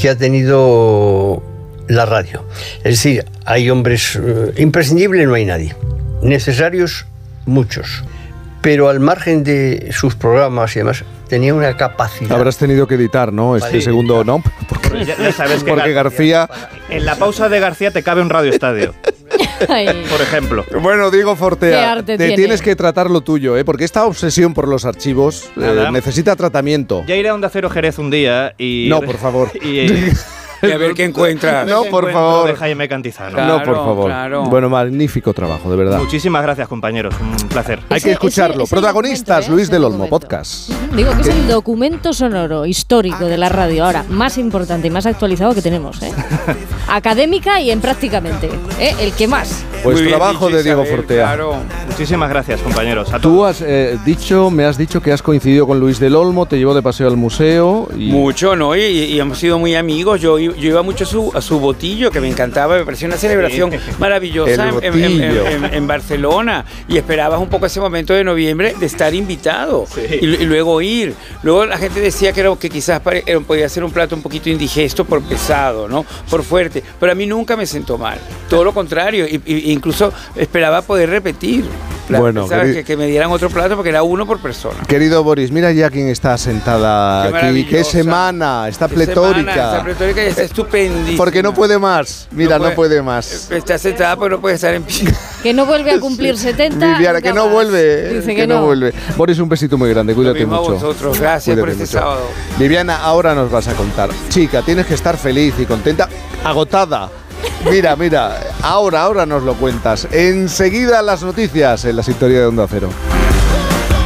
que 0.00 0.08
ha 0.08 0.16
tenido 0.16 1.42
la 1.86 2.06
radio. 2.06 2.46
Es 2.78 3.02
decir, 3.02 3.26
hay 3.46 3.70
hombres 3.70 4.18
eh, 4.22 4.52
imprescindibles, 4.58 5.26
no 5.26 5.34
hay 5.34 5.44
nadie. 5.44 5.74
Necesarios, 6.22 7.06
muchos. 7.46 8.02
Pero 8.60 8.88
al 8.88 8.98
margen 8.98 9.44
de 9.44 9.90
sus 9.92 10.16
programas 10.16 10.74
y 10.74 10.80
demás, 10.80 11.04
tenía 11.28 11.54
una 11.54 11.76
capacidad. 11.76 12.32
Habrás 12.32 12.56
tenido 12.58 12.88
que 12.88 12.96
editar, 12.96 13.32
¿no? 13.32 13.54
Este 13.56 13.68
Vale. 13.68 13.82
segundo, 13.82 14.24
¿no? 14.24 14.42
Porque, 14.68 15.04
Ya, 15.04 15.16
ya 15.16 15.32
sabes 15.32 15.62
que 15.62 15.70
porque 15.70 15.92
García... 15.92 16.50
En 16.88 17.04
la 17.06 17.14
pausa 17.14 17.48
de 17.48 17.60
García 17.60 17.92
te 17.92 18.02
cabe 18.02 18.22
un 18.22 18.30
radio 18.30 18.50
estadio, 18.50 18.92
por 20.10 20.20
ejemplo. 20.20 20.64
Bueno, 20.82 21.12
Diego 21.12 21.36
Fortea, 21.36 22.02
te 22.02 22.16
tiene. 22.16 22.34
tienes 22.34 22.62
que 22.62 22.74
tratar 22.74 23.08
lo 23.08 23.20
tuyo, 23.20 23.56
¿eh? 23.56 23.64
Porque 23.64 23.84
esta 23.84 24.04
obsesión 24.04 24.52
por 24.52 24.66
los 24.66 24.84
archivos 24.84 25.48
eh, 25.56 25.86
necesita 25.92 26.34
tratamiento. 26.34 27.04
Ya 27.06 27.14
iré 27.14 27.28
a 27.28 27.34
Onda 27.34 27.48
Cero 27.48 27.70
Jerez 27.70 27.98
un 28.00 28.10
día 28.10 28.54
y... 28.58 28.86
No, 28.90 29.00
por 29.00 29.18
favor. 29.18 29.50
Y, 29.62 29.78
eh, 29.80 30.12
Y 30.68 30.72
a 30.72 30.78
ver 30.78 30.94
qué 30.94 31.04
encuentra. 31.04 31.64
No, 31.66 31.84
por 31.84 32.10
favor. 32.12 32.48
De 32.48 32.56
Jaime 32.56 32.88
Cantizano. 32.88 33.32
Claro, 33.32 33.58
no, 33.58 33.64
por 33.64 33.74
favor. 33.74 34.06
claro. 34.06 34.44
Bueno, 34.44 34.68
magnífico 34.70 35.32
trabajo, 35.32 35.70
de 35.70 35.76
verdad. 35.76 35.98
Muchísimas 35.98 36.42
gracias, 36.42 36.68
compañeros. 36.68 37.14
Un 37.20 37.48
placer. 37.48 37.80
Hay 37.90 37.96
Ese- 37.98 38.08
que 38.08 38.12
escucharlo. 38.12 38.66
Protagonistas, 38.66 39.48
¿eh? 39.48 39.50
Luis 39.50 39.70
del 39.70 39.84
Olmo, 39.84 40.08
podcast. 40.08 40.70
Digo 40.96 41.12
que 41.14 41.22
es 41.22 41.28
el 41.28 41.48
documento 41.48 42.12
sonoro 42.12 42.66
histórico 42.66 43.24
de 43.26 43.36
la 43.36 43.48
radio 43.48 43.84
ahora 43.84 44.04
más 44.08 44.38
importante 44.38 44.86
y 44.86 44.90
más 44.90 45.06
actualizado 45.06 45.54
que 45.54 45.62
tenemos, 45.62 46.00
¿eh? 46.02 46.12
Académica 46.88 47.60
y 47.60 47.70
en 47.70 47.80
prácticamente, 47.80 48.48
¿eh? 48.78 48.94
El 49.00 49.12
que 49.12 49.26
más. 49.26 49.64
Pues 49.82 50.00
Muy 50.00 50.08
trabajo 50.08 50.48
de 50.48 50.62
Diego 50.62 50.82
Isabel, 50.82 50.98
Fortea. 51.00 51.24
Claro. 51.26 51.56
Muchísimas 51.88 52.28
gracias, 52.28 52.60
compañeros. 52.60 53.12
A 53.12 53.18
Tú 53.18 53.44
has 53.44 53.60
eh, 53.60 53.98
dicho, 54.04 54.50
me 54.50 54.64
has 54.64 54.76
dicho 54.78 55.00
que 55.00 55.12
has 55.12 55.22
coincidido 55.22 55.66
con 55.66 55.80
Luis 55.80 55.98
del 55.98 56.14
Olmo, 56.16 56.46
te 56.46 56.58
llevó 56.58 56.74
de 56.74 56.82
paseo 56.82 57.08
al 57.08 57.16
museo 57.16 57.88
y 57.96 58.06
Mucho, 58.10 58.56
¿no? 58.56 58.74
Y, 58.76 58.80
y 58.82 59.18
hemos 59.20 59.38
sido 59.38 59.58
muy 59.58 59.74
amigos. 59.74 60.20
Yo, 60.20 60.38
yo 60.58 60.68
iba 60.70 60.82
mucho 60.82 61.04
a 61.04 61.06
su, 61.06 61.30
a 61.34 61.40
su 61.40 61.58
botillo, 61.60 62.10
que 62.10 62.20
me 62.20 62.28
encantaba. 62.28 62.76
Me 62.78 62.84
parecía 62.84 63.08
una 63.08 63.16
celebración 63.16 63.70
maravillosa 63.98 64.68
en, 64.68 64.84
en- 64.84 64.84
en- 64.84 64.92
botillo. 64.92 65.46
en- 65.46 65.64
en 65.74 65.86
Barcelona. 65.86 66.64
Y 66.88 66.96
esperabas 66.96 67.40
un 67.40 67.48
poco 67.48 67.66
ese 67.66 67.80
momento 67.80 68.14
de 68.14 68.24
noviembre 68.24 68.74
de 68.78 68.86
estar 68.86 69.14
invitado 69.14 69.86
y, 70.20 70.24
y 70.26 70.44
luego 70.46 70.80
ir. 70.82 71.14
Luego 71.42 71.66
la 71.66 71.78
gente 71.78 72.00
decía 72.00 72.32
que, 72.32 72.40
era, 72.40 72.54
que 72.56 72.70
quizás 72.70 73.00
pare- 73.00 73.22
era- 73.26 73.40
podía 73.40 73.68
ser 73.68 73.84
un 73.84 73.90
plato 73.92 74.14
un 74.16 74.22
poquito 74.22 74.48
indigesto 74.50 75.04
por 75.04 75.22
pesado, 75.22 75.88
¿no? 75.88 76.04
Por 76.30 76.42
fuerte. 76.42 76.82
Pero 76.98 77.12
a 77.12 77.14
mí 77.14 77.26
nunca 77.26 77.56
me 77.56 77.66
sentó 77.66 77.98
mal. 77.98 78.18
Todo 78.48 78.64
lo 78.64 78.72
contrario. 78.74 79.26
Y, 79.26 79.40
y- 79.46 79.72
incluso 79.72 80.12
esperaba 80.34 80.82
poder 80.82 81.10
repetir. 81.10 81.64
La- 82.08 82.20
Bueno, 82.20 82.48
que, 82.48 82.84
que 82.84 82.96
me 82.96 83.06
dieran 83.06 83.30
otro 83.30 83.50
plato 83.50 83.74
porque 83.74 83.88
era 83.90 84.02
uno 84.02 84.26
por 84.26 84.38
persona. 84.38 84.76
Querido 84.86 85.24
Boris, 85.24 85.50
mira 85.50 85.72
ya 85.72 85.90
quién 85.90 86.08
está 86.08 86.38
sentada 86.38 87.30
Qué 87.32 87.36
aquí. 87.46 87.64
Qué 87.64 87.82
semana, 87.84 88.68
está 88.68 88.88
Qué 88.88 88.94
pletórica. 88.94 89.52
semana, 89.52 89.66
Está 89.72 89.84
pletórica 89.84 90.24
y 90.24 90.26
está 90.28 90.42
estupendísima. 90.42 91.16
Porque 91.16 91.42
no 91.42 91.52
puede 91.52 91.78
más. 91.78 92.28
Mira, 92.30 92.58
no 92.58 92.70
puede, 92.74 93.02
más. 93.02 93.50
Está 93.50 93.76
sentada 93.78 94.16
pero 94.16 94.36
no 94.36 94.40
puede 94.40 94.54
estar 94.54 94.74
en 94.74 94.82
pie. 94.84 95.08
Que 95.42 95.52
no 95.52 95.64
vuelve 95.64 95.92
a 95.92 96.00
cumplir 96.00 96.36
70. 96.36 96.94
Viviana, 96.94 97.20
que 97.20 97.32
no 97.32 97.44
más. 97.44 97.52
vuelve. 97.52 98.14
Dice 98.14 98.34
que, 98.34 98.46
no. 98.48 98.64
vuelve. 98.64 98.92
Boris, 99.16 99.38
un 99.38 99.48
besito 99.48 99.78
muy 99.78 99.90
grande. 99.90 100.12
Cuídate 100.12 100.40
mismo 100.40 100.56
a 100.56 100.60
mucho. 100.60 100.72
vosotros. 100.72 101.20
Gracias 101.20 101.56
por 101.56 101.68
este 101.70 101.86
sábado. 101.86 102.22
Viviana, 102.58 102.96
ahora 102.96 103.32
nos 103.34 103.48
vas 103.50 103.68
a 103.68 103.74
contar. 103.74 104.10
Chica, 104.28 104.62
tienes 104.62 104.86
que 104.86 104.94
estar 104.94 105.16
feliz 105.16 105.54
y 105.60 105.64
contenta. 105.66 106.08
Agotada. 106.42 107.08
Mira, 107.64 107.96
mira, 107.96 108.40
ahora, 108.62 109.02
ahora 109.02 109.26
nos 109.26 109.42
lo 109.42 109.54
cuentas. 109.54 110.06
Enseguida 110.12 111.02
las 111.02 111.22
noticias 111.22 111.84
en 111.84 111.96
la 111.96 112.02
sintonía 112.02 112.40
de 112.40 112.46
Onda 112.46 112.66
Cero. 112.68 112.90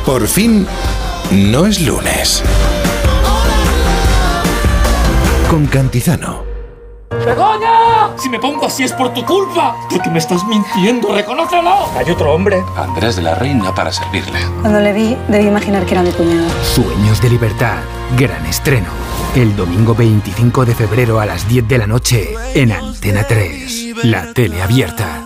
Por 0.07 0.27
fin, 0.27 0.67
no 1.31 1.67
es 1.67 1.81
lunes. 1.83 2.43
Con 5.51 5.67
Cantizano. 5.67 6.45
¡Begoña! 7.11 8.17
Si 8.17 8.29
me 8.29 8.39
pongo 8.39 8.67
así 8.67 8.85
es 8.85 8.93
por 8.93 9.13
tu 9.13 9.25
culpa. 9.25 9.77
Porque 9.91 10.09
me 10.11 10.19
estás 10.19 10.45
mintiendo, 10.45 11.15
reconócelo. 11.15 11.91
Hay 11.97 12.11
otro 12.11 12.33
hombre. 12.33 12.63
Andrés 12.77 13.17
de 13.17 13.23
la 13.23 13.35
Reina 13.35 13.75
para 13.75 13.93
servirle. 13.93 14.39
Cuando 14.61 14.81
le 14.81 14.93
vi, 14.93 15.17
debí 15.29 15.49
imaginar 15.49 15.85
que 15.85 15.95
era 15.95 16.03
mi 16.03 16.13
cuñado. 16.13 16.49
Sueños 16.63 17.21
de 17.21 17.31
libertad. 17.31 17.79
Gran 18.17 18.47
estreno. 18.47 18.89
El 19.35 19.55
domingo 19.55 19.95
25 19.95 20.65
de 20.65 20.75
febrero 20.75 21.21
a 21.21 21.27
las 21.27 21.47
10 21.49 21.69
de 21.69 21.79
la 21.79 21.87
noche 21.87 22.35
en 22.55 22.73
Antena 23.01 23.25
3. 23.25 24.05
La 24.05 24.35
tele 24.35 24.61
abierta. 24.61 25.25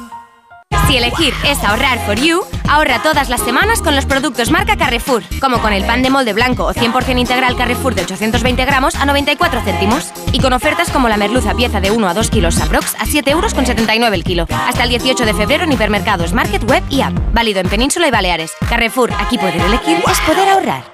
Si 0.87 0.97
elegir 0.97 1.35
es 1.45 1.59
ahorrar 1.65 1.99
for 2.07 2.15
you, 2.15 2.43
ahorra 2.69 3.03
todas 3.03 3.29
las 3.29 3.41
semanas 3.41 3.83
con 3.83 3.97
los 3.97 4.07
productos 4.07 4.53
marca 4.53 4.77
Carrefour, 4.77 5.25
como 5.41 5.59
con 5.59 5.73
el 5.73 5.85
pan 5.85 6.01
de 6.01 6.09
molde 6.09 6.35
blanco 6.35 6.67
o 6.67 6.73
100% 6.73 7.19
integral 7.19 7.57
Carrefour 7.57 7.97
de 7.97 8.03
820 8.03 8.65
gramos 8.65 8.95
a 8.95 9.07
94 9.07 9.61
céntimos. 9.63 10.13
Y 10.31 10.39
con 10.39 10.53
ofertas 10.53 10.93
como 10.93 11.09
la 11.09 11.17
merluza 11.17 11.53
pieza 11.55 11.81
de 11.81 11.91
1 11.91 12.09
a 12.09 12.15
2 12.15 12.31
kilos 12.31 12.61
Aprox 12.61 12.95
a 12.97 13.07
7 13.07 13.29
euros 13.33 13.55
con 13.55 13.67
79 13.67 14.15
el 14.15 14.23
kilo. 14.23 14.47
Hasta 14.51 14.85
el 14.85 14.91
18 14.91 15.27
de 15.27 15.35
febrero 15.35 15.65
en 15.65 15.73
hipermercados, 15.73 16.33
market, 16.33 16.63
web 16.71 16.85
y 16.91 17.01
app. 17.01 17.13
Válido 17.33 17.59
en 17.59 17.69
Península 17.69 18.07
y 18.07 18.13
Baleares. 18.13 18.53
Carrefour, 18.69 19.13
aquí 19.19 19.37
poder 19.37 19.61
elegir 19.61 19.97
es 20.09 20.21
poder 20.21 20.49
ahorrar. 20.49 20.94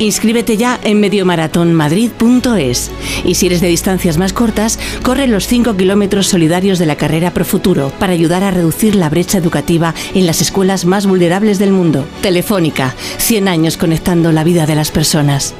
Inscríbete 0.00 0.56
ya 0.56 0.80
en 0.82 0.98
mediomaratonmadrid.es. 0.98 2.90
Y 3.24 3.34
si 3.34 3.46
eres 3.46 3.60
de 3.60 3.68
distancias 3.68 4.18
más 4.18 4.32
cortas, 4.32 4.78
corre 5.02 5.26
los 5.26 5.46
5 5.46 5.76
kilómetros 5.76 6.26
solidarios 6.26 6.78
de 6.78 6.86
la 6.86 6.96
carrera 6.96 7.32
Pro 7.32 7.44
Futuro 7.44 7.92
para 7.98 8.14
ayudar 8.14 8.42
a 8.42 8.50
reducir 8.50 8.96
la 8.96 9.10
brecha 9.10 9.38
educativa 9.38 9.94
en 10.14 10.26
las 10.26 10.40
escuelas 10.40 10.86
más 10.86 11.06
vulnerables 11.06 11.58
del 11.58 11.70
mundo. 11.70 12.06
Telefónica, 12.22 12.94
100 13.18 13.46
años 13.46 13.76
conectando 13.76 14.32
la 14.32 14.42
vida 14.42 14.66
de 14.66 14.74
las 14.74 14.90
personas. 14.90 15.54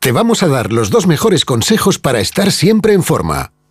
Te 0.00 0.12
vamos 0.12 0.42
a 0.42 0.48
dar 0.48 0.72
los 0.72 0.90
dos 0.90 1.06
mejores 1.06 1.44
consejos 1.44 1.98
para 1.98 2.20
estar 2.20 2.52
siempre 2.52 2.92
en 2.92 3.02
forma. 3.02 3.52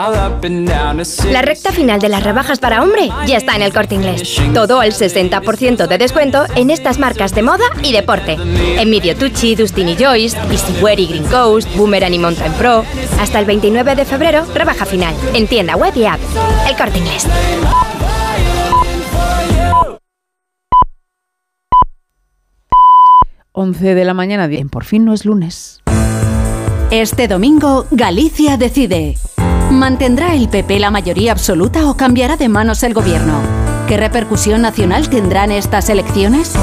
La 0.00 1.42
recta 1.42 1.72
final 1.72 1.98
de 1.98 2.08
las 2.08 2.22
rebajas 2.22 2.60
para 2.60 2.84
hombre 2.84 3.10
ya 3.26 3.36
está 3.36 3.56
en 3.56 3.62
el 3.62 3.72
corte 3.72 3.96
inglés. 3.96 4.40
Todo 4.54 4.78
al 4.78 4.92
60% 4.92 5.88
de 5.88 5.98
descuento 5.98 6.44
en 6.54 6.70
estas 6.70 7.00
marcas 7.00 7.34
de 7.34 7.42
moda 7.42 7.64
y 7.82 7.90
deporte. 7.90 8.36
En 8.78 8.90
Medio 8.90 9.16
Tucci, 9.16 9.56
Dustin 9.56 9.88
y 9.88 9.96
Joyce, 9.96 10.38
Easywear 10.52 11.00
y 11.00 11.08
Green 11.08 11.24
Coast, 11.24 11.68
Boomerang 11.76 12.14
y 12.14 12.18
Mountain 12.20 12.52
Pro. 12.52 12.84
Hasta 13.18 13.40
el 13.40 13.46
29 13.46 13.96
de 13.96 14.04
febrero, 14.04 14.46
rebaja 14.54 14.86
final. 14.86 15.16
En 15.34 15.48
tienda 15.48 15.74
web 15.74 15.92
y 15.96 16.04
app. 16.04 16.20
El 16.68 16.76
corte 16.76 16.98
inglés. 16.98 17.26
Once 23.50 23.94
de 23.96 24.04
la 24.04 24.14
mañana, 24.14 24.46
bien, 24.46 24.68
por 24.68 24.84
fin 24.84 25.04
no 25.04 25.12
es 25.12 25.24
lunes. 25.24 25.82
Este 26.92 27.26
domingo, 27.26 27.86
Galicia 27.90 28.56
decide. 28.56 29.16
¿Mantendrá 29.70 30.34
el 30.34 30.48
PP 30.48 30.80
la 30.80 30.90
mayoría 30.90 31.32
absoluta 31.32 31.90
o 31.90 31.94
cambiará 31.94 32.36
de 32.36 32.48
manos 32.48 32.82
el 32.82 32.94
gobierno? 32.94 33.40
¿Qué 33.86 33.96
repercusión 33.96 34.62
nacional 34.62 35.10
tendrán 35.10 35.52
estas 35.52 35.90
elecciones? 35.90 36.54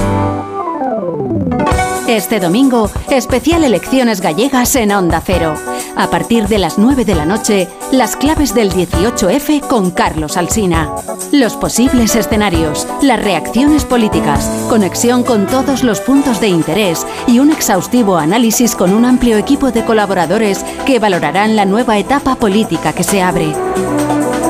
Este 2.07 2.39
domingo, 2.39 2.91
especial 3.09 3.63
elecciones 3.63 4.21
gallegas 4.21 4.75
en 4.75 4.91
Onda 4.91 5.23
Cero. 5.25 5.55
A 5.95 6.07
partir 6.11 6.47
de 6.47 6.59
las 6.59 6.77
9 6.77 7.03
de 7.03 7.15
la 7.15 7.25
noche, 7.25 7.67
las 7.91 8.15
claves 8.15 8.53
del 8.53 8.71
18F 8.71 9.61
con 9.61 9.89
Carlos 9.89 10.37
Alsina. 10.37 10.93
Los 11.31 11.55
posibles 11.55 12.15
escenarios, 12.15 12.87
las 13.01 13.23
reacciones 13.23 13.85
políticas, 13.85 14.45
conexión 14.69 15.23
con 15.23 15.47
todos 15.47 15.83
los 15.83 15.99
puntos 15.99 16.39
de 16.39 16.49
interés 16.49 17.07
y 17.25 17.39
un 17.39 17.51
exhaustivo 17.51 18.17
análisis 18.17 18.75
con 18.75 18.93
un 18.93 19.03
amplio 19.03 19.37
equipo 19.37 19.71
de 19.71 19.83
colaboradores 19.83 20.63
que 20.85 20.99
valorarán 20.99 21.55
la 21.55 21.65
nueva 21.65 21.97
etapa 21.97 22.35
política 22.35 22.93
que 22.93 23.03
se 23.03 23.23
abre. 23.23 23.51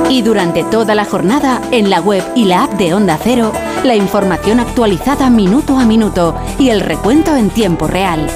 Y 0.10 0.22
durante 0.22 0.64
toda 0.64 0.94
la 0.96 1.06
jornada, 1.06 1.62
en 1.72 1.90
la 1.90 2.00
web 2.00 2.24
y 2.36 2.46
la 2.46 2.66
app 2.66 2.74
de 2.74 2.94
Onda 2.94 3.18
Cero, 3.22 3.52
la 3.84 3.96
información 3.96 4.60
actualizada 4.60 5.30
minuto 5.30 5.78
a 5.78 5.86
minuto 5.86 6.36
y 6.60 6.70
el 6.70 6.82
recuento 6.82 7.36
en 7.36 7.50
tiempo 7.50 7.88
real. 7.88 8.28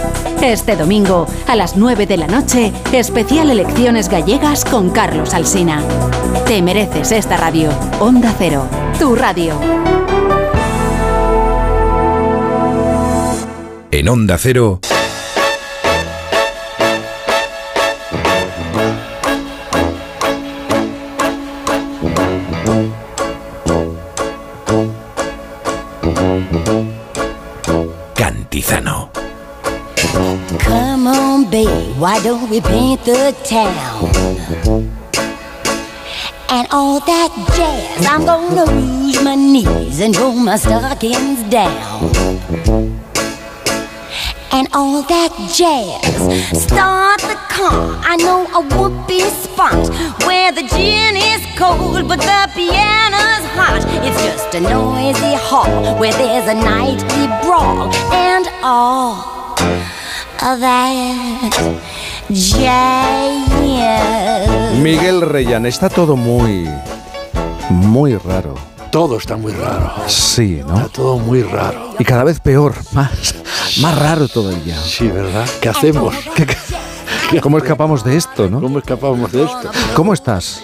Este 0.42 0.76
domingo, 0.76 1.28
a 1.48 1.56
las 1.56 1.78
9 1.78 2.08
de 2.08 2.18
la 2.18 2.28
noche, 2.28 2.74
especial 2.92 3.52
Elecciones 3.52 4.10
Gallegas 4.10 4.66
con 4.66 4.90
Carlos 4.90 5.34
Alsina. 5.34 5.84
Te 6.48 6.62
mereces 6.62 7.12
esta 7.12 7.38
radio. 7.38 7.70
Onda 8.00 8.34
Cero, 8.38 8.66
tu 8.98 9.16
radio. 9.16 9.54
En 13.92 14.10
Onda 14.10 14.38
Cero. 14.38 14.80
Come 30.60 31.08
on, 31.08 31.50
babe, 31.50 31.96
why 31.98 32.22
don't 32.22 32.50
we 32.50 32.60
paint 32.60 33.04
the 33.06 33.34
town? 33.46 34.10
And 36.50 36.68
all 36.72 37.00
that 37.00 37.32
jazz, 37.56 38.06
I'm 38.06 38.26
gonna 38.26 38.66
rouge 38.66 39.22
my 39.24 39.36
knees 39.36 40.02
and 40.02 40.16
roll 40.18 40.34
my 40.34 40.58
stockings 40.58 41.44
down. 41.50 43.09
And 44.52 44.68
all 44.74 45.03
that 45.03 45.32
jazz, 45.53 46.02
start 46.64 47.22
the 47.22 47.38
car. 47.50 48.00
I 48.03 48.16
know 48.18 48.48
a 48.53 48.61
whoopee 48.61 49.30
spot 49.30 49.90
where 50.26 50.52
the 50.52 50.64
gin 50.64 51.16
is 51.16 51.45
cold, 51.58 52.08
but 52.08 52.19
the 52.19 52.50
piano's 52.56 53.45
hot. 53.53 53.86
It's 54.03 54.22
just 54.24 54.56
a 54.56 54.60
noisy 54.60 55.36
hall 55.38 56.00
where 56.00 56.14
there's 56.14 56.48
a 56.48 56.56
nightly 56.56 57.28
brawl 57.44 57.94
and 58.11 58.50
all 58.64 59.56
of 60.42 60.60
that 60.60 61.52
jazz. 62.32 63.19
Miguel 64.82 65.22
Reyán, 65.22 65.66
está 65.66 65.90
todo 65.90 66.16
muy, 66.16 66.68
muy 67.69 68.16
raro. 68.18 68.56
Todo 68.92 69.18
está 69.18 69.38
muy 69.38 69.51
raro. 69.53 69.92
Sí, 70.08 70.61
¿no? 70.68 70.76
Está 70.77 70.90
todo 70.90 71.19
muy 71.19 71.43
raro. 71.43 71.93
Y 72.00 72.03
cada 72.03 72.24
vez 72.24 72.40
peor, 72.40 72.74
más, 72.93 73.35
más 73.82 73.98
raro 74.00 74.27
todavía. 74.27 74.77
Sí, 74.82 75.08
¿verdad? 75.08 75.45
¿Qué 75.61 75.69
hacemos? 75.69 76.16
¿Cómo 77.42 77.59
escapamos 77.59 78.03
de 78.03 78.18
esto, 78.18 78.50
no? 78.50 78.59
¿Cómo 78.59 78.80
escapamos 78.80 79.32
de 79.32 79.43
esto? 79.43 79.69
¿Cómo 79.95 80.14
estás? 80.14 80.64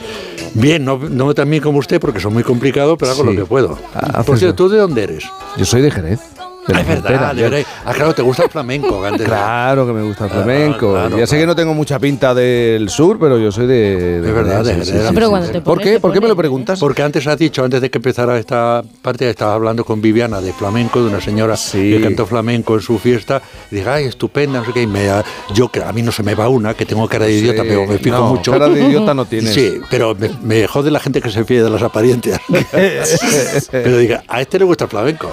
Bien, 0.55 0.83
no, 0.83 0.97
no 0.97 1.33
tan 1.35 1.49
bien 1.49 1.61
como 1.61 1.77
usted 1.79 1.99
porque 1.99 2.19
son 2.19 2.33
muy 2.33 2.43
complicado, 2.43 2.97
pero 2.97 3.11
hago 3.11 3.21
Sí. 3.23 3.29
lo 3.29 3.35
que 3.43 3.45
puedo. 3.47 3.77
Ah, 3.93 4.23
Por 4.23 4.39
cierto, 4.39 4.55
¿tú 4.55 4.69
de 4.69 4.79
dónde 4.79 5.03
eres? 5.03 5.23
Yo 5.57 5.65
soy 5.65 5.81
de 5.81 5.91
Jerez. 5.91 6.19
De 6.67 6.73
la 6.73 6.79
Ah, 6.79 6.81
es 6.81 6.87
verdad, 6.87 7.35
de 7.35 7.41
verdad. 7.43 7.59
Ah, 7.85 7.93
claro, 7.93 8.13
te 8.13 8.21
gusta 8.21 8.43
el 8.43 8.49
flamenco. 8.49 9.03
antes. 9.05 9.25
Claro 9.27 9.85
que 9.87 9.93
me 9.93 10.01
gusta 10.03 10.25
el 10.25 10.31
flamenco. 10.31 10.91
claro, 10.93 11.17
ya 11.17 11.27
sé 11.27 11.37
que 11.37 11.45
no 11.45 11.55
tengo 11.55 11.73
mucha 11.73 11.99
pinta 11.99 12.33
del 12.33 12.89
sur, 12.89 13.17
pero 13.19 13.37
yo 13.37 13.51
soy 13.51 13.67
de. 13.67 14.21
De 14.21 14.31
verdad, 14.31 14.63
de 14.63 14.83
sí, 14.85 14.91
verdad. 14.91 15.09
sí, 15.09 15.15
Pero 15.15 15.29
cuando 15.29 15.63
¿Por 15.63 15.79
qué? 15.79 15.93
te 15.93 15.99
¿Por 15.99 16.13
qué 16.13 16.21
me 16.21 16.27
lo 16.27 16.35
preguntas? 16.35 16.79
Porque 16.79 17.01
antes 17.03 17.25
has 17.27 17.37
dicho, 17.37 17.63
antes 17.63 17.81
de 17.81 17.89
que 17.89 17.97
empezara 17.97 18.37
esta 18.37 18.83
parte, 19.01 19.29
estaba 19.29 19.53
hablando 19.53 19.83
con 19.85 20.01
Viviana 20.01 20.41
de 20.41 20.53
flamenco, 20.53 21.01
de 21.01 21.09
una 21.09 21.21
señora 21.21 21.55
Sí. 21.57 21.91
que 21.91 22.01
cantó 22.01 22.25
flamenco 22.25 22.75
en 22.75 22.81
su 22.81 22.97
fiesta. 22.99 23.41
Y 23.71 23.75
dije, 23.75 23.89
ay, 23.89 24.05
estupenda, 24.05 24.59
no 24.59 24.65
sé 24.65 24.73
qué. 24.73 24.81
Y 24.83 24.87
me, 24.87 25.07
yo, 25.53 25.69
que 25.69 25.81
a 25.83 25.91
mí 25.91 26.01
no 26.01 26.11
se 26.11 26.23
me 26.23 26.35
va 26.35 26.49
una, 26.49 26.73
que 26.73 26.85
tengo 26.85 27.07
cara 27.07 27.25
de 27.25 27.33
Sí, 27.33 27.39
idiota, 27.39 27.63
pero 27.63 27.85
me 27.87 27.97
fijo 27.97 28.17
no, 28.17 28.33
mucho. 28.33 28.51
cara 28.51 28.67
de 28.69 28.81
idiota 28.83 29.13
no 29.13 29.25
tienes. 29.25 29.53
Sí, 29.53 29.79
pero 29.89 30.15
me, 30.15 30.29
me 30.41 30.67
jode 30.67 30.91
la 30.91 30.99
gente 30.99 31.21
que 31.21 31.29
se 31.29 31.43
fíe 31.45 31.61
de 31.63 31.69
las 31.69 31.81
apariencias. 31.81 32.39
pero 33.71 33.97
diga, 33.97 34.23
a 34.27 34.41
este 34.41 34.59
le 34.59 34.65
gusta 34.65 34.85
el 34.85 34.89
flamenco. 34.89 35.31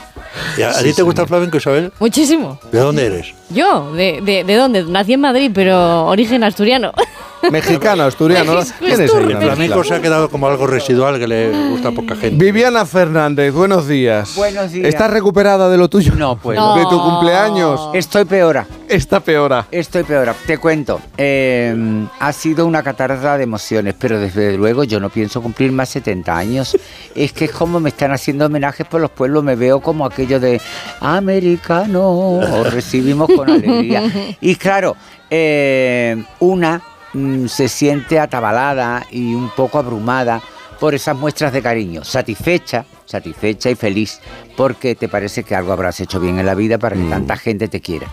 ¿Y 0.56 0.62
a, 0.62 0.72
ti 0.72 0.84
te 0.84 0.94
sí. 0.94 1.02
Gusta 1.22 1.24
el 1.24 1.28
flamenco, 1.28 1.56
Isabel? 1.58 1.92
Muchísimo. 1.98 2.58
¿De 2.70 2.78
dónde 2.78 3.06
eres? 3.06 3.34
Yo, 3.50 3.92
¿de, 3.92 4.20
de, 4.22 4.44
de 4.44 4.54
dónde? 4.54 4.82
Nací 4.84 5.12
en 5.14 5.20
Madrid, 5.20 5.50
pero 5.54 6.06
origen 6.06 6.42
asturiano. 6.44 6.92
Mexicano, 7.50 8.04
asturiano. 8.04 8.54
¿no? 8.54 8.60
Es- 8.60 8.72
¿Quién 8.78 8.92
es 8.92 9.00
es 9.00 9.10
ahí 9.14 9.18
turco. 9.18 9.22
en 9.30 9.32
la 9.34 9.38
El 9.40 9.50
flamenco 9.50 9.84
se 9.84 9.94
ha 9.94 10.00
quedado 10.02 10.28
como 10.30 10.46
algo 10.46 10.66
residual 10.66 11.18
que 11.18 11.26
le 11.26 11.68
gusta 11.70 11.88
a 11.88 11.92
poca 11.92 12.14
gente. 12.16 12.42
Viviana 12.44 12.84
Fernández, 12.86 13.52
buenos 13.52 13.88
días. 13.88 14.34
Buenos 14.36 14.70
días. 14.72 14.88
¿Estás 14.88 15.10
recuperada 15.10 15.68
de 15.68 15.76
lo 15.76 15.88
tuyo? 15.88 16.14
No, 16.14 16.36
pues. 16.36 16.58
No. 16.58 16.76
¿De 16.76 16.82
tu 16.84 17.00
cumpleaños? 17.02 17.90
Estoy 17.94 18.24
peora. 18.24 18.66
Está 18.88 19.20
peora. 19.20 19.66
Estoy 19.70 20.02
peora. 20.04 20.34
Te 20.46 20.58
cuento. 20.58 21.00
eh, 21.16 22.06
ha 22.20 22.32
sido 22.32 22.66
una 22.66 22.82
catarata 22.82 23.36
de 23.38 23.44
emociones, 23.44 23.94
pero 23.98 24.18
desde 24.20 24.56
luego 24.56 24.84
yo 24.84 25.00
no 25.00 25.08
pienso 25.10 25.40
cumplir 25.42 25.72
más 25.72 25.88
70 25.88 26.36
años. 26.36 26.76
Es 27.14 27.32
que 27.32 27.46
es 27.46 27.50
como 27.52 27.80
me 27.80 27.88
están 27.88 28.12
haciendo 28.12 28.46
homenajes 28.46 28.86
por 28.86 29.00
los 29.00 29.10
pueblos. 29.10 29.42
Me 29.42 29.56
veo 29.56 29.80
como 29.80 30.04
aquello 30.04 30.38
de 30.40 30.60
americano. 31.00 32.10
Os 32.38 32.72
recibimos 32.72 33.28
con 33.34 33.48
alegría. 33.50 34.02
Y 34.40 34.56
claro, 34.56 34.96
eh, 35.30 36.22
una 36.40 36.82
mm, 37.12 37.46
se 37.46 37.68
siente 37.68 38.18
atabalada 38.18 39.06
y 39.10 39.34
un 39.34 39.50
poco 39.50 39.78
abrumada 39.78 40.40
por 40.80 40.94
esas 40.94 41.16
muestras 41.16 41.52
de 41.52 41.62
cariño, 41.62 42.02
satisfecha, 42.02 42.84
satisfecha 43.06 43.70
y 43.70 43.74
feliz, 43.76 44.18
porque 44.56 44.94
te 44.96 45.08
parece 45.08 45.44
que 45.44 45.54
algo 45.54 45.72
habrás 45.72 46.00
hecho 46.00 46.18
bien 46.18 46.38
en 46.40 46.46
la 46.46 46.54
vida 46.54 46.78
para 46.78 46.96
que 46.96 47.02
tanta 47.04 47.36
gente 47.36 47.68
te 47.68 47.80
quiera. 47.80 48.08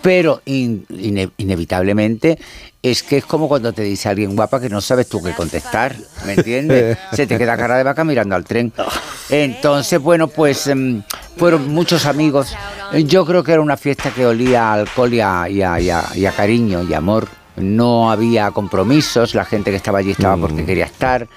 Pero 0.00 0.42
in- 0.44 0.84
ine- 0.90 1.30
inevitablemente 1.38 2.38
es 2.82 3.02
que 3.02 3.16
es 3.18 3.24
como 3.24 3.48
cuando 3.48 3.72
te 3.72 3.82
dice 3.82 4.08
alguien 4.10 4.36
guapa 4.36 4.60
que 4.60 4.68
no 4.68 4.80
sabes 4.82 5.08
tú 5.08 5.22
qué 5.22 5.32
contestar, 5.32 5.96
¿me 6.26 6.34
entiendes? 6.34 6.98
Se 7.12 7.26
te 7.26 7.38
queda 7.38 7.56
cara 7.56 7.76
de 7.78 7.82
vaca 7.84 8.04
mirando 8.04 8.34
al 8.34 8.44
tren. 8.44 8.70
Entonces, 9.30 9.98
bueno, 10.00 10.28
pues 10.28 10.66
em, 10.66 11.02
fueron 11.38 11.68
muchos 11.72 12.04
amigos. 12.06 12.54
Yo 13.06 13.24
creo 13.24 13.42
que 13.42 13.52
era 13.52 13.62
una 13.62 13.76
fiesta 13.78 14.10
que 14.10 14.26
olía 14.26 14.68
a 14.68 14.72
alcohol 14.74 15.12
y 15.12 15.20
a, 15.20 15.48
y 15.48 15.62
a- 15.62 15.80
y 15.80 15.90
a- 15.90 16.04
y 16.14 16.26
a 16.26 16.32
cariño 16.32 16.82
y 16.82 16.92
amor. 16.94 17.28
No 17.56 18.10
había 18.10 18.50
compromisos, 18.50 19.34
la 19.34 19.44
gente 19.44 19.70
que 19.70 19.76
estaba 19.76 19.98
allí 19.98 20.10
estaba 20.10 20.36
porque 20.36 20.64
quería 20.64 20.86
estar. 20.86 21.28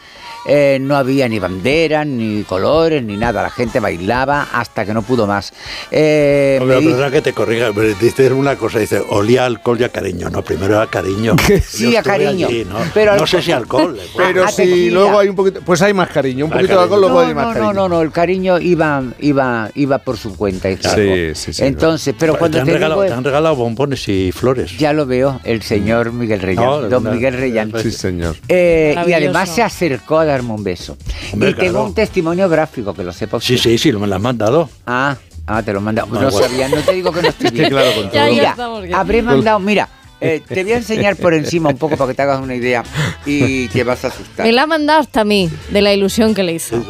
Eh, 0.47 0.77
no 0.81 0.95
había 0.95 1.27
ni 1.27 1.39
banderas, 1.39 2.07
ni 2.07 2.43
colores, 2.43 3.03
ni 3.03 3.17
nada. 3.17 3.41
La 3.43 3.49
gente 3.49 3.79
bailaba 3.79 4.47
hasta 4.53 4.85
que 4.85 4.93
no 4.93 5.01
pudo 5.01 5.27
más. 5.27 5.51
Eh, 5.91 6.57
Hombre, 6.61 6.75
me 6.77 6.81
di- 6.81 6.87
perdona 6.87 7.11
que 7.11 7.21
te 7.21 7.33
corrija, 7.33 7.71
dices 7.99 8.31
una 8.31 8.55
cosa, 8.55 8.79
dice, 8.79 9.01
olía 9.09 9.45
alcohol 9.45 9.77
y 9.79 9.83
a 9.83 9.89
cariño. 9.89 10.29
No, 10.29 10.43
primero 10.43 10.75
era 10.75 10.87
cariño. 10.87 11.35
Sí, 11.67 11.95
a 11.95 12.01
cariño, 12.03 12.47
allí, 12.47 12.65
¿no? 12.65 12.77
pero 12.93 13.15
no 13.17 13.27
sé 13.27 13.41
si 13.41 13.51
alcohol. 13.51 13.97
eh, 14.01 14.07
Pero 14.15 14.43
a 14.45 14.47
si 14.49 14.57
tequila. 14.63 14.93
luego 14.99 15.19
hay 15.19 15.27
un 15.29 15.35
poquito. 15.35 15.61
Pues 15.65 15.81
hay 15.81 15.93
más 15.93 16.09
cariño. 16.09 16.45
Un 16.45 16.49
Más 16.51 16.59
poquito 16.59 16.75
de 16.77 16.83
alcohol, 16.83 17.01
luego 17.01 17.19
hay 17.19 17.27
no, 17.29 17.35
más 17.35 17.47
no, 17.47 17.53
cariño. 17.53 17.73
no, 17.73 17.89
no, 17.89 18.01
el 18.01 18.11
cariño 18.11 18.59
iba, 18.59 19.03
iba, 19.19 19.69
iba 19.75 19.97
por 19.99 20.17
su 20.17 20.35
cuenta. 20.35 20.69
y 20.69 20.75
Sí, 20.77 20.81
claro. 20.81 21.01
sí, 21.35 21.53
sí, 21.53 21.63
Entonces, 21.65 22.15
pero 22.17 22.33
te, 22.33 22.39
cuando 22.39 22.59
han 22.59 22.65
te, 22.65 22.73
regalado, 22.73 23.01
digo, 23.01 23.13
te 23.13 23.17
han 23.17 23.23
regalado 23.23 23.55
bombones 23.55 24.07
y 24.07 24.31
flores. 24.31 24.77
ya 24.77 24.93
lo 24.93 25.05
veo, 25.05 25.39
el 25.43 25.61
señor 25.61 26.13
Miguel 26.13 26.39
Reyán, 26.41 26.65
No, 26.65 26.81
don 26.89 27.03
no, 27.03 27.11
Miguel 27.11 27.33
Reyán. 27.35 27.71
no, 27.71 27.79
Sí, 27.79 27.91
señor. 27.91 28.35
Eh, 28.47 28.95
y 29.07 29.13
además 29.13 29.49
se 29.53 29.61
acercó 29.61 30.19
a 30.19 30.25
darme 30.37 30.53
un 30.53 30.63
beso. 30.63 30.97
Hombre, 31.33 31.49
y 31.49 31.53
tengo 31.53 31.71
claro. 31.71 31.85
un 31.85 31.93
testimonio 31.93 32.49
gráfico 32.49 32.93
que 32.93 33.03
lo 33.03 33.11
sepa 33.11 33.37
usted. 33.37 33.57
Sí, 33.57 33.57
sí, 33.57 33.77
sí, 33.77 33.91
me 33.93 34.07
lo 34.07 34.15
han 34.15 34.21
mandado. 34.21 34.69
Ah, 34.85 35.15
ah, 35.45 35.63
te 35.63 35.73
lo 35.73 35.79
he 35.79 35.81
mandado. 35.81 36.07
Ah, 36.11 36.21
no 36.21 36.31
bueno. 36.31 36.47
sabía, 36.47 36.69
no 36.69 36.77
te 36.77 36.93
digo 36.93 37.11
que 37.11 37.21
no 37.21 37.27
estoy 37.29 37.49
bien. 37.51 37.65
Sí, 37.65 37.71
claro, 37.71 37.91
con 37.95 38.11
Ya, 38.11 38.29
ya 38.29 38.55
Mira, 38.81 38.99
habré 38.99 39.21
mandado, 39.21 39.59
mira, 39.59 39.89
Eh, 40.19 40.41
te 40.47 40.63
voy 40.63 40.73
a 40.73 40.77
enseñar 40.77 41.15
por 41.15 41.33
encima 41.35 41.69
un 41.69 41.77
poco 41.77 41.95
para 41.95 42.09
que 42.09 42.15
te 42.15 42.21
hagas 42.23 42.41
una 42.41 42.55
idea 42.55 42.83
y 43.25 43.67
te 43.67 43.83
vas 43.83 44.03
a 44.03 44.07
asustar. 44.07 44.45
Me 44.47 44.51
la 44.51 44.63
ha 44.63 44.67
mandado 44.67 44.99
hasta 45.01 45.21
a 45.21 45.23
mí, 45.23 45.49
de 45.69 45.81
la 45.81 45.93
ilusión 45.93 46.33
que 46.33 46.41
le 46.43 46.53
hizo. 46.53 46.83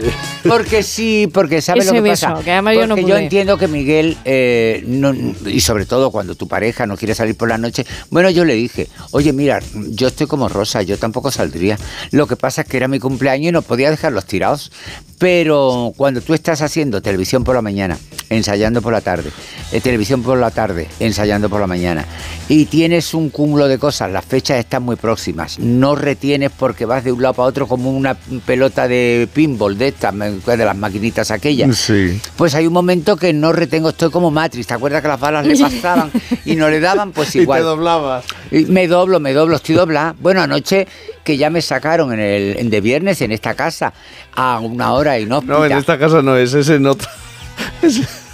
Porque 0.48 0.82
sí, 0.82 1.30
porque 1.34 1.62
sabes 1.62 1.84
Ese 1.86 1.94
lo 1.96 2.02
que 2.04 2.10
beso, 2.10 2.28
pasa. 2.30 2.44
que 2.44 2.52
además 2.52 2.76
yo 2.76 2.88
no 2.88 2.96
Porque 2.96 3.12
pude. 3.12 3.24
entiendo 3.24 3.58
que 3.58 3.68
Miguel, 3.68 4.18
eh, 4.24 4.82
no- 4.88 5.14
y 5.46 5.60
sobre 5.60 5.86
todo 5.86 6.10
cuando 6.12 6.36
tu 6.36 6.48
pareja 6.48 6.86
no 6.88 6.96
quiere 6.96 7.16
salir 7.16 7.36
por 7.36 7.50
la 7.50 7.58
noche, 7.58 7.86
bueno, 8.12 8.30
yo 8.30 8.46
le 8.46 8.54
dije, 8.54 8.88
oye, 9.12 9.34
mira, 9.34 9.60
yo 9.74 10.08
estoy 10.08 10.28
como 10.28 10.48
Rosa, 10.48 10.82
yo 10.84 10.98
tampoco 10.98 11.30
saldría. 11.30 11.78
Lo 12.12 12.28
que 12.28 12.38
pasa 12.38 12.62
es 12.62 12.68
que 12.70 12.78
era 12.78 12.88
mi 12.88 13.00
cumpleaños 13.00 13.50
y 13.50 13.52
no 13.52 13.62
podía 13.62 13.90
dejarlos 13.92 14.26
tirados. 14.26 14.72
Pero 15.20 15.94
cuando 15.98 16.22
tú 16.22 16.34
estás 16.36 16.62
haciendo 16.62 17.02
televisión 17.02 17.44
por 17.44 17.56
la 17.56 17.62
mañana, 17.64 17.98
ensayando 18.30 18.82
por 18.84 18.94
la 18.94 19.02
tarde, 19.02 19.32
eh, 19.72 19.82
televisión 19.82 20.22
por 20.22 20.38
la 20.38 20.52
tarde, 20.52 20.88
ensayando 21.00 21.50
por 21.50 21.60
la 21.60 21.66
mañana, 21.68 22.06
y 22.48 22.66
tienes 22.66 23.14
un 23.18 23.30
cúmulo 23.30 23.68
de 23.68 23.78
cosas, 23.78 24.12
las 24.12 24.24
fechas 24.26 24.58
están 24.60 24.84
muy 24.84 24.96
próximas, 24.96 25.60
no 25.60 25.96
retienes 25.96 26.52
porque 26.58 26.86
vas 26.86 27.04
de 27.04 27.12
un 27.12 27.22
lado 27.22 27.34
para 27.34 27.48
otro 27.50 27.68
como 27.68 27.92
una 27.92 28.16
pelota 28.46 28.88
de 28.88 29.28
pinball 29.34 29.78
de 29.78 29.90
estas, 29.90 30.14
de 30.18 30.58
las 30.58 30.78
maquinitas 30.78 31.32
aquellas. 31.32 31.76
Sí. 31.78 32.20
Pues 32.36 32.56
hay 32.56 32.68
un 32.68 32.74
momento 32.74 33.18
que 33.18 33.34
no 33.34 33.52
retengo, 33.52 33.90
estoy 33.90 34.10
como 34.10 34.32
Matrix, 34.32 34.68
¿te 34.68 34.74
acuerdas 34.74 35.02
que 35.02 35.08
las 35.08 35.20
balas 35.20 35.46
le 35.46 35.58
pasaban 35.60 36.12
y 36.46 36.56
no 36.56 36.70
le 36.70 36.80
daban? 36.80 37.12
Pues 37.12 37.30
Y 37.36 37.40
te 37.40 37.44
igual. 37.44 37.64
doblabas. 37.64 38.26
Y 38.52 38.66
me 38.66 38.88
doblo, 38.88 39.20
me 39.20 39.34
doblo, 39.34 39.58
estoy 39.58 39.76
doblada. 39.76 40.16
Bueno, 40.20 40.42
anoche 40.42 40.88
que 41.24 41.36
ya 41.38 41.50
me 41.50 41.62
sacaron 41.62 42.14
en 42.14 42.20
el 42.20 42.58
en 42.58 42.70
de 42.70 42.80
viernes 42.82 43.22
en 43.22 43.32
esta 43.32 43.54
casa 43.54 43.94
a 44.36 44.60
una 44.60 44.94
hora 44.94 45.20
inhóspita. 45.20 45.54
No, 45.54 45.66
en 45.66 45.74
esta 45.74 46.00
casa 46.00 46.22
no 46.22 46.38
es, 46.38 46.54
es 46.54 46.70
en 46.70 46.86
otra. 46.86 47.10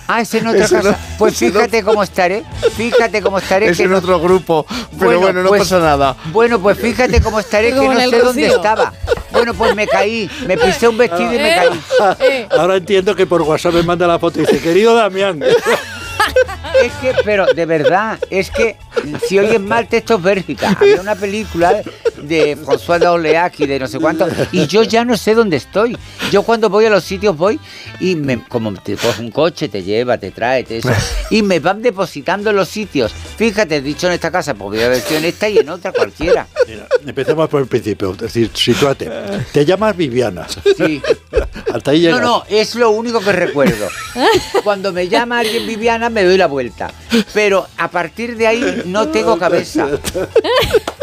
Ah, 0.07 0.21
es 0.21 0.33
en 0.33 0.47
otra 0.47 0.65
Ese 0.65 0.75
casa. 0.75 0.91
no- 0.91 0.97
pues 1.17 1.41
no- 1.41 1.47
fíjate 1.51 1.83
cómo 1.83 2.03
estaré. 2.03 2.43
Fíjate 2.75 3.21
cómo 3.21 3.37
estaré. 3.39 3.69
Es 3.69 3.77
que 3.77 3.83
en 3.83 3.91
no- 3.91 3.97
otro 3.97 4.19
grupo. 4.19 4.65
Pero 4.99 5.19
bueno, 5.19 5.43
no 5.43 5.49
pues- 5.49 5.61
pasa 5.63 5.79
nada. 5.79 6.15
Bueno, 6.31 6.59
pues 6.59 6.77
fíjate 6.77 7.21
cómo 7.21 7.39
estaré, 7.39 7.69
que 7.69 7.75
no 7.87 7.99
sé 8.09 8.19
dónde 8.19 8.47
estaba. 8.47 8.93
Bueno, 9.31 9.53
pues 9.53 9.75
me 9.75 9.87
caí, 9.87 10.29
me 10.45 10.57
pisé 10.57 10.87
un 10.87 10.97
vestido 10.97 11.33
y 11.33 11.37
me 11.37 11.49
Eh, 11.51 11.55
caí. 11.55 11.79
eh. 12.19 12.47
Ahora 12.51 12.75
entiendo 12.77 13.15
que 13.15 13.25
por 13.25 13.41
WhatsApp 13.41 13.73
me 13.73 13.83
manda 13.83 14.05
la 14.05 14.19
foto 14.19 14.39
y 14.39 14.45
dice, 14.45 14.59
querido 14.59 14.93
Damián. 14.95 15.41
Es 16.81 16.91
que, 17.01 17.13
pero 17.23 17.45
de 17.53 17.65
verdad, 17.65 18.17
es 18.29 18.49
que 18.51 18.77
si 19.27 19.39
oyes 19.39 19.59
mal 19.59 19.87
textos 19.87 20.21
Bélgica, 20.21 20.75
había 20.79 20.99
una 21.01 21.15
película 21.15 21.81
de 22.23 22.57
François 22.57 22.99
d'Orléac 22.99 23.59
y 23.59 23.67
de 23.67 23.79
no 23.79 23.87
sé 23.87 23.99
cuánto, 23.99 24.27
y 24.51 24.67
yo 24.67 24.83
ya 24.83 25.05
no 25.05 25.17
sé 25.17 25.35
dónde 25.35 25.57
estoy. 25.57 25.97
Yo 26.31 26.43
cuando 26.43 26.69
voy 26.69 26.85
a 26.85 26.89
los 26.89 27.03
sitios 27.03 27.37
voy 27.37 27.59
y 27.99 28.15
me, 28.15 28.43
como 28.43 28.73
te 28.73 28.95
coge 28.95 29.21
un 29.21 29.31
coche, 29.31 29.69
te 29.69 29.83
lleva, 29.83 30.17
te 30.17 30.31
trae, 30.31 30.63
te 30.63 30.77
eso, 30.77 30.89
y 31.29 31.41
me 31.41 31.59
van 31.59 31.81
depositando 31.81 32.49
en 32.49 32.55
los 32.55 32.69
sitios. 32.69 33.11
Fíjate, 33.11 33.77
he 33.77 33.81
dicho 33.81 34.07
en 34.07 34.13
esta 34.13 34.31
casa, 34.31 34.53
pues 34.53 34.71
voy 34.71 34.81
a 34.81 34.89
ver 34.89 35.03
en 35.11 35.25
esta 35.25 35.49
y 35.49 35.57
en 35.57 35.69
otra 35.69 35.91
cualquiera. 35.91 36.47
Mira, 36.67 36.87
empecemos 37.05 37.49
por 37.49 37.61
el 37.61 37.67
principio. 37.67 38.11
Es 38.13 38.17
decir, 38.19 38.49
sitúate. 38.53 39.09
Te 39.51 39.65
llamas 39.65 39.95
Viviana. 39.95 40.47
Sí. 40.77 41.01
Hasta 41.73 41.91
ahí 41.91 42.07
No, 42.07 42.19
no, 42.19 42.43
es 42.49 42.75
lo 42.75 42.91
único 42.91 43.19
que 43.19 43.31
recuerdo. 43.31 43.87
Cuando 44.63 44.91
me 44.91 45.07
llama 45.07 45.39
alguien 45.39 45.65
Viviana 45.65 46.09
me 46.09 46.23
doy 46.23 46.37
la 46.37 46.47
vuelta. 46.47 46.91
Pero 47.33 47.67
a 47.77 47.89
partir 47.89 48.37
de 48.37 48.47
ahí 48.47 48.83
no 48.85 49.09
tengo 49.09 49.37
cabeza. 49.37 49.87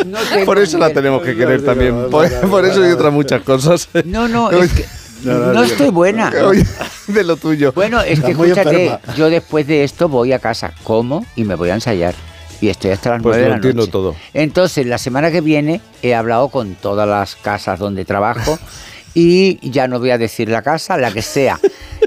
No 0.06 0.18
tengo 0.20 0.46
Por 0.46 0.58
eso 0.58 0.78
la 0.78 0.88
nivel. 0.88 1.09
Tenemos 1.18 1.22
que 1.22 1.36
querer 1.36 1.64
también. 1.64 2.10
Por, 2.10 2.28
por 2.48 2.64
eso 2.64 2.86
y 2.86 2.92
otras 2.92 3.12
muchas 3.12 3.42
cosas. 3.42 3.88
No, 4.04 4.28
no, 4.28 4.50
es 4.62 4.72
que 4.72 4.84
No, 5.24 5.34
no, 5.34 5.46
no 5.46 5.52
no. 5.54 5.62
estoy 5.64 5.90
buena. 5.90 6.30
De 7.06 7.24
lo 7.24 7.36
tuyo. 7.36 7.72
Bueno, 7.72 8.00
es 8.00 8.20
que 8.20 8.30
escúchate, 8.32 8.98
yo 9.16 9.28
después 9.30 9.66
de 9.66 9.82
esto 9.84 10.08
voy 10.08 10.32
a 10.32 10.38
casa, 10.38 10.72
como 10.84 11.24
y 11.36 11.44
me 11.44 11.54
voy 11.56 11.70
a 11.70 11.74
ensayar. 11.74 12.14
Y 12.60 12.68
estoy 12.68 12.90
hasta 12.92 13.10
las 13.10 13.22
Pues 13.22 13.32
nueve 13.36 13.42
de 13.44 13.48
la 13.48 13.54
entiendo 13.56 13.82
noche. 13.82 13.92
todo. 13.92 14.16
Entonces, 14.34 14.86
la 14.86 14.98
semana 14.98 15.30
que 15.30 15.40
viene 15.40 15.80
he 16.02 16.14
hablado 16.14 16.48
con 16.50 16.74
todas 16.74 17.08
las 17.08 17.34
casas 17.36 17.78
donde 17.78 18.04
trabajo 18.04 18.58
y 19.14 19.58
ya 19.70 19.88
no 19.88 19.98
voy 19.98 20.10
a 20.10 20.18
decir 20.18 20.48
la 20.50 20.62
casa, 20.62 20.96
la 20.98 21.10
que 21.10 21.22
sea. 21.22 21.58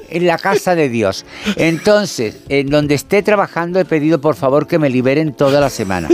En 0.10 0.28
la 0.28 0.38
casa 0.38 0.76
de 0.76 0.90
Dios. 0.90 1.26
Entonces, 1.56 2.38
en 2.50 2.70
donde 2.70 2.94
esté 2.96 3.24
trabajando 3.24 3.80
he 3.80 3.86
pedido 3.86 4.22
por 4.22 4.36
favor 4.36 4.68
que 4.68 4.78
me 4.78 4.90
liberen 4.92 5.34
toda 5.34 5.60
la 5.60 5.72
semana. 5.72 6.08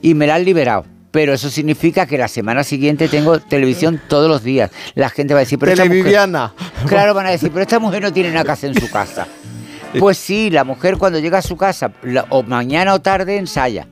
Y 0.00 0.14
me 0.14 0.26
la 0.26 0.36
han 0.36 0.44
liberado. 0.46 0.86
Pero 1.16 1.32
eso 1.32 1.48
significa 1.48 2.04
que 2.04 2.18
la 2.18 2.28
semana 2.28 2.62
siguiente 2.62 3.08
tengo 3.08 3.40
televisión 3.40 3.98
todos 4.06 4.28
los 4.28 4.42
días. 4.42 4.70
La 4.94 5.08
gente 5.08 5.32
va 5.32 5.40
a 5.40 5.44
decir, 5.44 5.58
pero 5.58 5.72
esta 5.72 5.84
mujer-. 5.86 6.02
Claro, 6.86 7.14
van 7.14 7.24
a 7.24 7.30
decir, 7.30 7.50
pero 7.50 7.62
esta 7.62 7.78
mujer 7.78 8.02
no 8.02 8.12
tiene 8.12 8.30
nada 8.32 8.44
que 8.44 8.50
hacer 8.50 8.76
en 8.76 8.78
su 8.78 8.90
casa. 8.90 9.26
Pues 9.98 10.18
sí, 10.18 10.50
la 10.50 10.62
mujer 10.62 10.98
cuando 10.98 11.18
llega 11.18 11.38
a 11.38 11.42
su 11.42 11.56
casa, 11.56 11.90
o 12.28 12.42
mañana 12.42 12.92
o 12.92 13.00
tarde, 13.00 13.38
ensaya. 13.38 13.86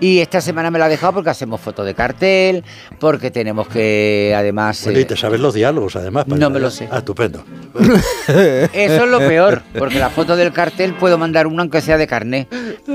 Y 0.00 0.18
esta 0.20 0.40
semana 0.40 0.70
me 0.70 0.78
la 0.78 0.86
ha 0.86 0.88
dejado 0.88 1.14
porque 1.14 1.30
hacemos 1.30 1.60
foto 1.60 1.84
de 1.84 1.94
cartel, 1.94 2.64
porque 2.98 3.30
tenemos 3.30 3.68
que, 3.68 4.34
además... 4.36 4.82
Bueno, 4.84 4.98
y 4.98 5.02
eh, 5.02 5.06
te 5.06 5.16
sabes 5.16 5.40
los 5.40 5.54
diálogos, 5.54 5.96
además. 5.96 6.24
para 6.24 6.38
No 6.38 6.50
me 6.50 6.60
lo 6.60 6.70
sé. 6.70 6.88
Ah, 6.90 6.98
estupendo. 6.98 7.44
Eso 8.28 9.04
es 9.04 9.08
lo 9.08 9.18
peor, 9.18 9.62
porque 9.78 9.98
la 9.98 10.10
foto 10.10 10.36
del 10.36 10.52
cartel 10.52 10.94
puedo 10.94 11.18
mandar 11.18 11.46
una 11.46 11.64
aunque 11.64 11.80
sea 11.80 11.96
de 11.96 12.06
carné, 12.06 12.46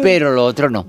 pero 0.03 0.31
lo 0.31 0.45
otro 0.45 0.69
no. 0.69 0.85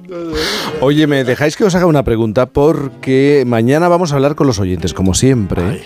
Oye, 0.81 1.07
¿me 1.07 1.25
dejáis 1.25 1.57
que 1.57 1.65
os 1.65 1.75
haga 1.75 1.87
una 1.87 2.03
pregunta? 2.03 2.47
Porque 2.47 3.45
mañana 3.47 3.89
vamos 3.89 4.13
a 4.13 4.17
hablar 4.17 4.35
con 4.35 4.47
los 4.47 4.59
oyentes, 4.59 4.93
como 4.93 5.15
siempre. 5.15 5.83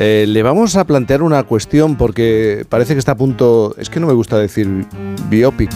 Eh, 0.00 0.26
le 0.28 0.42
vamos 0.44 0.76
a 0.76 0.84
plantear 0.84 1.22
una 1.22 1.42
cuestión 1.42 1.96
porque 1.96 2.64
parece 2.68 2.94
que 2.94 3.00
está 3.00 3.12
a 3.12 3.16
punto. 3.16 3.74
Es 3.78 3.90
que 3.90 3.98
no 3.98 4.06
me 4.06 4.12
gusta 4.12 4.38
decir 4.38 4.86
biopic. 5.28 5.72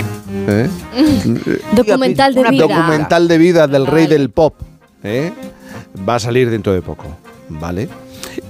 ¿eh? 0.48 0.68
Documental 1.74 2.34
de 2.34 2.50
vida. 2.50 2.66
Documental 2.66 3.28
de 3.28 3.38
vida 3.38 3.66
del 3.66 3.86
rey 3.86 4.06
del 4.06 4.30
pop. 4.30 4.54
¿eh? 5.02 5.32
Va 6.08 6.14
a 6.14 6.20
salir 6.20 6.50
dentro 6.50 6.72
de 6.72 6.82
poco. 6.82 7.04
¿Vale? 7.48 7.88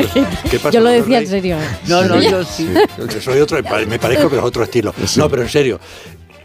¿qué 0.50 0.60
pasa? 0.60 0.70
Yo 0.72 0.80
lo 0.80 0.90
decía 0.90 1.20
en 1.20 1.28
serio. 1.28 1.58
No, 1.88 2.04
no, 2.04 2.22
yo 2.22 2.44
sí. 2.44 2.70
Yo 2.98 3.22
soy 3.22 3.40
otro, 3.42 3.58
me 3.88 4.00
parezco, 4.00 4.30
pero 4.30 4.44
otro 4.44 4.64
estilo. 4.64 4.94
No, 5.18 5.30
pero 5.30 5.42
en 5.44 5.50
serio, 5.50 5.80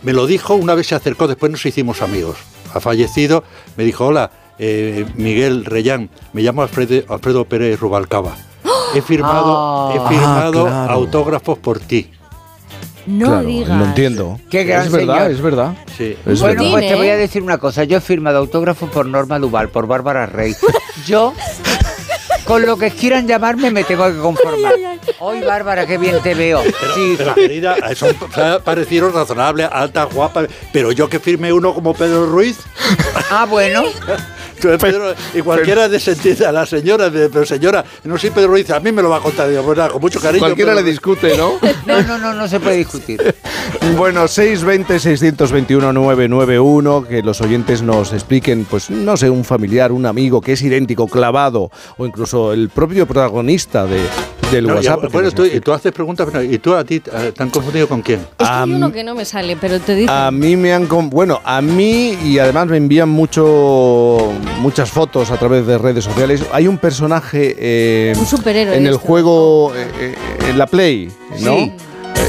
me 0.03 0.13
lo 0.13 0.27
dijo, 0.27 0.55
una 0.55 0.75
vez 0.75 0.89
se 0.89 0.95
acercó, 0.97 1.27
después 1.29 1.51
nos 1.53 1.65
hicimos 1.67 2.03
amigos. 2.03 2.37
Ha 2.75 2.81
fallecido, 2.81 3.45
me 3.77 3.85
dijo, 3.85 4.07
hola, 4.07 4.31
eh, 4.65 5.05
Miguel 5.17 5.65
Reyán, 5.65 6.09
me 6.33 6.43
llamo 6.43 6.63
Alfredo, 6.63 7.03
Alfredo 7.13 7.45
Pérez 7.47 7.81
Rubalcaba. 7.81 8.37
He 8.95 9.03
firmado, 9.03 9.91
he 9.91 10.09
firmado 10.09 10.67
Ah, 10.67 10.85
claro. 10.87 10.93
autógrafos 10.93 11.59
por 11.59 11.81
ti. 11.81 12.11
No 13.07 13.27
Claro, 13.27 13.43
digas. 13.47 13.79
Lo 13.79 13.85
entiendo. 13.87 14.41
Qué 14.49 14.63
gran 14.63 14.87
es 14.87 14.93
verdad, 14.93 15.15
señor. 15.17 15.31
es 15.33 15.41
verdad. 15.41 15.75
Sí. 15.99 16.17
Es 16.25 16.41
bueno, 16.41 16.63
verdad. 16.63 16.71
pues 16.71 16.89
te 16.89 16.95
voy 16.95 17.09
a 17.09 17.17
decir 17.17 17.43
una 17.43 17.59
cosa. 17.59 17.83
Yo 17.83 17.97
he 17.97 18.01
firmado 18.01 18.39
autógrafo 18.39 18.87
por 18.87 19.07
Norma 19.07 19.41
Duval, 19.41 19.71
por 19.71 19.89
Bárbara 19.89 20.27
Rey. 20.27 20.55
Yo, 21.07 21.35
con 22.45 22.65
lo 22.65 22.77
que 22.77 22.91
quieran 22.93 23.27
llamarme, 23.27 23.73
me 23.73 23.83
tengo 23.83 24.07
que 24.07 24.19
conformar. 24.19 24.75
Hoy, 25.21 25.41
Bárbara, 25.41 25.87
qué 25.87 25.99
bien 25.99 26.21
te 26.23 26.35
veo. 26.35 26.63
Sí, 26.95 27.15
Pero 27.19 27.35
querida, 27.35 27.77
son, 27.95 28.15
parecieron 28.65 29.13
razonables, 29.13 29.69
altas, 29.71 30.13
guapas, 30.13 30.47
pero 30.73 30.91
yo 30.93 31.09
que 31.09 31.21
firme 31.21 31.53
uno 31.53 31.75
como 31.75 31.95
Pedro 31.95 32.27
Ruiz, 32.27 32.59
Ah, 33.31 33.47
bueno. 33.49 33.83
Pedro, 34.61 35.15
y 35.35 35.41
cualquiera 35.41 35.89
desentiende 35.89 36.47
a 36.47 36.53
la 36.53 36.65
señora, 36.67 37.11
de- 37.11 37.29
pero 37.31 37.45
señora, 37.45 37.85
no 38.05 38.17
soy 38.17 38.31
Pedro 38.31 38.47
Ruiz, 38.49 38.71
a 38.71 38.79
mí 38.79 38.93
me 38.93 39.03
lo 39.03 39.11
va 39.11 39.17
a 39.17 39.21
contar. 39.21 39.49
Digo, 39.49 39.63
pues 39.65 39.77
nada, 39.77 39.91
con 39.91 40.01
mucho 40.01 40.21
cariño. 40.21 40.39
Cualquiera 40.41 40.71
Pedro 40.73 40.85
le 40.85 40.91
discute, 40.91 41.37
¿no? 41.37 41.55
No, 41.85 42.01
no, 42.03 42.17
no, 42.19 42.33
no 42.33 42.47
se 42.49 42.61
puede 42.61 42.77
discutir. 42.77 43.35
Bueno, 43.97 44.25
620-621-991, 44.25 47.07
que 47.07 47.23
los 47.23 47.41
oyentes 47.41 47.83
nos 47.83 48.13
expliquen, 48.13 48.65
pues 48.65 48.91
no 48.91 49.17
sé, 49.17 49.31
un 49.31 49.45
familiar, 49.45 49.93
un 49.93 50.07
amigo 50.07 50.41
que 50.41 50.53
es 50.53 50.63
idéntico, 50.63 51.07
clavado, 51.09 51.71
o 51.97 52.07
incluso 52.07 52.53
el 52.53 52.69
propio 52.69 53.07
protagonista 53.07 53.85
de, 53.87 54.01
del 54.53 54.67
No, 54.67 54.75
WhatsApp. 54.75 55.01
que 55.03 55.09
bueno, 55.09 55.31
tú, 55.33 55.45
tú 55.65 55.73
haces 55.73 55.91
preguntas, 55.93 56.29
pero 56.31 56.43
¿y 56.45 56.59
tú 56.59 56.75
a 56.75 56.85
ti 56.85 57.03
eh, 57.13 57.33
te 57.35 57.43
han 57.43 57.51
confundido 57.51 57.89
con 57.89 58.03
quién? 58.03 58.21
Es 58.39 58.47
que 58.49 58.53
hay 58.55 58.73
uno 58.73 58.93
que 58.93 59.03
no 59.03 59.15
me 59.15 59.25
sale, 59.25 59.57
pero 59.61 59.81
te 59.81 59.95
dice. 59.95 60.13
A 60.13 60.31
mí 60.31 60.57
me 60.57 60.73
han... 60.73 60.89
Bueno, 61.11 61.41
a 61.45 61.61
mí 61.61 62.17
y 62.25 62.39
además 62.39 62.67
me 62.69 62.77
envían 62.77 63.09
mucho 63.09 64.33
muchas 64.61 64.91
fotos 64.91 65.31
a 65.31 65.37
través 65.39 65.67
de 65.67 65.79
redes 65.79 66.05
sociales. 66.05 66.45
Hay 66.53 66.69
un 66.69 66.79
personaje 66.79 67.57
eh, 67.59 68.13
Un 68.19 68.27
superhéroe 68.27 68.77
en 68.77 68.87
el 68.87 68.95
estos. 68.95 69.07
juego, 69.07 69.73
eh, 69.75 69.87
eh, 69.99 70.15
en 70.51 70.59
la 70.59 70.67
Play, 70.67 71.11
¿no? 71.41 71.55
Sí. 71.57 71.73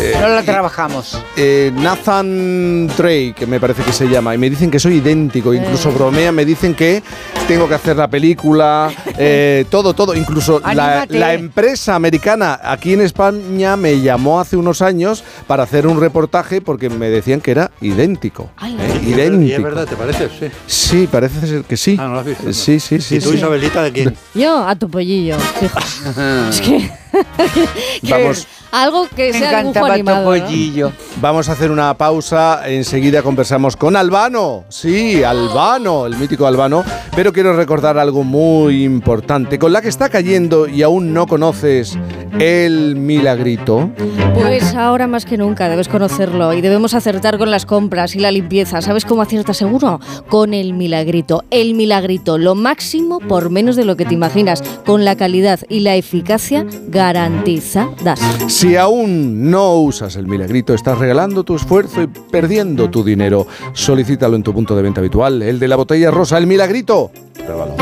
Eh, 0.03 0.13
No 0.19 0.27
la 0.27 0.43
trabajamos. 0.43 1.17
eh, 1.37 1.71
Nathan 1.75 2.87
Drake, 2.87 3.45
me 3.47 3.59
parece 3.59 3.83
que 3.83 3.93
se 3.93 4.07
llama, 4.09 4.35
y 4.35 4.37
me 4.37 4.49
dicen 4.49 4.69
que 4.69 4.77
soy 4.79 4.95
idéntico, 4.95 5.53
incluso 5.53 5.89
Eh. 5.89 5.93
bromean, 5.93 6.35
me 6.35 6.43
dicen 6.43 6.73
que 6.75 7.01
tengo 7.47 7.69
que 7.69 7.75
hacer 7.75 7.95
la 7.95 8.09
película, 8.09 8.91
eh, 9.17 9.65
todo, 9.69 9.93
todo, 9.93 10.13
incluso 10.13 10.59
la, 10.59 11.33
empresa 11.33 11.95
americana 11.95 12.59
aquí 12.63 12.93
en 12.93 13.01
España 13.01 13.77
me 13.77 14.01
llamó 14.01 14.39
hace 14.41 14.57
unos 14.57 14.81
años 14.81 15.23
para 15.47 15.63
hacer 15.63 15.87
un 15.87 15.99
reportaje 15.99 16.59
porque 16.59 16.89
me 16.89 17.09
decían 17.09 17.39
que 17.39 17.51
era 17.51 17.71
idéntico. 17.81 18.49
¿eh? 18.61 18.67
Y 18.69 18.73
es 18.75 18.77
ver- 18.77 19.03
idéntico. 19.33 19.43
Y 19.45 19.51
es 19.53 19.63
verdad, 19.63 19.85
¿te 19.87 19.95
parece? 19.95 20.29
Sí. 20.39 20.47
Sí, 20.67 21.07
parece 21.11 21.47
ser 21.47 21.63
que 21.63 21.77
sí. 21.77 21.95
Ah, 21.99 22.07
no 22.07 22.13
lo 22.15 22.19
has 22.19 22.25
visto. 22.25 22.51
Sí, 22.53 22.79
sí, 22.79 22.99
sí. 22.99 23.15
¿Y 23.15 23.19
tú, 23.19 23.29
sí. 23.31 23.37
Isabelita, 23.37 23.83
de 23.83 23.91
quién? 23.91 24.15
Yo 24.35 24.67
a 24.67 24.75
tu 24.75 24.89
pollillo. 24.89 25.37
es 26.49 26.61
que. 26.61 27.02
que 28.03 28.11
Vamos. 28.11 28.47
Algo 28.73 29.07
que 29.07 29.31
Me 29.31 29.37
sea 29.37 29.61
dibujo 29.61 29.85
animado. 29.85 30.21
¿no? 30.21 30.25
pollillo. 30.25 30.91
Vamos 31.21 31.47
a 31.47 31.51
hacer 31.51 31.69
una 31.69 31.95
pausa, 31.95 32.67
enseguida 32.67 33.21
conversamos 33.21 33.77
con 33.77 33.95
Albano, 33.95 34.63
sí, 34.67 35.23
Albano, 35.23 36.07
el 36.07 36.17
mítico 36.17 36.47
Albano, 36.47 36.83
pero 37.15 37.31
quiero 37.31 37.55
recordar 37.55 37.99
algo 37.99 38.23
muy 38.23 38.83
importante, 38.83 39.59
con 39.59 39.73
la 39.73 39.81
que 39.81 39.89
está 39.89 40.09
cayendo 40.09 40.67
y 40.67 40.81
aún 40.81 41.13
no 41.13 41.27
conoces 41.27 41.99
el 42.39 42.95
milagrito. 42.95 43.91
Pues 44.33 44.73
ahora 44.73 45.05
más 45.05 45.25
que 45.25 45.37
nunca 45.37 45.69
debes 45.69 45.87
conocerlo 45.87 46.51
y 46.53 46.61
debemos 46.61 46.95
acertar 46.95 47.37
con 47.37 47.51
las 47.51 47.67
compras 47.67 48.15
y 48.15 48.19
la 48.19 48.31
limpieza. 48.31 48.81
¿Sabes 48.81 49.05
cómo 49.05 49.21
aciertas 49.21 49.57
seguro? 49.57 49.99
Con 50.29 50.55
el 50.55 50.73
milagrito. 50.73 51.43
El 51.51 51.75
milagrito, 51.75 52.39
lo 52.39 52.55
máximo 52.55 53.19
por 53.19 53.51
menos 53.51 53.75
de 53.75 53.85
lo 53.85 53.95
que 53.95 54.05
te 54.05 54.15
imaginas, 54.15 54.63
con 54.83 55.05
la 55.05 55.15
calidad 55.15 55.59
y 55.69 55.81
la 55.81 55.95
eficacia 55.95 56.65
garantizadas. 57.03 58.17
Si 58.47 58.77
aún 58.77 59.51
no 59.51 59.75
usas 59.75 60.15
el 60.15 60.25
milagrito, 60.25 60.73
estás 60.73 60.97
regalando 60.97 61.43
tu 61.43 61.53
esfuerzo 61.53 62.01
y 62.01 62.07
perdiendo 62.07 62.89
tu 62.89 63.03
dinero. 63.03 63.45
Solicítalo 63.73 64.37
en 64.37 64.43
tu 64.43 64.53
punto 64.53 64.73
de 64.73 64.83
venta 64.83 65.01
habitual, 65.01 65.41
el 65.41 65.59
de 65.59 65.67
la 65.67 65.75
botella 65.75 66.11
rosa, 66.11 66.37
el 66.37 66.47
milagrito. 66.47 67.11
Pruébalo. 67.45 67.75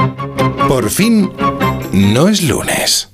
Por 0.68 0.90
fin, 0.90 1.30
no 1.94 2.30
es 2.30 2.42
lunes. 2.42 3.12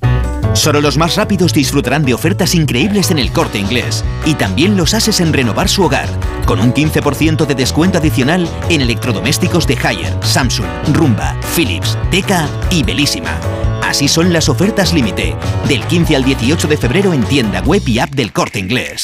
Solo 0.54 0.80
los 0.80 0.98
más 0.98 1.18
rápidos 1.18 1.52
disfrutarán 1.52 2.06
de 2.06 2.14
ofertas 2.14 2.56
increíbles 2.56 3.12
en 3.12 3.20
el 3.20 3.34
corte 3.34 3.60
inglés. 3.60 4.06
Y 4.26 4.36
también 4.36 4.78
los 4.78 4.94
ases 4.94 5.20
en 5.20 5.34
renovar 5.34 5.68
su 5.68 5.84
hogar. 5.84 6.08
Con 6.46 6.62
un 6.62 6.74
15% 6.74 7.46
de 7.46 7.54
descuento 7.54 7.98
adicional 7.98 8.48
en 8.70 8.80
electrodomésticos 8.80 9.68
de 9.68 9.78
Haier, 9.78 10.14
Samsung, 10.24 10.68
Rumba, 10.94 11.36
Philips, 11.54 11.98
Teca 12.10 12.48
y 12.72 12.82
Belísima. 12.84 13.57
Así 13.88 14.10
son 14.10 14.34
las 14.34 14.50
ofertas 14.50 14.94
límite. 14.94 15.34
Del 15.66 15.82
15 15.86 16.18
al 16.18 16.24
18 16.26 16.68
de 16.68 16.76
febrero 16.76 17.14
en 17.14 17.24
tienda 17.24 17.62
web 17.62 17.82
y 17.86 18.00
app 18.00 18.10
del 18.10 18.34
corte 18.34 18.60
inglés. 18.60 19.04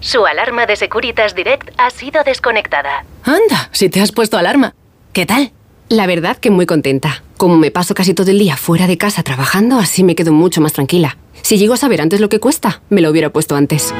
Su 0.00 0.26
alarma 0.26 0.66
de 0.66 0.74
Securitas 0.74 1.36
Direct 1.36 1.70
ha 1.78 1.90
sido 1.90 2.24
desconectada. 2.24 3.04
Anda, 3.22 3.68
si 3.70 3.88
te 3.88 4.00
has 4.00 4.10
puesto 4.10 4.36
alarma. 4.36 4.74
¿Qué 5.12 5.26
tal? 5.26 5.52
La 5.88 6.08
verdad 6.08 6.38
que 6.38 6.50
muy 6.50 6.66
contenta. 6.66 7.22
Como 7.36 7.56
me 7.56 7.70
paso 7.70 7.94
casi 7.94 8.14
todo 8.14 8.32
el 8.32 8.40
día 8.40 8.56
fuera 8.56 8.88
de 8.88 8.98
casa 8.98 9.22
trabajando, 9.22 9.78
así 9.78 10.02
me 10.02 10.16
quedo 10.16 10.32
mucho 10.32 10.60
más 10.60 10.72
tranquila. 10.72 11.16
Si 11.42 11.56
llego 11.56 11.74
a 11.74 11.76
saber 11.76 12.00
antes 12.00 12.18
lo 12.20 12.28
que 12.28 12.40
cuesta, 12.40 12.82
me 12.90 13.00
lo 13.00 13.10
hubiera 13.10 13.30
puesto 13.30 13.54
antes. 13.54 13.94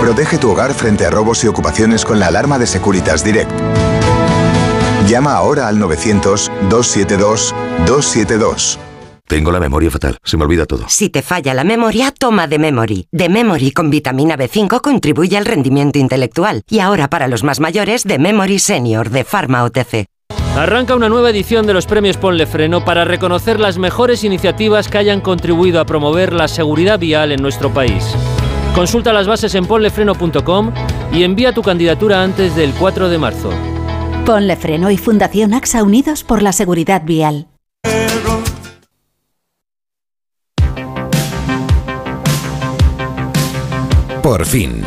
Protege 0.00 0.36
tu 0.36 0.50
hogar 0.50 0.74
frente 0.74 1.06
a 1.06 1.10
robos 1.10 1.42
y 1.42 1.46
ocupaciones 1.46 2.04
con 2.04 2.20
la 2.20 2.26
alarma 2.26 2.58
de 2.58 2.66
Securitas 2.66 3.24
Direct. 3.24 3.50
Llama 5.08 5.34
ahora 5.34 5.68
al 5.68 5.78
900-272-272. 5.78 8.78
Tengo 9.26 9.52
la 9.52 9.60
memoria 9.60 9.90
fatal, 9.90 10.16
se 10.22 10.36
me 10.36 10.44
olvida 10.44 10.64
todo. 10.64 10.84
Si 10.88 11.10
te 11.10 11.20
falla 11.20 11.52
la 11.54 11.64
memoria, 11.64 12.10
toma 12.10 12.46
de 12.46 12.58
Memory. 12.58 13.08
De 13.10 13.28
Memory 13.28 13.72
con 13.72 13.90
vitamina 13.90 14.36
B5 14.36 14.80
contribuye 14.80 15.36
al 15.36 15.44
rendimiento 15.44 15.98
intelectual. 15.98 16.62
Y 16.68 16.78
ahora 16.78 17.08
para 17.08 17.28
los 17.28 17.42
más 17.42 17.60
mayores, 17.60 18.04
de 18.04 18.18
Memory 18.18 18.58
Senior 18.58 19.10
de 19.10 19.24
Pharma 19.24 19.64
OTC. 19.64 20.06
Arranca 20.56 20.94
una 20.94 21.08
nueva 21.08 21.30
edición 21.30 21.66
de 21.66 21.74
los 21.74 21.86
premios 21.86 22.16
Ponle 22.16 22.46
Freno 22.46 22.84
para 22.84 23.04
reconocer 23.04 23.60
las 23.60 23.76
mejores 23.76 24.24
iniciativas 24.24 24.88
que 24.88 24.98
hayan 24.98 25.20
contribuido 25.20 25.80
a 25.80 25.86
promover 25.86 26.32
la 26.32 26.48
seguridad 26.48 26.98
vial 26.98 27.32
en 27.32 27.42
nuestro 27.42 27.74
país. 27.74 28.04
Consulta 28.74 29.12
las 29.12 29.26
bases 29.26 29.54
en 29.54 29.66
ponlefreno.com 29.66 30.72
y 31.12 31.24
envía 31.24 31.52
tu 31.52 31.62
candidatura 31.62 32.22
antes 32.22 32.56
del 32.56 32.72
4 32.72 33.08
de 33.08 33.18
marzo. 33.18 33.50
Ponle 34.24 34.56
Freno 34.56 34.90
y 34.90 34.96
Fundación 34.96 35.52
AXA 35.52 35.82
Unidos 35.82 36.24
por 36.24 36.40
la 36.40 36.54
Seguridad 36.54 37.02
Vial. 37.04 37.46
Por 44.22 44.46
fin. 44.46 44.80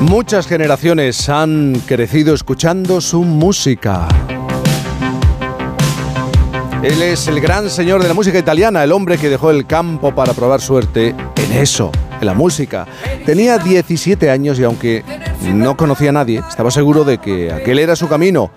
Muchas 0.00 0.48
generaciones 0.48 1.28
han 1.28 1.80
crecido 1.86 2.34
escuchando 2.34 3.00
su 3.00 3.22
música. 3.22 4.08
Él 6.82 7.02
es 7.02 7.26
el 7.26 7.40
gran 7.40 7.68
señor 7.70 8.00
de 8.02 8.08
la 8.08 8.14
música 8.14 8.38
italiana, 8.38 8.84
el 8.84 8.92
hombre 8.92 9.18
que 9.18 9.28
dejó 9.28 9.50
el 9.50 9.66
campo 9.66 10.14
para 10.14 10.32
probar 10.32 10.60
suerte 10.60 11.08
en 11.08 11.52
eso, 11.52 11.90
en 12.20 12.26
la 12.26 12.34
música. 12.34 12.86
Tenía 13.26 13.58
17 13.58 14.30
años 14.30 14.60
y 14.60 14.64
aunque 14.64 15.04
no 15.52 15.76
conocía 15.76 16.10
a 16.10 16.12
nadie, 16.12 16.40
estaba 16.48 16.70
seguro 16.70 17.02
de 17.02 17.18
que 17.18 17.52
aquel 17.52 17.80
era 17.80 17.96
su 17.96 18.06
camino. 18.06 18.52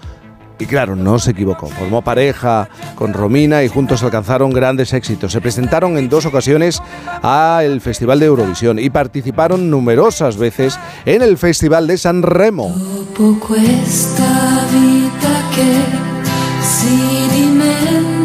Y 0.60 0.68
claro, 0.68 0.96
no 0.96 1.18
se 1.18 1.32
equivocó. 1.32 1.66
Formó 1.66 2.04
pareja 2.04 2.70
con 2.94 3.12
Romina 3.14 3.64
y 3.64 3.68
juntos 3.68 4.04
alcanzaron 4.04 4.52
grandes 4.52 4.94
éxitos. 4.94 5.32
Se 5.32 5.42
presentaron 5.42 5.98
en 5.98 6.08
dos 6.08 6.28
ocasiones 6.28 6.80
al 7.24 7.82
Festival 7.82 8.20
de 8.20 8.28
Eurovisión 8.28 8.78
y 8.78 8.92
participaron 8.92 9.72
numerosas 9.72 10.38
veces 10.38 10.78
en 11.06 11.24
el 11.24 11.40
Festival 11.40 11.88
de 11.88 11.98
San 11.98 12.22
Remo. 12.22 12.72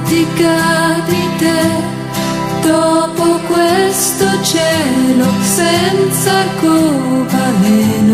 Dimentica 0.06 1.02
di 1.06 1.28
te, 1.38 2.68
dopo 2.68 3.38
questo 3.48 4.26
cielo 4.42 5.26
senza 5.42 6.30
arcobaleno. 6.30 8.05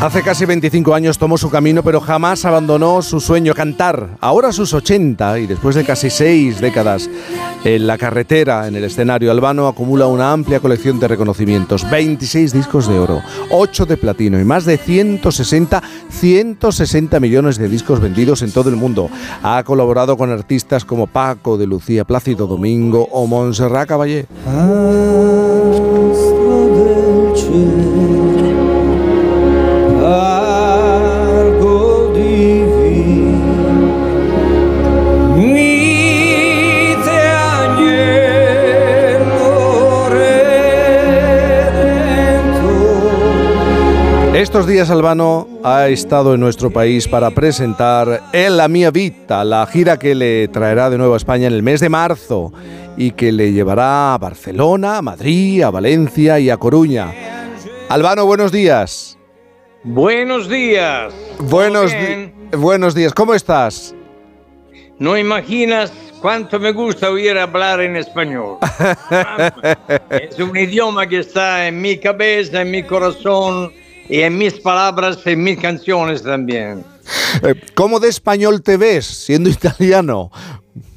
Hace 0.00 0.22
casi 0.22 0.44
25 0.44 0.94
años 0.94 1.18
tomó 1.18 1.36
su 1.36 1.50
camino, 1.50 1.82
pero 1.82 2.00
jamás 2.00 2.44
abandonó 2.44 3.02
su 3.02 3.18
sueño 3.18 3.52
cantar. 3.52 4.10
Ahora 4.20 4.50
a 4.50 4.52
sus 4.52 4.72
80 4.72 5.40
y 5.40 5.48
después 5.48 5.74
de 5.74 5.84
casi 5.84 6.08
seis 6.08 6.60
décadas 6.60 7.10
en 7.64 7.84
la 7.88 7.98
carretera, 7.98 8.68
en 8.68 8.76
el 8.76 8.84
escenario, 8.84 9.32
Albano 9.32 9.66
acumula 9.66 10.06
una 10.06 10.32
amplia 10.32 10.60
colección 10.60 11.00
de 11.00 11.08
reconocimientos. 11.08 11.90
26 11.90 12.52
discos 12.52 12.86
de 12.86 12.96
oro, 12.96 13.20
8 13.50 13.86
de 13.86 13.96
platino 13.96 14.38
y 14.38 14.44
más 14.44 14.64
de 14.66 14.78
160, 14.78 15.82
160 16.10 17.18
millones 17.18 17.58
de 17.58 17.68
discos 17.68 17.98
vendidos 17.98 18.42
en 18.42 18.52
todo 18.52 18.70
el 18.70 18.76
mundo. 18.76 19.10
Ha 19.42 19.64
colaborado 19.64 20.16
con 20.16 20.30
artistas 20.30 20.84
como 20.84 21.08
Paco 21.08 21.58
de 21.58 21.66
Lucía, 21.66 22.04
Plácido 22.04 22.46
Domingo 22.46 23.08
o 23.10 23.26
Montserrat 23.26 23.88
Caballé. 23.88 24.26
Estos 44.58 44.72
días 44.72 44.90
Albano 44.90 45.46
ha 45.62 45.86
estado 45.86 46.34
en 46.34 46.40
nuestro 46.40 46.72
país 46.72 47.06
para 47.06 47.30
presentar 47.30 48.24
En 48.32 48.56
la 48.56 48.66
Mia 48.66 48.90
Vita, 48.90 49.44
la 49.44 49.64
gira 49.66 50.00
que 50.00 50.16
le 50.16 50.48
traerá 50.48 50.90
de 50.90 50.98
nuevo 50.98 51.14
a 51.14 51.16
España 51.16 51.46
en 51.46 51.52
el 51.52 51.62
mes 51.62 51.78
de 51.78 51.88
marzo 51.88 52.52
y 52.96 53.12
que 53.12 53.30
le 53.30 53.52
llevará 53.52 54.14
a 54.14 54.18
Barcelona, 54.18 54.98
a 54.98 55.02
Madrid, 55.02 55.62
a 55.62 55.70
Valencia 55.70 56.40
y 56.40 56.50
a 56.50 56.56
Coruña. 56.56 57.14
Albano, 57.88 58.26
buenos 58.26 58.50
días. 58.50 59.16
Buenos 59.84 60.48
días. 60.48 61.14
Buenos, 61.38 61.92
buenos 62.50 62.96
días, 62.96 63.14
¿cómo 63.14 63.34
estás? 63.34 63.94
No 64.98 65.16
imaginas 65.16 65.92
cuánto 66.20 66.58
me 66.58 66.72
gusta 66.72 67.12
oír 67.12 67.38
hablar 67.38 67.80
en 67.80 67.94
español. 67.94 68.58
es 70.10 70.36
un 70.40 70.56
idioma 70.56 71.06
que 71.06 71.20
está 71.20 71.68
en 71.68 71.80
mi 71.80 71.96
cabeza, 71.98 72.62
en 72.62 72.72
mi 72.72 72.82
corazón 72.82 73.70
y 74.08 74.20
en 74.20 74.38
mis 74.38 74.54
palabras, 74.54 75.18
en 75.26 75.42
mis 75.42 75.58
canciones 75.58 76.22
también. 76.22 76.84
Eh, 77.42 77.54
¿Cómo 77.74 78.00
de 78.00 78.08
español 78.08 78.62
te 78.62 78.76
ves 78.76 79.06
siendo 79.06 79.50
italiano? 79.50 80.30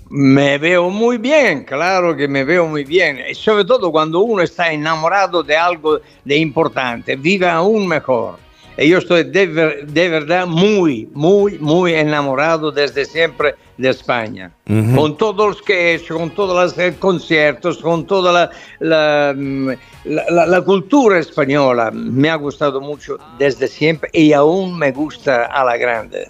Me 0.10 0.58
veo 0.58 0.90
muy 0.90 1.18
bien, 1.18 1.64
claro 1.64 2.16
que 2.16 2.28
me 2.28 2.44
veo 2.44 2.68
muy 2.68 2.84
bien. 2.84 3.20
Y 3.30 3.34
sobre 3.34 3.64
todo 3.64 3.92
cuando 3.92 4.20
uno 4.20 4.44
está 4.44 4.72
enamorado 4.72 5.42
de 5.42 5.56
algo 5.56 6.02
de 6.26 6.38
importante, 6.38 7.16
vive 7.16 7.48
aún 7.48 7.88
mejor. 7.88 8.38
Yo 8.78 8.98
estoy 8.98 9.24
de, 9.26 9.48
ver- 9.48 9.86
de 9.88 10.10
verdad 10.10 10.48
muy, 10.48 11.10
muy, 11.14 11.60
muy 11.60 11.94
enamorado 11.94 12.72
desde 12.72 13.06
siempre 13.06 13.56
de 13.78 13.90
España. 13.90 14.52
Ujú. 14.70 14.96
Con 14.96 15.18
todos 15.18 15.48
los 15.50 15.62
que 15.62 15.74
he 15.74 15.96
hecho, 15.96 16.18
con 16.18 16.30
todos 16.32 16.76
los 16.78 16.96
conciertos, 16.96 17.78
con 17.80 18.06
toda 18.08 18.32
la, 18.32 18.50
la, 18.80 19.34
mm, 19.36 19.70
la- 20.06 20.46
la- 20.48 20.62
cultura 20.62 21.20
española. 21.20 21.92
Me 21.92 22.30
ha 22.30 22.36
gustado 22.36 22.80
mucho 22.82 23.18
desde 23.38 23.68
siempre 23.68 24.10
y 24.14 24.34
aún 24.34 24.78
me 24.78 24.92
gusta 24.92 25.46
a 25.46 25.64
la 25.66 25.78
grande. 25.78 26.30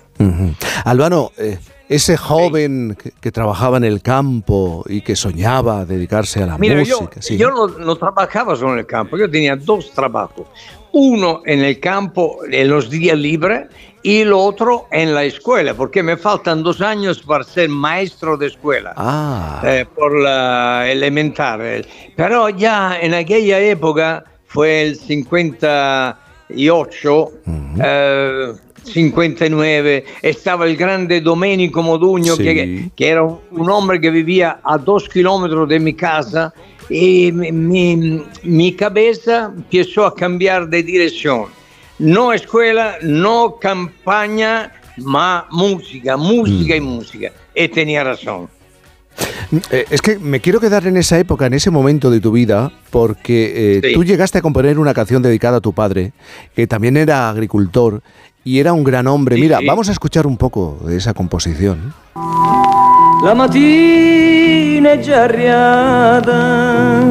Albano, 0.86 1.32
eh, 1.38 1.58
ese 1.92 2.16
joven 2.16 2.95
que, 3.02 3.11
que 3.11 3.32
trabajaba 3.32 3.76
en 3.76 3.84
el 3.84 4.02
campo 4.02 4.86
y 4.88 5.02
que 5.02 5.14
soñaba 5.16 5.84
dedicarse 5.84 6.42
a 6.42 6.45
la 6.48 6.58
Mira, 6.58 6.82
yo, 6.84 7.02
música. 7.02 7.22
sí. 7.22 7.38
yo 7.38 7.52
no, 7.52 7.68
no 7.68 7.98
trabajaba 7.98 8.56
solo 8.56 8.72
en 8.74 8.80
el 8.80 8.86
campo, 8.86 9.18
yo 9.18 9.30
tenía 9.30 9.58
dos 9.58 9.92
trabajos. 9.92 10.48
Uno 10.94 11.42
en 11.45 11.61
el 11.61 11.80
campo 11.82 12.40
en 12.50 12.70
los 12.70 12.90
días 12.90 13.18
libres 13.18 13.68
y 14.03 14.22
el 14.22 14.32
otro 14.32 14.88
en 14.92 15.14
la 15.14 15.26
escuela, 15.26 15.74
porque 15.74 16.02
me 16.02 16.16
faltan 16.16 16.64
dos 16.64 16.80
años 16.82 17.22
para 17.22 17.44
ser 17.44 17.68
maestro 17.68 18.38
de 18.38 18.48
escuela. 18.48 18.94
Ah. 18.95 19.61
eh, 19.66 19.86
por 19.94 20.18
la 20.18 20.90
elemental. 20.90 21.86
Pero 22.16 22.48
ya 22.50 22.98
en 23.02 23.14
aquella 23.14 23.60
época 23.60 24.24
fue 24.48 24.84
el 24.84 24.95
58, 24.95 27.32
eh, 27.84 28.53
59, 28.84 30.06
estaba 30.22 30.66
el 30.66 30.76
grande 30.76 31.22
Domenico 31.22 31.82
Modugno, 31.84 32.35
Sí. 32.35 32.43
que, 32.43 32.90
que 32.95 33.08
era 33.08 33.24
un, 33.24 33.69
hombre 33.69 34.00
que 34.01 34.10
vivía 34.10 34.60
a 34.64 34.77
dos 34.77 35.08
kilómetros 35.10 35.68
de 35.69 35.80
mi 35.80 35.93
casa 35.93 36.53
y 36.90 37.32
mi, 37.32 37.51
mi- 37.51 38.24
mi 38.43 38.74
cabeza 38.74 39.51
empezó 39.56 40.06
a 40.06 40.16
cambiar 40.16 40.68
de 40.69 40.84
dirección. 40.84 41.45
No 42.00 42.34
escuela, 42.34 42.95
no 43.03 43.58
campaña, 43.61 44.72
ma 44.98 45.45
música, 45.51 46.18
música 46.18 46.76
y 46.76 46.82
música. 46.82 47.32
Y 47.56 47.68
tenía 47.68 48.03
razón. 48.03 48.50
Eh, 49.69 49.85
es 49.90 50.01
que 50.01 50.18
me 50.18 50.40
quiero 50.40 50.60
quedar 50.60 50.88
en 50.88 50.95
esa 50.98 51.19
época, 51.19 51.45
en 51.45 51.53
ese 51.53 51.69
momento 51.69 52.10
de 52.10 52.22
tu 52.22 52.32
vida, 52.32 52.72
porque 52.90 53.77
eh, 53.77 53.82
Sí. 53.90 53.93
tú 53.93 54.03
llegaste 54.03 54.38
a 54.38 54.42
componer 54.42 54.80
una 54.80 54.93
canción 54.93 55.22
dedicada 55.22 55.58
a 55.58 55.61
tu 55.61 55.74
padre, 55.74 56.14
que 56.56 56.66
también 56.68 56.95
era 56.98 57.30
agricultor 57.30 58.01
y 58.44 58.60
era 58.60 58.74
un 58.74 58.84
gran 58.84 59.08
hombre. 59.08 59.38
Mira, 59.38 59.60
sí. 59.60 59.66
vamos 59.66 59.90
a 59.90 59.92
escuchar 59.92 60.28
un 60.28 60.38
poco 60.38 60.78
de 60.86 60.98
esa 60.98 61.14
composición. 61.14 61.94
La 63.24 63.36
mattina 63.36 64.92
è 64.92 65.00
già 65.00 65.24
arriata, 65.24 67.03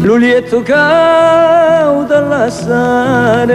l'ulietto 0.00 0.62
all'assare, 2.14 3.50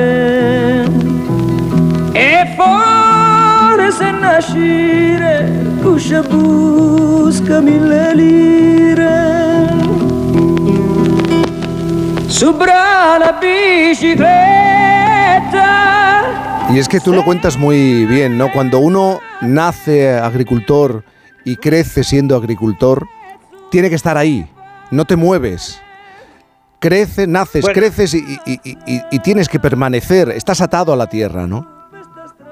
e 2.11 2.55
forse 2.55 4.11
nascere, 4.11 5.63
cuscia 5.83 6.23
busca 6.23 7.61
mille 7.61 8.15
lire, 8.15 9.67
subra 12.25 13.19
la 13.19 13.37
bicicletta. 13.39 14.57
Y 16.73 16.79
es 16.79 16.89
que 16.89 16.99
tú 16.99 17.13
lo 17.13 17.23
cuentas 17.23 17.57
muy 17.57 18.05
bien, 18.05 18.37
¿no? 18.37 18.51
Cuando 18.51 18.79
uno 18.79 19.21
nace 19.41 20.09
agricultor 20.11 21.03
y 21.45 21.55
crece 21.55 22.03
siendo 22.03 22.35
agricultor, 22.35 23.07
tiene 23.71 23.89
que 23.89 23.95
estar 23.95 24.17
ahí, 24.17 24.45
no 24.91 25.05
te 25.05 25.15
mueves. 25.15 25.81
Creces, 26.79 27.27
naces, 27.27 27.61
Bueno. 27.61 27.79
creces 27.79 28.13
y, 28.13 28.17
y- 28.45 28.59
y- 28.63 28.77
y- 28.85 29.01
y 29.11 29.19
tienes 29.19 29.47
que 29.47 29.59
permanecer, 29.59 30.29
estás 30.29 30.59
atado 30.61 30.91
a 30.91 30.95
la 30.97 31.07
tierra, 31.07 31.47
¿no? 31.47 31.67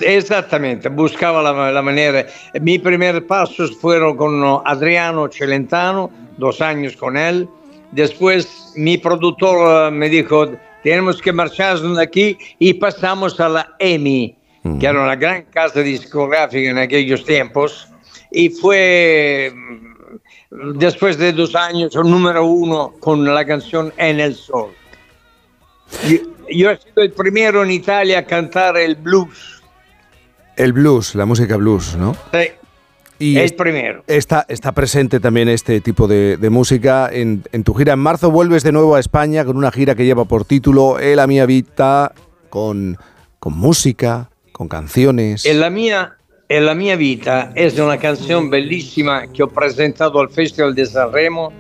Exactamente, 0.01 0.89
buscaba 0.89 1.43
la, 1.43 1.71
la 1.71 1.83
manera. 1.83 2.27
Mis 2.61 2.81
primeros 2.81 3.23
pasos 3.23 3.77
fueron 3.77 4.17
con 4.17 4.43
Adriano 4.65 5.29
Celentano, 5.31 6.11
dos 6.37 6.61
años 6.61 6.97
con 6.97 7.17
él. 7.17 7.49
Después 7.93 8.73
mi 8.77 8.99
productor 8.99 9.89
eh, 9.89 9.91
me 9.93 10.09
dijo, 10.09 10.51
tenemos 10.83 11.23
que 11.23 11.33
marcharnos 11.33 11.97
de 11.97 12.03
aquí 12.03 12.39
y 12.59 12.75
pasamos 12.75 13.39
a 13.41 13.49
la 13.49 13.77
EMI, 13.79 14.37
que 14.81 14.87
era 14.87 15.01
una 15.01 15.17
gran 15.17 15.43
casa 15.45 15.81
discográfica 15.81 16.71
en 16.71 16.79
aquellos 16.79 17.25
tiempos. 17.25 17.89
Y 18.33 18.49
fue, 18.49 19.53
después 20.75 21.19
de 21.19 21.33
dos 21.33 21.55
años, 21.55 21.95
número 21.95 22.45
uno 22.45 22.95
con 22.99 23.25
la 23.25 23.45
canción 23.45 23.93
En 23.97 24.19
el 24.19 24.35
Sol. 24.35 24.73
Yo, 26.09 26.17
yo 26.51 26.71
he 26.71 26.77
sido 26.77 27.03
el 27.03 27.13
primero 27.13 27.63
en 27.63 27.71
Italia 27.71 28.19
a 28.19 28.25
cantar 28.25 28.77
el 28.77 28.97
blues. 28.97 29.54
El 30.57 30.73
blues, 30.73 31.15
la 31.15 31.27
música 31.27 31.57
blues, 31.57 31.97
¿no? 31.97 32.15
Sí, 32.33 32.49
Y 33.19 33.37
el 33.37 33.45
es- 33.45 33.53
primero. 33.53 34.05
Está, 34.07 34.45
está 34.49 34.73
presente 34.73 35.21
también 35.21 35.49
este 35.49 35.81
tipo 35.81 36.07
de, 36.07 36.37
de 36.37 36.51
música 36.51 37.09
en, 37.13 37.43
en 37.53 37.65
tu 37.65 37.75
gira. 37.75 37.93
En 37.95 37.99
marzo 38.01 38.31
vuelves 38.31 38.63
de 38.63 38.73
nuevo 38.73 38.95
a 38.97 39.01
España 39.01 39.45
con 39.45 39.57
una 39.57 39.71
gira 39.73 39.95
que 39.95 40.05
lleva 40.05 40.25
por 40.25 40.45
título 40.45 40.99
E 40.99 41.15
la 41.17 41.27
mia 41.27 41.47
vita, 41.47 42.13
con, 42.51 42.97
con 43.39 43.57
música, 43.57 44.31
con 44.53 44.69
canciones. 44.69 45.45
E 45.47 45.55
la 45.55 45.71
mia, 45.71 46.17
e 46.49 46.61
la 46.61 46.75
mia 46.75 46.97
vita 46.97 47.53
es 47.55 47.79
una 47.79 47.99
canción 47.99 48.51
bellísima 48.51 49.27
que 49.33 49.43
ho 49.43 49.49
presentato 49.49 50.21
al 50.21 50.31
Festival 50.31 50.75
de 50.75 50.87
Sanremo 50.87 51.53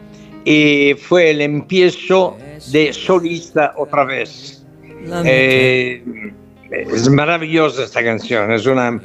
y 0.45 0.95
fue 1.01 1.31
el 1.31 1.41
empiezo 1.41 2.37
de 2.71 2.93
solista 2.93 3.73
otra 3.77 4.05
vez. 4.05 4.65
Eh, 5.25 6.03
es 6.70 7.09
maravillosa 7.09 7.84
esta 7.84 8.02
canción, 8.02 8.52
es 8.52 8.67
una 8.67 9.01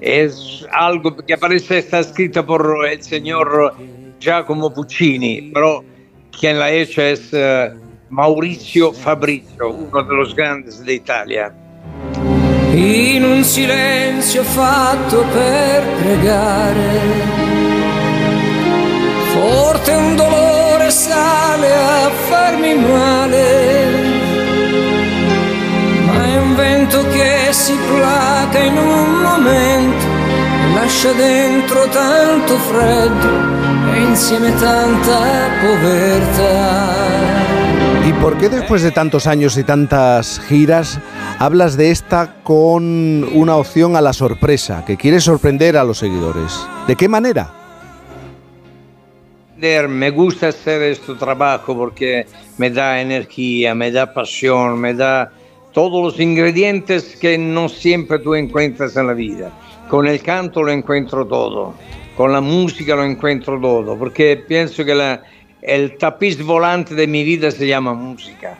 es 0.00 0.66
algo 0.72 1.16
que 1.16 1.38
parece 1.38 1.78
está 1.78 2.00
escrita 2.00 2.44
por 2.44 2.86
el 2.86 3.02
señor 3.02 3.74
Giacomo 4.20 4.72
Puccini, 4.72 5.50
pero 5.54 5.84
quien 6.38 6.58
la 6.58 6.66
ha 6.66 6.70
hecho 6.70 7.00
es 7.00 7.28
eh, 7.32 7.70
Mauricio 8.10 8.92
Fabrizio, 8.92 9.70
uno 9.70 10.02
de 10.02 10.14
los 10.14 10.34
grandes 10.34 10.84
de 10.84 10.94
Italia. 10.94 11.54
in 12.74 13.22
un 13.22 13.44
silenzio 13.44 14.42
fatto 14.42 15.24
per 15.32 15.84
pregare. 16.02 17.00
Forte 19.32 19.92
un 19.92 20.16
dolore 20.16 20.90
sale 20.90 21.72
a 21.72 22.10
farmi 22.10 22.74
male, 22.74 23.12
ma 23.12 23.30
è 23.30 23.83
un 26.54 26.60
vento 26.60 27.02
che 27.08 27.52
si 27.52 27.74
placa 27.88 28.58
in 28.60 28.76
un 28.76 29.22
momento, 29.22 30.04
e 30.62 30.74
lascia 30.74 31.12
dentro 31.12 31.88
tanto 31.88 32.56
freddo 32.58 33.92
e 33.92 34.02
insieme 34.02 34.54
tanta 34.54 35.50
povertà. 35.60 36.94
¿Y 38.06 38.12
por 38.20 38.38
qué 38.38 38.48
después 38.48 38.82
de 38.82 38.92
tantos 38.92 39.26
años 39.26 39.56
y 39.56 39.64
tantas 39.64 40.40
giras 40.48 41.00
hablas 41.38 41.76
de 41.76 41.90
esta 41.90 42.36
con 42.44 43.24
una 43.32 43.56
opción 43.56 43.96
a 43.96 44.00
la 44.00 44.12
sorpresa, 44.12 44.84
que 44.86 44.96
quieres 44.96 45.24
sorprender 45.24 45.76
a 45.76 45.84
los 45.84 45.98
seguidores? 45.98 46.66
¿De 46.86 46.94
qué 46.94 47.08
manera? 47.08 47.50
Me 49.88 50.10
gusta 50.10 50.48
hacer 50.48 50.82
este 50.82 51.14
trabajo 51.14 51.74
porque 51.74 52.26
me 52.58 52.70
da 52.70 53.00
energía, 53.00 53.74
me 53.74 53.90
da 53.90 54.12
pasión, 54.12 54.78
me 54.78 54.92
da 54.92 55.32
todos 55.74 56.02
los 56.02 56.20
ingredientes 56.20 57.16
que 57.16 57.36
no 57.36 57.68
siempre 57.68 58.20
tú 58.20 58.34
encuentras 58.34 58.96
en 58.96 59.08
la 59.08 59.12
vida. 59.12 59.50
Con 59.90 60.06
el 60.06 60.22
canto 60.22 60.62
lo 60.62 60.70
encuentro 60.70 61.26
todo, 61.26 61.74
con 62.16 62.32
la 62.32 62.40
música 62.40 62.94
lo 62.94 63.04
encuentro 63.04 63.60
todo, 63.60 63.98
porque 63.98 64.42
pienso 64.48 64.84
que 64.84 64.94
la, 64.94 65.22
el 65.60 65.98
tapiz 65.98 66.42
volante 66.42 66.94
de 66.94 67.06
mi 67.08 67.24
vida 67.24 67.50
se 67.50 67.66
llama 67.66 67.92
música. 67.92 68.56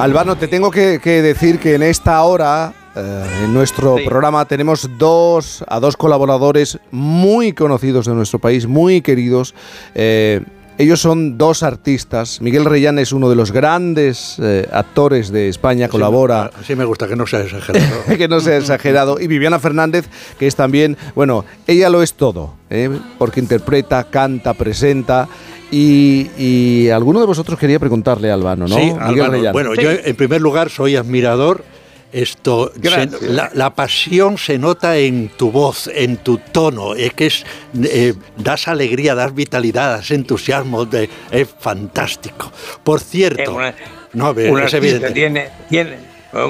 Albano, 0.00 0.34
te 0.34 0.48
tengo 0.48 0.70
que, 0.70 0.98
que 1.00 1.22
decir 1.22 1.60
que 1.60 1.76
en 1.76 1.84
esta 1.84 2.20
hora, 2.24 2.72
eh, 2.96 3.44
en 3.44 3.54
nuestro 3.54 3.96
Sí. 3.98 4.04
programa, 4.04 4.44
tenemos 4.44 4.88
dos, 4.98 5.64
a 5.68 5.80
dos 5.80 5.96
colaboradores 5.96 6.78
muy 6.90 7.52
conocidos 7.52 8.06
de 8.06 8.14
nuestro 8.14 8.38
país, 8.38 8.66
muy 8.66 9.00
queridos. 9.00 9.54
Eh, 9.94 10.40
ellos 10.78 11.00
son 11.00 11.36
dos 11.36 11.62
artistas. 11.62 12.40
Miguel 12.40 12.64
Reyán 12.64 12.98
es 12.98 13.12
uno 13.12 13.28
de 13.28 13.36
los 13.36 13.52
grandes 13.52 14.36
eh, 14.42 14.66
actores 14.72 15.30
de 15.30 15.48
España, 15.48 15.88
colabora. 15.88 16.50
Así 16.58 16.74
me 16.74 16.84
gusta 16.86 17.06
que 17.06 17.14
no 17.14 17.26
sea 17.26 17.42
exagerado. 17.42 18.04
que 18.18 18.26
no 18.26 18.40
sea 18.40 18.56
exagerado. 18.56 19.20
Y 19.20 19.26
Viviana 19.26 19.58
Fernández, 19.58 20.06
que 20.38 20.46
es 20.46 20.56
también, 20.56 20.96
bueno, 21.14 21.44
ella 21.66 21.90
lo 21.90 22.02
es 22.02 22.14
todo, 22.14 22.54
¿eh? 22.70 22.88
porque 23.18 23.40
interpreta, 23.40 24.04
canta, 24.04 24.54
presenta. 24.54 25.28
Y, 25.70 26.30
y 26.36 26.88
alguno 26.90 27.20
de 27.20 27.26
vosotros 27.26 27.58
quería 27.58 27.78
preguntarle 27.78 28.30
a 28.30 28.34
Albano, 28.34 28.66
¿no? 28.66 28.74
Sí, 28.74 28.82
Miguel 28.82 29.00
Albano. 29.02 29.30
Reyán. 29.32 29.52
Bueno, 29.52 29.74
yo 29.74 29.90
en 29.90 30.16
primer 30.16 30.40
lugar 30.40 30.68
soy 30.70 30.96
admirador. 30.96 31.64
Esto, 32.12 32.70
se- 32.82 33.08
la, 33.32 33.50
la 33.54 33.74
pasión 33.74 34.36
se 34.36 34.58
nota 34.58 34.98
en 34.98 35.30
tu 35.30 35.50
voz, 35.50 35.88
en 35.92 36.18
tu 36.18 36.36
tono, 36.38 36.94
es 36.94 37.14
que 37.14 37.26
es, 37.26 37.44
eh, 37.82 38.12
das 38.36 38.68
alegría, 38.68 39.14
das 39.14 39.34
vitalidad, 39.34 39.96
das 39.96 40.10
entusiasmo, 40.10 40.84
de- 40.84 41.08
es 41.30 41.48
fantástico. 41.58 42.52
Por 42.84 43.00
cierto, 43.00 43.54
una- 43.54 43.74
no, 44.12 44.30
un 44.32 44.60
es 44.62 44.74
evidente. 44.74 45.10
tiene, 45.12 45.48
tiene, 45.70 45.96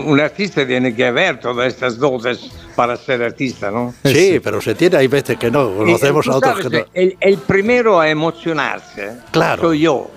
un 0.05 0.18
artista 0.20 0.66
tiene 0.66 0.94
que 0.97 1.10
ver 1.12 1.39
todas 1.39 1.68
estas 1.68 1.97
dotes 1.97 2.41
para 2.74 2.97
ser 2.97 3.23
artista, 3.23 3.70
¿no? 3.70 3.94
Sí, 4.05 4.41
pero 4.42 4.60
se 4.60 4.74
tiene, 4.74 4.97
hay 4.97 5.07
veces 5.07 5.36
que 5.39 5.49
no, 5.50 5.73
conocemos 5.76 6.26
a 6.26 6.36
otros 6.39 6.55
sabes, 6.62 6.66
que 6.70 6.78
no. 6.78 6.86
El, 6.92 7.16
el 7.20 7.39
primero 7.39 8.00
a 8.00 8.08
emocionarse 8.08 9.12
Claro. 9.31 9.62
soy 9.62 9.81
yo. 9.81 10.10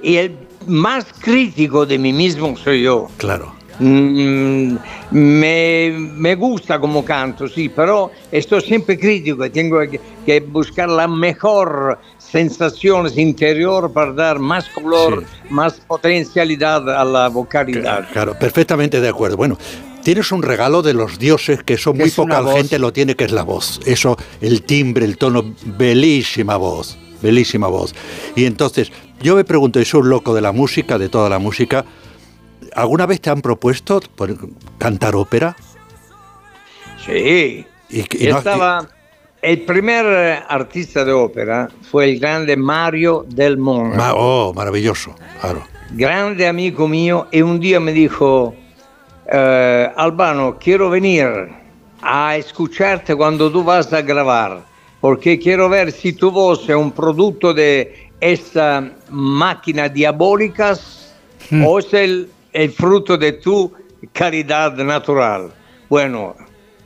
Y 0.00 0.16
el 0.16 0.36
más 0.66 1.06
crítico 1.20 1.84
de 1.86 1.98
mí 1.98 2.12
mismo 2.12 2.56
soy 2.56 2.82
yo. 2.82 3.08
Claro. 3.16 3.53
Mm, 3.78 4.76
me, 5.10 5.94
me 6.16 6.34
gusta 6.34 6.78
como 6.78 7.04
canto, 7.04 7.48
sí, 7.48 7.68
pero 7.68 8.10
estoy 8.30 8.60
siempre 8.60 8.98
crítico 8.98 9.44
y 9.44 9.50
tengo 9.50 9.80
que, 9.80 10.00
que 10.24 10.40
buscar 10.40 10.88
la 10.88 11.08
mejor 11.08 11.98
sensación 12.34 13.08
interior 13.16 13.92
para 13.92 14.12
dar 14.12 14.38
más 14.40 14.68
color, 14.70 15.24
más 15.50 15.74
potencialidad 15.74 16.88
a 16.90 17.04
la 17.04 17.28
vocalidad. 17.28 18.08
Claro, 18.12 18.36
perfectamente 18.36 19.00
de 19.00 19.08
acuerdo. 19.08 19.36
Bueno, 19.36 19.56
tienes 20.02 20.32
un 20.32 20.42
regalo 20.42 20.82
de 20.82 20.94
los 20.94 21.18
dioses 21.18 21.62
que 21.62 21.74
eso 21.74 21.92
Que 21.92 21.98
muy 22.00 22.08
es 22.08 22.14
poca 22.14 22.42
gente 22.52 22.80
lo 22.80 22.92
tiene, 22.92 23.14
que 23.14 23.24
es 23.24 23.30
la 23.30 23.44
voz. 23.44 23.80
Eso, 23.86 24.16
el 24.40 24.62
timbre, 24.62 25.04
el 25.04 25.16
tono, 25.16 25.54
belísima 25.64 26.56
voz, 26.56 26.98
belísima 27.22 27.68
voz. 27.68 27.94
Y 28.34 28.46
entonces, 28.46 28.90
yo 29.22 29.36
me 29.36 29.44
pregunto, 29.44 29.80
y 29.80 29.84
soy 29.84 30.00
un 30.00 30.10
loco 30.10 30.34
de 30.34 30.40
la 30.40 30.50
música, 30.50 30.98
de 30.98 31.08
toda 31.08 31.28
la 31.28 31.38
música, 31.38 31.84
¿alguna 32.74 33.06
vez 33.06 33.20
te 33.20 33.30
han 33.30 33.40
propuesto 33.40 34.00
por- 34.16 34.36
cantar 34.78 35.14
ópera? 35.16 35.56
Sí. 37.04 37.64
Y, 37.90 38.00
y 38.24 38.28
no- 38.28 38.38
Estaba, 38.38 38.88
el 39.42 39.60
primer 39.62 40.06
eh, 40.06 40.42
artista 40.48 41.04
de 41.04 41.12
ópera 41.12 41.68
fue 41.90 42.06
el 42.10 42.18
grande 42.18 42.56
Mario 42.56 43.24
Del 43.28 43.58
Monaco. 43.58 43.96
Ma- 43.96 44.14
oh, 44.14 44.52
maravilloso, 44.54 45.14
claro. 45.40 45.62
grande 45.92 46.46
amigo 46.48 46.88
mío, 46.88 47.26
y 47.30 47.42
un 47.42 47.60
día 47.60 47.78
me 47.78 47.92
dijo, 47.92 48.54
eh, 49.30 49.90
Albano, 49.96 50.56
quiero 50.58 50.90
venir 50.90 51.26
a 52.02 52.36
escucharte 52.36 53.14
cuando 53.14 53.50
tú 53.52 53.62
vas 53.62 53.92
a 53.92 54.02
grabar, 54.02 54.62
porque 55.00 55.38
quiero 55.38 55.68
ver 55.68 55.92
si 55.92 56.14
tu 56.14 56.30
voz 56.30 56.68
es 56.68 56.74
un 56.76 56.90
producto 56.92 57.52
de 57.52 58.10
esta 58.20 58.90
máquina 59.10 59.88
diabólica 59.88 60.76
o 61.64 61.78
es 61.78 61.92
el, 61.92 62.30
el 62.54 62.70
fruto 62.70 63.18
de 63.18 63.32
tu 63.32 63.70
caridad 64.12 64.72
natural. 64.76 65.52
Bueno, 65.90 66.34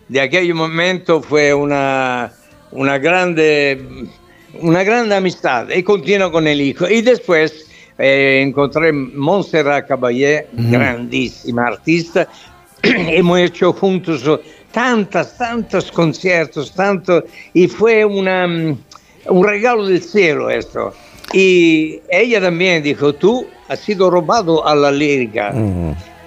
de 0.08 0.20
aquel 0.20 0.52
momento 0.54 1.22
fue 1.22 1.54
una, 1.54 2.32
una 2.72 2.98
grande 2.98 4.08
una 4.60 4.82
grande 4.82 5.14
amistad 5.14 5.68
y 5.70 5.82
continúo 5.82 6.32
con 6.32 6.46
el 6.46 6.60
hijo. 6.60 6.88
Y 6.88 7.02
después 7.02 7.66
eh, 7.98 8.42
encontré 8.46 8.92
Montserrat 8.92 9.86
Caballé, 9.86 10.46
Ujú. 10.52 10.70
grandísima 10.70 11.66
artista. 11.66 12.26
Hemos 12.82 13.38
hecho 13.40 13.72
juntos 13.72 14.24
tantos, 14.72 15.36
tantos 15.36 15.90
conciertos, 15.90 16.72
tanto, 16.74 17.24
y 17.52 17.68
fue 17.68 18.04
una, 18.04 18.46
mm, 18.46 18.78
un 19.26 19.46
regalo 19.46 19.86
del 19.86 20.02
cielo 20.02 20.48
esto. 20.50 20.94
Y 21.32 22.00
ella 22.08 22.40
también 22.40 22.82
dijo, 22.82 23.14
tú 23.14 23.46
has 23.68 23.80
sido 23.80 24.10
robado 24.10 24.66
a 24.66 24.74
la 24.74 24.90
lírica, 24.90 25.52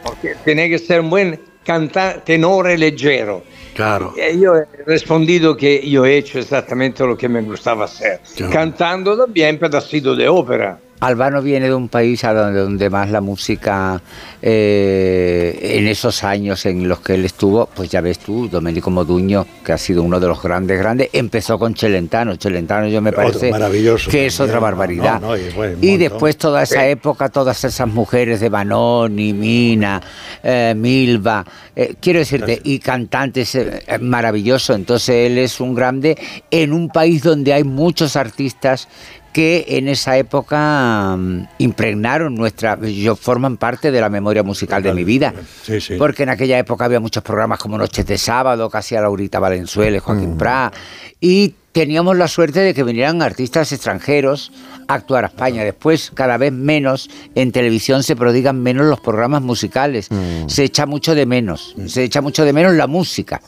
porque 0.03 0.35
tiene 0.43 0.69
que 0.69 0.77
ser 0.77 1.01
un 1.01 1.09
buen 1.09 1.39
cantante, 1.63 2.21
tenore 2.25 2.77
leggero. 2.77 3.43
Claro. 3.73 4.13
E 4.17 4.33
io 4.33 4.53
ho 4.53 4.65
rispondido 4.85 5.55
che 5.55 5.69
io 5.69 6.03
hecho 6.05 6.39
esattamente 6.39 7.03
lo 7.05 7.15
che 7.15 7.27
mi 7.29 7.41
gustava 7.41 7.87
Claro. 7.87 8.51
cantando 8.51 9.17
también 9.17 9.57
pedacitos 9.57 10.17
de 10.17 10.27
ópera. 10.27 10.79
Albano 11.01 11.41
viene 11.41 11.67
de 11.67 11.73
un 11.73 11.89
país 11.89 12.23
a 12.23 12.33
donde, 12.33 12.59
donde 12.59 12.89
más 12.89 13.09
la 13.09 13.21
música, 13.21 14.01
eh, 14.41 15.59
en 15.61 15.87
esos 15.87 16.23
años 16.23 16.65
en 16.67 16.87
los 16.87 16.99
que 16.99 17.15
él 17.15 17.25
estuvo, 17.25 17.65
pues 17.65 17.89
ya 17.89 18.01
ves 18.01 18.19
tú, 18.19 18.47
Domenico 18.47 18.91
Moduño, 18.91 19.45
que 19.65 19.73
ha 19.73 19.77
sido 19.77 20.03
uno 20.03 20.19
de 20.19 20.27
los 20.27 20.41
grandes, 20.41 20.77
grandes, 20.77 21.09
empezó 21.13 21.57
con 21.57 21.75
Celentano. 21.75 22.35
Celentano 22.35 22.87
yo 22.87 23.01
me 23.01 23.11
parece 23.11 23.49
maravilloso 23.49 24.11
que 24.11 24.27
es 24.27 24.39
otra 24.39 24.59
barbaridad. 24.59 25.19
No, 25.19 25.29
no, 25.29 25.37
y 25.37 25.49
bueno, 25.49 25.77
después 25.81 26.37
toda 26.37 26.63
esa 26.63 26.87
época, 26.87 27.29
todas 27.29 27.63
esas 27.63 27.87
mujeres 27.87 28.39
de 28.39 28.49
Banoni, 28.49 29.33
Mina, 29.33 30.01
eh, 30.43 30.73
Milva, 30.77 31.43
eh, 31.75 31.95
quiero 31.99 32.19
decirte, 32.19 32.59
y 32.63 32.79
cantantes 32.79 33.55
eh, 33.55 33.83
eh, 33.87 33.97
maravilloso. 33.97 34.73
Entonces 34.73 35.31
él 35.31 35.37
es 35.37 35.59
un 35.59 35.73
grande 35.73 36.17
en 36.51 36.73
un 36.73 36.89
país 36.89 37.23
donde 37.23 37.53
hay 37.53 37.63
muchos 37.63 38.15
artistas 38.15 38.87
que 39.33 39.65
en 39.67 39.87
esa 39.87 40.17
época 40.17 41.15
mm, 41.17 41.47
impregnaron 41.59 42.35
nuestra, 42.35 42.77
yo 42.79 43.15
forman 43.15 43.57
parte 43.57 43.91
de 43.91 44.01
la 44.01 44.09
memoria 44.09 44.43
musical 44.43 44.83
de 44.83 44.93
mi 44.93 45.03
vida. 45.03 45.33
Sí, 45.63 45.79
sí. 45.79 45.95
Porque 45.97 46.23
en 46.23 46.29
aquella 46.29 46.57
época 46.59 46.85
había 46.85 46.99
muchos 46.99 47.23
programas 47.23 47.59
como 47.59 47.77
Noches 47.77 48.05
de 48.05 48.17
Sábado, 48.17 48.69
que 48.69 48.77
hacía 48.77 49.01
Laurita 49.01 49.39
Valenzuela 49.39 49.97
y 49.97 49.99
Mm. 49.99 50.03
Joaquín 50.03 50.37
Prat, 50.37 50.73
y 51.19 51.55
teníamos 51.71 52.17
la 52.17 52.27
suerte 52.27 52.59
de 52.59 52.73
que 52.73 52.83
vinieran 52.83 53.21
artistas 53.21 53.71
extranjeros 53.71 54.51
a 54.70 54.70
actuar 54.93 55.23
a 55.23 55.27
España. 55.27 55.63
Después, 55.63 56.11
cada 56.13 56.37
vez 56.37 56.51
menos, 56.51 57.09
en 57.35 57.51
televisión 57.51 58.03
se 58.03 58.15
prodigan 58.15 58.61
menos 58.61 58.85
los 58.85 58.99
programas 58.99 59.41
musicales. 59.41 60.07
Mm. 60.09 60.47
Se 60.47 60.63
echa 60.63 60.85
mucho 60.85 61.15
de 61.15 61.25
menos, 61.25 61.75
se 61.87 62.03
echa 62.03 62.21
mucho 62.21 62.45
de 62.45 62.53
menos 62.53 62.73
la 62.73 62.87
música. 62.87 63.41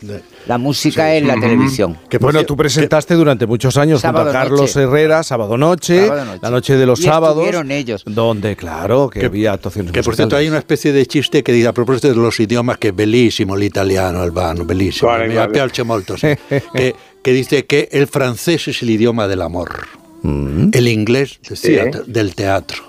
La 0.48 0.58
música 0.58 1.16
en 1.16 1.28
la 1.28 1.36
televisión. 1.36 1.98
bueno, 2.20 2.44
tú 2.46 2.56
presentaste 2.58 3.14
durante 3.16 3.46
muchos 3.46 3.78
años 3.78 4.02
junto 4.02 4.20
a 4.20 4.32
Carlos 4.32 4.62
noche. 4.62 4.84
Herrera, 4.84 5.24
sábado 5.24 5.58
noche, 5.58 6.08
Sábado 6.08 6.26
noche. 6.26 6.40
la 6.42 6.50
noche 6.50 6.76
de 6.76 6.86
los 6.86 7.00
Y 7.00 7.04
sábados. 7.04 7.38
estuvieron 7.38 7.72
ellos. 7.72 8.04
Donde, 8.06 8.56
claro, 8.56 9.10
que, 9.10 9.26
había 9.26 9.54
actuaciones 9.54 9.92
Que 9.92 10.04
por 10.04 10.16
cierto 10.16 10.36
hay 10.36 10.48
una 10.48 10.58
especie 10.58 10.92
de 10.92 11.06
chiste 11.06 11.44
que 11.44 11.52
dice 11.52 11.68
a 11.68 11.74
propósito 11.74 12.10
de 12.10 12.16
los 12.16 12.40
idiomas 12.40 12.78
que 12.78 12.90
es 12.90 12.96
bellísimo 12.96 13.56
l'italiano, 13.56 14.22
Albano, 14.22 14.66
bellísimo. 14.66 15.12
Me 15.18 15.34
quale. 15.34 15.52
piace 15.52 15.84
molto, 15.84 16.18
sí. 16.18 16.28
que, 16.74 16.96
que 17.22 17.32
dice 17.32 17.66
que 17.66 17.90
el 17.92 18.08
francés 18.08 18.68
es 18.68 18.82
el 18.82 18.90
idioma 18.90 19.28
del 19.28 19.42
amor, 19.42 19.88
el 20.24 20.88
inglés 20.88 21.40
del 21.48 21.58
Sí. 21.58 21.68
teatro, 21.68 22.04
del 22.08 22.36
teatro, 22.36 22.84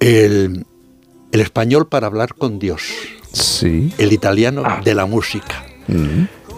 el, 0.00 0.64
el 1.32 1.40
español 1.40 1.88
para 1.88 2.06
hablar 2.06 2.34
con 2.34 2.58
Dios, 2.58 2.82
sí. 3.32 3.92
el 3.98 4.12
italiano 4.12 4.62
de 4.84 4.94
la 4.94 5.06
música 5.06 5.64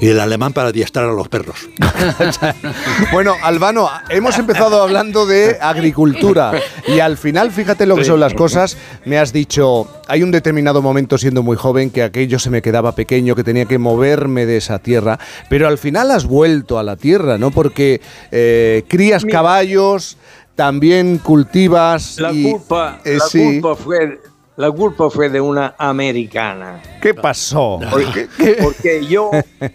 y 0.01 0.09
el 0.09 0.19
alemán 0.20 0.53
para 0.53 0.70
adiestrar 0.70 1.09
a 1.09 1.12
los 1.12 1.29
perros. 1.29 1.69
Bueno, 3.12 3.35
Albano, 3.43 3.89
hemos 4.09 4.39
empezado 4.39 4.83
hablando 4.83 5.27
de 5.27 5.59
agricultura 5.61 6.53
y 6.87 7.01
al 7.01 7.17
final, 7.17 7.51
fíjate 7.51 7.87
lo 7.87 7.97
que 7.97 8.05
son 8.05 8.20
las 8.20 8.35
cosas, 8.35 8.77
me 9.05 9.19
has 9.19 9.33
dicho, 9.33 9.87
hay 10.07 10.23
un 10.23 10.31
determinado 10.31 10.81
momento 10.83 11.19
siendo 11.19 11.43
muy 11.43 11.57
joven 11.57 11.91
que 11.91 12.03
aquello 12.03 12.39
se 12.39 12.51
me 12.51 12.62
quedaba 12.62 12.93
pequeño, 12.95 13.35
que 13.35 13.45
tenía 13.45 13.65
que 13.67 13.79
moverme 13.79 14.47
de 14.47 14.57
esa 14.59 14.79
tierra, 14.79 15.19
pero 15.49 15.67
al 15.69 15.79
final 15.79 16.11
has 16.11 16.25
vuelto 16.25 16.79
a 16.79 16.83
la 16.83 16.97
tierra, 16.97 17.37
¿no? 17.39 17.51
Porque 17.51 18.01
eh, 18.31 18.85
crías 18.89 19.25
caballos, 19.25 20.17
también 20.55 21.19
cultivas... 21.19 22.19
La 22.19 22.33
y- 22.33 22.53
culpa, 22.53 23.01
eh, 23.05 23.17
la 23.19 23.25
sí. 23.27 23.61
culpa 23.61 23.75
fue, 23.77 24.20
la 24.57 24.70
culpa 24.70 25.09
fue 25.11 25.29
de 25.29 25.41
una 25.41 25.75
americana. 25.79 26.83
¿Qué 27.01 27.15
pasó? 27.15 27.81
Porque, 27.91 28.29
porque 28.62 29.07
yo, 29.07 29.31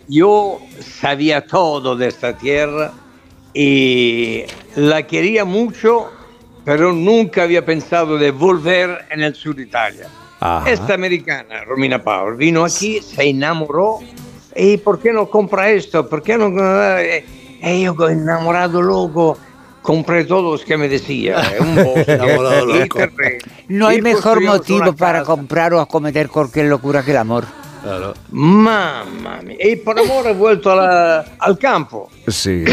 yo 0.07 0.59
sabía 0.79 1.45
todo 1.45 1.95
de 1.95 2.07
esta 2.07 2.37
tierra 2.37 2.91
y 3.53 4.43
la 4.75 5.07
quería 5.07 5.45
mucho, 5.45 6.11
pero 6.63 6.91
nunca 6.91 7.43
había 7.43 7.65
pensado 7.65 8.17
de 8.17 8.31
volver 8.31 9.05
en 9.09 9.23
el 9.23 9.33
sur 9.33 9.55
de 9.55 9.63
Italia. 9.63 10.07
Ajá. 10.39 10.69
Esta 10.69 10.93
americana, 10.93 11.63
Romina 11.63 12.03
Power, 12.03 12.35
vino 12.35 12.65
aquí, 12.65 13.01
se 13.01 13.23
enamoró. 13.23 13.99
¿Y 14.55 14.77
por 14.77 14.99
qué 14.99 15.11
no 15.11 15.29
compra 15.29 15.69
esto? 15.69 16.07
¿Por 16.07 16.21
qué 16.21 16.37
no? 16.37 16.47
Eh, 16.99 17.25
eh, 17.61 17.81
yo 17.81 18.09
enamorado 18.09 18.81
loco, 18.81 19.37
compré 19.85 20.25
todos 20.25 20.59
los 20.59 20.65
que 20.65 20.77
me 20.77 20.89
decía. 20.89 21.41
eh, 21.53 21.61
Un 21.61 21.75
bosque, 21.85 22.17
loco. 22.17 22.97
terreno. 22.97 23.45
No 23.67 23.87
hay 23.87 24.01
mejor 24.01 24.43
motivo 24.43 24.93
para 24.93 25.19
casa. 25.19 25.31
comprar 25.31 25.73
o 25.75 25.85
cometer 25.85 26.27
cualquier 26.27 26.65
locura 26.65 27.03
que 27.03 27.11
el 27.11 27.17
amor. 27.17 27.45
Mamma 28.31 29.41
mia. 29.43 29.55
Y 29.59 29.75
por 29.77 29.99
amor 29.99 30.25
he 30.27 30.33
vuelto 30.33 30.71
a 30.71 30.75
la- 30.75 31.25
al 31.39 31.57
campo. 31.59 32.09
Sí. 32.27 32.63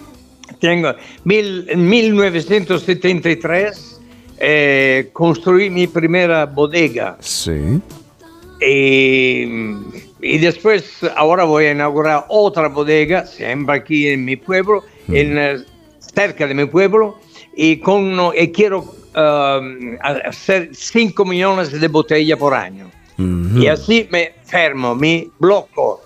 Tengo, 0.60 0.92
mil- 1.24 1.66
en 1.68 1.88
1973 1.88 4.00
eh, 4.38 5.10
construí 5.12 5.68
mi 5.70 5.86
primera 5.86 6.46
bodega 6.46 7.16
Sí. 7.20 7.80
y, 8.60 9.42
y 10.20 10.38
después 10.38 10.98
ahora 11.14 11.44
voy 11.44 11.66
a 11.66 11.72
inaugurar 11.72 12.24
otra 12.28 12.68
bodega, 12.68 13.26
siempre 13.26 13.76
aquí 13.76 14.08
en 14.08 14.24
mi 14.24 14.36
pueblo, 14.36 14.82
en, 15.08 15.38
eh, 15.38 15.56
cerca 16.16 16.46
de 16.46 16.54
mi 16.54 16.64
pueblo, 16.64 17.18
y, 17.54 17.76
con, 17.78 18.18
y 18.34 18.50
quiero 18.50 18.80
um, 18.80 19.98
hacer 20.02 20.70
5 20.72 21.24
millones 21.26 21.78
de 21.78 21.88
botellas 21.88 22.38
por 22.38 22.54
año. 22.54 22.90
Y 23.18 23.66
así 23.66 24.06
me 24.10 24.34
fermo, 24.44 24.94
me 24.94 25.28
bloco, 25.38 26.02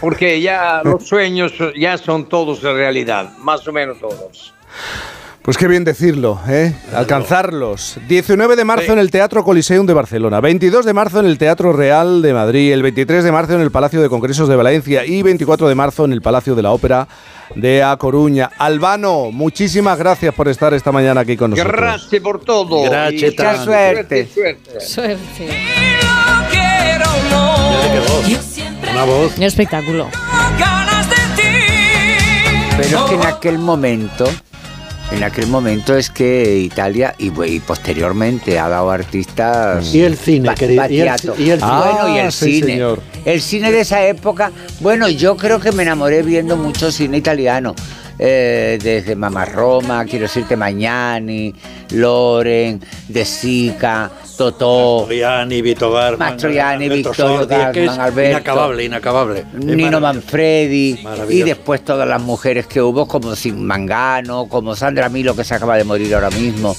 porque 0.00 0.40
ya 0.40 0.82
los 0.84 1.06
sueños 1.06 1.52
ya 1.76 1.96
son 1.98 2.28
todos 2.28 2.62
realidad, 2.62 3.36
más 3.38 3.66
o 3.68 3.72
menos 3.72 3.98
todos. 4.00 4.54
Pues 5.42 5.56
qué 5.56 5.66
bien 5.66 5.84
decirlo, 5.84 6.38
¿eh? 6.46 6.74
Alcanzarlos. 6.94 7.98
19 8.06 8.54
de 8.54 8.64
marzo 8.64 8.92
en 8.92 8.98
el 8.98 9.10
Teatro 9.10 9.42
Coliseum 9.44 9.86
de 9.86 9.94
Barcelona, 9.94 10.40
22 10.40 10.84
de 10.84 10.92
marzo 10.92 11.20
en 11.20 11.26
el 11.26 11.38
Teatro 11.38 11.72
Real 11.72 12.20
de 12.20 12.34
Madrid, 12.34 12.72
el 12.72 12.82
23 12.82 13.24
de 13.24 13.32
marzo 13.32 13.54
en 13.54 13.62
el 13.62 13.70
Palacio 13.70 14.02
de 14.02 14.08
Congresos 14.10 14.48
de 14.48 14.56
Valencia 14.56 15.06
y 15.06 15.22
24 15.22 15.68
de 15.68 15.74
marzo 15.74 16.04
en 16.04 16.12
el 16.12 16.20
Palacio 16.20 16.54
de 16.54 16.62
la 16.62 16.72
Ópera 16.72 17.08
de 17.54 17.82
A 17.82 17.96
Coruña. 17.96 18.50
Albano, 18.58 19.30
muchísimas 19.30 19.98
gracias 19.98 20.34
por 20.34 20.48
estar 20.48 20.74
esta 20.74 20.92
mañana 20.92 21.22
aquí 21.22 21.36
con 21.36 21.50
nosotros. 21.50 21.74
Gracias 21.74 22.22
por 22.22 22.40
todo. 22.44 22.82
Gracias 22.82 23.34
tanto. 23.34 23.64
suerte. 23.64 24.26
suerte. 24.26 24.80
Suerte. 24.80 25.48
Una 28.92 29.04
voz. 29.04 29.36
Un 29.36 29.42
espectáculo. 29.44 30.08
Pero 32.76 32.98
es 32.98 33.04
que 33.10 33.14
en 33.14 33.26
aquel 33.26 33.58
momento, 33.58 34.24
en 35.10 35.22
aquel 35.24 35.46
momento 35.46 35.96
es 35.96 36.10
que 36.10 36.58
Italia 36.58 37.14
y, 37.18 37.30
posteriormente 37.60 38.58
ha 38.58 38.68
dado 38.68 38.90
artistas. 38.90 39.94
Y 39.94 40.02
el 40.02 40.16
cine, 40.16 40.54
querido, 40.54 40.84
y 40.88 41.00
el- 41.00 41.10
y 41.38 41.50
el- 41.50 41.58
bueno, 41.60 42.08
y 42.14 42.18
Ah, 42.18 42.26
el 42.26 42.32
sí, 42.32 42.56
cine. 42.60 42.66
señor. 42.72 43.00
El 43.24 43.40
cine 43.40 43.72
de 43.72 43.80
esa 43.80 44.04
época, 44.06 44.52
bueno, 44.80 45.08
yo 45.08 45.36
creo 45.36 45.60
que 45.60 45.72
me 45.72 45.82
enamoré 45.82 46.22
viendo 46.22 46.56
mucho 46.56 46.92
cine 46.92 47.16
italiano. 47.18 47.74
Eh, 48.18 48.78
desde 48.82 49.14
Mamma 49.14 49.44
Roma, 49.44 50.04
quiero 50.04 50.24
decirte 50.24 50.56
Magnani, 50.56 51.54
Loren, 51.90 52.80
De 53.06 53.24
Sica, 53.24 54.10
Totò, 54.36 55.00
Mastroianni, 55.00 55.62
Vito 55.62 55.90
Garman, 55.90 56.30
Mastroianni, 56.30 56.86
Alberto. 56.86 58.20
Inacabable, 58.20 58.84
inacabable. 58.84 59.44
Nino. 59.54 60.00
Manfredi 60.00 60.98
y 61.28 61.42
después 61.42 61.84
todas 61.84 62.08
las 62.08 62.22
mujeres 62.22 62.66
que 62.66 62.80
hubo 62.80 63.06
como 63.06 63.34
Sin 63.34 63.66
Mangano, 63.66 64.46
como 64.48 64.74
Sandra 64.76 65.08
Milo 65.08 65.34
que 65.34 65.44
se 65.44 65.54
acaba 65.54 65.76
de 65.76 65.84
morir 65.84 66.14
ahora 66.14 66.30
mismo, 66.30 66.76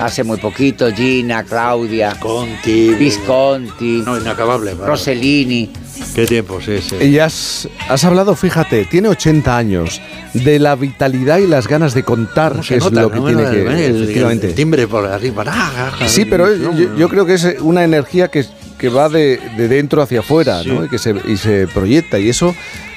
hace 0.00 0.24
muy 0.24 0.38
poquito, 0.38 0.90
Gina, 0.92 1.44
Claudia, 1.44 2.16
Conti, 2.18 2.94
Visconti, 2.94 4.02
no, 4.04 4.18
inacabable. 4.18 4.74
Rossellini. 4.74 5.81
Qué 6.14 6.26
tiempo, 6.26 6.60
sí, 6.60 6.78
sí. 6.80 6.96
Y 7.04 7.18
has, 7.18 7.68
has 7.88 8.04
hablado, 8.04 8.34
fíjate, 8.36 8.84
tiene 8.84 9.08
80 9.08 9.56
años, 9.56 10.00
de 10.34 10.58
la 10.58 10.74
vitalidad 10.74 11.38
y 11.38 11.46
las 11.46 11.68
ganas 11.68 11.94
de 11.94 12.02
contar, 12.02 12.52
¿Cómo 12.52 12.62
que 12.64 12.76
es 12.76 12.84
nota, 12.84 13.02
lo 13.02 13.10
que 13.10 13.20
no? 13.20 13.26
tiene 13.26 13.44
que... 13.50 13.60
el- 13.62 13.68
el- 13.96 14.02
efectivamente. 14.02 14.46
el 14.48 14.54
timbre 14.54 14.86
por 14.88 15.06
arriba. 15.06 15.44
Ah, 15.46 15.92
ah, 16.00 16.08
Sí, 16.08 16.24
pero 16.24 16.48
no, 16.56 16.76
yo, 16.76 16.96
yo 16.96 17.08
creo 17.08 17.24
que 17.26 17.34
es 17.34 17.46
una 17.60 17.84
energía 17.84 18.28
que, 18.28 18.44
que 18.78 18.88
va 18.88 19.08
de, 19.08 19.38
de 19.56 19.68
dentro 19.68 20.02
hacia 20.02 20.20
afuera, 20.20 20.62
Sí. 20.62 20.68
¿no? 20.68 20.84
Y 20.84 20.88
que 20.88 20.98
se, 20.98 21.14
y 21.26 21.36
se 21.36 21.66
proyecta. 21.68 22.18
Y 22.18 22.28
eso 22.28 22.54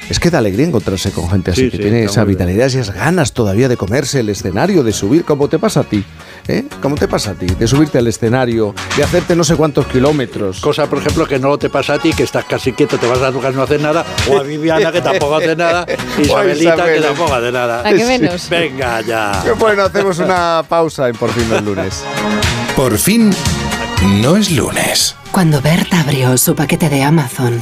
es 0.09 0.19
que 0.19 0.29
da 0.29 0.37
alegría 0.39 0.65
encontrarse 0.67 1.11
con 1.11 1.29
gente 1.29 1.51
así, 1.51 1.61
Sí, 1.65 1.71
que 1.71 1.77
sí, 1.77 1.83
tiene 1.83 2.03
esa 2.03 2.23
vitalidad, 2.25 2.67
esas 2.67 2.93
ganas 2.93 3.31
todavía 3.33 3.67
de 3.69 3.75
comerse 3.77 4.19
el 4.19 4.29
escenario, 4.29 4.83
de 4.83 4.91
subir, 4.93 5.23
como 5.25 5.47
te 5.47 5.57
pasa 5.59 5.79
a 5.81 5.83
ti. 5.83 6.03
¿Eh? 6.47 6.65
Como 6.81 6.95
te 6.95 7.07
pasa 7.07 7.31
a 7.31 7.33
ti, 7.33 7.45
de 7.47 7.67
subirte 7.67 7.97
al 7.97 8.07
escenario, 8.07 8.73
de 8.95 9.03
hacerte 9.03 9.35
no 9.35 9.43
sé 9.43 9.55
cuántos 9.55 9.85
kilómetros. 9.87 10.59
Cosa, 10.59 10.87
por 10.87 10.99
ejemplo, 10.99 11.25
que 11.27 11.39
no 11.39 11.57
te 11.57 11.69
pasa 11.69 11.93
a 11.95 11.99
ti, 11.99 12.13
que 12.13 12.23
estás 12.23 12.45
casi 12.45 12.73
quieto, 12.73 12.97
te 12.97 13.07
vas 13.07 13.21
a 13.21 13.31
tu 13.31 13.39
casa 13.39 13.53
y 13.53 13.55
no 13.55 13.63
haces 13.63 13.81
nada, 13.81 14.05
o 14.29 14.37
a 14.37 14.43
Viviana, 14.43 14.91
que 14.91 15.01
tampoco 15.01 15.35
hace 15.35 15.55
nada, 15.55 15.85
y 16.17 16.29
O 16.29 16.37
a 16.37 16.45
Isabelita, 16.45 16.73
Isabel. 16.75 16.95
que 16.95 17.07
tampoco 17.07 17.33
hace 17.33 17.51
nada. 17.51 17.79
¿A 17.87 17.93
qué 17.93 18.05
menos? 18.05 18.49
Venga 18.49 19.01
ya. 19.01 19.43
Bueno, 19.59 19.83
hacemos 19.83 20.19
una 20.19 20.63
pausa 20.67 21.07
en 21.09 21.15
Por 21.15 21.31
fin 21.31 21.49
los 21.49 21.63
lunes. 21.63 22.03
Por 22.75 22.97
fin 22.97 23.33
no 24.21 24.35
es 24.37 24.51
lunes. 24.51 25.15
Cuando 25.31 25.61
Berta 25.61 26.01
abrió 26.01 26.37
su 26.37 26.55
paquete 26.55 26.89
de 26.89 27.03
Amazon, 27.03 27.61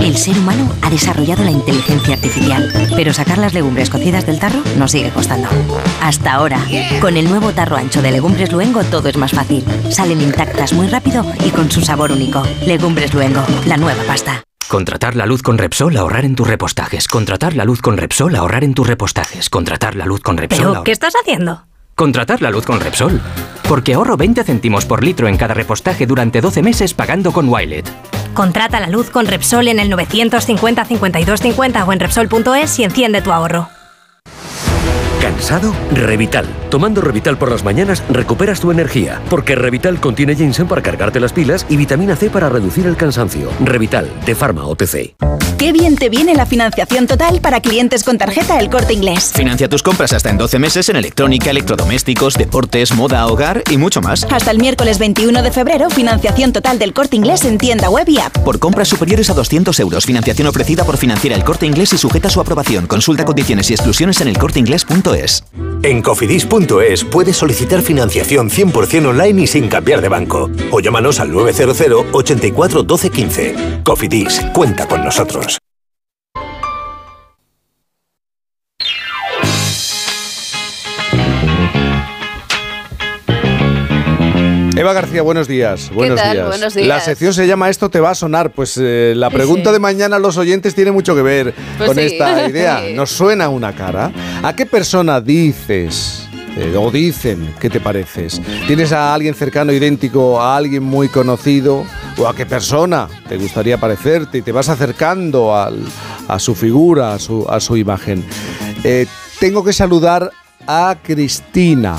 El 0.00 0.16
ser 0.16 0.38
humano 0.38 0.72
ha 0.82 0.90
desarrollado 0.90 1.42
la 1.42 1.50
inteligencia 1.50 2.14
artificial, 2.14 2.72
pero 2.94 3.12
sacar 3.12 3.38
las 3.38 3.52
legumbres 3.54 3.90
cocidas 3.90 4.24
del 4.24 4.38
tarro 4.38 4.60
nos 4.78 4.92
sigue 4.92 5.10
costando. 5.10 5.48
Hasta 6.00 6.32
ahora, 6.34 6.60
con 7.00 7.16
el 7.16 7.28
nuevo 7.28 7.50
tarro 7.52 7.76
ancho 7.76 8.02
de 8.02 8.12
Legumbres 8.12 8.52
Luengo 8.52 8.84
todo 8.84 9.08
es 9.08 9.16
más 9.16 9.32
fácil. 9.32 9.64
Salen 9.90 10.20
intactas 10.20 10.72
muy 10.72 10.86
rápido 10.88 11.24
y 11.44 11.50
con 11.50 11.70
su 11.70 11.80
sabor 11.80 12.12
único. 12.12 12.42
Legumbres 12.66 13.14
Luengo, 13.14 13.42
la 13.66 13.76
nueva 13.76 14.02
pasta. 14.04 14.42
Contratar 14.68 15.16
la 15.16 15.26
luz 15.26 15.42
con 15.42 15.58
Repsol, 15.58 15.96
ahorrar 15.96 16.24
en 16.24 16.34
tus 16.36 16.46
repostajes. 16.46 17.08
Contratar 17.08 17.54
la 17.54 17.64
luz 17.64 17.80
con 17.82 17.96
Repsol, 17.98 18.36
ahorrar 18.36 18.64
en 18.64 18.74
tus 18.74 18.86
repostajes. 18.86 19.50
Contratar 19.50 19.96
la 19.96 20.06
luz 20.06 20.20
con 20.20 20.36
Repsol. 20.36 20.58
¿Pero 20.58 20.70
ahorrar- 20.70 20.84
qué 20.84 20.92
estás 20.92 21.14
haciendo? 21.20 21.64
Contratar 21.94 22.42
la 22.42 22.50
luz 22.50 22.64
con 22.64 22.80
Repsol. 22.80 23.20
Porque 23.68 23.94
ahorro 23.94 24.16
20 24.16 24.44
céntimos 24.44 24.84
por 24.84 25.04
litro 25.04 25.28
en 25.28 25.36
cada 25.36 25.54
repostaje 25.54 26.06
durante 26.06 26.40
12 26.40 26.62
meses 26.62 26.94
pagando 26.94 27.32
con 27.32 27.48
Wilet. 27.48 27.88
Contrata 28.34 28.80
la 28.80 28.88
luz 28.88 29.10
con 29.10 29.26
Repsol 29.26 29.68
en 29.68 29.78
el 29.78 29.90
950 29.90 30.84
52 30.84 31.40
50 31.40 31.84
o 31.84 31.92
en 31.92 32.00
Repsol.es 32.00 32.78
y 32.78 32.84
enciende 32.84 33.22
tu 33.22 33.30
ahorro. 33.30 33.68
¿Cansado? 35.20 35.72
Revital. 35.92 36.46
Tomando 36.70 37.00
Revital 37.00 37.38
por 37.38 37.50
las 37.50 37.62
mañanas 37.62 38.02
recuperas 38.08 38.60
tu 38.60 38.70
energía, 38.70 39.20
porque 39.30 39.54
Revital 39.54 40.00
contiene 40.00 40.34
ginseng 40.34 40.66
para 40.66 40.82
cargarte 40.82 41.20
las 41.20 41.32
pilas 41.32 41.64
y 41.68 41.76
vitamina 41.76 42.16
C 42.16 42.28
para 42.30 42.48
reducir 42.48 42.86
el 42.86 42.96
cansancio. 42.96 43.48
Revital, 43.60 44.10
de 44.26 44.34
Pharma 44.34 44.66
OTC. 44.66 45.14
Qué 45.58 45.72
bien 45.72 45.96
te 45.96 46.08
viene 46.08 46.34
la 46.34 46.46
financiación 46.46 47.06
total 47.06 47.40
para 47.40 47.60
clientes 47.60 48.02
con 48.02 48.18
tarjeta 48.18 48.58
El 48.58 48.68
Corte 48.70 48.92
Inglés. 48.92 49.32
Financia 49.34 49.68
tus 49.68 49.82
compras 49.82 50.12
hasta 50.12 50.30
en 50.30 50.38
12 50.38 50.58
meses 50.58 50.88
en 50.88 50.96
electrónica, 50.96 51.50
electrodomésticos, 51.50 52.34
deportes, 52.34 52.92
moda, 52.94 53.26
hogar 53.26 53.62
y 53.70 53.76
mucho 53.76 54.00
más. 54.00 54.26
Hasta 54.30 54.50
el 54.50 54.58
miércoles 54.58 54.98
21 54.98 55.42
de 55.42 55.50
febrero, 55.50 55.90
financiación 55.90 56.52
total 56.52 56.78
del 56.78 56.92
Corte 56.92 57.16
Inglés 57.16 57.44
en 57.44 57.58
tienda 57.58 57.90
web 57.90 58.08
y 58.08 58.18
app. 58.18 58.36
Por 58.38 58.58
compras 58.58 58.88
superiores 58.88 59.30
a 59.30 59.34
200 59.34 59.78
euros, 59.80 60.04
financiación 60.04 60.48
ofrecida 60.48 60.84
por 60.84 60.96
Financiera 60.96 61.36
El 61.36 61.44
Corte 61.44 61.66
Inglés 61.66 61.92
y 61.92 61.98
sujeta 61.98 62.28
a 62.28 62.30
su 62.30 62.40
aprobación. 62.40 62.86
Consulta 62.86 63.24
condiciones 63.24 63.70
y 63.70 63.74
exclusiones 63.74 64.20
en 64.20 64.28
elcorteingles.es. 64.28 65.44
En 65.82 66.00
cofidis.es 66.00 67.04
puedes 67.04 67.36
solicitar 67.36 67.82
financiación 67.82 68.50
100% 68.50 69.06
online 69.06 69.42
y 69.42 69.46
sin 69.46 69.68
cambiar 69.68 70.00
de 70.00 70.08
banco. 70.08 70.50
O 70.70 70.80
llámanos 70.80 71.18
al 71.18 71.32
900 71.32 72.06
84 72.12 72.82
12 72.82 73.10
15. 73.10 73.54
Cofidis, 73.84 74.40
cuenta 74.54 74.86
con 74.86 75.04
nosotros. 75.04 75.51
Eva 84.74 84.94
García, 84.94 85.20
buenos 85.22 85.48
días. 85.48 85.90
Buenos 85.92 86.18
tal? 86.20 86.32
días. 86.32 86.46
Buenos 86.48 86.74
días. 86.74 86.88
La 86.88 87.00
sección 87.00 87.34
se 87.34 87.46
llama 87.46 87.68
Esto 87.68 87.90
te 87.90 88.00
va 88.00 88.10
a 88.10 88.14
sonar. 88.14 88.52
Pues 88.52 88.78
eh, 88.80 89.12
la 89.14 89.28
pregunta 89.28 89.68
Sí. 89.70 89.74
de 89.74 89.78
mañana 89.78 90.16
a 90.16 90.18
los 90.18 90.38
oyentes 90.38 90.74
tiene 90.74 90.90
mucho 90.92 91.14
que 91.14 91.20
ver 91.22 91.54
Pues 91.76 91.88
con 91.88 91.96
sí. 91.98 92.04
esta 92.04 92.48
idea. 92.48 92.80
¿Nos 92.94 93.10
suena 93.10 93.48
una 93.50 93.74
cara? 93.74 94.10
¿A 94.42 94.56
qué 94.56 94.64
persona 94.64 95.20
dices 95.20 96.26
eh, 96.56 96.74
o 96.76 96.90
dicen 96.90 97.54
que 97.60 97.68
te 97.68 97.80
pareces? 97.80 98.40
¿Tienes 98.66 98.92
a 98.92 99.12
alguien 99.12 99.34
cercano 99.34 99.72
idéntico 99.72 100.40
a 100.40 100.56
alguien 100.56 100.82
muy 100.82 101.08
conocido? 101.08 101.84
¿O 102.16 102.26
a 102.26 102.34
qué 102.34 102.46
persona 102.46 103.08
te 103.28 103.36
gustaría 103.36 103.76
parecerte 103.78 104.38
y 104.38 104.42
te 104.42 104.52
vas 104.52 104.68
acercando 104.70 105.54
al- 105.54 105.84
a 106.28 106.38
su 106.38 106.54
figura, 106.54 107.12
a 107.12 107.18
su, 107.18 107.46
a 107.48 107.60
su 107.60 107.76
imagen? 107.76 108.24
Eh, 108.84 109.06
tengo 109.38 109.62
que 109.64 109.74
saludar 109.74 110.30
a 110.66 110.96
Cristina. 111.02 111.96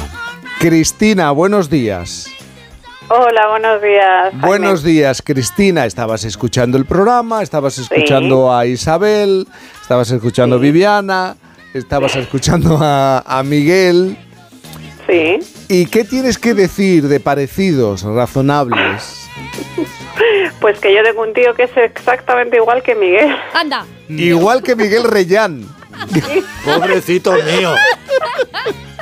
Cristina, 0.60 1.32
buenos 1.32 1.70
días. 1.70 2.28
Hola, 3.10 3.48
buenos 3.50 3.82
días. 3.82 4.32
Jaime. 4.32 4.48
Buenos 4.48 4.84
días, 4.84 5.22
Cristina. 5.22 5.86
Estabas 5.86 6.24
escuchando 6.24 6.78
el 6.78 6.86
programa, 6.86 7.44
estabas 7.44 7.78
escuchando 7.78 8.54
a 8.56 8.66
Isabel, 8.66 9.48
estabas 9.82 10.10
escuchando 10.12 10.56
a 10.56 10.60
Viviana, 10.60 11.36
estabas 11.74 12.16
escuchando 12.16 12.80
a, 12.82 13.20
a 13.26 13.44
Miguel. 13.44 14.18
Sí. 15.08 15.40
¿Y 15.68 15.86
qué 15.88 16.06
tienes 16.06 16.38
que 16.38 16.54
decir 16.54 17.08
de 17.08 17.20
parecidos 17.20 18.04
razonables? 18.04 19.20
Pues 20.62 20.80
que 20.80 20.94
yo 20.94 21.04
tengo 21.04 21.24
un 21.24 21.34
tío 21.34 21.54
que 21.56 21.64
es 21.64 21.76
exactamente 21.76 22.56
igual 22.56 22.82
que 22.84 22.96
Miguel. 22.96 23.36
Anda. 23.54 23.86
Igual 24.08 24.64
que 24.64 24.76
Miguel 24.76 25.04
Reyán. 25.04 25.66
Pobrecito 26.66 27.34
mío. 27.34 27.74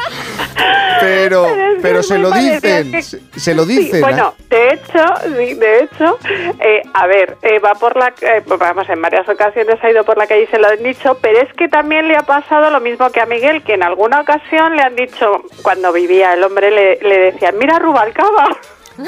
Pero, 1.00 1.48
pero 1.82 2.04
se 2.04 2.20
lo 2.20 2.30
dicen, 2.32 3.02
se, 3.02 3.56
lo 3.56 3.64
Sí, 3.66 3.78
dicen. 3.80 4.02
bueno, 4.02 4.36
¿eh? 4.38 4.44
de 4.50 4.74
hecho, 4.74 5.04
sí, 5.36 5.54
de 5.56 5.80
hecho, 5.80 6.20
eh, 6.60 6.82
a 6.94 7.08
ver, 7.08 7.38
eh, 7.42 7.58
va 7.60 7.74
por 7.74 7.96
la, 7.98 8.14
eh, 8.22 8.44
vamos, 8.46 8.88
en 8.88 9.02
varias 9.02 9.28
ocasiones 9.28 9.84
ha 9.84 9.90
ido 9.90 10.04
por 10.04 10.18
la 10.18 10.28
calle 10.28 10.44
y 10.44 10.48
se 10.48 10.60
lo 10.60 10.68
han 10.68 10.84
dicho, 10.84 11.18
pero 11.22 11.40
es 11.42 11.52
que 11.54 11.68
también 11.70 12.08
le 12.08 12.16
ha 12.18 12.22
pasado 12.24 12.70
lo 12.70 12.80
mismo 12.80 13.10
que 13.10 13.20
a 13.20 13.26
Miguel, 13.26 13.64
que 13.64 13.74
en 13.74 13.84
alguna 13.84 14.22
ocasión 14.22 14.76
le 14.76 14.84
han 14.84 14.96
dicho, 14.96 15.44
cuando 15.64 15.92
vivía 15.92 16.34
el 16.34 16.44
hombre, 16.44 16.70
le, 16.70 17.00
le 17.02 17.32
decían, 17.32 17.58
mira 17.58 17.80
Rubalcaba. 17.80 18.50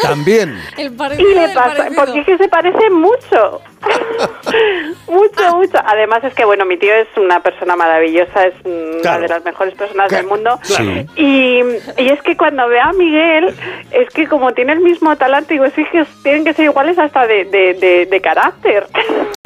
También. 0.01 0.57
y 0.77 0.89
le 0.89 1.49
pasa, 1.53 1.87
porque 1.95 2.21
es 2.21 2.25
que 2.25 2.37
se 2.37 2.47
parece 2.47 2.89
mucho. 2.89 3.61
mucho, 5.07 5.55
mucho. 5.55 5.77
Además 5.85 6.23
es 6.23 6.33
que, 6.33 6.45
bueno, 6.45 6.65
mi 6.65 6.77
tío 6.77 6.93
es 6.93 7.07
una 7.17 7.41
persona 7.41 7.75
maravillosa, 7.75 8.47
es 8.47 8.53
una 8.63 9.01
Claro. 9.01 9.21
de 9.23 9.27
las 9.27 9.43
mejores 9.45 9.73
personas 9.75 10.09
del 10.09 10.25
mundo. 10.25 10.59
Sí. 10.63 11.05
Y, 11.15 11.59
y 11.97 12.09
es 12.09 12.21
que 12.21 12.37
cuando 12.37 12.67
veo 12.69 12.81
a 12.83 12.93
Miguel, 12.93 13.53
es 13.91 14.09
que 14.13 14.27
como 14.27 14.53
tiene 14.53 14.73
el 14.73 14.79
mismo 14.79 15.15
talante, 15.17 15.53
digo, 15.55 15.65
sí 15.75 15.83
que 15.91 16.05
tienen 16.23 16.45
que 16.45 16.53
ser 16.53 16.65
iguales 16.65 16.97
hasta 16.97 17.27
de, 17.27 17.45
de, 17.45 17.73
de, 17.73 18.05
de 18.05 18.21
carácter. 18.21 18.87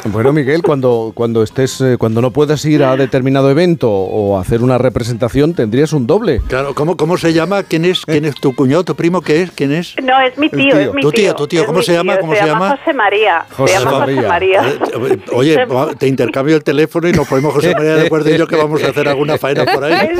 Bueno, 0.04 0.32
Miguel, 0.32 0.62
cuando, 0.62 1.10
cuando 1.12 1.42
estés, 1.42 1.80
eh, 1.80 1.96
cuando 1.98 2.22
no 2.22 2.30
puedas 2.30 2.64
ir 2.64 2.84
a 2.84 2.96
determinado 2.96 3.50
evento 3.50 3.90
o 3.90 4.38
hacer 4.38 4.62
una 4.62 4.78
representación, 4.78 5.54
tendrías 5.54 5.92
un 5.92 6.06
doble. 6.06 6.40
Claro, 6.48 6.72
¿cómo, 6.72 6.96
cómo 6.96 7.18
se 7.18 7.32
llama? 7.32 7.64
¿Quién 7.64 7.84
es, 7.84 8.06
¿Quién 8.06 8.24
es 8.24 8.36
tu 8.36 8.54
cuñado, 8.54 8.84
tu 8.84 8.94
primo? 8.94 9.20
¿Qué 9.22 9.42
es? 9.42 9.50
¿Quién 9.50 9.72
es? 9.72 9.96
No, 10.00 10.18
es 10.20 10.38
mi 10.38 10.48
tío, 10.50 10.70
tío. 10.70 10.78
es 10.78 10.94
mi 10.94 11.02
Tu 11.02 11.10
tío, 11.10 11.24
tío. 11.24 11.34
tu 11.34 11.48
tío, 11.48 11.60
es 11.62 11.66
¿cómo 11.66 11.82
se 11.82 11.92
llama? 11.94 12.12
tío, 12.12 12.20
¿Cómo 12.20 12.34
se 12.36 12.46
llama? 12.46 12.76
José 12.78 12.92
María. 12.94 13.44
José 13.56 13.72
se 13.72 13.78
llama 13.80 13.90
José 13.90 14.06
María. 14.28 14.62
Eh, 14.66 15.18
Oye, 15.32 15.54
Se- 15.56 15.64
va- 15.66 15.94
te 15.94 16.06
intercambio 16.06 16.56
el 16.56 16.64
teléfono 16.64 17.08
y 17.08 17.12
nos 17.12 17.28
ponemos 17.28 17.54
José 17.54 17.74
María 17.74 17.94
de 17.96 18.06
acuerdo 18.06 18.30
y 18.30 18.38
yo 18.38 18.46
que 18.46 18.56
vamos 18.56 18.82
a 18.84 18.88
hacer 18.88 19.08
alguna 19.08 19.38
faena 19.38 19.64
por 19.64 19.84
ahí. 19.84 19.94
Es 19.94 20.18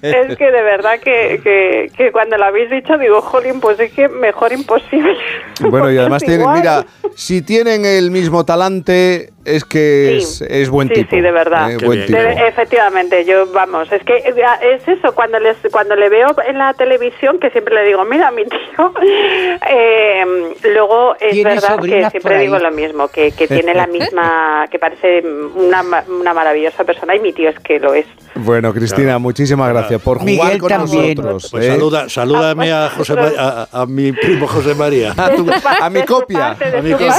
que, 0.00 0.10
es 0.30 0.36
que 0.38 0.44
de 0.50 0.62
verdad 0.62 0.98
que, 1.02 1.40
que, 1.42 1.90
que 1.96 2.12
cuando 2.12 2.36
lo 2.36 2.44
habéis 2.44 2.70
dicho 2.70 2.96
digo, 2.98 3.20
jolín, 3.20 3.60
pues 3.60 3.78
es 3.80 3.92
que 3.92 4.08
mejor 4.08 4.52
imposible. 4.52 5.14
Bueno, 5.60 5.90
y 5.92 5.98
además 5.98 6.22
tienen, 6.26 6.52
mira, 6.52 6.84
si 7.14 7.42
tienen 7.42 7.84
el 7.84 8.10
mismo 8.10 8.44
talante, 8.44 9.30
es 9.44 9.64
que 9.64 10.16
es, 10.16 10.40
es 10.42 10.68
buen 10.70 10.88
sí, 10.88 10.94
tipo. 10.94 11.10
Sí, 11.16 11.20
de 11.20 11.30
verdad. 11.32 11.70
eh, 11.72 11.78
buen 11.84 12.04
tipo. 12.06 12.18
Efectivamente, 12.18 13.24
yo, 13.24 13.46
vamos, 13.52 13.90
es 13.92 14.02
que 14.04 14.16
eh, 14.16 14.34
es 14.62 14.86
eso, 14.88 15.14
cuando 15.14 15.38
les 15.38 15.56
cuando 15.70 15.96
le 15.96 16.08
veo 16.08 16.28
en 16.46 16.58
la 16.58 16.74
televisión, 16.74 17.38
que 17.38 17.50
siempre 17.50 17.74
le 17.74 17.84
digo, 17.84 18.04
mira, 18.04 18.30
mi 18.30 18.44
tío, 18.44 18.92
eh, 19.70 20.24
luego 20.72 21.14
es 21.20 21.32
¿Tiene 21.32 21.54
verdad 21.54 21.78
que 21.80 22.10
siempre 22.10 22.38
digo 22.38 22.58
lo 22.58 22.70
mismo, 22.70 23.08
que, 23.08 23.32
que 23.32 23.46
tiene 23.48 23.74
la 23.74 23.86
misma, 23.86 24.66
que 24.70 24.78
parece 24.78 25.22
una, 25.54 25.82
una 26.08 26.34
maravillosa 26.34 26.84
persona 26.84 27.14
y 27.16 27.20
mi 27.20 27.32
tío 27.32 27.50
es 27.50 27.58
que 27.60 27.78
lo 27.78 27.94
es. 27.94 28.06
Bueno, 28.34 28.72
Cristina, 28.72 29.18
muchísimas 29.18 29.68
gracias 29.68 30.00
por 30.02 30.18
jugar 30.18 30.26
Miguel 30.26 30.58
con 30.58 30.68
también. 30.68 31.14
nosotros. 31.16 31.48
Pues 31.50 31.64
¿eh? 31.66 31.70
saluda, 31.72 32.08
salúdame 32.08 32.72
a, 32.72 32.90
José 32.90 33.14
Ma- 33.14 33.32
a, 33.38 33.82
a 33.82 33.86
mi 33.86 34.12
primo 34.12 34.46
José 34.48 34.74
María. 34.74 35.12
A, 35.16 35.30
tu- 35.30 35.46
a 35.80 35.90
mi 35.90 36.02
copia. 36.02 36.50
A 36.50 36.82
mi 36.82 36.92
copia. 36.92 37.14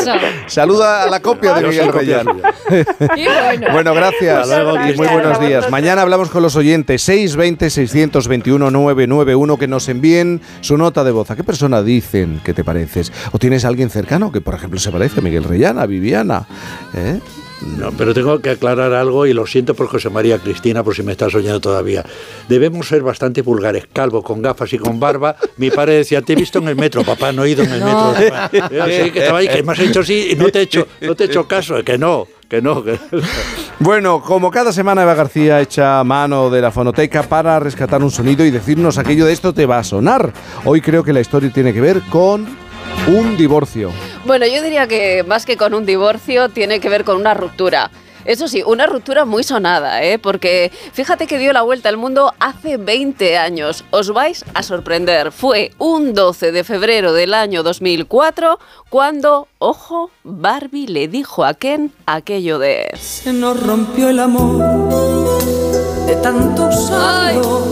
Saluda 0.48 1.04
a 1.04 1.10
la 1.10 1.22
copia 1.22 1.54
de 1.54 1.68
Miguel 1.68 1.92
copia 1.92 2.15
Bueno. 3.16 3.68
Bueno, 3.72 3.94
gracias 3.94 4.48
luego, 4.48 4.76
y 4.76 4.96
muy 4.96 5.08
buenos 5.08 5.40
días. 5.40 5.70
Mañana 5.70 6.02
hablamos 6.02 6.30
con 6.30 6.42
los 6.42 6.56
oyentes 6.56 7.02
620 7.04 7.70
621 7.70 8.72
991 8.72 9.58
que 9.58 9.68
nos 9.68 9.88
envíen 9.90 10.42
su 10.62 10.78
nota 10.78 11.04
de 11.04 11.12
voz. 11.12 11.32
¿A 11.32 11.36
qué 11.36 11.44
persona 11.44 11.82
dicen 11.84 12.42
que 12.44 12.54
te 12.54 12.64
pareces? 12.64 13.12
¿O 13.32 13.40
tienes 13.40 13.66
a 13.66 13.70
alguien 13.70 13.90
cercano 13.90 14.32
que, 14.32 14.42
por 14.42 14.56
ejemplo, 14.56 14.80
se 14.80 14.92
parece 14.92 15.20
a 15.20 15.24
Miguel 15.24 15.44
Reyán, 15.44 15.80
a 15.80 15.86
Viviana? 15.86 16.48
¿Eh? 16.94 17.20
No, 17.62 17.92
pero 17.92 18.14
tengo 18.14 18.40
que 18.40 18.50
aclarar 18.52 18.94
algo 18.94 19.26
y 19.26 19.34
lo 19.34 19.48
siento 19.48 19.74
por 19.76 19.88
José 19.88 20.10
María 20.10 20.38
Cristina, 20.40 20.84
por 20.84 20.94
si 20.96 21.04
me 21.04 21.14
estás 21.14 21.32
soñando 21.32 21.62
todavía. 21.62 22.04
Debemos 22.50 22.88
ser 22.88 23.02
bastante 23.02 23.42
vulgares, 23.42 23.86
calvo, 23.92 24.22
con 24.24 24.42
gafas 24.42 24.74
y 24.74 24.78
con 24.78 25.00
barba. 25.00 25.38
Mi 25.58 25.72
padre 25.72 25.94
decía, 25.96 26.22
te 26.22 26.34
he 26.34 26.36
visto 26.36 26.60
en 26.60 26.68
el 26.68 26.76
metro, 26.76 27.04
papá, 27.04 27.32
no 27.32 27.44
he 27.46 27.52
ido 27.52 27.64
en 27.64 27.72
el 27.72 27.80
No. 27.80 28.12
metro. 28.12 28.70
Yo, 28.70 28.86
sí, 29.04 29.12
que 29.12 29.20
estaba 29.20 29.40
ahí, 29.40 29.48
que 29.48 29.64
me 29.64 29.72
has 29.72 29.80
hecho 29.80 30.02
así 30.02 30.30
y 30.32 30.36
no 30.36 30.50
te 30.50 30.60
he 30.60 30.62
hecho, 30.64 30.86
no 31.02 31.16
te 31.16 31.24
he 31.24 31.28
hecho 31.28 31.48
caso, 31.48 31.82
que 31.84 31.98
no, 31.98 32.28
que 32.50 32.62
no. 32.62 32.84
Que... 32.84 33.00
Bueno, 33.80 34.22
como 34.22 34.52
cada 34.52 34.72
semana 34.72 35.04
Eva 35.04 35.16
García 35.16 35.60
echa 35.60 36.02
mano 36.06 36.50
de 36.50 36.62
la 36.62 36.72
fonoteca 36.72 37.24
para 37.24 37.60
rescatar 37.60 38.02
un 38.02 38.10
sonido 38.10 38.46
y 38.46 38.50
decirnos 38.52 38.98
aquello 38.98 39.26
de 39.26 39.34
esto 39.34 39.54
te 39.54 39.66
va 39.66 39.80
a 39.80 39.84
sonar. 39.84 40.32
Hoy 40.64 40.80
creo 40.80 41.04
que 41.04 41.12
la 41.12 41.20
historia 41.20 41.50
tiene 41.52 41.74
que 41.74 41.82
ver 41.82 42.02
con 42.10 42.48
un 43.08 43.38
divorcio. 43.38 43.92
Bueno, 44.26 44.46
yo 44.46 44.62
diría 44.62 44.88
que 44.88 45.24
más 45.24 45.46
que 45.46 45.58
con 45.58 45.74
un 45.74 45.86
divorcio, 45.86 46.50
tiene 46.50 46.80
que 46.80 46.90
ver 46.90 47.04
con 47.04 47.18
una 47.18 47.34
ruptura. 47.34 47.92
Eso 48.26 48.48
sí, 48.48 48.64
una 48.66 48.88
ruptura 48.88 49.24
muy 49.24 49.44
sonada, 49.44 50.04
¿eh? 50.04 50.18
porque 50.18 50.72
fíjate 50.94 51.28
que 51.28 51.38
dio 51.38 51.54
la 51.54 51.62
vuelta 51.62 51.90
al 51.90 51.98
mundo 51.98 52.34
hace 52.40 52.78
20 52.78 53.38
años. 53.38 53.86
Os 53.92 54.12
vais 54.12 54.44
a 54.56 54.64
sorprender. 54.64 55.32
Fue 55.32 55.72
un 55.78 56.16
12 56.16 56.52
de 56.52 56.64
febrero 56.64 57.14
del 57.14 57.36
año 57.36 57.62
2004 57.62 58.58
cuando, 58.90 59.48
ojo, 59.60 60.10
Barbie 60.24 60.88
le 60.88 61.08
dijo 61.08 61.46
a 61.46 61.54
Ken 61.54 61.94
aquello 62.08 62.58
de... 62.58 62.90
Se 63.00 63.32
nos 63.32 63.62
rompió 63.62 64.10
el 64.10 64.20
amor 64.20 65.40
de 66.08 66.16
tanto 66.16 66.66
usarlo. 66.66 67.64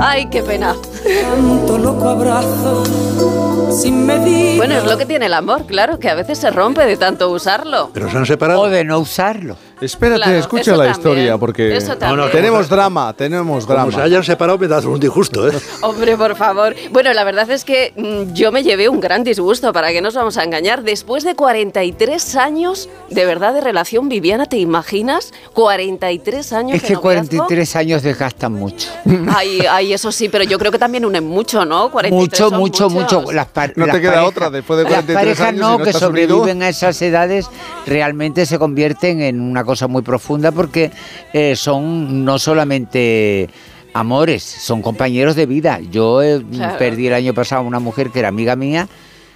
Ay, 0.00 0.30
qué 0.30 0.42
pena. 0.42 0.74
Tanto 1.04 1.76
loco 1.76 2.08
abrazo 2.08 3.49
sin 3.72 4.06
medida. 4.06 4.56
Bueno, 4.56 4.74
es 4.74 4.84
lo 4.84 4.98
que 4.98 5.06
tiene 5.06 5.26
el 5.26 5.34
amor, 5.34 5.66
claro, 5.66 5.98
que 5.98 6.08
a 6.08 6.14
veces 6.14 6.38
se 6.38 6.50
rompe 6.50 6.84
de 6.84 6.96
tanto 6.96 7.30
usarlo. 7.30 7.90
Pero 7.92 8.10
se 8.10 8.16
han 8.16 8.26
separado. 8.26 8.60
O 8.60 8.68
de 8.68 8.84
no 8.84 8.98
usarlo. 8.98 9.56
Espérate, 9.80 10.22
Claro, 10.22 10.38
escucha 10.38 10.70
la 10.72 10.76
también, 10.76 10.92
historia, 10.92 11.38
porque 11.38 11.76
eso 11.76 11.96
también. 11.96 12.30
tenemos 12.30 12.68
drama, 12.68 13.12
tenemos 13.14 13.66
drama. 13.66 13.84
Como 13.84 13.96
se 13.96 14.02
hayan 14.02 14.22
separado, 14.22 14.58
me 14.58 14.68
das 14.68 14.84
un 14.84 15.00
disgusto, 15.00 15.48
¿eh? 15.48 15.52
Hombre, 15.82 16.16
por 16.16 16.36
favor. 16.36 16.74
Bueno, 16.90 17.12
la 17.14 17.24
verdad 17.24 17.50
es 17.50 17.64
que 17.64 17.92
mm, 17.96 18.34
yo 18.34 18.52
me 18.52 18.62
llevé 18.62 18.88
un 18.88 19.00
gran 19.00 19.24
disgusto, 19.24 19.72
para 19.72 19.90
que 19.92 20.00
nos 20.02 20.14
vamos 20.14 20.36
a 20.36 20.44
engañar. 20.44 20.82
Después 20.82 21.24
de 21.24 21.34
43 21.34 22.36
años 22.36 22.88
de 23.08 23.24
verdad 23.24 23.54
de 23.54 23.60
relación, 23.62 24.08
Viviana, 24.08 24.46
¿te 24.46 24.58
imaginas? 24.58 25.32
43 25.54 26.52
años 26.52 26.76
Es 26.76 26.82
que 26.82 26.94
noviazgo. 26.94 27.02
43 27.02 27.76
años 27.76 28.02
desgastan 28.02 28.52
mucho. 28.52 28.88
Ay, 29.34 29.60
ay, 29.70 29.92
eso 29.92 30.12
sí, 30.12 30.28
pero 30.28 30.44
yo 30.44 30.58
creo 30.58 30.72
que 30.72 30.78
también 30.78 31.04
unen 31.04 31.26
mucho, 31.26 31.64
¿no? 31.64 31.90
43 31.90 32.20
Mucho, 32.20 32.50
mucho, 32.58 32.90
muchos. 32.90 33.22
mucho. 33.24 33.32
Las 33.32 33.46
No 33.76 33.86
te 33.86 33.92
las 33.92 33.98
queda 34.00 34.12
parejas- 34.12 34.28
otra 34.28 34.50
después 34.50 34.78
de 34.78 34.84
43 34.84 35.14
Las 35.14 35.14
parejas 35.24 35.46
años, 35.48 35.60
no, 35.60 35.72
si 35.72 35.78
no 35.78 35.84
que 35.84 35.90
estás 35.90 36.08
unido. 36.08 36.28
sobreviven 36.36 36.62
a 36.62 36.68
esas 36.68 37.00
edades 37.02 37.46
realmente 37.86 38.44
se 38.46 38.58
convierten 38.58 39.20
en 39.22 39.40
una 39.40 39.64
cosa 39.70 39.86
muy 39.86 40.02
profunda 40.02 40.50
porque 40.50 40.90
eh, 41.32 41.54
son 41.54 42.24
no 42.24 42.40
solamente 42.40 43.48
amores, 43.94 44.42
son 44.42 44.82
compañeros 44.82 45.36
de 45.36 45.46
vida. 45.46 45.78
Yo 45.92 46.22
eh, 46.22 46.42
Claro. 46.52 46.76
perdí 46.76 47.06
el 47.06 47.14
año 47.14 47.34
pasado 47.34 47.62
a 47.62 47.64
una 47.64 47.78
mujer 47.78 48.10
que 48.10 48.18
era 48.18 48.28
amiga 48.28 48.56
mía, 48.56 48.88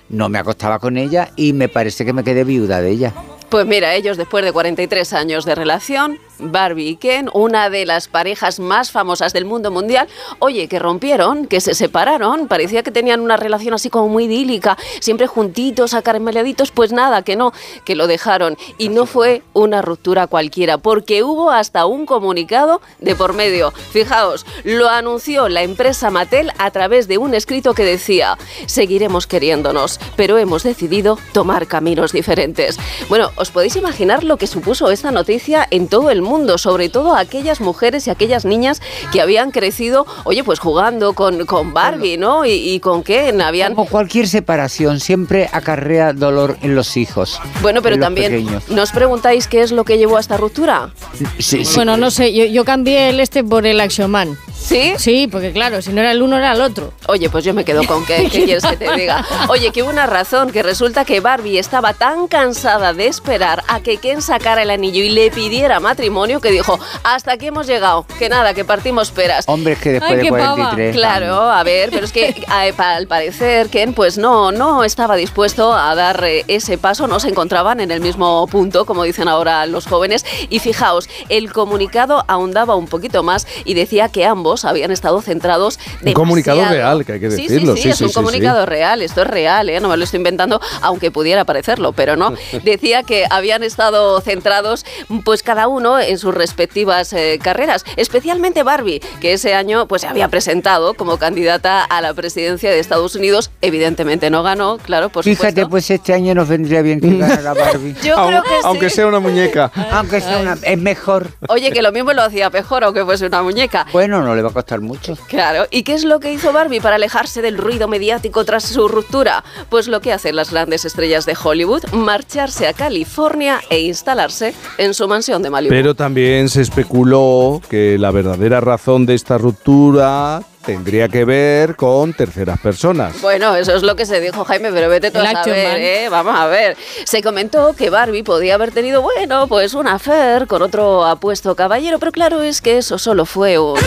no 0.08 0.28
me 0.28 0.38
acostaba 0.40 0.80
con 0.80 0.96
ella 0.96 1.30
y 1.36 1.52
me 1.52 1.68
parece 1.68 2.04
que 2.04 2.12
me 2.12 2.24
quedé 2.24 2.42
viuda 2.42 2.80
de 2.80 2.90
ella. 2.90 3.12
Pues 3.48 3.64
mira, 3.64 3.94
ellos 3.94 4.16
después 4.16 4.44
de 4.44 4.50
43 4.50 5.12
años 5.12 5.44
de 5.44 5.54
relación, 5.54 6.18
Barbie 6.38 6.90
y 6.90 6.96
Ken, 6.96 7.28
una 7.32 7.70
de 7.70 7.86
las 7.86 8.08
parejas 8.08 8.58
más 8.60 8.90
famosas 8.90 9.32
del 9.32 9.44
mundo 9.44 9.70
mundial, 9.70 10.08
oye, 10.38 10.68
que 10.68 10.78
rompieron, 10.78 11.46
que 11.46 11.60
se 11.60 11.74
separaron, 11.74 12.48
parecía 12.48 12.82
que 12.82 12.90
tenían 12.90 13.20
una 13.20 13.36
relación 13.36 13.74
así 13.74 13.90
como 13.90 14.08
muy 14.08 14.24
idílica, 14.24 14.76
siempre 15.00 15.26
juntitos, 15.26 15.94
acarameleaditos, 15.94 16.70
pues 16.70 16.92
nada, 16.92 17.22
que 17.22 17.36
no, 17.36 17.52
que 17.84 17.94
lo 17.94 18.06
dejaron. 18.06 18.56
Y 18.78 18.88
no 18.88 19.06
fue 19.06 19.42
una 19.52 19.82
ruptura 19.82 20.26
cualquiera, 20.26 20.78
porque 20.78 21.22
hubo 21.22 21.50
hasta 21.50 21.86
un 21.86 22.06
comunicado 22.06 22.80
de 22.98 23.14
por 23.14 23.32
medio. 23.34 23.70
Fijaos, 23.70 24.46
lo 24.64 24.88
anunció 24.88 25.48
la 25.48 25.62
empresa 25.62 26.10
Mattel 26.10 26.50
a 26.58 26.70
través 26.70 27.08
de 27.08 27.18
un 27.18 27.34
escrito 27.34 27.74
que 27.74 27.84
decía, 27.84 28.38
seguiremos 28.66 29.26
queriéndonos, 29.26 30.00
pero 30.16 30.38
hemos 30.38 30.62
decidido 30.62 31.18
tomar 31.32 31.66
caminos 31.66 32.12
diferentes. 32.12 32.78
Bueno, 33.08 33.30
¿os 33.36 33.50
podéis 33.50 33.76
imaginar 33.76 34.24
lo 34.24 34.36
que 34.36 34.46
supuso 34.46 34.90
esta 34.90 35.10
noticia 35.10 35.66
en 35.70 35.88
todo 35.88 36.10
el 36.10 36.22
mundo? 36.24 36.58
Sobre 36.58 36.88
todo 36.88 37.14
aquellas 37.14 37.60
mujeres 37.60 38.06
y 38.06 38.10
aquellas 38.10 38.44
niñas 38.44 38.82
que 39.12 39.20
habían 39.20 39.50
crecido, 39.50 40.06
oye, 40.24 40.42
pues 40.42 40.58
jugando 40.58 41.12
con, 41.12 41.46
con 41.46 41.72
Barbie, 41.72 42.16
¿no? 42.16 42.44
Y, 42.44 42.52
y 42.52 42.80
con 42.80 43.02
Ken, 43.02 43.40
habían... 43.40 43.74
Como 43.74 43.88
cualquier 43.88 44.26
separación, 44.28 45.00
siempre 45.00 45.48
acarrea 45.52 46.12
dolor 46.12 46.56
en 46.62 46.74
los 46.74 46.96
hijos. 46.96 47.40
Bueno, 47.62 47.82
pero 47.82 47.98
también, 47.98 48.32
pequeños. 48.32 48.68
¿nos 48.68 48.92
preguntáis 48.92 49.46
qué 49.46 49.62
es 49.62 49.72
lo 49.72 49.84
que 49.84 49.98
llevó 49.98 50.16
a 50.16 50.20
esta 50.20 50.36
ruptura? 50.36 50.90
Sí, 51.38 51.64
sí. 51.64 51.74
Bueno, 51.74 51.96
no 51.96 52.10
sé, 52.10 52.32
yo, 52.32 52.44
yo 52.44 52.64
cambié 52.64 53.10
el 53.10 53.20
este 53.20 53.44
por 53.44 53.66
el 53.66 53.80
Action 53.80 54.10
Man. 54.10 54.36
¿Sí? 54.54 54.94
Sí, 54.96 55.28
porque 55.30 55.52
claro, 55.52 55.82
si 55.82 55.92
no 55.92 56.00
era 56.00 56.12
el 56.12 56.22
uno 56.22 56.38
era 56.38 56.52
el 56.52 56.60
otro. 56.62 56.94
Oye, 57.06 57.28
pues 57.28 57.44
yo 57.44 57.52
me 57.52 57.64
quedo 57.64 57.84
con 57.86 58.06
qué, 58.06 58.28
¿qué 58.30 58.44
quieres 58.44 58.64
que 58.64 58.76
te 58.78 58.96
diga? 58.96 59.26
Oye, 59.48 59.72
que 59.72 59.82
hubo 59.82 59.90
una 59.90 60.06
razón, 60.06 60.50
que 60.52 60.62
resulta 60.62 61.04
que 61.04 61.20
Barbie 61.20 61.58
estaba 61.58 61.92
tan 61.92 62.28
cansada 62.28 62.94
de 62.94 63.06
esperar 63.06 63.62
a 63.68 63.80
que 63.80 63.98
Ken 63.98 64.22
sacara 64.22 64.62
el 64.62 64.70
anillo 64.70 65.02
y 65.02 65.10
le 65.10 65.30
pidiera 65.30 65.80
matrimonio 65.80 66.13
que 66.14 66.50
dijo, 66.52 66.78
hasta 67.02 67.32
aquí 67.32 67.48
hemos 67.48 67.66
llegado, 67.66 68.06
que 68.18 68.28
nada, 68.28 68.54
que 68.54 68.64
partimos 68.64 69.10
peras. 69.10 69.44
Hombre, 69.48 69.72
es 69.72 69.78
que 69.80 69.90
después 69.92 70.12
Ay, 70.12 70.16
de 70.18 70.22
qué 70.22 70.30
pava. 70.30 70.54
43 70.54 70.94
Claro, 70.96 71.34
a 71.50 71.62
ver, 71.64 71.90
pero 71.90 72.04
es 72.04 72.12
que 72.12 72.44
al 72.78 73.06
parecer 73.08 73.68
Ken 73.68 73.94
pues 73.94 74.16
no, 74.16 74.52
no 74.52 74.84
estaba 74.84 75.16
dispuesto 75.16 75.72
a 75.74 75.94
dar 75.96 76.22
eh, 76.24 76.44
ese 76.46 76.78
paso, 76.78 77.06
no 77.08 77.18
se 77.18 77.28
encontraban 77.28 77.80
en 77.80 77.90
el 77.90 78.00
mismo 78.00 78.46
punto, 78.46 78.86
como 78.86 79.02
dicen 79.02 79.26
ahora 79.28 79.66
los 79.66 79.86
jóvenes. 79.86 80.24
Y 80.50 80.60
fijaos, 80.60 81.08
el 81.28 81.52
comunicado 81.52 82.24
ahondaba 82.28 82.76
un 82.76 82.86
poquito 82.86 83.22
más 83.24 83.46
y 83.64 83.74
decía 83.74 84.08
que 84.08 84.24
ambos 84.24 84.64
habían 84.64 84.92
estado 84.92 85.20
centrados 85.20 85.78
Un 86.04 86.12
comunicado 86.12 86.58
demasiado- 86.58 86.76
real, 86.94 87.04
que 87.04 87.12
hay 87.14 87.20
que 87.20 87.28
decirlo. 87.28 87.72
Sí, 87.74 87.78
sí, 87.78 87.82
Sí, 87.84 87.88
es 87.90 87.98
sí, 87.98 88.04
un 88.04 88.12
comunicado 88.12 88.66
real, 88.66 89.02
esto 89.02 89.22
es 89.22 89.26
real, 89.26 89.68
¿eh? 89.68 89.80
no 89.80 89.88
me 89.88 89.96
lo 89.96 90.04
estoy 90.04 90.18
inventando, 90.18 90.60
aunque 90.80 91.10
pudiera 91.10 91.44
parecerlo, 91.44 91.92
pero 91.92 92.16
no. 92.16 92.32
Decía 92.62 93.02
que 93.02 93.26
habían 93.28 93.62
estado 93.64 94.20
centrados, 94.20 94.84
pues 95.24 95.42
cada 95.42 95.68
uno 95.68 95.98
en 96.10 96.18
sus 96.18 96.34
respectivas 96.34 97.12
eh, 97.12 97.38
carreras, 97.42 97.84
especialmente 97.96 98.62
Barbie, 98.62 99.00
que 99.20 99.32
ese 99.32 99.54
año 99.54 99.86
pues 99.86 100.02
se 100.02 100.08
había 100.08 100.28
presentado 100.28 100.94
como 100.94 101.18
candidata 101.18 101.84
a 101.84 102.00
la 102.00 102.14
presidencia 102.14 102.70
de 102.70 102.78
Estados 102.78 103.14
Unidos, 103.14 103.50
evidentemente 103.60 104.30
no 104.30 104.42
ganó, 104.42 104.78
claro, 104.78 105.08
por 105.08 105.24
Fíjate, 105.24 105.48
supuesto. 105.48 105.70
pues 105.70 105.90
este 105.90 106.12
año 106.12 106.34
nos 106.34 106.48
vendría 106.48 106.82
bien 106.82 107.00
que 107.00 107.16
ganara 107.16 107.54
Barbie. 107.54 107.94
Yo 108.02 108.14
creo 108.26 108.42
que 108.42 108.48
sí. 108.48 108.62
Aunque 108.64 108.90
sea 108.90 109.06
una 109.06 109.20
muñeca. 109.20 109.70
Aunque 109.92 110.20
sea 110.20 110.38
una, 110.38 110.56
es 110.62 110.78
mejor. 110.78 111.28
Oye, 111.48 111.70
que 111.72 111.82
lo 111.82 111.92
mismo 111.92 112.12
lo 112.12 112.22
hacía 112.22 112.50
mejor 112.50 112.84
aunque 112.84 113.04
fuese 113.04 113.26
una 113.26 113.42
muñeca. 113.42 113.86
Bueno, 113.92 114.22
no 114.22 114.34
le 114.34 114.42
va 114.42 114.50
a 114.50 114.52
costar 114.52 114.80
mucho. 114.80 115.16
Claro, 115.28 115.66
¿y 115.70 115.82
qué 115.82 115.94
es 115.94 116.04
lo 116.04 116.20
que 116.20 116.32
hizo 116.32 116.52
Barbie 116.52 116.80
para 116.80 116.96
alejarse 116.96 117.42
del 117.42 117.58
ruido 117.58 117.88
mediático 117.88 118.44
tras 118.44 118.64
su 118.64 118.88
ruptura? 118.88 119.44
Pues 119.68 119.88
lo 119.88 120.00
que 120.00 120.12
hacen 120.12 120.36
las 120.36 120.50
grandes 120.50 120.84
estrellas 120.84 121.26
de 121.26 121.36
Hollywood, 121.42 121.84
marcharse 121.92 122.66
a 122.66 122.72
California 122.72 123.60
e 123.70 123.80
instalarse 123.80 124.54
en 124.78 124.94
su 124.94 125.08
mansión 125.08 125.42
de 125.42 125.50
Malibu. 125.50 125.74
Pero 125.74 125.93
también 125.94 126.48
se 126.48 126.62
especuló 126.62 127.60
que 127.68 127.96
la 127.98 128.10
verdadera 128.10 128.60
razón 128.60 129.06
de 129.06 129.14
esta 129.14 129.38
ruptura 129.38 130.42
tendría 130.64 131.08
que 131.08 131.24
ver 131.24 131.76
con 131.76 132.12
terceras 132.14 132.58
personas. 132.58 133.20
Bueno, 133.20 133.54
eso 133.54 133.74
es 133.74 133.82
lo 133.82 133.96
que 133.96 134.06
se 134.06 134.20
dijo, 134.20 134.44
Jaime, 134.44 134.72
pero 134.72 134.88
vete 134.88 135.10
tú 135.10 135.18
El 135.18 135.26
a 135.26 135.32
saber. 135.44 135.80
¿eh? 135.80 136.08
Vamos 136.08 136.34
a 136.36 136.46
ver. 136.46 136.76
Se 137.04 137.22
comentó 137.22 137.74
que 137.74 137.90
Barbie 137.90 138.22
podía 138.22 138.54
haber 138.54 138.72
tenido, 138.72 139.02
bueno, 139.02 139.46
pues 139.46 139.74
un 139.74 139.86
affair 139.86 140.46
con 140.46 140.62
otro 140.62 141.04
apuesto 141.04 141.54
caballero, 141.54 141.98
pero 141.98 142.12
claro, 142.12 142.42
es 142.42 142.60
que 142.60 142.78
eso 142.78 142.98
solo 142.98 143.26
fue 143.26 143.58
un... 143.58 143.78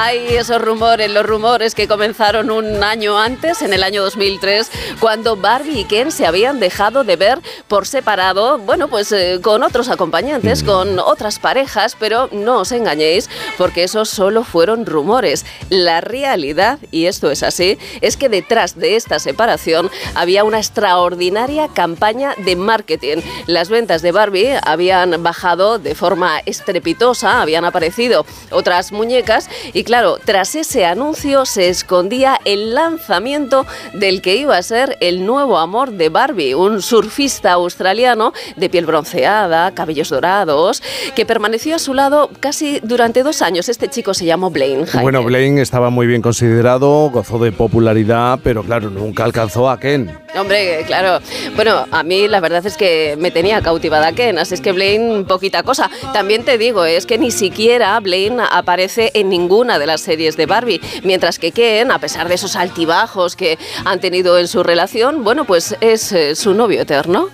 Hay 0.00 0.36
esos 0.36 0.62
rumores, 0.62 1.10
los 1.10 1.26
rumores 1.26 1.74
que 1.74 1.88
comenzaron 1.88 2.52
un 2.52 2.84
año 2.84 3.18
antes, 3.18 3.62
en 3.62 3.72
el 3.72 3.82
año 3.82 4.04
2003, 4.04 4.70
cuando 5.00 5.34
Barbie 5.34 5.80
y 5.80 5.84
Ken 5.86 6.12
se 6.12 6.24
habían 6.24 6.60
dejado 6.60 7.02
de 7.02 7.16
ver 7.16 7.40
por 7.66 7.84
separado, 7.84 8.58
bueno, 8.58 8.86
pues 8.86 9.10
eh, 9.10 9.40
con 9.42 9.64
otros 9.64 9.88
acompañantes, 9.88 10.62
con 10.62 11.00
otras 11.00 11.40
parejas, 11.40 11.96
pero 11.98 12.28
no 12.30 12.60
os 12.60 12.70
engañéis, 12.70 13.28
porque 13.56 13.82
esos 13.82 14.08
solo 14.08 14.44
fueron 14.44 14.86
rumores. 14.86 15.44
La 15.68 16.00
realidad, 16.00 16.78
y 16.92 17.06
esto 17.06 17.32
es 17.32 17.42
así, 17.42 17.76
es 18.00 18.16
que 18.16 18.28
detrás 18.28 18.78
de 18.78 18.94
esta 18.94 19.18
separación 19.18 19.90
había 20.14 20.44
una 20.44 20.58
extraordinaria 20.58 21.66
campaña 21.66 22.36
de 22.38 22.54
marketing. 22.54 23.16
Las 23.48 23.68
ventas 23.68 24.02
de 24.02 24.12
Barbie 24.12 24.60
habían 24.62 25.20
bajado 25.24 25.80
de 25.80 25.96
forma 25.96 26.38
estrepitosa, 26.46 27.42
habían 27.42 27.64
aparecido 27.64 28.24
otras 28.52 28.92
muñecas 28.92 29.50
y 29.72 29.87
claro, 29.88 30.18
tras 30.22 30.54
ese 30.54 30.84
anuncio 30.84 31.46
se 31.46 31.70
escondía 31.70 32.38
el 32.44 32.74
lanzamiento 32.74 33.64
del 33.94 34.20
que 34.20 34.36
iba 34.36 34.54
a 34.54 34.62
ser 34.62 34.98
el 35.00 35.24
nuevo 35.24 35.56
amor 35.56 35.92
de 35.92 36.10
Barbie, 36.10 36.52
un 36.52 36.82
surfista 36.82 37.52
australiano 37.52 38.34
de 38.56 38.68
piel 38.68 38.84
bronceada, 38.84 39.72
cabellos 39.72 40.10
dorados, 40.10 40.82
que 41.16 41.24
permaneció 41.24 41.76
a 41.76 41.78
su 41.78 41.94
lado 41.94 42.28
casi 42.38 42.80
durante 42.82 43.22
dos 43.22 43.40
años. 43.40 43.70
Este 43.70 43.88
chico 43.88 44.12
se 44.12 44.26
llamó 44.26 44.50
Blaine. 44.50 44.84
Jaime. 44.84 45.02
Bueno, 45.02 45.22
Blaine 45.22 45.62
estaba 45.62 45.88
muy 45.88 46.06
bien 46.06 46.20
considerado, 46.20 47.08
gozó 47.08 47.38
de 47.38 47.50
popularidad, 47.50 48.40
pero 48.44 48.62
claro, 48.62 48.90
nunca 48.90 49.24
alcanzó 49.24 49.70
a 49.70 49.80
Ken. 49.80 50.14
Hombre, 50.38 50.84
claro. 50.86 51.24
Bueno, 51.56 51.86
a 51.90 52.02
mí 52.02 52.28
la 52.28 52.40
verdad 52.40 52.66
es 52.66 52.76
que 52.76 53.16
me 53.18 53.30
tenía 53.30 53.62
cautivada 53.62 54.12
Ken, 54.12 54.38
así 54.38 54.52
es 54.52 54.60
que 54.60 54.72
Blaine, 54.72 55.24
poquita 55.24 55.62
cosa. 55.62 55.90
También 56.12 56.44
te 56.44 56.58
digo, 56.58 56.84
es 56.84 57.06
que 57.06 57.16
ni 57.16 57.30
siquiera 57.30 57.98
Blaine 58.00 58.42
aparece 58.52 59.12
en 59.14 59.30
ninguna 59.30 59.77
de 59.78 59.86
las 59.86 60.00
series 60.00 60.36
de 60.36 60.46
Barbie, 60.46 60.80
mientras 61.04 61.38
que 61.38 61.52
Ken, 61.52 61.90
a 61.90 61.98
pesar 61.98 62.28
de 62.28 62.34
esos 62.34 62.56
altibajos 62.56 63.36
que 63.36 63.58
han 63.84 64.00
tenido 64.00 64.38
en 64.38 64.48
su 64.48 64.62
relación, 64.62 65.24
bueno, 65.24 65.44
pues 65.44 65.76
es 65.80 66.12
eh, 66.12 66.34
su 66.34 66.54
novio 66.54 66.82
eterno. 66.82 67.28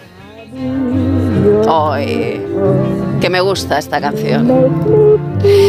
Ay, 1.68 2.40
que 3.20 3.31
me 3.31 3.40
gusta 3.40 3.78
esta 3.78 4.00
canción. 4.00 4.47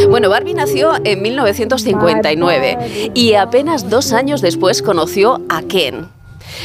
Bueno, 0.10 0.30
Barbie 0.30 0.54
nació 0.54 0.94
en 1.04 1.22
1959 1.22 3.12
y 3.14 3.34
apenas 3.34 3.90
dos 3.90 4.14
años 4.14 4.42
después 4.42 4.82
conoció 4.82 5.42
a 5.50 5.62
Ken. 5.62 6.15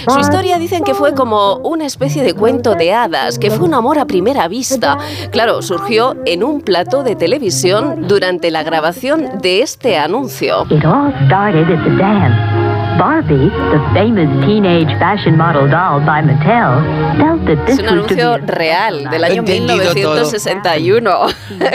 Su 0.08 0.20
historia 0.20 0.58
dicen 0.58 0.84
que 0.84 0.94
fue 0.94 1.14
como 1.14 1.56
una 1.56 1.86
especie 1.86 2.22
de 2.22 2.34
cuento 2.34 2.74
de 2.74 2.92
hadas, 2.92 3.38
que 3.38 3.50
fue 3.50 3.66
un 3.66 3.74
amor 3.74 3.98
a 3.98 4.06
primera 4.06 4.48
vista. 4.48 4.98
Claro, 5.30 5.62
surgió 5.62 6.16
en 6.26 6.42
un 6.44 6.60
plató 6.60 7.02
de 7.02 7.16
televisión 7.16 8.06
durante 8.08 8.50
la 8.50 8.62
grabación 8.62 9.38
de 9.40 9.62
este 9.62 9.98
anuncio. 9.98 10.66
It 10.70 10.84
all. 10.84 12.59
Barbie, 13.00 13.48
the 13.72 13.80
famous 13.94 14.28
teenage 14.44 14.92
fashion 14.98 15.34
model 15.34 15.66
doll 15.66 16.00
by 16.04 16.20
Mattel, 16.20 16.84
felt 17.16 17.46
that 17.46 17.58
Es 17.66 17.78
this 17.78 17.88
un 17.88 17.96
was 17.96 18.06
to 18.08 18.14
be 18.14 18.20
anuncio 18.20 18.46
real 18.46 19.04
del 19.10 19.24
año 19.24 19.40
Entendido 19.40 19.94
todo. 19.94 19.94
1961. 19.94 21.10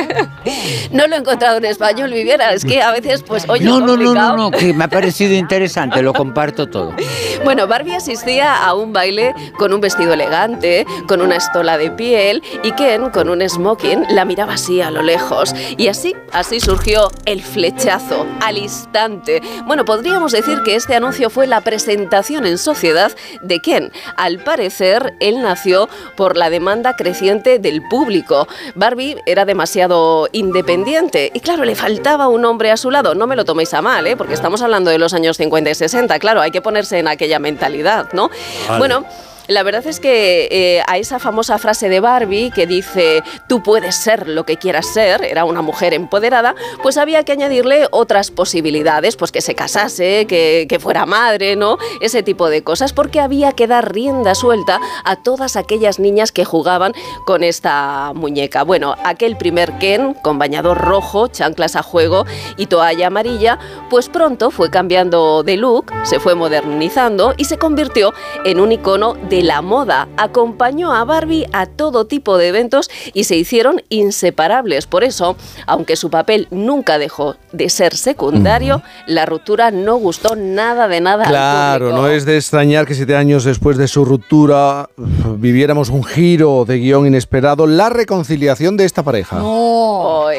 no 0.92 1.08
lo 1.08 1.16
he 1.16 1.18
encontrado 1.18 1.58
en 1.58 1.66
español, 1.66 2.12
Viviera. 2.12 2.54
Es 2.54 2.64
que 2.64 2.80
a 2.84 2.92
veces, 2.92 3.24
pues, 3.24 3.50
oye, 3.50 3.66
no, 3.66 3.80
no, 3.80 3.98
no, 3.98 4.14
no, 4.14 4.38
no, 4.38 4.52
que 4.52 4.72
me 4.72 4.84
ha 4.84 4.88
parecido 4.88 5.34
interesante, 5.34 6.04
lo 6.04 6.14
comparto 6.14 6.68
todo. 6.68 6.94
Bueno, 7.44 7.68
Barbie 7.68 7.96
asistía 7.96 8.66
a 8.66 8.74
un 8.74 8.92
baile 8.92 9.36
con 9.60 9.72
un 9.72 9.80
vestido 9.80 10.14
elegante, 10.14 10.84
con 11.08 11.22
una 11.22 11.36
estola 11.36 11.78
de 11.78 11.92
piel 11.92 12.42
y 12.64 12.72
Ken, 12.72 13.12
con 13.12 13.30
un 13.30 13.48
smoking, 13.48 14.04
la 14.10 14.26
miraba 14.26 14.54
así 14.54 14.82
a 14.82 14.90
lo 14.90 15.04
lejos. 15.04 15.54
Y 15.78 15.88
así, 15.88 16.16
así 16.32 16.60
surgió 16.60 17.12
el 17.26 17.44
flechazo, 17.44 18.26
al 18.42 18.58
instante. 18.58 19.44
Bueno, 19.68 19.86
podríamos 19.86 20.32
decir 20.32 20.64
que 20.64 20.76
este 20.76 20.96
anuncio 20.96 21.15
fue 21.30 21.48
la 21.48 21.62
presentación 21.62 22.46
en 22.46 22.58
sociedad 22.58 23.12
de 23.42 23.60
Ken. 23.60 23.92
Al 24.18 24.40
parecer, 24.40 25.14
él 25.20 25.42
nació 25.42 25.90
por 26.16 26.38
la 26.38 26.50
demanda 26.50 26.96
creciente 26.96 27.60
del 27.60 27.82
público. 27.82 28.48
Barbie 28.76 29.18
era 29.26 29.46
demasiado 29.46 30.28
independiente 30.32 31.32
y 31.34 31.40
claro, 31.40 31.66
le 31.66 31.76
faltaba 31.76 32.28
un 32.28 32.46
hombre 32.46 32.72
a 32.72 32.78
su 32.78 32.92
lado. 32.92 33.16
No 33.16 33.28
me 33.28 33.36
lo 33.36 33.46
toméis 33.46 33.74
a 33.74 33.82
mal, 33.82 34.06
¿eh? 34.08 34.18
porque 34.18 34.34
estamos 34.34 34.62
hablando 34.62 34.92
de 34.92 35.00
los 35.00 35.14
años 35.14 35.38
50 35.38 35.70
y 35.70 35.76
60. 35.76 36.20
Claro, 36.20 36.42
hay 36.42 36.52
que 36.52 36.62
ponerse 36.62 37.00
en 37.00 37.08
aquella 37.08 37.40
mentalidad, 37.40 38.12
¿no? 38.14 38.30
Vale. 38.68 38.80
Bueno. 38.80 39.06
La 39.48 39.62
verdad 39.62 39.86
es 39.86 40.00
que 40.00 40.48
eh, 40.50 40.84
a 40.88 40.98
esa 40.98 41.20
famosa 41.20 41.58
frase 41.60 41.88
de 41.88 42.00
Barbie 42.00 42.52
que 42.52 42.66
dice 42.66 43.22
tú 43.48 43.62
puedes 43.62 43.96
ser 43.96 44.28
lo 44.28 44.44
que 44.44 44.58
quieras 44.58 44.88
ser, 44.88 45.24
era 45.24 45.46
una 45.46 45.62
mujer 45.62 45.94
empoderada, 45.94 46.56
pues 46.82 46.98
había 46.98 47.24
que 47.24 47.32
añadirle 47.32 47.88
otras 47.92 48.32
posibilidades, 48.32 49.16
pues 49.16 49.32
que 49.32 49.42
se 49.42 49.54
casase, 49.54 50.26
que, 50.28 50.66
que 50.68 50.80
fuera 50.80 51.06
madre, 51.06 51.56
¿no? 51.56 51.78
Ese 52.02 52.24
tipo 52.24 52.50
de 52.50 52.64
cosas, 52.64 52.92
porque 52.92 53.20
había 53.20 53.52
que 53.52 53.68
dar 53.68 53.94
rienda 53.94 54.34
suelta 54.34 54.80
a 55.04 55.16
todas 55.18 55.56
aquellas 55.56 56.00
niñas 56.00 56.32
que 56.32 56.44
jugaban 56.44 56.94
con 57.26 57.44
esta 57.44 58.14
muñeca. 58.16 58.64
Bueno, 58.64 58.96
aquel 59.04 59.38
primer 59.38 59.78
Ken 59.78 60.16
con 60.16 60.40
bañador 60.40 60.80
rojo, 60.80 61.28
chanclas 61.28 61.76
a 61.76 61.84
juego 61.84 62.26
y 62.58 62.66
toalla 62.66 63.08
amarilla, 63.08 63.60
pues 63.90 64.10
pronto 64.10 64.50
fue 64.50 64.72
cambiando 64.72 65.44
de 65.44 65.58
look, 65.58 65.92
se 66.04 66.20
fue 66.20 66.34
modernizando 66.34 67.36
y 67.38 67.46
se 67.46 67.58
convirtió 67.58 68.14
en 68.44 68.60
un 68.60 68.72
icono 68.72 69.14
de 69.14 69.35
la 69.42 69.62
moda. 69.62 70.08
Acompañó 70.18 70.94
a 70.94 71.04
Barbie 71.04 71.48
a 71.54 71.66
todo 71.66 72.06
tipo 72.06 72.38
de 72.38 72.50
eventos 72.50 72.90
y 73.14 73.26
se 73.26 73.36
hicieron 73.36 73.82
inseparables. 73.90 74.88
Por 74.88 75.04
eso, 75.04 75.36
aunque 75.68 75.96
su 75.96 76.10
papel 76.10 76.48
nunca 76.52 76.98
dejó 76.98 77.36
de 77.52 77.70
ser 77.70 77.96
secundario, 77.96 78.82
la 79.08 79.26
ruptura 79.26 79.72
no 79.72 79.96
gustó 79.98 80.36
nada 80.36 80.88
de 80.88 81.02
nada 81.02 81.24
al 81.24 81.30
Claro, 81.30 81.92
no 81.92 82.08
es 82.08 82.26
de 82.26 82.38
extrañar 82.38 82.86
que 82.86 82.94
siete 82.94 83.16
años 83.16 83.44
después 83.44 83.78
de 83.78 83.88
su 83.88 84.06
ruptura 84.06 84.90
viviéramos 85.38 85.90
un 85.90 86.04
giro 86.04 86.66
de 86.66 86.80
guion 86.80 87.08
inesperado, 87.08 87.68
la 87.68 87.90
reconciliación 87.90 88.78
de 88.78 88.86
esta 88.86 89.04
pareja. 89.04 89.44
Oy. 89.44 90.36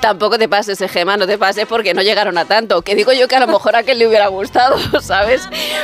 Tampoco 0.00 0.38
te 0.38 0.48
pases, 0.48 0.78
Gema, 0.90 1.16
no 1.16 1.26
te 1.26 1.38
pases 1.38 1.66
porque 1.66 1.94
no 1.94 2.02
llegaron 2.02 2.38
a 2.38 2.44
tanto. 2.44 2.82
Que 2.82 2.94
digo 2.94 3.12
yo 3.12 3.28
que 3.28 3.36
a 3.36 3.40
lo 3.40 3.46
mejor 3.46 3.76
a 3.76 3.82
que 3.82 3.94
le 3.94 4.06
hubiera 4.06 4.28
gustado, 4.28 4.76
¿sabes? 5.00 5.42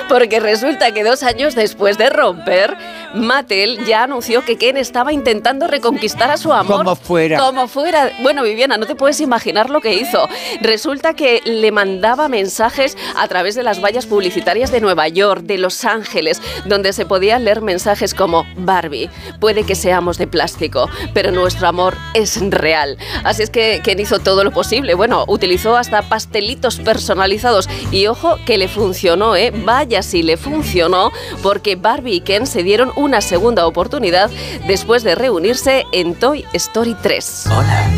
Porque 0.09 0.41
resulta 0.41 0.93
que 0.93 1.05
dos 1.05 1.23
años 1.23 1.55
después 1.55 1.99
de 1.99 2.11
romper, 2.11 2.77
Mattel 3.15 3.85
ya 3.85 4.05
anunció 4.05 4.45
que 4.45 4.57
Ken 4.57 4.77
estaba 4.77 5.13
intentando 5.13 5.67
reconquistar 5.67 6.31
a 6.31 6.37
su 6.37 6.53
amor. 6.53 6.79
Como 6.79 6.97
fuera. 6.97 7.39
Como 7.39 7.69
fuera. 7.69 8.13
Bueno, 8.23 8.43
Viviana, 8.43 8.77
no 8.77 8.87
te 8.87 8.95
puedes 8.95 9.21
imaginar 9.21 9.71
lo 9.71 9.81
que 9.81 9.95
hizo. 9.95 10.29
Resulta 10.61 11.15
que 11.15 11.41
le 11.45 11.73
mandaba 11.73 12.29
mensajes 12.29 12.97
a 13.17 13.27
través 13.29 13.55
de 13.55 13.63
las 13.63 13.83
vallas 13.83 14.07
publicitarias 14.07 14.71
de 14.71 14.81
Nueva 14.81 15.09
York, 15.09 15.43
de 15.43 15.59
Los 15.59 15.85
Ángeles, 15.85 16.41
donde 16.65 16.93
se 16.93 17.07
podían 17.07 17.45
leer 17.45 17.63
mensajes 17.63 18.15
como 18.15 18.47
Barbie, 18.57 19.11
puede 19.41 19.65
que 19.65 19.75
seamos 19.75 20.19
de 20.19 20.27
plástico, 20.27 20.89
pero 21.13 21.31
nuestro 21.31 21.69
amor 21.69 21.97
es 22.15 22.41
real. 22.51 22.99
Así 23.25 23.43
es 23.43 23.51
que 23.51 23.81
Ken 23.83 24.04
hizo 24.05 24.19
todo 24.19 24.45
lo 24.45 24.53
posible. 24.53 24.95
Bueno, 24.95 25.25
utilizó 25.27 25.77
hasta 25.77 26.03
pastelitos 26.03 26.77
personalizados 26.77 27.69
y 27.91 28.07
ojo 28.07 28.39
que 28.45 28.59
le 28.59 28.69
funcionó, 28.69 29.35
¿eh? 29.35 29.51
Vaya 29.65 30.03
si 30.03 30.23
le 30.23 30.37
funcionó, 30.37 31.11
porque 31.43 31.77
Barbie 31.77 32.17
y 32.17 32.21
Ken 32.21 32.47
se 32.47 32.63
dieron 32.63 32.93
una 32.97 33.21
segunda 33.21 33.67
oportunidad 33.67 34.31
después 34.67 35.03
de 35.05 35.15
reunirse 35.15 35.87
en 35.93 36.15
Toy 36.15 36.45
Story 36.53 36.95
3. 37.03 37.47
Hola, 37.47 37.91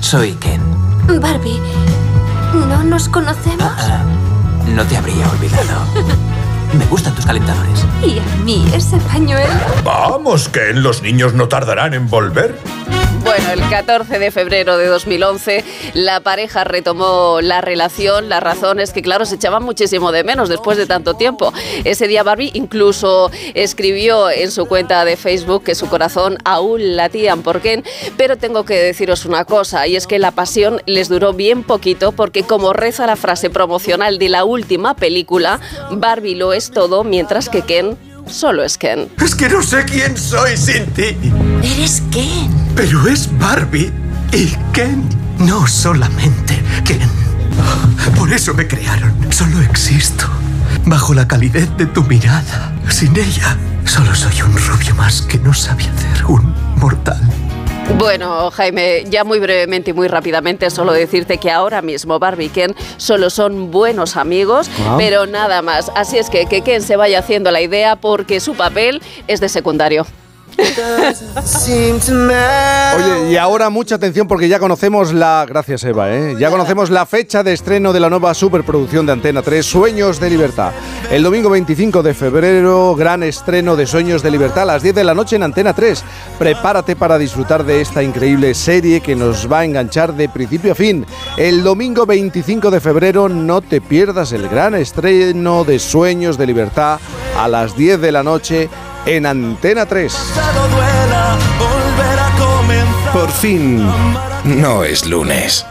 soy 0.00 0.32
Ken. 0.32 0.60
Barbie, 1.20 1.60
¿no 2.54 2.82
nos 2.82 3.08
conocemos? 3.08 3.72
No 4.68 4.84
te 4.84 4.96
habría 4.96 5.30
olvidado. 5.30 6.26
Me 6.78 6.84
gustan 6.86 7.14
tus 7.14 7.24
calentadores. 7.24 7.86
Y 8.02 8.18
a 8.18 8.44
mí 8.44 8.66
ese 8.74 8.98
pañuelo. 8.98 9.48
Vamos, 9.82 10.48
que 10.48 10.74
los 10.74 11.02
niños 11.02 11.32
no 11.32 11.48
tardarán 11.48 11.94
en 11.94 12.08
volver. 12.08 12.54
Bueno, 13.26 13.50
el 13.50 13.68
14 13.68 14.20
de 14.20 14.30
febrero 14.30 14.78
de 14.78 14.86
2011 14.86 15.64
la 15.94 16.20
pareja 16.20 16.62
retomó 16.62 17.40
la 17.42 17.60
relación. 17.60 18.28
La 18.28 18.38
razón 18.38 18.78
es 18.78 18.92
que, 18.92 19.02
claro, 19.02 19.26
se 19.26 19.34
echaban 19.34 19.64
muchísimo 19.64 20.12
de 20.12 20.22
menos 20.22 20.48
después 20.48 20.78
de 20.78 20.86
tanto 20.86 21.14
tiempo. 21.14 21.52
Ese 21.82 22.06
día 22.06 22.22
Barbie 22.22 22.52
incluso 22.54 23.32
escribió 23.54 24.30
en 24.30 24.52
su 24.52 24.66
cuenta 24.66 25.04
de 25.04 25.16
Facebook 25.16 25.64
que 25.64 25.74
su 25.74 25.88
corazón 25.88 26.38
aún 26.44 26.94
latían 26.94 27.42
por 27.42 27.62
Ken. 27.62 27.82
Pero 28.16 28.38
tengo 28.38 28.64
que 28.64 28.74
deciros 28.74 29.24
una 29.24 29.44
cosa, 29.44 29.88
y 29.88 29.96
es 29.96 30.06
que 30.06 30.20
la 30.20 30.30
pasión 30.30 30.80
les 30.86 31.08
duró 31.08 31.32
bien 31.32 31.64
poquito 31.64 32.12
porque 32.12 32.44
como 32.44 32.74
reza 32.74 33.08
la 33.08 33.16
frase 33.16 33.50
promocional 33.50 34.20
de 34.20 34.28
la 34.28 34.44
última 34.44 34.94
película, 34.94 35.58
Barbie 35.90 36.36
lo 36.36 36.52
es 36.52 36.65
todo 36.70 37.04
mientras 37.04 37.48
que 37.48 37.62
Ken 37.62 37.96
solo 38.26 38.64
es 38.64 38.78
Ken. 38.78 39.08
Es 39.22 39.34
que 39.34 39.48
no 39.48 39.62
sé 39.62 39.84
quién 39.84 40.16
soy 40.16 40.56
sin 40.56 40.86
ti. 40.86 41.16
¿Eres 41.62 42.02
Ken? 42.10 42.50
Pero 42.74 43.06
es 43.08 43.28
Barbie 43.38 43.92
y 44.32 44.48
Ken. 44.72 45.08
No 45.38 45.66
solamente 45.66 46.62
Ken. 46.84 47.08
Por 48.16 48.32
eso 48.32 48.54
me 48.54 48.66
crearon. 48.66 49.14
Solo 49.30 49.60
existo. 49.60 50.26
Bajo 50.84 51.14
la 51.14 51.26
calidez 51.26 51.68
de 51.76 51.86
tu 51.86 52.02
mirada. 52.04 52.72
Sin 52.88 53.16
ella, 53.16 53.56
solo 53.84 54.14
soy 54.14 54.42
un 54.42 54.56
rubio 54.56 54.94
más 54.94 55.22
que 55.22 55.38
no 55.38 55.52
sabe 55.52 55.84
hacer 55.84 56.24
un 56.26 56.54
mortal. 56.76 57.20
Bueno, 57.94 58.50
Jaime, 58.50 59.04
ya 59.08 59.24
muy 59.24 59.38
brevemente 59.38 59.90
y 59.90 59.94
muy 59.94 60.08
rápidamente, 60.08 60.68
solo 60.70 60.92
decirte 60.92 61.38
que 61.38 61.50
ahora 61.50 61.80
mismo 61.82 62.18
Barbie 62.18 62.46
y 62.46 62.48
Ken 62.50 62.74
solo 62.98 63.30
son 63.30 63.70
buenos 63.70 64.16
amigos, 64.16 64.68
Ah. 64.86 64.96
pero 64.98 65.26
nada 65.26 65.62
más. 65.62 65.90
Así 65.94 66.18
es 66.18 66.28
que 66.28 66.46
que 66.46 66.60
Ken 66.62 66.82
se 66.82 66.96
vaya 66.96 67.20
haciendo 67.20 67.50
la 67.50 67.60
idea 67.62 67.96
porque 67.96 68.40
su 68.40 68.54
papel 68.54 69.00
es 69.28 69.40
de 69.40 69.48
secundario. 69.48 70.04
Oye, 72.96 73.32
y 73.32 73.36
ahora 73.36 73.70
mucha 73.70 73.96
atención 73.96 74.26
porque 74.26 74.48
ya 74.48 74.58
conocemos 74.58 75.12
la. 75.12 75.44
Gracias, 75.46 75.84
Eva, 75.84 76.14
¿eh? 76.14 76.36
Ya 76.38 76.50
conocemos 76.50 76.90
la 76.90 77.06
fecha 77.06 77.42
de 77.42 77.52
estreno 77.52 77.92
de 77.92 78.00
la 78.00 78.08
nueva 78.08 78.34
superproducción 78.34 79.06
de 79.06 79.12
Antena 79.12 79.42
3, 79.42 79.64
Sueños 79.64 80.20
de 80.20 80.30
Libertad. 80.30 80.72
El 81.10 81.22
domingo 81.22 81.50
25 81.50 82.02
de 82.02 82.14
febrero, 82.14 82.94
gran 82.94 83.22
estreno 83.22 83.76
de 83.76 83.86
Sueños 83.86 84.22
de 84.22 84.30
Libertad 84.30 84.62
a 84.62 84.66
las 84.66 84.82
10 84.82 84.94
de 84.94 85.04
la 85.04 85.14
noche 85.14 85.36
en 85.36 85.42
Antena 85.42 85.74
3. 85.74 86.02
Prepárate 86.38 86.96
para 86.96 87.18
disfrutar 87.18 87.64
de 87.64 87.80
esta 87.80 88.02
increíble 88.02 88.54
serie 88.54 89.00
que 89.00 89.14
nos 89.14 89.50
va 89.50 89.60
a 89.60 89.64
enganchar 89.64 90.14
de 90.14 90.28
principio 90.28 90.72
a 90.72 90.74
fin. 90.74 91.06
El 91.36 91.62
domingo 91.62 92.06
25 92.06 92.70
de 92.70 92.80
febrero, 92.80 93.28
no 93.28 93.60
te 93.60 93.80
pierdas 93.80 94.32
el 94.32 94.48
gran 94.48 94.74
estreno 94.74 95.64
de 95.64 95.78
Sueños 95.78 96.38
de 96.38 96.46
Libertad 96.46 96.98
a 97.36 97.48
las 97.48 97.76
10 97.76 98.00
de 98.00 98.12
la 98.12 98.22
noche 98.22 98.68
en 99.06 99.24
Antena 99.24 99.86
3. 99.86 100.16
Por 103.12 103.30
fin, 103.30 103.88
no 104.46 104.84
es 104.84 105.06
lunes. 105.06 105.66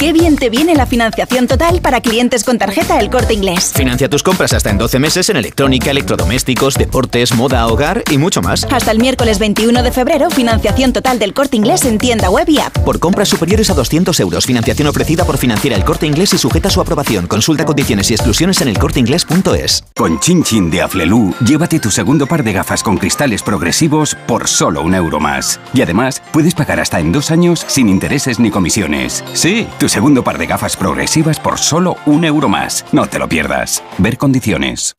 Qué 0.00 0.14
bien 0.14 0.36
te 0.36 0.48
viene 0.48 0.74
la 0.74 0.86
financiación 0.86 1.46
total 1.46 1.82
para 1.82 2.00
clientes 2.00 2.42
con 2.42 2.56
tarjeta 2.56 2.98
El 2.98 3.10
Corte 3.10 3.34
Inglés. 3.34 3.72
Financia 3.74 4.08
tus 4.08 4.22
compras 4.22 4.54
hasta 4.54 4.70
en 4.70 4.78
12 4.78 4.98
meses 4.98 5.28
en 5.28 5.36
electrónica, 5.36 5.90
electrodomésticos, 5.90 6.76
deportes, 6.76 7.34
moda, 7.34 7.66
hogar 7.66 8.02
y 8.10 8.16
mucho 8.16 8.40
más. 8.40 8.66
Hasta 8.72 8.92
el 8.92 8.98
miércoles 8.98 9.38
21 9.38 9.82
de 9.82 9.92
febrero, 9.92 10.30
financiación 10.30 10.94
total 10.94 11.18
del 11.18 11.34
Corte 11.34 11.58
Inglés 11.58 11.84
en 11.84 11.98
tienda 11.98 12.30
web 12.30 12.48
y 12.48 12.60
app. 12.60 12.78
Por 12.78 12.98
compras 12.98 13.28
superiores 13.28 13.68
a 13.68 13.74
200 13.74 14.18
euros, 14.20 14.46
financiación 14.46 14.88
ofrecida 14.88 15.26
por 15.26 15.36
Financiera 15.36 15.76
El 15.76 15.84
Corte 15.84 16.06
Inglés 16.06 16.32
y 16.32 16.38
sujeta 16.38 16.68
a 16.68 16.70
su 16.70 16.80
aprobación. 16.80 17.26
Consulta 17.26 17.66
condiciones 17.66 18.10
y 18.10 18.14
exclusiones 18.14 18.62
en 18.62 18.68
elcorteinglés.es. 18.68 19.84
Con 19.94 20.18
Chin 20.18 20.42
Chin 20.44 20.70
de 20.70 20.80
Aflelu, 20.80 21.34
llévate 21.44 21.78
tu 21.78 21.90
segundo 21.90 22.26
par 22.26 22.42
de 22.42 22.54
gafas 22.54 22.82
con 22.82 22.96
cristales 22.96 23.42
progresivos 23.42 24.16
por 24.26 24.48
solo 24.48 24.80
un 24.80 24.94
euro 24.94 25.20
más. 25.20 25.60
Y 25.74 25.82
además, 25.82 26.22
puedes 26.32 26.54
pagar 26.54 26.80
hasta 26.80 27.00
en 27.00 27.12
dos 27.12 27.30
años 27.30 27.66
sin 27.68 27.90
intereses 28.20 28.38
ni 28.38 28.50
comisiones. 28.50 29.24
Sí, 29.32 29.66
tu 29.78 29.88
segundo 29.88 30.22
par 30.22 30.36
de 30.36 30.46
gafas 30.46 30.76
progresivas 30.76 31.40
por 31.40 31.58
solo 31.58 31.96
un 32.04 32.26
euro 32.26 32.50
más. 32.50 32.84
No 32.92 33.06
te 33.06 33.18
lo 33.18 33.30
pierdas. 33.30 33.82
Ver 33.96 34.18
condiciones. 34.18 34.94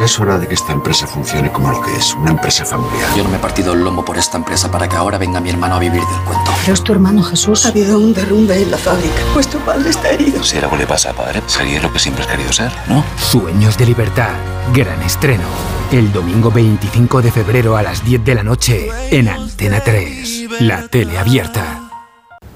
Es 0.00 0.20
hora 0.20 0.38
de 0.38 0.46
que 0.46 0.54
esta 0.54 0.72
empresa 0.72 1.08
funcione 1.08 1.50
como 1.50 1.72
lo 1.72 1.82
que 1.82 1.94
es, 1.96 2.14
una 2.14 2.30
empresa 2.30 2.64
familiar. 2.64 3.08
Yo 3.16 3.24
no 3.24 3.30
me 3.30 3.36
he 3.36 3.40
partido 3.40 3.72
el 3.72 3.82
lomo 3.82 4.04
por 4.04 4.16
esta 4.16 4.36
empresa 4.36 4.70
para 4.70 4.88
que 4.88 4.94
ahora 4.94 5.18
venga 5.18 5.40
mi 5.40 5.50
hermano 5.50 5.74
a 5.74 5.78
vivir 5.80 6.02
del 6.02 6.20
cuento. 6.24 6.52
Pero 6.60 6.74
es 6.74 6.84
tu 6.84 6.92
hermano 6.92 7.22
Jesús. 7.24 7.66
Ha 7.66 7.70
habido 7.70 7.98
un 7.98 8.14
derrumbe 8.14 8.62
en 8.62 8.70
la 8.70 8.78
fábrica. 8.78 9.22
Vuestro 9.34 9.58
padre 9.60 9.90
está 9.90 10.10
herido. 10.10 10.42
Si 10.44 10.56
algo 10.58 10.76
le 10.76 10.86
pasa 10.86 11.10
a 11.10 11.14
padre, 11.14 11.42
sería 11.46 11.82
lo 11.82 11.92
que 11.92 11.98
siempre 11.98 12.22
has 12.22 12.30
querido 12.30 12.52
ser, 12.52 12.70
¿no? 12.86 13.04
Sueños 13.18 13.76
de 13.76 13.86
libertad. 13.86 14.34
Gran 14.72 15.02
estreno. 15.02 15.48
El 15.90 16.12
domingo 16.12 16.52
25 16.52 17.22
de 17.22 17.32
febrero 17.32 17.76
a 17.76 17.82
las 17.82 18.04
10 18.04 18.24
de 18.24 18.34
la 18.36 18.44
noche 18.44 18.88
en 19.10 19.28
Antena 19.28 19.80
3. 19.80 20.60
La 20.60 20.86
tele 20.86 21.18
abierta. 21.18 21.81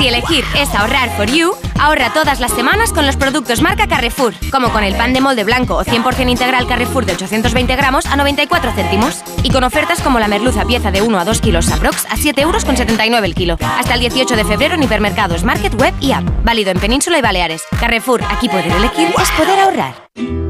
Si 0.00 0.08
elegir 0.08 0.46
es 0.56 0.74
ahorrar 0.74 1.14
for 1.14 1.30
you, 1.30 1.52
ahorra 1.78 2.10
todas 2.14 2.40
las 2.40 2.52
semanas 2.52 2.90
con 2.90 3.04
los 3.04 3.18
productos 3.18 3.60
marca 3.60 3.86
Carrefour, 3.86 4.32
como 4.50 4.70
con 4.70 4.82
el 4.82 4.94
pan 4.94 5.12
de 5.12 5.20
molde 5.20 5.44
blanco 5.44 5.76
o 5.76 5.84
100% 5.84 6.30
integral 6.30 6.66
Carrefour 6.66 7.04
de 7.04 7.12
820 7.12 7.76
gramos 7.76 8.06
a 8.06 8.16
94 8.16 8.72
céntimos. 8.72 9.22
Y 9.42 9.50
con 9.50 9.62
ofertas 9.62 10.00
como 10.00 10.18
la 10.18 10.26
merluza 10.26 10.64
pieza 10.64 10.90
de 10.90 11.02
1 11.02 11.20
a 11.20 11.24
2 11.26 11.42
kilos 11.42 11.70
aprox 11.70 12.06
a 12.08 12.16
7 12.16 12.40
euros 12.40 12.64
con 12.64 12.78
79 12.78 13.26
el 13.26 13.34
kilo. 13.34 13.58
Hasta 13.60 13.92
el 13.92 14.00
18 14.00 14.36
de 14.36 14.44
febrero 14.46 14.74
en 14.74 14.82
hipermercados, 14.82 15.44
market, 15.44 15.78
web 15.78 15.92
y 16.00 16.12
app. 16.12 16.24
Válido 16.44 16.70
en 16.70 16.80
Península 16.80 17.18
y 17.18 17.20
Baleares. 17.20 17.62
Carrefour, 17.78 18.22
aquí 18.24 18.48
poder 18.48 18.72
elegir 18.72 19.08
es 19.20 19.30
poder 19.32 19.60
ahorrar. 19.60 20.49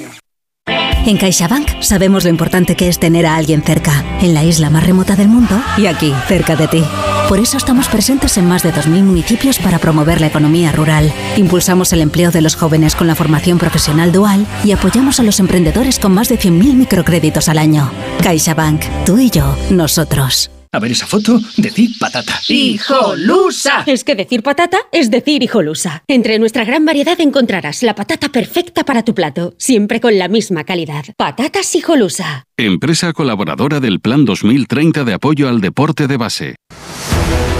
En 1.03 1.17
CaixaBank 1.17 1.81
sabemos 1.81 2.23
lo 2.25 2.29
importante 2.29 2.75
que 2.75 2.87
es 2.87 2.99
tener 2.99 3.25
a 3.25 3.35
alguien 3.35 3.63
cerca, 3.63 4.03
en 4.21 4.35
la 4.35 4.43
isla 4.43 4.69
más 4.69 4.85
remota 4.85 5.15
del 5.15 5.29
mundo 5.29 5.59
y 5.77 5.87
aquí, 5.87 6.13
cerca 6.27 6.55
de 6.55 6.67
ti. 6.67 6.83
Por 7.27 7.39
eso 7.39 7.57
estamos 7.57 7.87
presentes 7.87 8.37
en 8.37 8.47
más 8.47 8.61
de 8.61 8.71
2.000 8.71 9.03
municipios 9.03 9.57
para 9.57 9.79
promover 9.79 10.21
la 10.21 10.27
economía 10.27 10.71
rural. 10.71 11.11
Impulsamos 11.37 11.91
el 11.93 12.01
empleo 12.01 12.29
de 12.29 12.41
los 12.41 12.55
jóvenes 12.55 12.93
con 12.95 13.07
la 13.07 13.15
formación 13.15 13.57
profesional 13.57 14.11
dual 14.11 14.45
y 14.63 14.73
apoyamos 14.73 15.19
a 15.19 15.23
los 15.23 15.39
emprendedores 15.39 15.97
con 15.97 16.13
más 16.13 16.29
de 16.29 16.37
100.000 16.37 16.75
microcréditos 16.75 17.49
al 17.49 17.57
año. 17.57 17.91
CaixaBank, 18.21 18.83
tú 19.03 19.17
y 19.17 19.31
yo, 19.31 19.55
nosotros. 19.71 20.51
A 20.73 20.79
ver 20.79 20.93
esa 20.93 21.05
foto, 21.05 21.37
decir 21.57 21.89
patata. 21.99 22.39
¡Hijolusa! 22.47 23.83
Es 23.85 24.05
que 24.05 24.15
decir 24.15 24.41
patata 24.41 24.77
es 24.93 25.11
decir 25.11 25.43
hijolusa. 25.43 26.05
Entre 26.07 26.39
nuestra 26.39 26.63
gran 26.63 26.85
variedad 26.85 27.19
encontrarás 27.19 27.83
la 27.83 27.93
patata 27.93 28.29
perfecta 28.29 28.85
para 28.85 29.03
tu 29.03 29.13
plato, 29.13 29.53
siempre 29.57 29.99
con 29.99 30.17
la 30.17 30.29
misma 30.29 30.63
calidad. 30.63 31.03
Patatas 31.17 31.75
hijolusa. 31.75 32.45
Empresa 32.55 33.11
colaboradora 33.11 33.81
del 33.81 33.99
Plan 33.99 34.23
2030 34.23 35.03
de 35.03 35.13
apoyo 35.13 35.49
al 35.49 35.59
deporte 35.59 36.07
de 36.07 36.15
base. 36.15 36.55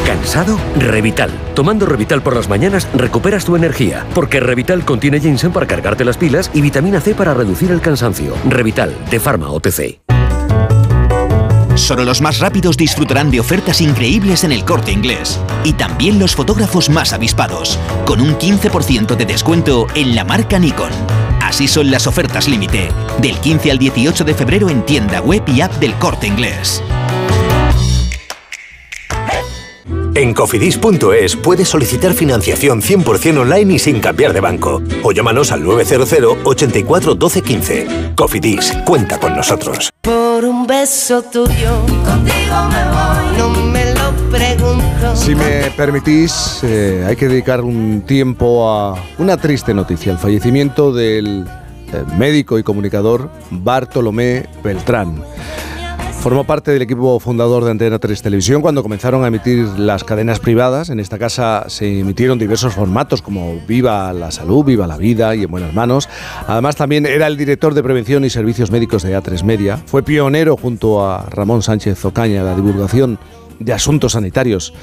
¿Cansado? 0.05 0.57
Revital. 0.77 1.31
Tomando 1.53 1.85
Revital 1.85 2.23
por 2.23 2.37
las 2.37 2.47
mañanas 2.47 2.87
recuperas 2.93 3.43
tu 3.43 3.57
energía, 3.57 4.05
porque 4.15 4.39
Revital 4.39 4.85
contiene 4.85 5.19
ginseng 5.19 5.51
para 5.51 5.67
cargarte 5.67 6.05
las 6.05 6.17
pilas 6.17 6.49
y 6.53 6.61
vitamina 6.61 7.01
C 7.01 7.13
para 7.13 7.33
reducir 7.33 7.71
el 7.71 7.81
cansancio. 7.81 8.37
Revital, 8.47 8.95
de 9.09 9.19
Pharma 9.19 9.51
OTC. 9.51 9.99
Solo 11.75 12.03
los 12.03 12.21
más 12.21 12.39
rápidos 12.39 12.77
disfrutarán 12.77 13.31
de 13.31 13.39
ofertas 13.39 13.81
increíbles 13.81 14.43
en 14.43 14.51
el 14.51 14.65
corte 14.65 14.91
inglés. 14.91 15.39
Y 15.63 15.73
también 15.73 16.19
los 16.19 16.35
fotógrafos 16.35 16.89
más 16.89 17.13
avispados, 17.13 17.79
con 18.05 18.21
un 18.21 18.35
15% 18.35 19.15
de 19.15 19.25
descuento 19.25 19.87
en 19.95 20.15
la 20.15 20.23
marca 20.23 20.59
Nikon. 20.59 20.91
Así 21.41 21.67
son 21.67 21.91
las 21.91 22.07
ofertas 22.07 22.47
límite, 22.47 22.89
del 23.19 23.37
15 23.39 23.71
al 23.71 23.77
18 23.77 24.23
de 24.23 24.33
febrero 24.33 24.69
en 24.69 24.85
tienda 24.85 25.21
web 25.21 25.43
y 25.47 25.61
app 25.61 25.73
del 25.79 25.93
corte 25.95 26.27
inglés. 26.27 26.81
En 30.13 30.33
cofidis.es 30.33 31.37
puedes 31.37 31.69
solicitar 31.69 32.13
financiación 32.13 32.81
100% 32.81 33.39
online 33.39 33.75
y 33.75 33.79
sin 33.79 34.01
cambiar 34.01 34.33
de 34.33 34.41
banco. 34.41 34.81
O 35.03 35.13
llámanos 35.13 35.53
al 35.53 35.63
900 35.63 36.37
84 36.43 37.15
12 37.15 37.41
15. 37.41 37.87
Cofidis, 38.15 38.73
cuenta 38.85 39.17
con 39.19 39.35
nosotros. 39.35 39.89
Por 40.01 40.43
un 40.43 40.67
beso 40.67 41.21
tuyo, 41.21 41.85
contigo 42.03 42.55
me 42.69 42.83
voy, 42.89 43.37
no 43.37 43.49
me 43.71 43.93
lo 43.93 44.11
pregunto. 44.29 45.15
Si 45.15 45.33
me 45.33 45.71
permitís, 45.77 46.59
eh, 46.63 47.05
hay 47.07 47.15
que 47.15 47.29
dedicar 47.29 47.61
un 47.61 48.01
tiempo 48.01 48.69
a 48.69 48.95
una 49.17 49.37
triste 49.37 49.73
noticia, 49.73 50.11
el 50.11 50.17
fallecimiento 50.17 50.91
del 50.91 51.47
eh, 51.93 52.03
médico 52.17 52.59
y 52.59 52.63
comunicador 52.63 53.29
Bartolomé 53.49 54.47
Beltrán. 54.61 55.23
Formó 56.21 56.43
parte 56.43 56.69
del 56.69 56.83
equipo 56.83 57.19
fundador 57.19 57.65
de 57.65 57.71
Antena 57.71 57.97
3 57.97 58.21
Televisión 58.21 58.61
cuando 58.61 58.83
comenzaron 58.83 59.23
a 59.23 59.27
emitir 59.29 59.67
las 59.79 60.03
cadenas 60.03 60.39
privadas. 60.39 60.91
En 60.91 60.99
esta 60.99 61.17
casa 61.17 61.65
se 61.67 62.01
emitieron 62.01 62.37
diversos 62.37 62.75
formatos 62.75 63.23
como 63.23 63.59
Viva 63.67 64.13
la 64.13 64.29
Salud, 64.29 64.63
Viva 64.63 64.85
la 64.85 64.97
Vida 64.97 65.35
y 65.35 65.45
En 65.45 65.49
Buenas 65.49 65.73
Manos. 65.73 66.07
Además 66.47 66.75
también 66.75 67.07
era 67.07 67.25
el 67.25 67.37
director 67.37 67.73
de 67.73 67.81
Prevención 67.81 68.23
y 68.23 68.29
Servicios 68.29 68.69
Médicos 68.69 69.01
de 69.01 69.17
A3 69.17 69.43
Media. 69.43 69.77
Fue 69.77 70.03
pionero 70.03 70.57
junto 70.57 71.03
a 71.03 71.25
Ramón 71.27 71.63
Sánchez 71.63 72.05
Ocaña 72.05 72.41
en 72.41 72.45
la 72.45 72.55
divulgación 72.55 73.17
de 73.57 73.73
asuntos 73.73 74.11
sanitarios 74.11 74.75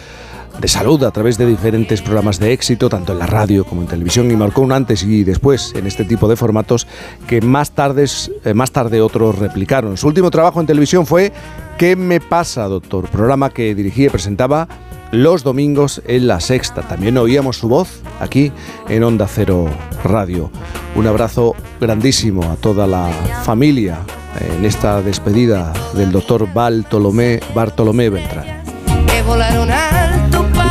de 0.60 0.68
salud 0.68 1.02
a 1.04 1.10
través 1.10 1.38
de 1.38 1.46
diferentes 1.46 2.02
programas 2.02 2.38
de 2.38 2.52
éxito, 2.52 2.88
tanto 2.88 3.12
en 3.12 3.18
la 3.18 3.26
radio 3.26 3.64
como 3.64 3.82
en 3.82 3.88
televisión, 3.88 4.30
y 4.30 4.36
marcó 4.36 4.62
un 4.62 4.72
antes 4.72 5.02
y 5.02 5.24
después 5.24 5.72
en 5.74 5.86
este 5.86 6.04
tipo 6.04 6.28
de 6.28 6.36
formatos 6.36 6.86
que 7.26 7.40
más 7.40 7.72
tarde, 7.72 8.06
eh, 8.44 8.54
más 8.54 8.72
tarde 8.72 9.00
otros 9.00 9.38
replicaron. 9.38 9.96
Su 9.96 10.08
último 10.08 10.30
trabajo 10.30 10.60
en 10.60 10.66
televisión 10.66 11.06
fue 11.06 11.32
¿Qué 11.78 11.94
me 11.94 12.20
pasa, 12.20 12.64
doctor? 12.64 13.08
Programa 13.08 13.50
que 13.50 13.72
dirigía 13.72 14.06
y 14.06 14.10
presentaba 14.10 14.66
los 15.12 15.44
domingos 15.44 16.02
en 16.06 16.26
La 16.26 16.40
Sexta. 16.40 16.82
También 16.82 17.16
oíamos 17.18 17.56
su 17.56 17.68
voz 17.68 18.00
aquí 18.18 18.50
en 18.88 19.04
Onda 19.04 19.28
Cero 19.28 19.66
Radio. 20.02 20.50
Un 20.96 21.06
abrazo 21.06 21.54
grandísimo 21.80 22.42
a 22.42 22.56
toda 22.56 22.88
la 22.88 23.10
familia 23.44 23.98
en 24.40 24.64
esta 24.64 25.00
despedida 25.02 25.72
del 25.94 26.10
doctor 26.10 26.52
Bartolomé, 26.52 27.38
Bartolomé 27.54 28.10
Beltrán. 28.10 28.58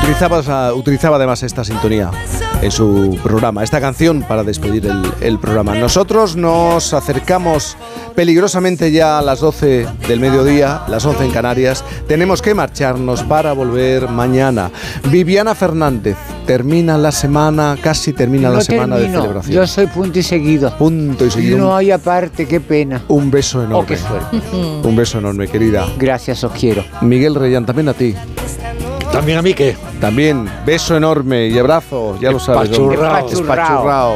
Utilizaba, 0.08 0.74
utilizaba 0.74 1.18
además 1.18 1.44
esta 1.44 1.66
sintonía 1.66 2.10
en 2.62 2.72
su 2.72 3.20
programa, 3.22 3.62
esta 3.62 3.82
canción 3.82 4.24
para 4.24 4.42
despedir 4.42 4.86
el, 4.86 5.04
el, 5.20 5.38
programa. 5.38 5.76
Nosotros 5.76 6.38
nos 6.38 6.94
acercamos 6.94 7.76
peligrosamente 8.16 8.94
ya 8.94 9.20
a 9.20 9.22
las 9.22 9.42
12 9.42 9.86
del 10.08 10.20
mediodía, 10.22 10.84
las 10.88 11.06
11 11.06 11.26
en 11.26 11.32
Canarias. 11.32 11.84
Tenemos 12.08 12.42
que 12.42 12.54
marcharnos 12.54 13.24
para 13.24 13.52
volver 13.52 14.08
mañana. 14.08 14.72
Viviana 15.10 15.54
Fernández 15.56 16.16
termina 16.46 16.98
la 16.98 17.12
semana, 17.12 17.78
casi 17.80 18.14
termina 18.14 18.48
no 18.48 18.56
la 18.56 18.62
semana 18.62 18.96
termino. 18.96 19.18
de 19.18 19.22
celebración. 19.24 19.56
Yo 19.58 19.68
soy 19.68 19.88
punto 19.88 20.20
y 20.20 20.24
seguido. 20.24 20.74
Punto 20.78 21.26
y 21.26 21.32
seguido. 21.32 21.58
No 21.58 21.76
hay 21.76 21.92
aparte, 21.92 22.48
qué 22.48 22.62
pena. 22.62 23.04
Un 23.10 23.30
beso 23.30 23.62
enorme. 23.62 23.84
Oh, 23.84 23.86
qué 23.86 23.98
suerte. 23.98 24.42
Un 24.88 24.96
beso 24.96 25.18
enorme, 25.18 25.50
querida. 25.50 25.86
Gracias, 25.98 26.46
os 26.46 26.54
quiero. 26.54 26.86
Miguel 27.02 27.36
Reyán, 27.36 27.66
también 27.66 27.90
a 27.90 27.94
ti. 27.94 28.16
¿También 29.18 29.38
a 29.40 29.42
mí 29.42 29.54
qué? 29.54 29.76
También, 30.00 30.48
beso 30.66 30.96
enorme 30.96 31.48
y 31.48 31.58
abrazo, 31.58 32.18
ya 32.22 32.32
lo 32.32 32.40
sabes. 32.40 32.70
Espachurrao. 32.70 33.28
Espachurrao. 33.30 34.16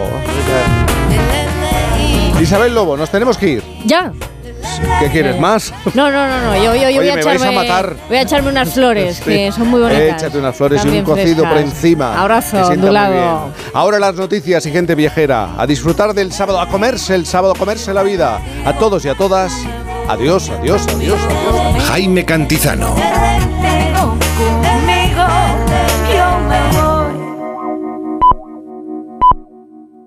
Isabel 2.39 2.73
Lobo, 2.73 2.95
nos 2.97 3.09
tenemos 3.09 3.37
que 3.37 3.47
ir. 3.49 3.63
Ya. 3.85 4.11
¿Qué 4.99 5.07
quieres 5.09 5.39
más? 5.39 5.73
No, 5.93 6.09
no, 6.11 6.27
no, 6.27 6.41
no. 6.41 6.55
Yo, 6.55 6.73
yo, 6.75 6.89
yo 6.89 6.99
Oye, 6.99 6.99
voy, 6.99 7.09
a 7.09 7.15
me 7.15 7.23
vais 7.23 7.41
echarme, 7.41 7.57
a 7.57 7.61
matar. 7.61 7.95
voy 8.07 8.17
a 8.17 8.21
echarme 8.21 8.49
unas 8.49 8.73
flores, 8.73 9.17
Sí. 9.17 9.23
que 9.23 9.51
son 9.51 9.67
muy 9.69 9.81
bonitas. 9.81 10.21
Échate 10.23 10.37
unas 10.39 10.55
flores 10.55 10.85
y 10.85 10.87
un 10.87 11.03
cocido 11.03 11.43
por 11.49 11.57
encima. 11.57 12.19
Abrazo, 12.21 12.57
que 12.67 12.73
ondulado. 12.75 13.13
bien. 13.13 13.53
Ahora 13.73 13.99
las 13.99 14.15
noticias 14.15 14.65
y 14.65 14.71
gente 14.71 14.95
viajera. 14.95 15.49
A 15.57 15.65
disfrutar 15.67 16.13
del 16.13 16.31
sábado, 16.31 16.59
a 16.59 16.67
comerse 16.67 17.13
el 17.15 17.25
sábado, 17.25 17.53
a 17.53 17.57
comerse 17.57 17.93
la 17.93 18.03
vida. 18.03 18.39
A 18.65 18.73
todos 18.73 19.03
y 19.05 19.09
a 19.09 19.15
todas. 19.15 19.51
Adiós, 20.07 20.49
adiós, 20.49 20.83
adiós, 20.95 21.19
adiós. 21.21 21.83
Jaime 21.87 22.25
Cantizano. 22.25 22.95